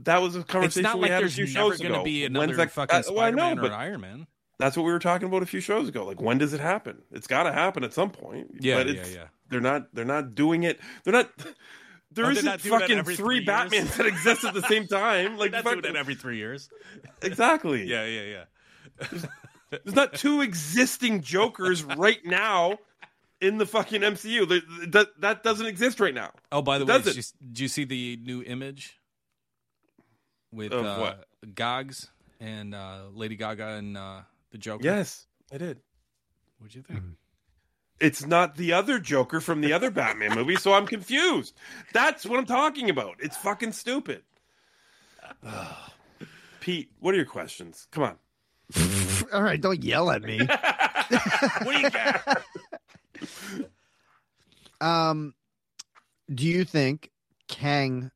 That 0.02 0.20
was 0.20 0.36
a 0.36 0.40
It's 0.40 0.50
conversation 0.50 0.82
not 0.82 0.96
we 0.96 1.02
like 1.08 1.10
there's 1.20 1.38
never 1.54 1.76
going 1.78 1.92
to 1.92 2.02
be 2.02 2.22
When's 2.22 2.36
another 2.36 2.56
that- 2.56 2.70
fucking 2.72 2.94
uh, 2.96 3.02
well, 3.10 3.32
know, 3.32 3.38
Spider-Man 3.38 3.58
or 3.58 3.72
Iron 3.72 4.00
Man. 4.00 4.26
That's 4.58 4.76
what 4.76 4.84
we 4.84 4.92
were 4.92 4.98
talking 4.98 5.28
about 5.28 5.42
a 5.42 5.46
few 5.46 5.60
shows 5.60 5.88
ago. 5.88 6.04
Like, 6.06 6.20
when 6.20 6.38
does 6.38 6.54
it 6.54 6.60
happen? 6.60 7.02
It's 7.12 7.26
got 7.26 7.42
to 7.42 7.52
happen 7.52 7.84
at 7.84 7.92
some 7.92 8.10
point. 8.10 8.48
Yeah, 8.60 8.76
but 8.76 8.86
yeah, 8.86 8.92
it's, 9.00 9.14
yeah. 9.14 9.24
They're 9.50 9.60
not. 9.60 9.94
They're 9.94 10.06
not 10.06 10.34
doing 10.34 10.62
it. 10.62 10.80
They're 11.04 11.12
not. 11.12 11.30
There 12.12 12.24
Oh, 12.24 12.28
they're 12.28 12.38
isn't 12.38 12.44
not 12.46 12.60
fucking 12.62 13.02
three 13.04 13.16
three? 13.16 13.44
Batmans 13.44 13.96
that 13.96 14.06
exist 14.06 14.44
at 14.44 14.54
the 14.54 14.62
same 14.62 14.86
time. 14.88 15.36
Like 15.36 15.50
Not 15.52 15.64
fucking, 15.64 15.82
doing 15.82 15.96
it 15.96 15.98
every 15.98 16.14
three 16.14 16.38
years. 16.38 16.70
exactly. 17.20 17.84
Yeah, 17.86 18.06
yeah, 18.06 18.44
yeah. 19.02 19.18
There's 19.70 19.94
not 19.94 20.14
two 20.14 20.40
existing 20.40 21.20
Jokers 21.22 21.82
right 21.84 22.24
now 22.24 22.78
in 23.40 23.58
the 23.58 23.66
fucking 23.66 24.00
MCU. 24.02 24.48
There- 24.48 24.86
That 24.88 25.20
that 25.20 25.42
doesn't 25.42 25.66
exist 25.66 26.00
right 26.00 26.14
now. 26.14 26.32
Oh, 26.52 26.62
by 26.62 26.78
the 26.78 26.84
It 26.84 26.88
way, 26.88 26.94
doesn't. 26.98 27.14
did 27.14 27.16
you, 27.16 27.48
did 27.48 27.60
you 27.60 27.68
see 27.68 27.84
the 27.84 28.18
new 28.22 28.42
image 28.42 28.98
with 30.52 30.72
Of 30.72 30.84
uh, 30.84 30.96
what? 30.98 31.54
Gogs 31.54 32.08
and 32.40 32.74
uh, 32.74 33.02
Lady 33.12 33.36
Gaga 33.36 33.66
and 33.74 33.96
uh, 33.96 34.20
the 34.52 34.58
Joker? 34.58 34.84
Yes, 34.84 35.26
I 35.52 35.58
did. 35.58 35.78
What'd 36.58 36.74
you 36.74 36.82
think? 36.82 37.00
It's 38.00 38.26
not 38.26 38.56
the 38.56 38.72
other 38.74 38.98
Joker 38.98 39.40
from 39.40 39.60
the 39.62 39.72
other 39.72 39.90
Batman 39.90 40.34
movie, 40.34 40.56
so 40.56 40.74
I'm 40.74 40.86
confused. 40.86 41.54
That's 41.94 42.26
what 42.26 42.38
I'm 42.38 42.44
talking 42.46 42.90
about. 42.90 43.16
It's 43.20 43.36
fucking 43.38 43.72
stupid. 43.72 44.22
Pete, 46.60 46.90
what 47.00 47.14
are 47.14 47.16
your 47.16 47.26
questions? 47.26 47.86
Come 47.90 48.02
on. 48.02 48.16
All 49.32 49.42
right, 49.42 49.60
don't 49.60 49.82
yell 49.82 50.10
at 50.10 50.22
me. 50.22 50.38
what 51.62 51.64
do 51.64 51.78
you 51.80 51.90
got? 51.90 52.42
Um, 54.80 55.34
do 56.32 56.44
you 56.44 56.64
think 56.64 57.10
Kang 57.48 58.10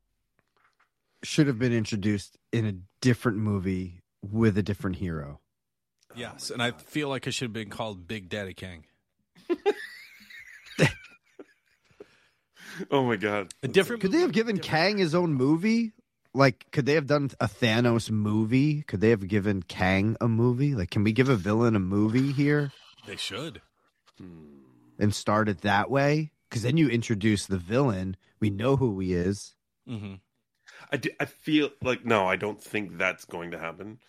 should 1.23 1.47
have 1.47 1.59
been 1.59 1.73
introduced 1.73 2.37
in 2.51 2.65
a 2.65 2.73
different 3.01 3.37
movie 3.37 4.01
with 4.21 4.57
a 4.57 4.63
different 4.63 4.97
hero? 4.97 5.39
Yes, 6.15 6.49
and 6.49 6.61
I 6.61 6.71
feel 6.71 7.09
like 7.09 7.25
it 7.25 7.31
should 7.31 7.45
have 7.45 7.53
been 7.53 7.69
called 7.69 8.07
Big 8.07 8.29
Daddy 8.29 8.53
Kang. 8.53 8.85
oh 12.91 13.03
my 13.05 13.15
god. 13.15 13.53
A 13.63 13.67
different 13.67 14.01
Could 14.01 14.11
they 14.11 14.19
have 14.19 14.33
given 14.33 14.59
Kang 14.59 14.97
his 14.97 15.15
own 15.15 15.33
movie? 15.33 15.93
Like, 16.33 16.65
could 16.71 16.85
they 16.85 16.93
have 16.93 17.07
done 17.07 17.29
a 17.39 17.47
Thanos 17.47 18.09
movie? 18.09 18.83
Could 18.83 19.01
they 19.01 19.09
have 19.09 19.27
given 19.27 19.63
Kang 19.63 20.15
a 20.21 20.27
movie? 20.29 20.75
Like, 20.75 20.89
can 20.89 21.03
we 21.03 21.11
give 21.11 21.27
a 21.29 21.35
villain 21.35 21.75
a 21.75 21.79
movie 21.79 22.31
here 22.31 22.71
They 23.05 23.17
should. 23.17 23.61
And 25.01 25.13
start 25.13 25.49
it 25.49 25.61
that 25.61 25.89
way? 25.91 26.31
Because 26.49 26.63
then 26.63 26.77
you 26.77 26.87
introduce 26.87 27.45
the 27.45 27.57
villain. 27.57 28.15
We 28.39 28.49
know 28.49 28.75
who 28.77 28.97
he 28.99 29.13
is. 29.13 29.55
Mm-hmm. 29.89 30.15
I, 30.91 30.97
do, 30.97 31.09
I 31.19 31.25
feel 31.25 31.69
like 31.81 32.05
no, 32.05 32.25
I 32.27 32.35
don't 32.37 32.61
think 32.61 32.97
that's 32.97 33.25
going 33.25 33.51
to 33.51 33.59
happen. 33.59 33.99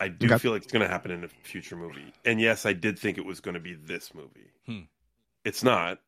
I 0.00 0.08
do 0.08 0.26
Okay. 0.26 0.38
feel 0.38 0.52
like 0.52 0.62
it's 0.62 0.72
going 0.72 0.82
to 0.82 0.88
happen 0.88 1.10
in 1.10 1.22
a 1.24 1.28
future 1.28 1.76
movie. 1.76 2.12
And 2.24 2.40
yes, 2.40 2.66
I 2.66 2.72
did 2.72 2.98
think 2.98 3.16
it 3.16 3.24
was 3.24 3.40
going 3.40 3.54
to 3.54 3.60
be 3.60 3.74
this 3.74 4.12
movie. 4.14 4.50
Hmm. 4.66 4.80
It's 5.44 5.62
not. 5.62 6.00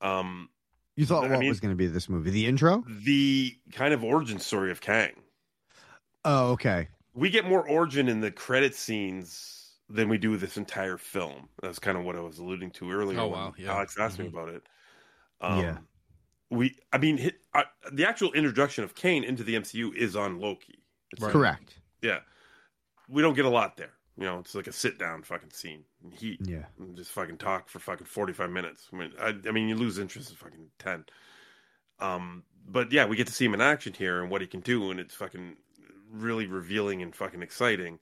Um, 0.00 0.48
You 0.96 1.06
thought 1.06 1.24
I 1.24 1.28
what 1.30 1.40
mean- 1.40 1.48
was 1.48 1.60
going 1.60 1.72
to 1.72 1.76
be 1.76 1.86
this 1.86 2.08
movie? 2.08 2.30
The 2.30 2.46
intro? 2.46 2.84
the 3.04 3.56
kind 3.72 3.92
of 3.94 4.02
origin 4.02 4.38
story 4.38 4.70
of 4.70 4.80
Kang. 4.80 5.12
Oh, 6.24 6.52
okay. 6.52 6.88
We 7.14 7.30
get 7.30 7.46
more 7.46 7.66
origin 7.68 8.08
in 8.08 8.20
the 8.20 8.30
credit 8.30 8.74
scenes 8.74 9.59
than 9.90 10.08
we 10.08 10.16
do 10.18 10.36
this 10.36 10.56
entire 10.56 10.96
film. 10.96 11.48
That's 11.60 11.78
kind 11.80 11.98
of 11.98 12.04
what 12.04 12.16
I 12.16 12.20
was 12.20 12.38
alluding 12.38 12.70
to 12.72 12.90
earlier. 12.90 13.18
Oh, 13.18 13.26
wow, 13.26 13.54
yeah. 13.58 13.72
Alex 13.74 13.98
asked 13.98 14.18
me 14.18 14.26
Mhm. 14.26 14.32
about 14.32 14.48
it. 14.50 14.62
Um, 15.40 15.58
Yeah. 15.58 15.78
We, 16.50 16.78
I 16.92 16.98
mean, 16.98 17.16
hit, 17.16 17.40
uh, 17.54 17.62
the 17.92 18.04
actual 18.06 18.32
introduction 18.32 18.82
of 18.84 18.94
Kang 18.94 19.22
into 19.24 19.44
the 19.44 19.54
MCU 19.54 19.92
is 19.94 20.16
on 20.16 20.40
Loki. 20.40 20.82
It's 21.12 21.24
Correct. 21.24 21.78
Yeah. 22.02 22.20
We 23.08 23.22
don't 23.22 23.34
get 23.34 23.44
a 23.44 23.48
lot 23.50 23.76
there. 23.76 23.92
You 24.16 24.24
know, 24.24 24.38
it's 24.40 24.54
like 24.54 24.66
a 24.66 24.72
sit 24.72 24.98
down 24.98 25.22
fucking 25.22 25.50
scene 25.50 25.84
in 26.04 26.10
heat. 26.10 26.40
Yeah. 26.42 26.66
And 26.78 26.96
just 26.96 27.10
fucking 27.12 27.38
talk 27.38 27.68
for 27.68 27.78
fucking 27.78 28.06
45 28.06 28.50
minutes. 28.50 28.88
I 28.92 28.96
mean, 28.96 29.12
I, 29.20 29.28
I 29.46 29.50
mean, 29.52 29.68
you 29.68 29.76
lose 29.76 29.98
interest 29.98 30.30
in 30.30 30.36
fucking 30.36 30.70
10. 30.78 31.04
Um, 32.00 32.44
but 32.66 32.90
yeah, 32.92 33.06
we 33.06 33.16
get 33.16 33.26
to 33.28 33.32
see 33.32 33.44
him 33.44 33.54
in 33.54 33.60
action 33.60 33.92
here 33.92 34.20
and 34.22 34.30
what 34.30 34.40
he 34.40 34.46
can 34.46 34.60
do, 34.60 34.90
and 34.90 34.98
it's 35.00 35.14
fucking 35.14 35.56
really 36.10 36.46
revealing 36.46 37.02
and 37.02 37.14
fucking 37.14 37.42
exciting 37.42 37.98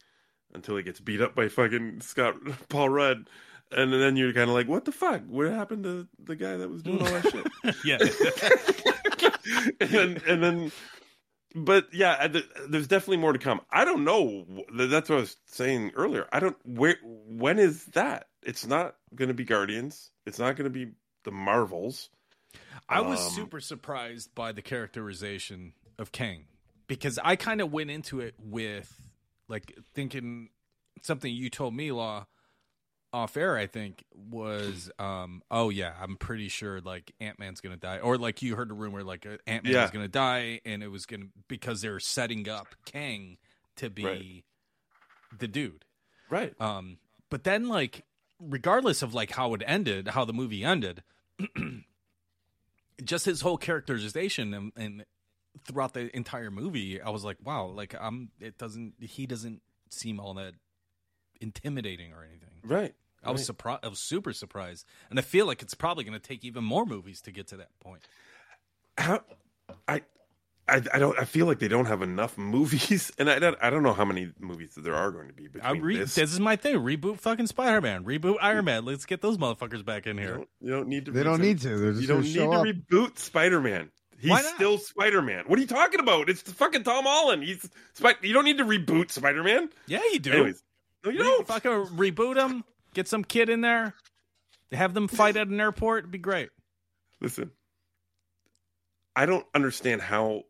until 0.54 0.76
he 0.76 0.82
gets 0.82 1.00
beat 1.00 1.20
up 1.20 1.34
by 1.34 1.48
fucking 1.48 2.00
Scott 2.00 2.36
Paul 2.68 2.88
Rudd. 2.88 3.28
And 3.70 3.92
then 3.92 4.16
you're 4.16 4.32
kind 4.32 4.48
of 4.48 4.56
like, 4.56 4.66
what 4.66 4.86
the 4.86 4.92
fuck? 4.92 5.22
What 5.28 5.50
happened 5.50 5.84
to 5.84 6.08
the 6.24 6.36
guy 6.36 6.56
that 6.56 6.70
was 6.70 6.82
doing 6.82 7.00
all 7.00 7.12
that 7.12 7.30
shit? 7.30 7.76
yeah. 7.84 7.98
and 9.80 9.90
then, 9.90 10.22
and 10.26 10.42
then 10.42 10.72
but 11.54 11.86
yeah 11.94 12.28
there's 12.68 12.86
definitely 12.86 13.16
more 13.16 13.32
to 13.32 13.38
come 13.38 13.58
i 13.70 13.86
don't 13.86 14.04
know 14.04 14.44
that's 14.74 15.08
what 15.08 15.16
i 15.16 15.20
was 15.20 15.34
saying 15.46 15.90
earlier 15.96 16.26
i 16.30 16.38
don't 16.40 16.56
where 16.64 16.96
when 17.02 17.58
is 17.58 17.86
that 17.86 18.26
it's 18.42 18.66
not 18.66 18.94
going 19.14 19.28
to 19.28 19.34
be 19.34 19.44
guardians 19.44 20.10
it's 20.26 20.38
not 20.38 20.56
going 20.56 20.64
to 20.64 20.70
be 20.70 20.92
the 21.24 21.30
marvels 21.30 22.10
I 22.88 23.00
was 23.00 23.18
Um, 23.18 23.30
super 23.32 23.60
surprised 23.60 24.34
by 24.34 24.52
the 24.52 24.62
characterization 24.62 25.72
of 25.98 26.12
Kang 26.12 26.44
because 26.86 27.18
I 27.22 27.36
kind 27.36 27.60
of 27.60 27.72
went 27.72 27.90
into 27.90 28.20
it 28.20 28.34
with 28.38 29.07
like 29.48 29.74
thinking 29.94 30.50
something 31.02 31.32
you 31.32 31.50
told 31.50 31.74
me, 31.74 31.90
Law, 31.92 32.26
off 33.12 33.36
air. 33.36 33.56
I 33.56 33.66
think 33.66 34.04
was, 34.14 34.90
um, 34.98 35.42
oh 35.50 35.70
yeah, 35.70 35.94
I'm 36.00 36.16
pretty 36.16 36.48
sure 36.48 36.80
like 36.80 37.12
Ant 37.20 37.38
Man's 37.38 37.60
gonna 37.60 37.76
die, 37.76 37.98
or 37.98 38.18
like 38.18 38.42
you 38.42 38.56
heard 38.56 38.70
a 38.70 38.74
rumor 38.74 39.02
like 39.02 39.24
Ant 39.46 39.64
Man 39.64 39.72
Yeah. 39.72 39.82
was 39.82 39.90
gonna 39.90 40.08
die, 40.08 40.60
and 40.64 40.82
it 40.82 40.88
was 40.88 41.06
gonna 41.06 41.26
because 41.48 41.80
they're 41.80 42.00
setting 42.00 42.48
up 42.48 42.74
Kang 42.84 43.38
to 43.76 43.88
be 43.90 44.04
Right. 44.04 44.44
the 45.38 45.48
dude, 45.48 45.84
right? 46.28 46.54
Um, 46.60 46.98
but 47.30 47.44
then 47.44 47.68
like 47.68 48.04
regardless 48.40 49.02
of 49.02 49.14
like 49.14 49.32
how 49.32 49.54
it 49.54 49.62
ended, 49.66 50.08
how 50.08 50.24
the 50.24 50.32
movie 50.32 50.64
ended. 50.64 51.02
just 53.04 53.24
his 53.24 53.42
whole 53.42 53.56
characterization 53.56 54.52
and, 54.52 54.72
and 54.76 55.04
throughout 55.64 55.94
the 55.94 56.14
entire 56.16 56.50
movie, 56.50 57.00
I 57.00 57.10
was 57.10 57.24
like, 57.24 57.36
wow, 57.42 57.66
like 57.66 57.94
I'm. 57.98 58.30
It 58.40 58.58
doesn't. 58.58 58.94
He 59.00 59.26
doesn't 59.26 59.62
seem 59.90 60.20
all 60.20 60.34
that 60.34 60.54
intimidating 61.40 62.12
or 62.12 62.24
anything. 62.24 62.60
right 62.64 62.94
I 63.24 63.30
was 63.30 63.40
right. 63.40 63.46
surprised. 63.46 63.84
I 63.84 63.88
was 63.88 63.98
super 63.98 64.32
surprised, 64.32 64.86
and 65.10 65.18
I 65.18 65.22
feel 65.22 65.46
like 65.46 65.62
it's 65.62 65.74
probably 65.74 66.04
going 66.04 66.18
to 66.18 66.26
take 66.26 66.44
even 66.44 66.64
more 66.64 66.86
movies 66.86 67.20
to 67.22 67.32
get 67.32 67.48
to 67.48 67.56
that 67.58 67.70
point. 67.80 68.02
how 68.96 69.22
i 69.86 70.02
I, 70.68 70.82
I 70.92 70.98
don't. 70.98 71.18
I 71.18 71.24
feel 71.24 71.46
like 71.46 71.60
they 71.60 71.68
don't 71.68 71.86
have 71.86 72.02
enough 72.02 72.36
movies, 72.36 73.10
and 73.18 73.30
I 73.30 73.38
don't. 73.38 73.56
I 73.62 73.70
don't 73.70 73.82
know 73.82 73.94
how 73.94 74.04
many 74.04 74.32
movies 74.38 74.74
there 74.76 74.94
are 74.94 75.10
going 75.10 75.28
to 75.28 75.32
be. 75.32 75.48
I 75.62 75.72
Between 75.72 75.82
re- 75.82 75.96
this, 75.96 76.14
this. 76.14 76.30
is 76.30 76.38
my 76.38 76.56
thing. 76.56 76.76
Reboot 76.76 77.18
fucking 77.20 77.46
Spider 77.46 77.80
Man. 77.80 78.04
Reboot 78.04 78.36
Iron 78.42 78.66
Man. 78.66 78.84
Let's 78.84 79.06
get 79.06 79.22
those 79.22 79.38
motherfuckers 79.38 79.82
back 79.84 80.06
in 80.06 80.16
you 80.18 80.22
here. 80.22 80.34
don't, 80.34 80.48
you 80.60 80.70
don't 80.70 80.88
need 80.88 81.06
to. 81.06 81.12
They 81.12 81.22
don't 81.22 81.40
re- 81.40 81.46
need 81.46 81.60
to. 81.62 81.78
They're 81.78 81.92
just 81.92 82.02
you 82.02 82.08
don't 82.08 82.22
need 82.22 82.34
show 82.34 82.50
to 82.52 82.58
up. 82.58 82.66
reboot 82.66 83.18
Spider-Man. 83.18 83.90
He's 84.20 84.46
still 84.48 84.78
Spider-Man. 84.78 85.44
What 85.46 85.58
are 85.58 85.62
you 85.62 85.68
talking 85.68 86.00
about? 86.00 86.28
It's 86.28 86.42
the 86.42 86.52
fucking 86.52 86.82
Tom 86.82 87.04
Holland. 87.04 87.44
He's 87.44 87.68
You 88.22 88.32
don't 88.32 88.44
need 88.44 88.58
to 88.58 88.64
reboot 88.64 89.10
Spider-Man. 89.10 89.70
Yeah, 89.86 90.00
you 90.12 90.18
do. 90.18 90.32
Anyways, 90.32 90.62
no, 91.04 91.10
you 91.10 91.18
Re- 91.18 91.24
don't. 91.24 91.46
Fucking 91.46 91.70
reboot 91.96 92.36
him. 92.36 92.64
Get 92.94 93.06
some 93.06 93.22
kid 93.22 93.48
in 93.48 93.60
there. 93.60 93.94
Have 94.72 94.94
them 94.94 95.08
fight 95.08 95.36
at 95.36 95.48
an 95.48 95.60
airport. 95.60 96.00
It'd 96.00 96.10
be 96.10 96.18
great. 96.18 96.50
Listen, 97.20 97.52
I 99.14 99.26
don't 99.26 99.46
understand 99.54 100.02
how 100.02 100.42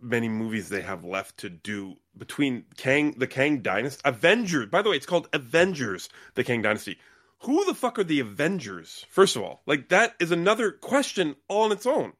many 0.00 0.28
movies 0.28 0.68
they 0.68 0.82
have 0.82 1.04
left 1.04 1.38
to 1.38 1.48
do 1.48 1.96
between 2.18 2.64
Kang, 2.76 3.12
the 3.16 3.26
Kang 3.26 3.60
Dynasty, 3.60 4.02
Avengers. 4.04 4.66
By 4.66 4.82
the 4.82 4.90
way, 4.90 4.96
it's 4.96 5.06
called 5.06 5.28
Avengers: 5.32 6.08
The 6.34 6.44
Kang 6.44 6.62
Dynasty. 6.62 6.98
Who 7.40 7.64
the 7.64 7.74
fuck 7.74 7.98
are 7.98 8.04
the 8.04 8.20
Avengers? 8.20 9.06
First 9.08 9.36
of 9.36 9.42
all, 9.42 9.62
like 9.66 9.88
that 9.88 10.14
is 10.20 10.30
another 10.30 10.72
question 10.72 11.36
all 11.48 11.64
on 11.64 11.72
its 11.72 11.86
own. 11.86 12.12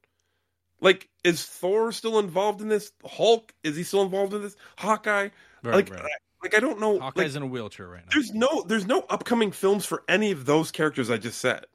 Like, 0.82 1.08
is 1.24 1.42
Thor 1.44 1.92
still 1.92 2.18
involved 2.18 2.60
in 2.60 2.68
this? 2.68 2.92
Hulk 3.06 3.54
is 3.62 3.76
he 3.76 3.84
still 3.84 4.02
involved 4.02 4.34
in 4.34 4.42
this? 4.42 4.56
Hawkeye, 4.76 5.30
Right, 5.62 5.74
like, 5.74 5.90
right. 5.90 6.02
I- 6.02 6.08
like 6.42 6.54
I 6.56 6.60
don't 6.60 6.80
know. 6.80 6.98
Hawkeye's 6.98 7.34
like, 7.34 7.36
in 7.36 7.48
a 7.48 7.50
wheelchair 7.50 7.86
right 7.86 8.02
now. 8.04 8.10
there's 8.12 8.32
no 8.34 8.64
there's 8.66 8.84
no 8.86 9.06
upcoming 9.08 9.52
films 9.52 9.86
for 9.86 10.02
any 10.08 10.32
of 10.32 10.44
those 10.44 10.72
characters 10.72 11.08
I 11.08 11.16
just 11.16 11.38
said. 11.40 11.66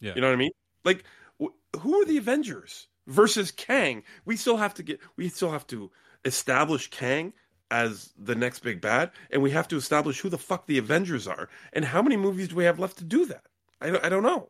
Yeah. 0.00 0.14
You 0.14 0.22
know 0.22 0.28
what 0.28 0.32
I 0.32 0.36
mean? 0.38 0.50
Like 0.82 1.04
wh- 1.38 1.48
who 1.78 2.00
are 2.00 2.06
the 2.06 2.16
Avengers 2.16 2.88
versus 3.06 3.50
Kang? 3.50 4.02
We 4.24 4.36
still 4.38 4.56
have 4.56 4.72
to 4.74 4.82
get 4.82 4.98
we 5.18 5.28
still 5.28 5.50
have 5.52 5.66
to 5.66 5.90
establish 6.24 6.88
Kang 6.88 7.34
as 7.70 8.14
the 8.16 8.34
next 8.34 8.60
big 8.60 8.80
bad 8.80 9.10
and 9.30 9.42
we 9.42 9.50
have 9.50 9.68
to 9.68 9.76
establish 9.76 10.20
who 10.20 10.30
the 10.30 10.38
fuck 10.38 10.66
the 10.66 10.78
Avengers 10.78 11.28
are 11.28 11.50
and 11.74 11.84
how 11.84 12.00
many 12.00 12.16
movies 12.16 12.48
do 12.48 12.54
we 12.56 12.64
have 12.64 12.78
left 12.78 12.96
to 12.98 13.04
do 13.04 13.26
that? 13.26 13.44
I 13.82 13.90
don't, 13.90 14.04
I 14.06 14.08
don't 14.08 14.22
know. 14.22 14.48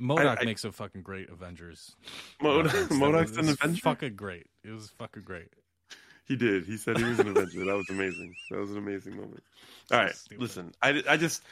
MODOK 0.00 0.38
I- 0.38 0.40
I- 0.40 0.44
makes 0.44 0.64
a 0.64 0.72
fucking 0.72 1.02
great 1.02 1.28
Avengers. 1.30 1.96
Mod- 2.40 2.66
MODOK's 2.66 3.36
an 3.36 3.46
was 3.46 3.56
Avenger? 3.60 3.80
Fucking 3.82 4.16
great. 4.16 4.46
It 4.64 4.70
was 4.70 4.90
fucking 4.90 5.22
great. 5.22 5.48
He 6.26 6.34
did. 6.36 6.64
He 6.64 6.76
said 6.76 6.98
he 6.98 7.04
was 7.04 7.18
an 7.20 7.28
Avenger. 7.28 7.64
That 7.64 7.76
was 7.76 7.88
amazing. 7.88 8.34
That 8.50 8.58
was 8.58 8.72
an 8.72 8.78
amazing 8.78 9.16
moment. 9.16 9.42
All 9.92 9.98
right, 9.98 10.14
listen. 10.36 10.74
I, 10.82 11.02
I 11.08 11.16
just 11.16 11.42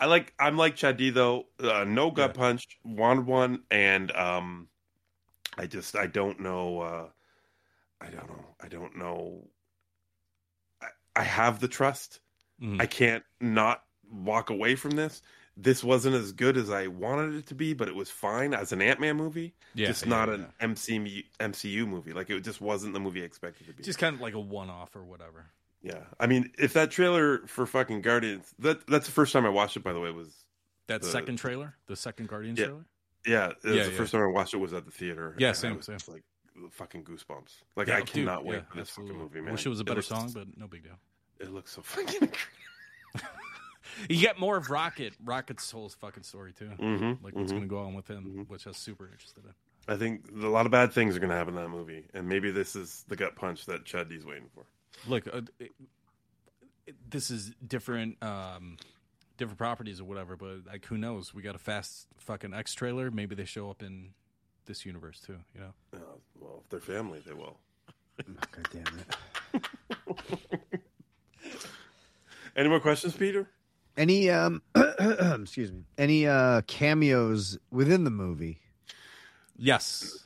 I 0.00 0.06
like 0.06 0.34
I'm 0.38 0.56
like 0.56 0.74
Chad 0.74 0.96
D 0.96 1.10
though. 1.10 1.46
Uh, 1.60 1.84
no 1.84 2.10
gut 2.10 2.34
punch, 2.34 2.78
wanted 2.84 3.26
one, 3.26 3.62
and 3.70 4.10
um, 4.12 4.68
I 5.56 5.66
just 5.66 5.94
I 5.96 6.06
don't 6.08 6.40
know. 6.40 6.80
Uh, 6.80 7.08
I 8.00 8.06
don't 8.10 8.28
know. 8.28 8.44
I 8.60 8.68
don't 8.68 8.96
know. 8.96 9.46
I, 10.82 10.88
I 11.14 11.22
have 11.22 11.60
the 11.60 11.68
trust. 11.68 12.20
Mhm. 12.60 12.80
I 12.82 12.86
can't 12.86 13.22
not 13.40 13.84
walk 14.10 14.50
away 14.50 14.74
from 14.74 14.92
this. 14.92 15.22
This 15.58 15.82
wasn't 15.82 16.14
as 16.16 16.32
good 16.32 16.58
as 16.58 16.70
I 16.70 16.86
wanted 16.88 17.34
it 17.34 17.46
to 17.46 17.54
be, 17.54 17.72
but 17.72 17.88
it 17.88 17.94
was 17.94 18.10
fine 18.10 18.52
as 18.52 18.72
an 18.72 18.82
Ant 18.82 19.00
Man 19.00 19.16
movie. 19.16 19.54
Yeah, 19.74 19.86
just 19.86 20.04
yeah, 20.04 20.10
not 20.10 20.28
yeah. 20.28 20.44
an 20.60 20.74
MCU 20.74 21.24
MCU 21.40 21.86
movie. 21.88 22.12
Like 22.12 22.28
it 22.28 22.40
just 22.44 22.60
wasn't 22.60 22.92
the 22.92 23.00
movie 23.00 23.22
I 23.22 23.24
expected 23.24 23.66
to 23.66 23.72
be. 23.72 23.82
Just 23.82 23.98
kind 23.98 24.14
of 24.14 24.20
like 24.20 24.34
a 24.34 24.40
one-off 24.40 24.94
or 24.94 25.02
whatever. 25.04 25.46
Yeah, 25.82 26.00
I 26.20 26.26
mean, 26.26 26.50
if 26.58 26.72
that 26.74 26.90
trailer 26.90 27.46
for 27.46 27.64
fucking 27.64 28.02
Guardians, 28.02 28.52
that 28.58 28.86
that's 28.86 29.06
the 29.06 29.12
first 29.12 29.32
time 29.32 29.46
I 29.46 29.50
watched 29.50 29.76
it. 29.76 29.84
By 29.84 29.92
the 29.94 30.00
way, 30.00 30.10
was 30.10 30.44
That 30.88 31.00
the- 31.02 31.08
second 31.08 31.36
trailer, 31.36 31.74
the 31.86 31.96
second 31.96 32.28
Guardians 32.28 32.58
Yeah. 32.58 32.66
trailer. 32.66 32.84
Yeah, 33.26 33.48
it 33.48 33.64
was 33.64 33.74
Yeah, 33.76 33.84
the 33.84 33.90
first 33.92 34.12
time 34.12 34.22
I 34.22 34.26
watched 34.26 34.52
it 34.54 34.58
was 34.58 34.72
at 34.72 34.84
the 34.84 34.90
theater. 34.90 35.34
Yeah, 35.38 35.52
same, 35.52 35.76
was 35.76 35.86
same. 35.86 35.98
like 36.08 36.22
fucking 36.70 37.04
goosebumps. 37.04 37.62
Like 37.76 37.88
I 37.88 38.00
dude, 38.00 38.08
cannot 38.08 38.44
wait 38.44 38.56
yeah, 38.56 38.60
for 38.70 38.76
this 38.76 38.88
absolutely. 38.88 39.14
fucking 39.14 39.22
movie, 39.22 39.40
man. 39.40 39.52
Wish 39.52 39.66
it 39.66 39.70
was 39.70 39.80
a 39.80 39.84
better 39.84 40.02
song, 40.02 40.30
but 40.32 40.46
no 40.56 40.66
big 40.68 40.82
deal. 40.84 40.98
It 41.40 41.50
looks 41.50 41.72
so 41.72 41.82
fucking. 41.82 42.30
You 44.08 44.20
get 44.20 44.38
more 44.38 44.56
of 44.56 44.70
Rocket. 44.70 45.14
Rocket's 45.24 45.70
whole 45.70 45.88
fucking 45.88 46.22
story 46.24 46.52
too. 46.52 46.70
Mhm, 46.78 47.22
Like 47.22 47.34
what's 47.34 47.50
mhm. 47.52 47.56
going 47.56 47.62
to 47.62 47.68
go 47.68 47.78
on 47.78 47.94
with 47.94 48.08
him, 48.08 48.44
which 48.48 48.66
I 48.66 48.70
was 48.70 48.76
super 48.76 49.06
interested 49.10 49.44
in. 49.44 49.52
I 49.88 49.96
think 49.96 50.24
a 50.32 50.48
lot 50.48 50.66
of 50.66 50.72
bad 50.72 50.92
things 50.92 51.16
are 51.16 51.20
going 51.20 51.30
to 51.30 51.36
happen 51.36 51.56
in 51.56 51.62
that 51.62 51.68
movie, 51.68 52.04
and 52.12 52.28
maybe 52.28 52.50
this 52.50 52.74
is 52.76 53.04
the 53.08 53.14
gut 53.16 53.36
punch 53.36 53.66
that 53.66 53.84
Chad 53.84 54.08
D's 54.08 54.24
waiting 54.26 54.48
for. 54.54 54.64
look, 55.06 55.26
uh, 55.28 55.42
it, 55.58 55.72
it- 56.86 56.94
this 57.10 57.30
is 57.30 57.52
different, 57.66 58.16
um, 58.22 58.76
different 59.38 59.58
properties 59.58 60.00
or 60.00 60.04
whatever. 60.04 60.36
But 60.36 60.66
like, 60.66 60.84
who 60.86 60.96
knows? 60.96 61.34
We 61.34 61.42
got 61.42 61.54
a 61.56 61.58
fast 61.58 62.06
fucking 62.18 62.54
X 62.54 62.74
trailer. 62.74 63.10
Maybe 63.10 63.34
they 63.34 63.44
show 63.44 63.70
up 63.70 63.82
in 63.82 64.10
this 64.66 64.86
universe 64.86 65.20
too. 65.20 65.38
You 65.54 65.60
know? 65.62 65.72
Uh, 65.94 65.98
well, 66.40 66.60
if 66.64 66.68
they're 66.70 66.80
family, 66.80 67.20
they 67.26 67.32
will. 67.34 67.58
God 68.50 68.68
damn 68.72 68.84
it. 69.54 70.80
Any 72.56 72.68
more 72.68 72.80
questions, 72.80 73.14
Peter? 73.14 73.48
Any 73.96 74.30
um 74.30 74.62
excuse 74.74 75.72
me. 75.72 75.84
Any 75.98 76.26
uh 76.26 76.62
cameos 76.66 77.58
within 77.70 78.04
the 78.04 78.10
movie? 78.10 78.60
Yes. 79.56 80.24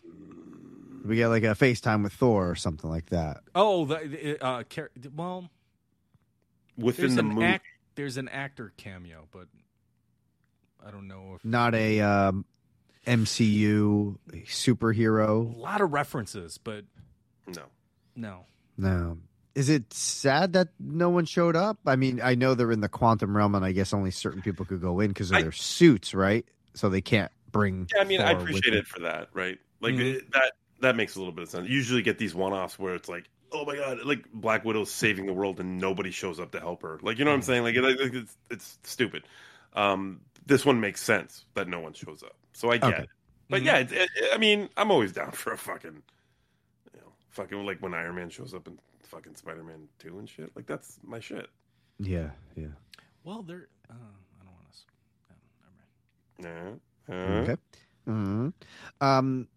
We 1.05 1.17
get 1.17 1.29
like 1.29 1.45
a 1.45 1.55
FaceTime 1.55 2.03
with 2.03 2.13
Thor 2.13 2.51
or 2.51 2.55
something 2.57 2.91
like 2.91 3.07
that. 3.07 3.39
Oh, 3.55 3.87
the, 3.87 3.97
the 4.07 4.45
uh, 4.45 4.65
char- 4.65 4.91
well, 5.17 5.49
Within 6.77 7.15
the 7.17 7.23
movie. 7.23 7.47
act- 7.47 7.65
there's 7.95 8.17
an 8.19 8.29
actor 8.29 8.73
cameo, 8.77 9.27
but 9.31 9.47
I 10.87 10.91
don't 10.91 11.09
know 11.09 11.35
if 11.37 11.45
Not 11.45 11.75
a 11.75 12.01
um 12.01 12.45
MCU 13.07 14.19
superhero. 14.47 15.55
a 15.55 15.59
lot 15.59 15.81
of 15.81 15.93
references, 15.93 16.59
but 16.59 16.85
No. 17.47 17.65
no. 18.15 18.45
No. 18.77 19.19
Is 19.55 19.69
it 19.69 19.93
sad 19.93 20.53
that 20.53 20.69
no 20.79 21.09
one 21.11 21.25
showed 21.25 21.57
up? 21.57 21.79
I 21.87 21.97
mean, 21.97 22.21
I 22.23 22.35
know 22.37 22.55
they're 22.55 22.71
in 22.71 22.81
the 22.81 22.89
quantum 22.89 23.37
realm, 23.37 23.55
and 23.55 23.65
I 23.65 23.73
guess 23.73 23.93
only 23.93 24.11
certain 24.13 24.43
people 24.43 24.65
could 24.65 24.81
go 24.81 25.01
in 25.01 25.09
because 25.09 25.31
of 25.31 25.39
I- 25.39 25.43
their 25.43 25.53
suits, 25.53 26.15
right? 26.15 26.45
So 26.75 26.89
they 26.89 27.01
can't 27.01 27.33
bring. 27.51 27.89
Yeah, 27.95 28.03
I 28.03 28.05
mean, 28.05 28.21
I 28.21 28.31
appreciate 28.33 28.75
it 28.75 28.87
for 28.87 29.01
that, 29.01 29.29
right? 29.35 29.59
Like 29.81 29.95
Mhm. 29.95 30.15
it- 30.17 30.33
that. 30.33 30.53
That 30.81 30.97
makes 30.97 31.15
a 31.15 31.19
little 31.19 31.35
bit 31.35 31.43
of 31.43 31.51
sense. 31.51 31.69
Usually, 31.69 32.01
get 32.01 32.17
these 32.17 32.35
one-offs 32.35 32.79
where 32.79 32.95
it's 32.95 33.07
like, 33.09 33.29
oh 33.53 33.67
my 33.67 33.77
god, 33.77 33.99
like 34.07 34.25
Black 34.33 34.65
Widow's 34.65 34.91
saving 34.91 35.27
the 35.27 35.35
world 35.35 35.61
and 35.61 35.77
nobody 35.79 36.11
shows 36.11 36.41
up 36.41 36.53
to 36.53 36.59
help 36.61 36.81
her. 36.81 36.99
Like, 37.03 37.19
you 37.19 37.25
know 37.27 37.33
what 37.33 37.35
I'm 37.37 37.43
saying? 37.43 37.65
Like, 37.65 37.75
it's 37.77 38.37
it's 38.51 38.79
stupid. 38.85 39.25
Um, 39.75 40.21
this 40.47 40.65
one 40.65 40.81
makes 40.81 41.03
sense 41.03 41.45
that 41.53 41.69
no 41.69 41.81
one 41.81 41.93
shows 41.93 42.23
up, 42.23 42.35
so 42.55 42.71
I 42.71 42.79
get 42.79 42.95
Okay. 42.95 43.03
it. 43.03 43.09
But 43.51 43.63
yeah, 43.63 43.77
it, 43.79 43.93
it, 43.93 44.09
I 44.33 44.39
mean, 44.39 44.71
I'm 44.79 44.91
always 44.91 45.13
down 45.13 45.33
for 45.33 45.53
a 45.53 45.59
fucking, 45.59 46.03
you 46.95 47.01
know, 47.01 47.13
fucking 47.29 47.67
like 47.67 47.83
when 47.83 47.93
Iron 47.93 48.15
Man 48.15 48.31
shows 48.31 48.55
up 48.55 48.67
in 48.67 48.79
fucking 49.11 49.35
Spider-Man 49.35 49.89
Two 49.99 50.19
and 50.19 50.29
shit. 50.29 50.51
Like 50.55 50.67
that's 50.67 50.99
my 51.05 51.21
shit. 51.21 51.47
Yeah, 51.99 52.31
yeah. 52.57 52.69
Well, 53.25 53.43
they're. 53.43 53.69
Uh, 53.91 53.95
I 54.41 54.45
don't 54.45 54.55
want 54.55 54.73
to. 56.39 56.79
Yeah. 57.09 57.15
Uh, 57.15 57.41
Okay. 57.43 57.57
hmm 58.07 58.49
Um, 59.01 59.49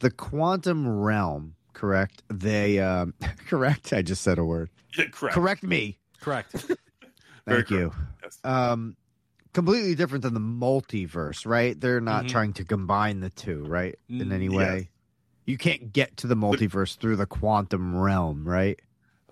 the 0.00 0.10
quantum 0.10 0.88
realm, 0.88 1.54
correct? 1.74 2.22
They, 2.28 2.78
um, 2.80 3.14
correct. 3.48 3.92
I 3.92 4.02
just 4.02 4.22
said 4.22 4.38
a 4.38 4.44
word. 4.44 4.70
Yeah, 4.96 5.06
correct. 5.12 5.34
Correct 5.34 5.62
me. 5.62 5.98
Correct. 6.20 6.52
Thank 7.46 7.70
you. 7.70 7.92
Yes. 8.22 8.38
Um, 8.44 8.96
completely 9.52 9.94
different 9.94 10.22
than 10.22 10.34
the 10.34 10.40
multiverse, 10.40 11.44
right? 11.46 11.78
They're 11.78 12.00
not 12.00 12.24
Mhm. 12.24 12.28
trying 12.30 12.52
to 12.54 12.64
combine 12.64 13.20
the 13.20 13.30
two, 13.30 13.64
right? 13.64 13.96
In 14.08 14.32
any 14.32 14.46
yes. 14.46 14.54
way. 14.54 14.90
You 15.52 15.58
can't 15.58 15.92
get 15.92 16.16
to 16.16 16.26
the 16.26 16.34
multiverse 16.34 16.96
through 16.96 17.16
the 17.16 17.26
quantum 17.26 17.94
realm, 17.94 18.48
right? 18.48 18.80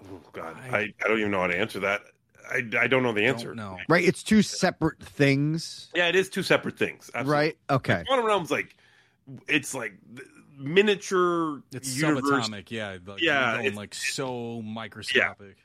Oh 0.04 0.20
god, 0.34 0.54
I, 0.70 0.92
I 1.02 1.08
don't 1.08 1.18
even 1.18 1.30
know 1.30 1.40
how 1.40 1.46
to 1.46 1.58
answer 1.58 1.80
that. 1.80 2.02
I, 2.46 2.62
I 2.78 2.88
don't 2.88 3.02
know 3.02 3.12
the 3.14 3.24
answer. 3.24 3.54
No. 3.54 3.78
Right? 3.88 4.04
It's 4.04 4.22
two 4.22 4.42
separate 4.42 5.02
things, 5.02 5.88
Yeah, 5.94 6.08
it 6.08 6.16
is 6.16 6.28
two 6.28 6.42
separate 6.42 6.76
things. 6.76 7.10
Absolutely. 7.14 7.32
right? 7.32 7.58
Okay. 7.70 8.04
Quantum 8.06 8.26
realm's 8.26 8.50
like 8.50 8.76
it's 9.48 9.72
like 9.74 9.94
miniature 10.58 11.62
It's 11.72 11.96
universe. 11.96 12.48
subatomic, 12.50 12.70
yeah. 12.70 12.98
Like, 13.06 13.22
Yeah, 13.22 13.52
going 13.54 13.64
it's- 13.64 13.76
like 13.78 13.94
so 13.94 14.60
microscopic. 14.60 15.56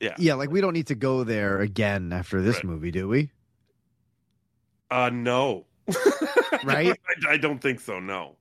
Yeah. 0.00 0.14
Yeah, 0.16 0.34
like 0.34 0.52
we 0.52 0.60
don't 0.60 0.74
need 0.74 0.86
to 0.86 0.94
go 0.94 1.24
there 1.24 1.58
again 1.58 2.12
after 2.12 2.40
this 2.40 2.56
Right. 2.58 2.64
movie, 2.66 2.92
do 2.92 3.08
we? 3.08 3.32
Uh 4.92 5.10
no. 5.12 5.66
Right? 6.64 6.98
I, 7.28 7.32
I 7.32 7.36
don't 7.36 7.58
think 7.60 7.80
so, 7.80 7.98
no. 7.98 8.36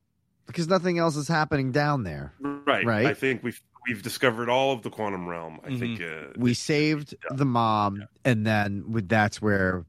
Because 0.48 0.68
nothing 0.68 0.98
else 0.98 1.16
is 1.16 1.28
happening 1.28 1.72
down 1.72 2.04
there. 2.04 2.34
Right. 2.40 2.86
Right. 2.86 3.06
I 3.06 3.14
think 3.14 3.44
we've 3.44 3.62
we've 3.88 4.02
discovered 4.02 4.50
all 4.50 4.72
of 4.74 4.82
the 4.82 4.90
quantum 4.90 5.28
realm. 5.28 5.60
I 5.64 5.78
think 5.78 6.00
Mm-hmm. 6.00 6.30
uh, 6.32 6.34
We 6.44 6.54
saved 6.54 7.16
the 7.32 7.46
mom, 7.46 8.04
and 8.26 8.46
then 8.48 8.92
with 8.92 9.08
that's 9.10 9.42
where 9.42 9.86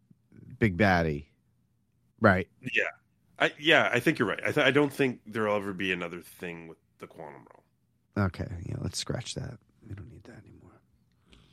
Big 0.58 0.76
Baddie. 0.76 1.26
Right. 2.20 2.48
yeah. 2.74 2.82
I 3.38 3.52
yeah, 3.58 3.88
I 3.92 4.00
think 4.00 4.18
you're 4.18 4.26
right. 4.26 4.40
I 4.44 4.50
th- 4.50 4.66
I 4.66 4.72
don't 4.72 4.92
think 4.92 5.20
there'll 5.24 5.54
ever 5.56 5.72
be 5.72 5.92
another 5.92 6.20
thing 6.20 6.66
with 6.66 6.78
the 6.98 7.06
quantum 7.06 7.46
realm. 8.16 8.26
Okay. 8.26 8.48
Yeah, 8.66 8.74
let's 8.80 8.98
scratch 8.98 9.36
that. 9.36 9.58
We 9.88 9.94
don't 9.94 10.10
need 10.10 10.24
that 10.24 10.42
anymore. 10.44 10.80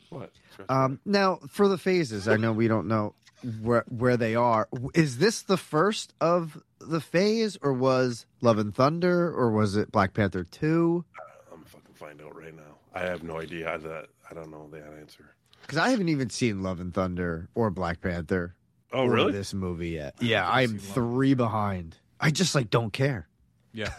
What? 0.09 0.31
Um, 0.67 0.99
now, 1.05 1.39
for 1.47 1.67
the 1.67 1.77
phases, 1.77 2.27
I 2.27 2.37
know 2.37 2.51
we 2.53 2.67
don't 2.67 2.87
know 2.87 3.13
where 3.61 3.83
where 3.87 4.17
they 4.17 4.33
are. 4.33 4.67
Is 4.95 5.19
this 5.19 5.43
the 5.43 5.57
first 5.57 6.15
of 6.19 6.57
the 6.89 7.01
phase, 7.01 7.57
or 7.61 7.73
was 7.73 8.25
Love 8.41 8.57
and 8.57 8.73
Thunder, 8.73 9.31
or 9.31 9.51
was 9.51 9.75
it 9.75 9.91
Black 9.91 10.13
Panther 10.13 10.43
two? 10.43 11.03
I'm 11.51 11.57
gonna 11.57 11.65
fucking 11.65 11.95
find 11.95 12.21
out 12.21 12.35
right 12.35 12.55
now. 12.55 12.77
I 12.93 13.01
have 13.01 13.23
no 13.23 13.39
idea 13.39 13.77
that 13.77 14.07
I 14.29 14.33
don't 14.33 14.49
know 14.51 14.67
the 14.71 14.83
answer. 14.99 15.35
Because 15.61 15.77
I 15.77 15.89
haven't 15.89 16.09
even 16.09 16.29
seen 16.29 16.61
Love 16.63 16.79
and 16.79 16.93
Thunder 16.93 17.49
or 17.55 17.71
Black 17.71 18.01
Panther. 18.01 18.55
Oh, 18.93 19.05
or 19.05 19.11
really? 19.11 19.31
This 19.31 19.53
movie 19.53 19.89
yet? 19.89 20.15
Yeah, 20.21 20.47
I'm 20.49 20.77
three 20.77 21.33
behind. 21.33 21.97
I 22.19 22.31
just 22.31 22.55
like 22.55 22.69
don't 22.69 22.93
care. 22.93 23.27
Yeah. 23.73 23.91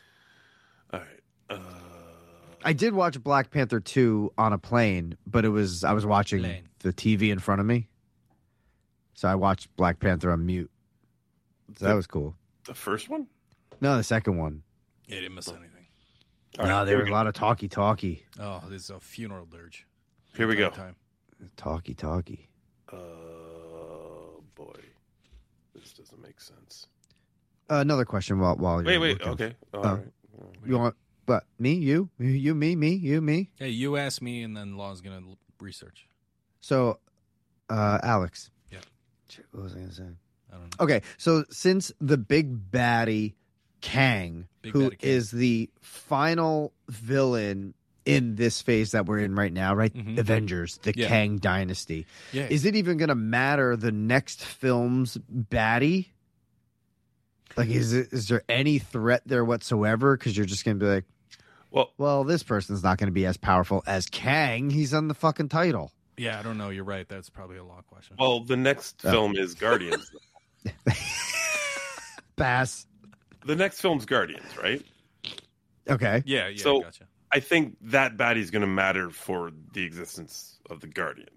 All 0.92 1.00
right. 1.00 1.08
Uh, 1.50 1.58
I 2.64 2.72
did 2.72 2.92
watch 2.94 3.20
Black 3.22 3.50
Panther 3.50 3.80
two 3.80 4.32
on 4.38 4.52
a 4.52 4.58
plane, 4.58 5.16
but 5.26 5.44
it 5.44 5.48
was 5.48 5.82
I 5.82 5.92
was 5.92 6.06
watching 6.06 6.42
Plane. 6.42 6.68
the 6.80 6.92
TV 6.92 7.32
in 7.32 7.38
front 7.40 7.60
of 7.60 7.66
me, 7.66 7.88
so 9.14 9.28
I 9.28 9.34
watched 9.34 9.74
Black 9.76 9.98
Panther 9.98 10.30
on 10.30 10.46
mute. 10.46 10.70
So 11.78 11.86
that 11.86 11.94
was 11.94 12.06
cool. 12.06 12.34
the 12.66 12.74
first 12.74 13.08
one? 13.08 13.26
No, 13.80 13.96
the 13.96 14.02
second 14.04 14.36
one. 14.38 14.62
Yeah, 15.06 15.16
I 15.16 15.20
didn't 15.22 15.34
miss 15.34 15.48
anything. 15.48 15.68
All 16.58 16.66
no, 16.66 16.72
right, 16.78 16.84
there 16.84 16.96
here 16.96 17.04
was 17.04 17.10
a 17.10 17.12
lot 17.12 17.26
of 17.26 17.34
talky 17.34 17.68
talky, 17.68 18.24
Oh, 18.38 18.62
this 18.68 18.84
is 18.84 18.90
a 18.90 19.00
funeral 19.00 19.46
dirge. 19.46 19.86
Here 20.36 20.46
we 20.46 20.54
go. 20.56 20.70
Time. 20.70 20.96
talky 21.56 21.94
talky. 21.94 22.48
Oh 22.92 24.42
boy, 24.54 24.80
this 25.74 25.92
doesn't 25.92 26.20
make 26.22 26.40
sense. 26.40 26.86
Uh, 27.70 27.76
another 27.76 28.04
question 28.04 28.38
while 28.38 28.56
while 28.56 28.82
Wait, 28.82 28.92
you're 28.92 29.00
wait. 29.00 29.24
looking. 29.26 29.28
Okay. 29.46 29.54
All 29.74 29.86
Oh. 29.86 29.94
right. 29.94 30.06
You 30.66 30.78
want 30.78 30.94
but 31.24 31.44
Me, 31.58 31.74
you, 31.74 32.10
you, 32.18 32.54
me, 32.54 32.74
me, 32.74 32.90
you, 32.94 33.20
me. 33.20 33.48
Hey, 33.58 33.68
you 33.68 33.96
ask 33.96 34.20
me, 34.20 34.42
and 34.42 34.56
then 34.56 34.76
Law's 34.76 35.00
gonna 35.00 35.20
research. 35.60 36.06
So, 36.60 36.98
uh, 37.70 37.98
Alex. 38.02 38.50
Yeah. 38.70 38.78
What 39.52 39.62
was 39.64 39.74
I 39.74 39.78
gonna 39.80 39.92
say? 39.92 40.02
I 40.52 40.56
don't 40.56 40.64
know. 40.78 40.84
Okay, 40.84 41.02
so 41.16 41.44
since 41.50 41.92
the 42.00 42.18
big 42.18 42.70
baddie 42.70 43.34
Kang, 43.80 44.46
Big 44.60 44.72
who 44.72 44.90
baddie 44.90 44.98
Kang. 44.98 45.10
is 45.10 45.30
the 45.30 45.70
final 45.80 46.72
villain 46.88 47.74
in 48.04 48.34
this 48.34 48.60
phase 48.60 48.90
that 48.92 49.06
we're 49.06 49.20
in 49.20 49.34
right 49.34 49.52
now, 49.52 49.74
right? 49.74 49.94
Mhm. 49.94 50.18
Avengers, 50.18 50.78
the 50.82 50.92
Yeah. 50.94 51.08
Kang 51.08 51.38
dynasty. 51.38 52.06
Yeah. 52.32 52.46
Is 52.50 52.64
it 52.64 52.74
even 52.76 52.96
going 52.98 53.08
to 53.10 53.14
matter 53.14 53.76
the 53.76 53.92
next 53.92 54.44
film's 54.44 55.18
baddie? 55.32 56.08
Like, 57.56 57.68
is 57.68 57.92
it 57.92 58.12
is 58.12 58.28
there 58.28 58.42
any 58.48 58.78
threat 58.78 59.22
there 59.26 59.44
whatsoever? 59.44 60.16
Because 60.16 60.36
you're 60.36 60.46
just 60.46 60.64
going 60.64 60.78
to 60.78 60.84
be 60.84 60.90
like, 60.90 61.04
well, 61.70 61.92
well, 61.98 62.24
this 62.24 62.42
person's 62.42 62.82
not 62.82 62.98
going 62.98 63.06
to 63.08 63.12
be 63.12 63.26
as 63.26 63.36
powerful 63.36 63.82
as 63.86 64.06
Kang. 64.06 64.70
He's 64.70 64.92
on 64.94 65.08
the 65.08 65.14
fucking 65.14 65.48
title. 65.48 65.92
Yeah, 66.16 66.38
I 66.38 66.42
don't 66.42 66.58
know. 66.58 66.70
You're 66.70 66.84
right. 66.84 67.08
That's 67.08 67.30
probably 67.30 67.56
a 67.56 67.64
law 67.64 67.82
question. 67.82 68.16
Well, 68.18 68.40
the 68.44 68.56
next 68.56 69.00
Oh. 69.04 69.10
film 69.10 69.36
is 69.36 69.54
Guardians. 69.54 70.10
Bass. 72.36 72.86
the 73.44 73.56
next 73.56 73.80
film's 73.80 74.04
Guardians, 74.04 74.56
right? 74.62 74.84
Okay. 75.88 76.22
Yeah, 76.24 76.48
yeah, 76.48 76.62
so 76.62 76.82
gotcha. 76.82 77.06
I 77.32 77.40
think 77.40 77.76
that 77.82 78.16
baddie's 78.16 78.50
going 78.50 78.60
to 78.60 78.66
matter 78.66 79.10
for 79.10 79.50
the 79.72 79.84
existence 79.84 80.58
of 80.70 80.80
the 80.80 80.86
Guardians. 80.86 81.30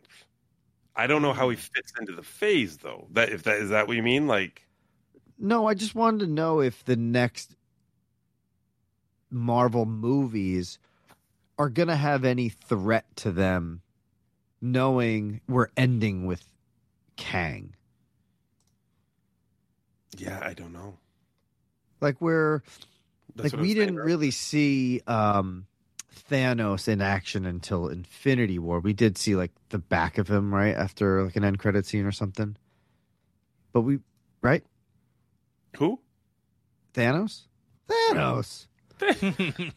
I 0.95 1.07
don't 1.07 1.21
know 1.21 1.33
how 1.33 1.49
he 1.49 1.55
fits 1.55 1.93
into 1.99 2.13
the 2.13 2.23
phase, 2.23 2.77
though. 2.77 3.07
That 3.11 3.29
if 3.29 3.43
that 3.43 3.57
is 3.57 3.69
that 3.69 3.87
what 3.87 3.97
you 3.97 4.03
mean? 4.03 4.27
Like, 4.27 4.61
No, 5.37 5.67
I 5.67 5.73
just 5.73 5.95
wanted 5.95 6.21
to 6.21 6.27
know 6.27 6.61
if 6.61 6.83
the 6.85 6.95
next 6.95 7.55
Marvel 9.29 9.85
movies 9.85 10.79
are 11.57 11.69
going 11.69 11.87
to 11.87 11.95
have 11.95 12.23
any 12.23 12.49
threat 12.49 13.05
to 13.17 13.31
them, 13.31 13.81
knowing 14.61 15.41
we're 15.47 15.69
ending 15.75 16.25
with 16.25 16.45
Kang. 17.17 17.74
Yeah, 20.17 20.39
I 20.43 20.53
don't 20.53 20.73
know. 20.73 20.97
Like 22.01 22.21
we're 22.21 22.61
That's 23.35 23.53
like 23.53 23.61
we 23.61 23.73
didn't 23.73 23.95
earlier. 23.97 24.05
really 24.05 24.31
see 24.31 25.01
um 25.07 25.67
Thanos 26.29 26.87
in 26.87 27.01
action 27.01 27.45
until 27.45 27.87
Infinity 27.87 28.59
War. 28.59 28.79
We 28.79 28.93
did 28.93 29.17
see 29.17 29.35
like 29.35 29.51
the 29.69 29.79
back 29.79 30.17
of 30.17 30.27
him 30.27 30.53
right 30.53 30.75
after 30.75 31.23
like 31.23 31.35
an 31.35 31.43
end 31.43 31.59
credit 31.59 31.85
scene 31.85 32.05
or 32.05 32.11
something. 32.11 32.57
But 33.73 33.81
we 33.81 33.99
right? 34.41 34.63
Who? 35.77 35.99
Thanos? 36.93 37.43
Thanos. 37.89 38.67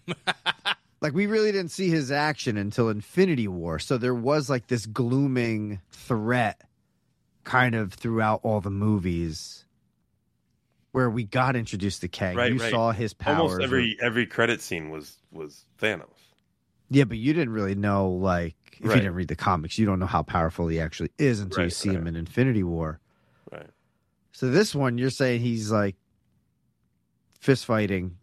like 1.01 1.13
we 1.13 1.27
really 1.27 1.53
didn't 1.53 1.73
see 1.73 1.91
his 1.91 2.11
action 2.11 2.57
until 2.57 2.89
Infinity 2.89 3.49
War. 3.49 3.79
So 3.79 3.99
there 3.99 4.15
was 4.15 4.49
like 4.49 4.69
this 4.69 4.87
glooming 4.87 5.81
threat 5.91 6.63
kind 7.45 7.75
of 7.75 7.93
throughout 7.95 8.41
all 8.43 8.61
the 8.61 8.71
movies 8.71 9.65
where 10.93 11.11
we 11.11 11.25
got 11.25 11.55
introduced 11.57 12.01
to 12.01 12.09
Kang. 12.09 12.37
Right, 12.37 12.53
you 12.53 12.59
right. 12.59 12.71
saw 12.71 12.93
his 12.93 13.13
powers. 13.15 13.53
Almost 13.53 13.63
every 13.63 13.97
every 14.01 14.27
credit 14.27 14.61
scene 14.61 14.91
was 14.91 15.17
was 15.33 15.65
Thanos. 15.81 16.07
Yeah, 16.91 17.05
but 17.05 17.19
you 17.19 17.33
didn't 17.35 17.53
really 17.53 17.75
know 17.75 18.09
like 18.11 18.55
if 18.81 18.87
Right. 18.87 18.95
you 18.97 19.01
didn't 19.03 19.15
read 19.17 19.29
the 19.29 19.37
comics, 19.37 19.77
you 19.79 19.85
don't 19.87 19.99
know 19.99 20.07
how 20.07 20.23
powerful 20.23 20.69
he 20.69 20.81
actually 20.81 21.11
is 21.19 21.41
until 21.41 21.65
you 21.65 21.71
see 21.71 21.91
him 21.91 22.07
in 22.07 22.17
Infinity 22.17 22.63
War. 22.63 23.01
Right. 23.53 23.69
So 24.33 24.51
this 24.51 24.75
one 24.75 24.97
you're 24.99 25.11
saying 25.11 25.41
he's 25.41 25.71
like 25.71 25.97
fist 27.41 27.65
fighting 27.67 28.17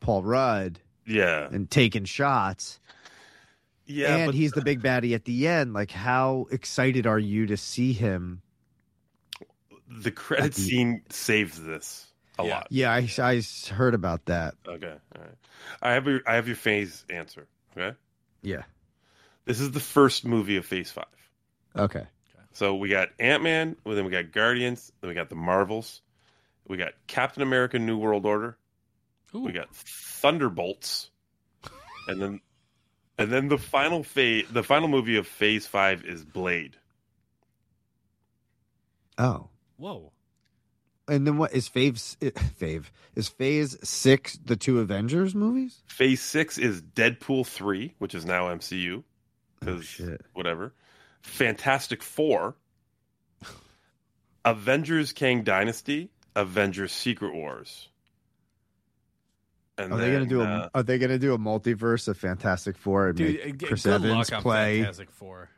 Paul 0.00 0.22
Rudd 0.22 0.78
Yeah. 1.06 1.48
and 1.50 1.70
taking 1.70 2.04
shots. 2.04 2.78
Yeah, 3.86 4.16
and 4.16 4.26
but- 4.26 4.34
he's 4.34 4.52
the 4.52 4.62
big 4.62 4.82
baddie 4.82 5.14
at 5.14 5.24
the 5.24 5.48
end. 5.48 5.72
Like, 5.72 5.90
how 5.90 6.46
excited 6.52 7.06
are 7.06 7.18
you 7.18 7.46
to 7.46 7.56
see 7.56 7.92
him? 7.92 8.42
The 9.90 10.10
credit 10.10 10.54
the- 10.54 10.60
scene 10.60 11.02
saves 11.10 11.60
this 11.60 12.06
a 12.38 12.44
lot. 12.44 12.68
Yeah, 12.70 12.92
I, 12.92 13.08
I 13.18 13.42
heard 13.70 13.94
about 13.94 14.26
that. 14.26 14.54
Okay. 14.66 14.94
All 15.16 15.22
right. 15.22 15.34
I 15.82 15.92
have 15.92 16.06
your 16.06 16.20
I 16.26 16.36
have 16.36 16.46
your 16.46 16.56
phase 16.56 17.04
answer. 17.10 17.46
Okay. 17.76 17.96
Yeah. 18.42 18.62
This 19.44 19.60
is 19.60 19.72
the 19.72 19.80
first 19.80 20.24
movie 20.24 20.56
of 20.56 20.66
Phase 20.66 20.90
Five. 20.90 21.04
Okay. 21.76 22.06
So 22.52 22.74
we 22.74 22.88
got 22.88 23.10
Ant 23.18 23.42
Man, 23.42 23.76
well, 23.84 23.94
then 23.94 24.04
we 24.04 24.10
got 24.10 24.32
Guardians, 24.32 24.90
then 25.00 25.08
we 25.08 25.14
got 25.14 25.28
the 25.28 25.36
Marvels, 25.36 26.00
we 26.66 26.76
got 26.76 26.92
Captain 27.06 27.42
America: 27.42 27.78
New 27.78 27.96
World 27.96 28.26
Order, 28.26 28.58
we 29.32 29.52
got 29.52 29.74
Thunderbolts, 29.74 31.10
and 32.08 32.20
then 32.20 32.40
and 33.18 33.30
then 33.30 33.48
the 33.48 33.58
final 33.58 34.02
phase, 34.02 34.46
the 34.50 34.64
final 34.64 34.88
movie 34.88 35.16
of 35.16 35.26
Phase 35.26 35.66
Five 35.66 36.04
is 36.04 36.24
Blade. 36.24 36.76
Oh. 39.16 39.49
Whoa. 39.80 40.12
And 41.08 41.26
then 41.26 41.38
what 41.38 41.52
is 41.54 41.68
Fave's 41.68 42.16
Fave? 42.20 42.84
Is 43.16 43.28
Phase 43.28 43.76
Six 43.82 44.38
the 44.44 44.54
two 44.56 44.78
Avengers 44.78 45.34
movies? 45.34 45.82
Phase 45.86 46.20
Six 46.20 46.58
is 46.58 46.82
Deadpool 46.82 47.46
three, 47.46 47.94
which 47.98 48.14
is 48.14 48.24
now 48.24 48.44
MCU, 48.54 49.02
because 49.58 50.00
whatever. 50.34 50.74
Fantastic 51.22 52.02
Four, 52.02 52.54
Avengers: 54.44 55.12
Kang 55.12 55.42
Dynasty, 55.42 56.10
Avengers: 56.36 56.92
Secret 56.92 57.34
Wars. 57.34 57.88
And 59.78 59.94
Are 59.94 59.96
they 59.96 60.06
gonna 60.12 60.18
then, 60.20 60.28
do 60.28 60.40
a 60.42 60.44
uh, 60.44 60.68
Are 60.74 60.82
they 60.82 60.98
gonna 60.98 61.18
do 61.18 61.32
a 61.32 61.38
multiverse 61.38 62.06
of 62.06 62.18
Fantastic 62.18 62.76
Four 62.76 63.08
and 63.08 63.16
Dude, 63.16 63.34
make 63.44 63.54
uh, 63.54 63.56
g- 63.56 63.66
Chris 63.66 63.82
good 63.82 63.94
Evans 63.94 64.12
luck 64.12 64.32
on 64.34 64.42
play? 64.42 64.80
Fantastic 64.80 65.10
Four. 65.10 65.48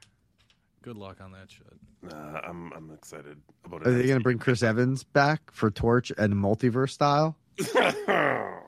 Good 0.82 0.96
luck 0.96 1.20
on 1.20 1.32
that 1.32 1.50
shit. 1.50 1.66
Nah, 2.02 2.40
I'm 2.40 2.72
I'm 2.72 2.90
excited 2.92 3.40
about 3.64 3.82
it. 3.82 3.86
Are 3.88 3.92
they 3.92 4.08
gonna 4.08 4.20
bring 4.20 4.38
Chris 4.38 4.62
Evans 4.62 5.04
back 5.04 5.50
for 5.52 5.70
Torch 5.70 6.10
and 6.18 6.34
multiverse 6.34 6.90
style? 6.90 7.36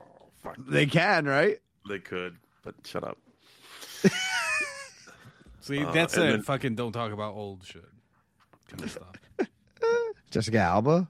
They 0.69 0.85
can, 0.85 1.25
right? 1.25 1.57
They 1.89 1.99
could, 1.99 2.37
but 2.63 2.75
shut 2.85 3.03
up. 3.03 3.17
See, 5.59 5.83
Uh, 5.83 5.91
that's 5.91 6.13
and 6.15 6.23
a 6.23 6.31
then- 6.33 6.41
fucking 6.43 6.75
don't 6.75 6.91
talk 6.91 7.11
about 7.11 7.33
old 7.33 7.65
shit 7.65 7.83
kind 8.69 8.83
of 8.83 8.91
stuff. 8.91 9.15
Jessica 10.31 10.59
Alba. 10.59 11.09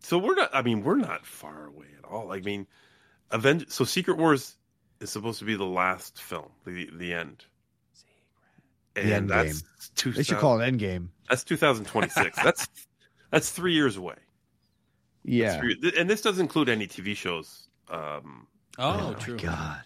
So 0.00 0.18
we're 0.18 0.34
not. 0.34 0.50
I 0.52 0.62
mean, 0.62 0.82
we're 0.82 0.96
not 0.96 1.24
far 1.24 1.66
away 1.66 1.86
at 1.98 2.04
all. 2.04 2.32
I 2.32 2.40
mean, 2.40 2.66
Avenge. 3.30 3.70
So 3.70 3.84
Secret 3.84 4.16
Wars 4.18 4.56
is 5.00 5.10
supposed 5.10 5.38
to 5.38 5.44
be 5.44 5.54
the 5.54 5.64
last 5.64 6.20
film, 6.20 6.48
the 6.66 6.90
the 6.92 7.12
end. 7.14 7.44
The 8.94 9.00
And 9.02 9.10
end 9.12 9.30
that's 9.30 9.90
game. 9.90 10.12
They 10.14 10.22
should 10.24 10.38
call 10.38 10.60
it 10.60 10.64
Endgame. 10.72 11.08
That's 11.28 11.44
2026. 11.44 12.36
that's 12.44 12.68
that's 13.30 13.50
three 13.50 13.74
years 13.74 13.96
away. 13.96 14.16
Yeah. 15.24 15.58
Three- 15.60 15.92
and 15.98 16.08
this 16.08 16.22
doesn't 16.22 16.42
include 16.42 16.68
any 16.68 16.86
TV 16.86 17.16
shows. 17.16 17.68
Um, 17.90 18.46
Oh, 18.78 19.14
true. 19.18 19.36
God. 19.36 19.82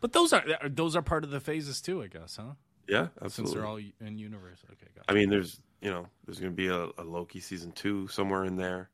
But 0.00 0.12
those 0.12 0.32
are 0.32 0.44
those 0.68 0.94
are 0.94 1.02
part 1.02 1.24
of 1.24 1.30
the 1.30 1.40
phases 1.40 1.80
too, 1.80 2.02
I 2.02 2.06
guess, 2.06 2.36
huh? 2.36 2.52
Yeah, 2.86 3.08
absolutely. 3.20 3.20
Since 3.20 3.24
absolutely. 3.24 3.54
they're 3.54 3.66
all 3.66 4.08
in 4.08 4.18
universe. 4.18 4.60
Okay, 4.70 4.86
got 4.94 5.04
I 5.08 5.14
mean, 5.14 5.30
there's 5.30 5.60
you 5.80 5.90
know, 5.90 6.06
there's 6.24 6.38
going 6.38 6.52
to 6.52 6.56
be 6.56 6.68
a, 6.68 6.88
a 6.98 7.04
Loki 7.04 7.40
season 7.40 7.72
two 7.72 8.06
somewhere 8.08 8.44
in 8.44 8.56
there, 8.56 8.88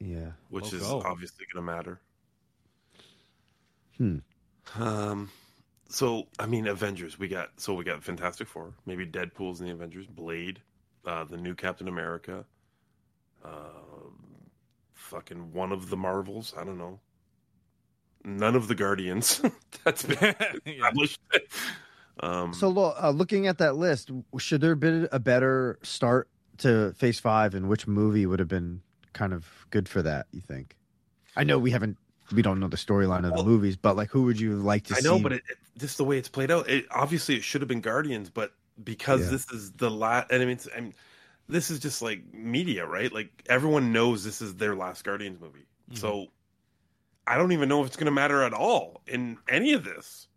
Yeah. 0.00 0.32
which 0.48 0.72
is 0.72 0.82
obviously 0.82 1.44
going 1.52 1.64
to 1.66 1.72
matter. 1.72 2.00
Hmm. 3.98 4.18
Um, 4.76 5.30
so 5.88 6.26
I 6.38 6.46
mean, 6.46 6.66
Avengers. 6.66 7.18
We 7.18 7.28
got 7.28 7.50
so 7.58 7.74
we 7.74 7.84
got 7.84 8.02
Fantastic 8.02 8.48
Four, 8.48 8.72
maybe 8.86 9.06
Deadpool's 9.06 9.60
in 9.60 9.66
the 9.66 9.72
Avengers, 9.72 10.06
Blade, 10.06 10.60
uh, 11.06 11.24
the 11.24 11.36
new 11.36 11.54
Captain 11.54 11.88
America, 11.88 12.44
uh, 13.44 13.48
fucking 14.92 15.52
one 15.52 15.72
of 15.72 15.90
the 15.90 15.96
Marvels. 15.96 16.54
I 16.56 16.64
don't 16.64 16.78
know. 16.78 17.00
None 18.24 18.56
of 18.56 18.68
the 18.68 18.74
Guardians. 18.74 19.42
That's 19.84 20.02
been 20.04 20.34
established. 20.66 21.20
um, 22.20 22.54
So, 22.54 22.70
uh, 22.78 23.10
looking 23.14 23.46
at 23.46 23.58
that 23.58 23.76
list, 23.76 24.10
should 24.38 24.60
there 24.60 24.70
have 24.70 24.80
been 24.80 25.08
a 25.12 25.18
better 25.18 25.78
start 25.82 26.28
to 26.58 26.92
Phase 26.94 27.20
Five, 27.20 27.54
and 27.54 27.68
which 27.68 27.86
movie 27.86 28.24
would 28.26 28.38
have 28.38 28.48
been 28.48 28.80
kind 29.12 29.32
of 29.34 29.46
good 29.70 29.88
for 29.88 30.00
that? 30.02 30.26
You 30.32 30.40
think? 30.40 30.76
I 31.36 31.44
know 31.44 31.58
we 31.58 31.70
haven't, 31.70 31.98
we 32.32 32.40
don't 32.42 32.60
know 32.60 32.68
the 32.68 32.76
storyline 32.78 33.26
of 33.28 33.36
the 33.36 33.44
movies, 33.44 33.76
but 33.76 33.96
like, 33.96 34.08
who 34.08 34.22
would 34.22 34.40
you 34.40 34.54
like 34.56 34.84
to 34.84 34.94
I 34.94 35.00
see? 35.00 35.08
know, 35.08 35.18
but 35.18 35.32
it, 35.32 35.42
it, 35.50 35.58
just 35.76 35.98
the 35.98 36.04
way 36.04 36.16
it's 36.16 36.28
played 36.28 36.50
out, 36.50 36.68
it, 36.70 36.86
obviously 36.92 37.34
it 37.36 37.42
should 37.44 37.60
have 37.60 37.68
been 37.68 37.80
Guardians, 37.80 38.30
but 38.30 38.54
because 38.82 39.22
Yeah. 39.24 39.30
this 39.30 39.50
is 39.50 39.72
the 39.72 39.90
last, 39.90 40.30
and 40.30 40.42
I 40.42 40.46
mean, 40.46 40.54
it's, 40.56 40.68
I 40.76 40.80
mean, 40.80 40.94
this 41.48 41.70
is 41.70 41.78
just 41.78 42.02
like 42.02 42.32
media, 42.32 42.86
right? 42.86 43.12
Like 43.12 43.30
everyone 43.48 43.92
knows 43.92 44.24
this 44.24 44.40
is 44.42 44.54
their 44.56 44.74
last 44.74 45.04
Guardians 45.04 45.40
movie, 45.40 45.66
Mm-hmm. 45.90 45.96
so 46.00 46.26
I 47.26 47.36
don't 47.38 47.52
even 47.52 47.68
know 47.68 47.80
if 47.82 47.86
it's 47.86 47.96
going 47.96 48.06
to 48.06 48.10
matter 48.12 48.42
at 48.42 48.52
all 48.54 49.02
in 49.06 49.38
any 49.48 49.72
of 49.74 49.84
this, 49.84 50.28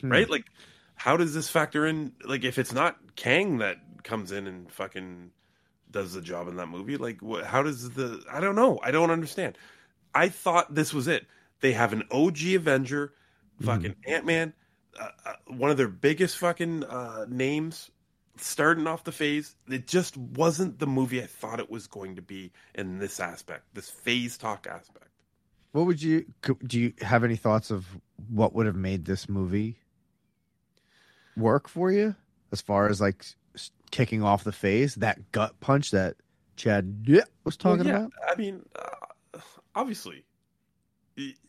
Hmm. 0.00 0.10
right? 0.12 0.28
Like, 0.28 0.44
how 0.96 1.16
does 1.16 1.34
this 1.34 1.48
factor 1.48 1.86
in? 1.86 2.12
Like, 2.24 2.44
if 2.44 2.58
it's 2.58 2.72
not 2.72 2.96
Kang 3.16 3.58
that 3.58 3.78
comes 4.04 4.30
in 4.32 4.46
and 4.46 4.70
fucking 4.70 5.30
does 5.90 6.12
the 6.12 6.20
job 6.22 6.48
in 6.48 6.56
that 6.56 6.68
movie, 6.68 6.96
like, 6.96 7.20
what, 7.22 7.44
how 7.44 7.62
does 7.62 7.90
the? 7.90 8.22
I 8.30 8.40
don't 8.40 8.54
know. 8.56 8.78
I 8.82 8.90
don't 8.90 9.10
understand. 9.10 9.56
I 10.14 10.28
thought 10.28 10.74
this 10.74 10.92
was 10.94 11.08
it. 11.08 11.26
They 11.60 11.72
have 11.72 11.92
an 11.92 12.04
OG 12.10 12.54
Avenger, 12.54 13.12
fucking 13.62 13.94
Ant 14.06 14.24
Man, 14.26 14.52
uh, 14.98 15.08
uh, 15.26 15.32
one 15.48 15.70
of 15.70 15.76
their 15.76 15.88
biggest 15.88 16.38
fucking 16.38 16.84
uh, 16.84 17.26
names, 17.28 17.90
starting 18.36 18.86
off 18.86 19.04
the 19.04 19.12
phase. 19.12 19.56
It 19.68 19.86
just 19.86 20.16
wasn't 20.16 20.78
the 20.78 20.86
movie 20.86 21.22
I 21.22 21.26
thought 21.26 21.60
it 21.60 21.70
was 21.70 21.86
going 21.86 22.16
to 22.16 22.22
be 22.22 22.52
in 22.74 22.98
this 22.98 23.20
aspect, 23.20 23.64
this 23.74 23.90
phase 23.90 24.36
talk 24.38 24.66
aspect. 24.66 25.08
What 25.72 25.86
would 25.86 26.02
you 26.02 26.24
do? 26.66 26.78
You 26.78 26.92
have 27.00 27.24
any 27.24 27.36
thoughts 27.36 27.70
of 27.70 27.86
what 28.28 28.54
would 28.54 28.66
have 28.66 28.76
made 28.76 29.04
this 29.04 29.28
movie 29.28 29.78
work 31.36 31.68
for 31.68 31.90
you, 31.90 32.14
as 32.52 32.60
far 32.60 32.88
as 32.88 33.00
like 33.00 33.24
kicking 33.90 34.22
off 34.22 34.44
the 34.44 34.52
phase, 34.52 34.94
that 34.96 35.32
gut 35.32 35.58
punch 35.60 35.90
that 35.90 36.16
Chad 36.56 37.06
was 37.44 37.56
talking 37.56 37.86
Well, 37.86 37.88
yeah, 37.88 37.96
about? 38.06 38.12
I 38.28 38.34
mean, 38.36 38.64
uh, 38.76 39.38
obviously, 39.74 40.24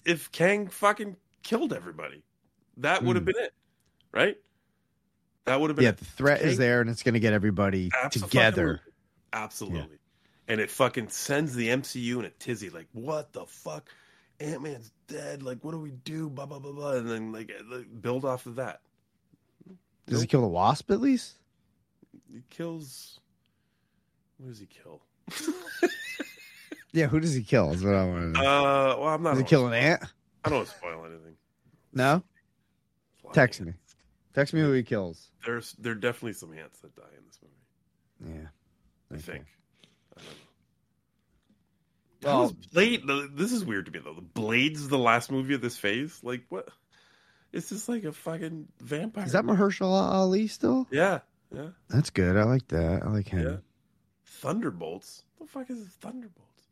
if 0.06 0.32
Kang 0.32 0.68
fucking 0.68 1.16
killed 1.44 1.74
everybody, 1.74 2.24
that 2.78 3.04
would 3.04 3.16
have 3.16 3.24
Mm. 3.24 3.34
been 3.34 3.44
it, 3.44 3.54
right? 4.12 4.38
That 5.46 5.60
would 5.62 5.70
have 5.70 5.76
been 5.78 5.84
Yeah, 5.84 5.90
it. 5.90 5.98
the 5.98 6.06
threat 6.06 6.42
is 6.42 6.58
there, 6.58 6.82
and 6.82 6.90
it's 6.90 7.04
going 7.04 7.14
to 7.14 7.20
get 7.20 7.34
everybody 7.34 7.90
Abso-fucking-lutely. 7.92 8.30
together. 8.30 8.82
Absolutely. 9.34 10.00
And 10.48 10.60
it 10.62 10.70
fucking 10.72 11.10
sends 11.10 11.54
the 11.56 11.70
MCU 11.70 12.20
in 12.20 12.26
a 12.26 12.30
tizzy. 12.30 12.70
Like, 12.70 12.88
what 12.94 13.34
the 13.34 13.46
fuck? 13.46 13.90
Ant 14.40 14.62
Man's 14.64 14.92
dead. 15.08 15.44
Like, 15.44 15.64
what 15.64 15.72
do 15.72 15.80
we 15.80 15.92
do? 15.92 16.30
Blah 16.30 16.46
blah 16.46 16.60
blah 16.60 16.72
blah. 16.72 16.92
And 16.94 17.10
then 17.10 17.32
like 17.32 17.52
uh, 17.52 17.80
build 18.02 18.26
off 18.26 18.46
of 18.46 18.56
that. 18.58 18.82
Does 20.08 20.22
he 20.22 20.28
kill 20.28 20.42
the 20.42 20.48
wasp 20.48 20.92
at 20.92 21.00
least? 21.02 21.36
He 22.32 22.44
kills. 22.50 23.20
What 24.38 24.50
does 24.50 24.60
he 24.60 24.66
kill? 24.68 25.02
Yeah, 26.92 27.08
who 27.08 27.20
does 27.20 27.34
he 27.34 27.44
kill? 27.44 27.72
Is 27.74 27.84
what 27.84 27.94
I 27.94 28.06
want 28.06 28.36
to 28.36 28.42
know. 28.42 28.48
Uh, 28.50 28.96
well, 28.98 29.08
I'm 29.10 29.22
not. 29.22 29.32
does 29.32 29.40
he 29.40 29.44
kill 29.46 29.68
an 29.68 29.74
ant? 29.74 30.02
I 30.46 30.50
don't 30.50 30.60
want 30.60 30.70
to 30.70 30.76
spoil 30.78 31.06
anything. 31.06 31.36
No. 31.92 32.24
Text 33.36 33.62
me. 33.62 33.74
Text 34.34 34.54
me 34.54 34.62
who 34.62 34.72
he 34.72 34.84
kills. 34.84 35.30
There's 35.46 35.74
there 35.74 35.92
are 35.92 35.96
definitely 35.96 36.34
some 36.34 36.54
ants 36.58 36.80
that 36.80 36.96
die 36.96 37.04
in 37.18 37.26
this 37.26 37.40
movie. 37.42 38.40
Yeah. 38.42 38.48
I 39.16 39.20
think. 39.20 39.46
I 40.18 40.22
don't 40.22 40.26
know. 40.30 40.32
Well- 42.24 42.38
How 42.38 42.44
is 42.46 42.52
Blade? 42.54 43.04
This 43.36 43.52
is 43.52 43.64
weird 43.64 43.86
to 43.86 43.92
me 43.92 44.00
though. 44.00 44.14
The 44.14 44.22
Blade's 44.22 44.88
the 44.88 44.98
last 44.98 45.32
movie 45.32 45.54
of 45.54 45.62
this 45.62 45.78
phase. 45.78 46.20
Like 46.24 46.44
what? 46.50 46.70
It's 47.54 47.70
just 47.70 47.88
like 47.88 48.04
a 48.04 48.12
fucking 48.12 48.68
vampire. 48.82 49.26
Is 49.26 49.32
that 49.34 49.46
Mahershala 49.46 50.12
Ali 50.12 50.48
still? 50.48 50.88
Yeah, 50.92 51.20
yeah. 51.54 51.68
That's 51.90 52.10
good. 52.10 52.36
I 52.36 52.44
like 52.44 52.68
that. 52.70 53.04
I 53.04 53.10
like 53.10 53.28
him. 53.30 53.48
Yeah. 53.48 53.58
Thunderbolts. 54.26 55.24
What 55.38 55.48
the 55.48 55.52
fuck 55.52 55.70
is 55.70 55.86
Thunderbolts? 56.02 56.64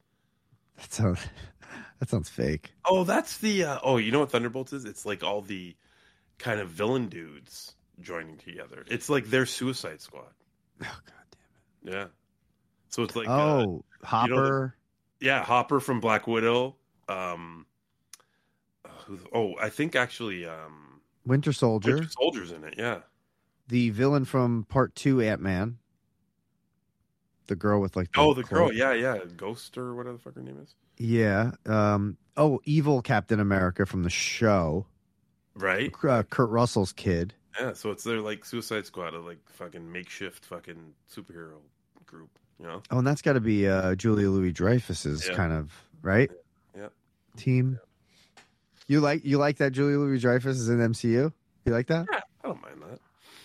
That 0.77 0.92
sounds 0.92 1.19
that 2.00 2.09
sounds 2.09 2.30
fake. 2.30 2.74
Oh, 2.85 3.03
that's 3.03 3.38
the. 3.38 3.64
Uh, 3.66 3.80
oh, 3.83 3.98
you 3.98 4.11
know 4.11 4.19
what 4.19 4.32
Thunderbolts 4.32 4.74
is? 4.74 4.85
It's 4.85 5.06
like 5.06 5.24
all 5.24 5.42
the 5.42 5.75
kind 6.38 6.60
of 6.60 6.70
villain 6.70 7.08
dudes 7.08 7.76
joining 8.02 8.38
together. 8.38 8.84
It's 8.88 9.10
like 9.10 9.26
their 9.26 9.45
Suicide 9.45 10.02
Squad. 10.02 10.32
Oh 10.84 10.86
god 11.06 11.26
damn 11.32 11.94
it! 11.94 11.98
Yeah. 11.98 12.06
So 12.90 13.03
it's 13.03 13.16
like 13.16 13.28
uh, 13.28 13.32
oh, 13.32 13.60
you 13.60 13.66
know 13.68 13.84
the- 14.02 14.08
Hopper. 14.08 14.76
yeah, 15.20 15.44
Hopper 15.44 15.80
from 15.80 16.00
Black 16.00 16.28
Widow. 16.28 16.76
Um, 17.10 17.66
uh, 18.86 18.90
oh, 19.34 19.56
I 19.62 19.70
think 19.70 19.95
actually, 19.95 20.45
um, 20.45 21.02
Winter 21.26 21.53
Soldier. 21.53 21.95
Winter 21.95 22.10
Soldier's 22.10 22.52
in 22.52 22.64
it. 22.64 22.76
Yeah. 22.78 23.00
the 23.68 23.90
villain 23.92 24.26
from 24.26 24.66
part 24.70 24.94
two 24.95 25.22
Ant 25.22 25.42
Man. 25.42 25.78
The 27.48 27.56
girl 27.56 27.82
with 27.82 27.95
like 27.95 28.12
the 28.14 28.20
Oh, 28.22 28.34
the 28.34 28.44
girl. 28.44 28.72
Yeah, 28.72 28.94
yeah. 28.94 29.18
Ghost 29.36 29.78
or 29.78 29.95
whatever 29.95 30.16
the 30.18 30.24
fuck 30.24 30.36
her 30.36 30.42
name 30.42 30.60
is. 30.64 30.76
Yeah. 30.98 31.52
Um 31.66 32.18
oh, 32.38 32.62
evil 32.66 33.02
Captain 33.02 33.40
America 33.40 33.86
from 33.86 34.03
the 34.03 34.10
show. 34.10 34.86
Right. 35.56 35.93
Uh, 36.03 36.23
Kurt 36.23 36.49
Russell's 36.49 36.91
kid. 36.93 37.33
Yeah. 37.59 37.73
So 37.73 37.91
it's 37.91 38.03
their 38.03 38.19
like 38.22 38.43
Suicide 38.45 38.85
Squad, 38.85 39.14
a 39.14 39.19
like 39.19 39.38
fucking 39.49 39.91
makeshift 39.91 40.45
fucking 40.45 40.93
superhero 41.14 41.57
group. 42.06 42.30
You 42.59 42.65
know. 42.65 42.82
Oh, 42.91 42.99
and 42.99 43.07
that's 43.07 43.22
got 43.22 43.33
to 43.33 43.41
be 43.41 43.67
uh 43.67 43.95
Julia 43.95 44.30
Louis 44.30 44.51
Dreyfus's 44.51 45.27
Yeah. 45.27 45.35
kind 45.35 45.53
of, 45.53 45.72
right? 46.01 46.32
Yeah. 46.77 46.88
Team. 47.38 47.80
You 48.88 48.99
like 48.99 49.23
you 49.23 49.38
like 49.38 49.57
that 49.57 49.72
Julia 49.72 49.98
Louis 49.98 50.19
Dreyfus 50.19 50.57
is 50.57 50.69
in 50.69 50.77
MCU? 50.80 51.32
You 51.65 51.72
like 51.72 51.88
that? 51.88 52.06
Yeah, 52.11 52.19
I 52.43 52.48
don't 52.48 52.61
mind 52.61 52.82
that. 52.90 52.99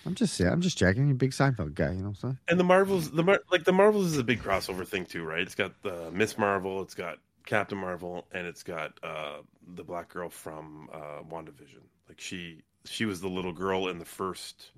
I'm 0.06 0.14
just 0.14 0.38
yeah, 0.40 0.50
I'm 0.50 0.60
just 0.60 0.78
checking. 0.78 1.06
You're 1.06 1.14
a 1.14 1.18
big 1.18 1.32
Seinfeld 1.32 1.74
guy, 1.74 1.90
you 1.90 1.98
know 1.98 2.02
what 2.04 2.08
I'm 2.08 2.14
saying? 2.14 2.38
And 2.48 2.58
the 2.58 2.64
Marvels, 2.64 3.10
the 3.10 3.22
Mar- 3.22 3.42
like 3.52 3.64
the 3.64 3.72
Marvels 3.72 4.06
is 4.06 4.16
a 4.18 4.24
big 4.24 4.42
crossover 4.42 4.86
thing 4.86 5.04
too, 5.04 5.24
right? 5.24 5.40
It's 5.40 5.54
got 5.54 5.80
the 5.82 6.10
Miss 6.12 6.38
Marvel, 6.38 6.80
it's 6.82 6.94
got 6.94 7.18
Captain 7.46 7.78
Marvel, 7.78 8.26
and 8.32 8.46
it's 8.46 8.62
got 8.62 8.98
uh, 9.02 9.38
the 9.74 9.84
black 9.84 10.08
girl 10.08 10.28
from 10.28 10.88
uh, 10.92 11.22
WandaVision. 11.30 11.82
Like 12.08 12.20
she, 12.20 12.62
she 12.84 13.04
was 13.04 13.20
the 13.20 13.28
little 13.28 13.52
girl 13.52 13.88
in 13.88 13.98
the 13.98 14.04
first 14.04 14.70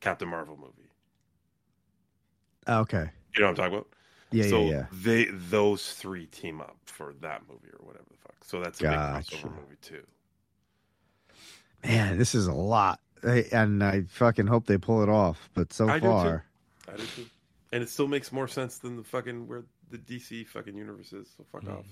Captain 0.00 0.28
Marvel 0.28 0.56
movie. 0.56 0.90
Okay. 2.68 3.10
You 3.34 3.40
know 3.40 3.46
what 3.46 3.50
I'm 3.50 3.56
talking 3.56 3.74
about? 3.74 3.88
Yeah, 4.32 4.48
so 4.48 4.60
yeah, 4.62 4.70
yeah. 4.70 4.86
They 4.92 5.24
those 5.30 5.92
three 5.92 6.26
team 6.26 6.60
up 6.60 6.76
for 6.84 7.14
that 7.20 7.42
movie 7.48 7.68
or 7.68 7.86
whatever 7.86 8.04
the 8.10 8.16
fuck. 8.18 8.34
So 8.42 8.60
that's 8.60 8.80
a 8.80 8.84
Gotcha. 8.84 9.30
big 9.30 9.40
crossover 9.40 9.54
movie 9.54 9.76
too. 9.80 10.02
Man, 11.84 12.18
this 12.18 12.34
is 12.34 12.46
a 12.46 12.52
lot. 12.52 13.00
I, 13.22 13.44
and 13.52 13.82
I 13.82 14.02
fucking 14.02 14.46
hope 14.46 14.66
they 14.66 14.78
pull 14.78 15.02
it 15.02 15.08
off. 15.08 15.48
But 15.54 15.72
so 15.72 15.88
I 15.88 16.00
far, 16.00 16.44
do. 16.86 16.92
I 16.92 16.96
do 16.96 17.04
too. 17.06 17.26
And 17.72 17.82
it 17.82 17.88
still 17.88 18.08
makes 18.08 18.32
more 18.32 18.48
sense 18.48 18.78
than 18.78 18.96
the 18.96 19.04
fucking 19.04 19.46
where 19.46 19.64
the 19.90 19.98
DC 19.98 20.46
fucking 20.48 20.76
universe 20.76 21.12
is. 21.12 21.28
So 21.36 21.44
fuck 21.50 21.68
off. 21.68 21.86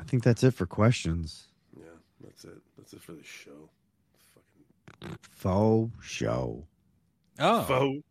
I 0.00 0.04
think 0.04 0.22
that's 0.22 0.42
it 0.44 0.52
for 0.52 0.66
questions. 0.66 1.48
Yeah, 1.76 1.84
that's 2.22 2.44
it. 2.44 2.58
That's 2.76 2.92
it 2.92 3.02
for 3.02 3.12
the 3.12 3.24
show. 3.24 3.70
Faux 5.20 5.92
show. 6.04 6.64
Oh, 7.38 7.62
faux, 7.62 8.02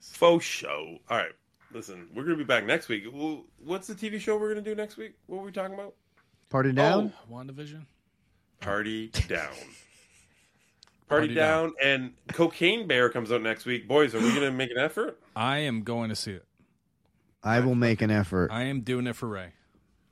faux 0.00 0.44
show. 0.44 0.98
All 1.08 1.16
right, 1.16 1.32
listen, 1.72 2.08
we're 2.14 2.24
gonna 2.24 2.36
be 2.36 2.44
back 2.44 2.64
next 2.64 2.88
week. 2.88 3.04
Well, 3.12 3.44
what's 3.64 3.86
the 3.86 3.94
TV 3.94 4.20
show 4.20 4.36
we're 4.36 4.48
gonna 4.50 4.62
do 4.62 4.74
next 4.74 4.96
week? 4.96 5.14
What 5.26 5.38
were 5.38 5.46
we 5.46 5.52
talking 5.52 5.74
about? 5.74 5.94
Party 6.48 6.72
down. 6.72 7.12
Oh, 7.30 7.34
WandaVision. 7.34 7.84
Party 8.60 9.08
down. 9.28 9.48
Party, 11.08 11.26
Party 11.28 11.34
down. 11.34 11.72
and 11.82 12.12
Cocaine 12.28 12.86
Bear 12.86 13.10
comes 13.10 13.32
out 13.32 13.42
next 13.42 13.64
week. 13.66 13.88
Boys, 13.88 14.14
are 14.14 14.20
we 14.20 14.32
gonna 14.34 14.50
make 14.50 14.70
an 14.70 14.78
effort? 14.78 15.18
I 15.34 15.58
am 15.58 15.82
going 15.82 16.08
to 16.10 16.16
see 16.16 16.32
it. 16.32 16.44
I 17.42 17.60
will 17.60 17.74
make 17.74 18.00
an 18.02 18.10
effort. 18.10 18.52
I 18.52 18.64
am 18.64 18.82
doing 18.82 19.06
it 19.06 19.16
for 19.16 19.26
Ray. 19.28 19.52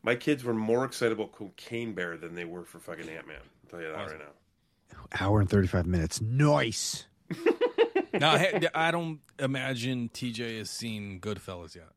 My 0.03 0.15
kids 0.15 0.45
were 0.45 0.55
more 0.55 0.85
excited 0.85 1.13
about 1.13 1.33
Cocaine 1.33 1.93
Bear 1.93 2.17
than 2.17 2.35
they 2.35 2.45
were 2.45 2.65
for 2.65 2.79
fucking 2.79 3.09
Ant 3.09 3.27
Man. 3.27 3.37
I'll 3.65 3.71
tell 3.71 3.81
you 3.81 3.89
that 3.93 4.07
right 4.11 4.19
now. 4.19 4.97
Hour 5.21 5.41
and 5.41 5.49
thirty 5.51 5.69
five 5.69 5.87
minutes. 5.87 6.21
Nice. 6.21 7.05
now, 8.15 8.37
hey, 8.39 8.67
I 8.75 8.91
don't 8.91 9.21
imagine 9.39 10.09
TJ 10.13 10.59
has 10.59 10.71
seen 10.71 11.21
Goodfellas 11.21 11.75
yet. 11.77 11.91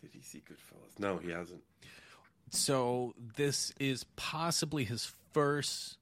Did 0.00 0.10
he 0.12 0.20
see 0.22 0.38
Goodfellas? 0.48 0.98
No, 0.98 1.18
he 1.18 1.30
hasn't. 1.30 1.62
So 2.50 3.14
this 3.36 3.72
is 3.80 4.04
possibly 4.16 4.84
his 4.84 5.10
first 5.32 5.96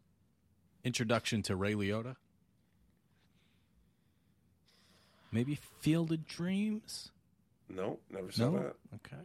introduction 0.84 1.42
to 1.44 1.54
Ray 1.56 1.74
Liotta. 1.74 2.16
Maybe 5.32 5.54
Field 5.80 6.10
of 6.12 6.26
Dreams. 6.26 7.12
No, 7.68 7.98
never 8.10 8.32
saw 8.32 8.50
No? 8.50 8.58
that. 8.58 8.74
Okay. 8.96 9.22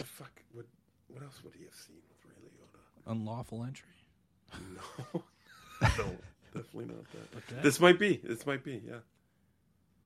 What 0.00 0.06
the 0.06 0.12
fuck? 0.14 0.42
What 0.54 0.64
what 1.08 1.22
else 1.22 1.44
would 1.44 1.52
he 1.54 1.64
have 1.64 1.74
seen 1.74 1.96
with 2.08 2.24
Ray 2.24 2.48
Liotta? 2.48 3.12
Unlawful 3.12 3.64
entry. 3.64 3.90
No, 4.74 5.20
no, 5.82 6.16
definitely 6.54 6.86
not 6.86 7.04
that. 7.12 7.36
Okay. 7.52 7.62
This 7.62 7.78
might 7.80 7.98
be. 7.98 8.18
This 8.24 8.46
might 8.46 8.64
be. 8.64 8.80
Yeah. 8.88 8.94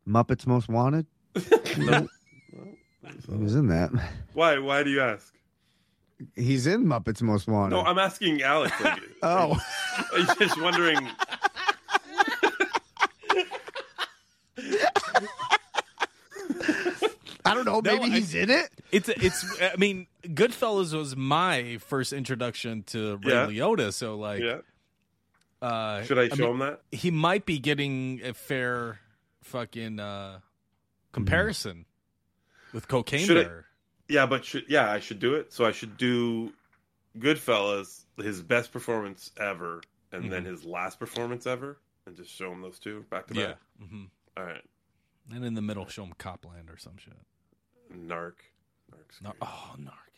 Muppets 0.09 0.49
Most 0.49 0.69
Wanted. 0.69 1.07
No. 1.79 2.09
He 3.29 3.37
was 3.37 3.55
in 3.55 3.69
that. 3.69 3.91
Why? 4.33 4.59
Why 4.59 4.83
do 4.83 4.91
you 4.91 5.01
ask? 5.01 5.33
He's 6.35 6.67
in 6.67 6.85
Muppets 6.87 7.23
Most 7.23 7.47
Wanted. 7.47 7.77
No, 7.77 7.83
I'm 7.83 7.99
asking 7.99 8.43
Alex. 8.43 8.73
Like, 8.83 9.01
oh, 9.23 9.57
I'm 10.13 10.27
just 10.39 10.61
wondering. 10.61 11.09
I 17.45 17.55
don't 17.55 17.65
know. 17.65 17.81
No, 17.81 17.93
Maybe 17.99 18.05
I- 18.13 18.17
he's 18.17 18.35
in 18.35 18.51
it. 18.51 18.71
It's 18.93 19.09
it's. 19.09 19.61
I 19.61 19.77
mean, 19.77 20.07
Goodfellas 20.23 20.97
was 20.97 21.17
my 21.17 21.79
first 21.79 22.13
introduction 22.13 22.83
to 22.85 23.17
Ray 23.25 23.33
Yeah. 23.33 23.47
Liotta. 23.47 23.93
So 23.93 24.17
like, 24.17 24.41
Yeah. 24.41 24.59
uh, 25.63 26.03
Should 26.05 26.19
I 26.19 26.29
show 26.29 26.37
mean, 26.45 26.51
him 26.53 26.59
that? 26.61 26.81
He 26.93 27.11
might 27.11 27.45
be 27.47 27.59
getting 27.59 28.21
a 28.25 28.35
fair 28.35 29.01
fucking 29.43 29.99
uh, 30.01 30.41
comparison 31.13 31.87
with 32.73 32.87
Cocaine 32.89 33.27
Should 33.27 33.39
I- 33.39 33.45
Bear. 33.45 33.67
Yeah, 34.09 34.27
but 34.27 34.45
should 34.45 34.65
yeah, 34.69 34.91
I 34.91 35.01
should 35.01 35.19
do 35.19 35.35
it. 35.35 35.53
So 35.53 35.65
I 35.65 35.73
should 35.73 35.97
do 35.97 36.53
Goodfellas, 37.19 38.05
his 38.19 38.43
best 38.43 38.71
performance 38.71 39.31
ever, 39.41 39.81
and 40.13 40.31
then 40.31 40.45
Mhm. 40.45 40.49
his 40.51 40.65
last 40.65 40.99
performance 40.99 41.47
ever, 41.47 41.79
and 42.07 42.15
just 42.17 42.31
show 42.31 42.53
him 42.53 42.61
those 42.61 42.79
two 42.79 43.05
back 43.09 43.29
to 43.29 43.35
Yeah. 43.35 43.47
back. 43.47 43.59
hmm 43.79 44.05
All 44.37 44.45
right. 44.45 44.63
And 45.33 45.43
in 45.45 45.55
the 45.55 45.63
middle, 45.63 45.87
show 45.87 46.05
him 46.05 46.13
Cop 46.19 46.45
Land 46.45 46.69
or 46.71 46.77
some 46.77 46.99
shit. 46.99 47.15
Narc. 47.97 48.35
Narc's 48.97 49.21
Nar- 49.23 49.35
oh, 49.43 49.75
Narc. 49.79 50.15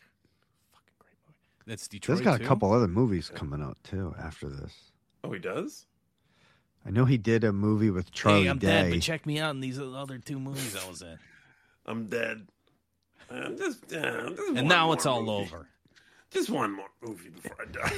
Fucking 0.71 0.95
great 0.99 1.15
movie. 1.25 1.37
That's 1.65 1.87
There's 1.87 1.99
Detroit. 2.01 2.23
got 2.23 2.41
a 2.41 2.43
couple 2.43 2.71
other 2.71 2.87
movies 2.87 3.31
coming 3.33 3.61
out 3.61 3.77
too 3.83 4.13
after 4.19 4.49
this. 4.49 4.73
Oh, 5.23 5.31
he 5.31 5.39
does. 5.39 5.85
I 6.85 6.89
know 6.91 7.05
he 7.05 7.17
did 7.17 7.43
a 7.43 7.51
movie 7.51 7.89
with 7.89 8.11
Charlie 8.11 8.43
hey, 8.43 8.49
I'm 8.49 8.59
Day. 8.59 8.67
dead, 8.67 8.91
but 8.91 9.01
check 9.01 9.25
me 9.25 9.39
out 9.39 9.55
in 9.55 9.59
these 9.61 9.79
other 9.79 10.17
two 10.19 10.39
movies 10.39 10.75
I 10.75 10.87
was 10.87 11.01
in. 11.01 11.17
I'm 11.85 12.07
dead. 12.07 12.47
I'm 13.29 13.57
just, 13.57 13.91
uh, 13.93 14.29
just 14.29 14.55
And 14.55 14.67
now 14.69 14.85
more 14.85 14.95
it's 14.95 15.05
all 15.05 15.21
movie. 15.21 15.31
over. 15.53 15.67
Just 16.31 16.49
one 16.49 16.71
more 16.71 16.87
movie 17.01 17.29
before 17.29 17.57
I 17.61 17.65
die. 17.71 17.93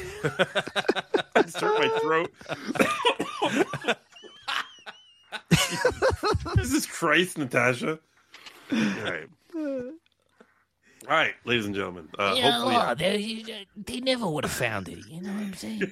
I 1.36 1.46
start 1.46 1.80
my 1.80 2.00
throat. 2.00 2.32
Jesus 6.58 6.86
Christ, 6.86 7.38
Natasha. 7.38 8.00
All 8.72 8.78
right. 9.04 9.28
All 11.10 11.16
right, 11.16 11.34
ladies 11.44 11.66
and 11.66 11.74
gentlemen. 11.74 12.08
Uh, 12.20 12.36
yeah, 12.38 12.52
hopefully, 12.52 12.76
oh, 12.78 12.94
they, 12.94 13.66
they 13.76 14.00
never 14.00 14.28
would 14.28 14.44
have 14.44 14.54
found 14.54 14.88
it. 14.88 15.00
You 15.08 15.22
know 15.22 15.34
what 15.34 15.42
I'm 15.42 15.54
saying? 15.56 15.82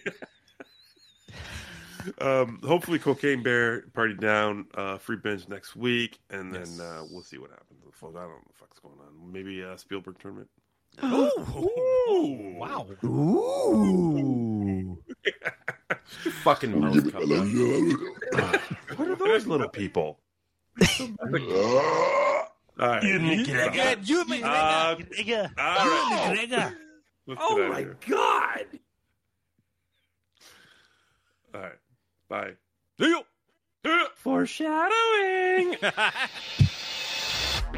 um, 2.21 2.59
hopefully, 2.63 2.99
Cocaine 2.99 3.41
Bear 3.41 3.81
Party 3.95 4.13
Down, 4.13 4.67
uh, 4.75 4.99
free 4.99 5.17
binge 5.17 5.47
next 5.47 5.75
week, 5.75 6.19
and 6.29 6.53
then 6.53 6.67
uh, 6.79 7.03
we'll 7.09 7.23
see 7.23 7.39
what 7.39 7.49
happens. 7.49 7.79
I 7.83 7.99
don't 7.99 8.13
know 8.13 8.19
what 8.27 8.47
the 8.47 8.53
fuck's 8.59 8.79
going 8.79 8.93
on. 8.99 9.31
Maybe 9.31 9.63
uh, 9.63 9.75
Spielberg 9.75 10.19
tournament. 10.19 10.49
Ooh, 11.03 12.55
wow. 12.55 12.85
Ooh. 13.03 14.99
fucking 16.43 16.79
mouth 16.79 17.11
comes. 17.11 17.95
What 18.95 19.07
are 19.07 19.15
those 19.15 19.47
little 19.47 19.69
people? 19.69 20.19
All 22.79 22.87
right. 22.87 23.03
You 23.03 23.19
McGregor. 23.19 24.07
You 24.07 24.21
Uh, 24.43 24.95
McGregor. 24.95 25.51
all 25.57 25.87
right. 25.89 26.39
You 26.39 26.47
McGregor. 26.47 26.75
Let's 27.27 27.41
Oh 27.43 27.55
get 27.57 27.65
out 27.65 27.67
of 27.67 27.71
my 27.73 27.79
here. 27.79 27.97
God. 28.07 28.65
All 31.55 31.61
right. 31.61 31.71
Bye. 32.29 32.53
Foreshadowing. 34.15 35.75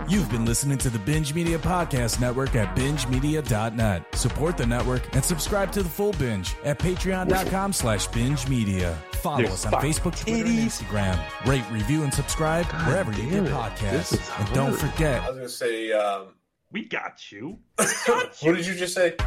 You've 0.08 0.30
been 0.30 0.46
listening 0.46 0.78
to 0.80 0.90
the 0.90 1.00
Binge 1.00 1.34
Media 1.34 1.58
Podcast 1.60 2.20
Network 2.20 2.56
at 2.56 2.76
bingemedia.net. 2.76 4.16
Support 4.16 4.58
the 4.58 4.66
network 4.66 5.02
and 5.14 5.24
subscribe 5.24 5.72
to 5.74 5.84
the 5.84 5.90
full 5.90 6.14
binge 6.14 6.56
at 6.64 6.80
patreon.com 6.80 7.74
slash 7.74 8.08
binge 8.08 8.48
media. 8.48 8.98
Follow 9.14 9.40
You 9.40 9.48
us 9.48 9.66
on 9.66 9.72
fucking 9.74 9.90
Facebook, 9.92 10.18
Twitter, 10.20 10.46
and 10.46 10.70
Instagram. 10.70 11.20
Rate, 11.46 11.64
review, 11.72 12.04
and 12.04 12.14
subscribe 12.14 12.66
wherever 12.88 13.12
you 13.12 13.24
get 13.24 13.32
damn 13.32 13.48
it. 13.48 13.52
podcasts. 13.52 14.40
And 14.40 14.54
don't 14.56 14.74
forget, 14.76 15.22
I 15.22 15.30
was 15.30 15.38
gonna 15.38 15.50
say, 15.50 15.92
um, 15.92 16.28
we 16.72 16.86
got 16.86 17.32
you. 17.32 17.60
what 17.76 18.42
did 18.42 18.66
you 18.66 18.76
just 18.76 18.94
say? 18.94 19.16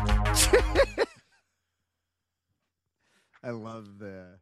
I 3.44 3.50
love 3.50 3.98
the 3.98 4.38
pause. 4.38 4.41